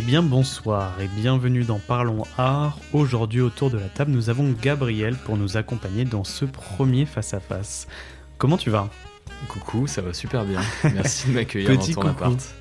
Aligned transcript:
bien 0.00 0.22
bonsoir 0.22 1.00
et 1.00 1.06
bienvenue 1.06 1.62
dans 1.62 1.78
Parlons 1.78 2.24
Art. 2.36 2.76
Aujourd'hui 2.92 3.40
autour 3.40 3.70
de 3.70 3.78
la 3.78 3.88
table 3.88 4.10
nous 4.10 4.30
avons 4.30 4.50
Gabriel 4.50 5.14
pour 5.14 5.36
nous 5.36 5.56
accompagner 5.56 6.04
dans 6.04 6.24
ce 6.24 6.44
premier 6.44 7.06
face-à-face. 7.06 7.86
Comment 8.36 8.56
tu 8.56 8.70
vas? 8.70 8.88
Coucou, 9.46 9.86
ça 9.86 10.02
va 10.02 10.12
super 10.12 10.44
bien. 10.44 10.60
Merci 10.84 11.28
de 11.28 11.34
m'accueillir 11.34 11.78
dans 11.78 11.86
ton 11.86 12.08
appart. 12.08 12.54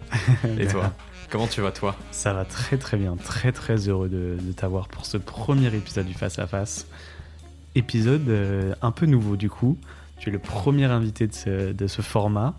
Et 0.60 0.68
toi 0.68 0.94
Comment 1.30 1.48
tu 1.48 1.60
vas 1.60 1.72
toi? 1.72 1.96
Ça 2.12 2.32
va 2.32 2.46
très 2.46 2.78
très 2.78 2.96
bien, 2.96 3.18
très 3.18 3.52
très 3.52 3.90
heureux 3.90 4.08
de, 4.08 4.38
t'avoir 4.54 4.88
pour 4.88 5.06
ce 5.06 5.18
premier 5.18 5.68
épisode 5.76 6.06
du 6.06 6.14
face-à-face. 6.14 6.88
Épisode 7.76 8.30
euh, 8.30 8.74
un 8.82 8.92
peu 8.92 9.06
nouveau 9.06 9.36
du 9.36 9.50
coup. 9.50 9.78
Tu 10.20 10.30
es 10.30 10.32
le 10.32 10.40
premier 10.40 10.86
invité 10.86 11.28
de 11.28 11.88
ce 11.88 12.02
format. 12.02 12.56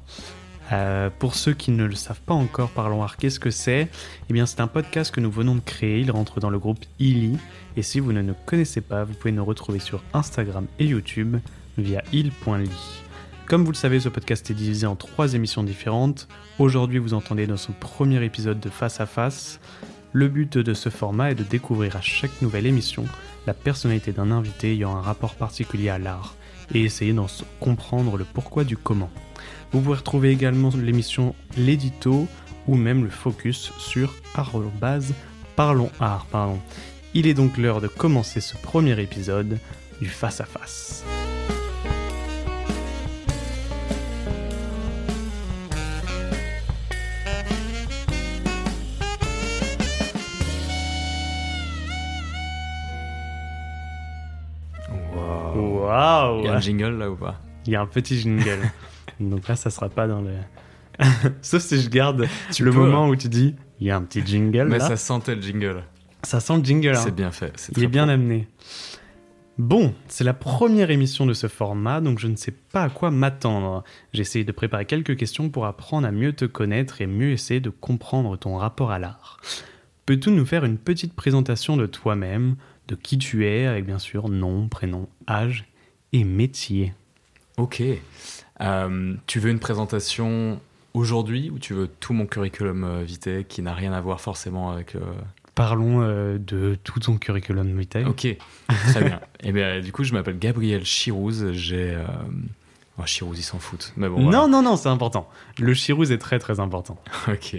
Euh, 0.72 1.08
pour 1.18 1.34
ceux 1.34 1.54
qui 1.54 1.70
ne 1.70 1.84
le 1.84 1.94
savent 1.94 2.20
pas 2.20 2.34
encore, 2.34 2.70
Parlons 2.70 3.02
Art, 3.02 3.16
qu'est-ce 3.16 3.40
que 3.40 3.50
c'est? 3.50 3.88
Eh 4.28 4.32
bien, 4.32 4.46
c'est 4.46 4.60
un 4.60 4.66
podcast 4.66 5.14
que 5.14 5.20
nous 5.20 5.30
venons 5.30 5.54
de 5.54 5.60
créer. 5.60 6.00
Il 6.00 6.10
rentre 6.10 6.40
dans 6.40 6.50
le 6.50 6.58
groupe 6.58 6.84
Illy. 6.98 7.38
Et 7.76 7.82
si 7.82 8.00
vous 8.00 8.12
ne 8.12 8.22
nous 8.22 8.34
connaissez 8.46 8.80
pas, 8.80 9.04
vous 9.04 9.14
pouvez 9.14 9.32
nous 9.32 9.44
retrouver 9.44 9.78
sur 9.78 10.02
Instagram 10.12 10.66
et 10.78 10.86
YouTube 10.86 11.36
via 11.78 12.02
il.ly. 12.12 13.07
Comme 13.48 13.64
vous 13.64 13.72
le 13.72 13.76
savez, 13.76 13.98
ce 13.98 14.10
podcast 14.10 14.50
est 14.50 14.54
divisé 14.54 14.86
en 14.86 14.94
trois 14.94 15.32
émissions 15.32 15.62
différentes. 15.62 16.28
Aujourd'hui, 16.58 16.98
vous 16.98 17.14
entendez 17.14 17.46
dans 17.46 17.56
son 17.56 17.72
premier 17.72 18.22
épisode 18.22 18.60
de 18.60 18.68
Face 18.68 19.00
à 19.00 19.06
Face. 19.06 19.58
Le 20.12 20.28
but 20.28 20.58
de 20.58 20.74
ce 20.74 20.90
format 20.90 21.30
est 21.30 21.34
de 21.34 21.44
découvrir 21.44 21.96
à 21.96 22.02
chaque 22.02 22.42
nouvelle 22.42 22.66
émission 22.66 23.06
la 23.46 23.54
personnalité 23.54 24.12
d'un 24.12 24.32
invité 24.32 24.74
ayant 24.74 24.94
un 24.94 25.00
rapport 25.00 25.34
particulier 25.34 25.88
à 25.88 25.98
l'art 25.98 26.34
et 26.74 26.82
essayer 26.82 27.14
d'en 27.14 27.26
comprendre 27.58 28.18
le 28.18 28.24
pourquoi 28.24 28.64
du 28.64 28.76
comment. 28.76 29.10
Vous 29.72 29.80
pouvez 29.80 29.96
retrouver 29.96 30.28
également 30.30 30.68
l'émission 30.76 31.34
L'édito 31.56 32.28
ou 32.66 32.76
même 32.76 33.02
le 33.02 33.10
focus 33.10 33.72
sur 33.78 34.14
base 34.78 35.14
parlons 35.56 35.90
art. 36.00 36.26
Pardon. 36.26 36.58
Il 37.14 37.26
est 37.26 37.32
donc 37.32 37.56
l'heure 37.56 37.80
de 37.80 37.88
commencer 37.88 38.40
ce 38.40 38.58
premier 38.58 39.00
épisode 39.00 39.58
du 40.02 40.08
face 40.08 40.42
à 40.42 40.44
face. 40.44 41.02
Waouh 55.88 56.40
Il 56.40 56.44
y 56.46 56.48
a 56.48 56.54
un 56.54 56.60
jingle 56.60 56.98
là 56.98 57.10
ou 57.10 57.16
pas 57.16 57.40
Il 57.66 57.72
y 57.72 57.76
a 57.76 57.80
un 57.80 57.86
petit 57.86 58.18
jingle. 58.18 58.60
Donc 59.20 59.48
là, 59.48 59.56
ça 59.56 59.70
sera 59.70 59.88
pas 59.88 60.06
dans 60.06 60.20
le. 60.20 60.32
Sauf 61.42 61.62
si 61.62 61.80
je 61.80 61.88
garde 61.88 62.26
le 62.60 62.72
moment 62.72 63.08
où 63.08 63.16
tu 63.16 63.28
dis 63.28 63.54
il 63.80 63.86
y 63.86 63.90
a 63.90 63.96
un 63.96 64.02
petit 64.02 64.24
jingle. 64.24 64.68
Mais 64.68 64.80
ça 64.80 64.96
sentait 64.96 65.34
le 65.34 65.42
jingle. 65.42 65.84
Ça 66.22 66.40
sent 66.40 66.58
le 66.58 66.64
jingle. 66.64 66.88
Hein. 66.88 67.00
C'est 67.02 67.14
bien 67.14 67.30
fait. 67.30 67.70
Il 67.76 67.84
est 67.84 67.88
bien 67.88 68.08
amené. 68.08 68.48
Bon, 69.56 69.92
c'est 70.06 70.22
la 70.22 70.34
première 70.34 70.90
émission 70.90 71.26
de 71.26 71.32
ce 71.32 71.48
format, 71.48 72.00
donc 72.00 72.20
je 72.20 72.28
ne 72.28 72.36
sais 72.36 72.52
pas 72.52 72.84
à 72.84 72.90
quoi 72.90 73.10
m'attendre. 73.10 73.82
J'ai 74.12 74.20
essayé 74.20 74.44
de 74.44 74.52
préparer 74.52 74.84
quelques 74.84 75.16
questions 75.16 75.48
pour 75.48 75.66
apprendre 75.66 76.06
à 76.06 76.12
mieux 76.12 76.32
te 76.32 76.44
connaître 76.44 77.00
et 77.00 77.08
mieux 77.08 77.32
essayer 77.32 77.58
de 77.58 77.70
comprendre 77.70 78.36
ton 78.36 78.56
rapport 78.56 78.92
à 78.92 79.00
l'art. 79.00 79.40
Peux-tu 80.06 80.30
nous 80.30 80.46
faire 80.46 80.64
une 80.64 80.78
petite 80.78 81.12
présentation 81.12 81.76
de 81.76 81.86
toi-même, 81.86 82.54
de 82.86 82.94
qui 82.94 83.18
tu 83.18 83.46
es, 83.46 83.66
avec 83.66 83.84
bien 83.84 83.98
sûr 83.98 84.28
nom, 84.28 84.68
prénom, 84.68 85.08
âge 85.28 85.67
et 86.12 86.24
métier 86.24 86.92
Ok. 87.58 87.82
Euh, 88.60 89.14
tu 89.26 89.40
veux 89.40 89.50
une 89.50 89.58
présentation 89.58 90.60
aujourd'hui 90.94 91.50
ou 91.50 91.58
tu 91.58 91.74
veux 91.74 91.88
tout 91.88 92.12
mon 92.12 92.26
curriculum 92.26 92.84
euh, 92.84 93.02
vitae 93.02 93.44
qui 93.46 93.62
n'a 93.62 93.74
rien 93.74 93.92
à 93.92 94.00
voir 94.00 94.20
forcément 94.20 94.70
avec. 94.70 94.94
Euh, 94.94 95.00
Parlons 95.54 96.00
de 96.38 96.78
tout 96.84 97.00
ton 97.00 97.18
curriculum 97.18 97.76
vitae. 97.76 98.04
Ok, 98.06 98.28
très 98.68 99.02
bien. 99.02 99.20
Et 99.40 99.48
eh 99.48 99.52
bien, 99.52 99.80
du 99.80 99.90
coup, 99.90 100.04
je 100.04 100.12
m'appelle 100.12 100.38
Gabriel 100.38 100.84
Chirouz. 100.84 101.50
J'ai. 101.50 102.00
Oh, 102.96 103.02
Chirouz, 103.04 103.36
ils 103.36 103.42
s'en 103.42 103.58
foutent. 103.58 103.92
Mais 103.96 104.08
bon, 104.08 104.20
non, 104.30 104.46
non, 104.46 104.62
non, 104.62 104.76
c'est 104.76 104.88
important. 104.88 105.28
Le 105.58 105.74
Chirouz 105.74 106.12
est 106.12 106.18
très, 106.18 106.38
très 106.38 106.60
important. 106.60 106.96
ok. 107.28 107.56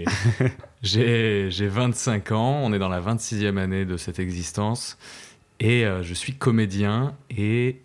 J'ai 0.82 1.50
25 1.50 2.32
ans. 2.32 2.62
On 2.62 2.72
est 2.72 2.78
dans 2.78 2.88
la 2.88 3.02
26e 3.02 3.58
année 3.58 3.84
de 3.84 3.98
cette 3.98 4.18
existence. 4.18 4.96
Et 5.60 5.84
je 6.00 6.14
suis 6.14 6.32
comédien 6.32 7.14
et 7.28 7.82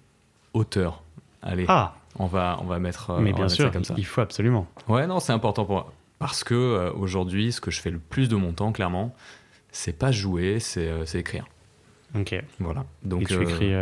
auteur. 0.55 1.03
Allez. 1.41 1.65
Ah 1.67 1.95
on 2.17 2.27
va, 2.27 2.57
on 2.61 2.65
va 2.65 2.79
mettre, 2.79 3.11
euh, 3.11 3.19
Mais 3.19 3.33
bien 3.33 3.49
sûr, 3.49 3.71
comme 3.71 3.83
ça. 3.83 3.93
il 3.97 4.05
faut 4.05 4.21
absolument. 4.21 4.67
Ouais, 4.87 5.05
non, 5.07 5.19
c'est 5.19 5.33
important 5.33 5.65
pour 5.65 5.75
moi. 5.75 5.93
Parce 6.19 6.43
que 6.43 6.53
euh, 6.53 6.91
aujourd'hui, 6.93 7.51
ce 7.51 7.59
que 7.59 7.71
je 7.71 7.81
fais 7.81 7.91
le 7.91 7.99
plus 7.99 8.29
de 8.29 8.35
mon 8.35 8.53
temps, 8.53 8.71
clairement, 8.71 9.13
c'est 9.71 9.97
pas 9.97 10.11
jouer, 10.11 10.59
c'est 10.59 10.87
euh, 10.87 11.03
écrire. 11.13 11.45
Ok. 12.17 12.35
Voilà. 12.59 12.85
Donc, 13.03 13.23
Et 13.23 13.25
tu 13.25 13.41
écris 13.41 13.73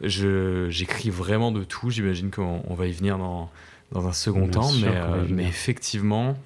J'écris 0.00 1.10
vraiment 1.10 1.52
de 1.52 1.64
tout. 1.64 1.90
J'imagine 1.90 2.30
qu'on 2.30 2.74
va 2.74 2.86
y 2.86 2.92
venir 2.92 3.18
dans, 3.18 3.50
dans 3.92 4.06
un 4.06 4.12
second 4.12 4.48
temps. 4.48 4.70
Mais, 4.72 5.28
mais 5.28 5.44
effectivement, 5.44 6.36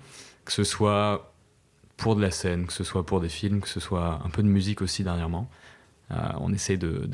que 0.45 0.53
ce 0.53 0.65
soit 0.65 1.33
pour 1.97 2.17
de 2.17 2.23
la 2.23 2.31
scène, 2.31 2.67
que 2.67 2.73
ce 2.73 2.83
soit 2.85 3.05
pour 3.05 3.21
des 3.21 3.29
films, 3.29 3.61
que 3.61 3.69
ce 3.69 3.79
soit 3.81 4.21
un 4.25 4.31
peu 4.31 4.43
de 4.43 4.49
musique 4.49 4.83
aussi 4.83 5.05
dernièrement, 5.05 5.49
on 6.41 6.53
essaie 6.53 6.77
de, 6.77 7.09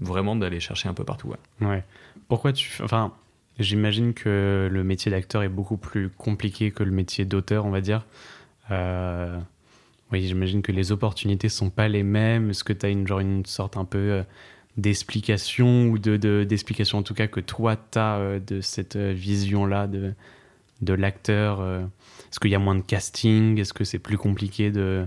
vraiment 0.00 0.36
d'aller 0.36 0.60
chercher 0.60 0.88
un 0.88 0.94
peu 0.94 1.04
partout. 1.04 1.32
Ouais. 1.60 1.84
Pourquoi 2.28 2.52
tu. 2.52 2.82
Enfin, 2.82 3.12
J'imagine 3.58 4.14
que 4.14 4.68
le 4.70 4.84
métier 4.84 5.10
d'acteur 5.10 5.42
est 5.42 5.48
beaucoup 5.48 5.76
plus 5.76 6.08
compliqué 6.08 6.70
que 6.70 6.82
le 6.82 6.90
métier 6.90 7.24
d'auteur, 7.24 7.66
on 7.66 7.70
va 7.70 7.80
dire. 7.80 8.06
Euh, 8.70 9.38
oui, 10.10 10.26
j'imagine 10.26 10.62
que 10.62 10.72
les 10.72 10.90
opportunités 10.90 11.48
sont 11.48 11.68
pas 11.68 11.88
les 11.88 12.02
mêmes. 12.02 12.50
Est-ce 12.50 12.64
que 12.64 12.72
tu 12.72 12.86
as 12.86 12.88
une, 12.88 13.06
genre 13.06 13.20
une 13.20 13.44
sorte 13.44 13.76
un 13.76 13.84
peu 13.84 13.98
euh, 13.98 14.22
d'explication 14.78 15.88
ou 15.88 15.98
de, 15.98 16.44
d'explication 16.44 16.98
en 16.98 17.02
tout 17.02 17.14
cas 17.14 17.26
que 17.26 17.40
toi 17.40 17.76
tu 17.76 17.98
as 17.98 18.16
euh, 18.16 18.40
de 18.40 18.62
cette 18.62 18.96
vision-là 18.96 19.86
de, 19.86 20.14
de 20.80 20.94
l'acteur 20.94 21.62
Est-ce 21.62 22.40
qu'il 22.40 22.50
y 22.50 22.54
a 22.54 22.58
moins 22.58 22.74
de 22.74 22.80
casting? 22.80 23.60
Est-ce 23.60 23.74
que 23.74 23.84
c'est 23.84 23.98
plus 23.98 24.16
compliqué 24.16 24.70
de 24.70 25.06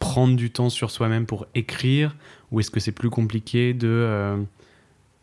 prendre 0.00 0.34
du 0.34 0.50
temps 0.50 0.70
sur 0.70 0.90
soi-même 0.90 1.26
pour 1.26 1.46
écrire? 1.54 2.16
Ou 2.52 2.60
est-ce 2.60 2.70
que 2.70 2.80
c'est 2.80 2.92
plus 2.92 3.10
compliqué 3.10 3.74
de 3.74 4.46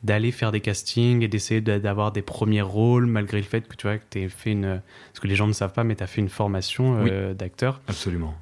d'aller 0.04 0.32
faire 0.32 0.52
des 0.52 0.62
castings 0.62 1.24
et 1.24 1.28
d'essayer 1.28 1.62
d'avoir 1.62 2.12
des 2.12 2.22
premiers 2.22 2.62
rôles 2.62 3.08
malgré 3.08 3.38
le 3.38 3.44
fait 3.44 3.68
que 3.68 3.76
tu 3.76 3.88
vois 3.88 3.98
que 3.98 4.04
tu 4.10 4.30
fait 4.30 4.52
une 4.52 4.82
parce 5.12 5.20
que 5.20 5.28
les 5.28 5.36
gens 5.36 5.48
ne 5.48 5.54
savent 5.54 5.74
pas 5.74 5.84
mais 5.84 5.96
tu 5.96 6.04
as 6.04 6.08
fait 6.08 6.22
une 6.22 6.30
formation 6.30 7.06
euh, 7.06 7.34
d'acteur. 7.34 7.82
Absolument. 7.88 8.36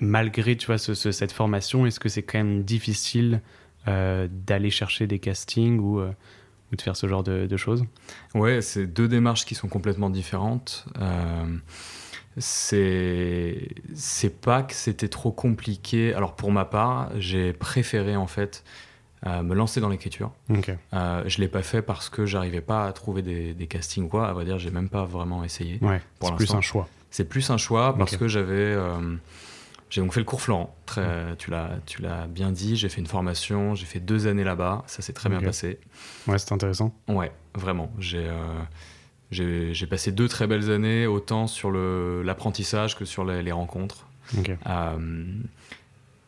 Malgré 0.00 0.56
tu 0.56 0.66
vois 0.66 0.78
cette 0.78 1.32
formation 1.32 1.86
est-ce 1.86 2.00
que 2.00 2.08
c'est 2.08 2.22
quand 2.22 2.38
même 2.38 2.64
difficile 2.64 3.40
euh, 3.86 4.28
d'aller 4.46 4.70
chercher 4.70 5.06
des 5.06 5.20
castings 5.20 5.78
ou, 5.78 6.00
euh, 6.00 6.10
ou, 6.72 6.76
de 6.76 6.82
faire 6.82 6.96
ce 6.96 7.06
genre 7.06 7.22
de, 7.22 7.56
choses? 7.56 7.84
Ouais 8.34 8.60
c'est 8.60 8.86
deux 8.86 9.06
démarches 9.06 9.44
qui 9.44 9.54
sont 9.54 9.68
complètement 9.68 10.10
différentes 10.10 10.84
c'est 12.38 13.68
c'est 13.94 14.40
pas 14.40 14.62
que 14.62 14.74
c'était 14.74 15.08
trop 15.08 15.32
compliqué 15.32 16.14
alors 16.14 16.34
pour 16.34 16.50
ma 16.50 16.64
part 16.64 17.10
j'ai 17.18 17.52
préféré 17.52 18.16
en 18.16 18.26
fait 18.26 18.64
me 19.24 19.54
lancer 19.54 19.80
dans 19.80 19.88
l'écriture. 19.88 20.32
Euh, 20.92 21.22
je 21.26 21.40
l'ai 21.40 21.46
pas 21.46 21.62
fait 21.62 21.80
parce 21.80 22.08
que 22.08 22.26
j'arrivais 22.26 22.60
pas 22.60 22.86
à 22.86 22.92
trouver 22.92 23.22
des, 23.22 23.54
des, 23.54 23.68
castings 23.68 24.08
quoi. 24.08 24.26
À 24.26 24.32
vrai 24.32 24.44
dire, 24.44 24.58
j'ai 24.58 24.72
même 24.72 24.88
pas 24.88 25.04
vraiment 25.04 25.44
essayé. 25.44 25.78
c'est 26.20 26.34
plus 26.34 26.54
un 26.54 26.60
choix. 26.60 26.88
C'est 27.12 27.28
plus 27.28 27.50
un 27.50 27.56
choix 27.56 27.96
parce 27.96 28.16
que 28.16 28.26
j'avais 28.26 28.52
euh, 28.52 29.16
j'ai 29.90 30.00
donc 30.00 30.14
fait 30.14 30.20
le 30.20 30.24
cours 30.24 30.40
Florent. 30.40 30.74
Très, 30.86 31.36
tu 31.36 31.50
l'as 31.50 31.72
tu 31.84 32.00
l'as 32.00 32.26
bien 32.26 32.50
dit. 32.50 32.76
J'ai 32.76 32.88
fait 32.88 33.02
une 33.02 33.06
formation. 33.06 33.74
J'ai 33.74 33.84
fait 33.84 34.00
deux 34.00 34.26
années 34.26 34.42
là-bas. 34.42 34.82
Ça 34.86 35.02
s'est 35.02 35.12
très 35.12 35.28
bien 35.28 35.40
passé. 35.42 35.78
Ouais, 36.26 36.38
c'était 36.38 36.54
intéressant. 36.54 36.94
Ouais, 37.08 37.30
vraiment. 37.54 37.92
J'ai 37.98 38.26
euh, 38.26 38.62
j'ai 39.32 39.86
passé 39.86 40.12
deux 40.12 40.28
très 40.28 40.46
belles 40.46 40.70
années, 40.70 41.06
autant 41.06 41.46
sur 41.46 41.72
l'apprentissage 41.72 42.96
que 42.96 43.04
sur 43.04 43.24
les, 43.24 43.42
les 43.42 43.52
rencontres. 43.52 44.06
Euh, 44.66 45.26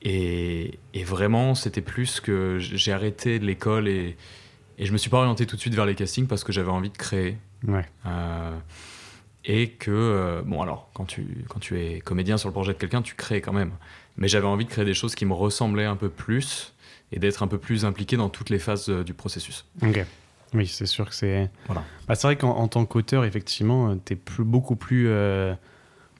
et, 0.02 0.78
vraiment, 1.04 1.54
c'était 1.54 1.80
plus 1.80 2.20
que 2.20 2.58
j'ai 2.58 2.92
arrêté 2.92 3.38
l'école 3.38 3.88
et, 3.88 4.16
et 4.78 4.86
je 4.86 4.92
me 4.92 4.98
suis 4.98 5.10
pas 5.10 5.18
orienté 5.18 5.46
tout 5.46 5.56
de 5.56 5.60
suite 5.60 5.74
vers 5.74 5.86
les 5.86 5.94
castings 5.94 6.26
parce 6.26 6.44
que 6.44 6.52
j'avais 6.52 6.70
envie 6.70 6.90
de 6.90 6.96
créer. 6.96 7.38
Ouais. 7.66 7.86
Euh, 8.06 8.56
et 9.44 9.70
que, 9.70 9.90
euh, 9.90 10.42
bon, 10.42 10.62
alors, 10.62 10.90
quand 10.94 11.04
tu, 11.04 11.44
quand 11.48 11.60
tu 11.60 11.78
es 11.78 12.00
comédien 12.00 12.38
sur 12.38 12.48
le 12.48 12.54
projet 12.54 12.72
de 12.72 12.78
quelqu'un, 12.78 13.02
tu 13.02 13.14
crées 13.14 13.40
quand 13.40 13.52
même. 13.52 13.72
Mais 14.16 14.28
j'avais 14.28 14.46
envie 14.46 14.64
de 14.64 14.70
créer 14.70 14.84
des 14.84 14.94
choses 14.94 15.14
qui 15.14 15.26
me 15.26 15.34
ressemblaient 15.34 15.84
un 15.84 15.96
peu 15.96 16.08
plus 16.08 16.74
et 17.12 17.18
d'être 17.18 17.42
un 17.42 17.48
peu 17.48 17.58
plus 17.58 17.84
impliqué 17.84 18.16
dans 18.16 18.28
toutes 18.28 18.50
les 18.50 18.58
phases 18.58 18.88
du 18.88 19.12
processus. 19.12 19.66
Ok. 19.82 20.04
Oui, 20.54 20.66
c'est 20.66 20.86
sûr 20.86 21.08
que 21.08 21.14
c'est. 21.14 21.50
Voilà. 21.66 21.82
Bah, 22.06 22.14
c'est 22.14 22.26
vrai 22.26 22.36
qu'en 22.36 22.68
tant 22.68 22.84
qu'auteur, 22.86 23.24
effectivement, 23.24 23.96
tu 24.04 24.12
es 24.12 24.16
plus, 24.16 24.44
beaucoup 24.44 24.76
plus. 24.76 25.08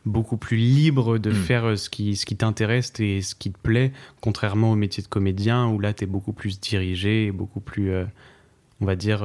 beaucoup 0.05 0.37
plus 0.37 0.57
libre 0.57 1.19
de 1.19 1.31
mm. 1.31 1.35
faire 1.35 1.79
ce 1.79 1.89
qui, 1.89 2.17
ce 2.17 2.27
qui 2.27 2.37
t'intéresse 2.37 2.93
et 2.99 3.23
ce 3.23 3.35
qui 3.35 3.51
te 3.51 3.59
plaît, 3.59 3.93
contrairement 4.21 4.73
au 4.73 4.77
métier 4.77 5.03
de 5.03 5.09
comédien 5.09 5.69
où 5.69 5.81
là 5.81 5.95
tu 5.95 6.05
es 6.05 6.07
beaucoup 6.07 6.35
plus 6.35 6.61
dirigé 6.61 7.27
et 7.27 7.33
beaucoup 7.33 7.61
plus, 7.61 7.91
on 8.81 8.85
va 8.87 8.97
dire, 8.97 9.25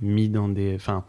mis 0.00 0.28
dans 0.28 0.48
des. 0.48 0.74
Enfin, 0.74 1.04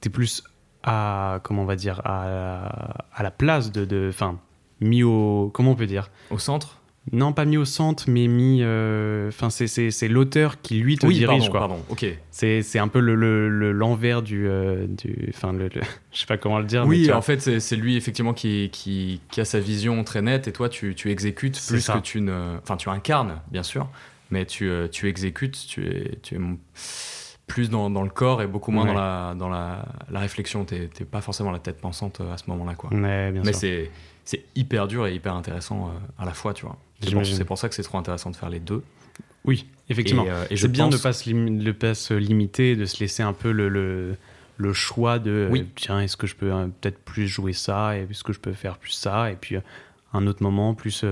tu 0.00 0.08
es 0.08 0.10
plus 0.10 0.44
à. 0.82 1.40
Comment 1.42 1.62
on 1.62 1.66
va 1.66 1.76
dire 1.76 2.00
À, 2.04 3.06
à 3.12 3.22
la 3.22 3.30
place 3.30 3.72
de. 3.72 4.08
Enfin, 4.08 4.38
mis 4.80 5.02
au. 5.02 5.50
Comment 5.52 5.72
on 5.72 5.76
peut 5.76 5.86
dire? 5.86 6.10
Au 6.30 6.38
centre? 6.38 6.77
Non, 7.12 7.32
pas 7.32 7.44
mis 7.44 7.56
au 7.56 7.64
centre, 7.64 8.04
mais 8.08 8.26
mis. 8.26 8.60
Euh, 8.62 9.28
enfin, 9.28 9.50
c'est 9.50 10.08
l'auteur 10.08 10.60
qui 10.60 10.76
lui 10.76 10.96
te 10.96 11.06
dirige, 11.06 11.50
pardon, 11.50 11.50
quoi. 11.50 11.60
Pardon, 11.60 11.82
ok. 11.88 12.06
C'est 12.30 12.78
un 12.78 12.88
peu 12.88 13.00
l'envers 13.00 14.18
le, 14.18 14.22
du, 14.22 14.48
euh, 14.48 14.86
du. 14.86 15.30
Enfin, 15.34 15.52
le, 15.52 15.68
je 16.12 16.18
sais 16.18 16.26
pas 16.26 16.36
comment 16.36 16.58
le 16.58 16.64
dire. 16.64 16.84
Oui, 16.86 17.12
en 17.12 17.22
fait, 17.22 17.60
c'est 17.60 17.76
lui 17.76 17.96
effectivement 17.96 18.34
qui, 18.34 18.70
qui, 18.72 19.20
qui, 19.30 19.40
a 19.40 19.44
sa 19.44 19.60
vision 19.60 20.02
très 20.04 20.22
nette, 20.22 20.48
et 20.48 20.52
toi, 20.52 20.68
tu, 20.68 20.94
tu 20.94 21.10
exécutes 21.10 21.60
plus 21.66 21.86
que 21.86 21.98
tu 21.98 22.20
ne. 22.20 22.56
Enfin, 22.62 22.76
tu 22.76 22.88
incarnes, 22.88 23.40
bien 23.50 23.62
sûr, 23.62 23.88
mais 24.30 24.44
tu, 24.44 24.68
euh, 24.68 24.88
tu 24.88 25.08
exécutes, 25.08 25.66
tu 25.66 25.86
es, 25.86 26.18
tu 26.22 26.34
es 26.36 26.38
plus 27.46 27.70
dans, 27.70 27.88
dans, 27.88 28.02
le 28.02 28.10
corps 28.10 28.42
et 28.42 28.46
beaucoup 28.46 28.70
moins 28.70 28.84
dans, 28.84 28.92
la, 28.92 29.34
dans 29.34 29.48
la, 29.48 29.86
la 30.10 30.20
réflexion. 30.20 30.64
Tu 30.64 30.74
n'es 30.74 31.06
pas 31.10 31.22
forcément 31.22 31.50
la 31.50 31.58
tête 31.58 31.80
pensante 31.80 32.20
à 32.20 32.36
ce 32.36 32.44
moment-là, 32.48 32.74
quoi. 32.74 32.90
Ouais, 32.90 33.32
bien 33.32 33.42
mais 33.44 33.52
c'est 33.52 33.90
c'est 34.24 34.44
hyper 34.54 34.88
dur 34.88 35.06
et 35.06 35.14
hyper 35.14 35.34
intéressant 35.34 35.90
à 36.18 36.26
la 36.26 36.34
fois, 36.34 36.52
tu 36.52 36.66
vois. 36.66 36.76
C'est 37.00 37.44
pour 37.44 37.58
ça 37.58 37.68
que 37.68 37.74
c'est 37.74 37.82
trop 37.82 37.98
intéressant 37.98 38.30
de 38.30 38.36
faire 38.36 38.50
les 38.50 38.60
deux. 38.60 38.82
Oui, 39.44 39.66
effectivement. 39.88 40.24
Et, 40.24 40.30
euh, 40.30 40.44
c'est 40.56 40.68
bien 40.70 40.88
de 40.88 40.96
ne 40.96 40.98
pas, 41.00 41.12
se 41.12 41.72
pas 41.72 41.94
se 41.94 42.14
limiter, 42.14 42.76
de 42.76 42.84
se 42.84 43.00
laisser 43.00 43.22
un 43.22 43.32
peu 43.32 43.52
le, 43.52 43.68
le, 43.68 44.16
le 44.56 44.72
choix 44.72 45.18
de 45.18 45.48
oui. 45.50 45.66
tiens, 45.76 46.00
est-ce 46.00 46.16
que 46.16 46.26
je 46.26 46.34
peux 46.34 46.52
euh, 46.52 46.66
peut-être 46.80 46.98
plus 46.98 47.28
jouer 47.28 47.52
ça 47.52 47.96
et 47.96 48.06
est-ce 48.10 48.24
que 48.24 48.32
je 48.32 48.40
peux 48.40 48.52
faire 48.52 48.78
plus 48.78 48.90
ça 48.90 49.30
et 49.30 49.36
puis 49.36 49.56
euh, 49.56 49.60
un 50.12 50.26
autre 50.26 50.42
moment 50.42 50.74
plus 50.74 51.04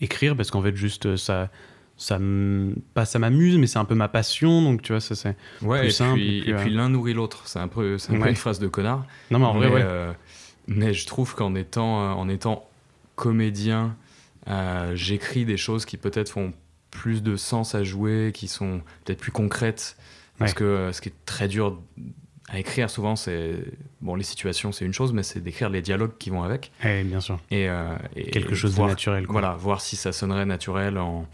écrire 0.00 0.36
parce 0.36 0.50
qu'en 0.50 0.62
fait 0.62 0.76
juste 0.76 1.16
ça 1.16 1.50
ça 1.96 2.18
pas 2.92 3.06
ça 3.06 3.18
m'amuse 3.18 3.56
mais 3.56 3.66
c'est 3.66 3.78
un 3.78 3.86
peu 3.86 3.94
ma 3.94 4.08
passion 4.08 4.60
donc 4.60 4.82
tu 4.82 4.92
vois 4.92 5.00
ça 5.00 5.14
c'est 5.14 5.34
ouais, 5.62 5.80
plus 5.80 5.88
et 5.88 5.90
simple 5.90 6.14
puis, 6.14 6.50
et 6.50 6.52
puis 6.52 6.70
l'un 6.70 6.90
nourrit 6.90 7.14
l'autre 7.14 7.48
c'est 7.48 7.58
un 7.58 7.68
peu 7.68 7.96
c'est 7.96 8.12
une 8.12 8.36
phrase 8.36 8.58
de 8.58 8.68
connard 8.68 9.06
non 9.30 9.38
mais 9.38 9.46
en 9.46 9.54
vrai 9.54 9.72
ouais. 9.72 9.86
mais 10.66 10.92
je 10.92 11.06
trouve 11.06 11.34
qu'en 11.34 11.54
étant 11.54 12.18
en 12.18 12.28
étant 12.28 12.68
comédien 13.14 13.86
euh, 13.86 14.05
j'écris 14.94 15.44
des 15.44 15.56
choses 15.56 15.84
qui 15.84 15.96
peut-être 15.96 16.30
font 16.30 16.52
plus 16.90 17.22
de 17.22 17.36
sens 17.36 17.74
à 17.74 17.84
jouer, 17.84 18.32
qui 18.34 18.48
sont 18.48 18.80
peut-être 19.04 19.20
plus 19.20 19.32
concrètes. 19.32 19.96
Parce 20.38 20.54
que 20.54 20.64
euh, 20.64 20.92
ce 20.92 21.00
qui 21.00 21.08
est 21.08 21.14
très 21.24 21.48
dur 21.48 21.80
à 22.48 22.58
écrire 22.58 22.90
souvent, 22.90 23.16
c'est 23.16 23.54
bon, 24.00 24.14
les 24.14 24.22
situations, 24.22 24.70
c'est 24.70 24.84
une 24.84 24.92
chose, 24.92 25.12
mais 25.12 25.22
c'est 25.22 25.40
d'écrire 25.40 25.70
les 25.70 25.82
dialogues 25.82 26.16
qui 26.18 26.30
vont 26.30 26.42
avec. 26.42 26.72
Eh, 26.84 27.02
bien 27.04 27.20
sûr. 27.20 27.38
Et, 27.50 27.68
euh, 27.68 27.96
quelque 28.32 28.54
chose 28.54 28.74
de 28.74 28.82
naturel. 28.82 29.24
Voilà, 29.28 29.52
voir 29.54 29.80
si 29.80 29.96
ça 29.96 30.12
sonnerait 30.12 30.46
naturel 30.46 30.98
en, 30.98 31.26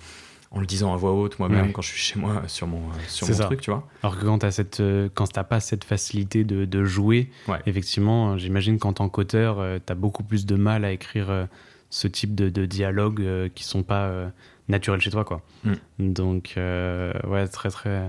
en 0.52 0.60
le 0.60 0.66
disant 0.66 0.94
à 0.94 0.96
voix 0.96 1.12
haute 1.12 1.38
moi-même 1.38 1.72
quand 1.72 1.82
je 1.82 1.88
suis 1.88 2.00
chez 2.00 2.18
moi 2.18 2.44
sur 2.46 2.66
mon, 2.66 2.82
sur 3.08 3.28
mon 3.28 3.34
truc, 3.34 3.60
tu 3.60 3.70
vois. 3.70 3.88
Alors 4.02 4.18
que 4.18 4.24
quand 4.24 4.38
tu 4.38 4.52
cette, 4.52 4.82
quand 5.14 5.26
t'as 5.26 5.44
pas 5.44 5.60
cette 5.60 5.84
facilité 5.84 6.44
de, 6.44 6.64
de 6.64 6.84
jouer, 6.84 7.30
effectivement, 7.66 8.38
j'imagine 8.38 8.78
qu'en 8.78 8.92
tant 8.92 9.08
qu'auteur, 9.08 9.62
tu 9.84 9.92
as 9.92 9.96
beaucoup 9.96 10.22
plus 10.22 10.46
de 10.46 10.54
mal 10.54 10.84
à 10.84 10.92
écrire 10.92 11.48
ce 11.92 12.08
type 12.08 12.34
de, 12.34 12.48
de 12.48 12.64
dialogues 12.64 13.20
euh, 13.20 13.48
qui 13.54 13.64
sont 13.64 13.82
pas 13.82 14.06
euh, 14.06 14.28
naturels 14.68 15.02
chez 15.02 15.10
toi, 15.10 15.26
quoi. 15.26 15.42
Mm. 15.64 16.12
Donc, 16.12 16.54
euh, 16.56 17.12
ouais, 17.28 17.46
très, 17.46 17.68
très. 17.68 18.08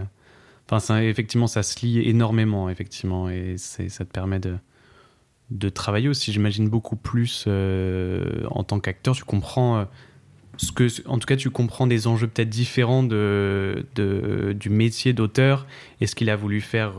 Enfin, 0.65 0.79
ça, 0.79 1.03
effectivement, 1.03 1.47
ça 1.47 1.63
se 1.63 1.85
lie 1.85 1.99
énormément, 1.99 2.69
effectivement, 2.69 3.29
et 3.29 3.57
ça 3.57 4.05
te 4.05 4.11
permet 4.11 4.39
de, 4.39 4.55
de 5.51 5.67
travailler 5.67 6.07
aussi, 6.07 6.31
j'imagine, 6.31 6.69
beaucoup 6.69 6.95
plus 6.95 7.45
en 7.45 8.63
tant 8.63 8.79
qu'acteur. 8.79 9.13
Tu 9.15 9.25
comprends. 9.25 9.85
ce 10.55 10.71
que, 10.71 10.87
en 11.09 11.19
tout 11.19 11.25
cas, 11.25 11.35
tu 11.35 11.49
comprends 11.49 11.85
des 11.85 12.07
enjeux 12.07 12.27
peut-être 12.27 12.49
différents 12.49 13.03
de, 13.03 13.85
de, 13.95 14.55
du 14.57 14.69
métier 14.69 15.11
d'auteur 15.11 15.67
et 15.99 16.07
ce 16.07 16.15
qu'il 16.15 16.29
a 16.29 16.37
voulu 16.37 16.61
faire 16.61 16.93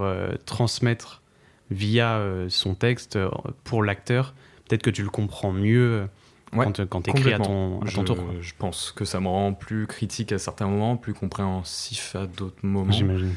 transmettre 0.45 1.23
via 1.71 2.23
son 2.51 2.75
texte 2.75 3.19
pour 3.65 3.83
l'acteur. 3.83 4.35
Peut-être 4.69 4.83
que 4.83 4.91
tu 4.91 5.03
le 5.03 5.11
comprends 5.11 5.53
mieux 5.53 6.07
quand, 6.55 7.03
tu 7.03 7.11
écris 7.11 7.33
à 7.33 7.39
ton, 7.39 7.81
tour. 7.81 8.19
Je 8.41 8.53
pense 8.57 8.93
que 8.93 9.05
ça 9.05 9.21
me 9.21 9.29
rend 9.29 9.53
plus 9.53 9.87
critique 9.87 10.33
à 10.33 10.39
certains 10.39 10.67
moments, 10.67 10.97
plus 10.97 11.15
compréhensif 11.15 12.17
à 12.17 12.27
d'autres 12.27 12.65
moments. 12.65 12.93
J'imagine. 12.93 13.35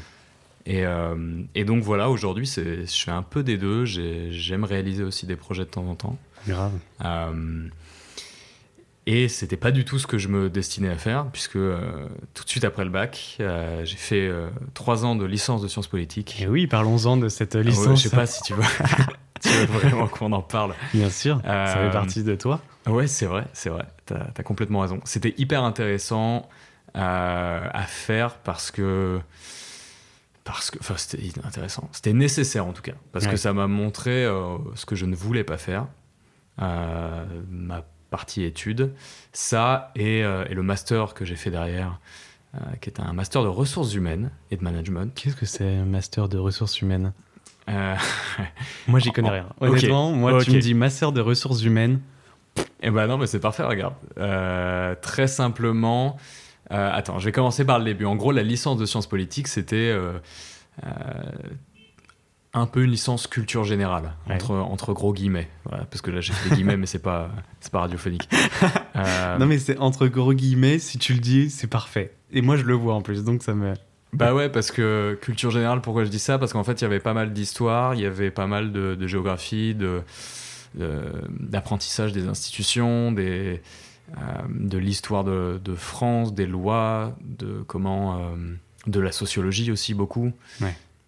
Et, 0.66 0.84
euh, 0.84 1.42
et, 1.54 1.64
donc 1.64 1.82
voilà, 1.82 2.10
aujourd'hui, 2.10 2.44
je 2.46 2.84
fais 2.84 3.10
un 3.10 3.22
peu 3.22 3.42
des 3.42 3.56
deux. 3.56 3.86
J'aime 3.86 4.64
réaliser 4.64 5.02
aussi 5.02 5.26
des 5.26 5.36
projets 5.36 5.64
de 5.64 5.70
temps 5.70 5.86
en 5.86 5.94
temps. 5.94 6.18
Grave. 6.46 6.72
Euh, 7.04 7.68
et 9.06 9.28
c'était 9.28 9.56
pas 9.56 9.70
du 9.70 9.86
tout 9.86 9.98
ce 9.98 10.06
que 10.06 10.18
je 10.18 10.28
me 10.28 10.50
destinais 10.50 10.90
à 10.90 10.96
faire, 10.96 11.26
puisque 11.32 11.56
euh, 11.56 12.06
tout 12.34 12.44
de 12.44 12.50
suite 12.50 12.64
après 12.64 12.84
le 12.84 12.90
bac, 12.90 13.38
euh, 13.40 13.82
j'ai 13.86 13.96
fait 13.96 14.30
trois 14.74 15.06
ans 15.06 15.16
de 15.16 15.24
licence 15.24 15.62
de 15.62 15.68
sciences 15.68 15.86
politiques. 15.86 16.42
Et 16.42 16.46
oui, 16.46 16.66
parlons-en 16.66 17.16
de 17.16 17.30
cette 17.30 17.54
licence. 17.54 17.86
Ah 17.86 17.90
ouais, 17.90 17.96
je 17.96 18.02
sais 18.02 18.14
pas 18.14 18.26
si 18.26 18.42
tu 18.42 18.52
veux, 18.52 18.62
tu 19.40 19.48
veux 19.48 19.64
vraiment 19.64 20.06
qu'on 20.06 20.32
en 20.32 20.42
parle. 20.42 20.74
Bien 20.92 21.08
sûr, 21.08 21.40
ça 21.44 21.76
fait 21.76 21.90
partie 21.90 22.22
de 22.22 22.34
toi. 22.34 22.60
Ouais, 22.88 23.06
c'est 23.06 23.26
vrai, 23.26 23.46
c'est 23.52 23.70
vrai. 23.70 23.86
Tu 24.06 24.14
as, 24.14 24.42
complètement 24.42 24.80
raison. 24.80 25.00
C'était 25.04 25.34
hyper 25.36 25.62
intéressant 25.62 26.48
euh, 26.96 27.68
à 27.72 27.82
faire 27.82 28.36
parce 28.36 28.70
que. 28.70 29.20
Parce 30.44 30.70
que. 30.70 30.78
Enfin, 30.80 30.94
c'était 30.96 31.22
intéressant. 31.44 31.88
C'était 31.92 32.12
nécessaire 32.12 32.66
en 32.66 32.72
tout 32.72 32.82
cas. 32.82 32.94
Parce 33.12 33.26
que 33.26 33.36
ça 33.36 33.52
m'a 33.52 33.66
montré 33.66 34.24
euh, 34.24 34.56
ce 34.74 34.86
que 34.86 34.96
je 34.96 35.06
ne 35.06 35.14
voulais 35.14 35.44
pas 35.44 35.58
faire. 35.58 35.86
Euh, 36.60 37.24
ma 37.50 37.84
partie 38.10 38.42
études. 38.44 38.94
Ça 39.32 39.92
et, 39.94 40.20
et 40.20 40.54
le 40.54 40.62
master 40.62 41.14
que 41.14 41.24
j'ai 41.24 41.36
fait 41.36 41.50
derrière. 41.50 42.00
qui 42.80 42.88
est 42.88 43.00
un 43.00 43.12
master 43.12 43.42
de 43.42 43.48
ressources 43.48 43.94
humaines 43.94 44.30
et 44.50 44.56
de 44.56 44.64
management. 44.64 45.14
Qu'est-ce 45.14 45.36
que 45.36 45.46
c'est 45.46 45.76
un 45.76 45.84
master 45.84 46.28
de 46.28 46.38
ressources 46.38 46.80
humaines? 46.80 47.12
Moi, 48.88 48.98
j'y 48.98 49.12
connais 49.12 49.28
rien. 49.28 49.46
Honnêtement, 49.60 50.12
moi, 50.12 50.42
tu 50.42 50.52
me 50.52 50.58
dis 50.58 50.72
master 50.72 51.12
de 51.12 51.20
ressources 51.20 51.62
humaines. 51.62 52.00
Eh 52.82 52.90
ben 52.90 53.06
non, 53.06 53.18
mais 53.18 53.26
c'est 53.26 53.40
parfait, 53.40 53.62
regarde. 53.62 53.94
Euh, 54.18 54.94
très 55.00 55.26
simplement, 55.26 56.16
euh, 56.70 56.90
attends, 56.92 57.18
je 57.18 57.24
vais 57.24 57.32
commencer 57.32 57.64
par 57.64 57.78
le 57.78 57.84
début. 57.84 58.04
En 58.04 58.16
gros, 58.16 58.32
la 58.32 58.42
licence 58.42 58.78
de 58.78 58.86
sciences 58.86 59.06
politiques, 59.06 59.48
c'était 59.48 59.90
euh, 59.92 60.18
un 62.54 62.66
peu 62.66 62.84
une 62.84 62.90
licence 62.90 63.26
culture 63.26 63.64
générale, 63.64 64.14
entre, 64.30 64.54
entre 64.54 64.92
gros 64.92 65.12
guillemets. 65.12 65.48
parce 65.68 66.00
que 66.02 66.10
là, 66.10 66.20
j'ai 66.20 66.32
fait 66.32 66.50
des 66.50 66.56
guillemets, 66.56 66.76
mais 66.76 66.86
c'est 66.86 67.02
pas, 67.02 67.30
pas 67.72 67.80
radiophonique. 67.80 68.28
non, 69.38 69.46
mais 69.46 69.58
c'est 69.58 69.78
entre 69.78 70.06
gros 70.06 70.34
guillemets, 70.34 70.78
si 70.78 70.98
tu 70.98 71.14
le 71.14 71.20
dis, 71.20 71.50
c'est 71.50 71.68
parfait. 71.68 72.14
Et 72.30 72.42
moi, 72.42 72.56
je 72.56 72.64
le 72.64 72.74
vois 72.74 72.94
en 72.94 73.02
plus, 73.02 73.24
donc 73.24 73.42
ça 73.42 73.54
me. 73.54 73.74
Bah 74.14 74.34
ouais, 74.34 74.48
parce 74.48 74.70
que 74.70 75.18
culture 75.20 75.50
générale, 75.50 75.82
pourquoi 75.82 76.04
je 76.04 76.08
dis 76.08 76.18
ça? 76.18 76.38
Parce 76.38 76.54
qu'en 76.54 76.64
fait, 76.64 76.80
il 76.80 76.82
y 76.82 76.86
avait 76.86 77.00
pas 77.00 77.12
mal 77.12 77.32
d'histoire, 77.32 77.94
il 77.94 78.00
y 78.00 78.06
avait 78.06 78.30
pas 78.30 78.46
mal 78.46 78.72
de, 78.72 78.94
de 78.94 79.06
géographie, 79.06 79.74
de 79.74 80.02
d'apprentissage 80.78 82.12
des 82.12 82.28
institutions, 82.28 83.12
des, 83.12 83.60
euh, 84.16 84.22
de 84.48 84.78
l'histoire 84.78 85.22
de, 85.22 85.74
France, 85.76 86.32
des 86.32 86.46
lois, 86.46 87.14
de 87.20 87.62
comment, 87.66 88.18
euh, 88.18 88.36
de 88.86 89.00
la 89.00 89.12
sociologie 89.12 89.70
aussi 89.70 89.92
beaucoup, 89.92 90.32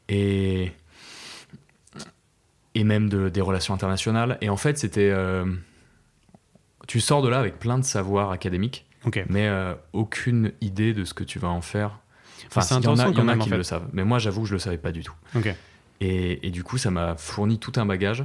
et 0.08 0.72
et 2.76 2.84
même 2.84 3.08
de, 3.08 3.28
des 3.30 3.40
relations 3.40 3.74
internationales. 3.74 4.38
Et 4.42 4.48
en 4.48 4.56
fait, 4.56 4.78
c'était, 4.78 5.10
euh, 5.10 5.44
tu 6.86 7.00
sors 7.00 7.20
de 7.20 7.28
là 7.28 7.38
avec 7.38 7.58
plein 7.58 7.78
de 7.78 7.84
savoirs 7.84 8.30
académiques, 8.30 8.86
mais 9.28 9.50
aucune 9.92 10.52
idée 10.60 10.92
de 10.92 11.04
ce 11.04 11.14
que 11.14 11.24
tu 11.24 11.38
vas 11.38 11.48
en 11.48 11.62
faire. 11.62 11.98
Enfin, 12.54 12.78
il 12.78 12.84
y 12.84 12.86
en 12.86 12.98
a, 12.98 13.08
y 13.08 13.18
en 13.18 13.28
a 13.28 13.36
qui 13.38 13.50
le 13.50 13.62
savent, 13.62 13.88
mais 13.92 14.04
moi, 14.04 14.18
j'avoue 14.18 14.42
que 14.42 14.48
je 14.48 14.54
le 14.54 14.58
savais 14.58 14.78
pas 14.78 14.92
du 14.92 15.02
tout. 15.02 15.14
Et, 16.02 16.46
et, 16.46 16.50
du 16.50 16.64
coup, 16.64 16.78
ça 16.78 16.90
m'a 16.90 17.16
fourni 17.16 17.58
tout 17.58 17.72
un 17.76 17.84
bagage 17.84 18.22
euh, 18.22 18.24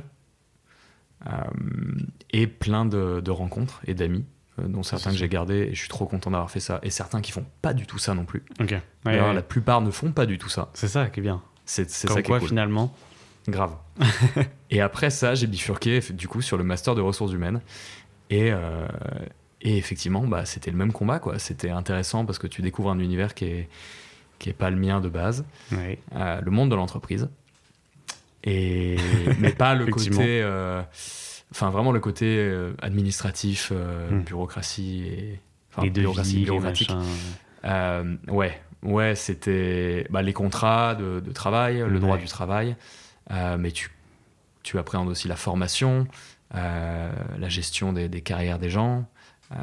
et 2.31 2.47
plein 2.47 2.85
de, 2.85 3.31
rencontres 3.31 3.81
et 3.85 3.93
d'amis 3.93 4.25
euh, 4.59 4.67
dont 4.67 4.83
certains 4.83 5.11
que 5.11 5.17
j'ai 5.17 5.29
gardés 5.29 5.69
et 5.69 5.73
je 5.73 5.79
suis 5.79 5.89
trop 5.89 6.05
content 6.05 6.31
d'avoir 6.31 6.51
fait 6.51 6.59
ça 6.59 6.79
et 6.83 6.89
certains 6.89 7.21
qui 7.21 7.31
font 7.31 7.45
pas 7.61 7.73
du 7.73 7.85
tout 7.85 7.97
ça 7.97 8.13
non 8.13 8.25
plus. 8.25 8.43
Ok. 8.59 8.75
la 9.05 9.41
plupart 9.41 9.81
ne 9.81 9.91
font 9.91 10.11
pas 10.11 10.25
du 10.25 10.37
tout 10.37 10.49
ça. 10.49 10.69
C'est 10.73 10.87
ça 10.87 11.07
qui 11.07 11.19
est 11.19 11.23
bien. 11.23 11.41
C'est 11.65 11.89
ça 11.89 12.21
qui 12.21 12.31
est 12.31 12.39
cool. 12.39 12.47
finalement. 12.47 12.95
Grave. 13.47 13.75
et 14.71 14.81
après 14.81 15.09
ça, 15.09 15.35
j'ai 15.35 15.47
bifurqué 15.47 15.99
du 16.11 16.27
coup 16.27 16.41
sur 16.41 16.57
le 16.57 16.63
master 16.63 16.95
de 16.95 17.01
ressources 17.01 17.31
humaines 17.31 17.61
et, 18.29 18.51
euh, 18.51 18.87
et 19.61 19.77
effectivement, 19.77 20.25
bah, 20.25 20.45
c'était 20.45 20.71
le 20.71 20.77
même 20.77 20.91
combat 20.91 21.19
quoi. 21.19 21.37
C'était 21.37 21.69
intéressant 21.69 22.25
parce 22.25 22.39
que 22.39 22.47
tu 22.47 22.61
découvres 22.61 22.91
un 22.91 22.99
univers 22.99 23.33
qui 23.33 23.45
est 23.45 23.69
qui 24.39 24.49
est 24.49 24.53
pas 24.53 24.69
le 24.69 24.75
mien 24.75 24.99
de 24.99 25.07
base, 25.09 25.45
le 25.71 26.49
monde 26.51 26.69
de 26.69 26.75
l'entreprise. 26.75 27.29
Et, 28.45 28.95
mais 29.39 29.51
pas 29.51 29.75
le 29.75 29.85
côté. 29.91 30.41
Euh, 30.41 30.81
enfin, 31.51 31.69
vraiment 31.71 31.91
le 31.91 31.99
côté 31.99 32.37
euh, 32.37 32.73
administratif, 32.81 33.71
hmm. 33.71 34.21
bureaucratie 34.21 35.03
et. 35.07 35.39
Enfin, 35.75 35.87
bureaucratie 35.87 36.43
bureaucratique. 36.43 36.91
ouais, 38.29 38.61
Ouais, 38.85 39.15
c'était 39.15 40.05
bah, 40.11 40.21
les 40.21 40.33
contrats 40.33 40.95
de, 40.95 41.19
travail, 41.31 41.83
le 41.87 41.99
droit 41.99 42.17
du 42.17 42.25
travail, 42.25 42.75
euh, 43.31 43.57
mais 43.57 43.71
tu, 43.71 43.89
tu 44.61 44.77
appréhendes 44.77 45.09
aussi 45.09 45.27
la 45.27 45.35
formation, 45.35 46.07
euh, 46.53 47.11
la 47.39 47.49
gestion 47.49 47.93
des, 47.93 48.21
carrières 48.21 48.59
des 48.59 48.69
gens, 48.69 49.05
euh, 49.51 49.55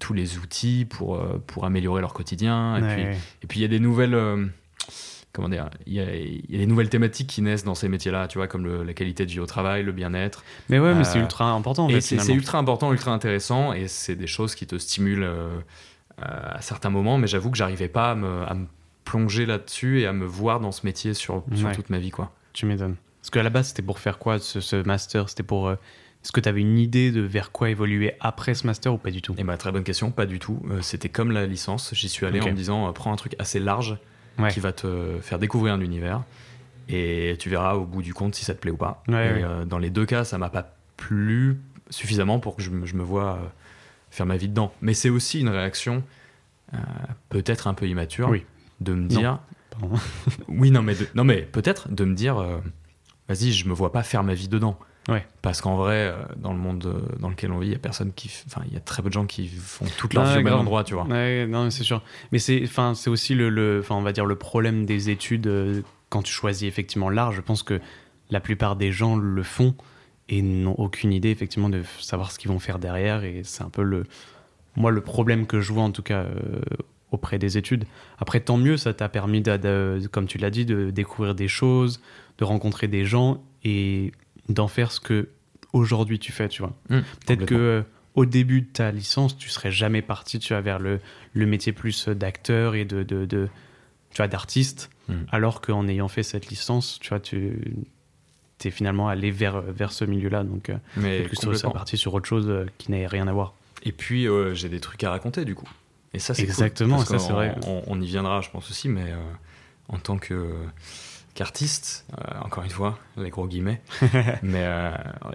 tous 0.00 0.14
les 0.14 0.38
outils 0.38 0.84
pour, 0.84 1.22
pour 1.46 1.64
améliorer 1.64 2.00
leur 2.00 2.12
quotidien. 2.12 2.76
Et, 2.76 3.46
puis, 3.46 3.60
il 3.60 3.62
y 3.62 3.66
a 3.66 3.68
des 3.68 3.80
nouvelles. 3.80 4.50
Comment 5.32 5.48
dire 5.48 5.70
Il 5.86 5.94
y, 5.94 6.00
a, 6.00 6.06
des 6.58 6.66
nouvelles 6.66 6.88
thématiques 6.88 7.28
qui 7.28 7.42
naissent 7.42 7.64
dans 7.64 7.74
ces 7.74 7.88
métiers-là, 7.88 8.28
tu 8.28 8.38
vois, 8.38 8.48
comme 8.48 8.82
la 8.82 8.94
qualité 8.94 9.26
de 9.26 9.30
vie 9.30 9.40
au 9.40 9.46
travail, 9.46 9.82
le 9.82 9.92
bien-être. 9.92 10.44
Mais 10.68 10.78
ouais, 10.78 10.94
mais 10.94 11.04
c'est 11.04 11.18
ultra 11.18 11.50
important. 11.50 11.88
et 11.88 12.00
c'est 12.00 12.34
ultra 12.34 12.58
important, 12.58 12.92
ultra 12.92 13.12
intéressant, 13.12 13.72
et 13.72 13.88
c'est 13.88 14.16
des 14.16 14.26
choses 14.26 14.54
qui 14.54 14.66
te 14.66 14.78
stimulent 14.78 15.28
à 16.18 16.60
certains 16.60 16.90
moments, 16.90 17.18
mais 17.18 17.26
j'avoue 17.26 17.50
que 17.50 17.56
j'arrivais 17.56 17.88
pas 17.88 18.10
à 18.10 18.14
me, 18.14 18.66
plonger 19.04 19.44
là-dessus 19.44 20.00
et 20.00 20.06
à 20.06 20.12
me 20.12 20.24
voir 20.24 20.60
dans 20.60 20.70
ce 20.70 20.86
métier 20.86 21.14
sur, 21.14 21.42
toute 21.74 21.90
ma 21.90 21.98
vie. 21.98 22.10
quoi. 22.10 22.32
Tu 22.52 22.66
m'étonnes. 22.66 22.96
Parce 23.20 23.30
qu'à 23.30 23.42
la 23.42 23.50
base, 23.50 23.68
c'était 23.68 23.82
pour 23.82 23.98
faire 23.98 24.18
quoi 24.18 24.38
ce, 24.38 24.82
master? 24.82 25.28
C'était 25.28 25.42
pour. 25.42 25.68
Euh, 25.68 25.74
est-ce 26.24 26.32
que 26.32 26.40
tu 26.40 26.48
avais 26.48 26.60
une 26.60 26.78
idée 26.78 27.12
de 27.12 27.20
vers 27.20 27.50
quoi 27.50 27.70
évoluer 27.70 28.14
après 28.20 28.54
ce 28.54 28.66
master 28.66 28.92
ou 28.94 28.98
pas 28.98 29.10
du 29.10 29.22
tout? 29.22 29.34
Eh 29.38 29.44
ben, 29.44 29.56
très 29.56 29.72
bonne 29.72 29.84
question, 29.84 30.10
pas 30.10 30.26
du 30.26 30.38
tout. 30.38 30.60
Euh, 30.70 30.80
c'était 30.82 31.08
comme 31.08 31.32
la 31.32 31.46
licence. 31.46 31.94
J'y 31.94 32.08
suis 32.08 32.26
allé 32.26 32.40
en 32.40 32.46
me 32.46 32.52
disant 32.52 32.88
euh, 32.88 32.92
prends 32.92 33.12
un 33.12 33.16
truc 33.16 33.34
assez 33.38 33.58
large 33.58 33.98
qui 34.50 34.60
va 34.60 34.72
te 34.72 35.18
faire 35.20 35.38
découvrir 35.38 35.74
un 35.74 35.80
univers 35.80 36.22
et 36.88 37.36
tu 37.38 37.50
verras 37.50 37.74
au 37.74 37.84
bout 37.84 38.02
du 38.02 38.14
compte 38.14 38.34
si 38.34 38.44
ça 38.44 38.54
te 38.54 38.60
plaît 38.60 38.70
ou 38.70 38.76
pas. 38.76 39.02
et, 39.08 39.66
dans 39.66 39.78
les 39.78 39.90
deux 39.90 40.06
cas, 40.06 40.24
ça 40.24 40.38
m'a 40.38 40.50
pas 40.50 40.74
plu 40.96 41.60
suffisamment 41.90 42.38
pour 42.38 42.56
que 42.56 42.62
je, 42.62 42.70
je 42.84 42.94
me 42.94 43.02
vois 43.02 43.38
faire 44.10 44.26
ma 44.26 44.36
vie 44.36 44.48
dedans. 44.48 44.72
Mais 44.80 44.94
c'est 44.94 45.08
aussi 45.08 45.40
une 45.40 45.48
réaction 45.48 46.02
euh, 46.74 46.78
peut-être 47.28 47.66
un 47.66 47.74
peu 47.74 47.88
immature 47.88 48.32
de 48.80 48.94
me 48.94 49.08
dire. 49.08 49.40
oui, 50.48 50.70
non, 50.70 50.82
mais, 50.82 50.94
non, 51.14 51.24
mais 51.24 51.42
peut-être 51.42 51.90
de 51.90 52.04
me 52.04 52.14
dire 52.14 52.38
euh, 52.38 52.58
vas-y, 53.28 53.52
je 53.52 53.68
me 53.68 53.72
vois 53.72 53.92
pas 53.92 54.02
faire 54.02 54.22
ma 54.22 54.34
vie 54.34 54.48
dedans. 54.48 54.78
Ouais. 55.08 55.26
Parce 55.42 55.60
qu'en 55.60 55.76
vrai, 55.76 56.08
euh, 56.08 56.14
dans 56.36 56.52
le 56.52 56.58
monde 56.58 57.02
dans 57.18 57.30
lequel 57.30 57.52
on 57.52 57.58
vit, 57.58 57.68
il 57.68 57.72
y 57.72 57.76
a 57.76 57.78
personne 57.78 58.12
qui, 58.12 58.30
enfin, 58.46 58.62
il 58.68 58.74
y 58.74 58.76
a 58.76 58.80
très 58.80 59.02
peu 59.02 59.08
de 59.08 59.14
gens 59.14 59.26
qui 59.26 59.48
font 59.48 59.86
toute 59.96 60.14
leur 60.14 60.24
vie 60.24 60.38
au 60.38 60.42
même 60.42 60.54
endroit, 60.54 60.84
tu 60.84 60.94
vois. 60.94 61.04
Ouais, 61.04 61.46
non, 61.46 61.70
c'est 61.70 61.84
sûr. 61.84 62.02
Mais 62.32 62.38
c'est, 62.38 62.60
enfin, 62.64 62.94
c'est 62.94 63.10
aussi 63.10 63.34
le, 63.34 63.80
enfin, 63.80 63.94
on 63.94 64.02
va 64.02 64.12
dire 64.12 64.26
le 64.26 64.36
problème 64.36 64.86
des 64.86 65.10
études 65.10 65.82
quand 66.10 66.22
tu 66.22 66.32
choisis 66.32 66.68
effectivement 66.68 67.08
l'art. 67.08 67.32
Je 67.32 67.40
pense 67.40 67.62
que 67.62 67.80
la 68.30 68.40
plupart 68.40 68.76
des 68.76 68.92
gens 68.92 69.16
le 69.16 69.42
font 69.42 69.74
et 70.28 70.42
n'ont 70.42 70.74
aucune 70.74 71.12
idée 71.12 71.30
effectivement 71.30 71.68
de 71.68 71.82
savoir 71.98 72.30
ce 72.30 72.38
qu'ils 72.38 72.50
vont 72.50 72.58
faire 72.58 72.78
derrière. 72.78 73.24
Et 73.24 73.42
c'est 73.44 73.62
un 73.62 73.70
peu 73.70 73.82
le, 73.82 74.04
moi, 74.76 74.90
le 74.90 75.00
problème 75.00 75.46
que 75.46 75.60
je 75.60 75.72
vois 75.72 75.82
en 75.82 75.90
tout 75.90 76.02
cas 76.02 76.22
euh, 76.22 76.60
auprès 77.10 77.38
des 77.38 77.58
études. 77.58 77.84
Après, 78.18 78.40
tant 78.40 78.56
mieux, 78.56 78.76
ça 78.76 78.94
t'a 78.94 79.08
permis, 79.08 79.42
comme 80.10 80.26
tu 80.26 80.38
l'as 80.38 80.50
dit, 80.50 80.64
de 80.64 80.90
découvrir 80.90 81.34
des 81.34 81.48
choses, 81.48 82.00
de 82.38 82.44
rencontrer 82.44 82.88
des 82.88 83.04
gens 83.04 83.42
et 83.64 84.12
d'en 84.52 84.68
faire 84.68 84.92
ce 84.92 85.00
que 85.00 85.28
aujourd'hui 85.72 86.18
tu 86.18 86.32
fais, 86.32 86.48
tu 86.48 86.62
vois. 86.62 86.74
Mmh, 86.88 86.98
Peut-être 87.26 87.46
que 87.46 87.54
euh, 87.54 87.82
au 88.14 88.26
début 88.26 88.62
de 88.62 88.66
ta 88.66 88.90
licence, 88.90 89.36
tu 89.36 89.48
serais 89.48 89.70
jamais 89.70 90.02
parti, 90.02 90.38
tu 90.38 90.52
vois, 90.52 90.60
vers 90.60 90.78
le, 90.78 91.00
le 91.32 91.46
métier 91.46 91.72
plus 91.72 92.08
d'acteur 92.08 92.74
et 92.74 92.84
de, 92.84 93.02
de, 93.02 93.24
de, 93.24 93.48
tu 94.10 94.16
vois, 94.16 94.28
d'artiste, 94.28 94.90
mmh. 95.08 95.14
alors 95.30 95.60
qu'en 95.60 95.86
ayant 95.88 96.08
fait 96.08 96.22
cette 96.22 96.48
licence, 96.48 96.98
tu 97.00 97.10
vois, 97.10 97.20
tu 97.20 97.58
es 98.64 98.70
finalement 98.70 99.08
allé 99.08 99.30
vers, 99.30 99.60
vers 99.60 99.92
ce 99.92 100.04
milieu-là. 100.04 100.44
Donc, 100.44 100.70
euh, 100.70 100.76
Mais 100.96 101.22
que 101.22 101.36
tu 101.36 101.36
serais 101.36 101.72
parti 101.72 101.96
sur 101.96 102.14
autre 102.14 102.26
chose 102.26 102.66
qui 102.78 102.90
n'avait 102.90 103.06
rien 103.06 103.28
à 103.28 103.32
voir. 103.32 103.54
Et 103.82 103.92
puis, 103.92 104.28
euh, 104.28 104.54
j'ai 104.54 104.68
des 104.68 104.80
trucs 104.80 105.02
à 105.04 105.10
raconter, 105.10 105.44
du 105.44 105.54
coup. 105.54 105.68
Et 106.12 106.18
ça, 106.18 106.34
c'est 106.34 106.42
Exactement, 106.42 106.98
ça, 106.98 107.18
c'est 107.18 107.32
vrai. 107.32 107.54
On, 107.86 108.00
y 108.00 108.06
viendra, 108.06 108.40
je 108.40 108.50
pense 108.50 108.70
aussi, 108.70 108.88
mais 108.88 109.12
euh, 109.12 109.16
en 109.88 109.98
tant 109.98 110.18
que 110.18 110.52
qu'artiste, 111.40 112.04
euh, 112.12 112.38
encore 112.44 112.64
une 112.64 112.70
fois, 112.70 112.98
les 113.16 113.30
gros 113.30 113.48
guillemets, 113.48 113.80
mais 114.42 114.68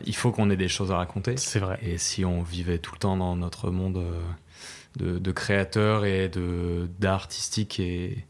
il 0.05 0.15
faut 0.15 0.31
qu'on 0.31 0.51
ait 0.51 0.55
des 0.55 0.67
choses 0.67 0.91
à 0.91 0.97
raconter. 0.97 1.35
C'est 1.37 1.57
vrai. 1.57 1.79
Et 1.81 1.97
si 1.97 2.23
on 2.23 2.43
vivait 2.43 2.77
tout 2.77 2.93
le 2.93 2.99
temps 2.99 3.17
dans 3.17 3.35
notre 3.35 3.71
monde 3.71 4.05
de, 4.97 5.17
de 5.17 5.31
créateurs 5.31 6.05
et 6.05 6.29
d'art 6.99 7.15
artistique 7.15 7.79
et, 7.79 8.27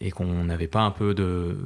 et 0.00 0.10
qu'on 0.10 0.44
n'avait 0.44 0.68
pas 0.68 0.80
un 0.80 0.90
peu 0.90 1.12
de 1.12 1.58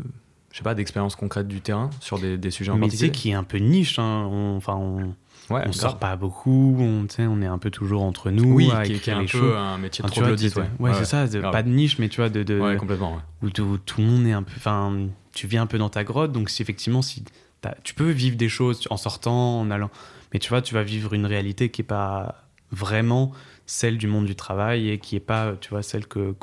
je 0.50 0.58
sais 0.58 0.64
pas 0.64 0.74
d'expérience 0.74 1.14
concrète 1.14 1.46
du 1.46 1.60
terrain 1.60 1.90
sur 2.00 2.18
des, 2.18 2.36
des 2.36 2.50
sujets 2.50 2.72
en 2.72 2.74
mais 2.74 2.88
particulier. 2.88 3.10
Mais 3.10 3.16
qui 3.16 3.30
est 3.30 3.34
un 3.34 3.44
peu 3.44 3.58
niche, 3.58 4.00
hein. 4.00 4.24
enfin 4.56 4.74
on 4.74 5.14
Ouais, 5.50 5.62
on 5.66 5.72
sort 5.72 5.98
pas 5.98 6.14
beaucoup, 6.14 6.76
on, 6.78 7.06
on 7.18 7.42
est 7.42 7.46
un 7.46 7.58
peu 7.58 7.70
toujours 7.70 8.02
entre 8.02 8.30
nous. 8.30 8.52
Oui, 8.54 8.70
à 8.72 8.84
qui, 8.84 8.92
est 8.92 9.08
un 9.12 9.24
peu 9.24 9.56
un 9.56 9.78
métier 9.78 10.04
de 10.04 10.08
trop 10.08 10.22
ouais. 10.22 10.70
ouais, 10.78 10.94
c'est 10.94 11.04
ça, 11.04 11.26
pas 11.50 11.64
de 11.64 11.68
niche, 11.68 11.98
mais 11.98 12.08
tu 12.08 12.20
vois, 12.20 12.28
de, 12.28 12.44
de 12.44 12.76
complètement, 12.76 13.20
où, 13.42 13.50
tout, 13.50 13.80
le 13.98 14.04
monde 14.04 14.26
est 14.26 14.32
un 14.32 14.44
peu, 14.44 14.52
enfin, 14.56 15.08
tu 15.32 15.46
vis 15.46 15.58
un 15.58 15.66
peu 15.66 15.78
dans 15.78 15.90
ta 15.90 16.04
grotte, 16.04 16.32
donc 16.32 16.50
si 16.50 16.62
effectivement, 16.62 17.02
si 17.02 17.24
tu 17.84 17.94
peux 17.94 18.10
vivre 18.10 18.36
des 18.36 18.48
choses 18.48 18.86
en 18.90 18.96
sortant, 18.96 19.60
en 19.60 19.70
allant, 19.70 19.90
mais 20.32 20.38
tu 20.38 20.48
vois, 20.48 20.62
tu 20.62 20.74
vas 20.74 20.82
vivre 20.82 21.12
une 21.14 21.26
réalité 21.26 21.70
qui 21.70 21.82
est 21.82 21.84
pas 21.84 22.44
vraiment 22.72 23.32
celle 23.66 23.98
du 23.98 24.06
monde 24.06 24.26
du 24.26 24.34
travail 24.34 24.88
et 24.88 24.98
qui 24.98 25.16
est 25.16 25.20
pas, 25.20 25.54
tu 25.60 25.70
vois, 25.70 25.82
celle 25.82 26.06
que, 26.06 26.34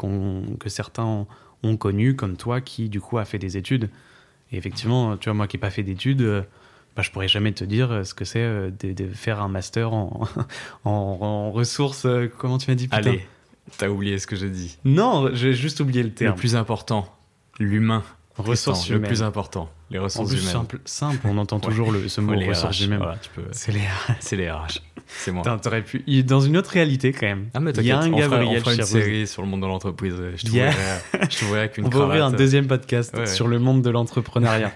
que 0.60 0.70
certains 0.70 1.06
ont, 1.06 1.28
ont 1.64 1.78
connue, 1.78 2.16
comme 2.16 2.38
toi, 2.38 2.62
qui 2.62 2.90
du 2.90 3.02
coup 3.02 3.18
a 3.18 3.26
fait 3.26 3.40
des 3.40 3.58
études. 3.58 3.90
Et 4.52 4.58
effectivement, 4.58 5.18
tu 5.18 5.26
vois, 5.26 5.34
moi 5.34 5.48
qui 5.48 5.58
n'ai 5.58 5.62
pas 5.62 5.72
fait 5.72 5.84
d'études, 5.84 6.46
bah, 6.98 7.04
je 7.04 7.12
pourrais 7.12 7.28
jamais 7.28 7.52
te 7.52 7.64
dire 7.64 8.02
ce 8.04 8.16
que 8.16 8.26
c'est 8.26 8.42
euh, 8.42 8.72
de, 8.72 9.08
faire 9.08 9.40
un 9.40 9.48
master 9.48 9.94
en, 9.94 10.28
en, 10.84 11.52
ressources. 11.52 12.06
Euh, 12.06 12.28
comment 12.40 12.58
tu 12.58 12.72
m'as 12.72 12.76
dit 12.76 12.88
putain? 12.88 12.98
Allez, 12.98 13.26
t'as 13.78 13.88
oublié 13.88 14.18
ce 14.18 14.26
que 14.26 14.36
j'ai 14.36 14.50
dit. 14.50 14.80
Non, 14.84 15.30
j'ai 15.34 15.54
juste 15.54 15.80
oublié 15.80 16.02
le 16.02 16.12
terme. 16.12 16.34
Le 16.34 16.40
plus 16.40 16.56
important, 16.56 17.08
l'humain. 17.60 18.04
Ressources 18.38 18.88
humaines. 18.90 19.02
Le 19.02 19.08
plus 19.08 19.24
important, 19.24 19.70
les 19.90 19.98
ressources 19.98 20.32
humaines. 20.32 20.46
Simple, 20.46 20.80
simple, 20.86 21.20
on 21.26 21.38
entend 21.38 21.60
toujours 21.60 21.92
le, 21.92 22.08
ce 22.08 22.22
mot 22.22 22.38
ressources 22.38 22.82
humaines. 22.82 23.04
c'est 23.52 23.72
les 23.72 23.80
RH. 23.80 24.12
C'est 24.20 24.36
les 24.36 24.52
RH. 24.52 24.80
C'est 25.08 25.32
moi. 25.32 25.44
T'aurais 25.62 25.82
pu. 25.84 26.04
Dans 26.24 26.42
une 26.42 26.58
autre 26.58 26.72
réalité, 26.72 27.14
quand 27.14 27.26
même. 27.26 27.50
Ah, 27.54 27.60
mais 27.60 27.72
Il 27.72 27.86
y 27.86 27.92
a 27.92 28.00
un 28.00 28.12
on 28.12 28.18
fera, 28.22 28.40
on 28.42 28.60
fera 28.60 28.74
une 28.74 28.84
série 28.84 29.26
sur 29.26 29.42
le 29.42 29.48
monde 29.48 29.62
de 29.62 29.68
l'entreprise. 29.68 30.16
Je 30.36 30.44
t'ouvrirai 30.46 31.60
avec 31.60 31.78
une 31.78 31.86
On 31.86 31.90
va 31.90 32.06
ouvrir 32.06 32.26
un 32.26 32.32
deuxième 32.32 32.68
podcast 32.68 33.26
sur 33.26 33.48
le 33.48 33.58
monde 33.60 33.82
de 33.82 33.90
l'entrepreneuriat. 33.90 34.72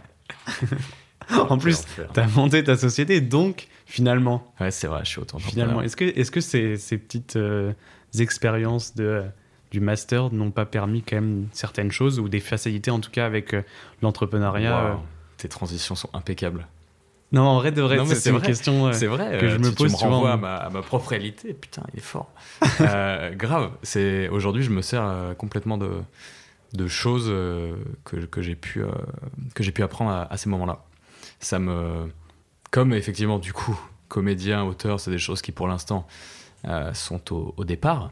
en 1.50 1.58
plus, 1.58 1.86
tu 2.14 2.20
as 2.20 2.28
monté 2.28 2.64
ta 2.64 2.78
société, 2.78 3.22
donc 3.22 3.68
finalement. 3.86 4.54
Ouais, 4.60 4.72
c'est 4.72 4.88
vrai, 4.88 5.02
je 5.04 5.10
suis 5.10 5.20
autant. 5.20 5.38
Finalement, 5.38 5.82
est-ce 5.82 5.96
que, 5.96 6.06
est-ce 6.06 6.32
que 6.32 6.42
ces, 6.42 6.78
ces 6.78 6.98
petites 6.98 7.36
euh, 7.36 7.74
expériences 8.18 8.96
de, 8.96 9.24
du 9.72 9.80
master 9.80 10.32
n'ont 10.32 10.52
pas 10.52 10.66
permis 10.66 11.02
quand 11.02 11.16
même 11.16 11.48
certaines 11.52 11.92
choses 11.92 12.20
ou 12.20 12.30
des 12.30 12.40
facilités 12.40 12.92
en 12.92 13.00
tout 13.00 13.12
cas 13.12 13.26
avec 13.26 13.54
euh, 13.54 13.64
l'entrepreneuriat 14.02 14.80
euh 14.80 14.96
Tes 15.38 15.48
transitions 15.48 15.96
sont 15.96 16.10
impeccables. 16.14 16.68
Non, 17.32 17.44
en 17.44 17.56
vrai, 17.56 17.72
de 17.72 17.82
vrai, 17.82 17.98
c'est 18.14 18.30
une 18.30 18.42
question 18.42 18.92
c'est 18.92 19.08
vrai, 19.08 19.38
que 19.40 19.48
je 19.48 19.56
me 19.56 19.72
pose. 19.72 19.96
Tu 19.96 20.06
me 20.06 20.12
renvoies 20.12 20.34
à 20.34 20.38
ma, 20.38 20.56
à 20.56 20.70
ma, 20.70 20.82
propre 20.82 21.08
réalité. 21.08 21.54
Putain, 21.54 21.84
il 21.94 22.00
est 22.00 22.04
fort. 22.04 22.30
grave. 23.38 23.72
C'est 23.84 24.28
aujourd'hui, 24.28 24.64
je 24.64 24.70
me 24.70 24.82
sers 24.82 25.34
complètement 25.38 25.78
de, 25.78 26.02
de 26.74 26.88
choses 26.88 27.28
que, 28.04 28.26
que 28.26 28.42
j'ai 28.42 28.56
pu 28.56 28.84
que 29.54 29.64
j'ai 29.64 29.72
pu 29.72 29.82
apprendre 29.82 30.28
à 30.30 30.36
ces 30.36 30.50
moments-là 30.50 30.84
ça 31.42 31.60
me. 31.60 32.12
Comme 32.70 32.94
effectivement, 32.94 33.40
du 33.40 33.52
coup, 33.52 33.78
comédien, 34.08 34.64
auteur, 34.64 35.00
c'est 35.00 35.12
des 35.12 35.18
choses 35.18 35.42
qui 35.42 35.52
pour 35.52 35.68
l'instant 35.68 36.08
euh, 36.66 36.94
sont 36.94 37.34
au, 37.34 37.66
départ. 37.66 38.12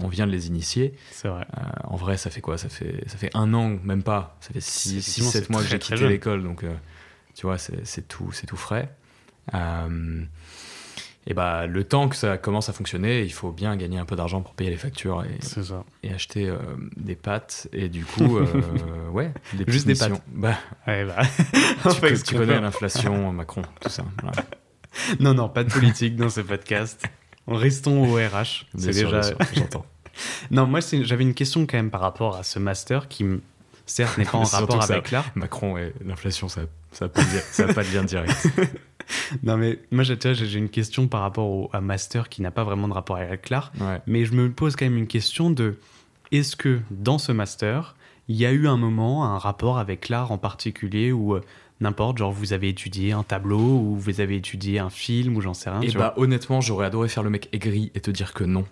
On 0.00 0.08
vient 0.08 0.26
de 0.26 0.32
les 0.32 0.46
initier. 0.48 0.94
C'est 1.10 1.28
vrai. 1.28 1.46
Euh, 1.56 1.60
en 1.84 1.96
vrai, 1.96 2.16
ça 2.16 2.30
fait 2.30 2.40
quoi? 2.40 2.58
Ça 2.58 2.68
fait, 2.68 3.02
ça 3.06 3.16
fait 3.16 3.30
un 3.34 3.54
an, 3.54 3.78
même 3.82 4.02
pas. 4.02 4.36
Ça 4.40 4.50
fait 4.52 4.60
6-7 4.60 5.50
mois 5.50 5.62
que 5.62 5.68
j'ai 5.68 5.78
quitté 5.78 6.06
l'école. 6.08 6.42
Donc, 6.42 6.64
euh, 6.64 6.72
tu 7.34 7.46
vois, 7.46 7.58
c'est 7.58 8.08
tout, 8.08 8.30
tout 8.46 8.56
frais 8.56 8.90
et 11.26 11.32
bah, 11.32 11.66
le 11.66 11.84
temps 11.84 12.08
que 12.08 12.16
ça 12.16 12.36
commence 12.36 12.68
à 12.68 12.72
fonctionner, 12.74 13.22
il 13.22 13.32
faut 13.32 13.50
bien 13.50 13.76
gagner 13.76 13.98
un 13.98 14.04
peu 14.04 14.14
d'argent 14.14 14.42
pour 14.42 14.54
payer 14.54 14.70
les 14.70 14.76
factures 14.76 15.24
et, 15.24 15.38
et 16.02 16.12
acheter 16.12 16.48
euh, 16.48 16.58
des 16.96 17.14
pâtes. 17.14 17.68
Et 17.72 17.88
du 17.88 18.04
coup, 18.04 18.36
euh, 18.36 18.46
ouais, 19.12 19.32
des 19.54 19.64
juste 19.66 19.86
des 19.86 19.94
pâtes. 19.94 20.20
Bah, 20.28 20.58
ouais, 20.86 21.06
bah. 21.06 21.22
tu, 22.12 22.22
tu 22.22 22.34
connais 22.34 22.60
l'inflation, 22.60 23.32
Macron, 23.32 23.62
tout 23.80 23.88
ça. 23.88 24.04
Non, 25.18 25.34
non, 25.34 25.48
pas 25.48 25.64
de 25.64 25.72
politique 25.72 26.14
dans 26.14 26.28
ce 26.28 26.40
podcast. 26.40 27.04
Restons 27.46 28.04
au 28.04 28.14
RH. 28.14 28.66
C'est 28.76 28.92
déjà. 28.92 29.20
J'entends. 29.54 29.86
non, 30.50 30.66
moi, 30.66 30.80
j'avais 30.80 31.24
une 31.24 31.34
question 31.34 31.66
quand 31.66 31.76
même 31.76 31.90
par 31.90 32.00
rapport 32.00 32.36
à 32.36 32.42
ce 32.42 32.58
master 32.58 33.08
qui, 33.08 33.24
certes, 33.86 34.18
n'est 34.18 34.24
pas 34.24 34.38
en 34.38 34.42
rapport 34.44 34.82
avec 34.82 35.10
l'art. 35.10 35.26
Macron 35.34 35.76
et 35.76 35.92
l'inflation, 36.04 36.48
ça 36.48 36.62
n'a 37.00 37.08
pas, 37.08 37.22
de 37.22 37.94
lien 37.94 38.04
direct. 38.04 38.48
non, 39.42 39.56
mais 39.56 39.78
moi, 39.90 40.04
j'ai 40.04 40.58
une 40.58 40.68
question 40.68 41.08
par 41.08 41.20
rapport 41.20 41.46
au, 41.46 41.70
à 41.72 41.80
Master 41.80 42.28
qui 42.28 42.42
n'a 42.42 42.50
pas 42.50 42.64
vraiment 42.64 42.88
de 42.88 42.94
rapport 42.94 43.16
avec 43.16 43.50
l'art. 43.50 43.72
Mais 44.06 44.24
je 44.24 44.32
me 44.32 44.50
pose 44.50 44.76
quand 44.76 44.86
même 44.86 44.98
une 44.98 45.06
question 45.06 45.50
de 45.50 45.78
est-ce 46.32 46.56
que 46.56 46.80
dans 46.90 47.18
ce 47.18 47.32
Master, 47.32 47.94
il 48.28 48.36
y 48.36 48.46
a 48.46 48.52
eu 48.52 48.66
un 48.66 48.76
moment, 48.76 49.24
un 49.24 49.38
rapport 49.38 49.78
avec 49.78 50.08
l'art 50.08 50.32
en 50.32 50.38
particulier 50.38 51.12
ou 51.12 51.34
euh, 51.34 51.42
n'importe, 51.84 52.18
genre 52.18 52.32
vous 52.32 52.52
avez 52.52 52.68
étudié 52.68 53.12
un 53.12 53.22
tableau 53.22 53.60
ou 53.60 53.96
vous 53.96 54.20
avez 54.20 54.36
étudié 54.36 54.78
un 54.78 54.90
film 54.90 55.36
ou 55.36 55.40
j'en 55.40 55.54
sais 55.54 55.70
rien. 55.70 55.80
Et 55.82 55.90
eh 55.90 55.96
bah, 55.96 56.14
honnêtement, 56.16 56.60
j'aurais 56.60 56.86
adoré 56.86 57.08
faire 57.08 57.22
le 57.22 57.30
mec 57.30 57.48
aigri 57.52 57.92
et 57.94 58.00
te 58.00 58.10
dire 58.10 58.34
que 58.34 58.44
non. 58.44 58.64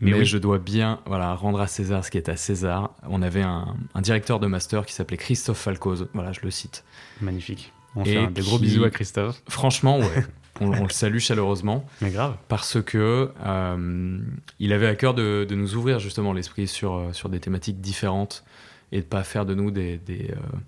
Mais, 0.00 0.24
je 0.24 0.36
dois 0.36 0.58
bien 0.58 1.00
voilà, 1.06 1.32
rendre 1.34 1.60
à 1.60 1.68
César 1.68 2.04
ce 2.04 2.10
qui 2.10 2.18
est 2.18 2.28
à 2.28 2.36
César. 2.36 2.94
On 3.08 3.22
avait 3.22 3.42
un, 3.42 3.76
directeur 4.00 4.40
de 4.40 4.48
master 4.48 4.84
qui 4.84 4.92
s'appelait 4.92 5.16
Christophe 5.16 5.58
Falcoz. 5.58 6.08
Voilà, 6.12 6.32
je 6.32 6.40
le 6.42 6.50
cite. 6.50 6.84
Magnifique. 7.20 7.72
On 7.94 8.04
fait 8.04 8.26
des 8.26 8.42
gros 8.42 8.58
bisous 8.58 8.84
à 8.84 8.90
Christophe. 8.90 9.42
Franchement, 9.48 9.98
ouais. 9.98 10.24
on, 10.60 10.70
le 10.70 10.88
salue 10.88 11.18
chaleureusement. 11.18 11.86
Mais 12.00 12.10
grave. 12.10 12.36
Parce 12.48 12.82
que 12.82 13.30
euh, 13.44 14.18
il 14.58 14.72
avait 14.72 14.88
à 14.88 14.96
cœur 14.96 15.14
de, 15.14 15.46
nous 15.50 15.76
ouvrir 15.76 16.00
justement 16.00 16.32
l'esprit 16.32 16.66
sur, 16.66 16.94
euh, 16.94 17.12
sur 17.12 17.28
des 17.28 17.38
thématiques 17.38 17.80
différentes 17.80 18.44
et 18.90 18.98
de 18.98 19.06
pas 19.06 19.22
faire 19.22 19.46
de 19.46 19.54
nous 19.54 19.70
des, 19.70 19.98
des, 19.98 20.30
euh, 20.30 20.58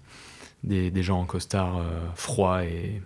des, 0.64 1.02
gens 1.02 1.20
en 1.20 1.26
costard 1.26 1.82
froids 2.14 2.64
et, 2.64 3.00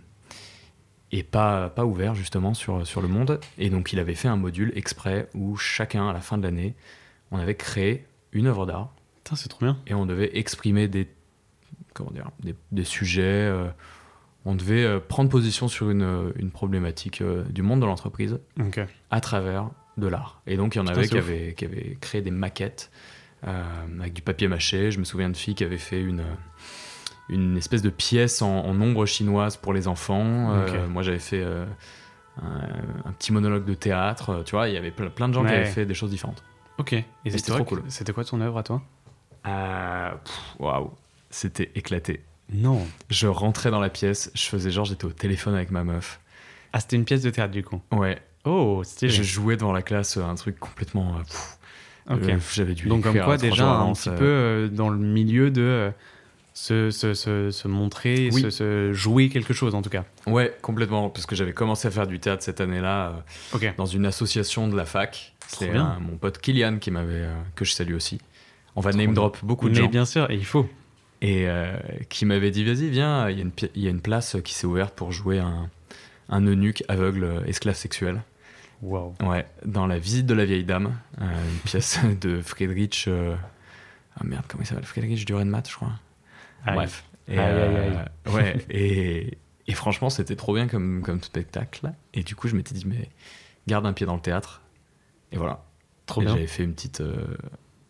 et 1.12 1.23
pas, 1.23 1.69
pas 1.69 1.85
ouverts 1.85 2.15
justement 2.15 2.55
sur, 2.55 2.87
sur 2.87 3.00
le 3.03 3.09
monde. 3.09 3.41
Et 3.59 3.71
donc 3.71 3.93
il 3.93 3.99
avait 3.99 4.15
fait 4.15 4.29
un 4.29 4.37
module 4.37 4.73
exprès 4.77 5.29
où 5.35 5.57
chacun, 5.57 6.09
à 6.09 6.12
la 6.12 6.21
fin 6.21 6.38
de 6.38 6.43
l'année, 6.43 6.75
on 7.31 7.38
avait 7.38 7.57
créé 7.57 8.07
une 8.33 8.47
œuvre 8.47 8.65
d'art. 8.65 8.93
c'est 9.35 9.49
trop 9.49 9.65
bien. 9.65 9.79
Et 9.87 9.95
on 9.95 10.07
devait 10.07 10.37
exprimer 10.38 10.88
des, 10.88 11.09
comment 11.95 12.11
dire, 12.11 12.31
des, 12.41 12.55
des 12.73 12.85
sujets 12.85 13.53
on 14.49 14.55
devait 14.55 14.85
euh, 14.85 14.99
prendre 14.99 15.29
position 15.29 15.69
sur 15.69 15.91
une, 15.91 16.03
euh, 16.03 16.33
problématique 16.53 17.21
euh, 17.21 17.45
du 17.45 17.61
monde 17.61 17.81
de 17.81 17.87
l'entreprise 17.87 18.38
à 19.11 19.21
travers 19.21 19.71
de 19.99 20.07
l'art. 20.07 20.41
Et 20.47 20.57
donc, 20.57 20.75
il 20.75 20.79
y 20.79 20.81
en 20.81 20.87
avait 20.87 21.07
qui, 21.07 21.19
avaient, 21.19 21.55
qui 21.55 21.67
créé 22.00 22.23
des 22.23 22.31
maquettes 22.31 22.91
avec 23.43 24.15
du 24.15 24.23
papier 24.23 24.49
mâché. 24.49 24.91
Je 24.91 24.99
me 24.99 25.05
souviens 25.05 25.29
de 25.29 25.37
filles 25.37 25.55
qui 25.55 25.65
avaient 25.65 25.77
fait 25.77 26.00
une, 26.00 26.25
une 27.28 27.56
espèce 27.56 27.82
de 27.82 27.90
pièce 27.90 28.42
en, 28.42 28.64
ombre 28.64 29.06
chinoise 29.06 29.56
pour 29.56 29.73
les 29.73 29.88
enfants. 29.88 30.54
moi, 30.88 31.02
j'avais 31.02 31.18
fait 31.18 31.44
un, 32.42 33.12
petit 33.18 33.32
monologue 33.32 33.64
de 33.64 33.75
théâtre. 33.75 34.42
Tu 34.44 34.52
vois, 34.52 34.68
il 34.68 34.75
y 34.75 34.76
avait 34.76 34.90
plein, 34.90 35.28
de 35.28 35.35
gens 35.35 35.44
qui 35.44 35.52
avaient 35.52 35.64
fait 35.66 35.87
des 35.87 35.94
choses 35.94 36.11
différentes. 36.11 36.42
Ok. 36.78 36.92
Et, 36.92 37.04
c'était 37.26 37.52
trop 37.52 37.64
cool. 37.64 37.82
C'était 37.88 38.12
quoi 38.12 38.25
ton 38.25 38.40
œuvre 38.40 38.58
à 38.58 38.62
toi? 38.62 38.82
Waouh. 40.58 40.90
C'était 41.30 41.70
éclaté. 41.75 42.23
Non. 42.52 42.87
Je 43.11 43.26
rentrais 43.26 43.70
dans 43.70 43.80
la 43.80 43.90
pièce, 43.90 44.30
je 44.35 44.44
faisais 44.44 44.70
genre 44.70 44.85
j'étais 44.85 45.04
au 45.04 45.11
téléphone 45.11 45.54
avec 45.54 45.70
ma 45.70 45.85
meuf. 45.85 46.20
Ah, 46.73 46.80
c'était 46.80 46.97
une 46.97 47.04
pièce 47.04 47.23
de 47.23 47.30
théâtre 47.30 47.52
du 47.52 47.62
coup 47.62 47.80
Ouais. 47.92 48.18
Oh, 48.44 48.82
stylé. 48.85 49.12
Je 49.12 49.23
jouais 49.23 49.56
devant 49.56 49.73
la 49.73 49.82
classe 49.82 50.16
un 50.16 50.35
truc 50.35 50.58
complètement. 50.58 51.16
Euh, 52.11 52.14
ok. 52.14 52.28
Euh, 52.28 52.38
J'avais 52.52 52.75
dû 52.75 52.88
Donc, 52.88 53.02
comme 53.02 53.18
quoi, 53.18 53.37
déjà, 53.37 53.68
un 53.68 53.92
petit 53.92 54.11
peu 54.11 54.25
euh, 54.25 54.68
dans 54.68 54.88
le 54.88 54.99
milieu 54.99 55.50
de 55.50 55.92
se, 56.59 56.91
se, 56.91 57.50
se, 57.50 57.69
montrer, 57.69 58.31
se, 58.31 58.93
jouer 58.93 59.29
quelque 59.29 59.55
chose 59.55 59.75
en 59.75 59.83
tout 59.83 59.91
cas. 59.91 60.05
Ouais, 60.27 60.57
complètement. 60.61 61.09
Parce 61.09 61.27
que 61.27 61.37
j'avais 61.37 61.53
commencé 61.53 61.87
à 61.87 61.91
faire 61.91 62.07
du 62.07 62.19
théâtre 62.19 62.43
cette 62.43 62.61
année-là 62.61 63.25
dans 63.77 63.87
une 63.87 64.07
association 64.07 64.69
de 64.69 64.77
la 64.77 64.85
fac. 64.85 65.35
C'est 65.47 65.73
mon 65.73 66.17
pote 66.19 66.38
Kylian 66.38 66.79
qui 66.79 66.91
m'avait, 66.91 67.27
que 67.55 67.65
je 67.65 67.73
salue 67.73 67.95
aussi. 67.95 68.19
On 68.77 68.81
va 68.81 68.93
name 68.93 69.15
drop 69.15 69.38
beaucoup 69.43 69.69
de 69.69 69.75
gens. 69.75 69.83
Mais 69.83 69.88
bien 69.88 70.05
sûr, 70.05 70.31
et 70.31 70.35
il 70.35 70.45
faut 70.45 70.69
et 71.21 71.49
euh, 71.49 71.77
qui 72.09 72.27
m'avait 72.27 72.50
dit 72.50 72.65
vas-y 72.65 72.88
viens 72.91 73.29
il 73.29 73.38
y, 73.75 73.87
a 73.87 73.91
une, 73.91 74.00
place 74.00 74.37
qui 74.45 74.55
s'est 74.55 74.67
ouverte 74.67 74.95
pour 74.95 75.11
jouer 75.11 75.41
un, 75.41 75.69
un 76.29 76.47
eunuque 76.47 76.85
aveugle 76.87 77.25
euh, 77.25 77.45
esclave 77.45 77.75
sexuel 77.75 78.23
wow. 78.83 79.15
ouais 79.25 79.45
dans 79.65 79.88
la 79.88 79.99
visite 79.99 80.27
de 80.27 80.35
la 80.35 80.45
vieille 80.45 80.62
dame 80.62 80.97
euh, 81.21 81.25
une 81.25 81.59
pièce 81.59 81.99
de 82.21 82.41
Friedrich 82.41 83.09
ah 83.09 84.23
merde 84.23 84.45
comment 84.47 84.62
il 84.62 84.67
s'appelle? 84.67 84.85
Friedrich 84.85 85.27
Dürrenmatt 85.27 85.69
je 85.69 85.75
crois 85.75 85.91
bref 86.67 87.05
et, 87.29 87.38
ouais 87.38 88.57
et, 88.71 89.38
et, 89.67 89.73
franchement 89.73 90.11
c'était 90.11 90.37
trop 90.37 90.55
bien 90.55 90.67
comme, 90.67 91.03
comme 91.03 91.23
spectacle 91.23 91.93
et 92.15 92.23
du 92.23 92.35
coup 92.35 92.49
je 92.49 92.57
m'étais 92.57 92.75
dit 92.75 92.87
mais 92.87 93.11
garde 93.67 93.87
un 93.87 93.93
pied 93.93 94.07
dans 94.07 94.15
le 94.15 94.21
théâtre 94.21 94.62
et 95.33 95.37
voilà 95.37 95.65
trop 96.07 96.23
bien 96.23 96.31
j'avais 96.31 96.47
fait 96.47 96.65
une 96.65 96.75
petite 96.75 97.03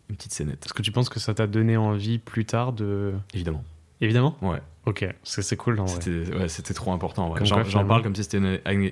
une 0.09 0.15
petite 0.15 0.33
scénette. 0.33 0.65
Est-ce 0.65 0.73
que 0.73 0.81
tu 0.81 0.91
penses 0.91 1.09
que 1.09 1.19
ça 1.19 1.33
t'a 1.33 1.47
donné 1.47 1.77
envie 1.77 2.17
plus 2.17 2.45
tard 2.45 2.73
de. 2.73 3.13
Évidemment. 3.33 3.63
Évidemment 4.01 4.37
Ouais. 4.41 4.59
Ok, 4.85 5.05
c'est 5.23 5.55
cool 5.55 5.79
en 5.79 5.85
vrai. 5.85 6.47
C'était 6.47 6.73
trop 6.73 6.91
important. 6.91 7.33
J'en 7.43 7.85
parle 7.85 8.01
comme 8.01 8.15
si 8.15 8.23
c'était 8.23 8.37
une 8.37 8.91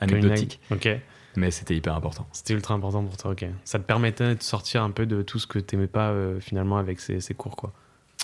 anecdotique. 0.00 0.60
Ok. 0.70 0.88
Mais 1.36 1.52
c'était 1.52 1.76
hyper 1.76 1.94
important. 1.94 2.26
C'était 2.32 2.54
ultra 2.54 2.74
important 2.74 3.04
pour 3.04 3.16
toi, 3.16 3.30
ok. 3.30 3.46
Ça 3.62 3.78
te 3.78 3.84
permettait 3.84 4.34
de 4.34 4.42
sortir 4.42 4.82
un 4.82 4.90
peu 4.90 5.06
de 5.06 5.22
tout 5.22 5.38
ce 5.38 5.46
que 5.46 5.60
t'aimais 5.60 5.86
pas 5.86 6.08
euh, 6.08 6.40
finalement 6.40 6.76
avec 6.76 6.98
ces, 6.98 7.20
ces, 7.20 7.34
cours, 7.34 7.54
quoi. 7.54 7.72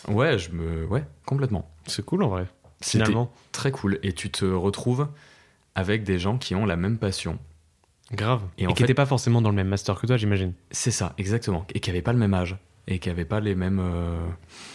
Ouais, 0.08 0.38
je 0.38 0.50
me... 0.50 0.86
ouais 0.86 1.04
complètement. 1.24 1.68
C'est 1.86 2.04
cool 2.04 2.22
en 2.22 2.28
vrai. 2.28 2.46
Finalement. 2.80 3.32
Très 3.52 3.70
cool. 3.70 3.98
Et 4.02 4.12
tu 4.12 4.30
te 4.30 4.44
retrouves 4.44 5.08
avec 5.74 6.04
des 6.04 6.18
gens 6.18 6.38
qui 6.38 6.54
ont 6.54 6.66
la 6.66 6.76
même 6.76 6.98
passion 6.98 7.38
Grave. 8.12 8.42
Et, 8.56 8.66
qui 8.66 8.82
n'étaient 8.82 8.94
pas 8.94 9.06
forcément 9.06 9.42
dans 9.42 9.48
le 9.48 9.56
même 9.56 9.68
master 9.68 10.00
que 10.00 10.06
toi, 10.06 10.16
j'imagine. 10.16 10.52
C'est 10.70 10.90
ça, 10.90 11.14
exactement. 11.18 11.66
Et 11.74 11.80
qui 11.80 11.90
n'avaient 11.90 12.02
pas 12.02 12.12
le 12.12 12.18
même 12.18 12.34
âge. 12.34 12.56
Et 12.86 13.00
qui 13.00 13.08
n'avaient 13.08 13.24
pas 13.24 13.40
les 13.40 13.56
mêmes, 13.56 13.80
euh, 13.80 14.24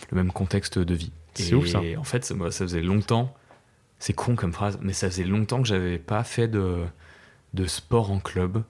le 0.09 0.17
même 0.17 0.31
contexte 0.33 0.79
de 0.79 0.93
vie. 0.93 1.13
C'est 1.33 1.53
ouf 1.53 1.67
ça. 1.67 1.81
Et 1.81 1.95
en 1.95 2.03
fait, 2.03 2.25
ça, 2.25 2.35
ça 2.51 2.65
faisait 2.65 2.81
longtemps, 2.81 3.33
c'est 3.99 4.11
con 4.11 4.35
comme 4.35 4.51
phrase, 4.51 4.79
mais 4.81 4.91
ça 4.91 5.09
faisait 5.09 5.23
longtemps 5.23 5.61
que 5.61 5.67
j'avais 5.67 5.97
pas 5.97 6.25
fait 6.25 6.49
de, 6.49 6.83
de 7.53 7.65
sport 7.67 8.11
en 8.11 8.19
club 8.19 8.63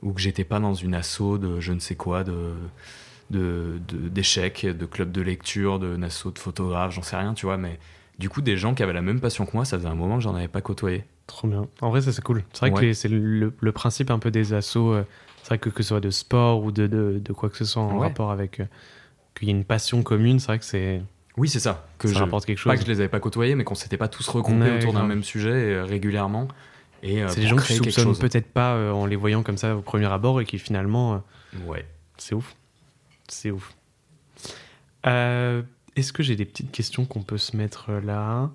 ou 0.00 0.12
que 0.12 0.20
j'étais 0.20 0.44
pas 0.44 0.60
dans 0.60 0.74
une 0.74 0.94
asso 0.94 1.38
de 1.38 1.60
je 1.60 1.74
ne 1.74 1.78
sais 1.78 1.94
quoi, 1.94 2.24
de 2.24 2.54
d'échecs, 3.30 4.66
de, 4.66 4.72
de, 4.72 4.86
club 4.86 5.12
de 5.12 5.20
lecture, 5.20 5.78
de 5.78 6.00
asso 6.02 6.26
de 6.32 6.38
photographe, 6.38 6.94
j'en 6.94 7.02
sais 7.02 7.16
rien, 7.16 7.34
tu 7.34 7.46
vois. 7.46 7.56
Mais 7.56 7.78
du 8.18 8.28
coup, 8.28 8.40
des 8.40 8.56
gens 8.56 8.74
qui 8.74 8.82
avaient 8.82 8.92
la 8.92 9.02
même 9.02 9.20
passion 9.20 9.46
que 9.46 9.52
moi, 9.54 9.64
ça 9.64 9.76
faisait 9.76 9.88
un 9.88 9.94
moment 9.94 10.16
que 10.16 10.22
j'en 10.22 10.34
avais 10.34 10.48
pas 10.48 10.60
côtoyé. 10.60 11.04
Trop 11.26 11.48
bien. 11.48 11.66
En 11.80 11.90
vrai, 11.90 12.00
ça 12.00 12.12
c'est 12.12 12.22
cool. 12.22 12.44
C'est 12.52 12.68
vrai 12.68 12.80
que 12.80 12.92
c'est 12.92 13.08
le, 13.08 13.72
principe 13.72 14.10
un 14.10 14.18
peu 14.18 14.30
des 14.30 14.52
assos. 14.52 14.92
Euh, 14.92 15.04
c'est 15.42 15.48
vrai 15.48 15.58
que 15.58 15.70
que 15.70 15.82
ce 15.82 15.90
soit 15.90 16.00
de 16.00 16.10
sport 16.10 16.62
ou 16.62 16.72
de, 16.72 16.86
de, 16.86 17.32
quoi 17.32 17.50
que 17.50 17.56
ce 17.56 17.64
soit 17.64 17.82
en 17.82 17.98
rapport 17.98 18.30
avec. 18.30 18.60
Euh, 18.60 18.64
qu'il 19.34 19.48
y 19.48 19.50
ait 19.50 19.54
une 19.54 19.64
passion 19.64 20.02
commune, 20.02 20.38
c'est 20.38 20.46
vrai 20.46 20.58
que 20.58 20.64
c'est. 20.64 21.02
Oui, 21.36 21.48
c'est 21.48 21.60
ça. 21.60 21.86
Que 21.98 22.08
ça 22.08 22.20
rapporte 22.20 22.46
quelque 22.46 22.58
chose. 22.58 22.72
Pas 22.72 22.78
que 22.78 22.84
je 22.84 22.90
les 22.90 23.00
avais 23.00 23.08
pas 23.08 23.20
côtoyés, 23.20 23.54
mais 23.54 23.64
qu'on 23.64 23.74
s'était 23.74 23.98
pas 23.98 24.08
tous 24.08 24.26
regroupés 24.28 24.78
autour 24.78 24.94
d'un 24.94 25.04
même 25.04 25.22
sujet 25.22 25.50
euh, 25.50 25.84
régulièrement. 25.84 26.48
Et 27.02 27.22
c'est 27.28 27.40
des 27.40 27.46
gens 27.46 27.56
que 27.56 27.66
tu 27.66 27.74
soupçonnes 27.74 28.16
peut-être 28.16 28.50
pas 28.50 28.92
en 28.92 29.04
les 29.04 29.16
voyant 29.16 29.42
comme 29.42 29.58
ça 29.58 29.76
au 29.76 29.82
premier 29.82 30.06
abord 30.06 30.40
et 30.40 30.46
qui 30.46 30.58
finalement. 30.58 31.22
ouais. 31.66 31.84
C'est 32.16 32.34
ouf. 32.34 32.56
C'est 33.28 33.50
ouf. 33.50 33.74
Est-ce 35.04 36.12
que 36.12 36.22
j'ai 36.22 36.36
des 36.36 36.44
petites 36.44 36.70
questions 36.70 37.06
qu'on 37.06 37.22
peut 37.22 37.38
se 37.38 37.56
mettre 37.56 37.90
là? 37.90 38.50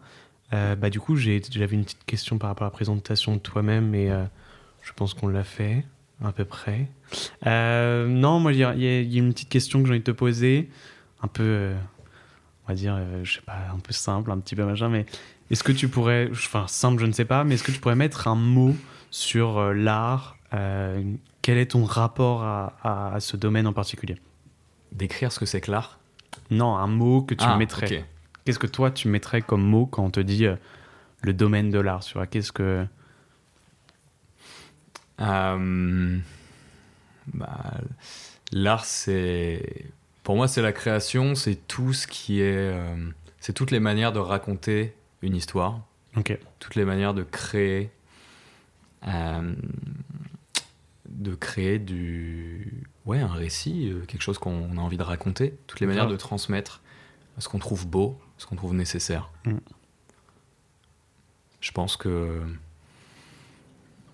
Euh, 0.53 0.75
bah, 0.75 0.89
du 0.89 0.99
coup, 0.99 1.15
j'avais 1.15 1.39
une 1.75 1.83
petite 1.83 2.05
question 2.05 2.37
par 2.37 2.49
rapport 2.49 2.65
à 2.65 2.69
la 2.69 2.71
présentation 2.71 3.35
de 3.35 3.39
toi-même, 3.39 3.95
et 3.95 4.11
euh, 4.11 4.23
je 4.83 4.91
pense 4.93 5.13
qu'on 5.13 5.27
l'a 5.27 5.43
fait 5.43 5.85
à 6.23 6.31
peu 6.31 6.45
près. 6.45 6.87
Euh, 7.47 8.07
non, 8.07 8.39
moi, 8.39 8.53
il 8.53 8.59
y, 8.59 8.63
a 8.63 9.19
une 9.19 9.33
petite 9.33 9.49
question 9.49 9.79
que 9.79 9.87
j'ai 9.87 9.93
envie 9.93 9.99
de 10.01 10.05
te 10.05 10.11
poser, 10.11 10.69
un 11.23 11.27
peu, 11.27 11.73
on 12.65 12.67
va 12.67 12.75
dire, 12.75 12.99
je 13.23 13.35
sais 13.35 13.41
pas, 13.41 13.57
un 13.73 13.79
peu 13.79 13.93
simple, 13.93 14.29
un 14.31 14.39
petit 14.39 14.55
peu 14.55 14.63
machin, 14.63 14.89
mais 14.89 15.05
est-ce 15.49 15.63
que 15.63 15.71
tu 15.71 15.87
pourrais, 15.87 16.29
enfin, 16.31 16.67
simple, 16.67 17.01
je 17.01 17.07
ne 17.07 17.11
sais 17.11 17.25
pas, 17.25 17.43
mais 17.43 17.55
est-ce 17.55 17.63
que 17.63 17.71
tu 17.71 17.79
pourrais 17.79 17.95
mettre 17.95 18.27
un 18.27 18.35
mot 18.35 18.75
sur 19.09 19.73
l'art? 19.73 20.37
Quel 20.51 21.57
est 21.57 21.71
ton 21.71 21.85
rapport 21.85 22.43
à, 22.43 23.17
ce 23.19 23.35
domaine 23.35 23.65
en 23.65 23.73
particulier? 23.73 24.17
Décrire 24.91 25.31
ce 25.31 25.39
que 25.39 25.45
c'est 25.45 25.61
que 25.61 25.71
l'art? 25.71 25.99
Non, 26.49 26.75
un 26.75 26.87
mot 26.87 27.21
que 27.21 27.33
tu 27.33 27.45
ah, 27.47 27.57
mettrais. 27.57 28.05
Qu'est-ce 28.45 28.59
que 28.59 28.67
toi, 28.67 28.91
tu 28.91 29.07
mettrais 29.07 29.41
comme 29.41 29.63
mot 29.63 29.85
quand 29.85 30.03
on 30.03 30.11
te 30.11 30.19
dit 30.19 30.45
euh, 30.45 30.55
le 31.21 31.33
domaine 31.33 31.69
de 31.69 31.79
l'art 31.79 32.03
vois, 32.13 32.27
qu'est-ce 32.27 32.51
que. 32.51 32.85
Euh, 35.19 36.19
bah, 37.33 37.73
l'art, 38.51 38.85
c'est. 38.85 39.85
Pour 40.23 40.35
moi, 40.35 40.47
c'est 40.47 40.61
la 40.61 40.73
création, 40.73 41.35
c'est 41.35 41.55
tout 41.67 41.93
ce 41.93 42.07
qui 42.07 42.41
est. 42.41 42.73
Euh, 42.73 42.95
c'est 43.39 43.53
toutes 43.53 43.71
les 43.71 43.79
manières 43.79 44.11
de 44.11 44.19
raconter 44.19 44.93
une 45.21 45.35
histoire. 45.35 45.79
Ok. 46.17 46.37
Toutes 46.59 46.75
les 46.75 46.85
manières 46.85 47.13
de 47.13 47.23
créer. 47.23 47.91
de 51.07 51.35
créer 51.35 51.79
du. 51.79 52.83
Ouais, 53.05 53.19
un 53.19 53.33
récit, 53.33 53.91
quelque 54.07 54.21
chose 54.21 54.37
qu'on 54.37 54.77
a 54.77 54.81
envie 54.81 54.97
de 54.97 55.03
raconter. 55.03 55.57
Toutes 55.67 55.79
les 55.79 55.87
manières 55.87 56.07
de 56.07 56.17
transmettre 56.17 56.81
ce 57.37 57.49
qu'on 57.49 57.59
trouve 57.59 57.87
beau, 57.87 58.19
ce 58.37 58.45
qu'on 58.45 58.55
trouve 58.55 58.73
nécessaire. 58.73 59.31
Mm. 59.45 59.57
Je 61.61 61.71
pense 61.71 61.97
que 61.97 62.41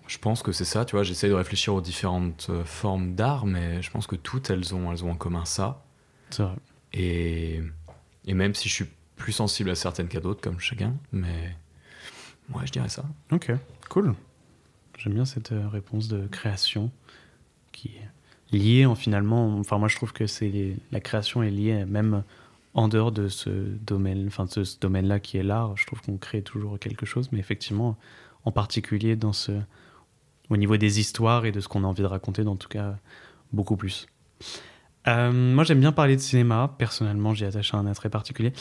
je 0.06 0.18
pense 0.18 0.42
que 0.42 0.52
c'est 0.52 0.64
ça, 0.64 0.86
tu 0.86 0.96
vois, 0.96 1.02
j'essaie 1.02 1.28
de 1.28 1.34
réfléchir 1.34 1.74
aux 1.74 1.82
différentes 1.82 2.46
euh, 2.48 2.64
formes 2.64 3.14
d'art, 3.14 3.44
mais 3.44 3.82
je 3.82 3.90
pense 3.90 4.06
que 4.06 4.16
toutes, 4.16 4.48
elles 4.48 4.74
ont, 4.74 4.90
elles 4.90 5.04
ont 5.04 5.10
en 5.10 5.16
commun 5.16 5.44
ça. 5.44 5.84
C'est 6.30 6.42
vrai. 6.42 6.56
Et, 6.94 7.60
et 8.24 8.34
même 8.34 8.54
si 8.54 8.70
je 8.70 8.74
suis 8.74 8.86
plus 9.16 9.32
sensible 9.32 9.68
à 9.68 9.74
certaines 9.74 10.08
qu'à 10.08 10.20
d'autres, 10.20 10.40
comme 10.40 10.60
chacun, 10.60 10.94
mais 11.12 11.54
moi, 12.48 12.62
je 12.64 12.72
dirais 12.72 12.88
ça. 12.88 13.04
Ok, 13.30 13.52
cool. 13.90 14.14
J'aime 14.96 15.12
bien 15.12 15.26
cette 15.26 15.52
euh, 15.52 15.68
réponse 15.68 16.08
de 16.08 16.26
création 16.26 16.90
qui 17.72 17.88
est 17.88 18.08
liée 18.52 18.86
en 18.86 18.94
finalement. 18.94 19.58
Enfin, 19.58 19.78
moi, 19.78 19.88
je 19.88 19.96
trouve 19.96 20.12
que 20.12 20.26
c'est 20.26 20.76
la 20.92 21.00
création 21.00 21.42
est 21.42 21.50
liée 21.50 21.84
même 21.84 22.22
en 22.74 22.88
dehors 22.88 23.12
de 23.12 23.28
ce 23.28 23.50
domaine, 23.50 24.26
enfin 24.28 24.44
de 24.44 24.64
ce 24.64 24.78
domaine-là 24.78 25.20
qui 25.20 25.36
est 25.36 25.42
l'art, 25.42 25.76
je 25.76 25.86
trouve 25.86 26.00
qu'on 26.00 26.16
crée 26.16 26.42
toujours 26.42 26.78
quelque 26.78 27.06
chose, 27.06 27.30
mais 27.32 27.38
effectivement, 27.38 27.96
en 28.44 28.52
particulier 28.52 29.16
dans 29.16 29.32
ce, 29.32 29.52
au 30.50 30.56
niveau 30.56 30.76
des 30.76 31.00
histoires 31.00 31.44
et 31.44 31.52
de 31.52 31.60
ce 31.60 31.68
qu'on 31.68 31.82
a 31.84 31.86
envie 31.86 32.02
de 32.02 32.08
raconter, 32.08 32.44
dans 32.44 32.56
tout 32.56 32.68
cas 32.68 32.96
beaucoup 33.52 33.76
plus. 33.76 34.06
Euh, 35.06 35.32
moi, 35.32 35.64
j'aime 35.64 35.80
bien 35.80 35.92
parler 35.92 36.16
de 36.16 36.20
cinéma. 36.20 36.74
Personnellement, 36.78 37.34
j'y 37.34 37.44
attache 37.44 37.74
un 37.74 37.86
attrait 37.86 38.10
particulier. 38.10 38.52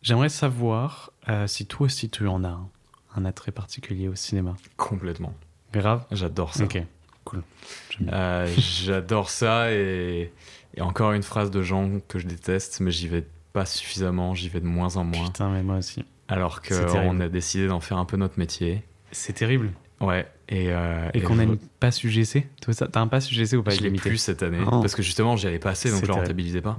J'aimerais 0.00 0.28
savoir 0.28 1.12
euh, 1.28 1.46
si 1.46 1.66
toi 1.66 1.86
aussi 1.86 2.08
tu 2.08 2.26
en 2.26 2.44
as 2.44 2.48
un, 2.48 2.68
un, 3.16 3.24
attrait 3.24 3.52
particulier 3.52 4.08
au 4.08 4.14
cinéma. 4.14 4.54
Complètement. 4.76 5.34
Grave? 5.72 6.06
J'adore 6.12 6.54
ça. 6.54 6.64
Ok, 6.64 6.80
cool. 7.28 7.42
Euh, 8.12 8.46
j'adore 8.58 9.30
ça 9.30 9.72
et, 9.72 10.32
et, 10.74 10.80
encore 10.80 11.12
une 11.12 11.22
phrase 11.22 11.50
de 11.50 11.62
gens 11.62 12.00
que 12.06 12.18
je 12.18 12.26
déteste, 12.26 12.80
mais 12.80 12.90
j'y 12.90 13.08
vais 13.08 13.24
pas 13.52 13.66
suffisamment, 13.66 14.34
j'y 14.34 14.48
vais 14.48 14.60
de 14.60 14.66
moins 14.66 14.96
en 14.96 15.04
moins. 15.04 15.26
Putain, 15.26 15.50
mais 15.50 15.62
moi 15.62 15.76
aussi. 15.76 16.04
Alors 16.28 16.60
qu'on 16.62 17.20
a 17.20 17.28
décidé 17.28 17.66
d'en 17.66 17.80
faire 17.80 17.98
un 17.98 18.04
peu 18.04 18.16
notre 18.16 18.38
métier. 18.38 18.82
C'est 19.10 19.32
terrible. 19.32 19.72
Ouais. 20.00 20.26
Et, 20.48 20.68
euh, 20.68 21.10
et, 21.12 21.20
qu'on 21.20 21.34
n'a 21.34 21.44
pas 21.80 21.90
su 21.90 22.08
GC 22.08 22.46
T'as 22.60 23.00
un 23.00 23.08
pas 23.08 23.20
su 23.20 23.34
GC 23.34 23.56
ou 23.56 23.62
pas 23.62 23.72
Je 23.72 23.80
l'ai 23.80 23.90
plus 23.90 24.16
cette 24.16 24.42
année. 24.42 24.60
Oh. 24.66 24.80
Parce 24.80 24.94
que 24.94 25.02
justement, 25.02 25.36
j'y 25.36 25.46
allais 25.46 25.58
pas 25.58 25.70
assez, 25.70 25.90
donc 25.90 26.02
je 26.02 26.06
le 26.06 26.12
rentabilisais 26.12 26.62
pas. 26.62 26.78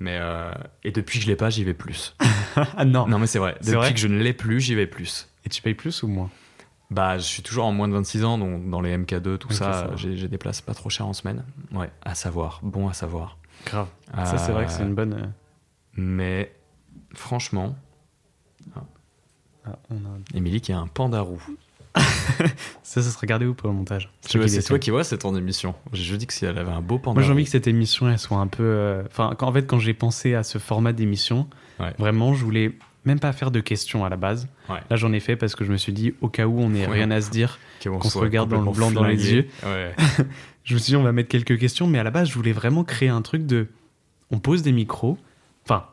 Mais 0.00 0.18
euh, 0.20 0.50
et 0.84 0.90
depuis 0.90 1.18
que 1.18 1.24
je 1.24 1.30
l'ai 1.30 1.36
pas, 1.36 1.50
j'y 1.50 1.64
vais 1.64 1.74
plus. 1.74 2.16
ah 2.56 2.84
non 2.84 3.06
Non, 3.06 3.18
mais 3.18 3.26
c'est 3.26 3.38
vrai. 3.38 3.56
Depuis 3.64 3.94
que 3.94 4.00
je 4.00 4.08
ne 4.08 4.20
l'ai 4.22 4.32
plus, 4.32 4.60
j'y 4.60 4.74
vais 4.74 4.86
plus. 4.86 5.28
Et 5.46 5.48
tu 5.48 5.62
payes 5.62 5.74
plus 5.74 6.02
ou 6.02 6.08
moins? 6.08 6.30
Bah, 6.90 7.18
je 7.18 7.22
suis 7.22 7.42
toujours 7.42 7.66
en 7.66 7.72
moins 7.72 7.86
de 7.86 7.92
26 7.92 8.24
ans, 8.24 8.38
donc 8.38 8.70
dans 8.70 8.80
les 8.80 8.96
MK2, 8.96 9.36
tout 9.36 9.52
ça, 9.52 9.90
j'ai 9.96 10.28
des 10.28 10.38
places 10.38 10.62
pas 10.62 10.74
trop 10.74 10.88
chères 10.88 11.06
en 11.06 11.12
semaine. 11.12 11.44
Ouais, 11.72 11.90
à 12.02 12.14
savoir. 12.14 12.60
Bon 12.62 12.88
à 12.88 12.94
savoir. 12.94 13.36
Grave. 13.66 13.88
ça, 14.14 14.38
c'est 14.38 14.52
vrai 14.52 14.66
que 14.66 14.72
c'est 14.72 14.82
une 14.82 14.94
bonne. 14.94 15.12
Euh, 15.12 15.26
mais 15.94 16.54
franchement. 17.14 17.76
Ah, 19.66 19.76
on 19.90 19.96
a... 19.96 20.18
Émilie 20.34 20.60
qui 20.60 20.72
a 20.72 20.78
un 20.78 20.86
panda 20.86 21.20
roux. 21.20 21.42
ça, 22.82 23.02
ça 23.02 23.02
se 23.02 23.18
regardait 23.18 23.44
où 23.44 23.54
pour 23.54 23.68
le 23.68 23.74
montage? 23.74 24.10
C'est 24.20 24.62
toi 24.62 24.78
qui 24.78 24.90
vois, 24.90 25.04
c'est 25.04 25.18
ton 25.18 25.36
émission. 25.36 25.74
Je 25.92 26.16
dis 26.16 26.26
que 26.26 26.32
si 26.32 26.46
elle 26.46 26.56
avait 26.56 26.72
un 26.72 26.80
beau 26.80 26.98
panda. 26.98 27.14
Moi, 27.14 27.22
j'ai 27.22 27.32
envie 27.32 27.44
que 27.44 27.50
cette 27.50 27.66
émission, 27.66 28.08
elle 28.08 28.18
soit 28.18 28.38
un 28.38 28.46
peu. 28.46 28.62
Euh, 28.62 29.02
enfin, 29.06 29.36
en 29.38 29.52
fait, 29.52 29.66
quand 29.66 29.78
j'ai 29.78 29.94
pensé 29.94 30.34
à 30.34 30.42
ce 30.42 30.58
format 30.58 30.92
d'émission, 30.94 31.48
vraiment, 31.98 32.32
je 32.32 32.44
voulais 32.44 32.78
même 33.08 33.20
pas 33.20 33.32
faire 33.32 33.50
de 33.50 33.60
questions 33.60 34.04
à 34.04 34.08
la 34.08 34.16
base. 34.16 34.48
Là, 34.68 34.96
j'en 34.96 35.12
ai 35.12 35.20
fait 35.20 35.36
parce 35.36 35.54
que 35.54 35.64
je 35.64 35.72
me 35.72 35.76
suis 35.76 35.92
dit, 35.92 36.14
au 36.20 36.28
cas 36.28 36.46
où 36.46 36.60
on 36.60 36.70
n'ait 36.70 36.86
rien 36.86 37.10
à 37.10 37.20
se 37.20 37.30
dire, 37.30 37.58
qu'on 37.82 38.00
se 38.02 38.18
regarde 38.18 38.50
dans 38.50 38.62
le 38.62 38.70
blanc 38.70 38.90
dans 38.90 39.04
les 39.04 39.32
yeux. 39.32 39.48
je 40.64 40.74
me 40.74 40.78
suis 40.78 40.92
dit, 40.92 40.96
on 40.96 41.02
va 41.02 41.12
mettre 41.12 41.28
quelques 41.28 41.58
questions, 41.58 41.86
mais 41.86 41.98
à 41.98 42.04
la 42.04 42.10
base, 42.10 42.28
je 42.28 42.34
voulais 42.34 42.52
vraiment 42.52 42.84
créer 42.84 43.08
un 43.08 43.22
truc 43.22 43.46
de. 43.46 43.66
On 44.30 44.38
pose 44.38 44.62
des 44.62 44.72
micros, 44.72 45.16
enfin, 45.64 45.86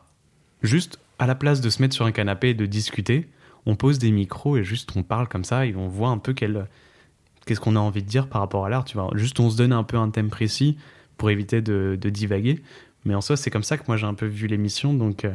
juste 0.62 0.98
à 1.18 1.26
la 1.26 1.34
place 1.34 1.60
de 1.60 1.70
se 1.70 1.80
mettre 1.80 1.94
sur 1.94 2.04
un 2.04 2.12
canapé 2.12 2.50
et 2.50 2.54
de 2.54 2.66
discuter, 2.66 3.28
on 3.64 3.74
pose 3.74 3.98
des 3.98 4.10
micros 4.10 4.56
et 4.56 4.64
juste 4.64 4.92
on 4.96 5.02
parle 5.02 5.28
comme 5.28 5.44
ça 5.44 5.66
et 5.66 5.74
on 5.74 5.88
voit 5.88 6.10
un 6.10 6.18
peu 6.18 6.34
qu'est-ce 6.34 7.60
qu'on 7.60 7.76
a 7.76 7.80
envie 7.80 8.02
de 8.02 8.08
dire 8.08 8.28
par 8.28 8.40
rapport 8.40 8.64
à 8.64 8.68
l'art. 8.68 8.84
Tu 8.84 8.96
vois, 8.96 9.10
juste 9.14 9.40
on 9.40 9.50
se 9.50 9.56
donne 9.56 9.72
un 9.72 9.82
peu 9.82 9.96
un 9.96 10.10
thème 10.10 10.28
précis 10.28 10.76
pour 11.16 11.30
éviter 11.30 11.62
de, 11.62 11.96
divaguer. 11.96 12.62
Mais 13.04 13.14
en 13.14 13.20
soi, 13.20 13.36
c'est 13.36 13.50
comme 13.50 13.62
ça 13.62 13.76
que 13.78 13.84
moi 13.88 13.96
j'ai 13.96 14.06
un 14.06 14.14
peu 14.14 14.26
vu 14.26 14.46
l'émission. 14.46 14.94
Donc, 14.94 15.24
euh, 15.24 15.32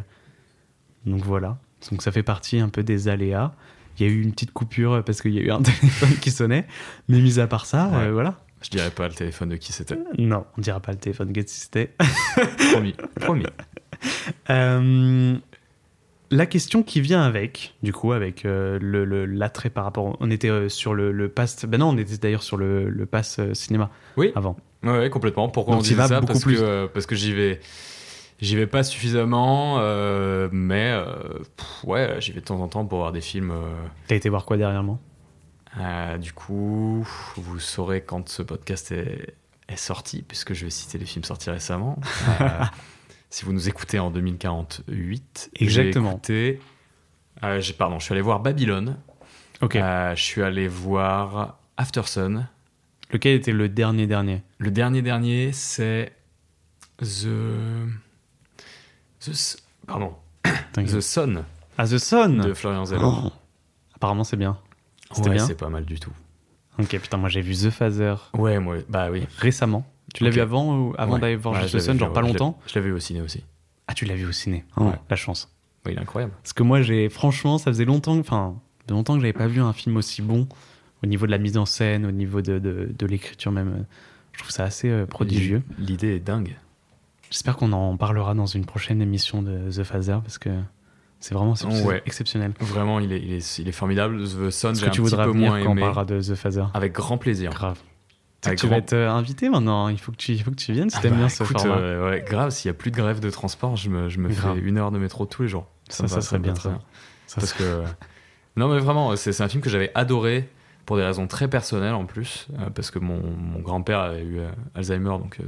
donc 1.05 1.23
voilà. 1.23 1.57
Donc 1.89 2.01
ça 2.01 2.11
fait 2.11 2.23
partie 2.23 2.59
un 2.59 2.69
peu 2.69 2.83
des 2.83 3.07
aléas. 3.07 3.53
Il 3.99 4.05
y 4.05 4.09
a 4.09 4.11
eu 4.11 4.21
une 4.21 4.31
petite 4.31 4.51
coupure 4.51 5.03
parce 5.03 5.21
qu'il 5.21 5.33
y 5.33 5.39
a 5.39 5.41
eu 5.41 5.51
un 5.51 5.61
téléphone 5.61 6.15
qui 6.21 6.31
sonnait. 6.31 6.65
Mais 7.07 7.19
mis 7.19 7.39
à 7.39 7.47
part 7.47 7.65
ça, 7.65 7.91
euh, 7.93 8.11
voilà. 8.11 8.39
Je 8.61 8.69
dirais 8.69 8.91
pas 8.91 9.07
le 9.07 9.13
téléphone 9.13 9.49
de 9.49 9.55
qui 9.55 9.73
c'était. 9.73 9.97
Non, 10.17 10.45
on 10.57 10.61
dira 10.61 10.79
pas 10.79 10.91
le 10.91 10.97
téléphone 10.99 11.31
de 11.33 11.41
qui 11.41 11.53
c'était. 11.53 11.93
promis, 12.71 12.95
promis. 13.19 13.45
Euh, 14.49 15.35
la 16.31 16.45
question 16.45 16.81
qui 16.81 17.01
vient 17.01 17.21
avec, 17.21 17.75
du 17.83 17.91
coup, 17.91 18.13
avec 18.13 18.45
euh, 18.45 18.79
le 18.81 19.25
l'attrait 19.25 19.69
par 19.69 19.83
rapport. 19.83 20.15
On 20.19 20.31
était 20.31 20.49
euh, 20.49 20.69
sur 20.69 20.93
le, 20.93 21.11
le 21.11 21.27
pass. 21.27 21.65
Ben 21.65 21.79
non, 21.79 21.89
on 21.89 21.97
était 21.97 22.17
d'ailleurs 22.17 22.43
sur 22.43 22.57
le, 22.57 22.89
le 22.89 23.05
pass 23.05 23.37
euh, 23.39 23.53
cinéma. 23.53 23.89
Oui. 24.15 24.31
Avant. 24.35 24.55
Oui, 24.83 25.09
complètement. 25.09 25.49
Pourquoi 25.49 25.75
on 25.75 25.81
dit 25.81 25.93
ça? 25.93 26.21
parce 26.21 26.43
que, 26.43 26.87
parce 26.87 27.05
que 27.05 27.15
j'y 27.15 27.33
vais. 27.33 27.59
J'y 28.41 28.55
vais 28.55 28.67
pas 28.67 28.83
suffisamment, 28.83 29.77
mais 30.51 30.99
ouais, 31.83 32.15
j'y 32.19 32.31
vais 32.31 32.41
de 32.41 32.45
temps 32.45 32.59
en 32.59 32.67
temps 32.67 32.85
pour 32.85 32.99
voir 32.99 33.11
des 33.11 33.21
films. 33.21 33.53
T'as 34.07 34.15
été 34.15 34.29
voir 34.29 34.45
quoi 34.45 34.57
dernièrement? 34.57 34.99
Du 36.19 36.33
coup, 36.33 37.05
vous 37.37 37.59
saurez 37.59 38.01
quand 38.01 38.27
ce 38.29 38.41
podcast 38.41 38.91
est, 38.91 39.35
est, 39.69 39.75
sorti, 39.77 40.23
puisque 40.23 40.53
je 40.53 40.65
vais 40.65 40.71
citer 40.71 40.97
les 40.97 41.05
films 41.05 41.23
sortis 41.23 41.51
récemment. 41.51 41.99
si 43.31 43.45
vous 43.45 43.53
nous 43.53 43.69
écoutez 43.69 43.97
en 43.97 44.11
2048. 44.11 45.51
Exactement. 45.55 46.11
Écouté, 46.11 46.59
euh, 47.43 47.61
pardon, 47.77 47.97
je 47.97 48.03
suis 48.03 48.13
allé 48.13 48.21
voir 48.21 48.41
Babylone. 48.41 48.97
Ok. 49.61 49.77
Euh, 49.77 50.15
je 50.15 50.21
suis 50.21 50.43
allé 50.43 50.67
voir 50.67 51.57
Aftersun. 51.77 52.47
Lequel 53.11 53.35
était 53.35 53.53
le 53.53 53.69
dernier 53.69 54.05
dernier? 54.05 54.43
Le 54.59 54.69
dernier 54.69 55.01
dernier, 55.01 55.51
c'est 55.53 56.13
The... 56.99 57.27
The... 59.21 59.57
Pardon. 59.87 60.13
The 60.73 60.99
Sun. 60.99 61.43
Ah, 61.77 61.85
The 61.85 61.97
Sun 61.97 62.41
De 62.41 62.53
Florian 62.53 62.85
Zeller. 62.85 63.03
Oh. 63.05 63.31
Apparemment, 63.95 64.23
c'est 64.23 64.37
bien. 64.37 64.57
C'était 65.11 65.29
ouais, 65.29 65.35
bien 65.35 65.45
c'est 65.45 65.55
pas 65.55 65.69
mal 65.69 65.85
du 65.85 65.99
tout. 65.99 66.11
Ok, 66.79 66.97
putain, 66.99 67.17
moi 67.17 67.29
j'ai 67.29 67.41
vu 67.41 67.53
The 67.53 67.69
Phaser. 67.69 68.15
Ouais, 68.33 68.59
moi, 68.59 68.77
bah 68.89 69.09
oui. 69.11 69.27
Récemment. 69.37 69.85
Tu 70.13 70.23
l'as 70.23 70.29
vu 70.29 70.41
avant 70.41 70.77
ou 70.77 70.93
avant 70.97 71.19
d'aller 71.19 71.35
voir 71.35 71.61
ouais, 71.61 71.67
Sun, 71.67 71.97
genre 71.99 72.11
pas 72.11 72.21
longtemps 72.21 72.59
Je 72.67 72.75
l'ai 72.75 72.81
vu 72.81 72.91
au 72.91 72.99
ciné 72.99 73.21
aussi. 73.21 73.43
Ah, 73.87 73.93
tu 73.93 74.05
l'as 74.05 74.15
vu 74.15 74.25
au 74.25 74.31
ciné 74.31 74.65
oh, 74.77 74.91
La 75.09 75.15
chance. 75.15 75.53
Oui, 75.85 75.93
il 75.93 75.97
est 75.97 76.01
incroyable. 76.01 76.33
Parce 76.41 76.53
que 76.53 76.63
moi, 76.63 76.81
j'ai 76.81 77.09
franchement, 77.09 77.57
ça 77.57 77.71
faisait 77.71 77.85
longtemps, 77.85 78.17
enfin, 78.17 78.55
longtemps 78.89 79.15
que 79.15 79.21
j'avais 79.21 79.33
pas 79.33 79.47
vu 79.47 79.61
un 79.61 79.73
film 79.73 79.97
aussi 79.97 80.21
bon 80.21 80.47
au 81.03 81.07
niveau 81.07 81.25
de 81.25 81.31
la 81.31 81.37
mise 81.37 81.57
en 81.57 81.65
scène, 81.65 82.05
au 82.05 82.11
niveau 82.11 82.41
de, 82.41 82.59
de, 82.59 82.91
de 82.97 83.05
l'écriture 83.05 83.51
même. 83.51 83.85
Je 84.33 84.39
trouve 84.39 84.51
ça 84.51 84.63
assez 84.63 84.89
euh, 84.89 85.05
prodigieux. 85.05 85.61
L'idée 85.77 86.15
est 86.15 86.19
dingue. 86.19 86.55
J'espère 87.31 87.55
qu'on 87.55 87.71
en 87.71 87.95
parlera 87.95 88.33
dans 88.33 88.45
une 88.45 88.65
prochaine 88.65 89.01
émission 89.01 89.41
de 89.41 89.71
The 89.71 89.83
Phaser 89.83 90.17
parce 90.21 90.37
que 90.37 90.49
c'est 91.21 91.33
vraiment 91.33 91.55
exceptionnel. 92.05 92.51
Vraiment, 92.59 92.99
il 92.99 93.13
est, 93.13 93.19
il 93.19 93.31
est, 93.31 93.59
il 93.59 93.69
est 93.69 93.71
formidable. 93.71 94.21
The 94.21 94.49
Sun, 94.49 94.75
j'ai 94.75 94.87
un 94.87 94.89
tu 94.89 95.01
petit 95.01 95.15
peu 95.15 95.31
moins 95.31 95.63
quand 95.63 95.71
on 95.71 95.75
parlera 95.75 96.03
de 96.03 96.21
The 96.21 96.35
Phaser 96.35 96.65
Avec 96.73 96.91
grand 96.91 97.17
plaisir. 97.17 97.51
Grave. 97.51 97.79
Tu 98.41 98.67
vas 98.67 98.77
être 98.77 98.93
euh, 98.93 99.09
invité 99.09 99.49
maintenant, 99.49 99.87
il 99.87 99.99
faut 99.99 100.11
que 100.11 100.17
tu, 100.17 100.31
il 100.31 100.41
faut 100.41 100.49
que 100.49 100.55
tu 100.55 100.73
viennes 100.73 100.89
si 100.89 100.97
ah 100.97 101.01
t'aimes 101.01 101.11
bah, 101.11 101.17
bien 101.19 101.29
ce 101.29 101.43
format. 101.43 101.77
Euh, 101.77 102.09
ouais, 102.09 102.25
grave, 102.27 102.49
s'il 102.49 102.71
n'y 102.71 102.75
a 102.75 102.77
plus 102.77 102.89
de 102.89 102.95
grève 102.95 103.19
de 103.19 103.29
transport, 103.29 103.75
je 103.75 103.89
me, 103.89 104.09
je 104.09 104.17
me 104.17 104.29
fais 104.29 104.57
une 104.57 104.79
heure 104.79 104.91
de 104.91 104.97
métro 104.97 105.25
tous 105.25 105.43
les 105.43 105.47
jours. 105.47 105.67
Ça, 105.89 106.07
ça, 106.07 106.21
serait 106.21 106.39
bien. 106.39 106.55
Ça. 106.55 106.79
Parce 107.35 107.53
que. 107.53 107.83
Non, 108.57 108.67
mais 108.67 108.79
vraiment, 108.79 109.15
c'est 109.15 109.39
un 109.41 109.47
film 109.47 109.61
que 109.61 109.69
j'avais 109.69 109.91
adoré 109.95 110.49
pour 110.85 110.97
des 110.97 111.03
raisons 111.03 111.27
très 111.27 111.47
personnelles 111.47 111.93
en 111.93 112.05
plus, 112.05 112.47
euh, 112.59 112.69
parce 112.69 112.91
que 112.91 112.99
mon, 112.99 113.21
mon 113.21 113.59
grand-père 113.59 113.99
avait 113.99 114.23
eu 114.23 114.39
Alzheimer, 114.75 115.17
donc 115.19 115.39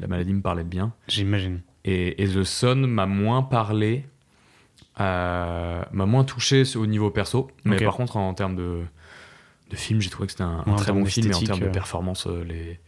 la 0.00 0.06
maladie 0.06 0.34
me 0.34 0.42
parlait 0.42 0.64
bien. 0.64 0.92
J'imagine. 1.08 1.60
Et, 1.84 2.22
et, 2.22 2.28
The 2.28 2.44
Sun 2.44 2.86
m'a 2.86 3.06
moins 3.06 3.42
parlé, 3.42 4.04
m'a 4.98 5.86
moins 5.92 6.24
touché 6.24 6.64
au 6.76 6.86
niveau 6.86 7.10
perso, 7.10 7.48
mais 7.64 7.76
par 7.76 7.96
contre, 7.96 8.16
en 8.16 8.34
termes 8.34 8.56
de 8.56 8.84
de 9.70 9.76
film, 9.76 10.00
j'ai 10.00 10.10
trouvé 10.10 10.26
que 10.26 10.32
c'était 10.32 10.44
un, 10.44 10.62
très 10.76 10.92
bon 10.92 11.04
film, 11.04 11.28
mais 11.28 11.34
en 11.34 11.40
termes 11.40 11.60
de 11.60 11.66
euh. 11.66 11.70
performance, 11.70 12.26
euh, 12.26 12.44
les 12.44 12.80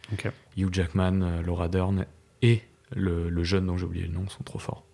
Hugh 0.57 0.73
Jackman, 0.73 1.23
euh, 1.23 1.43
Laura 1.43 1.69
Dern 1.69 2.07
et 2.43 2.63
le, 2.95 3.43
jeune 3.45 3.67
dont 3.67 3.77
j'ai 3.77 3.85
oublié 3.85 4.07
le 4.07 4.13
nom 4.13 4.29
sont 4.29 4.43
trop 4.43 4.59
forts. 4.59 4.85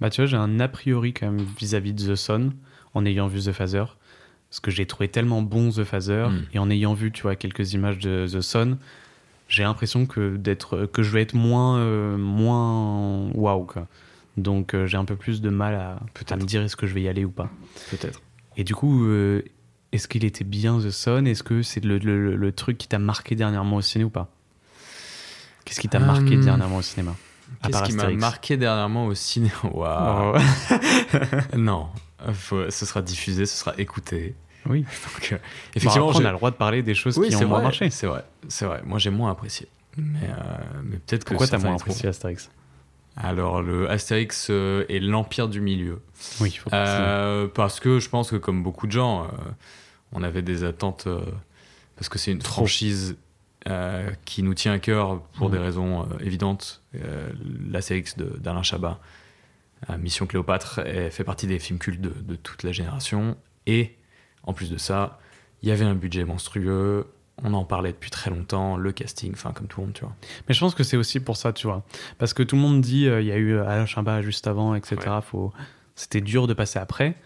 Bah 0.00 0.10
tu 0.10 0.20
vois, 0.20 0.26
j'ai 0.26 0.36
un 0.36 0.60
a 0.60 0.68
priori 0.68 1.12
quand 1.12 1.26
même 1.26 1.44
vis-à-vis 1.58 1.92
de 1.92 2.12
The 2.12 2.14
Sun 2.14 2.54
en 2.94 3.04
ayant 3.04 3.26
vu 3.26 3.40
The 3.40 3.52
Phaser, 3.52 3.84
parce 4.54 4.60
que 4.60 4.70
j'ai 4.70 4.86
trouvé 4.86 5.08
tellement 5.08 5.42
bon 5.42 5.70
The 5.70 5.82
Phaser 5.82 6.28
hmm. 6.28 6.46
et 6.52 6.58
en 6.60 6.70
ayant 6.70 6.94
vu 6.94 7.10
tu 7.10 7.22
vois 7.22 7.34
quelques 7.34 7.72
images 7.72 7.98
de 7.98 8.26
The 8.30 8.40
Sun, 8.40 8.78
j'ai 9.48 9.64
l'impression 9.64 10.06
que 10.06 10.36
d'être 10.36 10.86
que 10.86 11.02
je 11.02 11.10
vais 11.10 11.22
être 11.22 11.34
moins 11.34 11.84
moins 12.16 13.30
waouh 13.34 13.66
Donc 14.36 14.76
j'ai 14.86 14.96
un 14.96 15.04
peu 15.04 15.16
plus 15.16 15.40
de 15.40 15.50
mal 15.50 15.74
à, 15.74 15.98
à 16.30 16.36
me 16.36 16.44
dire 16.44 16.62
est-ce 16.62 16.76
que 16.76 16.86
je 16.86 16.94
vais 16.94 17.02
y 17.02 17.08
aller 17.08 17.24
ou 17.24 17.30
pas. 17.30 17.50
Peut-être. 17.90 18.22
Et 18.56 18.62
du 18.62 18.76
coup, 18.76 19.04
est-ce 19.94 20.08
qu'il 20.08 20.24
était 20.24 20.42
bien 20.42 20.80
The 20.80 20.90
Sun 20.90 21.28
Est-ce 21.28 21.44
que 21.44 21.62
c'est 21.62 21.84
le, 21.84 22.50
truc 22.50 22.78
qui 22.78 22.88
t'a 22.88 22.98
marqué 22.98 23.36
dernièrement 23.36 23.76
au 23.76 23.80
ciné 23.80 24.02
ou 24.02 24.10
pas? 24.10 24.28
Qu'est-ce 25.64 25.80
qui 25.80 25.88
t'a 25.88 26.00
marqué 26.00 26.34
euh, 26.34 26.42
dernièrement 26.42 26.78
au 26.78 26.82
cinéma? 26.82 27.14
Qu'est-ce 27.62 27.84
qui 27.84 27.92
m'a 27.92 28.10
marqué 28.10 28.56
dernièrement 28.56 29.06
au 29.06 29.14
cinéma 29.14 29.54
Waouh. 29.72 30.36
Non, 31.56 31.90
ce 32.32 32.86
sera 32.86 33.02
diffusé, 33.02 33.46
ce 33.46 33.56
sera 33.56 33.74
écouté. 33.78 34.34
Oui. 34.66 34.82
Donc, 35.14 35.32
euh, 35.32 35.38
effectivement, 35.74 36.08
on 36.08 36.24
a 36.24 36.30
le 36.30 36.36
droit 36.36 36.50
de 36.50 36.56
parler 36.56 36.82
des 36.82 36.94
choses 36.94 37.14
qui 37.14 37.36
ont 37.36 37.48
moins 37.48 37.62
marché. 37.62 37.90
C'est 37.90 38.06
vrai, 38.06 38.24
c'est 38.48 38.64
vrai. 38.64 38.82
Moi, 38.84 38.98
j'ai 38.98 39.10
moins 39.10 39.30
apprécié. 39.30 39.68
Mais, 39.96 40.18
euh, 40.22 40.80
mais 40.84 40.96
peut-être 40.96 41.24
que. 41.24 41.30
Pourquoi 41.30 41.46
t'as 41.46 41.58
moins 41.58 41.74
apprécié 41.74 42.08
Astérix? 42.08 42.50
Alors, 43.16 43.62
le 43.62 43.88
Astérix 43.88 44.50
est 44.50 44.98
l'Empire 45.00 45.48
du 45.48 45.60
Milieu. 45.60 46.00
Oui, 46.40 46.50
faut 46.50 46.70
Parce 46.70 47.78
que 47.78 48.00
je 48.00 48.08
pense 48.08 48.30
que, 48.30 48.36
comme 48.36 48.62
beaucoup 48.62 48.86
de 48.86 48.92
gens, 48.92 49.28
on 50.14 50.22
avait 50.22 50.42
des 50.42 50.64
attentes 50.64 51.04
euh, 51.06 51.20
parce 51.96 52.08
que 52.08 52.18
c'est 52.18 52.32
une 52.32 52.42
franchise 52.42 53.16
euh, 53.68 54.10
qui 54.24 54.42
nous 54.42 54.54
tient 54.54 54.72
à 54.72 54.78
cœur 54.78 55.20
pour 55.36 55.50
des 55.50 55.58
mhm. 55.58 55.64
raisons 55.64 56.02
euh, 56.02 56.24
évidentes. 56.24 56.82
la 57.70 57.80
CX 57.80 58.16
d'Alain 58.16 58.62
Chabat, 58.62 58.98
Mission 59.98 60.26
Cléopâtre, 60.26 60.80
fait 61.10 61.24
partie 61.24 61.46
des 61.46 61.58
films 61.58 61.78
cultes 61.78 62.00
de, 62.00 62.36
toute 62.36 62.62
la 62.62 62.72
génération. 62.72 63.36
Et 63.66 63.96
en 64.42 64.52
plus 64.52 64.70
de 64.70 64.76
ça, 64.76 65.18
il 65.62 65.68
y 65.68 65.72
avait 65.72 65.84
un 65.84 65.94
budget 65.94 66.24
monstrueux. 66.24 67.06
on 67.42 67.54
en 67.54 67.64
parlait 67.64 67.92
depuis 67.92 68.10
très 68.10 68.30
longtemps, 68.30 68.76
le 68.76 68.92
casting, 68.92 69.32
enfin 69.32 69.52
comme 69.52 69.66
tout 69.66 69.80
le 69.80 69.86
monde, 69.86 69.94
tu 69.94 70.02
vois. 70.02 70.14
Mais 70.48 70.54
je 70.54 70.60
pense 70.60 70.74
que 70.74 70.84
c'est 70.84 70.96
aussi 70.96 71.20
pour 71.20 71.36
ça, 71.36 71.52
tu 71.52 71.66
vois. 71.66 71.84
Parce 72.18 72.34
que 72.34 72.42
tout 72.42 72.56
le 72.56 72.62
monde 72.62 72.80
dit, 72.80 73.04
il 73.04 73.26
y 73.26 73.32
a 73.32 73.36
eu 73.36 73.58
Alain 73.58 73.86
Chabat 73.86 74.22
juste 74.22 74.46
avant, 74.46 74.74
etc. 74.74 74.96
Faut... 75.22 75.52
C'était 75.94 76.20
dur 76.20 76.46
de 76.46 76.54
passer 76.54 76.78
après. 76.78 77.16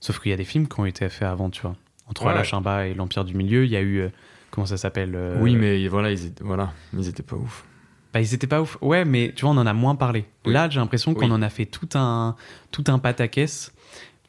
Sauf 0.00 0.20
qu'il 0.20 0.30
y 0.30 0.34
a 0.34 0.36
des 0.36 0.44
films 0.44 0.68
qui 0.68 0.78
ont 0.78 0.86
été 0.86 1.08
faits 1.08 1.28
avant, 1.28 1.50
tu 1.50 1.62
vois. 1.62 1.76
Entre 2.06 2.24
ouais. 2.24 2.32
Alain 2.32 2.84
et 2.84 2.94
l'Empire 2.94 3.24
du 3.24 3.34
Milieu, 3.34 3.64
il 3.64 3.70
y 3.70 3.76
a 3.76 3.82
eu. 3.82 4.08
comment 4.50 4.66
ça 4.66 4.76
s'appelle 4.76 5.18
Oui, 5.40 5.56
mais 5.56 5.88
voilà, 5.88 6.10
ils 6.10 6.26
étaient, 6.26 6.44
voilà, 6.44 6.72
ils 6.94 7.08
étaient 7.08 7.22
pas 7.22 7.36
ouf. 7.36 7.64
Bah, 8.12 8.20
ils 8.20 8.34
étaient 8.34 8.46
pas 8.46 8.62
ouf. 8.62 8.78
Ouais, 8.80 9.04
mais 9.04 9.32
tu 9.34 9.44
vois, 9.44 9.54
on 9.54 9.58
en 9.58 9.66
a 9.66 9.72
moins 9.72 9.94
parlé. 9.94 10.24
Là, 10.44 10.68
j'ai 10.70 10.80
l'impression 10.80 11.14
qu'on 11.14 11.30
en 11.30 11.42
a 11.42 11.50
fait 11.50 11.66
tout 11.66 11.88
un, 11.94 12.36
tout 12.70 12.84
un 12.88 12.98
pataquès 12.98 13.72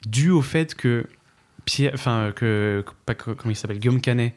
dû 0.06 0.30
au 0.30 0.42
fait 0.42 0.76
que 0.76 1.08
Pierre, 1.66 1.92
enfin 1.94 2.32
que, 2.36 2.84
pas, 3.06 3.16
comment 3.16 3.36
il 3.46 3.56
s'appelle, 3.56 3.80
Guillaume 3.80 4.02
Canet 4.02 4.34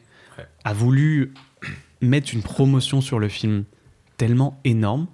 a 0.63 0.73
voulu 0.73 1.33
mettre 2.01 2.33
une 2.33 2.41
promotion 2.41 3.01
sur 3.01 3.19
le 3.19 3.27
film 3.27 3.65
tellement 4.17 4.59
énorme. 4.63 5.07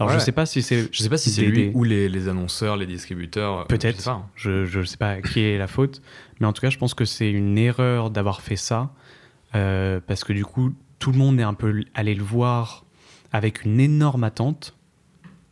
Alors 0.00 0.12
je 0.12 0.18
sais 0.18 0.32
pas 0.32 0.44
si 0.44 0.60
c'est, 0.60 0.92
je 0.92 1.02
sais 1.02 1.08
pas 1.08 1.18
si 1.18 1.30
c'est 1.30 1.42
lui 1.42 1.70
ou 1.72 1.84
les, 1.84 2.08
les, 2.08 2.28
annonceurs, 2.28 2.76
les 2.76 2.86
distributeurs. 2.86 3.60
Euh, 3.60 3.64
Peut-être. 3.64 4.08
Hein. 4.08 4.26
Je, 4.34 4.64
je 4.64 4.82
sais 4.82 4.96
pas 4.96 5.20
qui 5.20 5.40
est 5.40 5.56
la 5.56 5.68
faute, 5.68 6.02
mais 6.40 6.46
en 6.46 6.52
tout 6.52 6.60
cas, 6.60 6.70
je 6.70 6.78
pense 6.78 6.94
que 6.94 7.04
c'est 7.04 7.30
une 7.30 7.56
erreur 7.56 8.10
d'avoir 8.10 8.40
fait 8.40 8.56
ça 8.56 8.92
euh, 9.54 10.00
parce 10.04 10.24
que 10.24 10.32
du 10.32 10.44
coup, 10.44 10.74
tout 10.98 11.12
le 11.12 11.18
monde 11.18 11.38
est 11.38 11.44
un 11.44 11.54
peu 11.54 11.84
allé 11.94 12.14
le 12.14 12.24
voir 12.24 12.83
avec 13.34 13.64
une 13.64 13.80
énorme 13.80 14.22
attente 14.22 14.76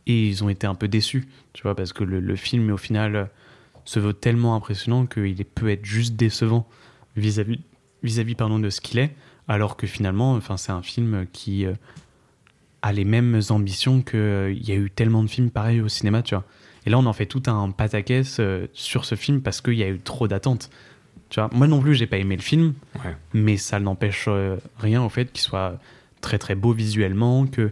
et 0.07 0.29
ils 0.29 0.41
ont 0.41 0.47
été 0.47 0.65
un 0.65 0.73
peu 0.73 0.87
déçus, 0.87 1.27
tu 1.51 1.63
vois, 1.63 1.75
parce 1.75 1.91
que 1.91 2.05
le, 2.05 2.21
le 2.21 2.35
film 2.37 2.71
au 2.71 2.77
final 2.77 3.29
se 3.83 3.99
veut 3.99 4.13
tellement 4.13 4.55
impressionnant 4.55 5.05
qu'il 5.05 5.43
peut 5.43 5.69
être 5.69 5.83
juste 5.83 6.15
décevant 6.15 6.65
vis-à-vis 7.17 7.59
vis-à-vis 8.01 8.35
pardon 8.35 8.57
de 8.57 8.69
ce 8.69 8.79
qu'il 8.79 8.99
est, 8.99 9.13
alors 9.49 9.75
que 9.75 9.85
finalement, 9.85 10.33
enfin 10.33 10.55
c'est 10.55 10.71
un 10.71 10.81
film 10.81 11.25
qui 11.33 11.65
euh, 11.65 11.73
a 12.81 12.93
les 12.93 13.03
mêmes 13.03 13.41
ambitions 13.49 14.01
qu'il 14.01 14.19
euh, 14.19 14.53
il 14.53 14.65
y 14.65 14.71
a 14.71 14.75
eu 14.75 14.89
tellement 14.89 15.21
de 15.21 15.29
films 15.29 15.51
pareils 15.51 15.81
au 15.81 15.89
cinéma, 15.89 16.21
tu 16.21 16.35
vois. 16.35 16.45
Et 16.85 16.89
là, 16.89 16.97
on 16.99 17.05
en 17.05 17.13
fait 17.13 17.25
tout 17.25 17.43
un 17.47 17.71
pataquès 17.71 18.37
euh, 18.39 18.67
sur 18.71 19.03
ce 19.03 19.15
film 19.15 19.41
parce 19.41 19.59
qu'il 19.59 19.75
y 19.75 19.83
a 19.83 19.89
eu 19.89 19.99
trop 19.99 20.29
d'attentes. 20.29 20.69
Tu 21.29 21.41
vois, 21.41 21.49
moi 21.53 21.67
non 21.67 21.81
plus, 21.81 21.95
j'ai 21.95 22.07
pas 22.07 22.17
aimé 22.17 22.37
le 22.37 22.41
film, 22.41 22.75
mais 23.33 23.57
ça 23.57 23.79
n'empêche 23.79 24.29
rien 24.77 25.01
au 25.01 25.09
fait 25.09 25.31
qu'il 25.31 25.41
soit 25.41 25.79
très 26.23 26.39
très 26.39 26.55
beau 26.55 26.73
visuellement, 26.73 27.45
que 27.45 27.71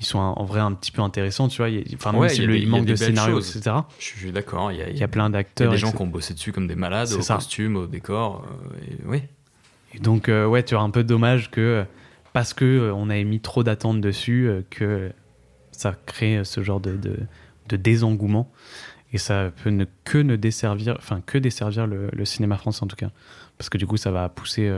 ils 0.00 0.06
sont 0.06 0.18
en 0.18 0.44
vrai 0.44 0.60
un 0.60 0.72
petit 0.72 0.92
peu 0.92 1.02
intéressants, 1.02 1.48
tu 1.48 1.60
vois. 1.60 1.70
Enfin, 1.94 2.12
même 2.12 2.28
si 2.28 2.42
il, 2.42 2.68
manque 2.68 2.84
de 2.84 2.94
scénario, 2.94 3.40
etc. 3.40 3.76
Je 3.98 4.04
suis 4.04 4.32
d'accord. 4.32 4.70
Il, 4.70 4.96
y 4.96 5.02
a, 5.02 5.08
plein 5.08 5.28
d'acteurs. 5.28 5.68
Il 5.68 5.70
y 5.70 5.72
a 5.72 5.76
des 5.76 5.80
gens 5.80 5.92
qui 5.92 6.02
ont 6.02 6.06
bossé 6.06 6.34
dessus 6.34 6.52
comme 6.52 6.68
des 6.68 6.76
malades, 6.76 7.12
au 7.12 7.18
costume, 7.18 7.76
au 7.76 7.86
décor. 7.86 8.44
Euh, 8.44 8.92
et, 8.92 8.96
oui. 9.06 9.22
Et 9.94 9.98
donc, 9.98 10.28
euh, 10.28 10.46
ouais, 10.46 10.62
tu 10.62 10.76
as 10.76 10.80
un 10.80 10.90
peu 10.90 11.02
dommage 11.02 11.50
que 11.50 11.84
parce 12.32 12.54
que 12.54 12.64
euh, 12.64 12.94
on 12.94 13.10
avait 13.10 13.24
mis 13.24 13.40
trop 13.40 13.64
d'attentes 13.64 14.00
dessus, 14.00 14.48
que 14.70 15.10
ça 15.72 15.96
crée 16.06 16.44
ce 16.44 16.62
genre 16.62 16.80
de, 16.80 16.96
de, 16.96 17.76
désengouement. 17.76 18.52
Et 19.12 19.18
ça 19.18 19.50
peut 19.64 19.70
ne, 19.70 19.84
que 20.04 20.18
ne 20.18 20.36
desservir, 20.36 20.94
enfin, 20.98 21.22
que 21.26 21.38
desservir 21.38 21.88
le, 21.88 22.08
le, 22.12 22.24
cinéma 22.24 22.56
français 22.56 22.84
en 22.84 22.86
tout 22.86 22.96
cas. 22.96 23.10
Parce 23.56 23.68
que 23.68 23.78
du 23.78 23.86
coup, 23.86 23.96
ça 23.96 24.12
va 24.12 24.28
pousser 24.28 24.70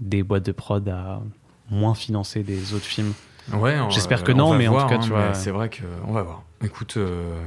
des 0.00 0.24
boîtes 0.24 0.46
de 0.46 0.52
prod 0.52 0.88
à 0.88 1.22
moins 1.70 1.94
financer 1.94 2.42
des 2.42 2.74
autres 2.74 2.84
films 2.84 3.12
Ouais, 3.52 3.78
j'espère 3.90 4.24
que 4.24 4.32
non, 4.32 4.54
mais 4.54 4.68
en 4.68 4.80
tout 4.80 4.88
cas, 4.88 4.94
hein, 4.96 5.00
tu 5.00 5.10
vois. 5.10 5.34
C'est 5.34 5.50
vrai 5.50 5.70
qu'on 5.70 6.12
va 6.12 6.22
voir. 6.22 6.42
Écoute, 6.62 6.96
euh, 6.96 7.40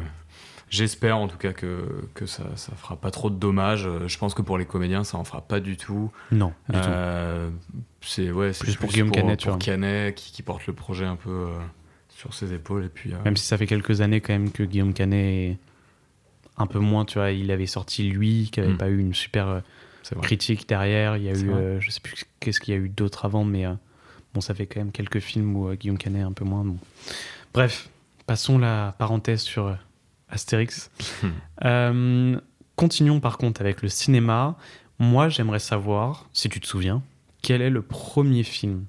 j'espère 0.69 1.17
en 1.17 1.27
tout 1.27 1.37
cas 1.37 1.53
que, 1.53 1.85
que 2.13 2.25
ça, 2.25 2.43
ça 2.55 2.73
fera 2.75 2.95
pas 2.95 3.11
trop 3.11 3.29
de 3.29 3.35
dommages. 3.35 3.87
Je 4.07 4.17
pense 4.17 4.33
que 4.33 4.41
pour 4.41 4.57
les 4.57 4.65
comédiens, 4.65 5.03
ça 5.03 5.17
en 5.17 5.23
fera 5.23 5.41
pas 5.41 5.59
du 5.59 5.77
tout. 5.77 6.11
Non, 6.31 6.53
du 6.69 6.75
euh, 6.83 7.49
C'est 8.01 8.31
ouais, 8.31 8.51
plus, 8.51 8.75
pour 8.75 8.89
Guillaume 8.89 9.11
Canet, 9.11 9.43
pour 9.43 9.59
Canet 9.59 10.15
qui, 10.15 10.31
qui, 10.31 10.41
porte 10.41 10.65
le 10.67 10.73
projet 10.73 11.05
un 11.05 11.15
peu 11.15 11.29
euh, 11.29 11.47
sur 12.09 12.33
ses 12.33 12.53
épaules. 12.53 12.85
Et 12.85 12.89
puis, 12.89 13.13
Même 13.23 13.37
si 13.37 13.45
ça 13.45 13.57
fait 13.57 13.67
quelques 13.67 14.01
années 14.01 14.21
quand 14.21 14.33
même 14.33 14.51
que 14.51 14.63
Guillaume 14.63 14.93
Canet 14.93 15.51
est 15.51 15.57
un 16.57 16.67
peu 16.67 16.79
moins, 16.79 17.05
tu 17.05 17.17
vois, 17.17 17.31
il 17.31 17.51
avait 17.51 17.65
sorti 17.65 18.09
lui, 18.09 18.49
qui 18.51 18.59
avait 18.59 18.73
mm. 18.73 18.77
pas 18.77 18.89
eu 18.89 18.99
une 18.99 19.13
super 19.13 19.61
critique 20.21 20.67
derrière. 20.67 21.17
Il 21.17 21.23
y 21.23 21.29
a 21.29 21.33
eu, 21.33 21.79
je 21.79 21.91
sais 21.91 22.01
plus 22.01 22.25
qu'est-ce 22.39 22.59
qu'il 22.59 22.73
y 22.73 22.77
a 22.77 22.79
eu 22.79 22.89
d'autre 22.89 23.25
avant, 23.25 23.43
mais 23.43 23.65
Bon, 24.33 24.41
ça 24.41 24.53
fait 24.53 24.65
quand 24.65 24.79
même 24.79 24.91
quelques 24.91 25.19
films 25.19 25.55
où 25.55 25.67
euh, 25.67 25.75
Guillaume 25.75 25.97
Canet 25.97 26.23
un 26.23 26.31
peu 26.31 26.45
moins. 26.45 26.63
Bon. 26.63 26.77
Bref, 27.53 27.89
passons 28.25 28.57
la 28.57 28.95
parenthèse 28.97 29.41
sur 29.41 29.67
euh, 29.67 29.75
Astérix. 30.29 30.91
Hmm. 31.21 31.27
Euh, 31.65 32.41
continuons 32.75 33.21
par 33.21 33.37
contre 33.37 33.61
avec 33.61 33.83
le 33.83 33.87
cinéma. 33.87 34.57
Moi, 34.99 35.29
j'aimerais 35.29 35.59
savoir, 35.59 36.27
si 36.33 36.49
tu 36.49 36.59
te 36.59 36.67
souviens, 36.67 37.01
quel 37.41 37.61
est 37.61 37.69
le 37.69 37.81
premier 37.81 38.43
film 38.43 38.85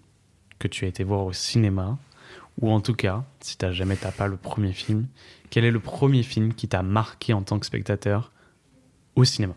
que 0.59 0.67
tu 0.67 0.85
as 0.85 0.89
été 0.89 1.05
voir 1.05 1.25
au 1.25 1.33
cinéma? 1.33 1.97
Ou 2.61 2.73
en 2.73 2.81
tout 2.81 2.95
cas, 2.95 3.25
si 3.39 3.57
tu 3.57 3.65
n'as 3.65 3.73
jamais 3.73 3.95
tapé 3.97 4.19
pas 4.19 4.27
le 4.27 4.37
premier 4.37 4.73
film, 4.73 5.07
quel 5.51 5.65
est 5.65 5.71
le 5.71 5.79
premier 5.79 6.25
film 6.25 6.53
qui 6.53 6.67
t'a 6.67 6.83
marqué 6.83 7.33
en 7.33 7.43
tant 7.43 7.61
que 7.61 7.67
spectateur 7.67 8.33
au 9.15 9.25
cinéma? 9.25 9.55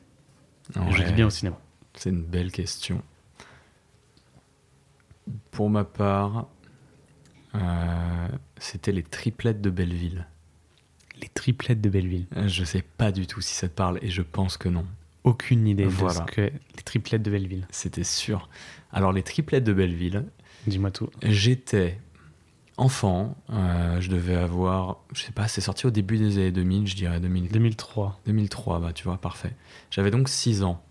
Je 0.76 1.04
dis 1.04 1.14
bien 1.14 1.28
au 1.28 1.32
cinéma. 1.32 1.58
C'est 1.96 2.10
une 2.10 2.24
belle 2.24 2.52
question. 2.52 3.02
Pour 5.52 5.70
ma 5.70 5.84
part, 5.84 6.48
euh, 7.56 8.28
c'était 8.60 8.92
les 8.92 9.04
triplettes 9.04 9.62
de 9.62 9.70
Belleville. 9.70 10.28
Les 11.22 11.30
triplettes 11.30 11.82
de 11.82 11.90
Belleville 11.90 12.28
euh, 12.36 12.48
Je 12.48 12.64
sais 12.64 12.84
pas 12.84 13.12
du 13.12 13.26
tout 13.26 13.42
si 13.42 13.54
ça 13.54 13.68
te 13.68 13.74
parle 13.74 14.00
et 14.02 14.10
je 14.10 14.22
pense 14.22 14.58
que 14.58 14.70
non. 14.70 14.86
Aucune 15.24 15.68
idée 15.68 15.86
voilà. 15.86 16.22
de 16.22 16.30
ce 16.30 16.36
que 16.36 16.42
les 16.42 16.84
triplettes 16.86 17.24
de 17.24 17.32
Belleville. 17.32 17.68
C'était 17.72 18.04
sûr. 18.04 18.50
Alors 18.92 19.12
les 19.12 19.24
triplettes 19.24 19.64
de 19.64 19.74
Belleville. 19.74 20.26
Dis-moi 20.68 20.92
tout. 20.92 21.10
J'étais 21.24 22.00
enfant, 22.78 23.36
euh, 23.50 24.00
je 24.00 24.10
devais 24.10 24.36
avoir, 24.36 25.00
je 25.12 25.24
sais 25.24 25.32
pas, 25.32 25.48
c'est 25.48 25.62
sorti 25.62 25.88
au 25.88 25.90
début 25.90 26.20
des 26.20 26.38
années 26.38 26.52
2000, 26.52 26.88
je 26.88 26.96
dirais 26.96 27.20
2000, 27.20 27.50
2003. 27.50 28.22
2003, 28.28 28.80
bah 28.80 28.94
tu 28.94 29.04
vois, 29.06 29.18
parfait. 29.18 29.56
J'avais 29.90 30.12
donc 30.12 30.30
6 30.30 30.64
ans. 30.64 30.84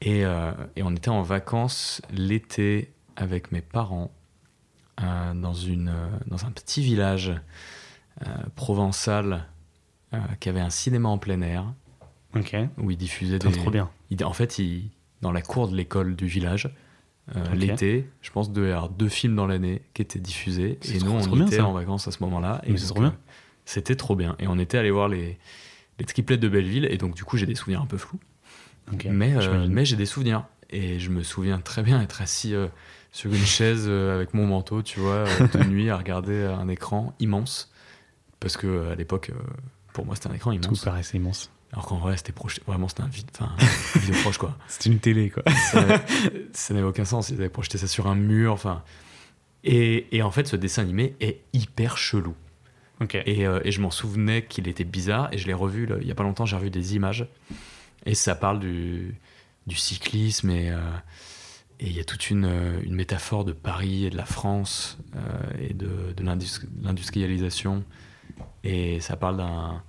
Et, 0.00 0.20
et 0.20 0.82
on 0.82 0.92
était 0.92 1.10
en 1.10 1.20
vacances 1.20 2.00
l'été 2.10 2.90
avec 3.20 3.52
mes 3.52 3.60
parents 3.60 4.10
euh, 5.02 5.34
dans, 5.34 5.54
une, 5.54 5.88
euh, 5.88 6.08
dans 6.26 6.44
un 6.44 6.50
petit 6.50 6.82
village 6.82 7.32
euh, 8.22 8.26
provençal 8.54 9.46
qui 10.40 10.48
avait 10.48 10.60
un 10.60 10.70
cinéma 10.70 11.08
en 11.08 11.18
plein 11.18 11.40
air. 11.40 11.72
Où 12.78 12.90
ils 12.90 12.96
diffusaient 12.96 13.38
des. 13.38 13.52
trop 13.52 13.70
bien. 13.70 13.88
en 14.24 14.32
fait, 14.32 14.58
il, 14.58 14.90
dans 15.22 15.30
la 15.30 15.40
cour 15.40 15.68
de 15.68 15.76
l'école 15.76 16.16
du 16.16 16.26
village, 16.26 16.68
l'été, 17.54 18.10
je 18.20 18.32
pense, 18.32 18.50
de 18.50 18.64
avoir 18.64 18.88
deux 18.88 19.08
films 19.08 19.36
dans 19.36 19.46
l'année 19.46 19.82
qui 19.94 20.02
étaient 20.02 20.18
diffusés. 20.18 20.80
Et 20.92 20.98
nous, 20.98 21.12
on 21.12 21.46
était 21.46 21.60
en 21.60 21.72
vacances 21.72 22.08
à 22.08 22.10
ce 22.10 22.24
moment-là. 22.24 22.60
Et 22.64 22.76
c'est 22.76 22.88
trop 22.88 23.02
bien. 23.02 23.16
C'était 23.64 23.94
trop 23.94 24.16
bien. 24.16 24.34
Et 24.40 24.48
on 24.48 24.58
était 24.58 24.78
allé 24.78 24.90
voir 24.90 25.06
les, 25.06 25.38
les 26.00 26.04
triplettes 26.04 26.40
de 26.40 26.48
Belleville. 26.48 26.86
Et 26.90 26.98
donc, 26.98 27.14
du 27.14 27.22
coup, 27.22 27.36
j'ai 27.36 27.46
des 27.46 27.54
souvenirs 27.54 27.80
un 27.80 27.86
peu 27.86 27.98
flous. 27.98 28.18
Mais, 29.04 29.32
mais 29.68 29.84
j'ai 29.84 29.96
des 29.96 30.06
souvenirs. 30.06 30.44
Et 30.70 30.98
je 30.98 31.10
me 31.10 31.22
souviens 31.22 31.60
très 31.60 31.84
bien 31.84 32.02
être 32.02 32.20
assis 32.20 32.52
sur 33.12 33.32
une 33.32 33.44
chaise 33.44 33.86
euh, 33.88 34.14
avec 34.14 34.34
mon 34.34 34.46
manteau, 34.46 34.82
tu 34.82 35.00
vois, 35.00 35.26
euh, 35.26 35.48
de 35.48 35.64
nuit 35.68 35.90
à 35.90 35.96
regarder 35.96 36.44
un 36.44 36.68
écran 36.68 37.14
immense. 37.18 37.72
Parce 38.38 38.56
que 38.56 38.66
euh, 38.66 38.92
à 38.92 38.94
l'époque, 38.94 39.32
pour 39.92 40.06
moi, 40.06 40.14
c'était 40.14 40.28
un 40.28 40.34
écran 40.34 40.52
immense. 40.52 40.78
Tout 40.80 40.84
paraissait 40.84 41.18
immense. 41.18 41.50
Alors 41.72 41.86
qu'en 41.86 41.98
vrai, 41.98 42.16
c'était 42.16 42.32
projeté. 42.32 42.62
Vraiment, 42.66 42.88
c'était 42.88 43.02
un 43.02 43.08
vide. 43.08 43.30
Enfin, 43.34 43.54
vidéo 43.96 44.20
proche, 44.22 44.38
quoi. 44.38 44.56
C'était 44.68 44.90
une 44.90 44.98
télé, 44.98 45.30
quoi. 45.30 45.44
ça 46.52 46.74
n'avait 46.74 46.86
aucun 46.86 47.04
sens. 47.04 47.28
Ils 47.30 47.36
avaient 47.36 47.48
projeté 47.48 47.78
ça 47.78 47.86
sur 47.86 48.08
un 48.08 48.16
mur. 48.16 48.52
Enfin. 48.52 48.82
Et, 49.62 50.16
et 50.16 50.22
en 50.22 50.32
fait, 50.32 50.48
ce 50.48 50.56
dessin 50.56 50.82
animé 50.82 51.14
est 51.20 51.42
hyper 51.52 51.96
chelou. 51.96 52.34
Et, 53.14 53.42
et 53.42 53.70
je 53.70 53.80
m'en 53.80 53.92
souvenais 53.92 54.44
qu'il 54.44 54.66
était 54.66 54.84
bizarre. 54.84 55.28
Et 55.32 55.38
je 55.38 55.46
l'ai 55.46 55.54
revu 55.54 55.88
il 56.00 56.08
y 56.08 56.10
a 56.10 56.14
pas 56.16 56.24
longtemps. 56.24 56.44
J'ai 56.44 56.56
revu 56.56 56.70
des 56.70 56.96
images. 56.96 57.28
Et 58.04 58.16
ça 58.16 58.34
parle 58.34 58.58
du, 58.58 59.14
du 59.68 59.76
cyclisme 59.76 60.50
et. 60.50 60.74
Et 61.80 61.86
il 61.86 61.96
y 61.96 62.00
a 62.00 62.04
toute 62.04 62.28
une, 62.28 62.44
euh, 62.44 62.80
une, 62.82 62.94
métaphore 62.94 63.44
de 63.44 63.52
Paris 63.52 64.04
et 64.04 64.10
de 64.10 64.16
la 64.16 64.26
France 64.26 64.98
euh, 65.16 65.20
et 65.58 65.72
de, 65.72 66.12
de 66.14 66.22
l'industrialisation. 66.22 67.84
Et 68.64 69.00
ça 69.00 69.16
parle 69.16 69.38
d'un, 69.38 69.82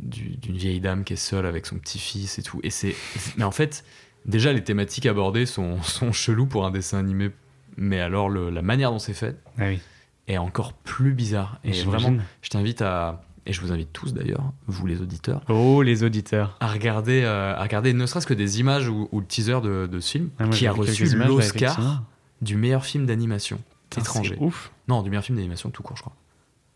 d'une 0.00 0.56
vieille 0.56 0.80
dame 0.80 1.04
qui 1.04 1.12
est 1.12 1.16
seule 1.16 1.44
avec 1.44 1.66
son 1.66 1.78
petit-fils 1.78 2.38
et 2.38 2.42
tout. 2.42 2.60
Et 2.62 2.70
c'est, 2.70 2.96
mais 3.36 3.44
en 3.44 3.50
fait, 3.50 3.84
déjà 4.24 4.54
les 4.54 4.64
thématiques 4.64 5.04
abordées 5.04 5.44
sont, 5.44 5.82
sont 5.82 6.12
cheloues 6.12 6.46
pour 6.46 6.64
un 6.64 6.70
dessin 6.70 6.98
animé. 6.98 7.30
Mais 7.76 8.00
alors 8.00 8.30
la 8.30 8.62
manière 8.62 8.90
dont 8.90 8.98
c'est 8.98 9.14
fait 9.14 9.36
ah 9.58 9.68
oui. 9.68 9.80
est 10.26 10.38
encore 10.38 10.72
plus 10.72 11.12
bizarre. 11.12 11.60
Et 11.62 11.82
vraiment, 11.82 12.16
je 12.40 12.48
t'invite 12.48 12.80
à, 12.82 13.22
et 13.48 13.52
je 13.52 13.62
vous 13.62 13.72
invite 13.72 13.92
tous 13.94 14.12
d'ailleurs, 14.12 14.52
vous 14.66 14.86
les 14.86 15.00
auditeurs. 15.00 15.42
Oh, 15.48 15.80
les 15.82 16.04
auditeurs. 16.04 16.58
À 16.60 16.68
regarder, 16.68 17.22
euh, 17.24 17.56
à 17.56 17.62
regarder 17.62 17.94
ne 17.94 18.04
serait-ce 18.04 18.26
que 18.26 18.34
des 18.34 18.60
images 18.60 18.88
ou, 18.88 19.08
le 19.10 19.24
teaser 19.24 19.60
de, 19.62 20.00
ce 20.00 20.10
film, 20.10 20.30
ah, 20.38 20.48
qui 20.48 20.66
a 20.66 20.72
reçu 20.72 21.06
l'Oscar 21.16 22.04
du 22.42 22.56
meilleur 22.56 22.84
film 22.84 23.06
d'animation 23.06 23.58
étranger. 23.96 24.34
C'est 24.38 24.44
ouf. 24.44 24.70
Non, 24.86 25.02
du 25.02 25.08
meilleur 25.08 25.24
film 25.24 25.36
d'animation 25.38 25.70
tout 25.70 25.82
court, 25.82 25.96
je 25.96 26.02
crois. 26.02 26.14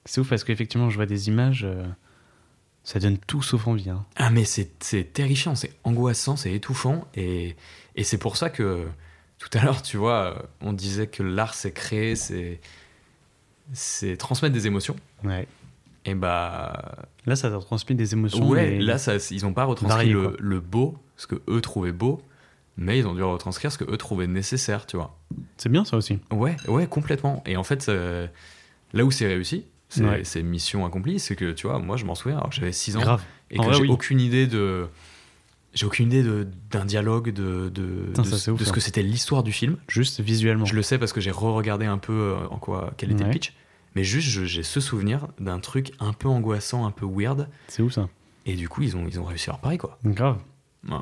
C'est 0.06 0.22
ouf 0.22 0.30
parce 0.30 0.44
qu'effectivement, 0.44 0.88
je 0.88 0.96
vois 0.96 1.04
des 1.04 1.28
images, 1.28 1.64
euh, 1.64 1.86
ça 2.84 2.98
donne 2.98 3.18
tout 3.18 3.42
sauf 3.42 3.66
envie. 3.66 3.90
Hein. 3.90 4.06
Ah, 4.16 4.30
mais 4.30 4.44
c'est 4.44 5.12
terrifiant, 5.12 5.54
c'est 5.54 5.74
angoissant, 5.84 6.36
c'est 6.36 6.54
étouffant. 6.54 7.06
Et, 7.14 7.54
et 7.96 8.02
c'est 8.02 8.18
pour 8.18 8.38
ça 8.38 8.48
que 8.48 8.86
tout 9.38 9.50
à 9.58 9.62
l'heure, 9.62 9.82
tu 9.82 9.98
vois, 9.98 10.48
on 10.62 10.72
disait 10.72 11.06
que 11.06 11.22
l'art, 11.22 11.52
c'est 11.52 11.72
créer, 11.72 12.16
c'est, 12.16 12.60
c'est 13.74 14.16
transmettre 14.16 14.54
des 14.54 14.66
émotions. 14.66 14.96
Ouais. 15.22 15.46
Et 16.04 16.14
bah. 16.14 17.06
Là, 17.26 17.36
ça 17.36 17.50
t'a 17.50 17.58
transmis 17.58 17.94
des 17.94 18.12
émotions. 18.12 18.48
Ouais, 18.48 18.78
là, 18.78 18.98
ça, 18.98 19.14
ils 19.30 19.42
n'ont 19.42 19.52
pas 19.52 19.64
retranscrit 19.64 20.10
le, 20.10 20.36
le, 20.40 20.60
beau, 20.60 20.96
ce 21.16 21.26
que 21.26 21.36
eux 21.48 21.60
trouvaient 21.60 21.92
beau, 21.92 22.20
mais 22.76 22.98
ils 22.98 23.06
ont 23.06 23.14
dû 23.14 23.22
retranscrire 23.22 23.70
ce 23.70 23.78
que 23.78 23.84
eux 23.84 23.96
trouvaient 23.96 24.26
nécessaire, 24.26 24.86
tu 24.86 24.96
vois. 24.96 25.16
C'est 25.56 25.68
bien 25.68 25.84
ça 25.84 25.96
aussi. 25.96 26.18
Ouais, 26.32 26.56
ouais, 26.66 26.86
complètement. 26.86 27.42
Et 27.46 27.56
en 27.56 27.62
fait, 27.62 27.88
euh, 27.88 28.26
là 28.92 29.04
où 29.04 29.10
c'est 29.10 29.26
réussi, 29.26 29.66
c'est 29.88 30.42
mission 30.42 30.84
accomplie, 30.86 31.20
c'est 31.20 31.36
que, 31.36 31.52
tu 31.52 31.66
vois, 31.66 31.78
moi, 31.78 31.96
je 31.96 32.04
m'en 32.04 32.14
souviens, 32.14 32.38
alors 32.38 32.52
j'avais 32.52 32.72
6 32.72 32.96
ans. 32.96 33.00
Grave. 33.00 33.22
Et 33.50 33.58
que 33.58 33.72
j'ai 33.72 33.88
aucune 33.88 34.20
idée 34.20 34.46
de. 34.46 34.86
J'ai 35.74 35.86
aucune 35.86 36.12
idée 36.12 36.22
d'un 36.70 36.84
dialogue, 36.84 37.32
de, 37.32 37.70
de, 37.70 38.12
de, 38.14 38.22
ce 38.22 38.50
hein. 38.50 38.56
que 38.56 38.80
c'était 38.80 39.02
l'histoire 39.02 39.42
du 39.42 39.52
film. 39.52 39.78
Juste 39.88 40.20
visuellement. 40.20 40.66
Je 40.66 40.74
le 40.74 40.82
sais 40.82 40.98
parce 40.98 41.14
que 41.14 41.20
j'ai 41.22 41.30
re-regardé 41.30 41.86
un 41.86 41.96
peu 41.96 42.12
euh, 42.12 42.46
en 42.50 42.58
quoi, 42.58 42.92
quel 42.98 43.10
était 43.10 43.24
le 43.24 43.30
pitch. 43.30 43.54
Mais 43.94 44.04
juste, 44.04 44.28
j'ai 44.28 44.62
ce 44.62 44.80
souvenir 44.80 45.28
d'un 45.38 45.60
truc 45.60 45.92
un 46.00 46.12
peu 46.12 46.28
angoissant, 46.28 46.86
un 46.86 46.90
peu 46.90 47.06
weird. 47.06 47.48
C'est 47.68 47.82
où 47.82 47.90
ça? 47.90 48.08
Et 48.46 48.54
du 48.54 48.68
coup, 48.68 48.82
ils 48.82 48.96
ont, 48.96 49.06
ils 49.06 49.20
ont 49.20 49.24
réussi 49.24 49.48
leur 49.48 49.58
pari, 49.58 49.78
quoi. 49.78 49.98
Grave. 50.04 50.38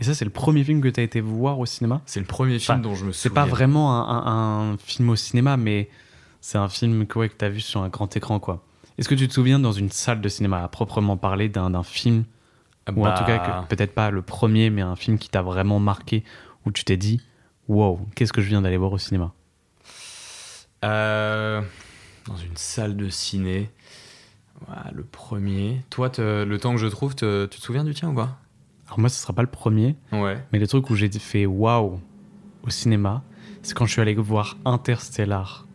Et 0.00 0.05
ça, 0.05 0.14
c'est 0.14 0.26
le 0.26 0.31
premier 0.31 0.62
film 0.62 0.83
que 0.83 0.88
tu 0.88 1.00
as 1.00 1.03
été 1.03 1.20
voir 1.20 1.59
au 1.59 1.66
cinéma? 1.66 2.03
C'est 2.05 2.20
le 2.20 2.26
premier 2.26 2.59
film 2.59 2.83
dont 2.83 2.94
je 2.94 3.05
me 3.05 3.12
souviens. 3.12 3.31
C'est 3.31 3.35
pas 3.35 3.46
vraiment 3.46 4.09
un, 4.11 4.72
un, 4.72 4.76
film 4.76 5.09
au 5.09 5.16
cinéma, 5.16 5.57
mais 5.57 5.88
c'est 6.42 6.59
un 6.59 6.68
film 6.68 7.07
que, 7.07 7.26
que 7.26 7.35
tu 7.35 7.44
as 7.44 7.48
vu 7.48 7.61
sur 7.61 7.83
un 7.83 7.88
grand 7.88 8.14
écran, 8.14 8.40
quoi. 8.40 8.62
Est-ce 8.98 9.09
que 9.09 9.14
tu 9.14 9.26
te 9.26 9.33
souviens 9.33 9.59
dans 9.59 9.72
une 9.72 9.90
salle 9.90 10.20
de 10.20 10.29
cinéma 10.29 10.62
à 10.62 10.68
proprement 10.68 11.16
parler 11.16 11.48
d'un 11.48 11.83
film? 11.83 12.24
Ou 12.94 13.07
en 13.07 13.14
tout 13.14 13.24
cas, 13.24 13.38
bah. 13.38 13.66
peut-être 13.68 13.94
pas 13.94 14.11
le 14.11 14.20
premier, 14.20 14.68
mais 14.68 14.83
un 14.83 14.96
film 14.96 15.16
qui 15.16 15.31
t'a 15.31 15.42
vraiment 15.42 15.79
marqué, 15.79 16.24
où 16.66 16.72
tu 16.72 16.85
t'es 16.85 16.96
dit 16.96 17.22
Wow, 17.68 18.00
qu'est-ce 18.14 18.33
que 18.33 18.42
je 18.42 18.48
viens 18.48 18.61
d'aller 18.61 18.76
voir 18.76 18.92
au 18.92 18.98
cinéma? 18.98 19.33
Euh, 20.85 21.62
Dans 22.31 22.37
une 22.37 22.57
salle 22.57 22.97
de 22.97 23.09
ciné. 23.09 23.71
le 24.93 25.03
premier. 25.03 25.83
Toi, 25.90 26.11
le 26.19 26.57
temps 26.57 26.73
que 26.73 26.81
je 26.81 26.87
trouve, 26.87 27.14
tu 27.14 27.25
te 27.27 27.57
souviens 27.59 27.85
du 27.85 27.93
tien 27.93 28.11
ou 28.11 28.14
pas? 28.14 28.38
Alors, 28.87 29.01
moi, 29.01 29.09
ce 29.09 29.21
sera 29.21 29.33
pas 29.33 29.43
le 29.43 29.49
premier. 29.49 29.97
Ouais. 30.12 30.43
Mais 30.53 30.59
le 30.59 30.66
truc 30.66 30.90
où 30.90 30.95
j'ai 30.97 31.11
fait 31.11 31.47
Wow 31.47 32.01
au 32.62 32.71
cinéma, 32.71 33.23
c'est 33.62 33.75
quand 33.75 33.87
je 33.87 33.93
suis 33.93 34.01
allé 34.01 34.14
voir 34.14 34.57
Interstellar 34.64 35.66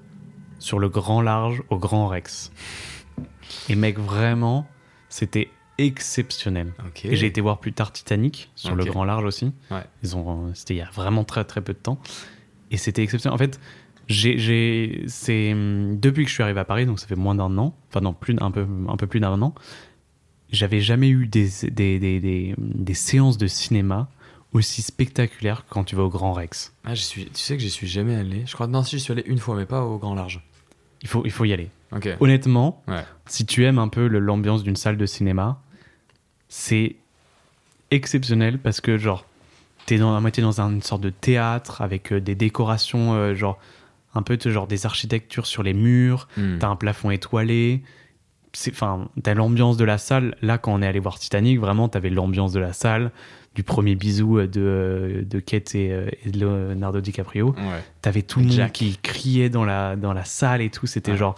sur 0.59 0.79
le 0.79 0.89
grand 0.89 1.21
large 1.21 1.61
au 1.69 1.77
Grand 1.77 2.07
Rex. 2.07 2.51
Et 3.69 3.75
mec, 3.75 3.99
vraiment, 3.99 4.67
c'était 5.09 5.49
exceptionnel. 5.77 6.73
Et 7.03 7.15
j'ai 7.15 7.27
été 7.27 7.41
voir 7.41 7.59
plus 7.59 7.73
tard 7.73 7.91
Titanic 7.91 8.49
sur 8.55 8.75
le 8.75 8.85
grand 8.85 9.03
large 9.03 9.25
aussi. 9.25 9.51
Ils 10.03 10.15
ont, 10.15 10.53
c'était 10.53 10.75
il 10.75 10.77
y 10.77 10.81
a 10.81 10.89
vraiment 10.91 11.23
très 11.23 11.43
très 11.43 11.61
peu 11.61 11.73
de 11.73 11.79
temps. 11.79 11.99
Et 12.71 12.77
c'était 12.77 13.03
exceptionnel. 13.03 13.35
En 13.35 13.37
fait, 13.37 13.59
j'ai, 14.07 15.03
c'est 15.07 15.53
depuis 15.53 16.23
que 16.23 16.29
je 16.29 16.33
suis 16.33 16.43
arrivé 16.43 16.59
à 16.59 16.65
Paris, 16.65 16.85
donc 16.85 16.99
ça 16.99 17.07
fait 17.07 17.15
moins 17.15 17.35
d'un 17.35 17.57
an, 17.57 17.75
enfin 17.89 18.01
non, 18.01 18.13
plus 18.13 18.35
un 18.39 18.51
peu 18.51 18.67
un 18.87 18.97
peu 18.97 19.07
plus 19.07 19.19
d'un 19.19 19.41
an. 19.41 19.55
J'avais 20.51 20.79
jamais 20.79 21.09
eu 21.09 21.27
des 21.27 21.49
des, 21.63 21.99
des, 21.99 22.19
des, 22.19 22.55
des, 22.57 22.93
séances 22.93 23.37
de 23.37 23.47
cinéma 23.47 24.09
aussi 24.53 24.81
spectaculaires 24.81 25.65
quand 25.67 25.83
tu 25.83 25.95
vas 25.95 26.03
au 26.03 26.09
Grand 26.09 26.33
Rex. 26.33 26.73
Ah, 26.85 26.95
suis, 26.95 27.25
tu 27.25 27.39
sais 27.39 27.57
que 27.57 27.61
j'y 27.61 27.69
suis 27.69 27.87
jamais 27.87 28.15
allé. 28.15 28.43
Je 28.45 28.53
crois 28.53 28.67
non, 28.67 28.83
si 28.83 28.97
j'y 28.97 29.03
suis 29.03 29.11
allé 29.11 29.23
une 29.25 29.39
fois, 29.39 29.55
mais 29.55 29.65
pas 29.65 29.83
au 29.83 29.97
Grand 29.97 30.15
Large. 30.15 30.41
Il 31.01 31.07
faut, 31.07 31.23
il 31.25 31.31
faut 31.31 31.45
y 31.45 31.53
aller. 31.53 31.69
Honnêtement, 32.19 32.83
si 33.25 33.45
tu 33.45 33.63
aimes 33.65 33.79
un 33.79 33.87
peu 33.87 34.07
l'ambiance 34.07 34.63
d'une 34.63 34.75
salle 34.75 34.97
de 34.97 35.05
cinéma, 35.05 35.61
c'est 36.49 36.95
exceptionnel 37.91 38.59
parce 38.59 38.81
que, 38.81 38.97
genre, 38.97 39.25
t'es 39.85 39.97
dans, 39.97 40.15
à 40.15 40.19
moitié 40.19 40.43
dans 40.43 40.59
une 40.61 40.81
sorte 40.81 41.01
de 41.01 41.09
théâtre 41.09 41.81
avec 41.81 42.11
euh, 42.11 42.19
des 42.19 42.35
décorations, 42.35 43.13
euh, 43.13 43.33
genre, 43.33 43.59
un 44.15 44.21
peu 44.21 44.37
genre 44.45 44.67
des 44.67 44.85
architectures 44.85 45.45
sur 45.45 45.61
les 45.61 45.73
murs, 45.73 46.27
hmm. 46.37 46.57
t'as 46.59 46.67
un 46.67 46.75
plafond 46.75 47.11
étoilé. 47.11 47.83
Enfin, 48.69 49.09
t'as 49.21 49.33
l'ambiance 49.33 49.75
de 49.75 49.83
la 49.83 49.97
salle. 49.97 50.35
Là, 50.41 50.57
quand 50.57 50.73
on 50.73 50.81
est 50.81 50.87
allé 50.87 50.99
voir 50.99 51.19
Titanic, 51.19 51.59
vraiment, 51.59 51.89
t'avais 51.89 52.09
l'ambiance 52.09 52.53
de 52.53 52.59
la 52.59 52.71
salle 52.73 53.11
du 53.53 53.63
premier 53.63 53.95
bisou 53.95 54.37
euh, 54.37 54.47
de, 54.47 55.25
de 55.29 55.39
Kate 55.39 55.75
et, 55.75 55.89
de 56.25 56.39
Leonardo 56.39 57.01
DiCaprio. 57.01 57.55
T'avais 58.01 58.21
tout 58.21 58.39
le 58.39 58.47
monde 58.47 58.71
qui 58.71 58.97
criait 59.01 59.49
dans 59.49 59.65
la, 59.65 59.95
dans 59.95 60.13
la 60.13 60.25
salle 60.25 60.61
et 60.61 60.69
tout. 60.69 60.87
C'était 60.87 61.17
genre 61.17 61.35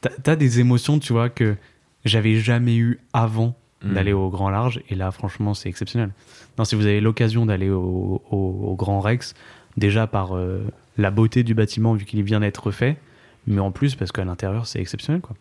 t'as 0.00 0.36
des 0.36 0.60
émotions, 0.60 0.98
tu 0.98 1.12
vois, 1.12 1.28
que 1.28 1.56
j'avais 2.04 2.36
jamais 2.36 2.76
eu 2.76 3.00
avant 3.12 3.56
hmm. 3.82 3.94
d'aller 3.94 4.12
au 4.12 4.30
Grand 4.30 4.50
Large. 4.50 4.80
Et 4.88 4.94
là, 4.94 5.10
franchement, 5.10 5.54
c'est 5.54 5.68
exceptionnel. 5.68 6.10
Non, 6.58 6.64
si 6.64 6.74
vous 6.74 6.86
avez 6.86 7.00
l'occasion 7.00 7.46
d'aller 7.46 7.70
au, 7.70 8.74
Grand 8.78 9.00
Rex, 9.00 9.34
déjà 9.76 10.06
par 10.06 10.36
euh, 10.36 10.64
la 10.98 11.10
beauté 11.10 11.44
du 11.44 11.54
bâtiment, 11.54 11.94
vu 11.94 12.04
qu'il 12.04 12.22
vient 12.22 12.40
d'être 12.40 12.66
refait, 12.66 12.98
mais 13.46 13.60
en 13.60 13.70
plus 13.70 13.94
parce 13.94 14.12
qu'à 14.12 14.24
l'intérieur, 14.24 14.66
c'est 14.66 14.80
exceptionnel, 14.80 15.22
quoi. 15.22 15.36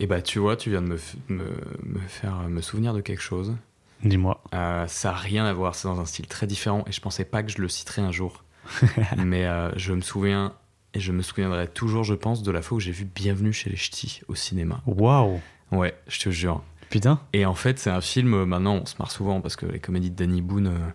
Et 0.00 0.06
bah, 0.06 0.22
tu 0.22 0.38
vois, 0.38 0.56
tu 0.56 0.70
viens 0.70 0.82
de 0.82 0.88
me, 0.88 0.98
me, 1.28 2.00
faire 2.08 2.48
me 2.48 2.60
souvenir 2.60 2.94
de 2.94 3.00
quelque 3.00 3.22
chose. 3.22 3.54
Dis-moi. 4.02 4.42
Euh, 4.52 4.86
ça 4.86 5.10
n'a 5.10 5.16
rien 5.16 5.44
à 5.44 5.52
voir, 5.52 5.74
c'est 5.74 5.88
dans 5.88 6.00
un 6.00 6.04
style 6.04 6.26
très 6.26 6.46
différent 6.46 6.84
et 6.86 6.92
je 6.92 7.00
pensais 7.00 7.24
pas 7.24 7.42
que 7.42 7.50
je 7.50 7.58
le 7.58 7.68
citerais 7.68 8.02
un 8.02 8.12
jour. 8.12 8.44
mais 9.16 9.46
euh, 9.46 9.70
je 9.76 9.92
me 9.92 10.00
souviens 10.00 10.52
et 10.94 11.00
je 11.00 11.12
me 11.12 11.22
souviendrai 11.22 11.68
toujours, 11.68 12.04
je 12.04 12.14
pense, 12.14 12.42
de 12.42 12.50
la 12.50 12.60
fois 12.60 12.76
où 12.76 12.80
j'ai 12.80 12.92
vu 12.92 13.04
Bienvenue 13.04 13.52
chez 13.52 13.70
les 13.70 13.76
Ch'tis 13.76 14.20
au 14.28 14.34
cinéma. 14.34 14.80
Waouh 14.86 15.40
Ouais, 15.72 15.94
je 16.08 16.20
te 16.20 16.30
jure. 16.30 16.62
Putain. 16.90 17.20
Et 17.32 17.46
en 17.46 17.54
fait, 17.54 17.78
c'est 17.78 17.90
un 17.90 18.00
film, 18.00 18.34
euh, 18.34 18.46
maintenant 18.46 18.74
on 18.82 18.86
se 18.86 18.96
marre 18.98 19.10
souvent 19.10 19.40
parce 19.40 19.56
que 19.56 19.66
les 19.66 19.80
comédies 19.80 20.10
de 20.10 20.16
Danny 20.16 20.42
Boone, 20.42 20.66
euh, 20.66 20.90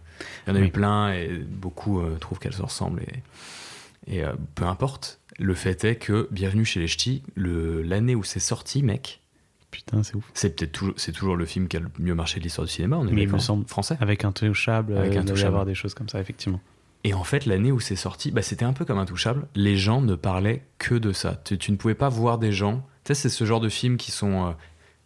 il 0.46 0.54
y 0.54 0.58
en 0.58 0.62
a 0.62 0.66
eu 0.66 0.70
plein 0.70 1.14
et 1.14 1.30
beaucoup 1.30 2.02
trouvent 2.20 2.40
qu'elles 2.40 2.54
se 2.54 2.62
ressemblent. 2.62 3.02
Et, 3.02 3.24
et 4.10 4.24
peu 4.56 4.66
importe, 4.66 5.20
le 5.38 5.54
fait 5.54 5.84
est 5.86 5.96
que 5.96 6.28
Bienvenue 6.32 6.66
chez 6.66 6.80
les 6.80 6.88
Ch'tis, 6.88 7.24
l'année 7.36 8.16
où 8.16 8.24
c'est 8.24 8.40
sorti, 8.40 8.84
mec. 8.84 9.22
Putain, 9.72 10.02
c'est 10.04 10.16
ouf. 10.16 10.30
C'est 10.34 10.56
peut-être 10.56 10.72
toujours, 10.72 10.94
c'est 10.98 11.12
toujours 11.12 11.36
le 11.36 11.46
film 11.46 11.68
qui 11.68 11.78
a 11.78 11.80
le 11.80 11.90
mieux 12.00 12.16
marché 12.16 12.40
de 12.40 12.44
l'histoire 12.44 12.66
du 12.66 12.74
cinéma. 12.74 12.98
On 12.98 13.08
est 13.08 13.12
Mais 13.12 13.24
il 13.24 13.30
me 13.32 13.38
semble 13.38 13.68
français. 13.68 13.98
Avec 14.00 14.26
un 14.26 14.32
touchable, 14.32 14.98
avec 14.98 15.16
un 15.16 15.24
touchable. 15.24 15.48
avoir 15.48 15.66
des 15.66 15.76
choses 15.76 15.94
comme 15.94 16.10
ça, 16.10 16.20
effectivement. 16.20 16.60
Et 17.04 17.14
en 17.14 17.24
fait, 17.24 17.46
l'année 17.46 17.72
où 17.72 17.80
c'est 17.80 17.96
sorti, 17.96 18.32
bah, 18.32 18.42
c'était 18.42 18.66
un 18.66 18.74
peu 18.74 18.84
comme 18.84 18.98
Intouchable. 18.98 19.48
Les 19.56 19.78
gens 19.78 20.02
ne 20.02 20.16
parlaient 20.16 20.66
que 20.80 20.96
de 20.96 21.14
ça. 21.14 21.42
Tu, 21.46 21.72
ne 21.72 21.78
pouvais 21.78 21.96
pas 21.96 22.10
voir 22.10 22.40
des 22.40 22.52
gens. 22.52 22.86
Tu 23.06 23.14
sais, 23.14 23.16
c'est 23.16 23.30
ce 23.30 23.46
genre 23.46 23.62
de 23.62 23.70
films 23.70 23.98
qui 23.98 24.12
sont 24.12 24.48
euh, 24.48 24.52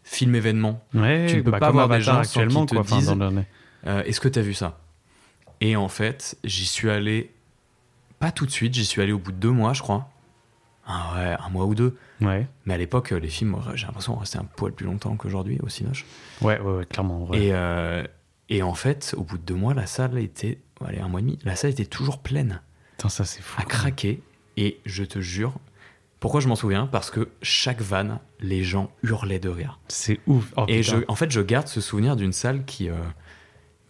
films 0.04 0.34
événements. 0.34 0.84
Ouais, 0.96 1.28
tu 1.28 1.38
ne 1.38 1.42
peux 1.42 1.52
bah, 1.52 1.60
pas 1.60 1.72
voir 1.72 1.90
des 1.90 2.02
gens 2.02 2.18
actuellement 2.18 2.66
qui 2.66 2.76
te 2.76 2.82
quoi, 2.82 2.98
disent 2.98 3.14
euh, 3.86 4.04
Est-ce 4.04 4.20
que 4.20 4.30
tu 4.30 4.40
as 4.40 4.42
vu 4.42 4.54
ça? 4.54 4.80
Et 5.62 5.76
en 5.76 5.88
fait, 5.88 6.38
j'y 6.44 6.66
suis 6.66 6.90
allé 6.90 7.33
pas 8.24 8.32
tout 8.32 8.46
de 8.46 8.52
suite. 8.52 8.74
J'y 8.74 8.86
suis 8.86 9.02
allé 9.02 9.12
au 9.12 9.20
bout 9.20 9.34
de 9.34 9.38
deux 9.38 9.52
mois, 9.52 9.74
je 9.74 9.82
crois. 9.82 10.10
Ah 10.88 11.12
ouais, 11.16 11.36
un 11.46 11.50
mois 11.50 11.66
ou 11.66 11.76
deux. 11.76 11.98
Ouais. 12.22 12.48
Mais 12.66 12.74
à 12.74 12.78
l'époque, 12.78 13.12
les 13.12 13.28
films, 13.28 13.58
j'ai 13.76 13.86
l'impression, 13.86 14.16
restaient 14.16 14.38
un 14.38 14.46
poil 14.46 14.72
plus 14.72 14.86
longtemps 14.86 15.18
qu'aujourd'hui 15.18 15.60
au 15.62 15.68
Cinoche. 15.68 16.06
Ouais, 16.42 16.58
ouais, 16.62 16.78
ouais, 16.78 16.86
clairement. 16.86 17.28
Et, 17.34 17.50
euh, 17.52 18.06
et 18.48 18.64
en 18.64 18.76
fait, 18.76 19.14
au 19.18 19.24
bout 19.24 19.38
de 19.38 19.44
deux 19.44 19.56
mois, 19.56 19.74
la 19.74 19.88
salle 19.88 20.18
était 20.18 20.60
allez, 20.86 21.00
un 21.00 21.10
mois 21.10 21.20
et 21.20 21.24
demi, 21.24 21.38
la 21.44 21.58
salle 21.58 21.72
était 21.72 21.86
toujours 21.86 22.20
pleine. 22.20 22.62
Putain, 22.98 23.10
ça 23.10 23.26
c'est 23.26 23.42
fou. 23.42 23.62
À 23.62 23.66
craquer. 23.66 24.22
Et 24.56 24.80
je 24.86 25.04
te 25.04 25.20
jure, 25.20 25.56
pourquoi 26.22 26.40
je 26.40 26.48
m'en 26.48 26.56
souviens? 26.56 26.88
Parce 26.88 27.12
que 27.12 27.28
chaque 27.42 27.82
vanne, 27.82 28.20
les 28.40 28.64
gens 28.64 28.90
hurlaient 29.04 29.40
de 29.40 29.50
rire. 29.50 29.80
C'est 29.90 30.22
ouf. 30.28 30.54
Oh, 30.56 30.64
et 30.70 30.82
je, 30.82 30.96
en 31.10 31.16
fait, 31.16 31.30
je 31.30 31.42
garde 31.42 31.68
ce 31.68 31.82
souvenir 31.82 32.16
d'une 32.16 32.32
salle 32.32 32.64
qui, 32.64 32.90
euh, 32.90 32.96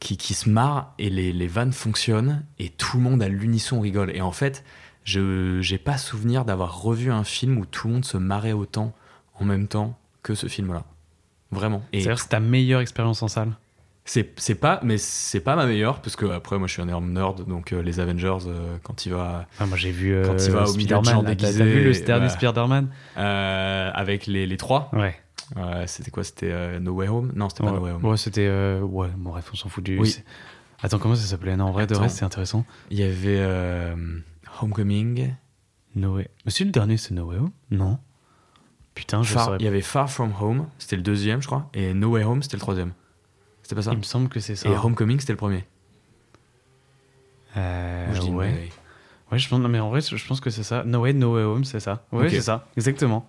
qui, 0.03 0.17
qui, 0.17 0.33
se 0.33 0.49
marre 0.49 0.93
et 0.99 1.09
les, 1.09 1.31
les, 1.31 1.47
vannes 1.47 1.71
fonctionnent 1.71 2.45
et 2.59 2.69
tout 2.69 2.97
le 2.97 3.03
monde 3.03 3.23
à 3.23 3.29
l'unisson 3.29 3.79
rigole. 3.79 4.11
Et 4.13 4.21
en 4.21 4.33
fait, 4.33 4.65
je 5.05 5.71
n'ai 5.71 5.77
pas 5.77 5.97
souvenir 5.97 6.43
d'avoir 6.43 6.81
revu 6.81 7.09
un 7.09 7.23
film 7.23 7.57
où 7.57 7.65
tout 7.65 7.87
le 7.87 7.93
monde 7.95 8.05
se 8.05 8.17
marrait 8.17 8.51
autant 8.51 8.93
en 9.39 9.45
même 9.45 9.67
temps 9.67 9.97
que 10.21 10.35
ce 10.35 10.47
film-là. 10.47 10.83
Vraiment. 11.51 11.83
C'est-à-dire 11.93 12.19
c'est 12.19 12.29
ta 12.29 12.41
meilleure 12.41 12.81
expérience 12.81 13.23
en 13.23 13.29
salle? 13.29 13.53
C'est 14.05 14.55
pas 14.55 14.81
mais 14.83 14.97
c'est 14.97 15.39
pas 15.39 15.55
ma 15.55 15.65
meilleure 15.65 16.01
parce 16.01 16.17
que 16.17 16.25
après 16.25 16.59
moi 16.59 16.67
je 16.67 16.73
suis 16.73 16.81
un 16.81 16.89
énorme 16.89 17.13
nerd 17.13 17.47
donc 17.47 17.71
euh, 17.71 17.81
les 17.81 18.01
Avengers 18.01 18.39
euh, 18.47 18.75
quand 18.83 19.05
il 19.05 19.13
va 19.13 19.47
ah, 19.59 19.65
moi 19.65 19.77
j'ai 19.77 19.91
vu 19.91 20.13
euh, 20.13 20.25
quand 20.25 20.45
il 20.45 20.51
va 20.51 20.63
au 20.63 20.65
Spider-Man 20.65 21.23
déguisé 21.23 21.59
t'as 21.59 21.63
vu 21.63 21.85
le 21.85 22.05
dernier 22.05 22.27
Spider-Man? 22.27 22.89
Avec 23.15 24.27
les, 24.27 24.45
les 24.45 24.57
trois 24.57 24.89
ouais 24.91 25.15
c'était 25.87 26.11
quoi 26.11 26.23
c'était 26.23 26.79
No 26.79 26.93
Way 26.93 27.07
Home? 27.07 27.31
Non 27.35 27.49
c'était 27.49 27.63
pas 27.63 27.71
No 27.71 27.79
Way 27.79 27.91
Home 27.91 28.05
ouais 28.05 28.17
c'était 28.17 28.47
ouais 28.81 29.09
bon 29.17 29.31
bref 29.31 29.49
on 29.51 29.55
s'en 29.55 29.69
fout 29.69 29.83
du 29.83 29.99
oui. 29.99 30.23
attends 30.81 30.99
comment 30.99 31.15
ça 31.15 31.25
s'appelait? 31.25 31.55
Non 31.55 31.65
en 31.65 31.71
vrai 31.71 31.87
de 31.87 31.95
reste 31.95 32.17
c'est 32.17 32.25
intéressant 32.25 32.65
il 32.89 32.99
y 32.99 33.03
avait 33.03 33.41
Homecoming 34.61 35.33
No 35.95 36.15
Way 36.15 36.29
mais 36.45 36.51
si 36.51 36.63
le 36.63 36.71
dernier 36.71 36.97
c'est 36.97 37.13
No 37.13 37.25
Way 37.25 37.37
Home? 37.37 37.51
Non 37.71 37.99
putain 38.95 39.23
je 39.23 39.37
il 39.59 39.65
y 39.65 39.67
avait 39.67 39.81
Far 39.81 40.09
From 40.09 40.33
Home 40.39 40.67
c'était 40.77 40.95
le 40.95 41.03
deuxième 41.03 41.41
je 41.41 41.47
crois 41.47 41.69
et 41.73 41.93
No 41.93 42.09
Way 42.09 42.23
Home 42.23 42.43
c'était 42.43 42.57
le 42.57 42.61
troisième 42.61 42.93
c'était 43.61 43.75
pas 43.75 43.81
ça? 43.81 43.91
Il 43.93 43.97
me 43.97 44.03
semble 44.03 44.27
que 44.27 44.41
c'est 44.41 44.57
ça. 44.57 44.67
Et 44.67 44.75
Homecoming, 44.75 45.21
c'était 45.21 45.31
le 45.31 45.37
premier. 45.37 45.63
Euh, 47.55 48.13
ouais. 48.31 48.69
Ouais, 49.31 49.39
je 49.39 49.47
pense, 49.47 49.57
non, 49.61 49.69
mais 49.69 49.79
en 49.79 49.89
vrai, 49.89 50.01
je 50.01 50.27
pense 50.27 50.41
que 50.41 50.49
c'est 50.49 50.63
ça. 50.63 50.83
No 50.83 50.99
Way, 50.99 51.13
No 51.13 51.35
Way 51.35 51.43
Home, 51.43 51.63
c'est 51.63 51.79
ça. 51.79 52.05
Ouais, 52.11 52.29
c'est 52.29 52.41
ça, 52.41 52.67
exactement. 52.75 53.25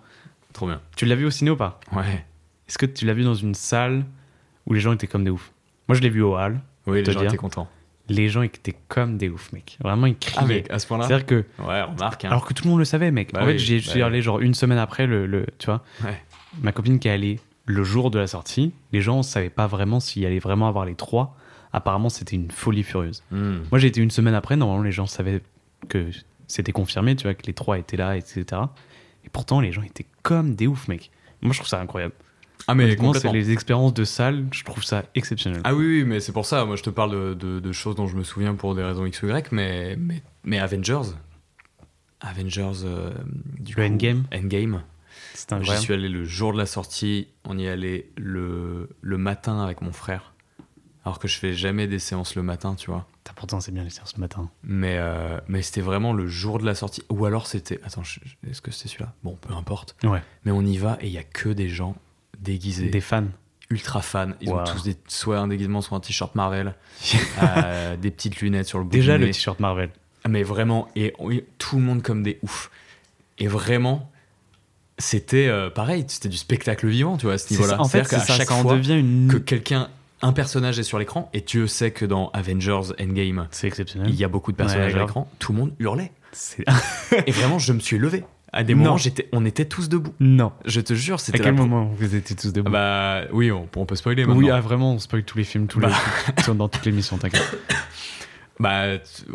Trop 0.55 0.67
bien. 0.67 0.79
Tu 0.95 1.05
l'as 1.05 1.15
vu 1.15 1.25
au 1.25 1.29
ciné 1.31 1.51
ou 1.51 1.57
pas 1.57 1.81
Ouais. 1.91 2.25
Est-ce 2.69 2.77
que 2.77 2.85
tu 2.85 3.05
l'as 3.05 3.13
vu 3.13 3.23
dans 3.25 3.35
une 3.35 3.53
salle 3.53 4.05
où 4.65 4.73
les 4.73 4.79
gens 4.79 4.93
étaient 4.93 5.05
comme 5.05 5.25
des 5.25 5.29
oufs 5.29 5.51
Moi, 5.89 5.97
je 5.97 6.01
l'ai 6.01 6.09
vu 6.09 6.21
au 6.21 6.37
hall. 6.37 6.61
Oui, 6.87 7.03
les 7.03 7.11
gens 7.11 7.21
étaient 7.23 7.35
contents. 7.35 7.67
les 8.07 8.29
gens 8.29 8.41
étaient 8.41 8.75
comme 8.87 9.17
des 9.17 9.27
oufs, 9.27 9.51
mec. 9.51 9.77
Vraiment, 9.83 10.07
ils 10.07 10.15
criaient. 10.17 10.37
Ah, 10.41 10.45
mec, 10.45 10.71
à 10.71 10.79
ce 10.79 10.87
point-là 10.87 11.07
C'est-à-dire 11.07 11.25
que. 11.25 11.45
Ouais, 11.59 11.81
remarque. 11.81 12.23
Hein. 12.23 12.29
Alors 12.29 12.45
que 12.45 12.53
tout 12.53 12.63
le 12.63 12.69
monde 12.69 12.79
le 12.79 12.85
savait, 12.85 13.11
mec. 13.11 13.33
Bah 13.33 13.41
en 13.43 13.45
fait, 13.45 13.57
j'y 13.57 13.75
bah 13.81 13.89
suis 13.91 14.01
allé 14.01 14.21
genre 14.21 14.39
une 14.39 14.53
semaine 14.53 14.77
après, 14.77 15.07
le, 15.07 15.25
le- 15.27 15.45
tu 15.57 15.65
vois. 15.65 15.83
Ouais. 16.03 16.23
Ma 16.61 16.71
copine 16.71 16.99
qui 16.99 17.09
est 17.09 17.11
allée 17.11 17.41
le 17.65 17.83
jour 17.83 18.09
de 18.09 18.17
la 18.17 18.27
sortie, 18.27 18.71
les 18.93 19.01
gens 19.01 19.17
ne 19.17 19.23
savaient 19.23 19.49
pas 19.49 19.67
vraiment 19.67 19.99
s'il 19.99 20.25
allait 20.25 20.39
vraiment 20.39 20.69
avoir 20.69 20.85
les 20.85 20.95
trois. 20.95 21.35
Apparemment, 21.73 22.07
c'était 22.07 22.37
une 22.37 22.49
folie 22.49 22.83
furieuse. 22.83 23.23
Hmm. 23.31 23.57
Moi, 23.71 23.79
j'ai 23.79 23.87
été 23.87 23.99
une 23.99 24.11
semaine 24.11 24.35
après, 24.35 24.55
normalement, 24.55 24.83
les 24.83 24.93
gens 24.93 25.07
savaient 25.07 25.41
que 25.89 26.09
c'était 26.47 26.71
confirmé, 26.71 27.15
tu 27.17 27.23
vois, 27.23 27.33
que 27.33 27.45
les 27.45 27.53
trois 27.53 27.77
étaient 27.77 27.97
là, 27.97 28.15
etc. 28.15 28.45
Et 29.25 29.29
pourtant, 29.29 29.59
les 29.59 29.71
gens 29.71 29.81
étaient 29.81 30.05
comme 30.23 30.55
des 30.55 30.67
oufs, 30.67 30.87
mec. 30.87 31.11
Moi, 31.41 31.51
je 31.53 31.59
trouve 31.59 31.67
ça 31.69 31.81
incroyable. 31.81 32.13
Ah, 32.67 32.73
mais 32.73 32.95
complètement. 32.95 33.31
les 33.33 33.51
expériences 33.51 33.93
de 33.93 34.03
salle, 34.05 34.45
je 34.51 34.63
trouve 34.63 34.83
ça 34.83 35.03
exceptionnel. 35.13 35.61
Ah 35.65 35.75
oui, 35.75 35.85
oui, 35.85 36.03
mais 36.05 36.19
c'est 36.19 36.31
pour 36.31 36.45
ça. 36.45 36.65
Moi, 36.65 36.75
je 36.77 36.83
te 36.83 36.89
parle 36.89 37.11
de, 37.11 37.33
de- 37.33 37.59
de 37.59 37.71
choses 37.71 37.95
dont 37.95 38.07
je 38.07 38.15
me 38.15 38.23
souviens 38.23 38.55
pour 38.55 38.73
des 38.75 38.83
raisons 38.83 39.05
X 39.05 39.21
ou 39.23 39.27
Y, 39.27 39.51
mais, 39.51 39.95
mais, 39.99 40.23
mais 40.43 40.57
Avengers. 40.59 41.01
Avengers. 42.21 42.83
euh, 42.85 43.11
du 43.59 43.73
Le 43.75 43.87
coup, 43.87 43.93
Endgame 43.93 44.23
Endgame. 44.33 44.81
c'est 45.33 45.49
J'y 45.49 45.55
incroyable. 45.55 45.83
suis 45.83 45.93
allé 45.93 46.09
le 46.09 46.23
jour 46.23 46.53
de 46.53 46.57
la 46.57 46.65
sortie. 46.65 47.27
On 47.43 47.57
y 47.57 47.67
allait 47.67 48.09
le, 48.17 48.89
le 49.01 49.17
matin 49.17 49.61
avec 49.61 49.81
mon 49.81 49.91
frère. 49.91 50.33
Alors 51.03 51.19
que 51.19 51.27
je 51.27 51.37
fais 51.37 51.53
jamais 51.53 51.87
des 51.87 51.99
séances 51.99 52.35
le 52.35 52.41
matin, 52.41 52.73
tu 52.75 52.89
vois. 52.89 53.05
Putain, 53.25 53.33
Pourtant, 53.35 53.59
c'est 53.59 53.71
bien 53.71 53.83
les 53.83 53.89
séances 53.89 54.13
ce 54.15 54.19
matin. 54.19 54.49
Mais, 54.63 54.97
euh, 54.97 55.39
mais 55.47 55.63
c'était 55.63 55.81
vraiment 55.81 56.13
le 56.13 56.27
jour 56.27 56.59
de 56.59 56.65
la 56.65 56.75
sortie. 56.75 57.01
Ou 57.09 57.25
alors 57.25 57.47
c'était. 57.47 57.79
Attends, 57.83 58.03
est-ce 58.47 58.61
que 58.61 58.69
c'était 58.69 58.87
celui-là? 58.87 59.13
Bon, 59.23 59.35
peu 59.41 59.51
importe. 59.53 59.95
Ouais. 60.03 60.21
Mais 60.45 60.51
on 60.51 60.61
y 60.61 60.77
va 60.77 60.97
et 61.01 61.07
il 61.07 61.11
y 61.11 61.17
a 61.17 61.23
que 61.23 61.49
des 61.49 61.67
gens 61.67 61.95
déguisés, 62.39 62.89
Des 62.89 63.01
fans. 63.01 63.25
ultra 63.71 64.03
fans. 64.03 64.33
Ils 64.41 64.51
ont 64.51 64.63
tous 64.63 64.83
des, 64.83 64.95
soit 65.07 65.39
un 65.39 65.47
déguisement, 65.47 65.81
soit 65.81 65.97
un 65.97 66.01
t-shirt 66.01 66.35
Marvel, 66.35 66.75
euh, 67.41 67.97
des 67.97 68.11
petites 68.11 68.41
lunettes 68.41 68.67
sur 68.67 68.77
le 68.77 68.83
bout 68.83 68.91
Déjà, 68.91 69.17
le 69.17 69.25
t-shirt 69.25 69.59
Marvel. 69.59 69.89
Mais 70.29 70.43
vraiment, 70.43 70.87
et 70.95 71.13
tout 71.57 71.77
le 71.77 71.83
monde 71.83 72.03
comme 72.03 72.21
des 72.21 72.37
oufs. 72.43 72.69
Et 73.39 73.47
vraiment, 73.47 74.11
c'était 74.99 75.47
euh, 75.47 75.69
pareil, 75.69 76.05
c'était 76.07 76.29
du 76.29 76.37
spectacle 76.37 76.87
vivant, 76.87 77.17
tu 77.17 77.25
vois, 77.25 77.35
à 77.35 77.37
ce 77.37 77.51
niveau-là. 77.51 77.81
En 77.81 77.87
fait, 77.87 78.03
ça, 78.05 78.23
chaque 78.23 78.47
ça 78.47 78.55
fois 78.61 78.75
devient 78.75 78.99
une. 78.99 79.27
que 79.29 79.37
quelqu'un, 79.37 79.89
un 80.21 80.33
personnage 80.33 80.79
est 80.79 80.83
sur 80.83 80.97
l'écran, 80.99 81.29
et 81.33 81.41
Dieu 81.41 81.67
sait 81.67 81.91
que 81.91 82.05
dans 82.05 82.29
Avengers 82.31 82.93
Endgame, 82.99 83.47
C'est 83.51 83.67
exceptionnel. 83.67 84.09
il 84.09 84.15
y 84.15 84.23
a 84.23 84.27
beaucoup 84.27 84.51
de 84.51 84.57
personnages 84.57 84.93
Ouais, 84.93 84.99
à 84.99 85.03
l'écran, 85.03 85.29
tout 85.39 85.51
le 85.53 85.59
monde 85.59 85.73
hurlait. 85.79 86.11
Et 87.27 87.31
vraiment, 87.31 87.59
je 87.59 87.71
me 87.73 87.79
suis 87.79 87.97
levé. 87.97 88.23
À 88.51 88.63
des 88.63 88.73
moments, 88.75 88.95
j'étais, 88.97 89.27
on 89.33 89.45
était 89.45 89.65
tous 89.65 89.89
debout. 89.89 90.13
non. 90.21 90.51
Je 90.65 90.79
te 90.79 90.93
jure, 90.93 91.15
À 91.15 91.17
c'était 91.17 91.39
quel 91.39 91.55
la- 91.55 91.61
moment 91.61 91.91
vous 91.97 92.15
étiez 92.15 92.35
tous 92.35 92.53
debout 92.53 92.71
Bah 92.71 93.23
oui, 93.33 93.51
on, 93.51 93.67
on 93.75 93.85
peut 93.85 93.95
spoiler 93.97 94.25
maintenant. 94.25 94.41
Oui, 94.41 94.49
ah, 94.49 94.61
vraiment, 94.61 94.93
on 94.93 94.99
spoil 94.99 95.23
tous 95.23 95.37
les 95.37 95.43
films, 95.43 95.67
tous 95.67 95.79
Bah. 95.79 95.89
les 95.89 96.33
ils 96.37 96.43
sont 96.43 96.55
dans 96.55 96.69
toutes 96.69 96.85
les 96.85 96.91
missions, 96.93 97.17
t'inquiète. 97.17 97.43
Bah, 98.57 98.83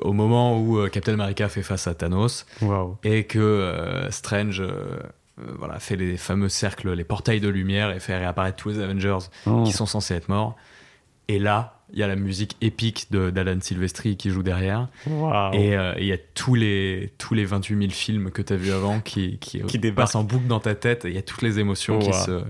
au 0.00 0.14
moment 0.14 0.58
où 0.58 0.78
euh, 0.78 0.88
Captain 0.88 1.12
America 1.12 1.46
fait 1.50 1.62
face 1.62 1.86
à 1.86 1.92
Thanos, 1.94 2.46
et 3.04 3.24
que 3.24 3.38
euh, 3.38 4.10
Strange 4.10 4.60
euh, 4.62 4.96
voilà, 5.58 5.78
fait 5.78 5.96
les 5.96 6.16
fameux 6.16 6.48
cercles, 6.48 6.92
les 6.92 7.04
portails 7.04 7.40
de 7.40 7.48
lumière 7.48 7.90
et 7.90 8.00
fait 8.00 8.16
réapparaître 8.16 8.56
tous 8.56 8.70
les 8.70 8.80
Avengers 8.80 9.18
Oh. 9.46 9.62
qui 9.64 9.72
sont 9.72 9.86
censés 9.86 10.14
être 10.14 10.28
morts. 10.28 10.56
Et 11.28 11.38
là, 11.38 11.76
il 11.92 11.98
y 11.98 12.02
a 12.02 12.06
la 12.08 12.16
musique 12.16 12.56
épique 12.60 13.06
de- 13.10 13.30
d'Alan 13.30 13.58
Silvestri 13.60 14.16
qui 14.16 14.30
joue 14.30 14.42
derrière. 14.42 14.88
Waouh. 15.06 15.54
Et 15.54 15.76
euh, 15.76 15.94
il 15.98 16.04
y 16.06 16.12
a 16.12 16.18
tous 16.34 16.54
les, 16.54 17.12
tous 17.18 17.34
les 17.34 17.44
28 17.44 17.78
000 17.78 17.90
films 17.90 18.30
que 18.30 18.42
tu 18.42 18.52
as 18.52 18.56
vus 18.56 18.72
avant 18.72 19.00
qui, 19.00 19.38
qui, 19.38 19.60
Qui 19.62 19.76
euh, 19.76 19.80
débarquent. 19.80 20.16
en 20.16 20.24
boucle 20.24 20.46
dans 20.46 20.60
ta 20.60 20.74
tête. 20.74 21.02
Il 21.04 21.12
y 21.14 21.18
a 21.18 21.22
toutes 21.22 21.42
les 21.42 21.58
émotions 21.58 21.98
qui 22.00 22.12
se 22.12 22.42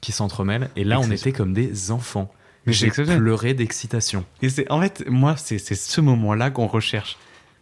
qui 0.00 0.12
s'entremêlent. 0.12 0.68
Et 0.76 0.84
là, 0.84 1.00
on 1.00 1.10
était 1.10 1.32
comme 1.32 1.52
des 1.52 1.90
enfants. 1.90 2.32
J'ai 2.66 2.90
pleuré 2.90 3.54
d'excitation. 3.54 4.24
Et 4.42 4.48
c'est 4.48 4.70
en 4.72 4.80
fait, 4.80 5.04
moi, 5.08 5.36
c'est 5.36 5.58
c'est 5.58 5.76
ce 5.76 6.00
moment-là 6.00 6.50
qu'on 6.50 6.66
recherche. 6.66 7.16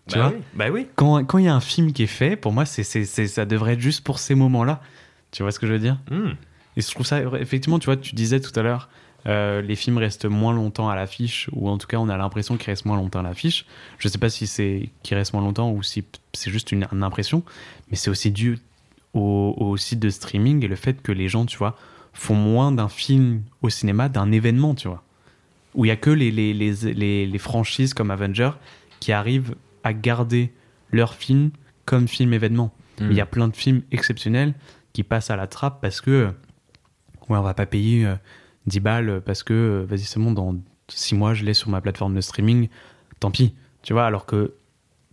Tu 0.09 0.19
vois 0.19 0.29
oui. 0.29 0.43
Bah 0.55 0.67
oui. 0.71 0.87
Quand 0.97 1.25
quand 1.25 1.39
il 1.39 1.45
y 1.47 1.49
a 1.49 1.55
un 1.55 1.61
film 1.61 1.93
qui 1.93 2.03
est 2.03 2.07
fait, 2.09 2.37
pour 2.37 2.53
moi, 2.53 2.65
c'est 2.67 2.83
c'est- 2.83 3.05
c'est- 3.07 3.27
ça 3.27 3.45
devrait 3.47 3.73
être 3.75 3.81
juste 3.81 4.05
pour 4.05 4.19
ces 4.19 4.35
moments-là. 4.35 4.81
Tu 5.31 5.43
vois 5.43 5.51
ce 5.53 5.59
que 5.59 5.67
je 5.67 5.73
veux 5.73 5.79
dire 5.79 5.99
Hmm. 6.11 6.33
Et 6.77 6.81
je 6.83 6.91
trouve 6.91 7.07
ça, 7.07 7.21
effectivement, 7.41 7.79
tu 7.79 7.87
vois, 7.87 7.97
tu 7.97 8.15
disais 8.15 8.41
tout 8.41 8.53
à 8.59 8.63
l'heure, 8.63 8.89
euh, 9.27 9.63
les 9.63 9.77
films 9.77 9.97
restent 9.99 10.25
moins 10.27 10.53
longtemps 10.53 10.89
à 10.89 10.97
l'affiche, 10.97 11.49
ou 11.53 11.69
en 11.69 11.79
tout 11.79 11.87
cas, 11.87 11.97
on 11.99 12.09
a 12.09 12.17
l'impression 12.17 12.57
qu'ils 12.57 12.67
restent 12.71 12.85
moins 12.85 12.97
longtemps 12.97 13.21
à 13.21 13.23
l'affiche. 13.23 13.65
Je 13.99 14.09
sais 14.09 14.19
pas 14.19 14.29
si 14.29 14.47
c'est 14.47 14.91
qu'ils 15.03 15.17
restent 15.17 15.33
moins 15.33 15.43
longtemps 15.43 15.71
ou 15.71 15.83
si 15.83 16.05
c'est 16.33 16.51
juste 16.51 16.73
une, 16.73 16.87
une 16.93 17.03
impression, 17.05 17.43
mais 17.91 17.97
c'est 17.97 18.11
aussi 18.11 18.31
dû 18.33 18.59
au, 19.15 19.55
au 19.57 19.77
site 19.77 20.01
de 20.01 20.11
streaming 20.11 20.65
et 20.65 20.69
le 20.69 20.75
fait 20.77 21.01
que 21.01 21.13
les 21.13 21.29
gens, 21.29 21.47
tu 21.47 21.57
vois, 21.57 21.79
font 22.13 22.35
moins 22.35 22.73
d'un 22.73 22.89
film 22.89 23.43
au 23.63 23.71
cinéma, 23.71 24.09
d'un 24.09 24.31
événement, 24.33 24.75
tu 24.75 24.89
vois. 24.89 25.03
Où 25.75 25.85
il 25.85 25.89
y 25.89 25.93
a 25.93 25.97
que 25.97 26.11
les, 26.11 26.31
les, 26.33 26.53
les, 26.53 26.73
les, 26.93 27.27
les 27.27 27.39
franchises 27.39 27.95
comme 27.95 28.11
Avenger 28.11 28.51
qui 29.01 29.13
arrivent 29.13 29.55
à 29.85 29.93
garder 29.93 30.53
leur 30.91 31.15
film 31.15 31.51
comme 31.85 32.09
film 32.09 32.33
événement. 32.33 32.75
Hmm. 33.01 33.11
Il 33.11 33.17
y 33.17 33.21
a 33.21 33.27
plein 33.27 33.49
de 33.49 33.55
films 33.57 33.83
exceptionnels 33.93 34.55
qui 34.93 35.03
passent 35.03 35.31
à 35.31 35.37
la 35.37 35.47
trappe 35.47 35.81
parce 35.81 36.01
que 36.01 36.27
ouais, 37.29 37.37
on 37.39 37.43
va 37.43 37.55
pas 37.55 37.67
payer 37.67 38.07
euh, 38.07 38.15
10 38.67 38.81
balles 38.81 39.23
parce 39.25 39.43
que 39.43 39.53
euh, 39.53 39.87
vas-y 39.89 40.01
c'est 40.05 40.21
bon 40.21 40.33
dans 40.33 40.57
6 40.89 41.15
mois 41.15 41.35
je 41.35 41.45
l'ai 41.45 41.55
sur 41.55 41.69
ma 41.71 41.81
plateforme 41.81 42.15
de 42.15 42.21
streaming 42.21 42.69
tant 43.21 43.31
pis 43.31 43.55
tu 43.83 43.93
vois 43.93 44.07
alors 44.07 44.27
que 44.27 44.55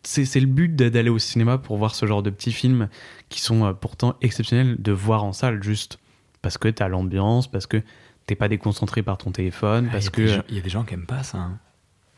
c'est 0.03 0.25
c'est 0.25 0.39
le 0.39 0.45
but 0.47 0.75
d'a- 0.75 0.89
d'aller 0.89 1.09
au 1.09 1.19
cinéma 1.19 1.57
pour 1.57 1.77
voir 1.77 1.95
ce 1.95 2.05
genre 2.05 2.21
de 2.23 2.29
petits 2.29 2.51
films 2.51 2.87
qui 3.29 3.41
sont 3.41 3.65
euh, 3.65 3.73
pourtant 3.73 4.15
exceptionnels 4.21 4.75
de 4.81 4.91
voir 4.91 5.23
en 5.23 5.33
salle 5.33 5.61
juste 5.63 5.97
parce 6.41 6.57
que 6.57 6.67
t'as 6.69 6.87
l'ambiance 6.87 7.49
parce 7.49 7.65
que 7.67 7.81
t'es 8.27 8.35
pas 8.35 8.47
déconcentré 8.47 9.01
par 9.03 9.17
ton 9.17 9.31
téléphone 9.31 9.87
Ah, 9.89 9.93
parce 9.93 10.05
il 10.05 10.07
y 10.07 10.09
a 10.09 10.11
que 10.11 10.21
des 10.21 10.27
gens- 10.27 10.43
il 10.49 10.55
y 10.55 10.59
a 10.59 10.61
des 10.61 10.69
gens 10.69 10.83
qui 10.83 10.93
aiment 10.93 11.05
pas 11.07 11.23
ça. 11.23 11.37
hein. 11.39 11.59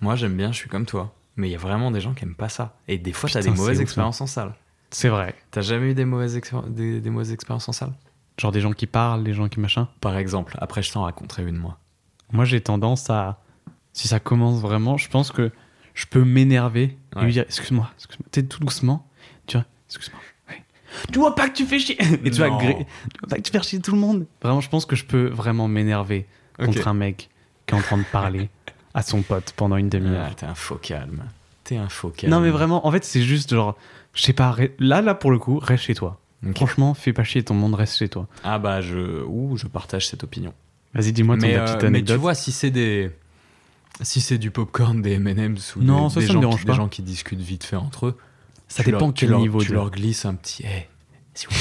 Moi, 0.01 0.15
j'aime 0.17 0.35
bien, 0.35 0.51
je 0.51 0.57
suis 0.57 0.69
comme 0.69 0.85
toi. 0.85 1.15
Mais 1.35 1.49
il 1.49 1.51
y 1.51 1.55
a 1.55 1.59
vraiment 1.59 1.91
des 1.91 1.99
gens 2.01 2.13
qui 2.13 2.23
aiment 2.23 2.35
pas 2.35 2.49
ça. 2.49 2.75
Et 2.87 2.97
des 2.97 3.11
fois, 3.13 3.29
t'as 3.29 3.39
Putain, 3.39 3.51
des 3.51 3.57
mauvaises 3.57 3.81
expériences 3.81 4.21
en 4.21 4.27
salle. 4.27 4.53
c'est 4.91 5.09
vrai 5.09 5.35
T'as 5.51 5.61
jamais 5.61 5.91
eu 5.91 5.93
des 5.93 6.05
mauvaises, 6.05 6.39
des, 6.67 7.01
des 7.01 7.09
mauvaises 7.09 7.31
expériences 7.31 7.67
en 7.69 7.71
salle? 7.73 7.93
Genre 8.39 8.51
des 8.51 8.61
gens 8.61 8.73
qui 8.73 8.87
parlent 8.87 9.23
des 9.23 9.33
gens 9.33 9.47
qui 9.49 9.59
machin? 9.59 9.87
Par 10.01 10.17
exemple, 10.17 10.55
après, 10.59 10.81
je 10.83 10.91
t'en 10.91 11.03
raconterai 11.03 11.43
une, 11.43 11.57
moi. 11.57 11.77
Moi, 12.31 12.45
j'ai 12.45 12.61
tendance 12.61 13.09
à, 13.09 13.41
si 13.93 14.07
ça 14.07 14.19
commence 14.19 14.59
vraiment, 14.61 14.97
je 14.97 15.07
pense 15.09 15.31
que 15.31 15.51
je 15.93 16.05
peux 16.07 16.23
m'énerver 16.23 16.97
et 17.15 17.23
lui 17.25 17.31
dire 17.33 17.43
Excuse-moi, 17.43 17.89
excuse-moi, 17.95 18.27
t'es 18.31 18.43
tout 18.43 18.59
doucement, 18.59 19.07
tu 19.45 19.57
vois, 19.57 19.65
excuse-moi. 19.87 20.19
ouais. 20.49 20.63
Tu 21.11 21.19
vois 21.19 21.35
pas 21.35 21.47
que 21.49 21.53
tu 21.55 21.65
fais 21.65 21.77
chier 21.77 21.97
Et 22.25 22.31
tu 22.31 22.39
vas, 22.39 22.49
gré- 22.49 22.75
tu 23.13 23.19
vois 23.19 23.29
pas 23.29 23.35
que 23.37 23.41
tu 23.41 23.51
fais 23.51 23.61
chier 23.61 23.79
tout 23.79 23.91
le 23.93 23.99
monde. 23.99 24.25
Vraiment, 24.41 24.61
je 24.61 24.69
pense 24.69 24.85
que 24.87 24.95
je 24.95 25.05
peux 25.05 25.27
vraiment 25.27 25.67
m'énerver 25.67 26.25
contre 26.57 26.87
un 26.87 26.93
mec 26.95 27.29
qui 27.67 27.75
est 27.75 27.77
en 27.77 27.81
train 27.81 27.97
de 27.99 28.03
parler 28.03 28.49
à 28.93 29.01
son 29.03 29.21
pote 29.21 29.53
pendant 29.55 29.77
une 29.77 29.89
demi-heure. 29.89 30.27
Ah, 30.29 30.33
t'es 30.35 30.45
un 30.45 30.55
faux 30.55 30.75
calme. 30.75 31.23
T'es 31.63 31.77
un 31.77 31.89
faux 31.89 32.09
calme. 32.09 32.31
non, 32.31 32.39
mais 32.41 32.49
vraiment, 32.49 32.85
en 32.85 32.91
fait, 32.91 33.03
c'est 33.05 33.21
juste 33.21 33.53
genre, 33.53 33.77
je 34.13 34.21
sais 34.21 34.33
pas, 34.33 34.55
là, 34.79 35.01
là, 35.01 35.15
pour 35.15 35.31
le 35.31 35.39
coup, 35.39 35.59
reste 35.59 35.83
chez 35.85 35.95
toi. 35.95 36.19
Franchement, 36.55 36.93
fais 36.93 37.13
pas 37.13 37.23
chier 37.23 37.41
ton 37.43 37.53
monde, 37.53 37.73
reste 37.73 37.97
chez 37.97 38.09
toi. 38.09 38.27
Ah 38.43 38.59
bah, 38.59 38.81
je, 38.81 39.23
ouh, 39.23 39.55
je 39.55 39.65
partage 39.67 40.07
cette 40.09 40.25
opinion. 40.25 40.53
Vas-y, 40.93 41.13
dis-moi 41.13 41.37
ton 41.37 41.47
mais, 41.47 41.55
euh, 41.55 41.63
petite 41.63 41.81
mais 41.83 41.87
anecdote. 41.87 42.17
tu 42.17 42.21
vois, 42.21 42.35
si 42.35 42.51
c'est 42.51 42.69
des. 42.69 43.11
Si 44.01 44.19
c'est 44.21 44.37
du 44.37 44.51
popcorn, 44.51 45.01
des 45.01 45.13
M&M's 45.13 45.75
ou 45.75 45.81
Non, 45.83 46.07
des, 46.07 46.13
ça, 46.15 46.19
des 46.19 46.27
ça 46.27 46.33
gens 46.33 46.49
qui, 46.49 46.65
pas. 46.65 46.71
des 46.73 46.77
gens 46.77 46.87
qui 46.89 47.01
discutent 47.01 47.39
vite 47.39 47.63
fait 47.63 47.75
entre 47.77 48.07
eux, 48.07 48.17
ça 48.67 48.83
dépend 48.83 48.99
leur, 48.99 49.13
tu 49.13 49.19
quel 49.21 49.29
leur- 49.29 49.39
niveau 49.39 49.61
tu 49.61 49.69
de- 49.69 49.73
leur 49.75 49.89
glisses 49.91 50.25
un 50.25 50.33
petit 50.35 50.65
hey, 50.65 50.87
s'il 51.33 51.47
vous, 51.49 51.55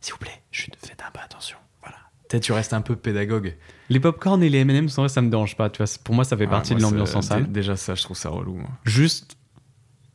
s'il 0.00 0.12
vous 0.12 0.18
plaît, 0.18 0.42
faites 0.52 1.02
un 1.06 1.10
peu 1.12 1.20
attention. 1.24 1.56
Voilà. 1.80 1.96
Peut-être 2.28 2.42
tu 2.42 2.52
restes 2.52 2.72
un 2.74 2.80
peu 2.82 2.94
pédagogue. 2.96 3.54
Les 3.88 4.00
popcorn 4.00 4.42
et 4.42 4.48
les 4.48 4.58
M&M's, 4.58 4.98
en 4.98 5.02
vrai, 5.02 5.08
ça 5.08 5.22
me 5.22 5.30
dérange 5.30 5.56
pas. 5.56 5.70
Tu 5.70 5.78
vois, 5.82 5.86
pour 6.02 6.14
moi, 6.14 6.24
ça 6.24 6.36
fait 6.36 6.44
Ouais, 6.44 6.50
partie 6.50 6.72
moi, 6.72 6.78
de 6.80 6.82
l'ambiance 6.84 7.14
en 7.14 7.22
salle. 7.22 7.44
dé- 7.46 7.50
Déjà, 7.52 7.76
ça, 7.76 7.94
je 7.94 8.02
trouve 8.02 8.16
ça 8.16 8.28
relou. 8.30 8.54
moi. 8.54 8.68
Juste, 8.84 9.36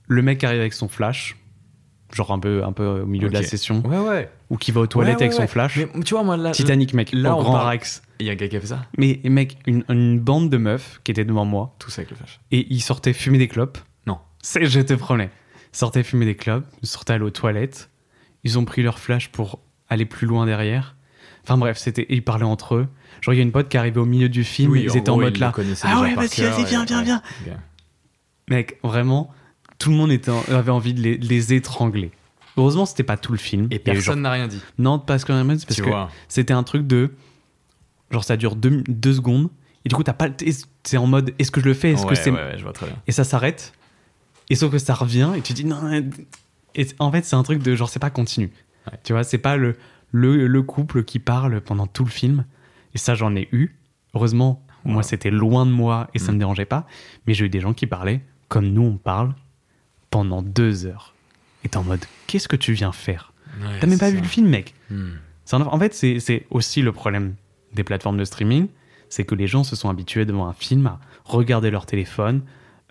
le 0.07 0.22
mec 0.22 0.43
arrive 0.43 0.59
avec 0.59 0.74
son 0.74 0.88
flash, 0.89 1.38
genre 2.13 2.32
un 2.32 2.39
peu, 2.39 2.63
un 2.65 2.74
peu 2.74 2.86
au 3.01 3.05
milieu 3.05 3.30
de 3.30 3.34
la 3.34 3.43
session, 3.43 3.82
Ouais, 3.86 3.97
ouais. 3.97 4.30
ou 4.49 4.57
qui 4.57 4.72
va 4.72 4.82
aux 4.82 4.88
toilettes 4.88 5.15
Ouais, 5.15 5.19
ouais, 5.22 5.24
avec 5.28 5.34
son 5.34 5.47
flash. 5.47 5.78
Mais 5.78 6.03
tu 6.03 6.13
vois, 6.13 6.24
moi, 6.24 6.36
là. 6.38 6.51
Titanic, 6.51 6.93
mec, 6.93 7.11
là, 7.13 7.34
au 7.36 7.41
grand 7.41 7.53
parle- 7.53 7.69
Rex. 7.69 8.01
Il 8.19 8.26
y 8.26 8.30
a 8.30 8.34
un 8.34 8.36
gars 8.36 8.47
qui 8.49 8.57
a 8.57 8.59
fait 8.59 8.67
ça? 8.67 8.86
Mais 8.97 9.19
mec, 9.24 9.57
une, 9.65 9.84
une 9.89 10.19
bande 10.19 10.49
de 10.49 10.57
meufs 10.57 10.99
qui 11.03 11.11
étaient 11.11 11.26
devant 11.26 11.45
moi, 11.45 11.74
Tous 11.80 11.97
avec 11.97 12.11
le 12.11 12.17
flash. 12.17 12.39
et 12.51 12.67
ils 12.74 12.82
sortaient 12.82 13.13
fumer 13.13 13.38
des 13.38 13.47
clopes. 13.47 13.78
Non. 14.05 14.19
C'est, 14.41 14.65
je 14.65 14.82
te 14.82 14.93
promets. 14.93 15.32
Ils 15.74 15.78
sortaient 15.78 16.03
fumer 16.03 16.26
des 16.26 16.36
clopes, 16.36 16.65
ils 16.84 16.88
sortaient 16.88 17.13
aller 17.13 17.24
aux 17.24 17.30
toilettes, 17.32 17.89
ils 18.43 18.59
ont 18.59 18.65
pris 18.65 18.84
leur 18.84 18.99
flash 18.99 19.30
pour 19.30 19.59
aller 19.88 20.05
plus 20.05 20.28
loin 20.28 20.45
derrière. 20.45 20.95
Enfin 21.44 21.58
bref, 21.58 21.78
c'était, 21.78 22.06
ils 22.10 22.24
parlaient 22.24 22.44
entre 22.46 22.76
eux. 22.76 22.88
Genre, 23.22 23.34
il 23.34 23.38
y 23.38 23.39
a 23.39 23.44
une 23.44 23.52
pote 23.52 23.70
qui 23.70 23.78
arrivait 23.78 24.00
au 24.00 24.06
milieu 24.06 24.30
du 24.30 24.44
film, 24.44 24.76
ils 24.76 24.96
étaient 24.98 25.10
en 25.10 25.18
mode 25.18 25.38
là. 25.38 25.54
Ah 25.84 26.02
ouais, 26.02 26.16
vas-y, 26.16 26.42
vas-y, 26.42 26.66
viens, 26.66 26.86
viens, 26.86 27.04
viens. 27.04 27.22
Mec, 28.50 28.80
vraiment, 28.84 29.32
tout 29.78 29.89
le 29.92 29.96
monde 29.96 30.12
était 30.12 30.32
en- 30.32 30.44
avait 30.50 30.72
envie 30.72 30.94
de 30.94 31.02
les, 31.02 31.18
de 31.18 31.28
les 31.28 31.54
étrangler. 31.54 32.12
Heureusement, 32.58 32.86
c'était 32.86 33.04
pas 33.04 33.18
tout 33.18 33.32
le 33.32 33.38
film. 33.38 33.68
Et 33.72 33.80
personne 33.80 34.22
n'a 34.22 34.32
rien 34.32 34.48
dit. 34.48 34.60
Non, 34.78 35.00
parce 35.00 35.24
que, 35.24 35.32
parce 35.32 35.66
Tu 35.76 35.82
que 35.84 35.89
c'était 36.28 36.54
un 36.54 36.64
truc 36.64 36.86
de. 36.86 37.12
Genre, 38.12 38.24
ça 38.24 38.36
dure 38.36 38.56
deux, 38.56 38.84
deux 38.88 39.14
secondes. 39.14 39.50
Et 39.86 39.89
du 39.89 39.96
coup, 39.96 40.04
t'as 40.04 40.14
pas. 40.14 40.28
C'est 40.84 40.98
en 40.98 41.08
mode 41.08 41.34
est-ce 41.39 41.50
que 41.52 41.62
je 41.62 41.66
le 41.66 41.74
fais 41.74 41.92
Est-ce 41.92 42.04
ouais, 42.04 42.10
que 42.10 42.16
c'est. 42.16 42.30
ouais, 42.32 42.38
ouais, 42.38 42.58
je 42.58 42.64
vois 42.64 42.74
très 42.74 42.88
bien. 42.88 42.96
Et 43.08 43.12
ça 43.14 43.24
s'arrête. 43.24 43.74
Et 44.50 44.56
sauf 44.56 44.72
que 44.72 44.80
ça 44.80 44.94
revient. 44.94 45.32
Et 45.38 45.42
tu 45.42 45.54
dis 45.54 45.64
non. 45.64 45.80
Et 46.76 46.88
en 47.00 47.12
fait, 47.12 47.24
c'est 47.24 47.36
un 47.36 47.44
truc 47.44 47.64
de 47.64 47.76
genre, 47.76 47.89
c'est 47.89 48.00
pas 48.00 48.10
continu. 48.10 48.52
Tu 49.04 49.14
vois, 49.14 49.24
c'est 49.24 49.38
pas 49.38 49.56
le, 49.56 49.78
le, 50.12 50.47
le 50.47 50.62
couple 50.62 51.03
qui 51.03 51.20
parle 51.20 51.62
pendant 51.62 51.88
tout 51.88 52.03
le 52.03 52.09
film. 52.12 52.45
Et 52.93 52.97
ça, 52.97 53.16
j'en 53.16 53.36
ai 53.36 53.47
eu. 53.51 53.76
Heureusement, 54.14 54.64
moi, 54.84 55.03
c'était 55.03 55.32
loin 55.32 55.66
de 55.66 55.72
moi 55.72 56.09
et 56.14 56.20
ça 56.20 56.32
Mm. 56.32 56.36
me 56.36 56.39
dérangeait 56.39 56.66
pas. 56.66 56.86
Mais 57.26 57.34
j'ai 57.34 57.45
eu 57.45 57.49
des 57.49 57.62
gens 57.62 57.74
qui 57.74 57.88
parlaient 57.88 58.22
comme 58.49 58.68
nous 58.68 58.82
on 58.84 58.97
parle, 58.97 59.34
pendant 60.09 60.41
deux 60.41 60.86
heures. 60.86 61.14
Et 61.64 61.70
t'es 61.70 61.78
en 61.78 61.84
mode, 61.84 62.03
qu'est-ce 62.28 62.47
que 62.49 62.57
tu 62.57 62.74
viens 62.74 62.91
faire? 62.91 63.32
T'as 63.80 63.88
même 63.88 63.99
pas 63.99 64.09
vu 64.09 64.18
le 64.20 64.28
film, 64.28 64.49
mec. 64.49 64.74
Hmm. 64.89 65.12
En 65.53 65.80
fait, 65.80 65.93
c'est 65.93 66.45
aussi 66.49 66.82
le 66.82 66.91
problème 66.91 67.36
des 67.74 67.84
plateformes 67.86 68.18
de 68.18 68.26
streaming, 68.26 68.68
c'est 69.09 69.24
que 69.26 69.36
les 69.36 69.47
gens 69.47 69.64
se 69.64 69.76
sont 69.78 69.89
habitués 69.89 70.26
devant 70.26 70.47
un 70.47 70.53
film 70.53 70.88
à 70.88 70.99
regarder 71.26 71.72
leur 71.72 71.86
téléphone, 71.86 72.41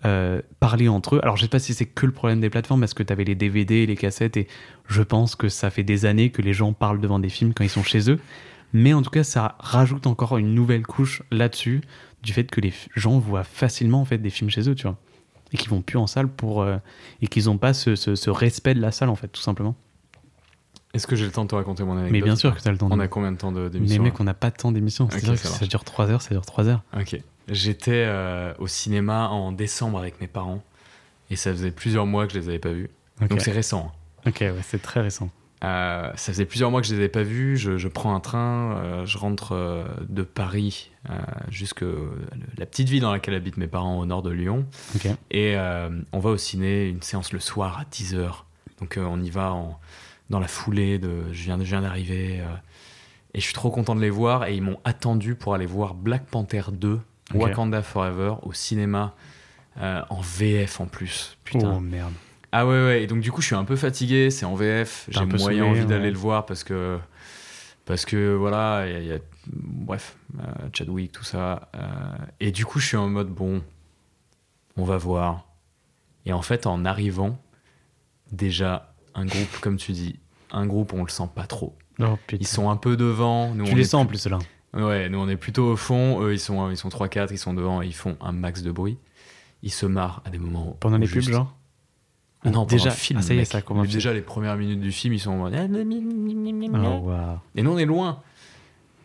euh, 0.05 0.41
parler 0.59 0.87
entre 0.87 1.15
eux. 1.15 1.19
Alors, 1.21 1.37
je 1.37 1.43
sais 1.43 1.47
pas 1.47 1.59
si 1.59 1.73
c'est 1.73 1.85
que 1.85 2.05
le 2.05 2.11
problème 2.11 2.41
des 2.41 2.49
plateformes, 2.49 2.79
parce 2.79 2.93
que 2.93 3.03
tu 3.03 3.13
avais 3.13 3.23
les 3.23 3.35
DVD, 3.35 3.85
les 3.85 3.95
cassettes, 3.95 4.37
et 4.37 4.47
je 4.87 5.01
pense 5.01 5.35
que 5.35 5.49
ça 5.49 5.69
fait 5.69 5.83
des 5.83 6.05
années 6.05 6.31
que 6.31 6.41
les 6.41 6.53
gens 6.53 6.73
parlent 6.73 6.99
devant 6.99 7.19
des 7.19 7.29
films 7.29 7.53
quand 7.53 7.63
ils 7.63 7.69
sont 7.69 7.83
chez 7.83 8.09
eux. 8.09 8.19
Mais 8.73 8.93
en 8.93 9.01
tout 9.01 9.09
cas, 9.09 9.23
ça 9.23 9.55
rajoute 9.59 10.07
encore 10.07 10.37
une 10.37 10.53
nouvelle 10.53 10.85
couche 10.85 11.23
là-dessus, 11.31 11.81
du 12.23 12.33
fait 12.33 12.45
que 12.45 12.61
les 12.61 12.73
gens 12.95 13.19
voient 13.19 13.43
facilement 13.43 14.01
en 14.01 14.05
fait 14.05 14.17
des 14.17 14.29
films 14.29 14.49
chez 14.49 14.69
eux, 14.69 14.75
tu 14.75 14.83
vois, 14.83 14.97
et 15.51 15.57
qu'ils 15.57 15.69
vont 15.69 15.81
plus 15.81 15.97
en 15.97 16.07
salle 16.07 16.27
pour 16.27 16.61
euh, 16.61 16.77
et 17.21 17.27
qu'ils 17.27 17.45
n'ont 17.45 17.57
pas 17.57 17.73
ce, 17.73 17.95
ce, 17.95 18.29
respect 18.29 18.73
de 18.73 18.81
la 18.81 18.91
salle 18.91 19.09
en 19.09 19.15
fait, 19.15 19.27
tout 19.27 19.41
simplement. 19.41 19.75
Est-ce 20.93 21.07
que 21.07 21.15
j'ai 21.15 21.25
le 21.25 21.31
temps 21.31 21.43
de 21.43 21.49
te 21.49 21.55
raconter 21.55 21.83
mon 21.83 21.93
anecdote 21.93 22.11
Mais 22.11 22.21
bien 22.21 22.35
sûr 22.35 22.55
que 22.55 22.61
tu 22.61 22.67
as 22.67 22.71
le 22.71 22.77
temps. 22.77 22.89
On 22.91 22.99
a 22.99 23.07
combien 23.07 23.31
de 23.31 23.37
temps 23.37 23.51
d'émission 23.51 24.03
Mais 24.03 24.09
mec, 24.09 24.19
on 24.19 24.23
n'a 24.23 24.33
pas 24.33 24.49
de 24.49 24.57
temps 24.57 24.71
d'émission. 24.71 25.09
cest 25.09 25.35
ça 25.35 25.65
dure 25.65 25.83
3 25.83 26.09
heures, 26.09 26.21
ça 26.21 26.31
dure 26.31 26.45
3 26.45 26.67
heures. 26.67 26.83
Ok. 26.99 27.17
J'étais 27.47 28.05
euh, 28.05 28.53
au 28.59 28.67
cinéma 28.67 29.27
en 29.29 29.51
décembre 29.51 29.97
avec 29.99 30.21
mes 30.21 30.27
parents 30.27 30.63
et 31.29 31.35
ça 31.35 31.51
faisait 31.51 31.71
plusieurs 31.71 32.05
mois 32.05 32.27
que 32.27 32.33
je 32.33 32.39
les 32.39 32.49
avais 32.49 32.59
pas 32.59 32.71
vus. 32.71 32.89
Donc 33.29 33.41
c'est 33.41 33.51
récent. 33.51 33.91
Hein. 34.25 34.29
Ok, 34.29 34.37
ouais, 34.41 34.55
c'est 34.63 34.81
très 34.81 35.01
récent. 35.01 35.29
Euh, 35.63 36.11
ça 36.15 36.33
faisait 36.33 36.45
plusieurs 36.45 36.71
mois 36.71 36.81
que 36.81 36.87
je 36.87 36.93
les 36.93 36.99
avais 36.99 37.09
pas 37.09 37.23
vus. 37.23 37.57
Je, 37.57 37.87
prends 37.87 38.15
un 38.15 38.19
train, 38.19 38.77
euh, 38.77 39.05
je 39.05 39.17
rentre 39.17 39.85
de 40.07 40.23
Paris 40.23 40.91
jusque 41.49 41.85
la 42.57 42.65
petite 42.65 42.89
ville 42.89 43.01
dans 43.01 43.11
laquelle 43.11 43.33
habitent 43.33 43.57
mes 43.57 43.67
parents 43.67 43.97
au 43.99 44.05
nord 44.05 44.21
de 44.21 44.31
Lyon. 44.31 44.65
Et 45.29 45.55
on 46.11 46.19
va 46.19 46.29
au 46.29 46.37
ciné, 46.37 46.87
une 46.87 47.01
séance 47.01 47.33
le 47.33 47.39
soir 47.39 47.79
à 47.79 47.83
10h. 47.83 48.43
Donc 48.79 48.97
on 48.99 49.21
y 49.21 49.29
va 49.29 49.53
en, 49.53 49.79
dans 50.31 50.39
la 50.39 50.47
foulée 50.47 50.97
de 50.97 51.31
je 51.31 51.43
viens, 51.43 51.59
je 51.59 51.63
viens 51.63 51.81
d'arriver. 51.81 52.41
et 53.33 53.39
je 53.39 53.45
suis 53.45 53.53
trop 53.53 53.69
content 53.69 53.95
de 53.95 54.01
les 54.01 54.09
voir. 54.09 54.47
Et 54.47 54.55
ils 54.55 54.63
m'ont 54.63 54.79
attendu 54.83 55.35
pour 55.35 55.53
aller 55.53 55.67
voir 55.67 55.93
Black 55.93 56.25
Panther 56.25 56.63
2 56.71 56.99
Wakanda 57.33 57.81
Forever 57.81 58.35
au 58.43 58.53
cinéma 58.53 59.15
euh, 59.77 60.01
en 60.09 60.21
VF 60.21 60.81
en 60.81 60.85
plus. 60.85 61.37
Putain. 61.43 61.75
Oh 61.77 61.79
merde. 61.79 62.13
Ah 62.51 62.65
ouais, 62.65 62.85
ouais. 62.85 63.03
Et 63.03 63.07
donc, 63.07 63.21
du 63.21 63.31
coup, 63.31 63.41
je 63.41 63.47
suis 63.47 63.55
un 63.55 63.63
peu 63.63 63.75
fatigué. 63.75 64.29
C'est 64.29 64.45
en 64.45 64.55
VF. 64.55 65.05
J'ai 65.09 65.25
moyen 65.25 65.65
envie 65.65 65.85
d'aller 65.85 66.11
le 66.11 66.17
voir 66.17 66.45
parce 66.45 66.63
que. 66.63 66.99
Parce 67.85 68.05
que 68.05 68.35
voilà, 68.35 68.85
il 68.87 69.05
y, 69.05 69.11
a. 69.11 69.17
Bref, 69.47 70.15
euh, 70.39 70.43
Chadwick, 70.71 71.11
tout 71.11 71.23
ça. 71.23 71.69
Euh, 71.75 71.81
et 72.39 72.51
du 72.51 72.65
coup, 72.65 72.79
je 72.79 72.87
suis 72.87 72.97
en 72.97 73.09
mode 73.09 73.29
bon, 73.29 73.63
on 74.77 74.83
va 74.83 74.97
voir. 74.97 75.47
Et 76.25 76.33
en 76.33 76.43
fait, 76.43 76.67
en 76.67 76.85
arrivant, 76.85 77.41
déjà, 78.31 78.90
un 79.15 79.25
groupe, 79.25 79.59
comme 79.61 79.77
tu 79.77 79.91
dis, 79.91 80.19
un 80.51 80.65
groupe, 80.65 80.93
on 80.93 81.03
le 81.03 81.09
sent 81.09 81.29
pas 81.33 81.45
trop. 81.45 81.75
Oh, 81.99 82.17
Ils 82.31 82.47
sont 82.47 82.69
un 82.69 82.77
peu 82.77 82.97
devant. 82.97 83.53
Nous, 83.53 83.65
tu 83.65 83.75
les 83.75 83.83
sens 83.83 84.03
en 84.03 84.05
plus 84.05 84.25
là. 84.27 84.39
Ouais, 84.73 85.09
nous 85.09 85.19
on 85.19 85.27
est 85.27 85.35
plutôt 85.35 85.73
au 85.73 85.75
fond, 85.75 86.21
eux 86.23 86.31
ils 86.31 86.39
sont, 86.39 86.69
ils 86.71 86.77
sont 86.77 86.87
3-4, 86.87 87.27
ils 87.31 87.37
sont 87.37 87.53
devant, 87.53 87.81
ils 87.81 87.93
font 87.93 88.15
un 88.21 88.31
max 88.31 88.61
de 88.61 88.71
bruit. 88.71 88.97
Ils 89.63 89.71
se 89.71 89.85
marrent 89.85 90.21
à 90.23 90.29
des 90.29 90.39
moments. 90.39 90.77
Pendant 90.79 90.97
les 90.97 91.07
pubs, 91.07 91.21
genre 91.21 91.53
ah 92.43 92.49
non, 92.49 92.65
déjà, 92.65 92.89
le 92.89 92.95
film, 92.95 93.19
ah, 93.19 93.21
ça 93.21 93.33
y 93.33 93.39
est, 93.39 93.45
ça 93.45 93.61
commence. 93.61 93.87
Déjà, 93.87 94.13
les 94.13 94.21
premières 94.21 94.57
minutes 94.57 94.79
du 94.79 94.91
film, 94.91 95.13
ils 95.13 95.19
sont 95.19 95.31
en 95.31 95.37
mode. 95.37 95.53
Oh, 96.73 97.09
wow. 97.09 97.39
Et 97.55 97.61
nous, 97.61 97.71
on 97.71 97.77
est 97.77 97.85
loin. 97.85 98.21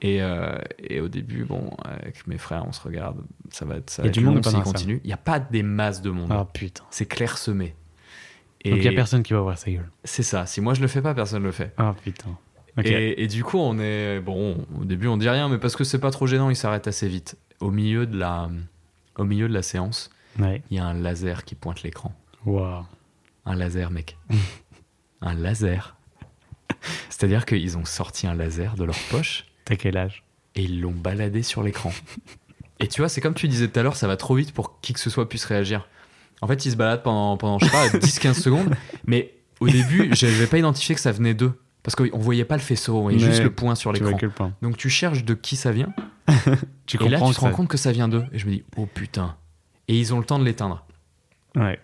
Et, 0.00 0.22
euh, 0.22 0.58
et, 0.78 1.00
au 1.00 1.08
début, 1.08 1.44
bon, 1.44 1.70
avec 1.84 2.26
mes 2.26 2.38
frères, 2.38 2.64
on 2.66 2.72
se 2.72 2.80
regarde. 2.80 3.18
Ça 3.50 3.64
va 3.64 3.76
être 3.76 3.90
ça. 3.90 4.02
Il 4.02 4.06
y 4.06 4.08
a 4.08 4.12
du 4.12 4.20
monde 4.20 4.40
qui 4.40 4.60
continue. 4.62 5.00
Il 5.04 5.08
n'y 5.08 5.12
a 5.12 5.18
pas 5.18 5.38
des 5.38 5.62
masses 5.62 6.00
de 6.00 6.10
monde. 6.10 6.32
Oh 6.34 6.44
putain. 6.50 6.84
C'est 6.90 7.06
clairsemé. 7.06 7.74
Et 8.66 8.70
Donc 8.70 8.78
il 8.78 8.82
n'y 8.82 8.88
a 8.88 8.92
personne 8.92 9.22
qui 9.22 9.32
va 9.32 9.40
voir 9.40 9.56
sa 9.56 9.70
gueule. 9.70 9.88
C'est 10.04 10.22
ça. 10.22 10.46
Si 10.46 10.60
moi 10.60 10.74
je 10.74 10.80
le 10.80 10.88
fais 10.88 11.02
pas, 11.02 11.14
personne 11.14 11.42
le 11.42 11.52
fait. 11.52 11.72
Ah 11.76 11.94
putain. 12.02 12.36
Et, 12.84 13.26
du 13.26 13.42
coup, 13.42 13.58
on 13.58 13.78
est. 13.78 14.20
Bon, 14.20 14.66
au 14.78 14.84
début, 14.84 15.06
on 15.06 15.16
dit 15.16 15.28
rien, 15.28 15.48
mais 15.48 15.58
parce 15.58 15.76
que 15.76 15.84
c'est 15.84 15.98
pas 15.98 16.10
trop 16.10 16.26
gênant, 16.26 16.50
il 16.50 16.56
s'arrête 16.56 16.86
assez 16.86 17.08
vite. 17.08 17.38
Au 17.60 17.70
milieu 17.70 18.06
de 18.06 18.18
la, 18.18 18.50
au 19.16 19.24
milieu 19.24 19.48
de 19.48 19.54
la 19.54 19.62
séance, 19.62 20.10
il 20.38 20.60
y 20.70 20.78
a 20.78 20.84
un 20.84 20.94
laser 20.94 21.44
qui 21.44 21.54
pointe 21.54 21.82
l'écran. 21.82 22.14
Waouh. 22.44 22.84
Un 23.46 23.54
laser, 23.56 23.90
mec. 23.90 24.18
un 25.22 25.34
laser. 25.34 25.96
C'est-à-dire 27.08 27.46
qu'ils 27.46 27.78
ont 27.78 27.84
sorti 27.84 28.26
un 28.26 28.34
laser 28.34 28.74
de 28.76 28.84
leur 28.84 28.98
poche. 29.10 29.46
T'as 29.64 29.76
quel 29.76 29.96
âge? 29.96 30.22
Et 30.54 30.64
ils 30.64 30.80
l'ont 30.80 30.92
baladé 30.92 31.42
sur 31.42 31.62
l'écran. 31.62 31.92
Et 32.78 32.88
tu 32.88 33.00
vois, 33.00 33.08
c'est 33.08 33.22
comme 33.22 33.34
tu 33.34 33.48
disais 33.48 33.68
tout 33.68 33.80
à 33.80 33.82
l'heure, 33.82 33.96
ça 33.96 34.06
va 34.06 34.16
trop 34.16 34.34
vite 34.34 34.52
pour 34.52 34.80
qui 34.80 34.92
que 34.92 35.00
ce 35.00 35.08
soit 35.08 35.28
puisse 35.28 35.46
réagir. 35.46 35.88
En 36.42 36.46
fait, 36.46 36.66
ils 36.66 36.72
se 36.72 36.76
baladent 36.76 37.02
pendant, 37.02 37.36
pendant 37.36 37.58
je 37.58 37.66
sais 37.66 37.70
pas, 37.70 37.88
10-15 37.88 38.34
secondes. 38.34 38.74
Mais 39.06 39.34
au 39.60 39.68
début, 39.68 40.10
je 40.14 40.26
n'avais 40.26 40.46
pas 40.46 40.58
identifié 40.58 40.94
que 40.94 41.00
ça 41.00 41.12
venait 41.12 41.34
d'eux. 41.34 41.52
Parce 41.82 41.94
qu'on 41.94 42.18
voyait 42.18 42.44
pas 42.44 42.56
le 42.56 42.62
faisceau, 42.62 42.96
on 42.96 43.02
voyait 43.02 43.18
juste 43.18 43.42
le 43.42 43.52
point 43.52 43.76
sur 43.76 43.92
l'écran. 43.92 44.18
Donc 44.60 44.76
tu 44.76 44.90
cherches 44.90 45.24
de 45.24 45.34
qui 45.34 45.54
ça 45.54 45.70
vient. 45.70 45.94
tu 46.86 47.00
et 47.00 47.08
là, 47.08 47.20
tu 47.20 47.32
te 47.32 47.40
rends 47.40 47.52
compte 47.52 47.68
que 47.68 47.76
ça 47.76 47.92
vient 47.92 48.08
d'eux. 48.08 48.24
Et 48.32 48.38
je 48.38 48.46
me 48.46 48.52
dis, 48.52 48.64
oh 48.76 48.86
putain. 48.86 49.36
Et 49.86 49.96
ils 49.98 50.12
ont 50.12 50.18
le 50.18 50.24
temps 50.24 50.40
de 50.40 50.44
l'éteindre. 50.44 50.84
Ouais. 51.54 51.78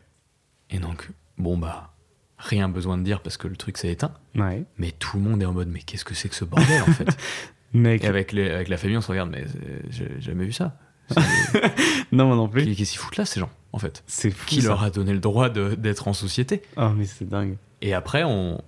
Et 0.71 0.81
donc, 0.81 1.09
bon 1.39 1.57
bah, 1.57 1.95
rien 2.37 2.69
besoin 2.69 2.99
de 2.99 3.05
dire 3.05 3.21
parce 3.21 3.37
que 3.37 3.47
le 3.47 3.55
truc 3.55 3.79
s'est 3.79 3.93
éteint. 3.93 4.13
Ouais. 4.35 4.65
Mais 4.77 4.91
tout 4.91 5.19
le 5.19 5.23
monde 5.23 5.41
est 5.41 5.47
en 5.47 5.53
mode, 5.53 5.69
mais 5.69 5.79
qu'est-ce 5.79 6.05
que 6.05 6.15
c'est 6.15 6.29
que 6.29 6.35
ce 6.35 6.45
bordel 6.45 6.83
en 6.83 6.93
fait? 6.93 7.17
Mec. 7.73 8.03
Et 8.03 8.07
avec, 8.09 8.33
les, 8.33 8.51
avec 8.51 8.69
la 8.69 8.77
famille, 8.77 8.97
on 8.97 9.01
se 9.03 9.11
regarde, 9.11 9.31
mais 9.31 9.45
j'ai 9.89 10.21
jamais 10.21 10.45
vu 10.45 10.53
ça. 10.53 10.77
non, 12.13 12.27
moi 12.27 12.37
non 12.37 12.49
plus. 12.49 12.65
Qu'est-ce 12.65 12.93
qu'ils 12.93 12.99
foutent 12.99 13.17
là, 13.17 13.25
ces 13.25 13.41
gens, 13.41 13.51
en 13.73 13.79
fait? 13.79 14.03
C'est 14.07 14.35
Qui 14.47 14.61
leur 14.61 14.83
a 14.83 14.91
donné 14.91 15.13
le 15.13 15.21
droit 15.21 15.49
d'être 15.49 16.09
en 16.09 16.13
société? 16.13 16.63
Oh, 16.77 16.91
mais 16.97 17.05
c'est 17.05 17.29
dingue. 17.29 17.57
Et 17.81 17.95
après, 17.95 18.25
on, 18.25 18.61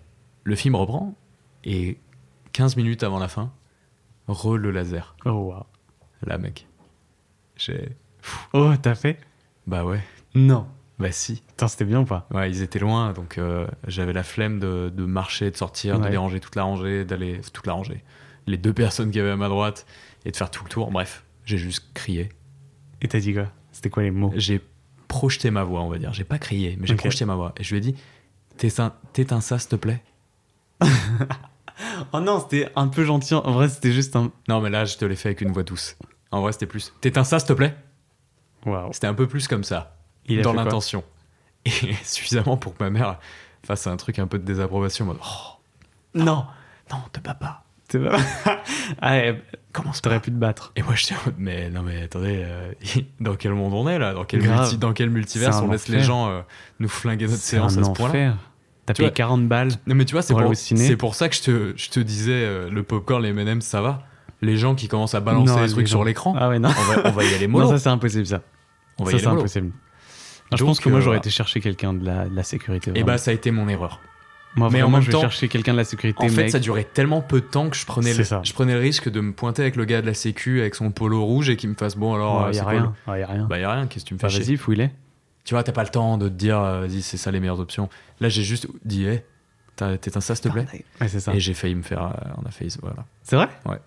le 0.43 0.57
film 0.57 0.75
reprend 0.75 1.15
et 1.65 1.99
15 2.53 2.77
minutes 2.77 3.03
avant 3.03 3.19
la 3.19 3.29
fin, 3.29 3.53
re 4.29 4.57
le 4.57 4.71
laser. 4.71 5.17
Oh 5.25 5.31
wow. 5.31 5.67
Là, 6.27 6.39
mec. 6.39 6.67
J'ai. 7.57 7.97
Oh, 8.53 8.73
t'as 8.81 8.95
fait? 8.95 9.19
Bah 9.67 9.85
ouais. 9.85 10.01
Non. 10.35 10.67
Bah 10.99 11.13
si. 11.13 11.43
Attends, 11.53 11.69
c'était 11.69 11.85
bien 11.85 12.01
ou 12.01 12.05
pas? 12.05 12.27
Ouais, 12.33 12.51
ils 12.51 12.63
étaient 12.63 12.79
loin, 12.79 13.13
donc 13.13 13.39
euh, 13.39 13.67
j'avais 13.87 14.13
la 14.13 14.23
flemme 14.23 14.61
de, 14.61 14.93
de, 14.95 15.05
marcher, 15.05 15.51
de 15.51 15.57
sortir, 15.57 15.99
de 15.99 16.09
déranger 16.09 16.41
toute 16.41 16.55
la 16.55 16.63
rangée, 16.63 17.05
d'aller 17.05 17.41
toute 17.53 17.67
la 17.67 17.73
rangée. 17.73 18.05
Les 18.47 18.57
deux 18.57 18.73
personnes 18.73 19.11
qui 19.11 19.19
avaient 19.19 19.31
à 19.31 19.37
ma 19.37 19.49
droite 19.49 19.87
et 20.25 20.31
de 20.31 20.37
faire 20.37 20.51
tout 20.51 20.65
le 20.65 20.71
tour. 20.71 20.91
Bref, 20.91 21.25
j'ai 21.45 21.59
juste 21.59 21.93
crié. 21.95 22.31
Et 23.01 23.09
t'as 23.09 23.21
dit 23.21 23.35
quoi? 23.35 23.51
C'était 23.73 23.91
quoi 23.91 24.03
les 24.03 24.11
mots? 24.11 24.33
J'ai 24.37 24.61
projeté 25.09 25.51
ma 25.51 25.65
voix, 25.65 25.83
on 25.83 25.89
va 25.89 25.99
dire. 25.99 26.13
J'ai 26.13 26.25
pas 26.25 26.39
crié, 26.39 26.77
mais 26.81 26.87
j'ai 26.87 26.97
projeté 26.97 27.25
ma 27.25 27.35
voix. 27.35 27.55
Et 27.59 27.65
je 27.65 27.71
lui 27.71 27.79
ai 27.79 27.81
dit 27.81 27.95
T'éteins 28.57 29.41
ça, 29.41 29.59
s'il 29.59 29.71
te 29.71 29.77
plaît? 29.77 30.03
Oh 32.13 32.21
non, 32.21 32.41
c'était 32.41 32.71
un 32.77 32.87
peu 32.89 33.05
gentil. 33.05 33.35
En 33.35 33.53
vrai, 33.53 33.69
c'était 33.69 33.93
juste 33.93 34.15
un. 34.15 34.31
Non, 34.49 34.61
mais 34.61 34.71
là, 34.71 34.85
je 34.85 34.97
te 34.97 35.05
l'ai 35.05 35.17
fait 35.17 35.31
avec 35.31 35.41
une 35.41 35.51
voix 35.51 35.65
douce. 35.65 35.97
En 36.31 36.41
vrai, 36.41 36.53
c'était 36.53 36.67
plus. 36.67 36.93
T'éteins 37.01 37.25
ça, 37.25 37.39
s'il 37.41 37.49
te 37.49 37.53
plaît? 37.53 37.77
Waouh. 38.65 38.93
C'était 38.93 39.07
un 39.07 39.15
peu 39.15 39.27
plus 39.27 39.49
comme 39.49 39.65
ça. 39.65 39.97
dans 40.43 40.53
l'intention. 40.53 41.03
Et 41.65 41.71
suffisamment 42.05 42.57
pour 42.57 42.77
que 42.77 42.85
ma 42.85 42.91
mère 42.91 43.19
fasse 43.65 43.87
un 43.87 43.97
truc 43.97 44.19
un 44.19 44.27
peu 44.27 44.39
de 44.39 44.45
désapprobation. 44.45 45.07
Mode, 45.07 45.19
oh, 45.21 45.59
non, 46.15 46.47
non, 46.91 46.99
te 47.13 47.21
bats 47.21 47.35
pas. 47.35 47.64
Bats 47.99 48.19
pas. 48.45 48.63
ah, 49.03 49.21
comment 49.73 49.93
T'aurais 50.03 50.21
pu 50.21 50.31
te 50.31 50.37
battre. 50.37 50.73
Et 50.77 50.83
moi, 50.83 50.95
je 50.95 51.07
dis, 51.07 51.15
mais 51.39 51.71
non, 51.71 51.83
mais 51.83 52.03
attendez, 52.03 52.43
euh, 52.45 52.73
dans 53.21 53.37
quel 53.37 53.53
monde 53.53 53.73
on 53.75 53.89
est 53.89 53.99
là? 53.99 54.15
Dans 54.15 54.25
quel, 54.25 54.43
dans 54.79 54.93
quel 54.93 55.11
multivers 55.11 55.63
on 55.63 55.71
laisse 55.71 55.89
les 55.89 56.01
gens 56.01 56.29
euh, 56.29 56.41
nous 56.81 56.89
flinguer 56.89 57.27
notre 57.27 57.39
séance 57.39 57.77
à 57.77 57.85
ce 57.85 57.91
point-là? 57.91 58.35
T'as 58.87 58.95
payé 58.95 59.11
40 59.11 59.49
balles. 59.49 59.71
Non, 59.87 59.95
mais 59.95 60.05
tu 60.05 60.13
vois, 60.13 60.23
c'est 60.23 60.35
pour, 60.35 60.55
c'est 60.55 60.97
pour 60.97 61.15
ça 61.15 61.29
que 61.29 61.37
je 61.37 61.43
te, 61.43 61.73
je 61.77 61.89
te 61.89 62.01
disais 62.01 62.33
euh, 62.33 62.71
le 62.71 62.83
popcorn, 62.83 63.23
les 63.23 63.31
M&M, 63.31 63.61
ça 63.61 63.81
va. 63.81 64.03
Les 64.43 64.57
gens 64.57 64.75
qui 64.75 64.89
commencent 64.89 65.15
à 65.15 65.21
balancer 65.21 65.59
des 65.67 65.73
trucs 65.73 65.89
sur 65.89 66.05
l'écran, 66.05 66.35
ah 66.39 66.51
ouais, 66.51 66.59
non. 66.59 66.69
On, 66.69 66.93
va, 66.93 67.09
on 67.09 67.13
va 67.13 67.25
y 67.25 67.35
aller 67.35 67.47
mollo. 67.49 67.65
non, 67.65 67.71
ça 67.71 67.79
c'est 67.79 67.89
impossible 67.89 68.27
ça. 68.27 68.43
On 68.99 69.05
va 69.05 69.13
ça 69.13 69.19
c'est 69.19 69.27
impossible. 69.27 69.73
je 70.55 70.65
pense 70.65 70.81
que 70.81 70.89
moi 70.91 71.01
j'aurais 71.01 71.17
euh, 71.17 71.21
été 71.21 71.31
chercher 71.31 71.61
quelqu'un 71.61 71.95
de 71.95 72.05
la, 72.05 72.29
de 72.29 72.37
la 72.37 72.43
sécurité. 72.43 72.91
Et 72.91 73.01
eh 73.01 73.05
bah 73.05 73.17
ça 73.17 73.31
a 73.31 73.35
été 73.35 73.51
mon 73.51 73.69
erreur. 73.69 74.01
Moi, 74.57 74.69
mais 74.71 74.81
vraiment, 74.81 74.87
en 74.87 74.91
même 75.01 75.03
je 75.03 75.11
vais 75.11 75.21
chercher 75.21 75.49
quelqu'un 75.49 75.73
de 75.73 75.79
la 75.79 75.85
sécurité. 75.85 76.25
En 76.25 76.29
fait, 76.29 76.49
ça 76.49 76.61
durait 76.61 76.85
tellement 76.85 77.21
peu 77.21 77.41
de 77.41 77.47
temps 77.47 77.69
que 77.69 77.77
je 77.77 77.85
prenais, 77.85 78.15
le, 78.15 78.23
je 78.23 78.53
prenais 78.53 78.75
le 78.75 78.81
risque 78.81 79.09
de 79.09 79.21
me 79.21 79.33
pointer 79.33 79.63
avec 79.63 79.77
le 79.77 79.85
gars 79.85 80.01
de 80.01 80.07
la 80.07 80.15
sécu 80.15 80.61
avec 80.61 80.75
son 80.75 80.91
polo 80.91 81.25
rouge 81.25 81.51
et 81.51 81.57
qu'il 81.57 81.71
me 81.71 81.75
fasse 81.75 81.97
bon 81.97 82.15
alors. 82.15 82.49
Il 82.51 82.57
y, 82.57 82.61
a 82.61 82.65
rien. 82.65 82.95
y 83.09 83.11
a 83.11 83.27
rien. 83.27 83.47
Bah 83.49 83.59
y 83.59 83.65
a 83.65 83.73
rien. 83.73 83.87
Qu'est-ce 83.87 84.05
que 84.05 84.09
tu 84.09 84.15
me 84.15 84.19
fais 84.19 84.29
Vas-y, 84.29 84.57
fouille-les. 84.57 84.91
Tu 85.45 85.55
vois, 85.55 85.63
t'as 85.63 85.73
pas 85.73 85.83
le 85.83 85.91
temps 85.91 86.17
de 86.17 86.29
te 86.29 86.35
dire, 86.35 86.59
euh, 86.59 86.81
vas-y, 86.81 87.03
c'est 87.03 87.19
ça 87.19 87.31
les 87.31 87.39
meilleures 87.39 87.61
options. 87.61 87.91
Là, 88.21 88.31
j'ai 88.31 88.43
juste 88.43 88.67
dit, 88.85 89.05
hé, 89.05 89.25
T'éteins 89.77 90.21
ça, 90.21 90.35
s'il 90.35 90.45
te 90.45 90.49
plaît 90.51 90.67
Ouais, 91.01 91.09
c'est 91.09 91.21
ça. 91.21 91.35
Et 91.35 91.41
j'ai 91.41 91.55
failli 91.55 91.75
me 91.75 91.83
faire. 91.83 92.05
Euh, 92.05 92.31
on 92.39 92.47
a 92.47 92.51
failli. 92.51 92.75
Voilà. 92.81 93.05
C'est 93.23 93.37
vrai? 93.37 93.49
Ouais. 93.67 93.79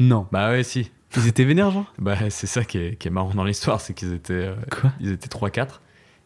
Non. 0.00 0.26
Bah 0.30 0.50
ouais, 0.50 0.62
si. 0.62 0.90
Ils 1.16 1.26
étaient 1.28 1.44
vénères, 1.44 1.70
genre? 1.70 1.92
Bah, 1.98 2.16
c'est 2.30 2.46
ça 2.46 2.64
qui 2.64 2.78
est, 2.78 2.96
qui 2.96 3.08
est, 3.08 3.10
marrant 3.10 3.34
dans 3.34 3.44
l'histoire, 3.44 3.80
c'est 3.80 3.94
qu'ils 3.94 4.12
étaient. 4.12 4.32
Euh, 4.32 4.54
Quoi? 4.70 4.92
Ils 5.00 5.12
étaient 5.12 5.28
3-4. 5.28 5.60
Et 5.62 5.66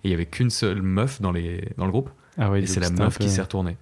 il 0.04 0.10
y 0.10 0.14
avait 0.14 0.26
qu'une 0.26 0.50
seule 0.50 0.82
meuf 0.82 1.20
dans, 1.20 1.32
les, 1.32 1.68
dans 1.76 1.86
le 1.86 1.90
groupe. 1.90 2.10
Ah 2.38 2.50
ouais, 2.50 2.62
et 2.62 2.66
c'est 2.66 2.80
la 2.80 2.90
meuf 2.90 3.18
qui 3.18 3.28
s'est 3.28 3.42
retournée. 3.42 3.76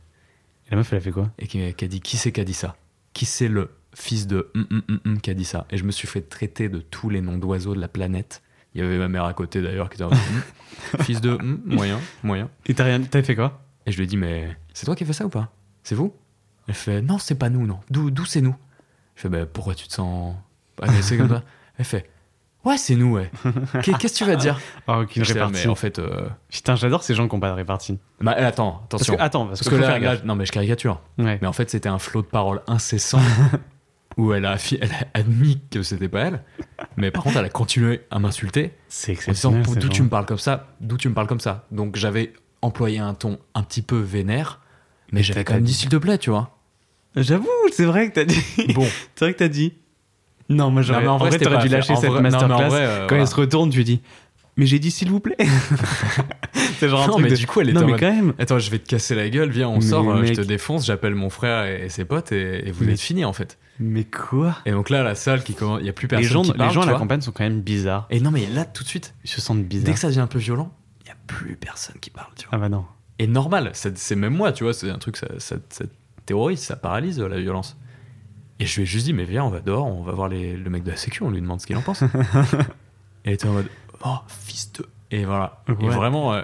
Et 0.67 0.71
la 0.71 0.79
meuf, 0.79 0.93
elle 0.93 0.99
a 0.99 1.01
fait 1.01 1.13
quoi 1.13 1.31
Et 1.39 1.47
qui, 1.47 1.63
a 1.63 1.73
dit 1.73 2.01
Qui 2.01 2.17
c'est 2.17 2.33
qui 2.33 2.41
a 2.41 2.45
dit 2.45 2.55
ça 2.55 2.77
Qui 3.13 3.27
c'est 3.27 3.49
le 3.49 3.71
fils 3.95 4.27
de 4.27 4.51
hum, 4.55 4.67
hum, 4.71 5.01
hum, 5.05 5.21
qui 5.21 5.31
a 5.31 5.35
dit 5.35 5.45
ça 5.45 5.67
Et 5.71 5.77
je 5.77 5.85
me 5.85 5.93
suis 5.93 6.09
fait 6.09 6.23
traiter 6.23 6.69
de 6.69 6.81
tous 6.81 7.09
les 7.09 7.21
noms 7.21 7.39
d'oiseaux 7.39 7.75
de 7.75 7.81
la 7.81 7.89
planète. 7.89 8.43
Il 8.75 8.81
y 8.81 8.85
avait 8.85 8.99
ma 8.99 9.09
mère 9.09 9.25
à 9.25 9.35
côté 9.35 9.63
d'ailleurs 9.63 9.89
qui 9.89 10.03
était 10.03 10.05
Hum, 10.05 10.13
fils 11.03 11.21
de 11.21 11.31
hum, 11.31 11.61
moyen, 11.65 12.01
moyen. 12.23 12.51
Et 12.67 12.75
t'as 12.75 12.85
rien... 12.85 13.01
t'as 13.03 13.23
fait 13.23 13.37
quoi 13.37 13.63
Et 13.87 13.93
je 13.93 13.97
lui 13.97 14.05
ai 14.05 14.07
dit, 14.07 14.17
mais 14.17 14.57
c'est 14.73 14.87
toi 14.87 14.97
qui 14.97 15.05
as 15.05 15.07
fait 15.07 15.13
ça 15.13 15.27
ou 15.27 15.31
pas 15.31 15.53
C'est 15.83 15.95
vous 15.95 16.15
Elle 16.67 16.75
fait, 16.75 17.03
non, 17.03 17.19
c'est 17.19 17.37
pas 17.37 17.51
nous, 17.51 17.67
non. 17.67 17.81
D'où, 17.91 18.11
d'où 18.11 18.25
c'est 18.25 18.41
nous 18.41 18.57
Je 19.15 19.23
fais, 19.23 19.29
bah, 19.29 19.47
pourquoi 19.47 19.75
tu 19.75 19.87
te 19.87 19.93
sens 19.93 20.35
agressé 20.83 21.17
comme 21.17 21.29
ça 21.29 21.45
Elle 21.79 21.85
fait, 21.85 22.11
ouais, 22.67 22.77
c'est 22.77 22.95
nous, 22.97 23.15
ouais. 23.15 23.31
Qu'est- 23.83 23.93
Qu'est-ce 23.99 24.13
que 24.15 24.19
tu 24.19 24.25
vas 24.25 24.37
dire 24.37 24.61
Oh, 24.87 25.03
aucune 25.03 25.25
J'étais 25.25 25.39
là, 25.39 25.47
répartie. 25.47 25.67
Mais 25.67 25.71
en 25.73 25.75
fait, 25.75 25.99
euh, 25.99 26.29
Putain, 26.51 26.77
j'adore 26.77 27.03
ces 27.03 27.15
gens 27.15 27.27
qui 27.29 27.35
n'ont 27.35 27.41
pas 27.41 27.49
de 27.51 27.55
répartie. 27.55 27.99
bah, 28.21 28.33
attends, 28.33 28.85
Parce 28.91 29.03
attention. 29.03 29.17
que, 29.17 29.23
attends, 29.23 29.47
parce, 29.47 29.61
Parce 29.61 29.69
que, 29.71 29.77
faut 29.77 29.81
là, 29.81 29.87
faire 29.93 30.01
là- 30.01 30.15
gaffe. 30.17 30.25
non, 30.25 30.35
mais 30.37 30.45
je 30.47 30.53
caricature. 30.53 31.01
Ouais. 31.19 31.39
Mais 31.41 31.47
en 31.49 31.53
fait, 31.55 31.71
c'était 31.71 31.89
un 31.89 31.99
flot 31.99 32.23
de 32.23 32.27
paroles 32.27 32.61
incessant 32.67 33.21
où 34.17 34.33
elle 34.33 34.45
a, 34.47 34.57
affi- 34.57 34.79
elle 34.81 34.93
a 34.93 35.07
admis 35.19 35.61
que 35.71 35.83
c'était 35.83 36.09
pas 36.09 36.21
elle. 36.27 36.43
Mais 36.97 37.11
par 37.11 37.23
contre, 37.23 37.37
elle 37.39 37.45
a 37.45 37.49
continué 37.51 38.03
à 38.11 38.19
m'insulter 38.19 38.73
C'est 38.89 39.13
en 39.13 39.15
disant 39.33 39.51
exceptionnel. 39.59 39.83
D'où 39.83 39.89
tu 39.89 39.97
gens. 39.99 40.05
me 40.05 40.09
parles 40.11 40.27
comme 40.27 40.39
ça? 40.39 40.69
D'où 40.81 40.97
tu 40.97 41.09
me 41.09 41.15
parles 41.15 41.27
comme 41.27 41.41
ça? 41.41 41.67
Donc 41.71 41.97
j'avais 41.97 42.33
employé 42.63 42.99
un 42.99 43.13
ton 43.15 43.39
un 43.55 43.63
petit 43.63 43.83
peu 43.83 43.99
vénère, 43.99 44.61
mais 45.13 45.23
j'avais 45.23 45.45
t'as 45.45 45.53
quand 45.53 45.55
même 45.55 45.65
dit- 45.65 45.73
dit 45.73 45.79
s'il 45.79 45.89
te 45.91 45.97
plaît, 45.97 46.17
tu 46.19 46.31
vois. 46.31 46.51
J'avoue, 47.15 47.49
c'est 47.73 47.85
vrai 47.85 48.09
que 48.11 48.15
t'as 48.15 48.25
dit. 48.25 48.43
Bon, 48.75 48.87
c'est 49.15 49.25
vrai 49.27 49.33
que 49.35 49.39
t'as 49.39 49.49
dit. 49.49 49.75
Non, 50.49 50.71
moi 50.71 50.83
j'aurais. 50.83 51.07
en 51.07 51.17
vrai, 51.19 51.37
t'aurais 51.39 51.59
dû 51.63 51.69
lâcher 51.69 51.97
cette 51.97 52.11
vrai- 52.11 52.21
non, 52.23 52.31
masterclass. 52.31 52.69
vrai, 52.69 52.81
euh, 52.87 53.07
Quand 53.09 53.17
elle 53.17 53.27
se 53.27 53.35
retourne, 53.35 53.71
tu 53.71 53.83
dis. 53.85 54.01
Mais 54.59 54.65
j'ai 54.65 54.79
dit 54.79 54.91
s'il 54.91 55.11
vous 55.11 55.21
plaît. 55.21 55.37
c'est 56.79 56.89
genre 56.89 57.03
un 57.03 57.07
non, 57.07 57.13
truc 57.15 57.25
mais 57.25 57.31
de- 57.31 57.37
du 57.37 57.47
coup, 57.47 57.61
elle 57.61 57.69
était 57.71 57.79
Non, 57.79 57.83
en 57.83 57.87
mais 57.87 57.93
mode, 57.93 58.01
quand 58.01 58.13
même. 58.15 58.33
Attends, 58.39 58.59
je 58.59 58.71
vais 58.71 58.79
te 58.79 58.89
casser 58.89 59.15
la 59.15 59.29
gueule, 59.29 59.51
viens, 59.51 59.69
on 59.69 59.77
Mais 59.77 59.81
sort, 59.83 60.11
euh, 60.11 60.25
je 60.25 60.33
te 60.33 60.41
défonce, 60.41 60.87
j'appelle 60.87 61.15
mon 61.15 61.29
frère 61.31 61.65
et, 61.67 61.85
et 61.85 61.89
ses 61.89 62.05
potes 62.05 62.33
et, 62.33 62.67
et 62.69 62.71
vous 62.71 62.85
Mais- 62.85 62.93
êtes 62.93 63.01
finis 63.01 63.25
en 63.25 63.33
fait. 63.33 63.59
Mais 63.79 64.05
quoi? 64.05 64.57
Et 64.65 64.71
donc 64.71 64.89
là, 64.89 65.03
la 65.03 65.15
salle 65.15 65.43
qui 65.45 65.53
commence, 65.55 65.81
il 65.81 65.87
y 65.87 65.91
a 65.91 65.93
plus 65.93 66.07
Les 66.07 66.09
personne 66.09 66.31
gens, 66.33 66.43
qui 66.43 66.53
parle, 66.55 66.69
les 66.71 66.75
gens 66.75 66.83
à 66.83 66.87
la 66.87 66.95
campagne 66.95 67.21
sont 67.21 67.33
quand 67.33 67.45
même 67.45 67.61
bizarres. 67.61 68.07
Et 68.09 68.21
non, 68.21 68.31
mais 68.31 68.47
là, 68.47 68.65
tout 68.65 68.83
de 68.85 68.89
suite, 68.89 69.15
Ils 69.25 69.31
se 69.31 69.43
sentent 69.43 69.63
bizarres. 69.65 69.85
dès 69.87 69.93
que 69.93 69.99
ça 69.99 70.09
devient 70.09 70.21
un 70.21 70.27
peu 70.27 70.39
violent, 70.39 70.73
il 71.05 71.09
y 71.09 71.11
a 71.11 71.17
plus 71.27 71.57
personne 71.57 71.97
qui 72.01 72.09
parle, 72.09 72.31
tu 72.39 72.47
vois. 72.47 72.55
Ah 72.55 72.59
bah 72.59 72.69
non. 72.71 72.87
Et 73.19 73.27
normal, 73.27 73.71
c'est 73.75 74.17
même 74.17 74.35
moi, 74.35 74.53
tu 74.53 74.65
vois, 74.65 74.73
c'est 74.73 74.89
un 74.91 74.97
truc, 74.99 75.19
ça, 75.19 75.27
ça, 75.39 75.57
ça 75.69 75.85
terrorise, 76.25 76.61
ça 76.61 76.77
paralyse 76.77 77.21
euh, 77.21 77.29
la 77.29 77.39
violence. 77.39 77.77
Et 78.59 78.67
je 78.67 78.77
lui 78.77 78.83
ai 78.83 78.87
juste 78.87 79.05
dit, 79.07 79.13
mais 79.13 79.25
viens, 79.25 79.45
on 79.45 79.51
va 79.51 79.61
dehors, 79.61 79.87
on 79.87 80.03
va 80.03 80.13
voir 80.13 80.29
les- 80.29 80.57
le 80.57 80.71
mec 80.71 80.83
de 80.83 80.91
la 80.91 80.97
sécu, 80.97 81.23
on 81.23 81.31
lui 81.31 81.41
demande 81.41 81.61
ce 81.61 81.67
qu'il 81.67 81.77
en 81.77 81.83
pense. 81.83 82.03
et 82.03 82.07
elle 83.25 83.33
était 83.35 83.47
en 83.49 83.53
mode, 83.53 83.69
oh, 84.05 84.17
fils 84.29 84.73
de. 84.73 84.87
Et 85.11 85.25
voilà. 85.25 85.63
Et 85.69 85.89
vraiment, 85.89 86.33
euh, 86.35 86.43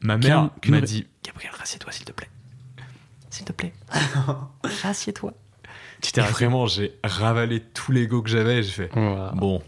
ma 0.00 0.16
mère 0.18 0.50
m'a 0.68 0.80
dit, 0.82 1.06
Gabriel, 1.24 1.52
rassieds-toi, 1.58 1.90
s'il 1.92 2.04
te 2.04 2.12
plaît. 2.12 2.28
S'il 3.30 3.44
te 3.46 3.52
plaît. 3.52 3.72
rassieds-toi. 4.82 5.32
Vraiment, 6.16 6.66
j'ai 6.66 6.94
ravalé 7.02 7.60
tout 7.60 7.90
l'ego 7.90 8.20
que 8.22 8.28
j'avais 8.28 8.58
et 8.58 8.62
j'ai 8.62 8.70
fait, 8.72 8.90
Voilà. 8.92 9.32
bon, 9.34 9.62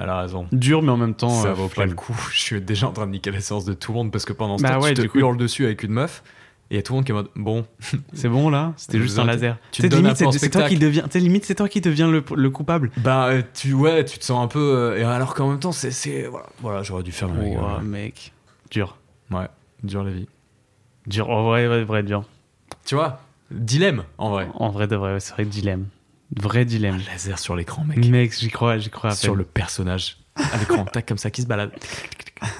elle 0.00 0.08
a 0.08 0.20
raison. 0.20 0.46
Dur, 0.50 0.80
mais 0.82 0.90
en 0.90 0.96
même 0.96 1.14
temps. 1.14 1.28
Ça 1.42 1.48
euh, 1.48 1.52
vaut 1.52 1.68
pas 1.68 1.84
le 1.84 1.92
coup. 1.94 2.16
Je 2.32 2.40
suis 2.40 2.60
déjà 2.62 2.88
en 2.88 2.92
train 2.92 3.06
de 3.06 3.12
niquer 3.12 3.30
la 3.30 3.40
séance 3.42 3.66
de 3.66 3.74
tout 3.74 3.92
le 3.92 3.98
monde 3.98 4.10
parce 4.10 4.24
que 4.24 4.32
pendant 4.32 4.56
ce 4.56 4.62
Bah 4.62 4.70
temps, 4.70 4.80
ouais, 4.80 4.90
tu 4.90 4.94
te 4.96 5.00
du 5.02 5.10
coup- 5.10 5.18
hurles 5.18 5.36
dessus 5.36 5.66
avec 5.66 5.82
une 5.82 5.92
meuf 5.92 6.22
il 6.72 6.76
y 6.76 6.78
a 6.78 6.82
tout 6.82 6.94
le 6.94 6.96
monde 6.96 7.04
qui 7.04 7.12
est 7.12 7.14
en 7.14 7.18
mode 7.18 7.28
bon, 7.36 7.66
C'est 8.14 8.28
bon 8.28 8.48
là 8.48 8.72
C'était 8.76 8.98
juste 8.98 9.18
un 9.18 9.24
laser. 9.24 9.58
tu 9.70 9.82
te 9.88 9.94
limite, 9.94 10.16
c'est 10.16 10.50
toi 10.50 10.68
qui 10.68 10.78
deviens. 10.78 11.04
limite, 11.14 11.44
c'est 11.44 11.54
toi 11.54 11.68
qui 11.68 11.80
deviens 11.80 12.10
le, 12.10 12.24
le 12.34 12.50
coupable. 12.50 12.90
bah 12.96 13.26
euh, 13.26 13.42
tu 13.54 13.74
ouais, 13.74 14.04
tu 14.04 14.18
te 14.18 14.24
sens 14.24 14.42
un 14.42 14.48
peu 14.48 14.58
euh, 14.58 14.98
et 14.98 15.04
alors 15.04 15.34
qu'en 15.34 15.50
même 15.50 15.60
temps 15.60 15.72
c'est 15.72 15.90
c'est 15.90 16.26
voilà, 16.26 16.46
voilà, 16.60 16.82
j'aurais 16.82 17.02
dû 17.02 17.12
faire 17.12 17.28
gueule. 17.28 17.58
Ouah, 17.58 17.80
mec. 17.82 18.32
Dur. 18.70 18.96
Ouais, 19.30 19.48
dur 19.82 20.02
la 20.02 20.10
vie. 20.12 20.26
Dur. 21.06 21.28
En 21.28 21.44
vrai, 21.44 21.66
vrai, 21.66 21.84
vrai, 21.84 22.02
dur. 22.02 22.24
Tu 22.86 22.94
vois, 22.94 23.20
dilemme 23.50 24.04
en 24.18 24.30
vrai. 24.30 24.48
En 24.54 24.70
vrai, 24.70 24.86
de 24.86 24.96
vrai, 24.96 25.20
c'est 25.20 25.34
vrai, 25.34 25.44
dilemme. 25.44 25.86
Vrai 26.40 26.64
dilemme. 26.64 26.94
Un 27.06 27.12
laser 27.12 27.38
sur 27.38 27.54
l'écran, 27.54 27.84
mec. 27.84 27.98
Mec, 28.06 28.32
j'y 28.32 28.48
crois, 28.48 28.78
j'y 28.78 28.88
crois 28.88 29.10
à 29.10 29.14
sur 29.14 29.32
peine. 29.32 29.38
le 29.40 29.44
personnage 29.44 30.16
à 30.36 30.56
l'écran, 30.56 30.86
tac 30.86 31.06
comme 31.06 31.18
ça 31.18 31.30
qui 31.30 31.42
se 31.42 31.46
balade. 31.46 31.72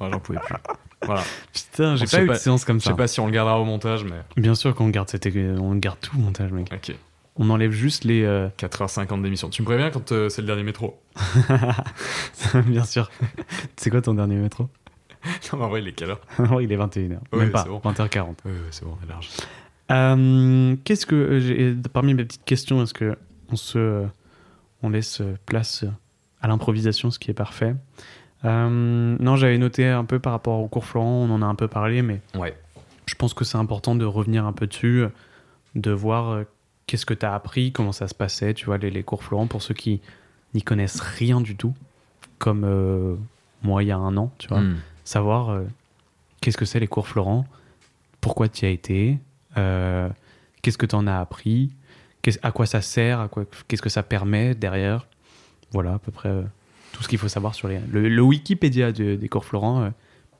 Ouais, 0.00 0.08
j'en 0.10 0.18
pouvais 0.18 0.38
plus. 0.40 0.56
Voilà. 1.06 1.22
Putain, 1.52 1.96
j'ai 1.96 2.06
Je 2.06 2.10
pas 2.10 2.22
eu 2.22 2.28
de 2.28 2.34
séance 2.34 2.64
comme 2.64 2.78
Je 2.80 2.84
ça. 2.84 2.90
sais 2.90 2.96
pas 2.96 3.06
si 3.06 3.20
on 3.20 3.26
le 3.26 3.32
gardera 3.32 3.58
au 3.60 3.64
montage, 3.64 4.04
mais 4.04 4.16
Bien 4.40 4.54
sûr 4.54 4.74
qu'on 4.74 4.88
garde, 4.88 5.08
cette... 5.10 5.26
on 5.26 5.74
garde 5.76 5.98
tout 6.00 6.16
le 6.16 6.22
montage, 6.22 6.52
mec. 6.52 6.70
ok. 6.72 6.94
On 7.36 7.50
enlève 7.50 7.72
juste 7.72 8.04
les. 8.04 8.22
euh, 8.22 8.48
4h50 8.58 9.20
d'émission. 9.22 9.48
Tu 9.50 9.62
me 9.62 9.66
préviens 9.66 9.90
quand 9.90 10.12
euh, 10.12 10.28
c'est 10.28 10.40
le 10.40 10.46
dernier 10.46 10.62
métro? 10.62 11.00
Bien 12.66 12.84
sûr. 12.84 13.10
c'est 13.76 13.90
quoi 13.90 14.00
ton 14.02 14.14
dernier 14.14 14.36
métro? 14.36 14.68
Non, 15.52 15.58
mais 15.58 15.64
en 15.64 15.68
vrai, 15.70 15.80
il 15.80 15.88
est 15.88 15.92
quelle 15.92 16.10
heure? 16.10 16.20
Oh, 16.52 16.60
Il 16.60 16.70
est 16.70 16.76
21h. 16.76 17.18
Ouais, 17.32 17.38
Même 17.40 17.50
pas, 17.50 17.64
bon. 17.64 17.78
20h40. 17.78 18.20
Ouais, 18.20 18.34
ouais, 18.44 18.52
c'est 18.70 18.84
bon, 18.84 18.96
on 19.00 19.04
est 19.04 19.08
large. 19.08 19.30
Euh, 19.90 20.76
Qu'est-ce 20.84 21.06
que. 21.06 21.14
euh, 21.14 21.74
Parmi 21.92 22.12
mes 22.14 22.24
petites 22.24 22.44
questions, 22.44 22.82
est-ce 22.82 22.94
que 22.94 23.16
on 23.50 23.56
se. 23.56 24.04
On 24.82 24.90
laisse 24.90 25.22
place 25.46 25.84
à 26.42 26.48
l'improvisation, 26.48 27.10
ce 27.10 27.18
qui 27.18 27.30
est 27.30 27.34
parfait? 27.34 27.74
Euh, 28.44 29.16
Non, 29.20 29.36
j'avais 29.36 29.58
noté 29.58 29.86
un 29.88 30.04
peu 30.04 30.18
par 30.18 30.32
rapport 30.32 30.60
au 30.60 30.68
cours 30.68 30.84
Florent, 30.84 31.26
on 31.28 31.30
en 31.30 31.42
a 31.42 31.46
un 31.46 31.54
peu 31.54 31.68
parlé, 31.68 32.02
mais 32.02 32.20
Ouais. 32.34 32.56
je 33.06 33.14
pense 33.14 33.34
que 33.34 33.44
c'est 33.44 33.58
important 33.58 33.94
de 33.94 34.04
revenir 34.04 34.44
un 34.46 34.52
peu 34.52 34.66
dessus, 34.66 35.04
de 35.74 35.90
voir 35.90 36.30
euh, 36.30 36.44
qu'est-ce 36.86 37.06
que 37.06 37.14
tu 37.14 37.24
as 37.26 37.34
appris, 37.34 37.72
comment 37.72 37.92
ça 37.92 38.08
se 38.08 38.14
passait, 38.14 38.54
tu 38.54 38.66
vois, 38.66 38.78
les, 38.78 38.90
les 38.90 39.02
cours 39.02 39.22
Florent, 39.24 39.46
pour 39.46 39.62
ceux 39.62 39.74
qui 39.74 40.00
n'y 40.54 40.62
connaissent 40.62 41.00
rien 41.00 41.40
du 41.40 41.56
tout, 41.56 41.74
comme 42.38 42.64
euh, 42.64 43.16
moi 43.62 43.82
il 43.82 43.86
y 43.86 43.92
a 43.92 43.96
un 43.96 44.16
an, 44.16 44.30
tu 44.38 44.48
vois, 44.48 44.60
Hmm. 44.60 44.76
savoir 45.04 45.50
euh, 45.50 45.64
qu'est-ce 46.40 46.56
que 46.58 46.64
c'est 46.66 46.80
les 46.80 46.86
cours 46.86 47.08
Florent, 47.08 47.46
pourquoi 48.20 48.48
tu 48.48 48.64
y 48.64 48.68
as 48.68 48.70
été, 48.72 49.18
qu'est-ce 49.54 50.78
que 50.78 50.86
tu 50.86 50.94
en 50.94 51.06
as 51.06 51.18
appris, 51.18 51.70
à 52.42 52.52
quoi 52.52 52.66
ça 52.66 52.80
sert, 52.80 53.20
à 53.20 53.28
quoi, 53.28 53.44
qu'est-ce 53.68 53.82
que 53.82 53.88
ça 53.90 54.02
permet 54.02 54.54
derrière. 54.54 55.06
Voilà, 55.72 55.94
à 55.94 55.98
peu 55.98 56.10
près 56.12 56.32
tout 56.94 57.02
ce 57.02 57.08
qu'il 57.08 57.18
faut 57.18 57.28
savoir 57.28 57.54
sur 57.54 57.66
les, 57.68 57.80
le, 57.90 58.08
le 58.08 58.22
Wikipédia 58.22 58.92
de- 58.92 59.16
des 59.16 59.28
cours 59.28 59.44
Florent 59.44 59.82
euh, 59.82 59.90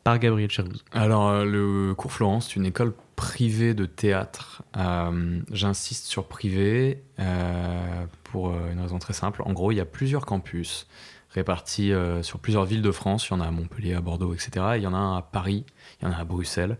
par 0.05 0.19
Gabriel 0.19 0.51
Cherouz. 0.51 0.85
Alors, 0.93 1.29
euh, 1.29 1.45
le 1.45 1.95
cours 1.95 2.13
Florence, 2.13 2.47
c'est 2.49 2.57
une 2.57 2.67
école 2.67 2.93
privée 3.17 3.75
de 3.75 3.87
théâtre. 3.87 4.63
Euh, 4.77 5.41
J'insiste 5.51 6.07
sur 6.07 6.27
privé 6.29 7.03
euh, 7.19 8.05
pour 8.25 8.55
une 8.73 8.81
raison 8.81 8.99
très 8.99 9.15
simple. 9.15 9.43
En 9.45 9.53
gros, 9.53 9.73
il 9.73 9.77
y 9.77 9.81
a 9.81 9.85
plusieurs 9.85 10.27
campus 10.27 10.87
répartis 11.31 11.93
euh, 11.93 12.23
sur 12.23 12.39
plusieurs 12.39 12.65
villes 12.65 12.83
de 12.83 12.91
France. 12.93 13.27
Il 13.29 13.33
y 13.33 13.35
en 13.35 13.41
a 13.41 13.47
à 13.47 13.51
Montpellier, 13.51 13.95
à 13.95 14.01
Bordeaux, 14.01 14.33
etc. 14.35 14.51
Il 14.77 14.83
y 14.83 14.87
en 14.87 14.95
a 14.95 14.99
un 14.99 15.17
à 15.17 15.23
Paris, 15.23 15.65
il 16.01 16.05
y 16.05 16.09
en 16.09 16.13
a 16.13 16.19
à 16.19 16.25
Bruxelles. 16.25 16.77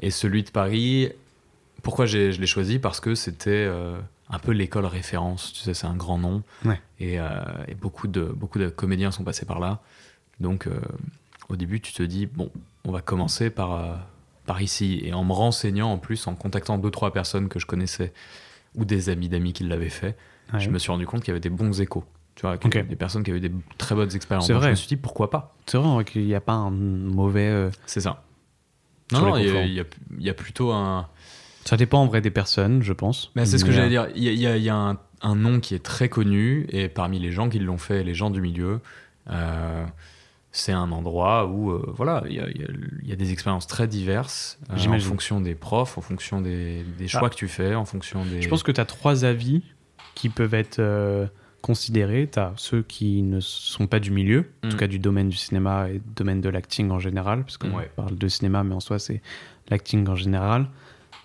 Et 0.00 0.10
celui 0.10 0.42
de 0.44 0.50
Paris, 0.50 1.10
pourquoi 1.82 2.06
je 2.06 2.18
l'ai 2.38 2.46
choisi? 2.46 2.78
Parce 2.78 3.00
que 3.00 3.14
c'était 3.16 3.68
un 4.30 4.38
peu 4.38 4.52
l'école 4.52 4.86
référence. 4.86 5.52
Tu 5.52 5.60
sais, 5.60 5.74
c'est 5.74 5.86
un 5.86 5.96
grand 5.96 6.18
nom. 6.18 6.42
Ouais. 6.64 6.80
Et, 6.98 7.18
euh, 7.20 7.28
et 7.68 7.74
beaucoup, 7.74 8.06
de, 8.08 8.22
beaucoup 8.24 8.58
de 8.58 8.68
comédiens 8.68 9.10
sont 9.10 9.24
passés 9.24 9.44
par 9.46 9.58
là. 9.60 9.80
Donc, 10.38 10.66
euh, 10.66 10.80
au 11.48 11.56
début, 11.56 11.80
tu 11.80 11.92
te 11.92 12.02
dis, 12.02 12.26
bon, 12.26 12.50
on 12.84 12.92
va 12.92 13.00
commencer 13.02 13.50
par, 13.50 13.72
euh, 13.74 13.94
par 14.46 14.62
ici. 14.62 15.00
Et 15.04 15.12
en 15.12 15.24
me 15.24 15.32
renseignant, 15.32 15.90
en 15.92 15.98
plus, 15.98 16.26
en 16.26 16.34
contactant 16.34 16.78
deux, 16.78 16.90
trois 16.90 17.12
personnes 17.12 17.48
que 17.48 17.58
je 17.58 17.66
connaissais 17.66 18.12
ou 18.76 18.84
des 18.84 19.08
amis 19.08 19.28
d'amis 19.28 19.52
qui 19.52 19.64
l'avaient 19.64 19.88
fait, 19.90 20.16
Ouais. 20.52 20.60
je 20.60 20.70
me 20.70 20.78
suis 20.78 20.90
rendu 20.90 21.06
compte 21.06 21.20
qu'il 21.20 21.28
y 21.28 21.30
avait 21.32 21.40
des 21.40 21.50
bons 21.50 21.80
échos. 21.80 22.04
Tu 22.36 22.42
vois, 22.42 22.54
Ok. 22.54 22.86
des 22.86 22.96
personnes 22.96 23.22
qui 23.22 23.30
avaient 23.30 23.40
des 23.40 23.52
très 23.78 23.94
bonnes 23.94 24.14
expériences. 24.14 24.46
C'est 24.46 24.52
vrai. 24.52 24.66
Je 24.66 24.70
me 24.70 24.74
suis 24.76 24.88
dit, 24.88 24.96
pourquoi 24.96 25.30
pas? 25.30 25.54
C'est 25.66 25.76
vrai 25.78 26.04
qu'il 26.04 26.24
n'y 26.24 26.34
a 26.34 26.40
pas 26.40 26.54
un 26.54 26.70
mauvais. 26.70 27.46
euh, 27.48 27.70
C'est 27.86 28.00
ça. 28.00 28.24
Non, 29.12 29.20
non, 29.22 29.36
y, 29.38 29.42
y 29.44 29.84
il 30.18 30.22
y 30.24 30.30
a 30.30 30.34
plutôt 30.34 30.70
un. 30.72 31.08
Ça 31.64 31.76
dépend 31.76 32.00
en 32.02 32.06
vrai 32.06 32.20
des 32.20 32.30
personnes, 32.30 32.82
je 32.82 32.92
pense. 32.92 33.30
Mais 33.36 33.46
c'est 33.46 33.58
ce 33.58 33.64
que 33.64 33.72
j'allais 33.72 33.96
euh, 33.96 34.06
dire. 34.06 34.08
Il 34.16 34.22
y 34.24 34.28
a, 34.28 34.32
il 34.32 34.38
y 34.40 34.46
a- 34.46 34.56
il 34.56 34.62
y 34.62 34.68
a 34.70 34.74
un, 34.76 34.98
un 35.22 35.34
nom 35.36 35.60
qui 35.60 35.74
est 35.74 35.82
très 35.84 36.08
connu, 36.08 36.66
et 36.70 36.88
parmi 36.88 37.18
les 37.18 37.30
gens 37.32 37.48
qui 37.48 37.58
l'ont 37.58 37.78
fait, 37.78 38.02
les 38.02 38.14
gens 38.14 38.30
du 38.30 38.40
milieu, 38.40 38.80
euh, 39.30 39.84
c'est 40.52 40.72
un 40.72 40.90
endroit 40.90 41.46
où 41.46 41.70
euh, 41.70 41.84
voilà, 41.94 42.24
il 42.28 42.34
y 42.34 42.40
a, 42.40 42.46
y 42.48 43.16
des 43.16 43.32
expériences 43.32 43.66
très 43.66 43.86
diverses 43.86 44.58
euh, 44.72 44.74
en 44.88 44.98
fonction 44.98 45.40
des 45.40 45.54
profs, 45.54 45.96
en 45.98 46.00
fonction 46.00 46.40
des, 46.40 46.84
des 46.98 47.06
choix 47.08 47.22
Ah. 47.26 47.30
que 47.30 47.36
tu 47.36 47.46
fais, 47.46 47.74
en 47.74 47.84
fonction 47.84 48.24
des. 48.24 48.40
Je 48.42 48.48
pense 48.48 48.62
que 48.62 48.72
tu 48.72 48.80
as 48.80 48.84
trois 48.86 49.24
avis 49.24 49.62
qui 50.14 50.28
peuvent 50.28 50.54
être 50.54 50.80
considérés. 51.60 52.28
Tu 52.32 52.38
as 52.38 52.52
ceux 52.56 52.82
qui 52.82 53.22
ne 53.22 53.38
sont 53.40 53.86
pas 53.86 54.00
du 54.00 54.10
milieu, 54.10 54.46
en 54.64 54.68
Mm. 54.68 54.70
tout 54.70 54.76
cas 54.78 54.86
du 54.86 54.98
domaine 54.98 55.28
du 55.28 55.36
cinéma 55.36 55.88
et 55.90 55.98
du 55.98 56.14
domaine 56.16 56.40
de 56.40 56.48
l'acting 56.48 56.90
en 56.90 56.98
général, 56.98 57.42
parce 57.44 57.58
qu'on 57.58 57.70
Ouais. 57.76 57.90
parle 57.94 58.16
de 58.16 58.28
cinéma, 58.28 58.64
mais 58.64 58.74
en 58.74 58.80
soi, 58.80 58.98
c'est 58.98 59.20
l'acting 59.68 60.08
en 60.08 60.16
général. 60.16 60.66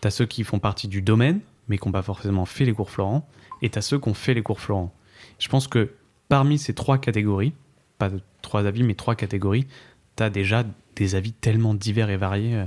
Tu 0.05 0.07
as 0.07 0.11
ceux 0.11 0.27
qui 0.27 0.43
font 0.43 0.59
partie 0.59 0.87
du 0.87 1.01
domaine, 1.01 1.39
mais 1.67 1.79
qui 1.79 1.87
n'ont 1.87 1.91
pas 1.91 2.03
forcément 2.03 2.45
fait 2.45 2.63
les 2.63 2.73
cours 2.73 2.91
Florent. 2.91 3.27
Et 3.63 3.71
tu 3.71 3.79
as 3.79 3.81
ceux 3.81 3.97
qui 3.97 4.07
ont 4.07 4.13
fait 4.13 4.35
les 4.35 4.43
cours 4.43 4.59
Florent. 4.59 4.93
Je 5.39 5.49
pense 5.49 5.67
que 5.67 5.93
parmi 6.29 6.59
ces 6.59 6.75
trois 6.75 6.99
catégories, 6.99 7.53
pas 7.97 8.09
de 8.11 8.21
trois 8.43 8.67
avis, 8.67 8.83
mais 8.83 8.93
trois 8.93 9.15
catégories, 9.15 9.65
tu 10.15 10.21
as 10.21 10.29
déjà 10.29 10.63
des 10.95 11.15
avis 11.15 11.31
tellement 11.33 11.73
divers 11.73 12.11
et 12.11 12.17
variés. 12.17 12.53
euh, 12.55 12.65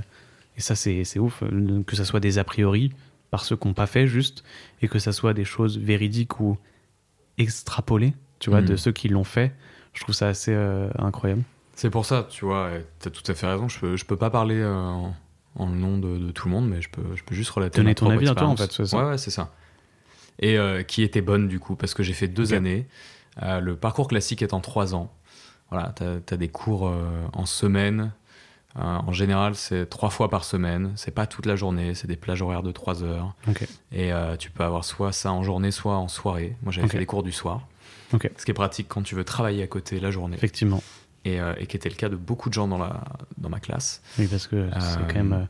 Et 0.57 0.59
ça, 0.59 0.75
c'est 0.75 1.17
ouf. 1.17 1.41
euh, 1.43 1.81
Que 1.83 1.95
ça 1.95 2.03
soit 2.03 2.19
des 2.19 2.39
a 2.39 2.43
priori, 2.43 2.91
par 3.31 3.45
ceux 3.45 3.55
qui 3.55 3.69
n'ont 3.69 3.73
pas 3.73 3.87
fait 3.87 4.05
juste, 4.05 4.43
et 4.81 4.89
que 4.89 4.99
ça 4.99 5.13
soit 5.13 5.33
des 5.33 5.45
choses 5.45 5.77
véridiques 5.77 6.41
ou 6.41 6.57
extrapolées, 7.37 8.15
tu 8.39 8.49
vois, 8.49 8.61
de 8.61 8.75
ceux 8.75 8.91
qui 8.91 9.07
l'ont 9.07 9.23
fait. 9.23 9.53
Je 9.93 10.01
trouve 10.01 10.13
ça 10.13 10.27
assez 10.27 10.51
euh, 10.53 10.89
incroyable. 10.99 11.43
C'est 11.75 11.89
pour 11.89 12.05
ça, 12.05 12.27
tu 12.29 12.43
vois, 12.43 12.69
tu 12.99 13.07
as 13.07 13.11
tout 13.11 13.23
à 13.31 13.33
fait 13.33 13.47
raison. 13.47 13.69
Je 13.69 13.79
peux, 13.79 13.95
je 13.95 14.03
peux 14.03 14.17
pas 14.17 14.29
parler 14.29 14.57
euh, 14.57 14.75
en, 14.75 15.15
en 15.59 15.67
le 15.67 15.75
nom 15.75 15.97
de, 15.97 16.17
de 16.17 16.31
tout 16.31 16.47
le 16.47 16.53
monde, 16.53 16.67
mais 16.67 16.81
je 16.81 16.89
peux, 16.89 17.15
je 17.15 17.23
peux 17.23 17.35
juste 17.35 17.49
relater 17.51 17.77
Donner 17.77 17.95
ton 17.95 18.09
avis 18.09 18.27
à 18.27 18.35
toi, 18.35 18.47
en 18.47 18.55
fait. 18.55 18.79
Ouais, 18.79 19.03
ouais, 19.03 19.17
c'est 19.17 19.31
ça. 19.31 19.53
Et 20.39 20.57
euh, 20.57 20.83
qui 20.83 21.03
était 21.03 21.21
bonne, 21.21 21.47
du 21.47 21.59
coup, 21.59 21.75
parce 21.75 21.93
que 21.93 22.03
j'ai 22.03 22.13
fait 22.13 22.27
deux 22.27 22.53
années. 22.53 22.87
Euh, 23.43 23.59
le 23.59 23.75
parcours 23.75 24.07
classique 24.07 24.41
est 24.41 24.53
en 24.53 24.61
trois 24.61 24.95
ans. 24.95 25.13
Voilà, 25.69 25.93
tu 25.95 26.03
as, 26.03 26.37
des 26.37 26.47
cours 26.47 26.91
en 27.33 27.45
semaine. 27.45 28.11
en 28.75 29.11
général, 29.11 29.53
c'est 29.53 29.87
trois 29.87 30.09
fois 30.09 30.29
par 30.29 30.43
semaine. 30.43 30.93
C'est 30.95 31.11
pas 31.11 31.27
toute 31.27 31.45
la 31.45 31.55
journée, 31.55 31.93
c'est 31.93 32.07
des 32.07 32.15
plages 32.15 32.41
horaires 32.41 32.63
de 32.63 32.71
3 32.71 33.03
heures. 33.03 33.35
Et 33.91 34.11
tu 34.39 34.49
peux 34.49 34.63
avoir 34.63 34.83
soit 34.83 35.11
ça 35.11 35.31
en 35.31 35.43
journée, 35.43 35.69
soit 35.69 35.95
en 35.95 36.07
soirée. 36.07 36.55
Moi, 36.63 36.71
j'avais 36.71 36.87
fait 36.87 36.97
des 36.97 37.05
cours 37.05 37.21
du 37.21 37.31
soir. 37.31 37.67
Ce 38.11 38.45
qui 38.45 38.51
est 38.51 38.55
pratique 38.55 38.87
quand 38.89 39.03
tu 39.03 39.13
veux 39.13 39.23
travailler 39.23 39.61
à 39.61 39.67
côté 39.67 39.99
la 39.99 40.09
journée. 40.09 40.35
Effectivement. 40.35 40.81
Et, 41.35 41.41
et 41.57 41.65
qui 41.67 41.77
était 41.77 41.89
le 41.89 41.95
cas 41.95 42.09
de 42.09 42.15
beaucoup 42.15 42.49
de 42.49 42.53
gens 42.53 42.67
dans, 42.67 42.77
la, 42.77 43.03
dans 43.37 43.49
ma 43.49 43.59
classe. 43.59 44.01
Oui, 44.17 44.27
parce 44.27 44.47
que 44.47 44.69
c'est 44.79 45.13
quand 45.13 45.23
même 45.23 45.47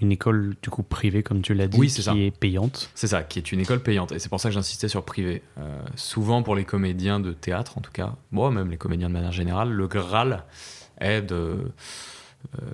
une 0.00 0.12
école 0.12 0.54
du 0.62 0.70
coup 0.70 0.82
privée, 0.82 1.22
comme 1.22 1.42
tu 1.42 1.54
l'as 1.54 1.66
dit, 1.66 1.78
qui 1.78 2.22
est 2.22 2.30
payante. 2.30 2.90
C'est 2.94 3.08
ça, 3.08 3.22
qui 3.22 3.38
est 3.38 3.52
une 3.52 3.60
école 3.60 3.80
payante. 3.80 4.12
Et 4.12 4.18
c'est 4.18 4.28
pour 4.28 4.40
ça 4.40 4.48
que 4.48 4.54
j'insistais 4.54 4.88
sur 4.88 5.04
privé. 5.04 5.42
Euh, 5.58 5.80
souvent 5.96 6.42
pour 6.42 6.54
les 6.54 6.64
comédiens 6.64 7.20
de 7.20 7.32
théâtre, 7.32 7.78
en 7.78 7.80
tout 7.80 7.90
cas, 7.90 8.14
moi 8.30 8.50
même 8.50 8.70
les 8.70 8.76
comédiens 8.76 9.08
de 9.08 9.14
manière 9.14 9.32
générale, 9.32 9.70
le 9.70 9.88
Graal 9.88 10.44
est 11.00 11.32
euh, 11.32 11.56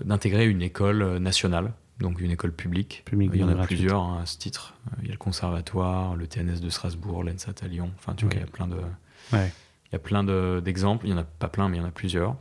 d'intégrer 0.05 0.47
une 0.47 0.63
école 0.63 1.19
nationale, 1.19 1.73
donc 1.99 2.21
une 2.21 2.31
école 2.31 2.53
publique. 2.53 3.05
Il 3.13 3.37
y 3.37 3.45
en 3.45 3.49
a 3.49 3.67
plusieurs 3.67 4.03
hein, 4.03 4.21
à 4.23 4.27
ce 4.27 4.37
titre. 4.37 4.75
Euh, 4.89 4.97
il 5.03 5.07
y 5.07 5.11
a 5.11 5.13
le 5.13 5.19
conservatoire, 5.19 6.17
le 6.17 6.27
TNS 6.27 6.61
de 6.61 6.69
Strasbourg, 6.69 7.25
l'ENSAT 7.25 7.55
à 7.63 7.69
Lyon. 7.69 7.91
Enfin, 7.99 8.15
tu 8.15 8.27
vois, 8.27 8.35
il 8.35 8.41
y 8.41 8.43
a 8.43 8.47
plein 8.47 8.67
de. 8.67 8.77
Il 9.95 9.99
y 9.99 10.01
a 10.01 10.01
plein 10.01 10.25
d'exemples, 10.61 11.07
il 11.07 11.11
y 11.11 11.15
en 11.15 11.19
a 11.19 11.23
pas 11.23 11.47
plein, 11.47 11.69
mais 11.69 11.77
il 11.77 11.81
y 11.81 11.85
en 11.85 11.87
a 11.87 11.93
plusieurs. 11.93 12.35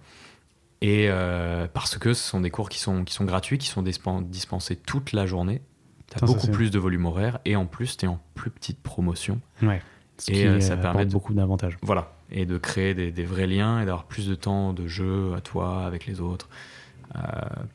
Et 0.81 1.05
euh, 1.07 1.67
parce 1.71 1.99
que 1.99 2.15
ce 2.15 2.27
sont 2.27 2.41
des 2.41 2.49
cours 2.49 2.67
qui 2.67 2.79
sont, 2.79 3.03
qui 3.03 3.13
sont 3.13 3.25
gratuits, 3.25 3.59
qui 3.59 3.67
sont 3.67 3.83
dispensés 3.83 4.75
toute 4.75 5.13
la 5.13 5.27
journée. 5.27 5.61
Tu 6.09 6.23
as 6.23 6.25
beaucoup 6.25 6.47
plus 6.47 6.71
de 6.71 6.79
volume 6.79 7.05
horaire 7.05 7.37
et 7.45 7.55
en 7.55 7.67
plus, 7.67 7.95
tu 7.95 8.05
es 8.05 8.07
en 8.07 8.19
plus 8.33 8.49
petite 8.49 8.81
promotion. 8.81 9.39
Ouais. 9.61 9.83
Ce 10.17 10.31
et 10.31 10.33
qui 10.33 10.47
euh, 10.47 10.59
ça 10.61 10.75
permet 10.75 11.05
de, 11.05 11.11
beaucoup 11.11 11.35
d'avantages. 11.35 11.77
Voilà. 11.83 12.11
Et 12.31 12.47
de 12.47 12.57
créer 12.57 12.95
des, 12.95 13.11
des 13.11 13.23
vrais 13.23 13.45
liens 13.45 13.81
et 13.81 13.85
d'avoir 13.85 14.05
plus 14.05 14.27
de 14.27 14.33
temps 14.33 14.73
de 14.73 14.87
jeu 14.87 15.35
à 15.37 15.41
toi, 15.41 15.85
avec 15.85 16.07
les 16.07 16.21
autres. 16.21 16.49
Euh, 17.15 17.19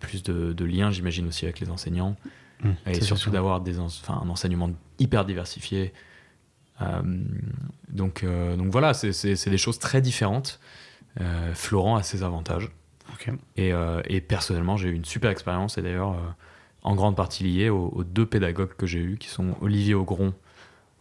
plus 0.01 0.25
de, 0.25 0.53
de 0.53 0.65
liens, 0.65 0.91
j'imagine, 0.91 1.29
aussi 1.29 1.45
avec 1.45 1.61
les 1.61 1.71
enseignants. 1.71 2.17
Mmh, 2.65 2.71
et 2.87 3.01
surtout 3.01 3.31
d'avoir 3.31 3.61
des 3.61 3.79
enfin, 3.79 4.21
un 4.25 4.29
enseignement 4.29 4.71
hyper 4.99 5.25
diversifié. 5.25 5.93
Donc, 7.89 8.25
donc 8.25 8.71
voilà, 8.71 8.95
c'est 8.95 9.51
des 9.51 9.59
choses 9.59 9.79
très 9.79 10.01
différentes. 10.01 10.61
Florent 11.55 11.97
a 11.97 12.03
ses 12.03 12.23
avantages. 12.23 12.71
Euh, 13.59 14.03
et, 14.07 14.21
personnellement, 14.21 14.77
j'ai 14.77 14.89
eu 14.89 14.95
une 14.95 15.05
super 15.05 15.31
expérience 15.31 15.79
et 15.79 15.83
d'ailleurs 15.83 16.13
euh, 16.13 16.31
en 16.83 16.95
grande 16.95 17.17
partie 17.17 17.45
liée 17.45 17.71
aux, 17.71 18.05
deux 18.05 18.27
pédagogues 18.27 18.75
que 18.77 18.87
j'ai 18.87 19.01
eus, 19.01 19.17
qui 19.19 19.29
sont 19.29 19.57
Olivier 19.61 19.95
Augron 19.95 20.33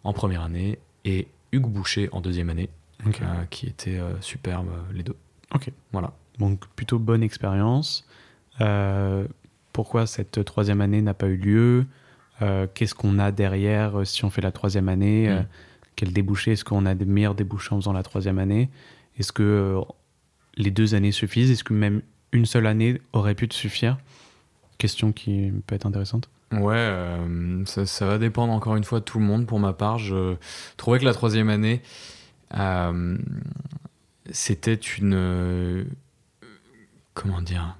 en 0.03 0.13
première 0.13 0.41
année 0.41 0.79
et 1.05 1.27
Hugues 1.51 1.67
Boucher 1.67 2.09
en 2.11 2.21
deuxième 2.21 2.49
année, 2.49 2.69
euh, 3.05 3.11
qui 3.49 3.67
étaient 3.67 3.99
superbes 4.21 4.69
les 4.93 5.03
deux. 5.03 5.15
Ok. 5.53 5.71
Voilà. 5.91 6.13
Donc 6.39 6.67
plutôt 6.75 6.99
bonne 6.99 7.23
expérience. 7.23 8.07
pourquoi 9.73 10.07
cette 10.07 10.43
troisième 10.43 10.81
année 10.81 11.01
n'a 11.01 11.13
pas 11.13 11.27
eu 11.27 11.37
lieu? 11.37 11.85
Qu'est-ce 12.73 12.95
qu'on 12.95 13.19
a 13.19 13.31
derrière 13.31 14.05
si 14.05 14.25
on 14.25 14.29
fait 14.29 14.41
la 14.41 14.51
troisième 14.51 14.89
année? 14.89 15.29
Mm. 15.29 15.45
Quel 15.97 16.13
débouché 16.13 16.53
Est-ce 16.53 16.63
qu'on 16.63 16.85
a 16.85 16.95
des 16.95 17.03
meilleurs 17.03 17.35
débouchés 17.35 17.73
en 17.73 17.79
faisant 17.79 17.91
la 17.91 18.03
troisième 18.03 18.39
année? 18.39 18.69
Est-ce 19.17 19.33
que 19.33 19.81
les 20.55 20.71
deux 20.71 20.95
années 20.95 21.11
suffisent? 21.11 21.51
Est-ce 21.51 21.65
que 21.65 21.73
même 21.73 22.01
une 22.31 22.45
seule 22.45 22.67
année 22.67 23.01
aurait 23.11 23.35
pu 23.35 23.49
te 23.49 23.55
suffire? 23.55 23.97
Question 24.77 25.11
qui 25.11 25.51
peut 25.65 25.75
être 25.75 25.85
intéressante. 25.85 26.29
Ouais, 26.51 26.75
euh, 26.75 27.65
ça, 27.65 28.05
va 28.05 28.17
dépendre 28.17 28.53
encore 28.53 28.77
une 28.77 28.83
fois 28.83 28.99
de 28.99 29.05
tout 29.05 29.19
le 29.19 29.25
monde. 29.25 29.45
Pour 29.45 29.59
ma 29.59 29.73
part, 29.73 29.97
je 29.97 30.35
trouvais 30.77 30.99
que 30.99 31.05
la 31.05 31.13
troisième 31.13 31.49
année, 31.49 31.81
euh, 32.57 33.17
c'était 34.31 34.75
une. 34.75 35.13
Euh, 35.13 35.83
comment 37.13 37.41
dire? 37.41 37.75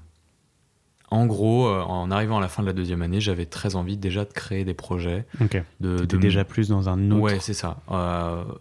En 1.10 1.26
gros, 1.26 1.70
en 1.70 2.12
arrivant 2.12 2.38
à 2.38 2.42
la 2.42 2.50
fin 2.50 2.62
de 2.64 2.68
la 2.68 2.74
deuxième 2.74 3.02
année, 3.02 3.22
j'avais 3.22 3.46
très 3.46 3.76
envie 3.76 3.96
déjà 3.96 4.26
de 4.26 4.34
créer 4.34 4.66
des 4.66 4.74
projets. 4.74 5.26
Ok. 5.40 5.62
De, 5.80 6.04
déjà 6.04 6.44
plus 6.44 6.68
dans 6.68 6.90
un 6.90 7.12
autre. 7.12 7.22
Ouais, 7.22 7.40
c'est 7.40 7.54
ça. 7.54 7.78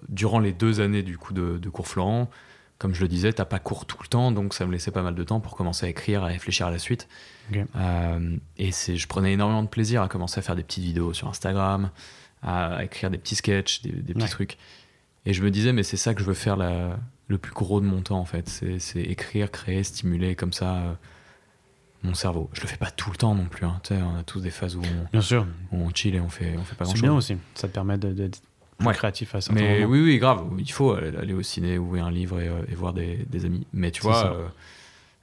durant 0.09 0.39
les 0.39 0.53
deux 0.53 0.81
années 0.81 1.03
du 1.03 1.19
coup 1.19 1.33
de, 1.33 1.59
de 1.59 1.69
cours 1.69 1.89
Florent, 1.89 2.31
comme 2.79 2.95
je 2.95 3.01
le 3.01 3.09
disais, 3.09 3.33
t'as 3.33 3.45
pas 3.45 3.59
cours 3.59 3.87
tout 3.87 3.99
le 4.03 4.09
temps, 4.09 4.33
donc 4.33 4.53
ça 4.53 4.67
me 4.67 4.73
laissait 4.73 4.91
pas 4.91 5.03
mal 5.03 5.15
de 5.15 5.25
temps 5.25 5.41
pour 5.41 5.57
commencer 5.57 5.87
à 5.87 5.89
écrire, 5.89 6.23
à 6.23 6.27
réfléchir 6.27 6.67
à 6.67 6.71
la 6.71 6.79
suite. 6.79 7.09
Euh, 7.55 8.37
et 8.59 8.73
c'est, 8.73 8.97
je 8.97 9.07
prenais 9.07 9.33
énormément 9.33 9.63
de 9.63 9.69
plaisir 9.69 10.03
à 10.03 10.09
commencer 10.09 10.41
à 10.41 10.43
faire 10.43 10.57
des 10.57 10.63
petites 10.63 10.85
vidéos 10.85 11.15
sur 11.15 11.29
Instagram, 11.29 11.91
à 12.43 12.85
écrire 12.85 13.11
des 13.11 13.19
petits 13.19 13.37
sketchs, 13.37 13.83
des, 13.83 14.15
petits 14.15 14.29
trucs. 14.29 14.59
Et 15.25 15.33
je 15.33 15.43
me 15.43 15.51
disais, 15.51 15.73
mais 15.73 15.83
c'est 15.83 15.97
ça 15.97 16.15
que 16.15 16.21
je 16.21 16.27
veux 16.27 16.35
faire 16.35 16.57
le 16.57 17.39
plus 17.39 17.53
gros 17.53 17.81
de 17.81 17.87
mon 17.87 18.03
temps 18.03 18.19
en 18.19 18.27
fait, 18.27 18.49
c'est, 18.49 19.01
écrire, 19.01 19.51
créer, 19.51 19.83
stimuler 19.83 20.35
comme 20.35 20.53
ça. 20.53 20.99
Mon 22.03 22.15
cerveau. 22.15 22.51
Je 22.53 22.61
le 22.61 22.67
fais 22.67 22.77
pas 22.77 22.91
tout 22.91 23.11
le 23.11 23.17
temps 23.17 23.35
non 23.35 23.47
plus. 23.47 23.67
Hein. 23.67 23.81
on 23.91 24.19
a 24.19 24.23
tous 24.23 24.41
des 24.41 24.51
phases 24.51 24.77
où 24.77 24.83
on, 24.83 25.09
Bien 25.13 25.21
sûr. 25.21 25.47
on 25.73 25.91
chill 25.91 26.15
et 26.15 26.21
on 26.21 26.29
fait, 26.29 26.55
on 26.57 26.65
fait 26.65 26.77
pas 26.77 26.85
grand 26.85 26.95
chose. 26.95 27.01
C'est 27.01 27.07
bien 27.07 27.17
aussi. 27.17 27.37
Ça 27.55 27.69
te 27.69 27.73
permet 27.73 27.99
de, 27.99 28.31
créatif 28.93 29.35
à 29.35 29.41
certains 29.41 29.61
mais 29.61 29.85
oui 29.85 30.01
oui 30.01 30.19
grave 30.19 30.45
il 30.59 30.71
faut 30.71 30.93
aller 30.93 31.33
au 31.33 31.43
ciné 31.43 31.79
ouvrir 31.79 32.05
un 32.05 32.11
livre 32.11 32.41
et, 32.41 32.49
euh, 32.49 32.63
voir 32.77 32.93
des, 32.93 33.27
amis 33.45 33.67
mais 33.73 33.91
tu 33.91 34.03
vois 34.03 34.33
euh, 34.33 34.47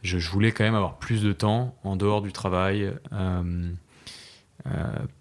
je, 0.01 0.17
voulais 0.30 0.51
quand 0.51 0.63
même 0.63 0.76
avoir 0.76 0.97
plus 0.97 1.21
de 1.21 1.34
temps 1.34 1.76
en 1.84 1.95
dehors 1.95 2.21
du 2.21 2.32
travail 2.32 2.91
euh, 3.13 3.71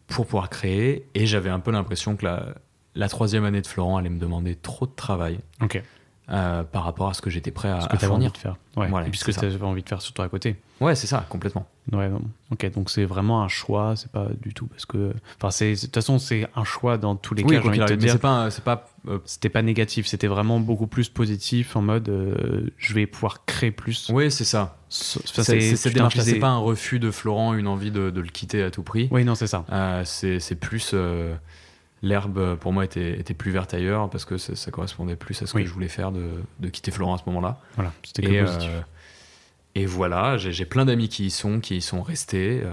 pour 0.06 0.26
pouvoir 0.26 0.48
créer 0.48 1.06
et 1.14 1.26
j'avais 1.26 1.50
un 1.50 1.60
peu 1.60 1.70
l'impression 1.70 2.16
que 2.16 2.24
la, 2.24 2.54
la 2.94 3.08
troisième 3.08 3.44
année 3.44 3.60
de 3.60 3.66
Florent 3.66 3.98
allait 3.98 4.10
me 4.10 4.18
demander 4.18 4.56
trop 4.56 4.86
de 4.86 4.94
travail 4.94 5.38
ok 5.60 5.82
euh, 6.30 6.62
par 6.62 6.84
rapport 6.84 7.08
à 7.08 7.14
ce 7.14 7.20
que 7.20 7.30
j'étais 7.30 7.50
prêt 7.50 7.68
à, 7.68 7.80
ce 7.80 7.88
que 7.88 7.96
à 7.96 7.98
fournir. 7.98 8.30
Envie 8.30 8.32
de 8.32 8.38
faire. 8.38 8.56
Ouais. 8.76 8.88
et 9.06 9.10
puis 9.10 9.18
ce 9.18 9.24
que 9.24 9.32
tu 9.32 9.44
avais 9.44 9.62
envie 9.64 9.82
de 9.82 9.88
faire 9.88 10.00
surtout 10.00 10.22
à 10.22 10.28
côté. 10.28 10.56
Ouais, 10.80 10.94
c'est 10.94 11.08
ça, 11.08 11.26
complètement. 11.28 11.66
Ouais, 11.90 12.08
ok, 12.52 12.72
donc 12.72 12.90
c'est 12.90 13.04
vraiment 13.04 13.42
un 13.42 13.48
choix, 13.48 13.94
c'est 13.96 14.10
pas 14.10 14.28
du 14.40 14.54
tout 14.54 14.66
parce 14.66 14.86
que. 14.86 15.12
Enfin, 15.42 15.64
de 15.64 15.80
toute 15.80 15.94
façon, 15.94 16.20
c'est 16.20 16.48
un 16.54 16.62
choix 16.62 16.96
dans 16.96 17.16
tous 17.16 17.34
les 17.34 17.42
cas, 17.42 17.60
j'ai 17.60 17.68
envie 17.68 17.78
de 17.80 17.86
te 17.86 17.92
dire. 17.94 18.20
pas. 18.20 18.48
pas 18.64 18.88
euh, 19.08 19.18
C'était 19.24 19.48
pas 19.48 19.62
négatif, 19.62 20.06
c'était 20.06 20.28
vraiment 20.28 20.60
beaucoup 20.60 20.86
plus 20.86 21.08
positif 21.08 21.74
en 21.74 21.82
mode 21.82 22.08
euh, 22.08 22.70
je 22.78 22.94
vais 22.94 23.06
pouvoir 23.06 23.44
créer 23.44 23.72
plus. 23.72 24.08
Oui, 24.12 24.30
c'est 24.30 24.44
ça. 24.44 24.78
C'est 24.88 26.38
pas 26.38 26.48
un 26.50 26.58
refus 26.58 27.00
de 27.00 27.10
Florent, 27.10 27.54
une 27.54 27.66
envie 27.66 27.90
de, 27.90 28.10
de, 28.10 28.20
le 28.20 28.28
quitter 28.28 28.62
à 28.62 28.70
tout 28.70 28.84
prix. 28.84 29.08
Oui, 29.10 29.24
non, 29.24 29.34
c'est 29.34 29.48
ça. 29.48 29.64
c'est 30.04 30.54
plus 30.54 30.94
l'herbe 32.02 32.38
euh, 32.38 32.56
pour 32.56 32.72
moi 32.72 32.84
était, 32.84 33.18
était, 33.18 33.34
plus 33.34 33.50
verte 33.50 33.74
ailleurs 33.74 34.10
parce 34.10 34.24
que 34.24 34.36
ça, 34.36 34.70
correspondait 34.70 35.16
plus 35.16 35.40
à 35.42 35.46
ce 35.46 35.54
que 35.54 35.64
je 35.64 35.72
voulais 35.72 35.88
faire 35.88 36.12
de, 36.12 36.30
de 36.58 36.68
quitter 36.68 36.90
Florent 36.90 37.14
à 37.14 37.18
ce 37.18 37.24
moment-là. 37.26 37.58
Voilà, 37.74 37.92
c'était 38.02 38.24
et, 38.24 38.42
positif. 38.42 38.70
Euh, 38.70 38.80
et 39.74 39.86
voilà, 39.86 40.36
j'ai 40.36 40.66
plein 40.66 40.84
d'amis 40.84 41.08
qui 41.08 41.26
y 41.26 41.30
sont, 41.30 41.60
qui 41.60 41.76
y 41.76 41.80
sont 41.80 42.02
restés 42.02 42.62
euh, 42.62 42.72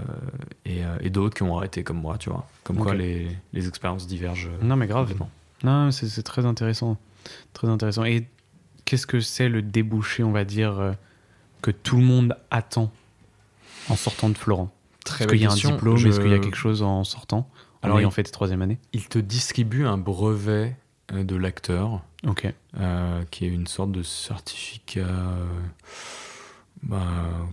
et, 0.66 0.82
et 1.00 1.08
d'autres 1.08 1.34
qui 1.34 1.42
ont 1.44 1.56
arrêté 1.56 1.82
comme 1.82 1.98
moi, 1.98 2.18
tu 2.18 2.28
vois. 2.28 2.46
Comme 2.62 2.76
quoi 2.76 2.94
les, 2.94 3.28
les, 3.54 3.68
expériences 3.68 4.06
divergent. 4.06 4.50
Non, 4.60 4.76
mais 4.76 4.86
grave. 4.86 5.14
Non, 5.62 5.90
c'est 5.92 6.22
très 6.22 6.44
intéressant. 6.44 6.98
Très 7.54 7.68
intéressant. 7.68 8.04
Et 8.04 8.26
qu'est-ce 8.84 9.06
que 9.06 9.20
c'est 9.20 9.48
le 9.48 9.62
débouché, 9.62 10.22
on 10.24 10.32
va 10.32 10.44
dire, 10.44 10.94
que 11.62 11.70
tout 11.70 11.96
le 11.96 12.02
monde 12.02 12.36
attend 12.50 12.92
en 13.88 13.96
sortant 13.96 14.28
de 14.28 14.36
Florent? 14.36 14.70
Est-ce 15.06 15.26
qu'il 15.26 15.40
y 15.40 15.46
a 15.46 15.50
un 15.50 15.54
diplôme? 15.54 15.96
Est-ce 15.96 16.20
qu'il 16.20 16.30
y 16.30 16.34
a 16.34 16.38
quelque 16.38 16.56
chose 16.56 16.82
en 16.82 17.04
sortant? 17.04 17.48
Alors, 17.82 18.04
en 18.04 18.10
fait 18.10 18.24
troisième 18.24 18.62
année. 18.62 18.78
Il 18.92 19.08
te 19.08 19.18
distribue 19.18 19.86
un 19.86 19.98
brevet 19.98 20.76
euh, 21.12 21.24
de 21.24 21.36
l'acteur, 21.36 22.02
ok. 22.26 22.52
Euh, 22.78 23.22
qui 23.30 23.46
est 23.46 23.48
une 23.48 23.66
sorte 23.66 23.92
de 23.92 24.02
certificat 24.02 25.00
euh, 25.00 25.44
bah, 26.82 27.00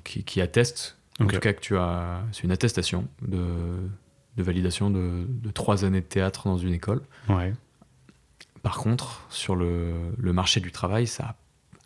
qui, 0.04 0.42
atteste, 0.42 0.98
en 1.20 1.28
tout 1.28 1.40
cas 1.40 1.54
que 1.54 1.62
tu 1.62 1.78
as, 1.78 2.22
c'est 2.32 2.44
une 2.44 2.52
attestation 2.52 3.08
de, 3.22 3.40
de 4.36 4.44
validation 4.44 4.90
de, 4.90 5.26
de, 5.28 5.52
trois 5.52 5.86
années 5.86 6.02
de 6.02 6.06
théâtre 6.06 6.48
dans 6.48 6.58
une 6.58 6.74
école. 6.74 7.02
Ouais. 7.30 7.54
Par 8.62 8.78
contre, 8.78 9.26
sur 9.30 9.56
le, 9.56 9.94
le 10.18 10.34
marché 10.34 10.60
du 10.60 10.72
travail, 10.72 11.08
ça 11.08 11.24
a 11.24 11.36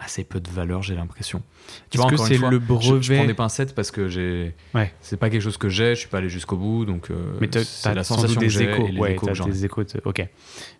assez 0.01 0.23
peu 0.23 0.39
de 0.39 0.49
valeur, 0.49 0.81
j'ai 0.81 0.95
l'impression. 0.95 1.43
Tu 1.89 1.97
vois, 1.97 2.07
encore 2.07 2.25
c'est 2.25 2.37
le 2.37 2.59
brevet 2.59 3.01
je, 3.01 3.13
prends 3.13 3.25
des 3.25 3.33
pincettes 3.33 3.75
parce 3.75 3.91
que 3.91 4.09
j'ai. 4.09 4.55
Ouais. 4.73 4.91
C'est 4.99 5.17
pas 5.17 5.29
quelque 5.29 5.41
chose 5.41 5.57
que 5.57 5.69
j'ai, 5.69 5.95
je 5.95 6.01
suis 6.01 6.09
pas 6.09 6.17
allé 6.17 6.29
jusqu'au 6.29 6.57
bout, 6.57 6.85
donc. 6.85 7.11
Euh, 7.11 7.37
mais 7.39 7.49
c'est 7.63 7.93
la 7.93 8.03
sensation 8.03 8.39
des 8.39 8.47
que 8.47 8.61
échos. 8.63 8.99
ouais, 8.99 9.13
échos 9.13 9.45
des 9.45 9.65
échos. 9.65 9.83
Ok. 10.05 10.27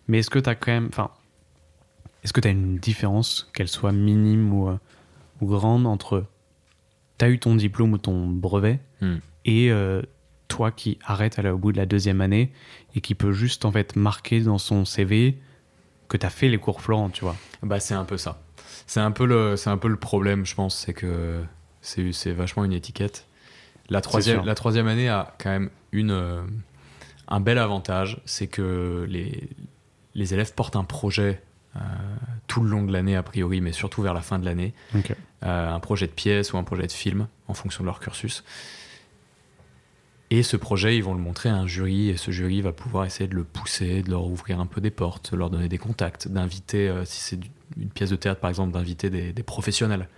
Mais 0.08 0.18
est-ce 0.18 0.30
que 0.30 0.38
tu 0.38 0.50
as 0.50 0.54
quand 0.54 0.72
même, 0.72 0.88
enfin, 0.88 1.10
est-ce 2.24 2.32
que 2.32 2.40
tu 2.40 2.48
as 2.48 2.50
une 2.50 2.78
différence, 2.78 3.50
qu'elle 3.54 3.68
soit 3.68 3.92
minime 3.92 4.52
ou, 4.52 4.68
euh, 4.68 4.78
ou 5.40 5.46
grande 5.46 5.86
entre 5.86 6.26
tu 7.18 7.24
as 7.24 7.28
eu 7.28 7.38
ton 7.38 7.54
diplôme 7.54 7.92
ou 7.92 7.98
ton 7.98 8.26
brevet 8.26 8.80
hmm. 9.00 9.16
et 9.44 9.70
euh, 9.70 10.02
toi 10.48 10.72
qui 10.72 10.98
arrêtes 11.04 11.38
à 11.38 11.54
au 11.54 11.58
bout 11.58 11.72
de 11.72 11.76
la 11.76 11.86
deuxième 11.86 12.20
année 12.20 12.52
et 12.94 13.00
qui 13.00 13.14
peut 13.14 13.32
juste 13.32 13.64
en 13.64 13.72
fait 13.72 13.94
marquer 13.96 14.40
dans 14.40 14.58
son 14.58 14.84
CV 14.84 15.38
que 16.08 16.16
tu 16.16 16.26
as 16.26 16.30
fait 16.30 16.48
les 16.48 16.58
cours 16.58 16.80
Florent, 16.80 17.10
tu 17.10 17.22
vois? 17.22 17.36
Bah 17.62 17.80
c'est 17.80 17.94
un 17.94 18.04
peu 18.04 18.16
ça. 18.16 18.40
C'est 18.86 19.00
un, 19.00 19.10
peu 19.10 19.26
le, 19.26 19.54
un 19.66 19.78
peu 19.78 19.88
le 19.88 19.96
problème, 19.96 20.44
je 20.44 20.54
pense, 20.54 20.76
c'est 20.76 20.92
que 20.92 21.42
c'est 21.80 22.32
vachement 22.32 22.64
une 22.64 22.72
étiquette. 22.72 23.26
La 23.88 24.00
troisième, 24.00 24.44
la 24.44 24.54
troisième 24.54 24.86
année 24.86 25.08
a 25.08 25.34
quand 25.38 25.50
même 25.50 25.70
une, 25.92 26.10
euh, 26.10 26.42
un 27.28 27.40
bel 27.40 27.58
avantage, 27.58 28.20
c'est 28.24 28.46
que 28.46 29.06
les, 29.08 29.48
les 30.14 30.34
élèves 30.34 30.54
portent 30.54 30.76
un 30.76 30.84
projet 30.84 31.42
euh, 31.76 31.80
tout 32.46 32.60
le 32.60 32.68
long 32.68 32.82
de 32.82 32.92
l'année 32.92 33.16
a 33.16 33.22
priori, 33.22 33.60
mais 33.60 33.72
surtout 33.72 34.02
vers 34.02 34.14
la 34.14 34.20
fin 34.20 34.38
de 34.38 34.44
l'année, 34.44 34.74
un 35.40 35.80
projet 35.80 36.06
de 36.06 36.12
pièce 36.12 36.52
ou 36.52 36.58
un 36.58 36.64
projet 36.64 36.86
de 36.86 36.92
film 36.92 37.26
en 37.48 37.54
fonction 37.54 37.82
de 37.82 37.86
leur 37.86 37.98
cursus. 38.00 38.44
Et 40.30 40.42
ce 40.42 40.56
projet, 40.56 40.96
ils 40.96 41.04
vont 41.04 41.14
le 41.14 41.20
montrer 41.20 41.48
à 41.48 41.56
un 41.56 41.66
jury, 41.66 42.08
et 42.08 42.16
ce 42.16 42.30
jury 42.30 42.62
va 42.62 42.72
pouvoir 42.72 43.04
essayer 43.04 43.28
de 43.28 43.34
le 43.34 43.44
pousser, 43.44 44.02
de 44.02 44.10
leur 44.10 44.26
ouvrir 44.26 44.60
un 44.60 44.66
peu 44.66 44.80
des 44.80 44.90
portes, 44.90 45.32
de 45.32 45.36
leur 45.36 45.50
donner 45.50 45.68
des 45.68 45.78
contacts, 45.78 46.28
d'inviter, 46.28 46.88
euh, 46.88 47.04
si 47.04 47.20
c'est 47.20 47.40
une 47.76 47.90
pièce 47.90 48.10
de 48.10 48.16
théâtre 48.16 48.40
par 48.40 48.50
exemple, 48.50 48.72
d'inviter 48.72 49.10
des, 49.10 49.32
professionnels 49.42 50.08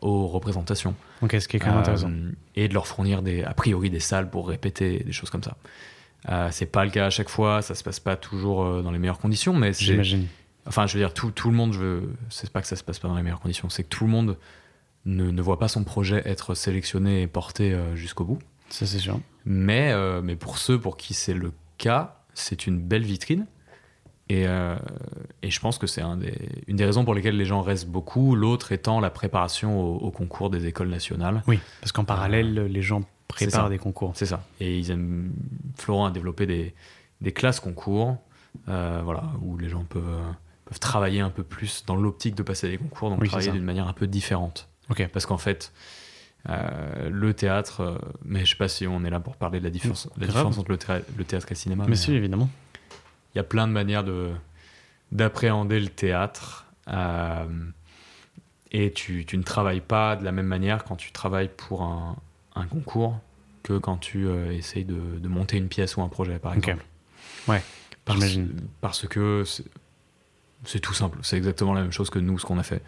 aux 0.00 0.26
représentations. 0.26 0.94
Ok, 1.22 1.36
ce 1.38 1.48
qui 1.48 1.56
est 1.56 1.60
quand 1.60 1.70
même 1.70 1.78
intéressant. 1.78 2.10
Euh, 2.10 2.32
et 2.54 2.68
de 2.68 2.74
leur 2.74 2.86
fournir 2.86 3.22
des, 3.22 3.42
a 3.42 3.54
priori 3.54 3.90
des 3.90 4.00
salles 4.00 4.30
pour 4.30 4.48
répéter, 4.48 5.02
des 5.04 5.12
choses 5.12 5.30
comme 5.30 5.42
ça. 5.42 5.56
Euh, 6.28 6.48
c'est 6.50 6.66
pas 6.66 6.84
le 6.84 6.90
cas 6.90 7.06
à 7.06 7.10
chaque 7.10 7.28
fois, 7.28 7.62
ça 7.62 7.74
se 7.74 7.82
passe 7.82 8.00
pas 8.00 8.16
toujours 8.16 8.64
euh, 8.64 8.82
dans 8.82 8.90
les 8.90 8.98
meilleures 8.98 9.18
conditions, 9.18 9.54
mais 9.54 9.72
J'imagine. 9.72 10.26
Enfin, 10.66 10.86
je 10.86 10.94
veux 10.94 11.00
dire, 11.00 11.12
tout, 11.12 11.30
tout 11.30 11.50
le 11.50 11.56
monde, 11.56 11.74
je 11.74 11.78
veux... 11.78 12.14
c'est 12.30 12.48
pas 12.48 12.62
que 12.62 12.66
ça 12.66 12.76
se 12.76 12.82
passe 12.82 12.98
pas 12.98 13.08
dans 13.08 13.16
les 13.16 13.22
meilleures 13.22 13.40
conditions, 13.40 13.68
c'est 13.68 13.82
que 13.82 13.88
tout 13.88 14.04
le 14.04 14.10
monde 14.10 14.38
ne, 15.04 15.30
ne, 15.30 15.42
voit 15.42 15.58
pas 15.58 15.68
son 15.68 15.84
projet 15.84 16.22
être 16.24 16.54
sélectionné 16.54 17.20
et 17.20 17.26
porté 17.26 17.76
jusqu'au 17.94 18.24
bout. 18.24 18.38
Ça, 18.70 18.86
c'est 18.86 18.98
sûr. 18.98 19.20
Mais, 19.44 19.92
euh, 19.92 20.22
mais 20.22 20.36
pour 20.36 20.58
ceux 20.58 20.78
pour 20.78 20.96
qui 20.96 21.14
c'est 21.14 21.34
le 21.34 21.52
cas, 21.78 22.20
c'est 22.34 22.66
une 22.66 22.80
belle 22.80 23.04
vitrine. 23.04 23.46
Et, 24.28 24.46
euh, 24.46 24.76
et 25.42 25.50
je 25.50 25.60
pense 25.60 25.78
que 25.78 25.86
c'est 25.86 26.00
un 26.00 26.18
une 26.66 26.76
des 26.76 26.84
raisons 26.86 27.04
pour 27.04 27.14
lesquelles 27.14 27.36
les 27.36 27.44
gens 27.44 27.60
restent 27.60 27.88
beaucoup. 27.88 28.34
L'autre 28.34 28.72
étant 28.72 29.00
la 29.00 29.10
préparation 29.10 29.82
au, 29.82 30.10
concours 30.10 30.48
des 30.50 30.66
écoles 30.66 30.88
nationales. 30.88 31.42
Oui, 31.46 31.58
parce 31.80 31.92
qu'en 31.92 32.04
parallèle, 32.04 32.58
euh, 32.58 32.68
les 32.68 32.82
gens 32.82 33.02
préparent 33.28 33.68
des 33.68 33.78
concours. 33.78 34.12
C'est 34.14 34.26
ça. 34.26 34.44
Et 34.60 34.78
ils 34.78 34.90
aiment, 34.90 35.32
Florent 35.76 36.06
a 36.06 36.10
développé 36.10 36.46
des, 36.46 36.74
des 37.20 37.32
classes 37.32 37.60
concours 37.60 38.16
voilà, 38.66 39.24
où 39.42 39.58
les 39.58 39.68
gens 39.68 39.84
peuvent, 39.84 40.20
peuvent 40.64 40.80
travailler 40.80 41.20
un 41.20 41.30
peu 41.30 41.42
plus 41.42 41.84
dans 41.86 41.96
l'optique 41.96 42.34
de 42.34 42.42
passer 42.42 42.70
des 42.70 42.78
concours, 42.78 43.10
donc 43.10 43.24
travailler 43.24 43.50
d'une 43.50 43.64
manière 43.64 43.88
un 43.88 43.92
peu 43.92 44.06
différente. 44.06 44.68
Ok. 44.90 45.08
Parce 45.12 45.26
qu'en 45.26 45.38
fait, 45.38 45.72
euh, 46.48 47.08
le 47.10 47.32
théâtre, 47.32 47.80
euh, 47.80 47.98
mais 48.24 48.44
je 48.44 48.50
sais 48.50 48.56
pas 48.56 48.68
si 48.68 48.86
on 48.86 49.04
est 49.04 49.10
là 49.10 49.20
pour 49.20 49.36
parler 49.36 49.60
de 49.60 49.64
la 49.64 49.70
différence, 49.70 50.08
la 50.18 50.26
différence 50.26 50.58
entre 50.58 50.70
le, 50.70 50.76
théâtre 50.76 51.46
et 51.46 51.50
le 51.50 51.54
cinéma. 51.54 51.84
Mais, 51.88 51.96
si, 51.96 52.12
euh, 52.12 52.16
évidemment. 52.16 52.50
Il 53.34 53.38
y 53.38 53.40
a 53.40 53.44
plein 53.44 53.66
de 53.66 53.72
manières 53.72 54.04
de, 54.04 54.32
d'appréhender 55.12 55.80
le 55.80 55.88
théâtre. 55.88 56.66
et 58.70 58.92
tu, 58.92 59.24
tu, 59.26 59.38
ne 59.38 59.42
travailles 59.42 59.80
pas 59.80 60.16
de 60.16 60.24
la 60.24 60.32
même 60.32 60.46
manière 60.46 60.84
quand 60.84 60.96
tu 60.96 61.12
travailles 61.12 61.50
pour 61.56 61.82
un, 61.82 62.16
un 62.54 62.66
concours 62.66 63.18
que 63.62 63.78
quand 63.78 63.96
tu 63.96 64.28
essayes 64.52 64.84
de, 64.84 65.18
de, 65.18 65.28
monter 65.28 65.56
une 65.56 65.68
pièce 65.68 65.96
ou 65.96 66.02
un 66.02 66.08
projet, 66.08 66.38
par 66.38 66.54
exemple. 66.54 66.84
Ouais, 67.48 67.62
parce, 68.04 68.24
parce 68.80 69.08
que 69.08 69.44
c'est 70.64 70.80
tout 70.80 70.94
simple. 70.94 71.18
C'est 71.22 71.36
exactement 71.36 71.74
la 71.74 71.82
même 71.82 71.92
chose 71.92 72.10
que 72.10 72.18
nous, 72.18 72.38
ce 72.38 72.46
qu'on 72.46 72.58
a 72.58 72.62
fait 72.62 72.82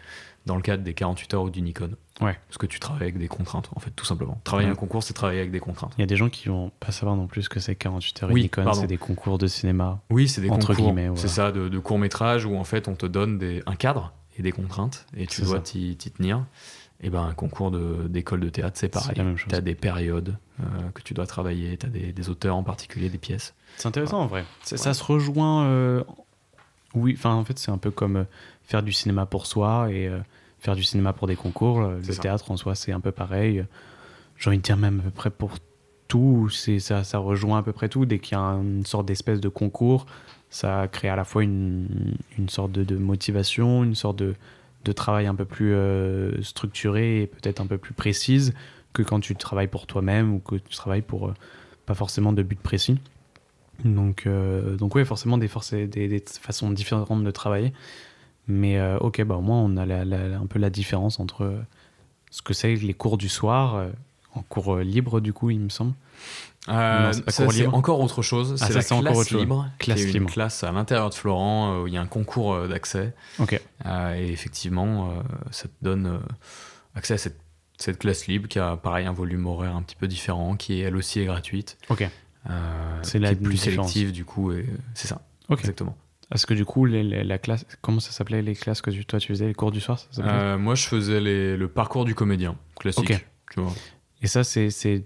dans 0.45 0.55
le 0.55 0.61
cadre 0.61 0.83
des 0.83 0.93
48 0.93 1.33
heures 1.33 1.43
ou 1.43 1.49
du 1.49 1.61
Nikon. 1.61 1.91
Ouais. 2.21 2.37
Parce 2.47 2.57
que 2.57 2.65
tu 2.65 2.79
travailles 2.79 3.03
avec 3.03 3.17
des 3.17 3.27
contraintes, 3.27 3.69
en 3.75 3.79
fait, 3.79 3.91
tout 3.91 4.05
simplement. 4.05 4.39
Travailler 4.43 4.69
un 4.69 4.75
concours, 4.75 5.03
c'est 5.03 5.13
travailler 5.13 5.39
avec 5.39 5.51
des 5.51 5.59
contraintes. 5.59 5.93
Il 5.97 6.01
y 6.01 6.03
a 6.03 6.07
des 6.07 6.15
gens 6.15 6.29
qui 6.29 6.49
vont 6.49 6.71
pas 6.79 6.91
savoir 6.91 7.15
non 7.15 7.27
plus 7.27 7.47
que 7.47 7.59
c'est 7.59 7.75
48 7.75 8.23
heures 8.23 8.29
Nikon, 8.31 8.73
c'est 8.73 8.87
des 8.87 8.97
concours 8.97 9.37
de 9.37 9.47
cinéma. 9.47 9.99
Oui, 10.09 10.27
c'est 10.27 10.41
des 10.41 10.49
entre 10.49 10.73
concours. 10.73 10.95
C'est 11.15 11.27
ça, 11.27 11.51
de, 11.51 11.69
de 11.69 11.79
court 11.79 11.99
métrage 11.99 12.45
où 12.45 12.55
en 12.55 12.63
fait 12.63 12.87
on 12.87 12.95
te 12.95 13.05
donne 13.05 13.37
des, 13.37 13.61
un 13.65 13.75
cadre 13.75 14.13
et 14.37 14.41
des 14.41 14.51
contraintes 14.51 15.05
et 15.15 15.27
tu 15.27 15.41
dois 15.41 15.59
t'y 15.59 15.95
tenir. 15.97 16.45
Et 16.99 17.11
ben 17.11 17.23
un 17.23 17.33
concours 17.33 17.69
d'école 18.09 18.39
de, 18.39 18.49
théâtre, 18.49 18.77
c'est 18.79 18.89
pareil. 18.89 19.15
Tu 19.47 19.53
as 19.53 19.61
des 19.61 19.75
périodes 19.75 20.35
euh, 20.59 20.63
que 20.95 21.03
tu 21.03 21.13
dois 21.13 21.27
travailler, 21.27 21.77
tu 21.77 21.85
as 21.85 21.89
des, 21.89 22.11
des, 22.11 22.29
auteurs 22.29 22.55
en 22.55 22.63
particulier, 22.63 23.09
des 23.09 23.19
pièces. 23.19 23.53
C'est 23.77 23.87
intéressant 23.87 24.19
en 24.19 24.25
vrai. 24.25 24.45
Ça 24.63 24.93
se 24.95 25.03
rejoint. 25.03 25.65
Euh, 25.65 26.03
oui, 26.95 27.13
enfin 27.15 27.35
en 27.35 27.45
fait 27.45 27.59
c'est 27.59 27.69
un 27.69 27.77
peu 27.77 27.91
comme 27.91 28.15
euh, 28.15 28.23
faire 28.63 28.81
du 28.81 28.93
cinéma 28.93 29.27
pour 29.27 29.45
soi 29.45 29.91
et 29.91 30.09
faire 30.59 30.75
du 30.75 30.83
cinéma 30.83 31.13
pour 31.13 31.27
des 31.27 31.35
concours. 31.35 31.81
Le 31.81 32.15
théâtre 32.15 32.51
en 32.51 32.57
soi, 32.57 32.75
c'est 32.75 32.91
un 32.91 32.99
peu 32.99 33.11
pareil. 33.11 33.65
J'ai 34.37 34.49
envie 34.49 34.57
de 34.57 34.63
dire 34.63 34.77
même 34.77 34.99
à 34.99 35.03
peu 35.03 35.11
près 35.11 35.29
pour 35.29 35.57
tout, 36.07 36.49
ça, 36.49 37.03
ça 37.03 37.17
rejoint 37.17 37.59
à 37.59 37.63
peu 37.63 37.73
près 37.73 37.89
tout. 37.89 38.05
Dès 38.05 38.19
qu'il 38.19 38.37
y 38.37 38.39
a 38.39 38.43
une 38.43 38.85
sorte 38.85 39.05
d'espèce 39.05 39.39
de 39.39 39.49
concours, 39.49 40.05
ça 40.49 40.87
crée 40.87 41.09
à 41.09 41.15
la 41.15 41.23
fois 41.23 41.43
une, 41.43 42.15
une 42.37 42.49
sorte 42.49 42.71
de, 42.71 42.83
de, 42.83 42.95
motivation, 42.95 43.83
une 43.83 43.95
sorte 43.95 44.17
de, 44.17 44.35
de 44.85 44.91
travail 44.91 45.27
un 45.27 45.35
peu 45.35 45.45
plus 45.45 45.73
euh, 45.73 46.41
structuré 46.41 47.21
et 47.23 47.27
peut-être 47.27 47.59
un 47.59 47.67
peu 47.67 47.77
plus 47.77 47.93
précise 47.93 48.53
que 48.93 49.03
quand 49.03 49.19
tu 49.19 49.35
travailles 49.35 49.67
pour 49.67 49.85
toi-même 49.85 50.33
ou 50.33 50.39
que 50.39 50.55
tu 50.55 50.75
travailles 50.75 51.01
pour 51.01 51.27
euh, 51.27 51.33
pas 51.85 51.93
forcément 51.93 52.33
de 52.33 52.43
but 52.43 52.59
précis. 52.59 52.97
Donc, 53.83 54.25
euh, 54.25 54.75
donc 54.75 54.95
oui, 54.95 55.05
forcément 55.05 55.37
des, 55.37 55.49
des, 55.71 56.07
des, 56.07 56.23
façons 56.41 56.71
différentes 56.71 57.23
de 57.23 57.31
travailler. 57.31 57.73
Mais 58.47 58.77
euh, 58.77 58.97
ok, 58.99 59.23
bah, 59.23 59.35
au 59.35 59.41
moins 59.41 59.59
on 59.59 59.75
a 59.77 59.83
un 59.83 60.45
peu 60.47 60.59
la 60.59 60.69
différence 60.69 61.19
entre 61.19 61.43
euh, 61.43 61.59
ce 62.31 62.41
que 62.41 62.53
c'est 62.53 62.75
les 62.75 62.93
cours 62.93 63.17
du 63.17 63.29
soir, 63.29 63.75
euh, 63.75 63.89
en 64.33 64.41
cours 64.41 64.77
libre 64.77 65.19
du 65.19 65.33
coup, 65.33 65.49
il 65.49 65.59
me 65.59 65.69
semble. 65.69 65.93
c'est 67.27 67.67
encore 67.67 67.99
autre 67.99 68.21
chose. 68.21 68.57
Ah, 68.61 68.67
c'est 68.67 68.73
la 68.73 69.01
classe 69.11 69.31
libre, 69.31 69.69
classe 69.79 70.05
qui 70.05 70.07
est 70.09 70.13
une 70.13 70.27
classe 70.27 70.63
à 70.63 70.71
l'intérieur 70.71 71.09
de 71.09 71.15
Florent 71.15 71.81
où 71.81 71.87
il 71.87 71.93
y 71.93 71.97
a 71.97 72.01
un 72.01 72.07
concours 72.07 72.67
d'accès. 72.67 73.13
Et 73.49 74.31
effectivement, 74.31 75.13
ça 75.51 75.67
te 75.67 75.73
donne 75.81 76.19
accès 76.95 77.15
à 77.15 77.17
cette, 77.17 77.39
cette, 77.77 77.99
classe 77.99 78.27
libre 78.27 78.47
qui 78.47 78.59
a 78.59 78.77
pareil 78.77 79.05
un 79.05 79.13
volume 79.13 79.45
horaire 79.45 79.75
un 79.75 79.81
petit 79.81 79.95
peu 79.95 80.07
différent, 80.07 80.55
qui 80.55 80.79
elle 80.79 80.95
aussi 80.95 81.19
est 81.19 81.25
gratuite. 81.25 81.77
Ok. 81.89 82.07
c'est 83.01 83.19
la 83.19 83.35
plus 83.35 83.57
sélective 83.57 84.11
du 84.11 84.23
coup, 84.23 84.53
et 84.53 84.65
c'est 84.93 85.07
ça. 85.07 85.21
Exactement. 85.49 85.97
Est-ce 86.33 86.45
que 86.45 86.53
du 86.53 86.65
coup, 86.65 86.85
la 86.85 87.37
classe, 87.37 87.65
comment 87.81 87.99
ça 87.99 88.11
s'appelait 88.11 88.41
les 88.41 88.55
classes 88.55 88.81
que 88.81 88.91
toi 89.03 89.19
tu 89.19 89.27
faisais, 89.29 89.47
les 89.47 89.53
cours 89.53 89.71
du 89.71 89.79
soir 89.79 89.99
euh, 90.19 90.57
Moi, 90.57 90.75
je 90.75 90.87
faisais 90.87 91.19
le 91.21 91.67
parcours 91.67 92.05
du 92.05 92.15
comédien, 92.15 92.57
classique. 92.77 93.25
Tu 93.51 93.61
vois. 93.61 93.73
Et 94.21 94.27
ça, 94.27 94.43
c'est 94.43 95.05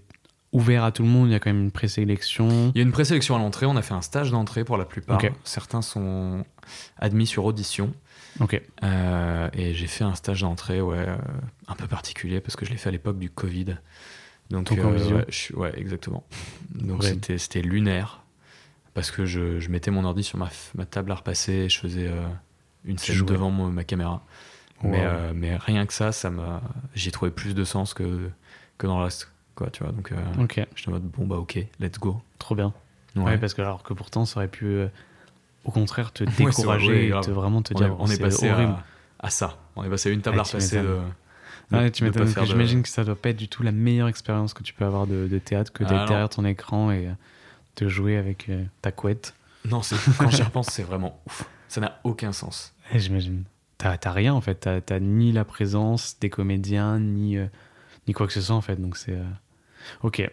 ouvert 0.52 0.84
à 0.84 0.92
tout 0.92 1.02
le 1.02 1.08
monde 1.08 1.28
Il 1.28 1.32
y 1.32 1.34
a 1.34 1.40
quand 1.40 1.50
même 1.50 1.62
une 1.62 1.70
présélection 1.70 2.72
Il 2.74 2.78
y 2.78 2.80
a 2.80 2.82
une 2.82 2.92
présélection 2.92 3.36
à 3.36 3.38
l'entrée. 3.38 3.66
On 3.66 3.76
a 3.76 3.82
fait 3.82 3.94
un 3.94 4.02
stage 4.02 4.30
d'entrée 4.30 4.64
pour 4.64 4.76
la 4.76 4.84
plupart. 4.84 5.20
Certains 5.44 5.82
sont 5.82 6.44
admis 6.98 7.26
sur 7.26 7.44
audition. 7.44 7.92
Ok. 8.40 8.60
Euh, 8.82 9.48
et 9.52 9.74
j'ai 9.74 9.86
fait 9.86 10.04
un 10.04 10.14
stage 10.14 10.40
d'entrée, 10.40 10.80
ouais, 10.80 11.04
euh, 11.06 11.16
un 11.68 11.74
peu 11.74 11.86
particulier 11.86 12.40
parce 12.40 12.56
que 12.56 12.64
je 12.64 12.70
l'ai 12.70 12.78
fait 12.78 12.88
à 12.88 12.92
l'époque 12.92 13.18
du 13.18 13.28
Covid. 13.28 13.76
Donc, 14.50 14.70
ouais, 14.70 15.26
ouais, 15.54 15.72
exactement. 15.78 16.24
Donc 16.74 17.04
c'était 17.04 17.62
lunaire 17.62 18.21
parce 18.94 19.10
que 19.10 19.24
je, 19.24 19.58
je, 19.60 19.70
mettais 19.70 19.90
mon 19.90 20.04
ordi 20.04 20.22
sur 20.22 20.38
ma, 20.38 20.50
ma, 20.74 20.84
table 20.84 21.12
à 21.12 21.16
repasser 21.16 21.52
et 21.52 21.68
je 21.68 21.78
faisais 21.78 22.08
euh, 22.08 22.26
une 22.84 22.98
scène 22.98 23.24
devant 23.24 23.50
ma 23.50 23.84
caméra. 23.84 24.22
Mais, 24.82 25.04
euh, 25.04 25.32
mais, 25.34 25.56
rien 25.56 25.86
que 25.86 25.92
ça, 25.92 26.10
ça 26.10 26.30
m'a, 26.30 26.60
j'ai 26.94 27.12
trouvé 27.12 27.30
plus 27.30 27.54
de 27.54 27.62
sens 27.64 27.94
que, 27.94 28.28
que 28.78 28.86
dans 28.86 28.98
le 28.98 29.04
reste. 29.04 29.30
Quoi, 29.54 29.68
tu 29.70 29.84
vois, 29.84 29.92
donc 29.92 30.12
euh, 30.12 30.42
okay. 30.42 30.64
j'étais 30.74 30.88
en 30.88 30.92
mode 30.92 31.02
bon 31.02 31.26
bah 31.26 31.36
ok, 31.36 31.58
let's 31.78 31.98
go. 31.98 32.22
Trop 32.38 32.54
bien. 32.54 32.72
Ouais, 33.14 33.36
parce 33.36 33.52
que 33.52 33.60
alors 33.60 33.82
que 33.82 33.92
pourtant 33.92 34.24
ça 34.24 34.40
aurait 34.40 34.48
pu 34.48 34.80
au 35.64 35.70
contraire 35.70 36.10
te 36.10 36.24
décourager 36.38 37.08
et 37.08 37.20
te 37.20 37.30
vraiment 37.30 37.60
te 37.60 37.74
dire 37.74 37.94
on 37.98 38.06
est, 38.06 38.18
passé 38.18 38.50
À, 39.18 39.28
ça. 39.28 39.58
On 39.76 39.84
est 39.84 39.90
passé 39.90 40.08
à 40.08 40.12
une 40.12 40.22
table 40.22 40.40
à 40.40 40.42
repasser. 40.42 40.80
De, 40.80 41.90
tu 41.90 42.04
m'étonnes. 42.04 42.32
J'imagine 42.44 42.82
que 42.82 42.88
ça 42.88 43.04
doit 43.04 43.14
pas 43.14 43.28
être 43.28 43.36
du 43.36 43.48
tout 43.48 43.62
la 43.62 43.72
meilleure 43.72 44.08
expérience 44.08 44.54
que 44.54 44.62
tu 44.62 44.72
peux 44.72 44.86
avoir 44.86 45.06
de, 45.06 45.28
de 45.28 45.38
théâtre 45.38 45.70
que 45.70 45.84
d'être 45.84 46.04
ah, 46.04 46.06
derrière 46.06 46.30
ton 46.30 46.46
écran 46.46 46.90
et 46.90 47.10
de 47.76 47.88
jouer 47.88 48.16
avec 48.16 48.48
euh, 48.48 48.64
ta 48.80 48.92
couette. 48.92 49.34
Non, 49.64 49.80
quand 50.18 50.30
j'y 50.30 50.42
repense, 50.42 50.68
c'est 50.70 50.82
vraiment 50.82 51.20
ouf. 51.26 51.48
Ça 51.68 51.80
n'a 51.80 52.00
aucun 52.04 52.32
sens. 52.32 52.74
J'imagine. 52.94 53.44
T'as 53.78 53.96
rien 54.12 54.34
en 54.34 54.40
fait. 54.40 54.68
T'as 54.84 55.00
ni 55.00 55.32
la 55.32 55.44
présence 55.44 56.18
des 56.20 56.30
comédiens, 56.30 56.98
ni, 56.98 57.36
euh, 57.36 57.46
ni 58.06 58.12
quoi 58.14 58.26
que 58.26 58.32
ce 58.32 58.40
soit 58.40 58.54
en 58.54 58.60
fait. 58.60 58.76
Donc 58.76 58.96
c'est. 58.96 59.16
Euh, 59.16 59.24
ok. 60.02 60.30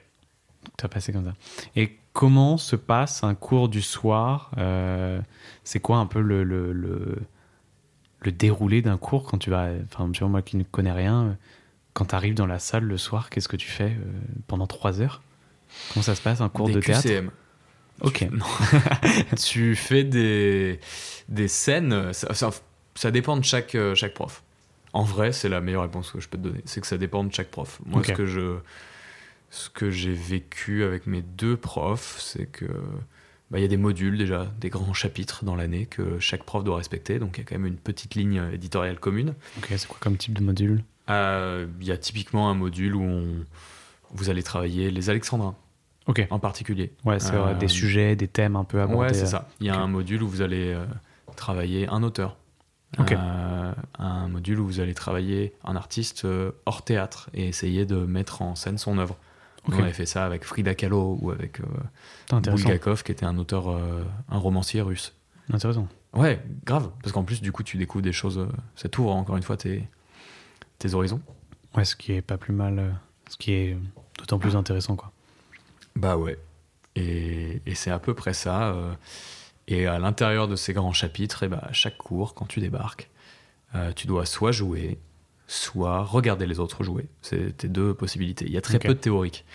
T'as 0.78 0.88
passé 0.88 1.14
comme 1.14 1.26
ça. 1.26 1.34
Et 1.76 1.98
comment 2.14 2.58
se 2.58 2.76
passe 2.76 3.24
un 3.24 3.34
cours 3.34 3.70
du 3.70 3.82
soir 3.82 4.52
C'est 5.64 5.80
quoi 5.80 5.98
un 5.98 6.06
peu 6.06 6.20
le, 6.20 6.44
le, 6.44 6.74
le, 6.74 7.18
le 8.20 8.32
déroulé 8.32 8.82
d'un 8.82 8.98
cours 8.98 9.24
quand 9.24 9.38
tu 9.38 9.50
vas. 9.50 9.70
Enfin, 9.86 10.12
tu 10.12 10.20
vois, 10.20 10.30
moi 10.30 10.42
qui 10.42 10.58
ne 10.58 10.64
connais 10.64 10.92
rien, 10.92 11.38
quand 11.94 12.06
tu 12.06 12.16
arrives 12.16 12.36
dans 12.36 12.46
la 12.46 12.60
salle 12.60 12.84
le 12.84 12.98
soir, 12.98 13.30
qu'est-ce 13.30 13.48
que 13.48 13.56
tu 13.56 13.70
fais 13.70 13.98
pendant 14.48 14.68
trois 14.68 15.00
heures? 15.02 15.22
Comment 15.93 16.03
ça 16.03 16.15
se 16.15 16.22
passe, 16.22 16.41
un 16.41 16.49
cours 16.49 16.70
de 16.70 16.80
théâtre 16.80 17.03
QCM. 17.03 17.32
Ok. 18.01 18.28
tu 19.38 19.76
fais 19.76 20.03
des, 20.03 20.80
des 21.28 21.47
scènes, 21.47 22.13
ça, 22.13 22.51
ça, 22.95 23.11
dépend 23.11 23.38
de 23.38 23.43
chaque, 23.43 23.76
euh, 23.76 23.95
chaque 23.95 24.13
prof. 24.13 24.43
En 24.93 25.03
vrai, 25.03 25.32
c'est 25.32 25.49
la 25.49 25.61
meilleure 25.61 25.84
réponse 25.84 26.11
que 26.11 26.20
je 26.20 26.28
peux 26.28 26.38
te 26.38 26.43
donner. 26.43 26.61
C'est 26.65 26.82
que 26.82 26.88
ça 26.88 26.97
dépend 26.97 27.24
de 27.24 27.34
chaque 27.34 27.49
prof. 27.49 27.80
Moi, 27.86 28.03
ce 28.03 28.11
que 28.13 28.26
je 28.26 28.57
ce 29.51 29.70
que 29.70 29.89
j'ai 29.89 30.13
vécu 30.13 30.84
avec 30.84 31.07
mes 31.07 31.24
deux 31.24 31.57
profs, 31.57 32.17
c'est 32.20 32.45
que 32.45 32.65
bah, 33.49 33.57
il 33.57 33.61
y 33.63 33.65
a 33.65 33.67
des 33.67 33.78
modules 33.78 34.17
déjà, 34.17 34.51
des 34.59 34.70
grands 34.70 34.93
chapitres 34.93 35.43
dans 35.43 35.55
l'année 35.55 35.88
que 35.88 36.20
chaque 36.20 36.43
prof 36.43 36.63
doit 36.63 36.78
respecter. 36.78 37.17
Donc 37.20 37.38
il 37.38 37.41
y 37.41 37.43
a 37.43 37.45
quand 37.45 37.55
même 37.55 37.65
une 37.65 37.78
petite 37.78 38.15
ligne 38.15 38.43
éditoriale 38.53 38.99
commune. 38.99 39.34
Ok, 39.57 39.67
c'est 39.70 39.88
quoi 39.88 39.97
comme 39.99 40.17
type 40.17 40.38
de 40.38 40.43
module? 40.43 40.84
Euh, 41.09 41.65
Il 41.82 41.88
y 41.88 41.91
a 41.91 41.97
typiquement 41.97 42.49
un 42.49 42.53
module 42.53 42.95
où 42.95 43.01
on, 43.01 43.45
vous 44.14 44.30
allez 44.30 44.43
travailler 44.43 44.91
les 44.91 45.10
alexandrins. 45.10 45.55
En 46.30 46.39
particulier. 46.39 46.93
Ouais, 47.05 47.20
c'est 47.20 47.32
des 47.60 47.66
euh, 47.66 47.68
sujets, 47.68 48.16
des 48.16 48.28
thèmes 48.28 48.55
un 48.55 48.64
peu 48.64 48.82
abordés. 48.82 49.10
Ouais, 49.10 49.14
c'est 49.14 49.28
ça. 49.28 49.47
Il 49.60 49.68
y 49.68 49.70
a 49.70 49.78
un 49.78 49.88
module 49.88 50.24
où 50.24 50.28
vous 50.28 50.41
allez 50.41 50.74
euh, 50.74 50.86
travailler 51.36 51.88
un 51.88 52.01
auteur. 52.03 52.38
un 52.97 54.28
module 54.28 54.60
où 54.60 54.66
vous 54.66 54.80
allez 54.80 54.95
travailler 54.95 55.53
un 55.64 55.76
artiste 55.76 56.26
hors 56.66 56.84
théâtre 56.84 57.30
et 57.34 57.47
essayer 57.47 57.86
de 57.86 57.97
mettre 57.97 58.41
en 58.41 58.55
scène 58.55 58.78
son 58.78 58.97
œuvre. 58.97 59.18
On 59.68 59.74
avait 59.74 59.93
fait 59.93 60.07
ça 60.07 60.26
avec 60.26 60.45
Frida 60.45 60.74
Kahlo 60.74 61.20
ou 61.22 61.30
avec 61.32 61.60
Bulgakov, 62.32 63.03
qui 63.03 63.12
était 63.12 63.26
un 63.26 63.38
auteur, 63.38 63.68
un 64.30 64.38
romancier 64.38 64.82
russe. 64.82 65.14
Intéressant. 65.51 65.88
Ouais, 66.14 66.41
grave. 66.66 66.89
Parce 67.03 67.12
qu'en 67.12 67.24
plus, 67.24 67.41
du 67.41 67.51
coup, 67.51 67.62
tu 67.62 67.78
découvres 67.78 68.03
des 68.03 68.14
choses. 68.14 68.47
Ça 68.76 68.89
t'ouvre 68.89 69.12
encore 69.12 69.38
une 69.38 69.43
fois 69.43 69.57
tes, 69.57 69.88
tes 70.80 70.95
horizons. 70.95 71.22
Ouais, 71.76 71.86
ce 71.86 71.95
qui 71.95 72.14
est 72.14 72.24
pas 72.24 72.38
plus 72.38 72.53
mal. 72.53 72.95
Ce 73.30 73.38
qui 73.38 73.53
est 73.53 73.77
d'autant 74.17 74.39
plus 74.39 74.55
intéressant, 74.55 74.95
quoi. 74.95 75.11
Bah 75.95 76.17
ouais. 76.17 76.38
Et, 76.95 77.61
et 77.65 77.75
c'est 77.75 77.91
à 77.91 77.99
peu 77.99 78.13
près 78.13 78.34
ça. 78.34 78.69
Euh, 78.73 78.93
et 79.67 79.86
à 79.86 79.99
l'intérieur 79.99 80.47
de 80.47 80.55
ces 80.55 80.73
grands 80.73 80.93
chapitres, 80.93 81.43
et 81.43 81.47
bah, 81.47 81.61
à 81.63 81.71
chaque 81.71 81.97
cours, 81.97 82.34
quand 82.34 82.45
tu 82.45 82.59
débarques, 82.59 83.09
euh, 83.75 83.93
tu 83.93 84.07
dois 84.07 84.25
soit 84.25 84.51
jouer, 84.51 84.97
soit 85.47 86.03
regarder 86.03 86.47
les 86.47 86.59
autres 86.59 86.84
jouer. 86.84 87.07
C'est 87.21 87.55
tes 87.55 87.67
deux 87.67 87.93
possibilités. 87.93 88.45
Il 88.45 88.51
y 88.51 88.57
a 88.57 88.61
très 88.61 88.80
peu 88.80 88.89
de 88.89 88.93
théorique. 88.99 89.45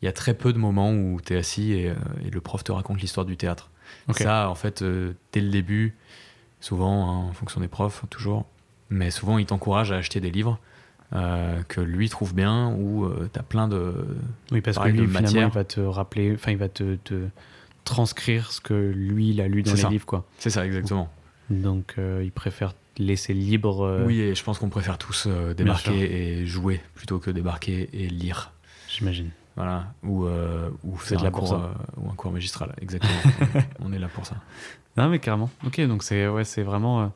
Il 0.00 0.06
y 0.06 0.08
a 0.08 0.12
très 0.12 0.32
peu 0.32 0.54
de 0.54 0.58
moments 0.58 0.92
où 0.92 1.20
tu 1.20 1.34
es 1.34 1.36
assis 1.36 1.72
et, 1.72 1.90
euh, 1.90 1.94
et, 2.24 2.30
le 2.30 2.40
prof 2.40 2.64
te 2.64 2.72
raconte 2.72 3.02
l'histoire 3.02 3.26
du 3.26 3.36
théâtre. 3.36 3.70
Ça, 4.12 4.48
en 4.48 4.54
fait, 4.54 4.82
dès 4.82 5.40
le 5.40 5.50
début, 5.50 5.96
souvent, 6.60 7.10
hein, 7.10 7.28
en 7.28 7.32
fonction 7.32 7.60
des 7.60 7.68
profs, 7.68 8.04
toujours, 8.08 8.46
mais 8.88 9.10
souvent, 9.10 9.36
il 9.36 9.46
t'encourage 9.46 9.92
à 9.92 9.96
acheter 9.96 10.20
des 10.20 10.30
livres 10.30 10.58
euh, 11.12 11.60
que 11.66 11.80
lui 11.80 12.08
trouve 12.08 12.36
bien 12.36 12.68
ou 12.68 13.04
euh, 13.04 13.28
tu 13.32 13.40
as 13.40 13.42
plein 13.42 13.66
de 13.66 13.94
oui 14.52 14.60
parce 14.60 14.78
que 14.78 14.88
lui 14.88 15.08
finalement 15.08 15.48
il 15.48 15.52
va 15.52 15.64
te 15.64 15.80
rappeler 15.80 16.32
enfin 16.34 16.52
il 16.52 16.56
va 16.56 16.68
te, 16.68 16.94
te, 16.96 17.26
transcrire 17.82 18.52
ce 18.52 18.60
que 18.60 18.74
lui 18.74 19.30
il 19.30 19.40
a 19.40 19.48
lu 19.48 19.64
dans 19.64 19.74
les 19.74 19.82
livres 19.88 20.06
quoi. 20.06 20.24
C'est 20.38 20.50
ça 20.50 20.64
exactement. 20.64 21.10
Donc 21.48 21.94
euh, 21.98 22.22
il 22.22 22.30
préfère 22.30 22.74
laisser 22.96 23.34
libre 23.34 24.04
oui 24.06 24.20
et 24.20 24.36
je 24.36 24.44
pense 24.44 24.60
qu'on 24.60 24.68
préfère 24.68 24.98
tous 24.98 25.26
débarquer 25.56 26.40
et 26.40 26.46
jouer 26.46 26.80
plutôt 26.94 27.18
que 27.18 27.32
débarquer 27.32 27.90
et 27.92 28.08
lire. 28.08 28.52
J'imagine. 28.88 29.30
Voilà. 29.56 29.92
Ou 30.04 30.28
ou 30.84 30.96
faire 30.96 31.24
un 31.24 31.30
cours, 31.32 31.60
ou 31.96 32.08
un 32.08 32.14
cours 32.14 32.30
magistral 32.30 32.72
exactement. 32.80 33.12
On 33.80 33.92
est 33.92 33.98
là 33.98 34.06
pour 34.06 34.26
ça. 34.26 34.36
Non 34.96 35.08
mais 35.08 35.18
carrément. 35.18 35.50
Ok 35.66 35.80
donc 35.80 36.04
c'est 36.04 36.28
ouais 36.28 36.44
c'est 36.44 36.62
vraiment 36.62 37.12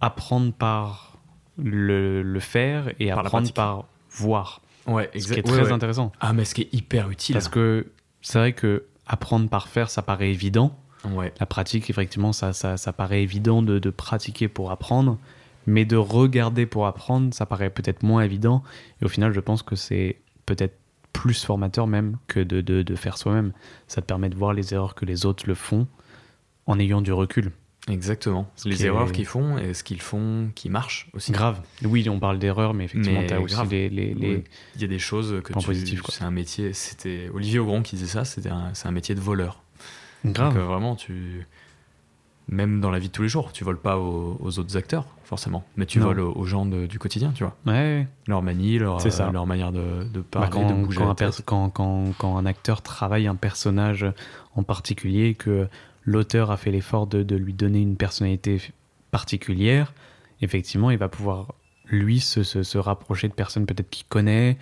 apprendre 0.00 0.54
par 0.54 1.09
le, 1.58 2.38
faire 2.40 2.92
et 2.98 3.10
apprendre 3.10 3.52
par 3.52 3.86
voir. 4.10 4.60
Ouais, 4.86 5.10
Ce 5.18 5.32
qui 5.32 5.38
est 5.38 5.42
très 5.42 5.72
intéressant. 5.72 6.12
Ah, 6.20 6.32
mais 6.32 6.44
ce 6.44 6.54
qui 6.54 6.62
est 6.62 6.74
hyper 6.74 7.10
utile. 7.10 7.34
Parce 7.34 7.48
que 7.48 7.86
c'est 8.22 8.38
vrai 8.38 8.52
que 8.52 8.84
apprendre 9.06 9.48
par 9.48 9.68
faire, 9.68 9.90
ça 9.90 10.02
paraît 10.02 10.30
évident. 10.30 10.78
Ouais. 11.04 11.32
La 11.40 11.46
pratique, 11.46 11.88
effectivement, 11.90 12.32
ça, 12.32 12.52
ça, 12.52 12.76
ça 12.76 12.92
paraît 12.92 13.22
évident 13.22 13.62
de, 13.62 13.78
de, 13.78 13.90
pratiquer 13.90 14.48
pour 14.48 14.70
apprendre. 14.70 15.18
Mais 15.66 15.84
de 15.84 15.96
regarder 15.96 16.66
pour 16.66 16.86
apprendre, 16.86 17.32
ça 17.34 17.46
paraît 17.46 17.70
peut-être 17.70 18.02
moins 18.02 18.22
évident. 18.22 18.62
Et 19.00 19.04
au 19.04 19.08
final, 19.08 19.32
je 19.32 19.40
pense 19.40 19.62
que 19.62 19.76
c'est 19.76 20.18
peut-être 20.46 20.76
plus 21.12 21.44
formateur 21.44 21.86
même 21.86 22.16
que 22.28 22.40
de, 22.40 22.60
de, 22.60 22.82
de 22.82 22.94
faire 22.94 23.18
soi-même. 23.18 23.52
Ça 23.86 24.00
te 24.00 24.06
permet 24.06 24.28
de 24.28 24.36
voir 24.36 24.52
les 24.52 24.74
erreurs 24.74 24.94
que 24.94 25.04
les 25.04 25.26
autres 25.26 25.44
le 25.46 25.54
font 25.54 25.86
en 26.66 26.78
ayant 26.78 27.02
du 27.02 27.12
recul. 27.12 27.52
Exactement. 27.90 28.50
les 28.64 28.86
erreurs 28.86 29.12
qu'ils 29.12 29.26
font 29.26 29.58
et 29.58 29.74
ce 29.74 29.84
qu'ils 29.84 30.00
font 30.00 30.50
qui 30.54 30.70
marche 30.70 31.08
aussi. 31.12 31.32
Grave. 31.32 31.60
Oui, 31.84 32.08
on 32.08 32.18
parle 32.18 32.38
d'erreurs, 32.38 32.74
mais 32.74 32.84
effectivement, 32.84 33.24
tu 33.26 33.34
as 33.34 33.40
aussi 33.40 33.56
les, 33.70 33.88
les, 33.88 34.44
Il 34.76 34.80
y 34.80 34.84
a 34.84 34.88
des 34.88 34.98
choses 34.98 35.40
que 35.44 35.52
tu. 35.52 36.00
C'est 36.08 36.24
un 36.24 36.30
métier. 36.30 36.72
C'était 36.72 37.30
Olivier 37.34 37.58
Augron 37.58 37.82
qui 37.82 37.96
disait 37.96 38.08
ça. 38.08 38.24
C'était 38.24 38.50
c'est 38.72 38.88
un 38.88 38.92
métier 38.92 39.14
de 39.14 39.20
voleur. 39.20 39.62
Grave. 40.24 40.54
Donc, 40.54 40.62
euh, 40.62 40.66
vraiment, 40.66 40.96
tu. 40.96 41.46
Même 42.48 42.80
dans 42.80 42.90
la 42.90 42.98
vie 42.98 43.06
de 43.06 43.12
tous 43.12 43.22
les 43.22 43.28
jours, 43.28 43.52
tu 43.52 43.62
voles 43.62 43.78
pas 43.78 43.96
aux, 43.96 44.58
autres 44.58 44.76
acteurs, 44.76 45.06
forcément, 45.22 45.62
mais 45.76 45.86
tu 45.86 46.00
voles 46.00 46.18
aux, 46.18 46.44
gens 46.44 46.66
du 46.66 46.98
quotidien, 46.98 47.30
tu 47.32 47.44
vois. 47.44 47.56
Ouais. 47.64 48.08
Leur 48.26 48.42
manie, 48.42 48.76
leur, 48.78 48.98
leur 49.32 49.46
manière 49.46 49.70
de, 49.70 50.02
de 50.12 50.20
parler, 50.20 50.48
bah, 50.48 50.52
quand, 50.52 50.66
de 50.66 50.84
bouger. 50.84 50.98
Quand 51.44 51.70
quand, 51.70 52.12
quand, 52.18 52.36
un 52.36 52.46
acteur 52.46 52.82
travaille 52.82 53.28
un 53.28 53.36
personnage 53.36 54.04
en 54.56 54.64
particulier, 54.64 55.34
que 55.34 55.68
l'auteur 56.02 56.50
a 56.50 56.56
fait 56.56 56.70
l'effort 56.70 57.06
de, 57.06 57.36
lui 57.36 57.54
donner 57.54 57.80
une 57.80 57.96
personnalité 57.96 58.60
particulière, 59.10 59.92
effectivement, 60.40 60.90
il 60.90 60.98
va 60.98 61.08
pouvoir, 61.08 61.54
lui, 61.86 62.20
se, 62.20 62.78
rapprocher 62.78 63.28
de 63.28 63.34
personnes 63.34 63.66
peut-être 63.66 63.90
qu'il 63.90 64.06
connaît 64.06 64.58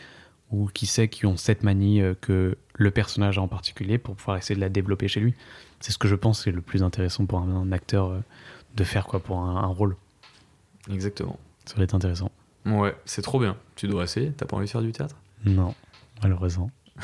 ou 0.50 0.66
qui 0.66 0.86
sait 0.86 1.08
qui 1.08 1.26
ont 1.26 1.36
cette 1.36 1.62
manie 1.62 2.00
euh, 2.00 2.14
que 2.18 2.56
le 2.74 2.90
personnage 2.90 3.36
a 3.36 3.42
en 3.42 3.48
particulier 3.48 3.98
pour 3.98 4.16
pouvoir 4.16 4.38
essayer 4.38 4.54
de 4.54 4.60
la 4.60 4.70
développer 4.70 5.06
chez 5.06 5.20
lui. 5.20 5.34
C'est 5.80 5.92
ce 5.92 5.98
que 5.98 6.08
je 6.08 6.14
pense 6.14 6.44
c'est 6.44 6.52
le 6.52 6.62
plus 6.62 6.82
intéressant 6.82 7.26
pour 7.26 7.40
un, 7.40 7.70
acteur 7.70 8.06
euh, 8.06 8.20
de 8.74 8.82
faire 8.82 9.06
quoi 9.06 9.20
pour 9.20 9.40
un, 9.40 9.66
rôle. 9.66 9.94
Exactement. 10.90 11.38
Ça 11.66 11.76
va 11.76 11.82
être 11.82 11.94
intéressant. 11.94 12.30
Ouais, 12.64 12.96
c'est 13.04 13.20
trop 13.20 13.38
bien. 13.38 13.58
Tu 13.76 13.88
dois 13.88 14.04
essayer. 14.04 14.32
T'as 14.32 14.46
pas 14.46 14.56
envie 14.56 14.64
de 14.64 14.70
faire 14.70 14.80
du 14.80 14.92
théâtre? 14.92 15.16
Non, 15.44 15.74
malheureusement. 16.22 16.70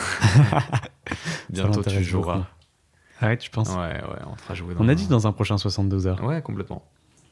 Bientôt 1.50 1.82
tu 1.82 2.02
joueras. 2.02 2.46
Arrête, 3.20 3.44
je 3.44 3.50
pense. 3.50 3.68
Ouais, 3.70 3.76
ouais, 3.76 4.18
on 4.26 4.36
fera 4.36 4.54
jouer. 4.54 4.74
on 4.78 4.88
a 4.88 4.94
dit 4.94 5.06
dans 5.06 5.26
un 5.26 5.32
prochain 5.32 5.56
72 5.58 6.06
heures. 6.06 6.22
Ouais, 6.24 6.42
complètement. 6.42 6.84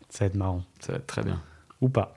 Ça 0.08 0.24
va 0.24 0.26
être 0.26 0.34
marrant. 0.34 0.62
Ça 0.80 0.92
va 0.92 0.98
être 0.98 1.06
très 1.06 1.22
bien. 1.22 1.40
Ou 1.80 1.88
pas. 1.88 2.14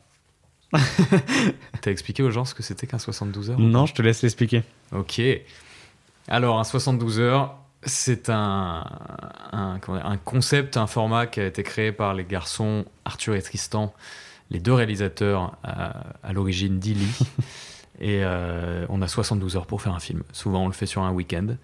T'as 1.81 1.91
expliqué 1.91 2.23
aux 2.23 2.31
gens 2.31 2.45
ce 2.45 2.53
que 2.53 2.63
c'était 2.63 2.87
qu'un 2.87 2.99
72 2.99 3.51
heures 3.51 3.59
Non, 3.59 3.85
je 3.85 3.93
te 3.93 4.01
laisse 4.01 4.21
l'expliquer. 4.21 4.63
Ok. 4.91 5.21
Alors, 6.27 6.59
un 6.59 6.63
72 6.63 7.19
heures, 7.19 7.57
c'est 7.83 8.29
un, 8.29 8.83
un, 9.51 9.79
un, 9.87 10.17
concept, 10.17 10.75
un 10.77 10.87
format 10.87 11.27
qui 11.27 11.39
a 11.39 11.45
été 11.45 11.63
créé 11.63 11.91
par 11.91 12.13
les 12.13 12.25
garçons 12.25 12.85
Arthur 13.05 13.35
et 13.35 13.41
Tristan, 13.41 13.93
les 14.49 14.59
deux 14.59 14.73
réalisateurs 14.73 15.57
à, 15.63 16.33
l'origine 16.33 16.79
d'Illy. 16.79 17.07
et 17.99 18.23
euh, 18.23 18.85
on 18.89 19.01
a 19.01 19.07
72 19.07 19.55
heures 19.55 19.67
pour 19.67 19.81
faire 19.81 19.93
un 19.93 19.99
film. 19.99 20.23
Souvent, 20.31 20.63
on 20.63 20.67
le 20.67 20.73
fait 20.73 20.87
sur 20.87 21.03
un 21.03 21.11
week-end. 21.11 21.55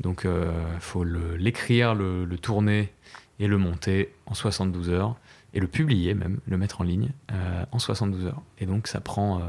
Donc 0.00 0.22
il 0.24 0.30
euh, 0.30 0.78
faut 0.80 1.04
l'écrire, 1.04 1.94
le, 1.94 2.26
tourner 2.40 2.92
et 3.38 3.46
le 3.46 3.58
monter 3.58 4.12
en 4.26 4.34
72 4.34 4.90
heures 4.90 5.16
et 5.52 5.60
le 5.60 5.66
publier 5.66 6.14
même, 6.14 6.40
le 6.46 6.56
mettre 6.56 6.80
en 6.80 6.84
ligne 6.84 7.10
euh, 7.32 7.64
en 7.70 7.78
72 7.78 8.26
heures. 8.26 8.42
Et 8.58 8.66
donc 8.66 8.86
ça 8.86 9.00
prend, 9.00 9.38
euh, 9.38 9.42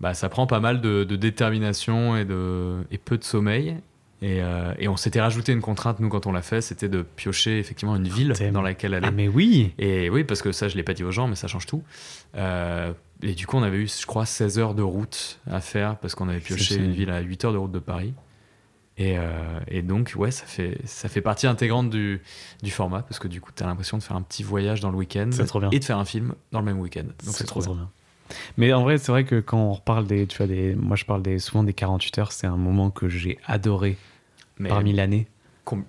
bah, 0.00 0.14
ça 0.14 0.28
prend 0.28 0.46
pas 0.46 0.60
mal 0.60 0.80
de, 0.80 1.04
détermination 1.04 2.16
et, 2.16 2.24
de, 2.24 2.78
et 2.90 2.98
peu 2.98 3.16
de 3.16 3.24
sommeil. 3.24 3.76
Et, 4.22 4.42
et 4.78 4.86
on 4.86 4.98
s'était 4.98 5.22
rajouté 5.22 5.50
une 5.50 5.62
contrainte, 5.62 5.98
nous, 5.98 6.10
quand 6.10 6.26
on 6.26 6.32
l'a 6.32 6.42
fait, 6.42 6.60
c'était 6.60 6.90
de 6.90 7.00
piocher 7.00 7.58
effectivement 7.58 7.96
une 7.96 8.06
ville 8.06 8.34
dans 8.52 8.60
laquelle 8.60 8.92
aller. 8.92 9.06
Ah, 9.08 9.12
mais 9.12 9.28
oui 9.28 9.72
Et 9.78 10.10
oui, 10.10 10.24
parce 10.24 10.42
que 10.42 10.52
ça, 10.52 10.68
je 10.68 10.74
ne 10.74 10.76
l'ai 10.76 10.82
pas 10.82 10.92
dit 10.92 11.04
aux 11.04 11.10
gens, 11.10 11.26
mais 11.26 11.36
ça 11.36 11.48
change 11.48 11.64
tout. 11.64 11.82
et 12.36 13.32
du 13.32 13.46
coup, 13.46 13.56
on 13.56 13.62
avait 13.62 13.78
eu, 13.78 13.88
je 13.88 14.04
crois, 14.04 14.26
16 14.26 14.58
heures 14.58 14.74
de 14.74 14.82
route 14.82 15.40
à 15.50 15.62
faire, 15.62 15.96
parce 15.96 16.14
qu'on 16.14 16.28
avait 16.28 16.40
pioché 16.40 16.74
une 16.74 16.92
ville 16.92 17.08
à 17.08 17.20
8 17.20 17.46
heures 17.46 17.52
de 17.54 17.56
route 17.56 17.72
de 17.72 17.78
Paris. 17.78 18.12
Euh, 19.00 19.60
et, 19.68 19.82
donc, 19.82 20.12
ouais, 20.16 20.30
ça 20.30 20.44
fait, 20.46 20.78
ça 20.84 21.08
fait 21.08 21.20
partie 21.20 21.46
intégrante 21.46 21.90
du, 21.90 22.20
du 22.62 22.70
format 22.70 23.02
parce 23.02 23.18
que 23.18 23.28
du 23.28 23.40
coup, 23.40 23.50
tu 23.54 23.62
as 23.62 23.66
l'impression 23.66 23.96
de 23.98 24.02
faire 24.02 24.16
un 24.16 24.22
petit 24.22 24.42
voyage 24.42 24.80
dans 24.80 24.90
le 24.90 24.96
week-end 24.96 25.30
et 25.72 25.78
de 25.78 25.84
faire 25.84 25.98
un 25.98 26.04
film 26.04 26.34
dans 26.52 26.60
le 26.60 26.66
même 26.66 26.78
week-end. 26.78 27.04
Donc, 27.24 27.34
c'est 27.34 27.44
trop, 27.44 27.60
bien. 27.60 27.90
Mais 28.56 28.72
en 28.72 28.82
vrai, 28.82 28.98
c'est 28.98 29.10
vrai 29.10 29.24
que 29.24 29.40
quand 29.40 29.58
on 29.58 29.72
reparle 29.72 30.06
des. 30.06 30.26
Tu 30.26 30.36
vois, 30.36 30.46
des, 30.46 30.74
moi, 30.74 30.96
je 30.96 31.04
parle 31.04 31.22
des, 31.22 31.38
souvent 31.38 31.64
des 31.64 31.72
48 31.72 32.18
heures, 32.18 32.32
c'est 32.32 32.46
un 32.46 32.56
moment 32.56 32.90
que 32.90 33.08
j'ai 33.08 33.38
adoré 33.46 33.96
parmi 34.68 34.92
l'année. 34.92 35.26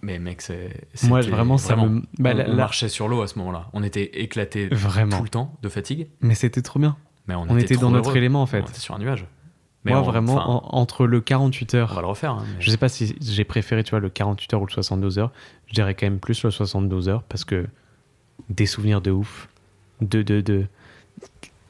Mais 0.02 0.20
mec, 0.20 0.42
c'est. 0.42 0.88
Moi, 1.04 1.22
vraiment, 1.22 1.58
ça 1.58 1.76
me. 1.76 2.02
Bah, 2.20 2.34
on, 2.48 2.56
marchait 2.56 2.90
sur 2.90 3.08
l'eau 3.08 3.22
à 3.22 3.28
ce 3.28 3.38
moment-là. 3.40 3.70
On 3.74 3.84
était 3.84 4.22
éclatés 4.22 4.68
vraiment. 4.68 5.18
tout 5.18 5.24
le 5.24 5.30
temps 5.30 5.56
de 5.62 5.70
fatigue. 5.70 6.08
Mais 6.22 6.36
c'était 6.36 6.62
trop 6.62 6.80
bien. 6.80 6.98
Mais 7.28 7.36
on, 7.36 7.58
était, 7.58 7.78
dans 7.78 7.92
notre 7.92 8.16
élément 8.16 8.42
en 8.42 8.46
fait. 8.46 8.62
On 8.62 8.68
était 8.68 8.80
sur 8.80 8.96
un 8.96 9.00
nuage. 9.00 9.26
Moi, 9.86 10.02
vraiment, 10.02 10.76
entre 10.76 11.08
le 11.08 11.22
48 11.22 11.76
heures. 11.76 11.90
On 11.92 11.96
va 11.96 12.02
le 12.02 12.08
refaire. 12.08 12.34
Hein, 12.34 12.46
je 12.60 12.70
sais 12.70 12.78
pas 12.78 12.90
si 12.90 13.16
j'ai 13.20 13.44
préféré, 13.44 13.84
tu 13.84 13.92
vois, 13.92 14.00
le 14.00 14.10
48 14.10 14.54
heures 14.54 14.62
ou 14.62 14.66
le 14.66 14.72
72 14.72 15.18
heures. 15.18 15.32
Je 15.68 15.74
dirais 15.74 15.96
quand 15.96 16.06
même 16.06 16.20
plus 16.20 16.44
le 16.44 16.52
72 16.52 17.10
heures 17.10 17.24
parce 17.24 17.46
que 17.46 17.66
des 18.50 18.66
souvenirs 18.66 19.02
de 19.02 19.12
ouf. 19.12 19.50
De, 20.02 20.22
de, 20.22 20.42
de... 20.42 20.66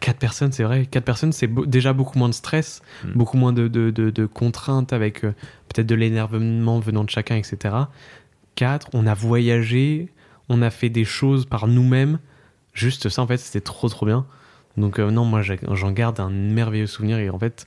Quatre 0.01 0.17
personnes, 0.17 0.51
c'est 0.51 0.63
vrai. 0.63 0.85
Quatre 0.87 1.05
personnes, 1.05 1.31
c'est 1.31 1.47
déjà 1.67 1.93
beaucoup 1.93 2.17
moins 2.17 2.29
de 2.29 2.33
stress, 2.33 2.81
hmm. 3.05 3.11
beaucoup 3.13 3.37
moins 3.37 3.53
de, 3.53 3.67
de, 3.67 3.91
de 3.91 4.25
contraintes 4.25 4.93
avec 4.93 5.23
euh, 5.23 5.33
peut-être 5.69 5.87
de 5.87 5.95
l'énervement 5.95 6.79
venant 6.79 7.03
de 7.03 7.09
chacun, 7.09 7.35
etc. 7.35 7.75
Quatre, 8.55 8.89
on 8.93 9.05
a 9.07 9.13
voyagé, 9.13 10.09
on 10.49 10.61
a 10.61 10.69
fait 10.69 10.89
des 10.89 11.05
choses 11.05 11.45
par 11.45 11.67
nous-mêmes. 11.67 12.19
Juste 12.73 13.09
ça, 13.09 13.21
en 13.21 13.27
fait, 13.27 13.37
c'était 13.37 13.61
trop, 13.61 13.87
trop 13.89 14.05
bien. 14.05 14.25
Donc, 14.75 14.99
euh, 14.99 15.11
non, 15.11 15.23
moi, 15.25 15.41
j'en 15.41 15.91
garde 15.91 16.19
un 16.19 16.29
merveilleux 16.29 16.87
souvenir. 16.87 17.19
Et 17.19 17.29
en 17.29 17.39
fait, 17.39 17.65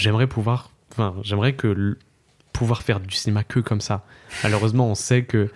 j'aimerais 0.00 0.26
pouvoir, 0.26 0.70
enfin, 0.92 1.14
j'aimerais 1.22 1.52
que 1.52 1.96
pouvoir 2.52 2.82
faire 2.82 3.00
du 3.00 3.14
cinéma 3.14 3.44
que 3.44 3.60
comme 3.60 3.80
ça. 3.80 4.04
Malheureusement, 4.42 4.88
on 4.88 4.94
sait 4.94 5.22
que 5.22 5.50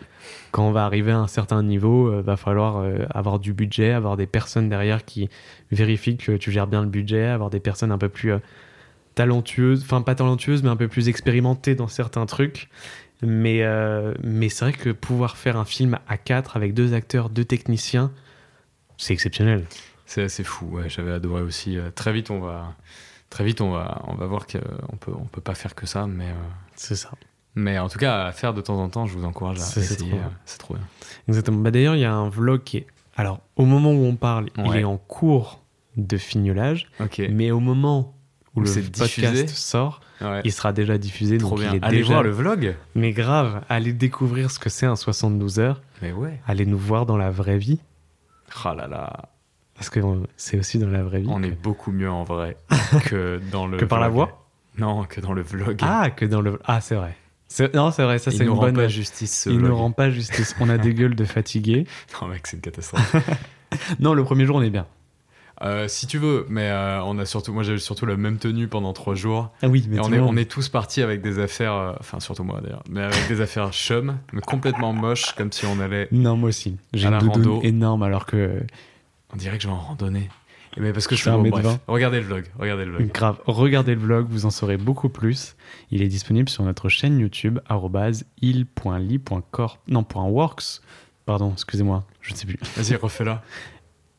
quand 0.53 0.67
on 0.67 0.73
va 0.73 0.85
arriver 0.85 1.13
à 1.13 1.19
un 1.19 1.27
certain 1.27 1.63
niveau, 1.63 2.09
euh, 2.09 2.23
va 2.23 2.37
falloir 2.37 2.79
euh, 2.79 2.99
avoir 3.11 3.39
du 3.39 3.53
budget, 3.53 3.93
avoir 3.93 4.17
des 4.17 4.27
personnes 4.27 4.69
derrière 4.69 5.05
qui 5.05 5.29
vérifient 5.71 6.17
que 6.17 6.33
tu 6.33 6.51
gères 6.51 6.67
bien 6.67 6.83
le 6.83 6.89
budget, 6.89 7.27
avoir 7.27 7.51
des 7.51 7.61
personnes 7.61 7.93
un 7.93 7.99
peu 7.99 8.09
plus 8.09 8.33
euh, 8.33 8.39
talentueuses, 9.15 9.83
enfin 9.83 10.03
pas 10.03 10.15
talentueuses, 10.15 10.63
mais 10.63 10.71
un 10.71 10.77
peu 10.77 10.89
plus 10.89 11.09
expérimentées 11.09 11.75
dans 11.75 11.89
certains 11.89 12.27
trucs. 12.27 12.69
Mais, 13.23 13.63
mais 14.23 14.51
c'est 14.51 14.67
vrai 14.67 14.73
que 14.75 14.91
pouvoir 14.91 15.39
faire 15.39 15.57
un 15.57 15.65
film 15.65 15.99
à 16.09 16.19
quatre 16.19 16.57
avec 16.57 16.75
deux 16.75 16.93
acteurs, 16.93 17.31
deux 17.31 17.45
techniciens, 17.45 18.11
c'est 18.99 19.15
exceptionnel. 19.15 19.65
C'est 20.07 20.23
assez 20.23 20.45
fou, 20.45 20.67
ouais, 20.67 20.89
j'avais 20.89 21.13
adoré 21.13 21.43
aussi. 21.43 21.79
Euh, 21.79 21.91
très 21.95 22.13
vite, 22.13 22.31
on 22.31 22.41
va, 22.41 22.75
très 23.35 23.45
vite, 23.45 23.61
on 23.61 23.73
va, 23.73 24.01
on 24.07 24.15
va 24.15 24.27
voir 24.27 24.47
qu'on 24.47 24.97
peut, 24.97 25.13
on 25.13 25.25
peut 25.25 25.41
pas 25.41 25.55
faire 25.55 25.75
que 25.75 25.87
ça, 25.87 26.07
mais. 26.07 26.29
Euh, 26.29 26.35
c'est 26.77 26.95
ça. 26.95 27.11
Mais 27.57 27.79
en 27.81 27.89
tout 27.89 27.99
cas, 27.99 28.27
à 28.27 28.33
faire 28.33 28.55
de 28.55 28.61
temps 28.61 28.79
en 28.81 28.89
temps, 28.89 29.07
je 29.07 29.19
vous 29.19 29.25
encourage 29.25 29.59
à 29.59 29.81
essayer. 29.81 30.15
Euh, 30.15 30.29
c'est 30.45 30.59
trop, 30.59 30.75
bien. 30.75 30.85
Exactement. 31.29 31.59
Bah, 31.59 31.73
D'ailleurs, 31.73 31.97
il 31.97 32.01
y 32.01 32.05
a 32.05 32.15
un 32.15 32.29
vlog 32.29 32.63
qui 32.63 32.79
est. 32.79 32.87
Alors, 33.17 33.41
au 33.57 33.65
moment 33.65 33.91
où 33.91 34.05
on 34.05 34.15
parle, 34.15 34.51
il 34.57 34.77
est 34.77 34.85
en 34.85 34.99
cours 34.99 35.63
de 35.97 36.17
fignolage. 36.17 36.89
Mais 37.29 37.51
au 37.51 37.61
moment 37.61 38.15
où, 38.55 38.61
le 38.61 38.71
podcast 38.97 39.49
sort, 39.49 40.01
il 40.45 40.53
sera 40.53 40.73
déjà 40.73 40.97
diffusé. 40.97 41.39
Trop 41.39 41.57
bien. 41.57 41.73
Il 41.73 41.77
est 41.77 41.85
allez 41.85 42.03
voir 42.03 42.23
le 42.23 42.31
vlog. 42.31 42.77
Mais 42.95 43.11
grave, 43.11 43.63
allez 43.69 43.93
découvrir 43.93 44.53
ce 44.53 44.61
que 44.61 44.71
c'est 44.71 44.87
un 44.87 44.97
72 44.97 45.59
heures. 45.59 45.83
Mais 46.03 46.13
ouais. 46.13 46.41
Allez 46.47 46.67
nous 46.67 46.79
voir 46.79 47.05
dans 47.05 47.17
la 47.17 47.31
vraie 47.31 47.59
vie. 47.59 47.81
Oh 48.65 48.75
là 48.75 48.87
là. 48.87 49.34
Parce 49.75 49.91
que 49.91 50.01
c'est 50.37 50.59
aussi 50.59 50.79
dans 50.79 50.89
la 50.89 51.03
vraie 51.03 51.21
vie. 51.21 51.29
On 51.31 51.43
est 51.43 51.51
beaucoup 51.51 51.91
mieux 51.91 52.11
en 52.11 52.23
vrai 52.23 52.57
que 53.07 53.41
dans 53.51 53.67
le. 53.67 53.77
que 53.79 53.85
par 53.85 54.01
la 54.01 54.09
voix 54.09 54.47
Non, 54.79 55.05
que 55.05 55.21
dans 55.21 55.33
le 55.33 55.43
vlog. 55.43 55.79
Ah, 55.83 56.11
que 56.11 56.25
dans 56.25 56.41
le. 56.41 56.61
Ah, 56.65 56.81
c'est 56.81 56.95
vrai. 56.95 57.17
Non, 57.75 57.91
c'est 57.91 58.03
vrai, 58.03 58.19
ça 58.19 58.31
c'est 58.31 58.39
une 58.39 58.47
nous 58.47 58.57
bonne. 58.57 58.71
Rend 58.71 58.83
pas 58.83 58.89
justice. 58.89 59.47
Il 59.49 59.59
ne 59.59 59.71
rend 59.71 59.93
pas 59.93 60.11
justice. 60.11 60.57
On 60.61 60.69
a 60.69 60.79
des 60.79 60.95
gueules 60.95 61.15
de 61.15 61.25
fatigués. 61.25 61.87
Non, 62.21 62.29
mec, 62.29 62.47
c'est 62.47 62.57
une 62.57 62.63
catastrophe. 62.63 63.15
non, 64.01 64.15
le 64.15 64.25
premier 64.25 64.45
jour, 64.47 64.57
on 64.57 64.63
est 64.63 64.71
bien. 64.71 64.87
Euh, 65.63 65.87
si 65.87 66.07
tu 66.07 66.19
veux, 66.19 66.47
mais 66.49 66.69
euh, 66.69 67.03
on 67.05 67.17
a 67.19 67.25
surtout, 67.25 67.53
moi 67.53 67.63
j'ai 67.63 67.79
surtout 67.79 68.07
la 68.07 68.17
même 68.17 68.39
tenue 68.39 68.67
pendant 68.67 68.93
trois 68.93 69.15
jours. 69.15 69.53
Ah 69.63 69.69
oui, 69.69 69.87
mais 69.89 70.01
on 70.01 70.13
est, 70.13 70.19
on 70.19 70.37
est 70.37 70.51
tous 70.51 70.69
partis 70.69 71.01
avec 71.01 71.23
des 71.23 71.39
affaires, 71.39 71.75
euh, 71.75 71.93
enfin 72.01 72.19
surtout 72.19 72.43
moi 72.43 72.61
d'ailleurs, 72.61 72.83
mais 72.91 73.03
avec 73.03 73.29
des 73.29 73.41
affaires 73.41 73.73
chum, 73.73 74.19
mais 74.33 74.41
complètement 74.41 74.93
moches, 74.93 75.33
comme 75.37 75.53
si 75.53 75.65
on 75.65 75.79
allait. 75.79 76.09
Non, 76.11 76.37
moi 76.37 76.49
aussi. 76.49 76.77
J'ai 76.93 77.07
une 77.07 77.15
rando 77.15 77.61
énorme 77.63 78.03
alors 78.03 78.27
que. 78.27 78.63
On 79.35 79.37
dirait 79.37 79.57
que 79.57 79.65
je 79.65 79.69
vais 79.69 79.75
en 79.75 79.81
randonnée. 79.81 80.31
Mais 80.77 80.93
parce 80.93 81.07
que 81.07 81.15
je, 81.15 81.23
fais 81.23 81.31
un 81.31 81.39
bref, 81.39 81.79
regardez 81.87 82.19
le 82.21 82.27
vlog, 82.27 82.47
regardez 82.59 82.85
le 82.85 82.91
vlog. 82.93 83.13
Grave, 83.13 83.41
regardez 83.47 83.95
le 83.95 84.01
vlog, 84.01 84.27
vous 84.29 84.45
en 84.47 84.51
saurez 84.51 84.77
beaucoup 84.77 85.09
plus. 85.09 85.55
Il 85.91 86.03
est 86.03 86.09
disponible 86.09 86.49
sur 86.49 86.65
notre 86.65 86.89
chaîne 86.89 87.21
YouTube 87.21 87.61
il.ly.corp 88.41 89.81
non 89.87 90.05
.works. 90.15 90.81
Pardon, 91.27 91.53
excusez-moi, 91.53 92.05
je 92.21 92.33
ne 92.33 92.37
sais 92.37 92.47
plus. 92.47 92.59
Vas-y, 92.77 92.97
refais-la. 92.97 93.43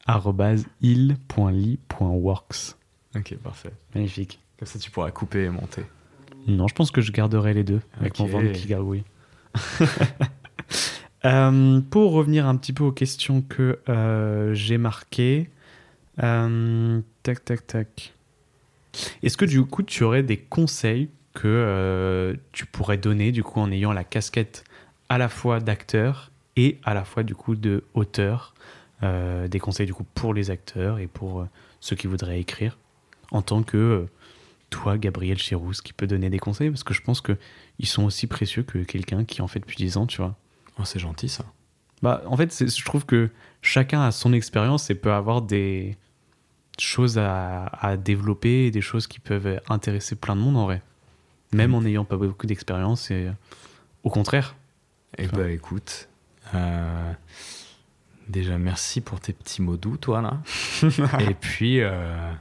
il.ly.works. 0.81 2.75
Ok, 3.15 3.35
parfait. 3.37 3.71
Magnifique. 3.93 4.39
Comme 4.57 4.67
ça, 4.67 4.79
tu 4.79 4.91
pourras 4.91 5.11
couper 5.11 5.43
et 5.43 5.49
monter. 5.49 5.83
Non, 6.47 6.67
je 6.67 6.75
pense 6.75 6.91
que 6.91 7.01
je 7.01 7.11
garderai 7.11 7.53
les 7.53 7.63
deux 7.63 7.81
avec 7.99 8.17
mon 8.19 8.27
ventre 8.27 8.51
qui 8.53 8.67
gargouille. 8.67 9.03
Euh, 11.25 11.81
pour 11.81 12.11
revenir 12.11 12.45
un 12.45 12.55
petit 12.55 12.71
peu 12.71 12.83
aux 12.83 12.91
questions 12.91 13.41
que 13.41 13.79
euh, 13.89 14.53
j'ai 14.53 14.77
marquées, 14.77 15.49
euh, 16.21 17.01
tac, 17.23 17.43
tac, 17.43 17.65
tac. 17.65 18.13
Est-ce 19.23 19.35
que 19.35 19.45
du 19.45 19.63
coup, 19.65 19.81
tu 19.81 20.03
aurais 20.03 20.21
des 20.21 20.37
conseils 20.37 21.09
que 21.33 22.37
tu 22.53 22.65
pourrais 22.65 22.97
donner 22.97 23.33
du 23.33 23.43
coup 23.43 23.59
en 23.59 23.69
ayant 23.69 23.91
la 23.91 24.05
casquette 24.05 24.63
à 25.09 25.17
la 25.17 25.27
fois 25.27 25.59
d'acteur 25.59 26.31
et 26.55 26.79
à 26.85 26.93
la 26.93 27.03
fois 27.03 27.23
du 27.23 27.35
coup 27.35 27.55
de 27.55 27.83
auteur 27.93 28.53
Des 29.01 29.59
conseils 29.59 29.85
du 29.85 29.93
coup 29.93 30.05
pour 30.15 30.33
les 30.33 30.49
acteurs 30.49 30.97
et 30.99 31.07
pour 31.07 31.45
ceux 31.81 31.97
qui 31.97 32.07
voudraient 32.07 32.39
écrire 32.39 32.77
en 33.31 33.41
tant 33.41 33.63
que 33.63 34.07
toi, 34.69 34.97
Gabriel 34.97 35.37
Chirousse, 35.37 35.81
qui 35.81 35.91
peut 35.91 36.07
donner 36.07 36.29
des 36.29 36.39
conseils? 36.39 36.69
Parce 36.69 36.85
que 36.85 36.93
je 36.93 37.01
pense 37.01 37.19
qu'ils 37.19 37.87
sont 37.87 38.05
aussi 38.05 38.27
précieux 38.27 38.63
que 38.63 38.77
quelqu'un 38.77 39.25
qui 39.25 39.41
en 39.41 39.47
fait 39.47 39.59
depuis 39.59 39.75
10 39.75 39.97
ans, 39.97 40.07
tu 40.07 40.21
vois. 40.21 40.37
Oh, 40.79 40.85
c'est 40.85 40.99
gentil 40.99 41.29
ça. 41.29 41.45
Bah, 42.01 42.21
en 42.27 42.37
fait, 42.37 42.67
je 42.67 42.85
trouve 42.85 43.05
que 43.05 43.29
chacun 43.61 44.01
a 44.01 44.11
son 44.11 44.33
expérience 44.33 44.89
et 44.89 44.95
peut 44.95 45.13
avoir 45.13 45.41
des, 45.41 45.97
choses 46.79 47.17
à, 47.17 47.97
développer, 47.97 48.71
des 48.71 48.81
choses 48.81 49.07
qui 49.07 49.19
peuvent 49.19 49.61
intéresser 49.69 50.15
plein 50.15 50.35
de 50.35 50.41
monde 50.41 50.57
en 50.57 50.65
vrai. 50.65 50.81
Même 51.53 51.73
en 51.73 51.81
n'ayant 51.81 52.05
pas 52.05 52.17
beaucoup 52.17 52.47
d'expérience 52.47 53.11
et 53.11 53.29
au 54.03 54.09
contraire. 54.09 54.55
Eh 55.17 55.27
bah 55.27 55.49
écoute, 55.49 56.09
euh, 56.53 57.13
déjà 58.27 58.57
merci 58.57 58.99
pour 58.99 59.21
tes 59.21 59.31
petits 59.31 59.61
mots 59.61 59.77
doux, 59.77 59.95
toi 59.95 60.21
là. 60.21 60.41
et 61.19 61.33
puis, 61.33 61.79
euh, 61.79 62.33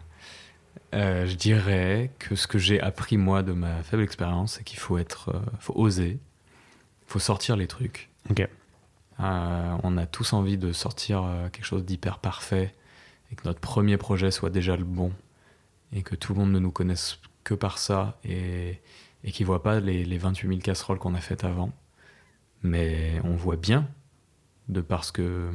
euh, 0.94 1.26
je 1.26 1.36
dirais 1.36 2.10
que 2.18 2.34
ce 2.34 2.48
que 2.48 2.58
j'ai 2.58 2.80
appris 2.80 3.16
moi 3.16 3.44
de 3.44 3.52
ma 3.52 3.82
faible 3.84 4.02
expérience, 4.02 4.54
c'est 4.54 4.64
qu'il 4.64 4.80
faut 4.80 4.98
être, 4.98 5.40
faut 5.60 5.74
oser, 5.76 6.18
faut 7.06 7.20
sortir 7.20 7.56
les 7.56 7.68
trucs. 7.68 8.10
Ok. 8.30 8.48
on 9.18 9.96
a 9.96 10.06
tous 10.06 10.32
envie 10.32 10.58
de 10.58 10.72
sortir 10.72 11.24
quelque 11.52 11.64
chose 11.64 11.84
d'hyper 11.84 12.18
parfait 12.18 12.74
et 13.30 13.34
que 13.34 13.42
notre 13.44 13.60
premier 13.60 13.96
projet 13.96 14.30
soit 14.30 14.50
déjà 14.50 14.76
le 14.76 14.84
bon 14.84 15.12
et 15.92 16.02
que 16.02 16.14
tout 16.14 16.34
le 16.34 16.40
monde 16.40 16.52
ne 16.52 16.58
nous 16.58 16.70
connaisse 16.70 17.18
que 17.44 17.54
par 17.54 17.78
ça 17.78 18.18
et, 18.24 18.80
et 19.22 19.30
qu'il 19.30 19.44
ne 19.44 19.46
voit 19.46 19.62
pas 19.62 19.80
les, 19.80 20.04
les 20.04 20.18
28 20.18 20.48
000 20.48 20.60
casseroles 20.60 20.98
qu'on 20.98 21.14
a 21.14 21.20
faites 21.20 21.44
avant. 21.44 21.72
Mais 22.62 23.20
on 23.24 23.36
voit 23.36 23.56
bien, 23.56 23.86
de 24.68 24.80
parce 24.80 25.10
que 25.12 25.50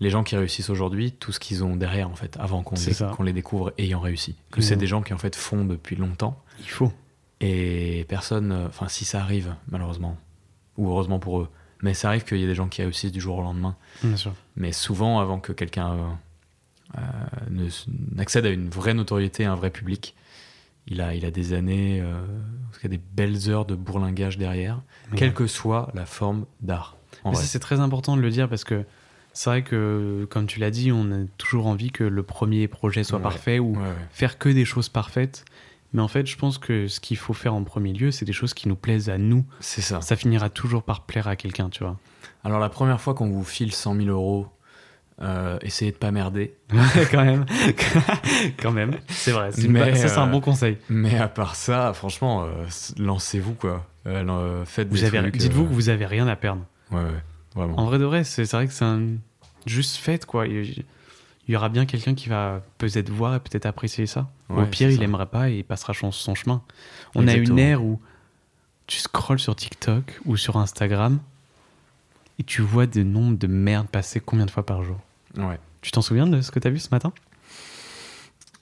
les 0.00 0.10
gens 0.10 0.24
qui 0.24 0.36
réussissent 0.36 0.70
aujourd'hui, 0.70 1.12
tout 1.12 1.32
ce 1.32 1.40
qu'ils 1.40 1.64
ont 1.64 1.76
derrière, 1.76 2.10
en 2.10 2.16
fait, 2.16 2.36
avant 2.38 2.62
qu'on 2.62 2.76
les, 2.76 3.24
les, 3.24 3.32
découvre 3.32 3.72
ayant 3.78 4.00
réussi. 4.00 4.36
Que 4.50 4.60
c'est 4.60 4.76
des 4.76 4.86
gens 4.86 5.02
qui, 5.02 5.14
en 5.14 5.18
fait, 5.18 5.36
font 5.36 5.64
depuis 5.64 5.96
longtemps. 5.96 6.42
Il 6.60 6.68
faut. 6.68 6.92
Et 7.40 8.04
personne, 8.08 8.52
enfin, 8.52 8.88
si 8.88 9.04
ça 9.04 9.20
arrive, 9.20 9.54
malheureusement, 9.68 10.16
ou 10.76 10.88
heureusement 10.88 11.18
pour 11.18 11.40
eux, 11.40 11.48
mais 11.82 11.94
ça 11.94 12.08
arrive 12.08 12.24
qu'il 12.24 12.38
y 12.38 12.44
ait 12.44 12.46
des 12.46 12.54
gens 12.54 12.68
qui 12.68 12.82
réussissent 12.82 13.12
du 13.12 13.20
jour 13.20 13.38
au 13.38 13.42
lendemain. 13.42 13.76
Bien 14.02 14.16
sûr. 14.16 14.32
Mais 14.56 14.72
souvent, 14.72 15.20
avant 15.20 15.38
que 15.38 15.52
quelqu'un 15.52 16.18
euh, 16.96 17.68
n'accède 18.14 18.46
à 18.46 18.50
une 18.50 18.68
vraie 18.68 18.94
notoriété, 18.94 19.44
un 19.44 19.54
vrai 19.54 19.70
public. 19.70 20.14
Il 20.86 21.00
a, 21.00 21.14
il 21.14 21.24
a 21.24 21.32
des 21.32 21.52
années, 21.52 22.00
euh, 22.00 22.14
il 22.82 22.86
a 22.86 22.88
des 22.88 23.00
belles 23.14 23.50
heures 23.50 23.64
de 23.64 23.74
bourlingage 23.74 24.38
derrière, 24.38 24.80
quelle 25.16 25.34
que 25.34 25.48
soit 25.48 25.90
la 25.94 26.06
forme 26.06 26.46
d'art. 26.60 26.96
C'est 27.34 27.58
très 27.58 27.80
important 27.80 28.16
de 28.16 28.22
le 28.22 28.30
dire 28.30 28.48
parce 28.48 28.62
que 28.62 28.84
c'est 29.32 29.50
vrai 29.50 29.62
que, 29.62 30.26
comme 30.30 30.46
tu 30.46 30.60
l'as 30.60 30.70
dit, 30.70 30.92
on 30.92 31.10
a 31.10 31.26
toujours 31.38 31.66
envie 31.66 31.90
que 31.90 32.04
le 32.04 32.22
premier 32.22 32.68
projet 32.68 33.02
soit 33.02 33.20
parfait 33.20 33.58
ou 33.58 33.76
faire 34.10 34.38
que 34.38 34.48
des 34.48 34.64
choses 34.64 34.88
parfaites. 34.88 35.44
Mais 35.96 36.02
en 36.02 36.08
fait, 36.08 36.26
je 36.26 36.36
pense 36.36 36.58
que 36.58 36.88
ce 36.88 37.00
qu'il 37.00 37.16
faut 37.16 37.32
faire 37.32 37.54
en 37.54 37.64
premier 37.64 37.94
lieu, 37.94 38.10
c'est 38.10 38.26
des 38.26 38.34
choses 38.34 38.52
qui 38.52 38.68
nous 38.68 38.76
plaisent 38.76 39.08
à 39.08 39.16
nous. 39.16 39.46
C'est 39.60 39.80
ça. 39.80 40.02
Ça 40.02 40.14
finira 40.14 40.50
toujours 40.50 40.82
par 40.82 41.06
plaire 41.06 41.26
à 41.26 41.36
quelqu'un, 41.36 41.70
tu 41.70 41.84
vois. 41.84 41.96
Alors, 42.44 42.60
la 42.60 42.68
première 42.68 43.00
fois 43.00 43.14
qu'on 43.14 43.30
vous 43.30 43.44
file 43.44 43.72
100 43.72 43.96
000 43.96 44.08
euros 44.08 44.46
euh, 45.22 45.56
essayez 45.62 45.92
de 45.92 45.96
pas 45.96 46.10
merder. 46.10 46.54
quand 47.10 47.24
même. 47.24 47.46
quand 48.62 48.72
même. 48.72 48.96
C'est 49.08 49.32
vrai. 49.32 49.50
ça, 49.52 50.08
c'est 50.08 50.18
un 50.18 50.26
bon 50.26 50.42
conseil. 50.42 50.76
Mais 50.90 51.16
à 51.16 51.28
part 51.28 51.54
ça, 51.54 51.94
franchement, 51.94 52.44
euh, 52.44 52.66
lancez-vous, 52.98 53.54
quoi. 53.54 53.86
Euh, 54.06 54.66
faites 54.66 54.88
vous 54.88 55.04
avez, 55.04 55.30
Dites-vous 55.30 55.64
que 55.64 55.72
vous 55.72 55.88
avez 55.88 56.04
rien 56.04 56.28
à 56.28 56.36
perdre. 56.36 56.60
Ouais, 56.90 56.98
ouais, 56.98 57.22
vraiment. 57.54 57.78
En 57.80 57.86
vrai 57.86 57.98
de 57.98 58.04
vrai, 58.04 58.22
c'est 58.22 58.44
vrai 58.52 58.66
que 58.66 58.72
c'est 58.74 58.84
un... 58.84 59.16
juste 59.64 59.96
fait, 59.96 60.26
quoi. 60.26 60.44
Il, 61.48 61.52
y 61.52 61.56
aura 61.56 61.68
bien 61.68 61.86
quelqu'un 61.86 62.14
qui 62.14 62.28
va 62.28 62.62
peut-être 62.78 63.10
voir 63.10 63.34
et 63.34 63.40
peut-être 63.40 63.66
apprécier 63.66 64.06
ça. 64.06 64.28
Au 64.48 64.64
pire, 64.64 64.90
il 64.90 65.02
aimerait 65.02 65.26
pas 65.26 65.50
et 65.50 65.58
il 65.58 65.64
passera 65.64 65.92
son 65.94 66.34
chemin. 66.34 66.62
On 67.14 67.26
a 67.28 67.34
une 67.34 67.58
ère 67.58 67.82
où 67.84 68.00
tu 68.86 68.98
scrolles 68.98 69.38
sur 69.38 69.56
TikTok 69.56 70.20
ou 70.24 70.36
sur 70.36 70.56
Instagram 70.56 71.18
et 72.38 72.44
tu 72.44 72.62
vois 72.62 72.86
des 72.86 73.04
nombres 73.04 73.38
de 73.38 73.46
merde 73.46 73.88
passer 73.88 74.20
combien 74.20 74.46
de 74.46 74.50
fois 74.50 74.64
par 74.64 74.82
jour? 74.82 74.98
Ouais. 75.36 75.58
Tu 75.80 75.90
t'en 75.90 76.02
souviens 76.02 76.26
de 76.26 76.40
ce 76.40 76.50
que 76.50 76.58
t'as 76.58 76.70
vu 76.70 76.78
ce 76.78 76.88
matin? 76.90 77.12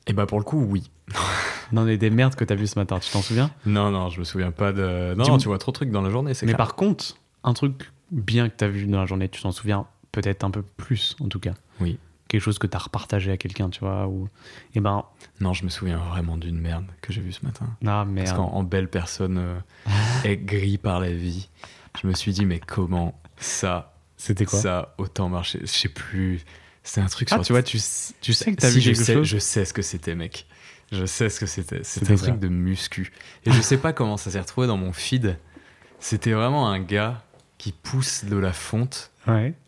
Eh 0.07 0.13
bah 0.13 0.27
pour 0.27 0.39
le 0.39 0.45
coup, 0.45 0.63
oui. 0.63 0.91
non, 1.73 1.85
mais 1.85 1.97
des 1.97 2.11
merdes 2.11 2.35
que 2.35 2.45
t'as 2.45 2.55
vu 2.55 2.67
ce 2.67 2.79
matin, 2.79 2.99
tu 2.99 3.11
t'en 3.11 3.23
souviens? 3.23 3.51
Non, 3.67 3.91
non, 3.91 4.11
je 4.11 4.19
me 4.19 4.25
souviens 4.25 4.51
pas 4.51 4.73
de. 4.73 5.15
Non, 5.15 5.39
tu 5.39 5.49
vois 5.49 5.59
trop 5.59 5.73
de 5.73 5.75
trucs 5.75 5.91
dans 5.91 6.03
la 6.03 6.11
journée, 6.11 6.35
c'est 6.35 6.47
Mais 6.47 6.55
par 6.55 6.75
contre, 6.75 7.17
un 7.43 7.55
truc 7.55 7.91
bien 8.11 8.49
que 8.49 8.55
t'as 8.57 8.69
vu 8.69 8.87
dans 8.87 9.01
la 9.01 9.07
journée, 9.07 9.29
tu 9.29 9.43
t'en 9.43 9.53
souviens 9.53 9.87
peut-être 10.13 10.45
un 10.45 10.51
peu 10.51 10.63
plus, 10.63 11.17
en 11.21 11.29
tout 11.29 11.41
cas. 11.41 11.55
Oui. 11.81 11.99
Quelque 12.35 12.43
chose 12.43 12.59
que 12.59 12.67
t'as 12.67 12.79
repartagé 12.79 13.31
à 13.31 13.37
quelqu'un, 13.37 13.71
tu 13.71 13.79
vois, 13.79 14.09
ou. 14.09 14.29
Eh 14.75 14.81
ben. 14.81 15.05
Non, 15.41 15.53
je 15.53 15.63
me 15.63 15.69
souviens 15.69 15.99
vraiment 15.99 16.37
d'une 16.37 16.59
merde 16.59 16.85
que 17.01 17.13
j'ai 17.13 17.21
vue 17.21 17.31
ce 17.31 17.45
matin. 17.45 17.65
Ah, 17.87 18.05
merde. 18.05 18.27
Parce 18.27 18.37
qu'en 18.37 18.65
belle 18.65 18.91
personne 18.91 19.39
euh, 19.39 19.61
aigrie 20.25 20.77
par 20.77 20.99
la 20.99 21.13
vie, 21.13 21.49
je 22.03 22.09
me 22.09 22.13
suis 22.13 22.33
dit, 22.33 22.45
mais 22.45 22.59
comment 22.59 23.17
ça. 23.37 23.95
C'était 24.17 24.47
quoi? 24.47 24.59
Ça 24.59 24.97
autant 24.99 25.29
marché? 25.29 25.61
Je 25.61 25.67
sais 25.67 25.89
plus. 25.89 26.45
C'est 26.83 27.01
un 27.01 27.07
truc 27.07 27.29
ah, 27.31 27.39
tu 27.39 27.53
vois, 27.53 27.63
tu, 27.63 27.79
tu 28.21 28.33
sais 28.33 28.53
que 28.53 28.61
t'as 28.61 28.71
vu 28.71 28.81
quelque 28.81 28.97
sais, 28.97 29.15
chose? 29.15 29.29
Je 29.29 29.39
sais 29.39 29.65
ce 29.65 29.73
que 29.73 29.83
c'était, 29.83 30.17
mec. 30.17 30.49
Je 30.91 31.07
sais 31.07 31.29
ce 31.29 31.39
que 31.39 31.47
c'était. 31.47 31.85
C'était 31.85 32.15
un 32.15 32.17
truc 32.17 32.41
de 32.41 32.49
muscu. 32.49 33.13
Et 33.47 33.53
je 33.53 33.61
sais 33.61 33.79
pas 33.79 33.93
comment 33.93 34.17
ça 34.17 34.33
s'est 34.33 34.41
retrouvé 34.41 34.67
dans 34.67 34.77
mon 34.77 34.93
feed. 34.93 35.39
C'était 36.01 36.33
vraiment 36.33 36.69
un 36.69 36.81
gars 36.81 37.23
qui 37.59 37.73
pousse 37.73 38.25
de 38.25 38.37
la 38.37 38.53
fonte 38.53 39.11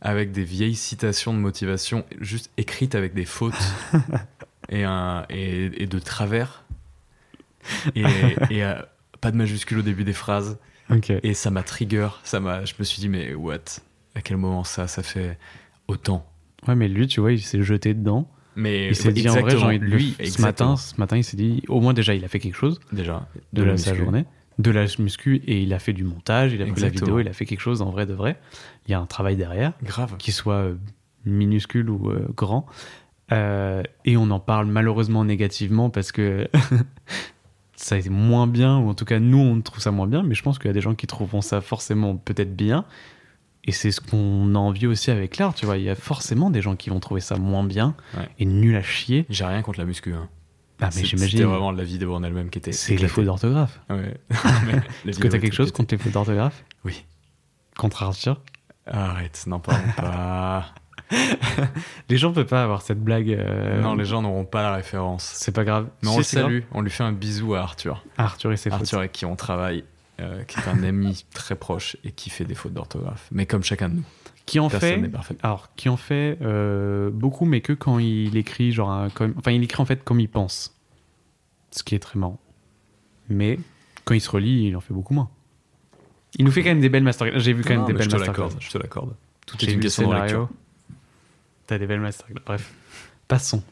avec 0.01 0.33
des 0.33 0.45
vieilles 0.45 0.75
citations 0.75 1.33
de 1.33 1.39
motivation 1.39 2.05
juste 2.21 2.51
écrites 2.57 2.95
avec 2.95 3.15
des 3.15 3.25
fautes 3.25 3.55
et, 4.69 4.85
un, 4.85 5.25
et, 5.31 5.87
de 5.87 5.99
travers. 5.99 6.65
Et, 7.95 8.03
et 8.51 8.65
euh, 8.65 8.75
pas 9.21 9.31
de 9.31 9.37
majuscule 9.37 9.79
au 9.79 9.83
début 9.83 10.05
des 10.05 10.13
phrases. 10.13 10.59
Et 11.23 11.35
ça 11.35 11.51
m'a 11.51 11.63
trigger. 11.63 12.09
Ça 12.23 12.41
m'a, 12.41 12.65
je 12.65 12.75
me 12.79 12.85
suis 12.85 13.01
dit, 13.01 13.09
mais 13.09 13.35
what? 13.35 13.81
À 14.15 14.21
quel 14.21 14.37
moment 14.37 14.65
ça 14.65 14.87
Ça 14.87 15.03
fait 15.03 15.39
autant? 15.89 16.27
Ouais, 16.69 16.75
mais 16.75 16.89
lui, 16.89 17.07
tu 17.07 17.21
vois, 17.21 17.33
il 17.33 17.41
s'est 17.41 17.63
jeté 17.63 17.95
dedans. 17.95 18.29
Mais 18.55 18.89
il 18.89 18.97
s'est 18.97 19.13
dit 19.13 19.29
en 19.29 19.35
vrai, 19.35 19.51
j'ai 19.51 19.65
envie 19.65 19.79
de 19.79 19.85
lui, 19.85 20.17
ce 20.25 20.41
matin, 20.41 20.77
ce 20.77 20.99
matin, 20.99 21.19
il 21.19 21.25
s'est 21.25 21.37
dit, 21.37 21.63
au 21.69 21.81
moins 21.81 21.93
déjà, 21.93 22.15
il 22.15 22.25
a 22.25 22.29
fait 22.29 22.39
quelque 22.39 22.57
chose. 22.57 22.81
Déjà. 22.91 23.29
De, 23.53 23.63
la, 23.63 23.77
sa 23.77 23.95
journée. 23.95 24.25
De 24.59 24.71
la 24.71 24.87
muscu 24.99 25.43
et 25.47 25.63
il 25.63 25.75
a 25.75 25.79
fait 25.79 25.93
du 25.93 26.05
montage, 26.05 26.55
il 26.55 26.63
a 26.63 26.67
pris 26.67 26.81
la 26.81 26.89
vidéo, 26.89 27.21
il 27.21 27.29
a 27.29 27.35
fait 27.35 27.45
quelque 27.45 27.61
chose 27.61 27.83
en 27.83 27.91
vrai 27.91 28.07
de 28.07 28.15
vrai. 28.15 28.39
Il 28.87 28.91
y 28.91 28.95
a 28.95 29.01
un 29.01 29.07
travail 29.07 29.37
derrière. 29.37 29.73
Grave. 29.83 30.17
Qui 30.17 30.33
soit 30.33 30.55
euh, 30.55 30.75
minuscule 31.27 31.91
ou 31.91 32.11
euh, 32.11 32.27
grand. 32.35 32.67
Euh, 33.33 33.83
et 34.05 34.17
on 34.17 34.31
en 34.31 34.41
parle 34.41 34.67
malheureusement 34.67 35.25
négativement 35.25 35.91
parce 35.91 36.11
que 36.11 36.49
ça 37.77 37.97
a 37.97 37.99
été 37.99 38.09
moins 38.09 38.47
bien, 38.47 38.79
ou 38.79 38.89
en 38.89 38.95
tout 38.95 39.05
cas 39.05 39.19
nous 39.19 39.39
on 39.39 39.61
trouve 39.61 39.81
ça 39.81 39.91
moins 39.91 40.07
bien, 40.07 40.23
mais 40.23 40.35
je 40.35 40.43
pense 40.43 40.59
qu'il 40.59 40.69
y 40.69 40.71
a 40.71 40.75
des 40.75 40.81
gens 40.81 40.95
qui 40.95 41.07
trouveront 41.07 41.43
ça 41.43 41.61
forcément 41.61 42.17
peut-être 42.17 42.57
bien. 42.57 42.85
Et 43.65 43.73
c'est 43.73 43.91
ce 43.91 44.01
qu'on 44.01 44.55
a 44.55 44.59
envie 44.59 44.87
aussi 44.87 45.11
avec 45.11 45.39
l'art, 45.39 45.53
tu 45.53 45.67
vois. 45.67 45.77
Il 45.77 45.83
y 45.83 45.91
a 45.91 45.97
forcément 45.97 46.51
des 46.51 46.63
gens 46.63 46.77
qui 46.77 46.89
vont 46.89 47.01
trouver 47.01 47.21
ça 47.21 47.37
moins 47.37 47.65
bien 47.65 47.97
et 48.39 48.45
nul 48.45 48.77
à 48.77 48.83
chier. 48.83 49.27
J'ai 49.29 49.45
rien 49.45 49.61
contre 49.63 49.81
la 49.81 49.87
muscu. 49.87 50.15
Hein. 50.15 50.29
Ah, 50.81 50.91
mais 50.95 51.05
j'imagine. 51.05 51.39
C'était 51.39 51.45
vraiment 51.45 51.71
la 51.71 51.85
vidéo 51.85 52.15
en 52.15 52.23
elle-même 52.23 52.51
qui 52.51 52.59
était. 52.59 52.73
C'est 52.73 52.97
les 52.97 53.09
fautes 53.09 53.25
d'orthographe. 53.25 53.81
Ouais. 53.89 54.15
Est-ce 55.07 55.19
que 55.19 55.29
t'as 55.29 55.39
quelque 55.39 55.55
chose 55.55 55.73
contre 55.73 55.95
les 55.95 55.99
fautes 55.99 56.13
d'orthographe 56.13 56.65
Oui. 56.85 57.05
Contre 57.77 58.03
Arthur 58.03 58.41
Arrête, 58.87 59.45
n'en 59.47 59.59
parle 59.59 59.83
pas. 59.97 60.67
les 62.09 62.17
gens 62.17 62.33
peuvent 62.33 62.47
pas 62.47 62.63
avoir 62.63 62.83
cette 62.83 63.03
blague. 63.03 63.31
Euh, 63.31 63.81
non, 63.81 63.95
les 63.95 64.05
gens 64.05 64.23
n'auront 64.23 64.45
pas 64.45 64.63
la 64.63 64.75
référence. 64.75 65.25
C'est 65.25 65.53
pas 65.53 65.65
grave. 65.65 65.89
Mais 66.03 66.09
on 66.09 66.19
le 66.19 66.23
salue, 66.23 66.61
on 66.73 66.81
lui 66.81 66.91
fait 66.91 67.05
un 67.05 67.13
bisou 67.13 67.55
à 67.55 67.61
Arthur. 67.61 68.05
Arthur 68.17 68.53
et 68.53 68.57
ses 68.57 68.71
Arthur 68.71 68.99
avec 68.99 69.13
qui 69.13 69.25
on 69.25 69.37
travaille, 69.37 69.85
euh, 70.21 70.43
qui 70.45 70.59
est 70.59 70.69
un 70.69 70.83
ami 70.83 71.25
très 71.33 71.55
proche 71.55 71.97
et 72.05 72.13
qui 72.13 72.31
fait 72.31 72.45
des 72.45 72.55
fautes 72.55 72.75
d'orthographe. 72.75 73.29
Mais 73.33 73.47
comme 73.47 73.63
chacun 73.63 73.89
de 73.89 73.95
nous. 73.97 74.05
Qui 74.47 74.61
en 74.61 74.69
fait, 74.69 75.11
alors 75.43 75.75
qui 75.75 75.89
en 75.89 75.97
fait 75.97 76.39
euh, 76.41 77.11
beaucoup, 77.11 77.45
mais 77.45 77.61
que 77.61 77.73
quand 77.73 77.99
il 77.99 78.37
écrit 78.37 78.71
genre, 78.71 79.13
comme, 79.13 79.35
enfin 79.37 79.51
il 79.51 79.63
écrit 79.65 79.83
en 79.83 79.85
fait 79.85 80.05
comme 80.05 80.21
il 80.21 80.29
pense, 80.29 80.73
ce 81.73 81.83
qui 81.83 81.97
est 81.97 81.99
très 81.99 82.17
marrant. 82.17 82.39
Mais 83.29 83.59
quand 84.05 84.15
il 84.15 84.21
se 84.21 84.31
relit, 84.31 84.69
il 84.69 84.77
en 84.77 84.81
fait 84.81 84.95
beaucoup 84.95 85.15
moins. 85.15 85.29
Il 86.39 86.45
nous 86.45 86.53
fait 86.53 86.63
quand 86.63 86.69
même 86.69 86.81
des 86.81 86.89
belles 86.89 87.03
masterclass. 87.03 87.41
J'ai 87.41 87.53
vu 87.53 87.65
quand 87.65 87.75
même 87.75 87.87
des 87.87 87.93
belles 87.93 88.09
masterclass. 88.09 88.51
Je 88.61 88.71
te 88.71 88.79
l'accorde. 88.79 89.15
Tout 89.47 89.65
est 89.65 89.73
une 89.73 89.81
question 89.81 90.09
de 90.09 90.15
lecture. 90.15 90.49
T'as 91.67 91.79
des 91.79 91.87
belles 91.87 92.01
masterclass. 92.01 92.43
Bref, 92.47 92.73
passons. 93.27 93.65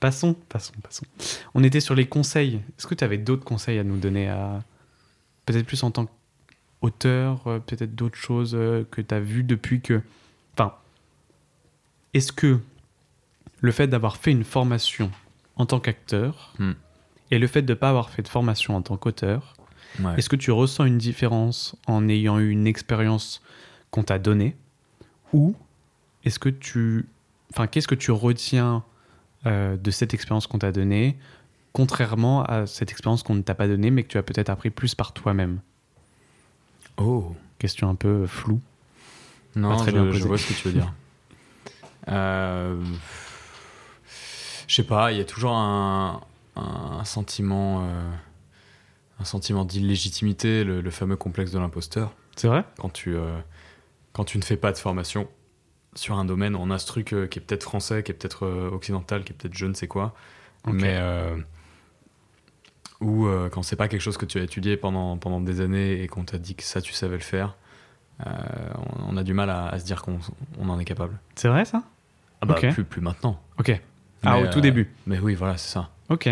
Passons, 0.00 0.34
passons, 0.48 0.74
passons. 0.82 1.06
On 1.54 1.64
était 1.64 1.80
sur 1.80 1.94
les 1.94 2.06
conseils. 2.06 2.60
Est-ce 2.78 2.86
que 2.86 2.94
tu 2.94 3.02
avais 3.02 3.18
d'autres 3.18 3.44
conseils 3.44 3.78
à 3.78 3.84
nous 3.84 3.96
donner 3.96 4.28
à 4.28 4.62
peut-être 5.44 5.66
plus 5.66 5.82
en 5.82 5.90
tant 5.90 6.06
qu'auteur, 6.80 7.46
euh, 7.46 7.58
peut-être 7.58 7.94
d'autres 7.94 8.18
choses 8.18 8.54
euh, 8.54 8.84
que 8.90 9.00
tu 9.00 9.14
as 9.14 9.20
vues 9.20 9.42
depuis 9.42 9.80
que 9.80 10.02
est-ce 12.14 12.32
que 12.32 12.60
le 13.60 13.72
fait 13.72 13.88
d'avoir 13.88 14.16
fait 14.16 14.30
une 14.30 14.44
formation 14.44 15.10
en 15.56 15.66
tant 15.66 15.80
qu'acteur 15.80 16.54
hmm. 16.58 16.72
et 17.30 17.38
le 17.38 17.46
fait 17.46 17.62
de 17.62 17.72
ne 17.72 17.78
pas 17.78 17.90
avoir 17.90 18.10
fait 18.10 18.22
de 18.22 18.28
formation 18.28 18.76
en 18.76 18.82
tant 18.82 18.96
qu'auteur, 18.96 19.54
est-ce 20.16 20.28
que 20.28 20.36
tu 20.36 20.52
ressens 20.52 20.84
une 20.84 20.98
différence 20.98 21.74
en 21.86 22.08
ayant 22.08 22.38
eu 22.38 22.50
une 22.50 22.66
expérience 22.66 23.42
qu'on 23.90 24.04
t'a 24.04 24.18
donnée 24.18 24.54
ou 25.32 25.56
est-ce 26.24 26.38
que 26.38 26.48
tu 26.48 27.06
enfin, 27.52 27.66
qu'est-ce 27.66 27.88
que 27.88 27.94
tu 27.94 28.10
retiens 28.10 28.84
euh, 29.46 29.76
de 29.76 29.90
cette 29.90 30.14
expérience 30.14 30.46
qu'on 30.46 30.58
t'a 30.58 30.72
donnée, 30.72 31.16
contrairement 31.72 32.42
à 32.44 32.66
cette 32.66 32.90
expérience 32.90 33.22
qu'on 33.22 33.34
ne 33.34 33.42
t'a 33.42 33.54
pas 33.54 33.68
donnée, 33.68 33.90
mais 33.90 34.02
que 34.02 34.08
tu 34.08 34.18
as 34.18 34.22
peut-être 34.22 34.50
appris 34.50 34.70
plus 34.70 34.94
par 34.94 35.12
toi-même? 35.12 35.60
Oh. 36.96 37.34
Question 37.58 37.88
un 37.88 37.94
peu 37.94 38.26
floue. 38.26 38.60
Non, 39.56 39.76
très 39.76 39.90
je, 39.90 39.96
bien 39.96 40.12
je, 40.12 40.24
vois 40.24 40.38
ce 40.38 40.48
que 40.48 40.54
tu 40.54 40.68
veux 40.68 40.74
dire. 40.74 40.92
euh, 42.08 42.82
je 44.66 44.74
sais 44.74 44.84
pas, 44.84 45.12
il 45.12 45.18
y 45.18 45.20
a 45.20 45.24
toujours 45.24 45.52
un, 45.52 46.20
un 46.56 47.04
sentiment, 47.04 47.82
euh, 47.82 48.10
un 49.20 49.24
sentiment 49.24 49.64
d'illégitimité, 49.64 50.64
le, 50.64 50.90
fameux 50.90 51.16
complexe 51.16 51.50
de 51.50 51.58
l'imposteur. 51.58 52.12
C'est 52.36 52.48
vrai? 52.48 52.64
Quand 52.78 52.90
tu, 52.90 53.14
euh, 53.16 53.38
quand 54.12 54.24
tu 54.24 54.38
ne 54.38 54.42
fais 54.42 54.56
pas 54.56 54.72
de 54.72 54.78
formation 54.78 55.28
sur 55.94 56.18
un 56.18 56.24
domaine, 56.24 56.54
on 56.54 56.70
a 56.70 56.78
ce 56.78 56.86
truc 56.86 57.08
qui 57.08 57.38
est 57.38 57.42
peut-être 57.42 57.64
français, 57.64 58.02
qui 58.02 58.12
est 58.12 58.14
peut-être 58.14 58.46
occidental, 58.46 59.24
qui 59.24 59.32
est 59.32 59.36
peut-être 59.36 59.56
je 59.56 59.66
ne 59.66 59.74
sais 59.74 59.88
quoi, 59.88 60.14
mais 60.66 61.00
ou 63.00 63.26
quand 63.52 63.62
c'est 63.62 63.76
pas 63.76 63.88
quelque 63.88 64.00
chose 64.00 64.16
que 64.16 64.26
tu 64.26 64.38
as 64.38 64.42
étudié 64.42 64.76
pendant, 64.76 65.16
pendant 65.16 65.40
des 65.40 65.60
années 65.60 66.02
et 66.02 66.08
qu'on 66.08 66.24
t'a 66.24 66.38
dit 66.38 66.54
que 66.54 66.62
ça 66.62 66.80
tu 66.80 66.92
savais 66.92 67.16
le 67.16 67.22
faire, 67.22 67.56
on, 68.24 69.16
a 69.16 69.24
du 69.24 69.32
mal 69.32 69.50
à, 69.50 69.76
se 69.78 69.84
dire 69.84 70.02
qu'on 70.02 70.18
on 70.60 70.68
en 70.68 70.78
est 70.78 70.84
capable. 70.84 71.18
C'est 71.34 71.48
vrai 71.48 71.64
ça? 71.64 71.82
Ah 72.40 72.46
bah, 72.46 72.54
plus, 72.54 72.84
plus 72.84 73.00
maintenant. 73.00 73.40
Ok. 73.58 73.80
ah, 74.24 74.40
au 74.40 74.46
tout 74.46 74.60
début. 74.60 74.90
Mais 75.06 75.18
oui, 75.18 75.34
voilà, 75.34 75.56
c'est 75.56 75.72
ça. 75.72 75.90
Ok. 76.08 76.28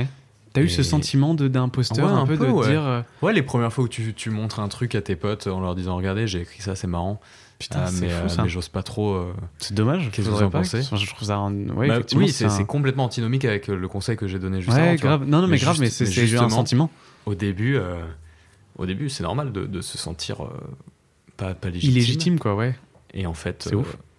T'as 0.53 0.63
eu 0.63 0.69
ce 0.69 0.83
sentiment 0.83 1.35
d'imposteur 1.35 2.09
un, 2.15 2.27
peu, 2.27 2.37
de 2.37 2.67
dire. 2.67 3.05
Ouais, 3.21 3.33
les 3.33 3.43
premières 3.43 3.73
fois 3.73 3.85
où 3.85 3.89
tu, 3.89 4.15
tu, 4.15 4.31
montres 4.31 4.61
un 4.61 4.69
truc 4.69 4.95
à 4.95 5.03
tes 5.03 5.17
potes 5.17 5.47
en 5.47 5.61
leur 5.61 5.75
disant 5.75 5.97
Regardez, 5.97 6.27
j'ai 6.27 6.41
écrit 6.41 6.63
ça, 6.63 6.75
c'est 6.75 6.87
marrant. 6.87 7.21
Putain, 7.59 7.85
ah, 7.87 7.91
mais, 8.01 8.11
fou, 8.11 8.27
euh, 8.27 8.43
mais 8.43 8.49
j'ose 8.49 8.69
pas 8.69 8.83
trop. 8.83 9.15
Euh, 9.15 9.33
c'est 9.59 9.73
dommage. 9.73 10.11
Qu'est-ce 10.11 10.29
que 10.29 10.33
vous 10.33 10.43
en 10.43 10.51
pensez 10.51 10.83
Je 10.83 11.07
trouve 11.07 11.27
ça. 11.27 11.41
Ouais, 11.41 11.89
bah, 11.89 12.01
oui, 12.15 12.29
c'est 12.29 12.67
complètement 12.67 13.05
antinomique 13.05 13.45
avec 13.45 13.71
euh, 13.71 13.77
le 13.77 13.89
conseil 13.89 14.17
que 14.17 14.27
j'ai 14.27 14.39
donné 14.39 14.61
juste 14.61 14.77
ouais, 14.77 14.97
grave. 14.97 15.25
Non, 15.27 15.41
non, 15.41 15.47
mais, 15.47 15.59
grave, 15.59 15.79
mais 15.81 15.91
c'est 15.91 16.37
un 16.37 16.51
sentiment. 16.51 16.91
Au 17.25 17.35
début, 17.35 17.79
au 18.79 18.87
début, 18.87 19.09
c'est 19.09 19.23
normal 19.23 19.53
de, 19.53 19.65
de, 19.65 19.81
se 19.81 19.97
sentir 19.99 20.49
pas, 21.37 21.55
pas 21.55 21.69
légitime. 21.69 21.93
Illégitime, 21.93 22.39
quoi, 22.39 22.55
ouais. 22.55 22.75
Et 23.15 23.27
en 23.27 23.35
fait, 23.35 23.71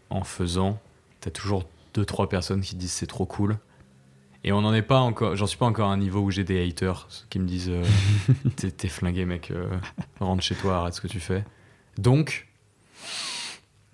en 0.09 0.23
faisant, 0.23 0.79
t'as 1.21 1.31
toujours 1.31 1.65
deux 1.97 2.05
trois 2.05 2.29
personnes 2.29 2.61
qui 2.61 2.75
disent 2.75 2.93
c'est 2.93 3.07
trop 3.07 3.25
cool. 3.25 3.57
Et 4.43 4.53
on 4.53 4.61
n'en 4.61 4.73
est 4.73 4.83
pas 4.83 4.99
encore. 4.99 5.35
J'en 5.35 5.47
suis 5.47 5.57
pas 5.57 5.65
encore 5.65 5.89
à 5.89 5.93
un 5.93 5.97
niveau 5.97 6.21
où 6.21 6.31
j'ai 6.31 6.45
des 6.45 6.65
haters 6.65 7.07
qui 7.29 7.39
me 7.39 7.45
disent 7.45 7.71
t'es 8.55 8.87
flingué, 8.87 9.25
mec. 9.25 9.51
rentre 10.19 10.43
chez 10.43 10.55
toi, 10.55 10.77
arrête 10.77 10.93
ce 10.93 11.01
que 11.01 11.07
tu 11.07 11.19
fais. 11.19 11.43
Donc 11.97 12.47